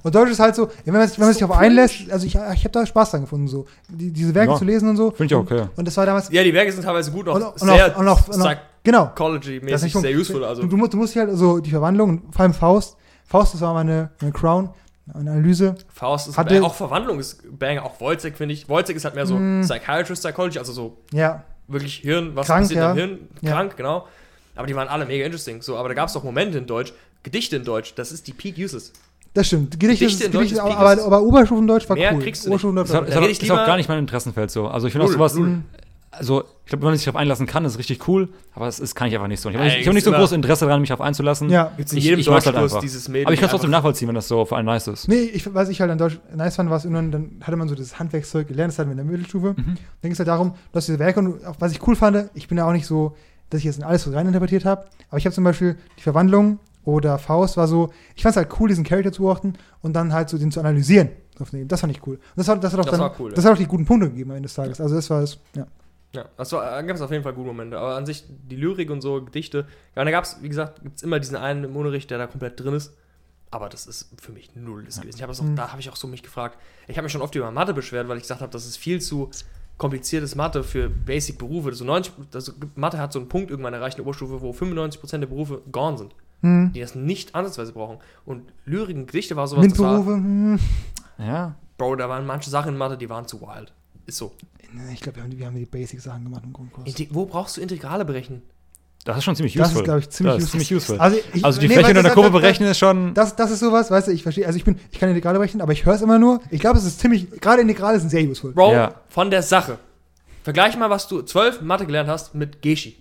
Und 0.03 0.15
Deutsch 0.15 0.31
ist 0.31 0.39
halt 0.41 0.55
so, 0.55 0.65
ja, 0.67 0.71
wenn 0.87 0.95
man, 0.95 1.09
sich- 1.09 1.19
wenn 1.19 1.25
man 1.27 1.33
sich 1.35 1.41
darauf 1.41 1.57
einlässt, 1.57 2.11
also 2.11 2.27
ich, 2.27 2.35
ich 2.35 2.39
habe 2.41 2.71
da 2.71 2.87
Spaß 2.87 3.11
dran 3.13 3.23
gefunden, 3.23 3.49
so 3.49 3.67
die, 3.89 4.13
diese 4.13 4.35
Werke 4.35 4.53
Ja. 4.53 4.59
zu 4.59 4.65
lesen 4.65 4.89
und 4.89 4.97
so. 4.97 5.11
Finde 5.11 5.25
ich 5.27 5.35
auch 5.35 5.41
okay. 5.43 5.67
Und 5.77 5.87
das 5.87 5.97
war 5.97 6.07
damals, 6.07 6.31
Ja, 6.31 6.43
die 6.45 6.53
Werke 6.55 6.71
sind 6.73 6.83
teilweise 6.85 7.11
gut, 7.11 7.29
auch 7.29 7.35
Und- 7.37 7.43
und 7.45 7.59
sehr 7.59 7.95
auch- 7.95 7.99
und 7.99 8.09
auch- 8.09 8.29
und 8.29 8.43
auch- 8.43 8.55
genau. 8.85 9.07
psychology-mäßig 9.07 9.93
sehr 9.95 10.17
useful. 10.17 10.45
Also. 10.45 10.63
du, 10.63 10.69
du, 10.69 10.77
musst, 10.77 10.93
du 10.93 10.97
musst 10.99 11.15
dich 11.15 11.21
halt 11.23 11.37
so 11.37 11.59
die 11.59 11.71
Verwandlung, 11.71 12.23
vor 12.31 12.43
allem 12.43 12.55
Faust, 12.55 12.97
Faust, 13.27 13.55
das 13.55 13.61
war 13.61 13.75
meine, 13.75 14.11
meine 14.21 14.33
Crown, 14.33 14.71
eine 15.13 15.31
Analyse. 15.33 15.75
Faust 15.93 16.29
ist 16.29 16.37
Hatte- 16.39 16.63
auch 16.63 16.75
Verwandlung 16.75 17.19
ist 17.19 17.43
Banger, 17.59 17.85
auch 17.85 18.01
Wolzek 18.01 18.37
finde 18.37 18.55
ich. 18.55 18.69
Wolzek 18.69 18.97
ist 18.97 19.05
halt 19.05 19.15
mehr 19.15 19.27
so 19.27 19.37
Mm. 19.37 19.63
Psychiatrist, 19.63 20.23
Psychology, 20.23 20.59
also 20.59 20.73
so 20.73 20.97
Ja, 21.13 21.43
wirklich 21.69 21.97
Hirn, 21.97 22.33
was 22.35 22.47
Krank, 22.47 22.63
passiert 22.65 22.81
ja. 22.81 22.91
im 22.93 22.97
Hirn, 22.97 23.19
Ja. 23.41 23.53
krank, 23.53 23.77
genau. 23.77 24.07
Aber 24.55 24.67
die 24.67 24.75
waren 24.77 24.89
alle 24.89 25.05
mega 25.07 25.25
interesting. 25.25 25.61
So, 25.63 25.77
aber 25.77 25.89
da 25.89 25.95
gab 25.95 26.09
es 26.09 26.17
auch 26.17 26.23
Momente 26.25 26.59
in 26.59 26.67
Deutsch, 26.67 26.93
Gedichte 27.23 27.57
in 27.57 27.65
Deutsch, 27.65 27.95
das 27.97 28.11
ist 28.13 28.27
die 28.27 28.33
Peak 28.33 28.57
Uses. 28.59 28.93
Das 29.37 29.47
stimmt. 29.47 29.79
Gedichte, 29.79 30.05
Gedichte 30.07 30.25
ist, 30.25 30.27
in 30.27 30.33
Gedichte 30.33 30.55
ist 30.57 30.61
aber, 30.61 30.77
aber, 30.77 31.05
aber 31.05 31.23
Oberstufendeutsch 31.23 31.89
war 31.89 31.97
Mehr 31.97 32.15
cool. 32.15 32.23
kriegst 32.23 32.45
du 32.45 32.49
nicht. 32.49 32.55
Oberstufendeutsch 32.65 32.87
Ist, 32.89 32.93
war 32.95 33.01
auch- 33.01 33.05
cool. 33.05 33.11
ist, 33.11 33.17
auch, 33.19 33.23
ich 33.29 33.43
ist 33.43 33.49
gar 33.49 33.77
nicht 33.77 33.89
mein 33.89 33.99
Interessenfeld 34.01 34.51
so. 34.51 34.67
Also 34.69 34.87
ich 34.87 34.93
finde 34.93 35.07
auch 35.07 35.13
sowas, 35.13 35.35
null. 35.35 35.59
also 36.11 36.43
ich 36.65 36.71
glaube, 36.71 36.83
wenn 36.83 36.89
man 36.91 36.97
sich 36.97 37.05
darauf 37.05 37.21
einlassen 37.21 37.47
kann, 37.47 37.65
ist 37.65 37.79
richtig 37.79 38.09
cool, 38.09 38.29
aber 38.55 38.67
es 38.67 38.81
ist, 38.81 38.95
kann 38.97 39.07
ich 39.09 39.15
einfach 39.15 39.29
nicht 39.29 39.41
so. 39.41 39.49
Ich 39.51 39.55
habe 39.57 39.67
nicht, 39.67 39.79
ich 39.79 39.87
hab 39.87 39.95
nicht 39.95 40.03
so 40.05 40.11
großes 40.11 40.33
Interesse 40.33 40.65
daran, 40.67 40.81
mich 40.81 40.89
darauf 40.89 41.05
einzulassen. 41.07 41.49
Ja. 41.51 41.71
Gibt's 41.77 41.93
in 41.93 41.99
Ich- 41.99 42.05
jedem 42.05 42.19
ich 42.21 42.29
mach's 42.29 42.47
halt 42.47 42.57
einfach. 42.57 42.81
dieses 42.81 43.09
Mädel. 43.09 43.27
Aber 43.27 43.35
ich 43.35 43.41
kann 43.41 43.47
es 43.47 43.51
trotzdem 43.53 43.71
nachvollziehen, 43.71 44.09
wenn 44.09 44.15
das 44.17 44.27
so 44.27 44.45
für 44.47 44.57
einen 44.57 44.67
nice 44.67 44.89
ist. 44.89 45.07
Nee, 45.09 45.31
ich, 45.33 45.53
was 45.55 45.69
ich 45.69 45.81
halt 45.81 45.91
an 45.91 45.99
Deutsch 45.99 46.19
nice 46.35 46.57
fand, 46.57 46.71
war 46.71 46.79
es 46.79 46.85
irgendwann, 46.85 47.13
dann 47.13 47.31
hatte 47.43 47.57
man 47.57 47.69
so 47.69 47.75
das 47.75 47.99
Handwerkszeug 47.99 48.49
gelernt, 48.49 48.73
das 48.73 48.79
hatten 48.79 48.89
wir 48.89 48.93
in 48.93 48.97
der 48.97 49.07
Mittelstufe. 49.07 49.49
Mhm. 49.57 49.65
Dann 49.65 49.77
ging 50.03 50.13
es 50.13 50.19
halt 50.19 50.29
darum, 50.29 50.55
dass 50.73 50.87
diese 50.87 50.99
Werke, 50.99 51.21
und 51.21 51.45
auch 51.45 51.57
was 51.61 51.71
ich 51.73 51.87
cool 51.87 51.95
fand, 51.95 52.31
ich 52.35 52.49
bin 52.49 52.57
ja 52.59 52.67
auch 52.67 52.73
nicht 52.73 52.87
so, 52.87 53.15
dass 53.51 53.59
ich 53.59 53.65
jetzt 53.65 53.77
in 53.79 53.85
alles 53.85 54.03
so 54.03 54.11
reininterpretiert 54.11 54.65
habe, 54.65 54.87
aber 55.09 55.19
ich 55.19 55.25
habe 55.27 55.35
zum 55.35 55.45
Beispiel 55.45 55.77
die 55.99 56.03
Verwandlung 56.03 56.59
oder 56.87 57.19
Faust 57.19 57.59
war 57.59 57.69
so, 57.69 57.93
ich 58.15 58.23
fand 58.23 58.33
es 58.33 58.37
halt 58.39 58.49
cool, 58.59 58.69
diesen 58.71 58.85
Charakter 58.85 59.13
zu 59.13 59.23
beobachten 59.23 59.53
und 59.83 59.93
dann 59.93 60.13
halt 60.15 60.31
so 60.31 60.39
den 60.39 60.51
zu 60.51 60.61
analysieren. 60.61 61.11
aufnehmen. 61.39 61.69
Das 61.69 61.81
fand 61.83 61.95
ich 61.95 62.07
cool. 62.07 62.15
Und 62.15 62.23
das 62.37 62.49
hat, 62.49 62.65
das 62.65 62.73
hat 62.73 62.81
auch 62.81 62.85
Das 62.87 62.99
dann, 62.99 63.11
cool, 63.19 63.33
das 63.33 63.45
hat 63.45 63.53
auch 63.53 63.59
die 63.59 63.67
guten 63.67 63.85
Punkte 63.85 64.09
gegeben 64.09 64.31
am 64.31 64.37
Ende 64.39 64.47
des 64.47 64.55
Tages. 64.55 64.81
Also 64.81 64.95
das 64.95 65.11
war 65.11 65.21
es, 65.23 65.39
ja. 65.55 65.67
Ja, 66.13 66.25
das 66.39 66.51
war, 66.53 66.63
da 66.65 66.81
gab 66.81 66.97
es 66.97 67.03
auf 67.03 67.11
jeden 67.11 67.23
Fall 67.25 67.35
gute 67.35 67.49
Momente. 67.49 67.77
Aber 67.79 67.95
an 67.97 68.07
sich, 68.07 68.25
die 68.49 68.57
Lyrik 68.57 68.91
und 68.91 69.03
so, 69.03 69.23
Gedichte, 69.23 69.67
ja, 69.95 70.03
da 70.05 70.11
gab 70.11 70.25
es, 70.25 70.39
wie 70.41 70.49
gesagt, 70.49 70.83
gibt 70.83 70.97
es 70.97 71.03
immer 71.03 71.19
diesen 71.21 71.37
einen 71.37 71.65
im 71.65 71.77
Unterricht, 71.77 72.11
der 72.11 72.17
da 72.17 72.27
komplett 72.27 72.59
drin 72.59 72.73
ist. 72.73 72.95
Aber 73.51 73.69
das 73.69 73.87
ist 73.87 74.09
für 74.21 74.33
mich 74.33 74.55
null 74.57 74.85
das 74.85 75.01
gewesen. 75.01 75.17
Ich 75.17 75.23
habe 75.23 75.31
das 75.33 75.41
auch, 75.41 75.45
Mhm. 75.45 75.57
da 75.57 75.73
habe 75.73 75.81
ich 75.81 75.91
auch 75.91 75.97
so 75.97 76.07
mich 76.07 76.23
gefragt. 76.23 76.57
Ich 76.89 76.97
habe 76.97 77.05
mich 77.05 77.13
schon 77.13 77.21
oft 77.23 77.35
über 77.35 77.51
Mathe 77.51 77.75
beschwert, 77.75 78.09
weil 78.09 78.17
ich 78.17 78.23
gesagt 78.23 78.41
habe, 78.41 78.51
das 78.53 78.65
ist 78.65 78.77
viel 78.77 79.01
zu 79.01 79.29
kompliziertes 79.77 80.35
Mathe 80.37 80.65
für 80.65 80.89
Basic-Berufe. 80.89 81.75
So 81.75 81.85
90, 81.85 82.13
also 82.33 82.53
Mathe 82.77 82.99
hat 82.99 83.13
so 83.13 83.19
einen 83.19 83.29
Punkt 83.29 83.51
irgendwann 83.51 83.75
erreicht 83.75 83.99
in 83.99 84.03
der 84.05 84.07
Oberstufe, 84.07 84.41
wo 84.41 84.53
95% 84.53 85.19
der 85.19 85.27
Berufe 85.27 85.61
gone 85.71 85.99
sind, 85.99 86.15
Hm. 86.43 86.73
die 86.75 86.81
das 86.81 86.95
nicht 86.95 87.35
ansatzweise 87.35 87.73
brauchen. 87.73 87.99
Und 88.25 88.43
Lyrik 88.67 88.95
und 88.97 89.07
Gedichte 89.07 89.37
war 89.37 89.47
sowas, 89.49 89.67
das 89.69 89.79
war, 89.79 89.93
MINT-Berufe, 89.95 90.17
hm. 90.17 90.59
Ja. 91.19 91.55
Bro, 91.79 91.97
da 91.97 92.09
waren 92.09 92.27
manche 92.27 92.51
Sachen 92.51 92.73
in 92.73 92.79
Mathe, 92.79 92.97
die 92.99 93.09
waren 93.09 93.27
zu 93.27 93.41
wild. 93.41 93.73
Ist 94.07 94.19
so. 94.19 94.33
Ich 94.93 95.01
glaube, 95.01 95.17
wir 95.17 95.23
haben, 95.25 95.39
wir 95.39 95.47
haben 95.47 95.57
die 95.57 95.65
Basic-Sachen 95.65 96.25
gemacht 96.25 96.43
im 96.45 96.53
Grundkurs. 96.53 96.87
Inte- 96.87 97.09
Wo 97.11 97.25
brauchst 97.27 97.57
du 97.57 97.61
Integrale 97.63 98.05
berechnen? 98.05 98.43
Das 99.05 99.19
ist 99.19 99.25
schon 99.25 99.37
ziemlich 99.37 99.55
Das 99.55 99.69
useful. 99.69 99.81
ist, 99.83 99.85
glaube 99.85 100.01
ich, 100.01 100.11
ziemlich 100.11 100.35
das 100.35 100.43
ist 100.45 100.49
useful. 100.55 100.61
ziemlich 100.67 100.77
useful. 100.83 100.99
Also, 101.01 101.17
ich, 101.33 101.45
Also 101.45 101.61
die 101.61 101.69
nee, 101.69 101.75
Fläche 101.75 101.91
in 101.93 102.03
der 102.03 102.13
Kurve 102.13 102.29
das- 102.29 102.33
das- 102.33 102.41
berechnen 102.43 102.69
ist 102.71 102.79
schon. 102.79 103.15
Das, 103.15 103.37
das 103.37 103.51
ist 103.53 103.61
sowas, 103.61 103.91
weißt 103.91 104.09
du, 104.09 104.13
ich 104.13 104.23
verstehe, 104.25 104.47
also 104.47 104.57
ich 104.59 104.65
bin, 104.65 104.79
ich 104.91 104.99
kann 104.99 105.09
Integrale 105.09 105.39
berechnen, 105.39 105.61
aber 105.63 105.73
ich 105.73 105.87
höre 105.87 105.95
es 105.95 106.03
immer 106.03 106.19
nur. 106.19 106.41
Ich 106.51 106.61
glaube, 106.61 106.79
es 106.79 106.85
ist 106.85 106.99
ziemlich, 107.01 107.31
gerade 107.41 107.63
Integrale 107.63 108.01
sind 108.01 108.11
sehr 108.11 108.29
useful. 108.29 108.53
Bro, 108.53 108.73
Ja. 108.73 108.95
von 109.09 109.31
der 109.31 109.43
Sache. 109.43 109.79
Vergleich 110.43 110.77
mal, 110.77 110.91
was 110.91 111.07
du 111.09 111.23
12 111.23 111.61
Mathe 111.63 111.87
gelernt 111.87 112.09
hast 112.11 112.35
mit 112.35 112.61
Geschi. 112.63 112.97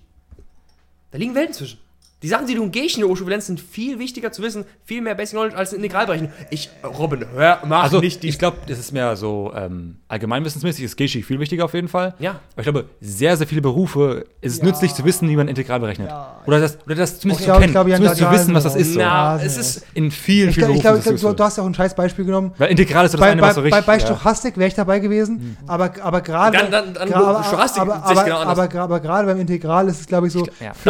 Da 1.12 1.18
liegen 1.18 1.34
Welten 1.36 1.54
zwischen. 1.54 1.80
Die 2.24 2.30
Sachen, 2.30 2.48
die 2.48 2.56
du 2.56 2.64
in 2.64 2.72
Gehchen 2.72 2.96
in 2.96 3.02
der 3.02 3.08
Oberstufe 3.10 3.30
lernst, 3.30 3.48
sind 3.48 3.60
viel 3.60 4.00
wichtiger 4.00 4.32
zu 4.32 4.42
wissen, 4.42 4.66
viel 4.86 5.02
mehr 5.02 5.16
Basic 5.16 5.34
Knowledge 5.38 5.58
als 5.58 5.74
in 5.74 5.80
Integralbereichen. 5.84 6.30
Ich, 6.50 6.70
Robin, 6.98 7.26
hör, 7.36 7.60
mach 7.66 7.84
Also 7.84 8.00
nicht 8.00 8.24
die 8.24 8.30
ich 8.30 8.40
glaube, 8.40 8.58
das 8.68 8.80
ist 8.80 8.94
mehr 8.94 9.16
so 9.18 9.52
ähm, 9.56 9.98
allgemeinwissensmäßig, 10.08 10.86
ist 10.86 10.96
Geschi 10.96 11.22
viel 11.24 11.40
wichtiger 11.40 11.66
auf 11.66 11.74
jeden 11.74 11.90
Fall. 11.90 12.16
Ja. 12.20 12.32
Aber 12.54 12.60
ich 12.62 12.64
glaube, 12.64 12.86
sehr, 13.02 13.36
sehr 13.38 13.46
viele 13.46 13.62
Berufe 13.62 14.26
ist 14.42 14.54
es 14.54 14.60
Ja. 14.60 14.66
nützlich 14.66 14.94
zu 14.94 15.04
wissen, 15.04 15.30
wie 15.30 15.36
man 15.36 15.48
integral 15.50 15.80
berechnet. 15.82 16.08
Ja. 16.10 16.42
Oder 16.48 16.62
das, 16.62 16.78
oder 16.86 16.96
das 16.96 17.20
zumindest 17.20 17.42
Ich 17.42 17.46
zu 17.46 17.52
glaub- 17.52 17.60
kennen, 17.60 17.70
ich 17.70 17.74
glaub, 17.74 17.86
zumindest 17.86 18.18
zu 18.18 18.32
wissen, 18.32 18.54
was 18.56 18.64
das 18.64 18.76
ist. 18.76 18.94
So. 18.94 19.00
Na, 19.02 19.40
es 19.42 19.58
ist, 19.58 19.86
In 19.94 20.10
vielen, 20.10 20.50
Ich, 20.50 20.56
vielen 20.56 20.68
glaub- 20.68 20.78
ich 20.78 20.84
Berufen 20.84 21.02
glaube, 21.04 21.16
es 21.16 21.22
du, 21.22 21.34
du 21.34 21.44
hast 21.44 21.58
ja 21.58 21.64
auch 21.64 21.68
ein 21.68 21.76
scheiß 21.76 21.96
Beispiel 21.96 22.26
genommen. 22.26 22.54
Weil 22.58 22.72
Integral 22.72 23.06
ist 23.06 23.12
so 23.12 23.18
das 23.18 23.26
Bei, 23.26 23.32
eine, 23.34 23.42
bei, 23.42 23.48
was 23.50 23.56
so 23.56 23.62
bei, 23.62 23.66
richtig... 23.68 23.86
bei 23.86 23.94
ja. 23.98 24.00
Stochastik 24.00 24.58
wäre 24.58 24.68
ich 24.70 24.74
dabei 24.74 25.00
gewesen, 25.00 25.58
aber, 25.68 25.92
aber 26.02 26.22
gerade. 26.22 26.58
Dann- 26.58 26.72
dann- 26.72 26.94
dann 26.94 27.10
gra- 27.10 27.44
Stochastik 27.44 27.82
aber, 27.82 27.98
ich 27.98 28.12
aber, 28.12 28.24
genau 28.24 28.38
aber, 28.38 28.50
anders. 28.52 28.60
aber, 28.74 28.80
aber 28.82 29.00
gerade 29.02 29.28
beim 29.28 29.40
Integral 29.40 29.88
ist 29.90 30.00
es, 30.00 30.08
glaube 30.08 30.28
ich, 30.28 30.34
so. 30.34 30.48
Ja. 30.60 30.74
für- 30.74 30.90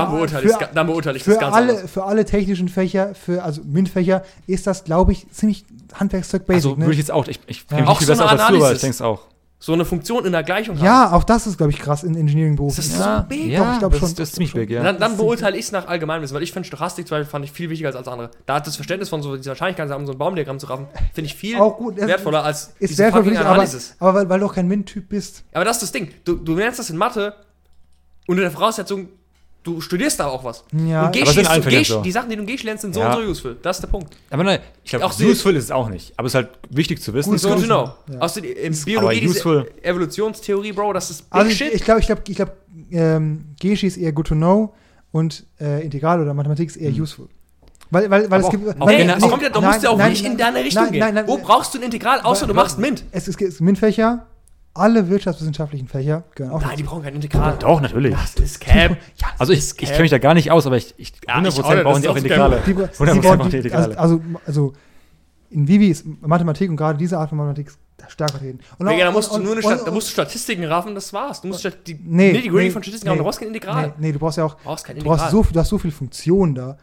dann 0.74 0.88
beurteile 1.16 1.18
ich 1.18 1.24
für- 1.24 1.32
das 1.32 1.40
ganz 1.40 1.56
alle, 1.56 1.74
anders. 1.78 1.92
für 1.92 2.04
alle 2.04 2.26
technischen 2.26 2.70
Fächer, 2.70 3.16
für, 3.16 3.44
also 3.44 3.62
MINT-Fächer, 3.64 4.24
ist 4.48 4.68
das, 4.68 4.84
glaube 4.84 5.12
ich, 5.14 5.30
ziemlich 5.32 5.66
Handwerkszeug 5.94 6.46
basic. 6.46 6.58
Also 6.66 6.72
ne? 6.76 6.82
würde 6.82 6.92
ich 6.94 7.00
jetzt 7.00 7.12
auch, 7.12 7.28
ich, 7.28 7.40
ich 7.48 7.66
Ja. 7.72 7.86
Auch 7.88 7.98
viel 8.00 8.08
so 8.08 8.14
besser 8.14 8.30
als 8.30 8.42
du, 8.42 8.46
aber 8.48 8.56
ich 8.56 8.62
Analysis. 8.64 8.82
denke 8.82 8.94
es 8.96 9.02
auch. 9.02 9.22
So 9.58 9.72
eine 9.74 9.86
Funktion 9.86 10.26
in 10.26 10.34
der 10.34 10.44
Gleichung 10.44 10.78
haben. 10.78 10.86
ja, 10.86 11.12
auch 11.14 11.24
das 11.24 11.48
ist, 11.48 11.58
glaube 11.58 11.72
ich, 11.72 11.80
krass 11.80 12.04
in 12.04 12.16
Engineering-Berufen. 12.16 12.76
Das 12.76 12.86
ist 12.86 13.00
ja. 13.00 13.22
so 13.22 13.28
big. 13.30 13.48
ja, 13.48 13.64
Doch, 13.64 13.74
ich 13.74 13.80
glaub 13.80 13.92
das, 13.94 14.00
schon. 14.02 14.10
ist- 14.10 14.20
das 14.20 14.30
ist 14.30 14.36
ziemlich 14.36 14.54
big, 14.54 14.70
ja. 14.70 14.84
Dann, 14.84 15.00
dann 15.00 15.18
beurteile 15.18 15.58
ich 15.58 15.66
es 15.66 15.72
nach 15.72 15.88
Allgemeinwissen, 15.88 16.36
weil 16.36 16.44
ich 16.44 16.52
finde 16.52 16.68
Stochastik 16.68 17.08
zum 17.08 17.18
Beispiel 17.18 17.32
fand 17.32 17.46
ich 17.46 17.52
viel 17.52 17.70
wichtiger 17.70 17.88
als 17.88 17.96
alles 17.96 18.08
andere. 18.10 18.32
Da 18.46 18.56
hat 18.56 18.68
das 18.68 18.76
Verständnis 18.76 19.10
von 19.10 19.24
so 19.24 19.36
dieser 19.38 19.52
Wahrscheinlichkeit, 19.52 19.90
um 19.98 20.06
so 20.06 20.12
ein 20.12 20.18
Baumdiagramm 20.18 20.60
zu 20.60 20.68
raffen, 20.68 20.88
finde 21.14 21.28
ich 21.28 21.36
viel 21.36 21.58
Auch 21.58 21.78
gut. 21.78 21.96
wertvoller 21.98 22.44
als 22.44 22.74
Ist 22.80 22.92
diese 22.92 23.10
fucking 23.12 23.30
dich, 23.32 23.40
aber, 23.40 23.50
Analysis. 23.52 23.96
aber 24.00 24.14
weil, 24.20 24.30
weil 24.30 24.40
du 24.42 24.46
auch 24.46 24.54
kein 24.54 24.68
MINT-Typ 24.68 25.08
bist. 25.10 25.44
Aber 25.54 25.64
das 25.66 25.78
ist 25.78 25.84
das 25.84 25.92
Ding. 25.94 26.10
Du, 26.26 26.36
du 26.36 26.54
lernst 26.56 26.78
das 26.80 26.90
in 26.90 26.98
Mathe 26.98 27.34
unter 28.28 28.42
der 28.42 28.52
Voraussetzung, 28.52 29.08
du 29.66 29.82
studierst 29.82 30.18
da 30.22 30.28
auch 30.28 30.44
was. 30.46 30.64
Ja, 30.72 31.08
und 31.08 31.18
aber 31.22 31.26
sind 31.32 31.42
ist 31.42 31.48
allen 31.50 31.62
so, 31.62 31.70
Fächern 31.70 31.80
Gesch, 31.82 31.88
so. 31.90 32.02
die 32.02 32.12
Sachen, 32.12 32.30
die 32.30 32.36
du 32.38 32.42
in 32.44 32.48
Gesch 32.48 32.64
lernst, 32.64 32.84
sind 32.84 32.94
so 32.96 33.02
Ja. 33.02 33.14
und 33.16 33.24
so 33.26 33.30
useful. 33.32 33.58
Das 33.62 33.76
ist 33.78 33.82
der 33.82 33.88
Punkt. 33.90 34.16
Aber 34.30 34.44
nein, 34.46 34.60
ich 34.84 34.92
glaube, 34.92 35.06
useful 35.06 35.56
ist 35.58 35.66
es 35.66 35.72
auch 35.72 35.90
nicht. 35.90 36.14
Aber 36.16 36.28
es 36.28 36.32
ist 36.32 36.36
halt 36.36 36.50
wichtig 36.70 37.02
zu 37.02 37.14
wissen. 37.14 37.32
Gut, 37.32 37.40
So 37.42 37.50
Good 37.50 37.58
und 37.58 37.64
to 37.64 37.68
genau. 37.68 37.96
know. 38.08 38.20
Ja. 38.22 38.52
In 38.66 38.74
Biologie, 38.86 39.20
diese 39.20 39.32
useful. 39.34 39.70
Evolutionstheorie, 39.82 40.72
Bro, 40.72 40.94
das 40.94 41.10
ist 41.10 41.24
big 41.30 41.34
Also 41.34 41.52
ich, 41.52 41.58
shit. 41.58 41.74
ich 41.74 41.84
glaube, 41.84 42.00
ich 42.00 42.06
glaube, 42.06 42.22
ich 42.28 42.36
glaube, 42.36 42.54
ähm, 42.92 43.46
Geschi 43.60 43.88
ist 43.88 43.98
eher 43.98 44.12
good 44.14 44.28
to 44.28 44.36
know 44.36 44.74
und 45.12 45.46
äh, 45.60 45.84
Integral 45.84 46.22
oder 46.22 46.34
Mathematik 46.34 46.70
ist 46.70 46.78
eher 46.78 46.92
useful. 46.92 47.28
Weil, 47.92 48.10
weil, 48.10 48.30
weil 48.32 48.42
es 48.42 48.50
gibt. 48.50 48.68
auch- 48.82 48.88
weil, 48.88 49.06
nee, 49.06 49.12
es 49.12 49.22
kommt 49.22 49.44
ja, 49.44 49.50
du 49.50 49.62
musst 49.62 49.84
ja 49.84 49.90
auch 49.90 49.98
nein, 49.98 50.12
nicht 50.12 50.24
in 50.26 50.30
nein, 50.36 50.38
deine 50.54 50.64
Richtung 50.66 50.84
nein, 50.84 50.92
gehen. 50.92 51.00
nein, 51.02 51.14
nein, 51.14 51.28
Wo 51.28 51.38
brauchst 51.38 51.74
du 51.74 51.78
ein 51.80 51.84
Integral, 51.84 52.20
außer 52.22 52.42
Weil- 52.42 52.48
du 52.50 52.54
machst 52.56 52.80
MINT? 52.80 53.04
Es 53.12 53.28
ist, 53.28 53.40
es 53.42 53.56
ist 53.56 53.62
MINT-Fächer, 53.62 54.26
alle 54.76 55.10
wirtschaftswissenschaftlichen 55.10 55.88
Fächer 55.88 56.24
gehören 56.36 56.52
auch 56.54 56.60
Nein, 56.60 56.70
dazu. 56.72 56.78
die 56.78 56.84
brauchen 56.84 57.04
kein 57.04 57.16
Integral. 57.16 57.56
Doch, 57.60 57.82
natürlich. 57.82 58.14
Das 58.14 58.36
ist 58.36 58.60
Cap. 58.60 58.98
Ja, 59.18 59.28
Also 59.40 59.54
ich, 59.54 59.60
ich 59.70 59.76
kenne 59.90 60.02
mich 60.02 60.12
da 60.12 60.18
gar 60.20 60.34
nicht 60.34 60.52
aus, 60.52 60.68
aber 60.68 60.78
ich, 60.78 60.94
ich 60.98 61.14
Ja, 61.28 61.42
ich 61.42 61.48
100% 61.56 61.84
brauchen 61.84 62.02
die 62.02 62.08
auch 62.10 62.16
Integrale. 62.18 62.62
die, 62.66 62.74
100% 62.76 63.14
sie 63.14 63.20
brauchen 63.22 63.50
die 63.50 63.62
die, 63.62 63.74
also, 63.74 63.90
Integrale. 63.92 63.98
also, 63.98 64.22
also 64.46 64.74
in 65.50 65.68
Vivi 65.68 65.88
ist 65.88 66.06
Mathematik 66.22 66.70
und 66.70 66.76
gerade 66.76 66.98
diese 66.98 67.18
Art 67.18 67.30
von 67.30 67.38
Mathematik 67.38 67.72
stärker 68.10 68.34
vertreten. 68.34 68.60
Und 68.78 68.90
Digga, 68.90 69.06
da 69.06 69.12
musst 69.12 69.32
du 69.32 69.36
und- 69.36 69.44
nur 69.46 69.54
eine 69.54 69.62
da 69.62 69.92
musst 69.92 70.10
du 70.10 70.12
Statistiken 70.12 70.64
raffen, 70.66 70.94
das 70.94 71.12
war's. 71.14 71.42
Du 71.42 71.48
musst 71.48 71.64
die 71.88 71.94
Nee, 72.04 72.34
Nitty-Gritty 72.34 72.66
nee, 72.66 72.70
von 72.72 72.84
Statistiken 72.84 73.06
nee. 73.06 73.10
haben, 73.12 73.18
du 73.20 73.24
brauchst 73.24 73.40
kein 73.40 73.48
Integral. 73.48 73.88
Nee, 73.88 74.08
nee, 74.08 74.12
du 74.12 74.20
brauchst 74.20 74.38
ja 74.38 74.44
auch, 74.46 74.56
Du 74.56 74.64
brauchst 74.66 74.86
kein 74.86 74.96
du, 74.98 75.00
Integral. 75.02 75.18
brauchst 75.18 75.32
so, 75.32 75.54
du 75.54 75.60
hast 75.60 75.70
so 75.70 75.78
viele 75.78 75.94
Funktionen 75.94 76.54
da. 76.56 76.78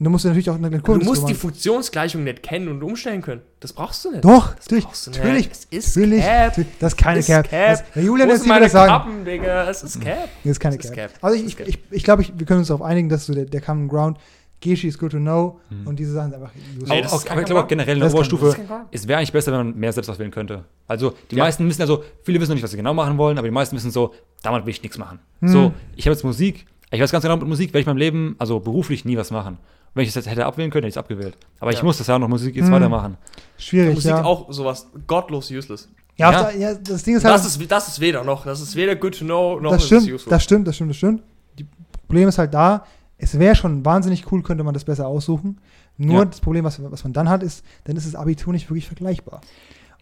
Und 0.00 0.04
du 0.04 0.10
musst 0.10 0.24
natürlich 0.24 0.48
auch 0.48 0.54
eine 0.54 0.70
du 0.70 0.80
Kurve 0.80 1.04
musst 1.04 1.22
die 1.22 1.32
machen. 1.32 1.40
Funktionsgleichung 1.40 2.22
nicht 2.22 2.42
kennen 2.44 2.68
und 2.68 2.82
umstellen 2.84 3.20
können. 3.20 3.40
Das 3.58 3.72
brauchst 3.72 4.04
du 4.04 4.12
nicht. 4.12 4.24
Doch, 4.24 4.54
das 4.54 4.66
natürlich, 4.66 4.84
brauchst 4.84 5.06
du 5.06 5.10
nicht. 5.10 5.20
natürlich, 5.24 5.50
Es 5.50 5.64
ist 5.70 5.96
natürlich, 5.96 6.24
Cap. 6.24 6.54
Das 6.78 6.92
ist 6.92 6.96
keine 6.96 7.18
Es 7.18 7.28
ist 7.28 7.34
Cap. 7.34 7.50
Cap. 7.50 7.70
Das, 7.70 7.92
der 7.94 8.02
Julian 8.04 8.28
lässt 8.28 8.46
das 8.48 8.72
sagen. 8.72 8.88
Kappen, 8.92 9.24
Digga? 9.24 9.68
Es 9.68 9.82
ist 9.82 10.00
Cap. 10.00 10.28
Das 10.44 10.50
ist 10.52 10.60
keine 10.60 10.76
Das 10.76 10.84
ist 10.86 10.92
Cap. 10.94 11.12
Cap. 11.12 11.24
Also 11.24 11.36
Das 11.36 11.44
ich, 11.46 11.52
ist 11.52 11.58
Cap. 11.58 11.68
ich, 11.68 11.78
ich 11.90 12.04
glaube, 12.04 12.22
ich, 12.22 12.32
wir 12.38 12.46
können 12.46 12.60
uns 12.60 12.68
darauf 12.68 12.82
einigen, 12.82 13.08
dass 13.08 13.26
so 13.26 13.34
der, 13.34 13.46
der 13.46 13.60
Common 13.60 13.88
Ground, 13.88 14.18
Geschi 14.60 14.88
is 14.88 14.98
good 14.98 15.12
to 15.12 15.18
know 15.18 15.60
und 15.84 15.98
diese 16.00 16.12
Sachen 16.12 16.32
sind 16.32 16.40
einfach 16.42 16.54
useful. 16.76 16.88
Nee, 16.96 17.02
das 17.02 17.12
auch, 17.12 17.30
aber 17.30 17.40
ich 17.40 17.46
glaube 17.46 17.66
generell 17.68 17.94
in 17.96 18.00
Das 18.00 18.10
der 18.10 18.16
Oberstufe, 18.18 18.46
das 18.46 18.56
es 18.90 19.06
wäre 19.06 19.18
eigentlich 19.18 19.32
besser, 19.32 19.52
wenn 19.52 19.68
man 19.68 19.76
mehr 19.78 19.92
selbst 19.92 20.08
auswählen 20.10 20.32
könnte. 20.32 20.64
Also 20.88 21.14
die 21.30 21.36
Ja. 21.36 21.44
meisten 21.44 21.64
wissen 21.68 21.80
also, 21.82 22.02
viele 22.24 22.40
wissen 22.40 22.50
noch 22.50 22.54
nicht, 22.56 22.64
was 22.64 22.72
sie 22.72 22.76
genau 22.76 22.92
machen 22.92 23.18
wollen, 23.18 23.38
aber 23.38 23.46
die 23.46 23.52
meisten 23.52 23.76
wissen 23.76 23.92
so, 23.92 24.14
damit 24.42 24.64
will 24.66 24.70
ich 24.70 24.82
nichts 24.82 24.98
machen. 24.98 25.20
Hm. 25.40 25.48
So, 25.48 25.72
ich 25.94 26.06
habe 26.06 26.14
jetzt 26.14 26.24
Musik, 26.24 26.66
ich 26.90 27.00
weiß 27.00 27.12
ganz 27.12 27.22
genau, 27.22 27.36
mit 27.36 27.46
Musik 27.48 27.70
werde 27.70 27.80
ich 27.80 27.86
in 27.86 27.90
meinem 27.90 27.98
Leben, 27.98 28.36
also 28.38 28.60
beruflich 28.60 29.04
nie 29.04 29.16
was 29.16 29.30
machen. 29.30 29.58
Wenn 29.94 30.02
ich 30.02 30.08
das 30.10 30.16
jetzt 30.16 30.30
hätte 30.30 30.46
abwählen 30.46 30.70
können, 30.70 30.82
hätte 30.84 30.88
ich 30.88 30.94
es 30.94 30.98
abgewählt. 30.98 31.36
Aber 31.60 31.70
ich 31.72 31.78
Ja. 31.78 31.84
muss 31.84 31.98
das 31.98 32.06
ja 32.06 32.18
noch 32.18 32.28
Musik 32.28 32.54
jetzt 32.56 32.66
Hm. 32.66 32.72
weitermachen. 32.72 33.16
Schwierig, 33.56 33.94
Musik 33.94 34.10
ja. 34.10 34.24
auch 34.24 34.52
sowas 34.52 34.86
gottlos 35.06 35.50
useless. 35.50 35.88
Ja, 36.16 36.32
Ja. 36.32 36.42
der- 36.50 36.56
ja, 36.58 36.74
das 36.74 37.02
Ding 37.04 37.16
ist 37.16 37.24
halt, 37.24 37.34
Das 37.34 37.46
ist, 37.46 37.70
das 37.70 37.88
ist 37.88 38.00
weder 38.00 38.24
noch. 38.24 38.44
Das 38.44 38.60
ist 38.60 38.74
weder 38.76 38.96
good 38.96 39.18
to 39.18 39.24
know, 39.24 39.58
noch 39.60 39.72
das 39.72 39.82
ist 39.82 39.86
stimmt, 39.86 40.12
useful. 40.12 40.30
das 40.30 40.42
stimmt, 40.44 40.66
das 40.68 40.74
stimmt, 40.76 40.90
das 40.90 40.96
stimmt. 40.96 41.22
Die 41.58 41.66
Problem 42.06 42.28
ist 42.28 42.38
halt 42.38 42.52
da, 42.54 42.84
es 43.16 43.38
wäre 43.38 43.54
schon 43.54 43.84
wahnsinnig 43.84 44.30
cool, 44.30 44.42
könnte 44.42 44.62
man 44.64 44.74
das 44.74 44.84
besser 44.84 45.06
aussuchen. 45.06 45.58
Nur 45.96 46.18
Ja. 46.20 46.24
das 46.26 46.40
Problem, 46.40 46.64
was, 46.64 46.80
was 46.90 47.02
man 47.04 47.12
dann 47.12 47.28
hat, 47.28 47.42
ist, 47.42 47.64
dann 47.84 47.96
ist 47.96 48.06
das 48.06 48.14
Abitur 48.14 48.52
nicht 48.52 48.68
wirklich 48.70 48.86
vergleichbar. 48.86 49.40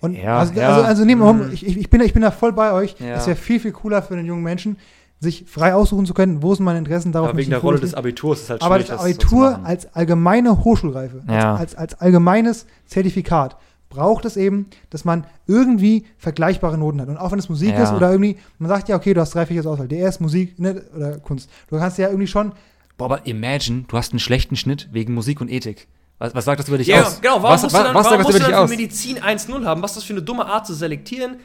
Und 0.01 0.15
Ja, 0.15 0.39
also, 0.39 0.53
ja. 0.55 0.69
also, 0.69 0.83
also 0.87 1.05
nehmen 1.07 1.23
wir 1.23 1.31
Hm. 1.31 1.39
mal, 1.39 1.53
ich, 1.55 1.67
ich, 1.67 1.77
ich, 1.79 1.89
bin, 1.89 2.03
ich 2.03 2.13
bin 2.13 2.21
da 2.23 2.31
voll 2.31 2.53
bei 2.53 2.73
euch. 2.73 2.97
Ja. 2.99 3.15
Es 3.15 3.27
wäre 3.27 3.37
viel, 3.37 3.61
viel 3.61 3.73
cooler 3.73 4.03
für 4.03 4.15
den 4.17 4.27
jungen 4.27 4.43
Menschen, 4.43 4.77
sich 5.21 5.45
frei 5.47 5.75
aussuchen 5.75 6.05
zu 6.07 6.13
können, 6.15 6.43
wo 6.43 6.55
sind 6.55 6.65
meine 6.65 6.79
Interessen, 6.79 7.11
darauf 7.13 7.31
Aber 7.31 7.39
wegen 7.39 7.51
der 7.51 7.59
ich 7.59 7.65
Rolle 7.65 7.81
des 7.81 7.95
Abiturs 7.95 8.39
ist 8.39 8.45
es 8.45 8.51
halt 8.51 8.63
Aber 8.63 8.75
schwierig, 8.77 8.89
das 8.89 8.97
das 9.03 9.07
so 9.07 9.11
Abitur 9.15 9.51
machen. 9.53 9.65
als 9.67 9.95
allgemeine 9.95 10.65
Hochschulreife, 10.65 11.23
Ja. 11.29 11.55
als, 11.55 11.75
als, 11.75 11.93
als 11.93 12.01
allgemeines 12.01 12.67
Zertifikat, 12.87 13.57
braucht 13.89 14.25
es 14.27 14.37
eben, 14.37 14.67
dass 14.91 15.05
man 15.05 15.25
irgendwie 15.47 16.05
vergleichbare 16.19 16.77
Noten 16.77 17.01
hat. 17.01 17.09
Und 17.09 17.17
auch 17.17 17.33
wenn 17.33 17.39
es 17.39 17.49
Musik 17.49 17.71
Ja. 17.71 17.85
ist 17.85 17.93
oder 17.93 18.11
irgendwie, 18.11 18.37
man 18.59 18.69
sagt 18.69 18.89
ja, 18.89 18.97
okay, 18.97 19.15
du 19.15 19.21
hast 19.21 19.35
drei 19.35 19.47
Fächer 19.47 19.63
zur 19.63 19.73
Auswahl, 19.73 19.89
DS, 19.89 20.21
Musik 20.21 20.59
ne, 20.59 20.83
oder 20.95 21.19
Kunst. 21.19 21.49
Du 21.69 21.79
kannst 21.79 21.97
ja 21.99 22.09
irgendwie 22.09 22.27
schon, 22.27 22.53
Boah, 22.99 23.05
aber 23.07 23.27
imagine, 23.27 23.85
du 23.89 23.97
hast 23.97 24.13
einen 24.13 24.19
schlechten 24.21 24.57
Schnitt 24.57 24.89
wegen 24.93 25.13
Musik 25.15 25.41
und 25.41 25.51
Ethik. 25.51 25.87
Was, 26.19 26.35
was 26.35 26.47
sagt 26.47 26.61
das 26.61 26.69
über 26.69 26.79
dich 26.79 26.87
Ja, 26.89 27.03
aus? 27.03 27.21
genau. 27.21 27.35
Warum 27.43 27.51
was, 27.51 27.63
musst 27.63 27.75
was, 27.75 27.81
du 27.83 27.87
dann, 27.89 27.95
was 27.95 28.05
warum 28.07 28.19
das 28.19 28.27
musst 28.27 28.39
du 28.39 28.43
dich 28.43 28.51
dann 28.53 28.63
aus? 28.65 28.71
für 28.71 28.77
Medizin 28.77 29.19
1-0 29.19 29.65
haben? 29.67 29.83
Was 29.83 29.91
ist 29.93 29.97
das 29.99 30.05
für 30.05 30.15
eine 30.15 30.23
dumme 30.23 30.47
Art 30.47 30.67
zu 30.67 30.73
selektieren? 30.75 31.37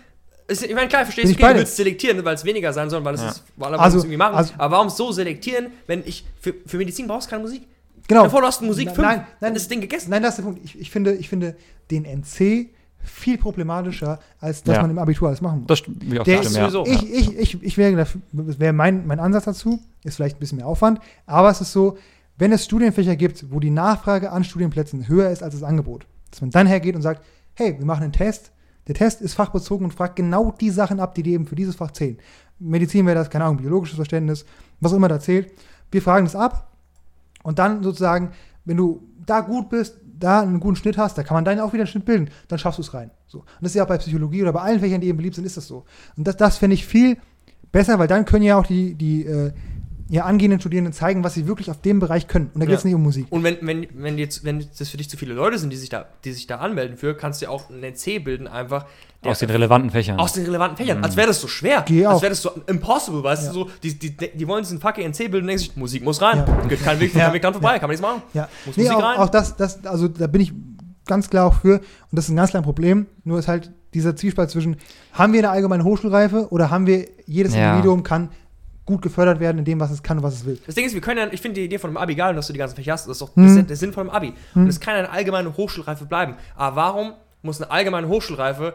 Ist, 0.48 0.64
ich 0.64 0.74
meine, 0.76 0.88
klar, 0.88 1.02
ich 1.04 1.08
verstehe 1.14 1.26
ich 1.26 1.38
okay, 1.42 1.54
du 1.54 1.60
willst 1.60 1.76
selektieren, 1.78 2.24
weil 2.26 2.36
es 2.36 2.44
weniger 2.44 2.74
sein 2.74 2.90
soll, 2.90 3.04
weil 3.06 3.16
es 3.16 3.22
Ja. 3.22 3.30
ist, 3.30 3.44
weil 3.56 3.74
Also- 3.76 4.00
irgendwie 4.00 4.18
machen. 4.18 4.36
also- 4.36 4.54
aber 4.58 4.76
warum 4.76 4.90
so 4.90 5.12
selektieren, 5.12 5.68
wenn 5.88 6.02
ich, 6.06 6.26
für, 6.40 6.54
für 6.66 6.78
Medizin 6.78 7.08
brauchst 7.08 7.28
du 7.28 7.32
keine 7.32 7.44
Musik? 7.44 7.68
genau. 8.08 8.24
Bevor 8.24 8.42
du 8.42 8.48
hast 8.48 8.62
Musik 8.62 8.88
Nein, 8.88 8.96
5, 8.96 9.08
nein, 9.08 9.18
dann 9.20 9.28
nein. 9.40 9.56
ist 9.56 9.62
das 9.64 9.70
Ding 9.70 9.80
gegessen. 9.82 10.10
Nein, 10.10 10.22
das 10.22 10.32
ist 10.32 10.38
der 10.40 10.44
Punkt. 10.44 10.60
Ich, 10.66 10.78
ich, 10.80 10.92
finde, 10.92 11.14
ich 11.14 11.30
finde 11.30 11.56
den 11.90 12.04
NC 12.06 12.70
viel 13.04 13.38
problematischer, 13.38 14.20
als 14.40 14.62
dass 14.64 14.76
Ja. 14.76 14.82
man 14.82 14.92
im 14.92 15.00
Abitur 15.00 15.30
alles 15.30 15.40
machen 15.42 15.60
muss. 15.60 15.68
Das 15.68 15.80
st- 15.80 15.88
will 16.02 16.14
ich 16.14 16.20
auch 16.20 16.24
Der 16.26 16.36
sagen, 16.44 16.48
ist 16.48 16.56
ja. 16.58 16.70
sowieso- 16.70 16.92
Ich, 16.92 17.14
ich, 17.30 17.38
ich, 17.56 17.64
ich 17.64 17.78
wäre 17.78 17.96
das 17.96 18.60
wäre 18.60 18.74
mein, 18.74 19.08
mein 19.08 19.20
Ansatz 19.20 19.46
dazu, 19.46 19.80
ist 20.04 20.16
vielleicht 20.18 20.36
ein 20.36 20.40
bisschen 20.40 20.58
mehr 20.58 20.68
Aufwand, 20.68 21.00
aber 21.26 21.50
es 21.50 21.62
ist 21.62 21.72
so, 21.72 21.98
wenn 22.38 22.52
es 22.52 22.66
Studienfächer 22.66 23.16
gibt, 23.16 23.46
wo 23.52 23.60
die 23.60 23.70
Nachfrage 23.70 24.32
an 24.32 24.44
Studienplätzen 24.44 25.08
höher 25.08 25.30
ist 25.30 25.42
als 25.42 25.54
das 25.54 25.64
Angebot, 25.64 26.06
dass 26.32 26.42
man 26.42 26.50
dann 26.50 26.68
hergeht 26.68 26.96
und 26.96 27.02
sagt, 27.02 27.24
hey, 27.54 27.76
wir 27.78 27.86
machen 27.86 28.04
einen 28.04 28.14
Test, 28.14 28.52
der 28.88 28.96
Test 28.96 29.22
ist 29.22 29.34
fachbezogen 29.34 29.86
und 29.86 29.94
fragt 29.94 30.16
genau 30.16 30.52
die 30.52 30.70
Sachen 30.70 31.00
ab, 31.00 31.16
die 31.16 31.24
dir 31.24 31.34
eben 31.34 31.46
für 31.46 31.56
dieses 31.56 31.76
Fach 31.76 31.92
zählen. 31.92 32.18
Medizin 32.60 33.06
wäre 33.06 33.16
das, 33.16 33.30
keine 33.30 33.46
Ahnung, 33.46 33.58
biologisches 33.58 33.96
Verständnis, 33.96 34.46
was 34.80 34.94
auch 34.94 34.98
immer 34.98 35.08
da 35.08 35.20
zählt. 35.20 35.52
Wir 35.92 36.02
fragen 36.02 36.26
das 36.26 36.36
ab 36.36 36.72
und 37.44 37.60
dann 37.60 37.84
sozusagen, 37.84 38.32
wenn 38.66 38.78
du 38.78 39.08
da 39.26 39.42
gut 39.42 39.70
bist, 39.70 39.98
da 40.20 40.42
einen 40.42 40.60
guten 40.60 40.76
Schnitt 40.76 40.98
hast, 40.98 41.18
da 41.18 41.24
kann 41.24 41.36
man 41.36 41.46
dann 41.46 41.60
auch 41.60 41.74
wieder 41.74 41.82
einen 41.82 41.88
Schnitt 41.88 42.06
bilden, 42.06 42.30
dann 42.48 42.60
schaffst 42.60 42.78
du 42.78 42.84
es 42.84 42.94
rein. 42.94 43.12
So. 43.28 43.40
Und 43.40 43.48
das 43.62 43.72
ist 43.72 43.76
ja 43.76 43.84
auch 43.84 43.88
bei 43.88 43.98
Psychologie 43.98 44.44
oder 44.44 44.54
bei 44.54 44.62
allen 44.62 44.80
Fächern, 44.80 45.02
die 45.02 45.08
eben 45.08 45.18
beliebt 45.18 45.36
sind, 45.36 45.46
ist 45.46 45.58
das 45.58 45.68
so. 45.68 45.86
Und 46.16 46.28
das, 46.28 46.38
das 46.38 46.58
finde 46.58 46.76
ich 46.76 46.86
viel 46.86 47.18
besser, 47.72 47.98
weil 48.00 48.08
dann 48.08 48.26
können 48.26 48.44
ja 48.44 48.58
auch 48.58 48.66
die, 48.66 48.94
die 48.94 49.26
äh, 49.26 49.52
ja, 50.14 50.26
angehenden 50.26 50.60
Studierenden 50.60 50.92
zeigen, 50.92 51.24
was 51.24 51.36
sie 51.36 51.48
wirklich 51.48 51.72
auf 51.72 51.80
dem 51.80 52.00
Bereich 52.02 52.28
können. 52.28 52.52
Und 52.54 52.60
da 52.60 52.66
geht 52.66 52.76
es 52.76 52.84
Ja. 52.84 52.88
nicht 52.88 52.96
um 52.96 53.04
Musik. 53.04 53.28
Und 53.30 53.44
wenn, 53.44 53.58
wenn, 53.62 53.88
wenn, 53.94 54.18
jetzt, 54.18 54.44
wenn 54.44 54.60
das 54.78 54.90
für 54.90 54.98
dich 54.98 55.10
zu 55.10 55.16
viele 55.16 55.34
Leute 55.34 55.58
sind, 55.58 55.70
die 55.72 55.78
sich 55.78 55.88
da, 55.88 56.06
die 56.26 56.34
sich 56.34 56.48
da 56.48 56.58
anmelden 56.58 56.98
für, 56.98 57.16
kannst 57.16 57.40
du 57.42 57.46
ja 57.46 57.50
auch 57.50 57.70
einen 57.70 57.82
NC 57.82 58.20
bilden, 58.22 58.48
einfach. 58.50 58.86
Aus 59.24 59.40
den 59.40 59.50
relevanten 59.50 59.90
Fächern. 59.90 60.20
aus 60.20 60.34
den 60.34 60.44
relevanten 60.46 60.76
Fächern. 60.76 61.02
Als 61.02 61.16
wäre 61.16 61.28
das 61.28 61.40
so 61.40 61.48
schwer. 61.48 61.86
Geh 61.88 62.06
als 62.06 62.22
wäre 62.22 62.32
das 62.32 62.42
so 62.42 62.52
impossible, 62.68 63.24
weißt 63.24 63.44
Ja. 63.46 63.54
du, 63.54 63.60
so, 63.60 63.70
die, 63.84 63.98
die, 63.98 64.16
die 64.18 64.48
wollen 64.50 64.66
sich 64.66 64.72
einen 64.74 64.82
fucking 64.82 65.06
NC 65.06 65.18
bilden 65.32 65.44
und 65.44 65.48
denken 65.48 65.60
sich, 65.60 65.76
Musik 65.78 66.04
muss 66.04 66.22
rein. 66.22 66.40
Ja. 66.40 66.76
Kein 66.76 67.00
Weg, 67.00 67.14
Ja. 67.16 67.26
kein 67.26 67.34
Weg 67.34 67.42
dran 67.44 67.54
vorbei, 67.54 67.74
kann 67.80 67.84
man 67.84 67.92
nichts 67.92 68.02
machen. 68.02 68.22
Ja. 68.34 68.50
Muss 68.66 68.76
Nee, 68.76 68.84
Musik 68.84 68.98
auch, 68.98 69.04
rein? 69.04 69.18
auch 69.18 69.30
das, 69.30 69.56
das, 69.56 69.86
also 69.86 70.10
da 70.10 70.28
bin 70.28 70.42
ich 70.42 70.52
ganz 71.06 71.30
klar 71.30 71.46
auch 71.48 71.54
für. 71.62 71.76
Und 71.80 71.84
das 72.12 72.26
ist 72.26 72.32
ein 72.32 72.36
ganz 72.36 72.50
kleines 72.50 72.66
Problem. 72.66 73.06
Nur 73.24 73.40
ist 73.40 73.48
halt 73.48 73.72
dieser 73.94 74.16
Zwiespalt 74.16 74.50
zwischen, 74.50 74.76
haben 75.14 75.32
wir 75.34 75.40
eine 75.40 75.50
allgemeine 75.52 75.84
Hochschulreife 75.84 76.48
oder 76.50 76.70
haben 76.70 76.86
wir, 76.88 77.08
jedes 77.26 77.56
Ja. 77.56 77.72
Individuum 77.72 78.04
kann 78.04 78.30
gut 78.92 79.02
gefördert 79.02 79.40
werden 79.40 79.58
in 79.60 79.66
dem, 79.66 79.80
was 79.80 79.92
es 79.92 80.04
kann 80.04 80.18
und 80.18 80.24
was 80.24 80.36
es 80.36 80.46
will. 80.46 80.60
Das 80.66 80.76
Ding 80.76 80.86
ist, 80.86 80.94
wir 80.94 81.02
können 81.02 81.18
ja, 81.20 81.28
ich 81.32 81.42
finde 81.42 81.60
die 81.60 81.66
Idee 81.66 81.80
von 81.80 81.90
dem 81.90 81.98
Abi 81.98 82.16
geil, 82.16 82.36
dass 82.36 82.48
du 82.48 82.54
die 82.54 82.60
ganzen 82.60 82.76
Fächer 82.76 82.94
hast, 82.94 83.06
das 83.08 83.14
ist 83.14 83.22
doch 83.22 83.36
Hm. 83.36 83.68
der 83.68 83.76
Sinn- 83.76 83.94
von 83.94 84.08
dem 84.08 84.10
Abi. 84.12 84.34
Hm. 84.54 84.64
Und 84.64 84.68
es 84.68 84.80
kann 84.80 84.96
eine 84.96 85.10
allgemeine 85.10 85.56
Hochschulreife 85.58 86.06
bleiben. 86.06 86.36
Aber 86.56 86.76
warum 86.76 87.14
muss 87.42 87.62
eine 87.62 87.72
allgemeine 87.72 88.08
Hochschulreife, 88.08 88.74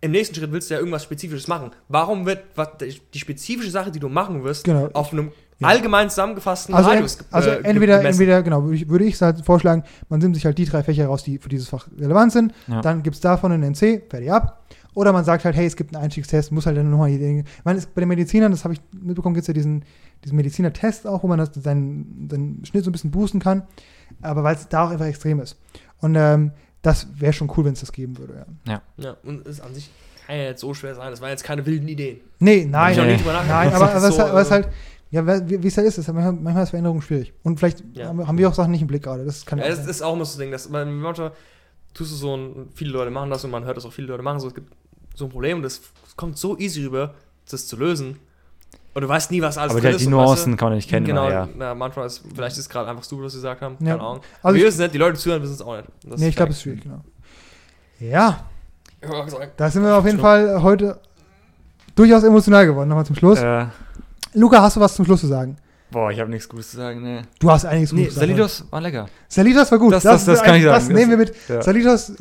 im 0.00 0.10
nächsten 0.10 0.34
Schritt 0.34 0.52
willst 0.52 0.68
du 0.68 0.74
ja 0.74 0.80
irgendwas 0.80 1.02
Spezifisches 1.02 1.48
machen. 1.48 1.70
Warum 1.88 2.26
wird 2.26 2.40
was, 2.56 2.68
die 3.14 3.18
spezifische 3.18 3.70
Sache, 3.70 3.90
die 3.90 3.98
du 4.00 4.08
machen 4.10 4.44
wirst, 4.44 4.64
Genau. 4.64 4.90
auf 4.92 5.12
einem 5.12 5.32
Ja. 5.60 5.68
allgemein 5.68 6.10
zusammengefassten 6.10 6.74
Also, 6.74 6.90
Radius 6.90 7.18
also 7.30 7.48
äh, 7.48 7.62
entweder, 7.62 7.96
gemessen? 7.98 8.06
entweder, 8.20 8.42
genau, 8.42 8.64
würde 8.64 8.76
ich, 8.76 8.88
würde 8.88 9.04
ich 9.06 9.20
halt 9.22 9.42
vorschlagen, 9.46 9.82
man 10.10 10.20
nimmt 10.20 10.34
sich 10.34 10.44
halt 10.44 10.58
die 10.58 10.66
drei 10.66 10.82
Fächer 10.82 11.06
raus, 11.06 11.22
die 11.24 11.38
für 11.38 11.48
dieses 11.48 11.68
Fach 11.68 11.86
relevant 11.98 12.32
sind, 12.32 12.52
Ja. 12.66 12.82
dann 12.82 13.02
gibt 13.02 13.14
es 13.16 13.20
davon 13.22 13.52
einen 13.52 13.62
NC, 13.62 14.02
fertig 14.10 14.30
ab. 14.30 14.62
Oder 14.94 15.12
man 15.12 15.24
sagt 15.24 15.44
halt, 15.44 15.56
hey, 15.56 15.66
es 15.66 15.74
gibt 15.76 15.94
einen 15.94 16.04
Einstiegstest, 16.04 16.52
muss 16.52 16.66
halt 16.66 16.76
dann 16.76 16.90
nochmal. 16.90 17.10
Ich 17.10 17.44
meine, 17.64 17.78
es- 17.78 17.86
bei 17.86 18.00
den 18.00 18.08
Medizinern, 18.08 18.52
das 18.52 18.64
habe 18.64 18.74
ich 18.74 18.80
mitbekommen, 18.92 19.34
gibt 19.34 19.42
es 19.42 19.48
ja 19.48 19.54
diesen, 19.54 19.84
diesen 20.24 20.36
Mediziner-Test 20.36 21.06
auch, 21.06 21.22
wo 21.22 21.26
man 21.26 21.38
das, 21.38 21.50
seinen, 21.54 22.28
seinen 22.30 22.64
Schnitt 22.64 22.84
so 22.84 22.90
ein 22.90 22.92
bisschen 22.92 23.10
boosten 23.10 23.40
kann, 23.40 23.64
aber 24.22 24.44
weil 24.44 24.54
es 24.54 24.68
da 24.68 24.84
auch 24.86 24.90
einfach 24.90 25.06
extrem 25.06 25.40
ist. 25.40 25.58
Und 26.00 26.14
ähm, 26.16 26.52
das 26.82 27.08
wäre 27.18 27.32
schon 27.32 27.50
cool, 27.56 27.64
wenn 27.64 27.72
es 27.72 27.80
das 27.80 27.92
geben 27.92 28.16
würde, 28.18 28.46
ja. 28.66 28.82
Ja, 28.96 29.16
und 29.24 29.46
es 29.46 29.60
an 29.60 29.74
sich 29.74 29.90
kann 30.26 30.36
ja 30.36 30.44
jetzt 30.44 30.60
so 30.60 30.72
schwer 30.74 30.94
sein. 30.94 31.10
Das 31.10 31.20
waren 31.20 31.30
jetzt 31.30 31.44
keine 31.44 31.66
wilden 31.66 31.88
Ideen. 31.88 32.20
Nee, 32.38 32.66
nein, 32.70 32.96
Nee. 32.96 33.18
nein, 33.24 33.72
aber, 33.74 33.90
aber, 33.92 34.08
es, 34.08 34.14
so, 34.16 34.22
aber 34.22 34.40
es 34.40 34.48
äh, 34.48 34.50
halt, 34.52 34.68
ja, 35.10 35.26
wie 35.48 35.66
es 35.66 35.76
halt 35.76 35.86
ist, 35.86 35.98
ist 35.98 36.06
halt 36.08 36.14
manchmal, 36.14 36.32
manchmal 36.34 36.62
ist 36.64 36.70
Veränderung 36.70 37.00
schwierig. 37.02 37.32
Und 37.42 37.58
vielleicht 37.58 37.82
Ja. 37.94 38.08
haben, 38.08 38.38
wir- 38.38 38.48
auch 38.48 38.54
Sachen 38.54 38.70
nicht 38.70 38.80
im 38.82 38.86
Blick 38.88 39.02
gerade. 39.02 39.24
Das 39.24 39.44
kann 39.44 39.58
Ja, 39.58 39.64
ja, 39.64 39.70
das 39.70 39.80
sein. 39.80 39.88
ist 39.90 40.02
auch 40.02 40.14
immer 40.14 40.24
so 40.24 40.36
ein 40.38 40.40
Ding, 40.42 40.50
dass 40.52 40.68
man 40.68 40.92
manchmal 40.98 41.32
tust 41.94 42.10
du 42.10 42.16
so 42.16 42.36
ein, 42.36 42.68
viele 42.74 42.90
Leute 42.90 43.10
machen 43.12 43.30
das 43.30 43.44
und 43.44 43.50
man 43.52 43.64
hört 43.64 43.76
das 43.76 43.84
auch 43.84 43.92
viele 43.92 44.08
Leute 44.08 44.22
machen 44.24 44.40
so, 44.40 44.48
es 44.48 44.54
gibt 44.54 44.72
so 45.14 45.24
ein 45.26 45.30
Problem 45.30 45.58
und 45.58 45.62
das 45.62 45.80
kommt 46.16 46.38
so 46.38 46.56
easy 46.58 46.84
rüber, 46.84 47.14
das 47.50 47.66
zu 47.66 47.76
lösen. 47.76 48.18
Und 48.94 49.02
du 49.02 49.08
weißt 49.08 49.30
nie, 49.32 49.42
was 49.42 49.58
alles 49.58 49.72
Aber 49.72 49.80
drin 49.80 49.90
die, 49.90 49.96
ist. 49.96 50.02
die 50.02 50.06
und 50.06 50.12
weißt 50.18 50.26
Nuancen 50.26 50.52
du, 50.52 50.56
kann 50.58 50.68
man 50.68 50.76
nicht 50.76 50.88
kennen. 50.88 51.04
Genau, 51.06 51.28
Ja. 51.28 51.48
na, 51.56 51.74
manchmal 51.74 52.06
ist, 52.06 52.22
vielleicht 52.32 52.52
ist 52.52 52.60
es 52.60 52.68
gerade 52.68 52.88
einfach 52.88 53.02
stupid, 53.02 53.24
was 53.24 53.32
sie 53.32 53.38
gesagt 53.38 53.60
haben, 53.60 53.76
Ja. 53.80 53.92
keine 53.96 54.00
Ahnung. 54.00 54.20
Also 54.42 54.56
wir 54.56 54.64
wissen 54.66 54.76
es 54.76 54.80
nicht, 54.82 54.94
die 54.94 54.98
Leute 54.98 55.18
zuhören, 55.18 55.42
wissen 55.42 55.54
es 55.54 55.62
auch 55.62 55.76
nicht. 55.76 55.88
Das 56.06 56.20
Nee, 56.20 56.28
ich 56.28 56.36
glaube, 56.36 56.52
es 56.52 56.58
ist 56.58 56.62
schwierig, 56.62 56.82
genau. 56.82 57.00
Ja, 57.98 58.44
da 59.56 59.70
sind 59.70 59.82
wir 59.82 59.96
auf 59.96 60.04
jeden. 60.06 60.18
Fall 60.18 60.62
heute 60.62 60.98
durchaus 61.94 62.22
emotional 62.22 62.66
geworden. 62.66 62.88
Nochmal 62.88 63.06
zum 63.06 63.16
Schluss. 63.16 63.38
Äh, 63.40 63.66
Luca, 64.34 64.62
hast 64.62 64.76
du 64.76 64.80
was 64.80 64.94
zum 64.94 65.04
Schluss 65.04 65.20
zu 65.20 65.26
sagen? 65.26 65.56
boah, 65.90 66.10
ich 66.10 66.18
habe 66.18 66.28
nichts 66.28 66.48
Gutes 66.48 66.72
zu 66.72 66.76
sagen. 66.78 67.02
Nee, 67.02 67.22
Du 67.38 67.48
hast 67.50 67.64
einiges 67.64 67.92
nee 67.92 68.00
Gutes 68.02 68.14
zu 68.14 68.20
sagen. 68.20 68.30
Salidos 68.32 68.64
war 68.70 68.80
lecker. 68.80 69.06
Salitos 69.28 69.70
war 69.70 69.78
gut. 69.78 69.92
Das- 69.92 70.02
das- 70.02 70.24
das 70.24 70.42
kann 70.42 70.56
ich 70.56 70.64
Das 70.64 70.82
sagen. 70.86 70.94
nehmen 70.96 71.10
wir 71.10 71.16
mit. 71.18 71.32
Ja. 71.48 71.62
Salitos 71.62 72.12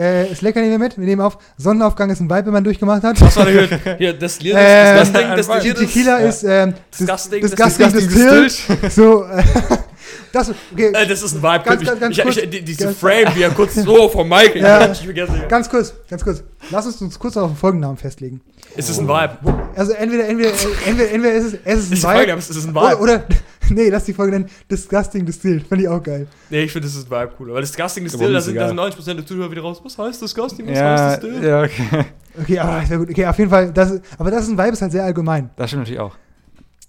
äh, 0.00 0.32
ist 0.32 0.42
lecker, 0.42 0.60
nehmen 0.60 0.72
wir 0.72 0.78
mit. 0.78 0.98
Wir 0.98 1.04
nehmen 1.06 1.20
auf. 1.22 1.38
Sonnenaufgang 1.58 2.10
ist 2.10 2.20
ein 2.20 2.30
Vibe, 2.30 2.46
wenn 2.46 2.52
man 2.54 2.64
durchgemacht 2.64 3.02
hat. 3.04 3.20
was 3.20 3.36
war 3.36 3.44
denn 3.44 3.68
hier? 3.68 3.96
Hier, 3.98 4.12
das 4.14 4.40
Lied, 4.40 4.54
Ähm, 4.56 4.96
das 4.96 5.12
Ding, 5.12 5.28
das 5.36 5.46
Tequila 5.78 6.20
Ja. 6.20 6.26
ist 6.28 6.42
ähm, 6.44 6.74
Disgusting, 6.98 7.40
dis- 7.42 7.50
das- 7.54 7.76
disgusting 7.76 8.08
distilled. 8.08 8.92
So, 8.92 9.24
das, 10.32 10.52
okay, 10.72 10.92
Äh, 10.92 11.06
das 11.06 11.22
ist 11.22 11.34
ein 11.34 11.42
Vibe. 11.42 11.64
Ganz, 11.64 11.82
ich, 11.82 11.88
ganz, 11.88 12.00
ganz 12.00 12.16
ich, 12.18 12.22
kurz. 12.24 12.36
ich, 12.36 12.50
die, 12.50 12.62
diese 12.62 12.84
Ganz- 12.84 12.98
Frame, 12.98 13.28
wie 13.34 13.42
er 13.42 13.50
kurz 13.50 13.74
so 13.76 14.08
vom 14.08 14.28
Mic 14.28 14.54
Ja. 14.56 14.90
ich 14.92 15.48
ganz 15.48 15.68
kurz, 15.68 15.94
ganz 16.08 16.22
kurz. 16.24 16.42
Lass 16.70 16.86
uns 16.86 17.00
uns 17.02 17.18
kurz 17.18 17.36
auf 17.36 17.50
den 17.50 17.56
Folgennamen 17.56 17.96
festlegen. 17.96 18.40
Ist 18.76 18.88
es 18.90 18.98
ein 18.98 19.08
Vibe? 19.08 19.38
Also 19.74 19.92
entweder, 19.92 20.28
entweder, 20.28 20.50
entweder, 20.86 21.10
entweder 21.10 21.32
ist 21.34 21.44
es, 21.44 21.54
es 21.64 21.78
ist 21.80 21.90
ein 21.90 21.92
Ist 21.94 22.02
Vibe. 22.04 22.14
Frage, 22.14 22.32
ist 22.34 22.50
es 22.50 22.64
ein 22.66 22.76
Oder, 22.76 22.90
Vibe? 22.90 23.00
oder, 23.00 23.24
nee, 23.70 23.88
lass 23.88 24.04
die 24.04 24.12
Folge 24.14 24.32
nennen. 24.32 24.50
Disgusting 24.70 25.26
Distilled. 25.26 25.66
Fand 25.66 25.80
ich 25.80 25.88
auch 25.88 26.02
geil. 26.02 26.26
Nee, 26.50 26.62
ich 26.62 26.72
finde, 26.72 26.86
das 26.86 26.96
ist 26.96 27.10
ein 27.10 27.20
Vibe 27.20 27.32
cool. 27.40 27.50
Aber 27.50 27.60
Disgusting 27.60 28.04
ist 28.06 28.14
still, 28.14 28.32
da 28.32 28.38
ist 28.38 28.44
sind, 28.44 28.54
da 28.56 28.68
sind 28.68 28.78
90% 28.78 29.14
der 29.14 29.26
Zuhörer 29.26 29.50
wieder 29.50 29.62
raus. 29.62 29.80
Was 29.82 29.98
heißt 29.98 30.22
Disgusting? 30.22 30.68
Was 30.68 30.78
Ja, 30.78 30.84
heißt 30.98 31.22
das 31.24 31.30
still? 31.30 31.48
ja, 31.48 31.62
okay. 31.62 32.04
Okay, 32.40 32.58
aber 32.60 32.86
sehr 32.86 32.98
gut. 32.98 33.10
Okay, 33.10 33.26
auf 33.26 33.38
jeden 33.38 33.50
Fall. 33.50 33.72
Das, 33.72 33.90
ist- 33.90 34.02
aber 34.18 34.30
das 34.30 34.44
ist 34.44 34.50
ein 34.50 34.58
Vibe, 34.58 34.68
ist 34.70 34.82
halt 34.82 34.92
sehr 34.92 35.02
allgemein. 35.04 35.50
Das 35.56 35.68
stimmt 35.70 35.82
natürlich 35.82 36.00
auch. 36.00 36.14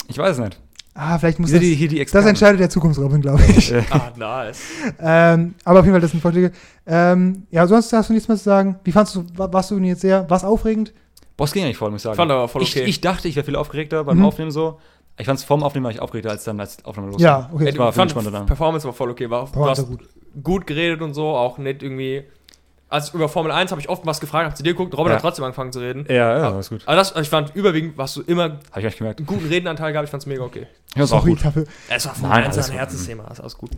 Ich 0.07 0.17
weiß 0.19 0.37
es 0.37 0.43
nicht. 0.43 0.59
Ah, 0.93 1.17
vielleicht 1.17 1.39
muss 1.39 1.49
Hier 1.51 1.59
das, 1.59 1.65
die, 1.67 1.75
hier 1.75 1.87
die 1.87 2.03
das 2.05 2.25
entscheidet 2.25 2.59
der 2.59 2.69
Zukunftsrobin, 2.69 3.21
glaube 3.21 3.41
ich. 3.57 3.73
Ah, 3.91 4.11
nice. 4.17 4.59
ähm, 4.99 5.55
aber 5.63 5.79
auf 5.79 5.85
jeden 5.85 5.93
Fall, 5.93 6.01
das 6.01 6.11
sind 6.11 6.19
Vorschläge. 6.19 6.51
Ähm, 6.85 7.43
ja, 7.49 7.65
sonst 7.65 7.93
hast 7.93 8.09
du 8.09 8.13
nichts 8.13 8.27
mehr 8.27 8.37
zu 8.37 8.43
sagen. 8.43 8.77
Wie 8.83 8.91
fandst 8.91 9.15
du, 9.15 9.23
wa- 9.35 9.51
warst 9.53 9.71
du 9.71 9.75
denn 9.75 9.85
jetzt 9.85 10.01
sehr, 10.01 10.29
was 10.29 10.43
aufregend? 10.43 10.93
Boah, 11.37 11.45
es 11.45 11.53
ging 11.53 11.63
eigentlich 11.63 11.77
voll, 11.77 11.91
muss 11.91 11.99
ich 12.01 12.03
sagen. 12.03 12.17
Fand 12.17 12.29
aber 12.31 12.47
voll 12.49 12.61
ich, 12.63 12.75
okay. 12.75 12.83
ich 12.85 12.99
dachte, 12.99 13.27
ich 13.29 13.35
wäre 13.37 13.45
viel 13.45 13.55
aufgeregter 13.55 14.03
beim 14.03 14.17
Mhm. 14.17 14.25
Aufnehmen 14.25 14.51
so. 14.51 14.79
Ich 15.17 15.25
fand 15.25 15.39
es 15.39 15.45
vorm 15.45 15.63
Aufnehmen 15.63 15.85
war 15.85 15.91
ich 15.91 16.01
aufgeregter 16.01 16.29
als 16.31 16.43
dann 16.43 16.59
als 16.59 16.77
die 16.77 16.85
Aufnahme 16.85 17.07
losging. 17.09 17.25
Ja, 17.25 17.49
okay. 17.53 17.65
Das 17.71 17.77
war 17.77 17.89
ich 17.89 17.95
fand. 18.13 18.45
Performance 18.47 18.85
war 18.85 18.93
voll 18.93 19.11
okay. 19.11 19.29
War, 19.29 19.45
du 19.45 19.51
Boah, 19.53 19.69
hast 19.69 19.77
sehr 19.77 19.85
gut. 19.85 20.01
gut 20.43 20.67
geredet 20.67 21.01
und 21.01 21.13
so, 21.13 21.27
auch 21.29 21.57
nicht 21.57 21.83
irgendwie. 21.83 22.23
Also 22.91 23.15
über 23.17 23.29
Formel 23.29 23.53
1 23.53 23.71
habe 23.71 23.79
ich 23.79 23.87
oft 23.87 24.05
was 24.05 24.19
gefragt, 24.19 24.45
hab 24.49 24.57
zu 24.57 24.63
dir 24.63 24.73
geguckt, 24.73 24.93
Robert 24.97 25.11
Ja. 25.11 25.15
hat 25.15 25.21
trotzdem 25.21 25.45
angefangen 25.45 25.71
zu 25.71 25.79
reden. 25.79 26.05
Ja, 26.09 26.13
ja, 26.15 26.35
Aber- 26.47 26.55
alles 26.55 26.69
gut. 26.69 26.81
Aber 26.85 26.97
das, 26.97 27.15
ich 27.15 27.29
fand, 27.29 27.55
überwiegend 27.55 27.97
warst 27.97 28.17
du 28.17 28.21
immer 28.21 28.59
Habe 28.69 28.79
ich 28.81 28.85
echt 28.85 28.97
gemerkt. 28.97 29.19
einen 29.19 29.27
guten 29.27 29.47
Redenanteil 29.47 29.93
gehabt, 29.93 30.05
ich 30.07 30.11
fand's 30.11 30.25
mega 30.25 30.43
okay. 30.43 30.67
Ja, 30.95 31.03
auch 31.05 31.07
Sorry 31.07 31.29
gut. 31.31 31.45
dafür. 31.45 31.63
Es 31.89 32.05
war 32.05 32.11
Nein, 32.13 32.19
Formel 32.21 32.37
1 32.45 32.55
alles 32.57 32.69
ein. 32.69 32.75
Herzensthema, 32.77 33.23
ist 33.31 33.39
alles 33.39 33.57
gut. 33.57 33.71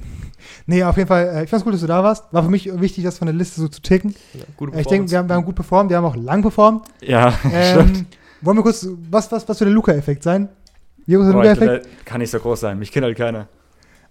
Nee, 0.66 0.84
auf 0.84 0.98
jeden 0.98 1.08
Fall, 1.08 1.28
äh, 1.28 1.44
ich 1.44 1.50
fand's 1.50 1.64
gut, 1.64 1.74
dass 1.76 1.82
du 1.82 1.88
da 1.88 2.04
warst. 2.04 2.26
War 2.32 2.42
für 2.44 2.50
mich 2.50 2.70
wichtig, 2.82 3.04
das 3.04 3.20
von 3.20 3.28
der 3.28 3.36
Liste 3.36 3.62
so 3.62 3.68
zu 3.68 3.82
ticken. 3.82 4.16
Ja, 4.34 4.46
gute 4.58 4.76
Äh, 4.76 4.82
ich 4.82 4.88
denke, 4.88 5.12
wir 5.12 5.20
haben, 5.20 5.30
wir 5.30 5.36
haben 5.36 5.46
gut 5.46 5.56
performt, 5.56 5.92
wir 5.92 5.98
haben 5.98 6.06
auch 6.06 6.16
lang 6.16 6.42
performt. 6.42 6.88
Ja, 7.02 7.32
stimmt. 7.72 7.98
Ähm, 7.98 8.06
wollen 8.42 8.58
wir 8.58 8.64
kurz, 8.64 8.88
was, 9.12 9.32
was, 9.32 9.48
was 9.48 9.58
für 9.60 9.66
der 9.66 9.74
Luca-Effekt 9.76 10.24
sein? 10.24 10.50
Wie 11.06 11.14
groß 11.14 11.28
ist 11.28 11.34
der 11.34 11.44
ich 11.54 11.60
Luca-Effekt? 11.60 12.06
kann 12.06 12.20
nicht 12.20 12.32
so 12.32 12.40
groß 12.40 12.60
sein. 12.62 12.80
Mich 12.80 12.92
kennt 12.92 13.06
halt 13.06 13.16
keiner. 13.18 13.48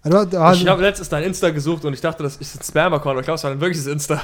Also, 0.01 0.23
ich 0.27 0.37
also, 0.37 0.67
habe 0.69 0.81
letztens 0.81 1.09
dein 1.09 1.23
Insta 1.23 1.49
gesucht 1.49 1.85
und 1.85 1.93
ich 1.93 2.01
dachte, 2.01 2.23
das 2.23 2.35
ist 2.37 2.59
ein 2.59 2.63
Spam-Account, 2.63 3.11
aber 3.11 3.19
ich 3.21 3.25
glaube, 3.25 3.35
es 3.35 3.43
war 3.43 3.51
ein 3.51 3.61
wirkliches 3.61 3.87
Insta. 3.87 4.21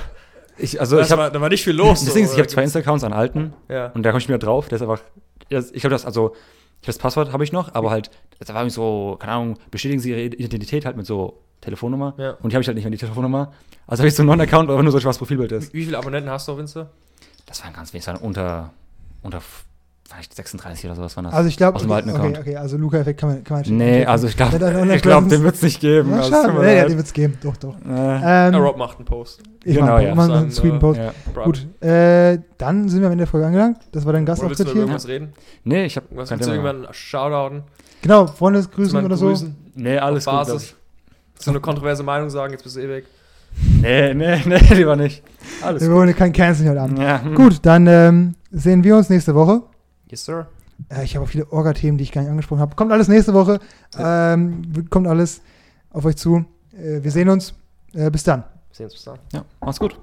Ich, 0.60 0.80
also, 0.80 1.00
ich 1.00 1.10
habe 1.12 1.24
war, 1.24 1.32
da 1.32 1.42
war 1.42 1.50
nicht 1.50 1.64
viel 1.64 1.74
los. 1.74 2.02
ist, 2.04 2.14
so, 2.14 2.20
ich 2.20 2.30
habe 2.32 2.48
zwei 2.48 2.64
Insta-Accounts 2.64 3.04
an 3.04 3.14
alten 3.14 3.54
Ja. 3.68 3.88
und 3.88 4.04
da 4.04 4.12
komme 4.12 4.20
ich 4.22 4.30
mir 4.30 4.40
drauf. 4.40 4.68
Der 4.70 4.76
ist 4.78 4.82
einfach. 4.82 5.02
Ich 5.50 5.82
glaube, 5.82 5.90
das, 5.90 6.06
also, 6.06 6.36
ich 6.82 6.86
das 6.86 6.98
Passwort 6.98 7.34
habe 7.34 7.44
ich 7.44 7.52
noch, 7.52 7.74
aber 7.74 7.90
halt, 7.90 8.12
da 8.40 8.54
war 8.54 8.62
irgendwie 8.62 8.76
so, 8.76 9.18
keine 9.20 9.34
Ahnung, 9.34 9.58
bestätigen 9.72 10.00
Sie 10.00 10.12
Ihre 10.12 10.22
Identität 10.22 10.86
halt 10.86 10.96
mit 10.96 11.06
so 11.06 11.42
Telefonnummer. 11.62 12.14
Ja. 12.18 12.32
Und 12.42 12.52
die 12.52 12.56
habe 12.56 12.62
ich 12.62 12.68
halt 12.68 12.76
nicht 12.76 12.84
mehr, 12.86 12.92
die 12.92 12.98
Telefonnummer. 12.98 13.52
Also 13.88 14.02
habe 14.02 14.08
ich 14.08 14.16
so 14.16 14.22
einen 14.22 14.28
neuen 14.28 14.42
Account, 14.42 14.70
aber 14.70 14.82
nur 14.84 14.92
so 14.92 15.04
was 15.04 15.18
Profilbild 15.18 15.52
ist. 15.52 15.74
Wie, 15.74 15.80
wie 15.80 15.86
viele 15.86 15.98
Abonnenten 15.98 16.30
hast 16.30 16.48
du 16.48 16.54
auf 16.54 16.60
Insta? 16.60 16.90
Das 17.46 17.64
waren 17.64 17.74
ganz 17.74 17.92
wenig, 17.94 18.06
das 18.06 18.14
waren 18.16 18.24
unter, 18.24 18.72
unter 19.24 19.42
vielleicht 20.12 20.34
36 20.36 20.86
oder 20.86 20.96
sowas 20.96 21.16
waren 21.16 21.26
das. 21.26 21.34
also 21.34 21.48
ich 21.48 21.56
glaube, 21.58 21.80
okay, 21.80 22.04
okay, 22.12 22.38
okay, 22.40 22.56
also 22.56 22.78
Luca-Effekt 22.78 23.20
kann 23.20 23.30
man, 23.30 23.44
kann 23.44 23.62
man 23.62 23.78
Nee, 23.78 24.06
also 24.06 24.28
ich 24.28 24.36
glaube, 24.36 24.58
ich 24.94 25.02
glaub, 25.02 25.30
den 25.30 25.44
wird 25.44 25.56
es 25.56 25.62
nicht 25.62 25.80
geben. 25.80 26.10
Ja, 26.12 26.18
Also, 26.18 26.32
schade, 26.32 26.54
nee, 26.60 26.78
ja, 26.78 26.86
den 26.88 26.98
wird's 26.98 27.14
geben, 27.14 27.38
doch, 27.44 27.56
doch. 27.58 27.76
Äh, 27.88 28.48
Ähm, 28.50 28.56
Rob 28.56 28.78
macht 28.78 28.98
einen 28.98 29.06
Post. 29.06 29.42
ich 29.64 29.76
Genau, 29.76 29.86
mach, 29.94 30.02
ja. 30.02 30.16
mach 30.16 30.28
Dann, 30.28 30.38
einen 30.38 30.52
Sweden 30.52 30.78
äh, 30.78 30.80
Post. 30.80 31.00
ja. 31.00 31.14
Gut, 31.44 31.68
äh, 31.84 32.40
dann 32.58 32.90
sind 32.90 33.02
wir 33.02 33.08
am 33.08 33.12
Ende 33.14 33.24
der 33.24 33.28
Folge 33.28 33.46
angelangt. 33.48 33.78
Das 33.92 34.06
war 34.06 34.14
dein 34.14 34.24
Oder 34.24 34.32
willst 34.32 34.42
du 34.42 34.48
Gastauftritt 34.50 34.74
hier. 34.74 34.82
irgendwas 34.82 35.08
reden? 35.08 35.34
Nee, 35.64 35.86
ich 35.86 35.96
habe 35.96 36.08
Was 36.12 36.32
willst 36.32 36.48
du 36.48 36.52
irgendwann 36.52 36.88
shoutouten? 36.92 37.64
Genau, 38.02 38.26
Zu 38.26 38.34
Freundesgrüßen 38.34 38.94
meinen 38.94 39.06
oder 39.06 39.18
so. 39.18 39.28
Grüßen? 39.28 39.56
Nee, 39.76 39.98
alles 40.00 40.28
Auf 40.28 40.38
gut. 40.48 40.48
Basis? 40.54 40.76
So 41.38 41.52
eine 41.52 41.60
kontroverse 41.60 42.04
Meinung 42.04 42.30
sagen, 42.30 42.52
jetzt 42.54 42.64
bist 42.64 42.76
du 42.76 42.82
eh 42.82 42.90
weg. 42.90 43.06
Nee, 43.82 44.14
nee, 44.14 44.42
nee, 44.46 44.74
lieber 44.74 44.96
nicht. 44.96 45.24
Alles 45.62 45.82
Wir 45.82 45.90
gut. 45.90 45.98
wollen 45.98 46.16
kein 46.16 46.34
Canceling 46.34 46.72
heute 46.72 46.82
Abend. 46.82 47.00
Ja. 47.00 47.18
Gut, 47.36 47.60
dann 47.64 47.88
ähm, 47.88 48.36
sehen 48.52 48.84
wir 48.84 48.96
uns 48.98 49.10
nächste 49.10 49.36
Woche. 49.36 49.62
Yes, 50.10 50.26
sir. 50.26 50.48
Äh, 50.90 51.04
ich 51.04 51.16
habe 51.16 51.26
auch 51.26 51.30
viele 51.30 51.52
Orga-Themen, 51.52 51.98
die 51.98 52.04
ich 52.04 52.12
gar 52.12 52.22
nicht 52.22 52.32
angesprochen 52.32 52.60
habe. 52.60 52.76
Kommt 52.76 52.92
alles 52.92 53.08
nächste 53.08 53.34
Woche. 53.34 53.60
Ähm, 53.98 54.88
kommt 54.90 55.08
alles 55.08 55.42
auf 55.92 56.06
euch 56.06 56.16
zu. 56.18 56.46
Äh, 56.74 57.04
wir 57.04 57.12
sehen 57.12 57.30
uns. 57.30 57.54
Äh, 57.94 58.10
bis 58.10 58.24
dann. 58.24 58.44
Sehen 58.72 58.86
uns 58.86 58.94
bis 58.94 59.04
dann. 59.04 59.20
Ja, 59.34 59.46
mach's 59.62 59.80
gut. 59.80 60.00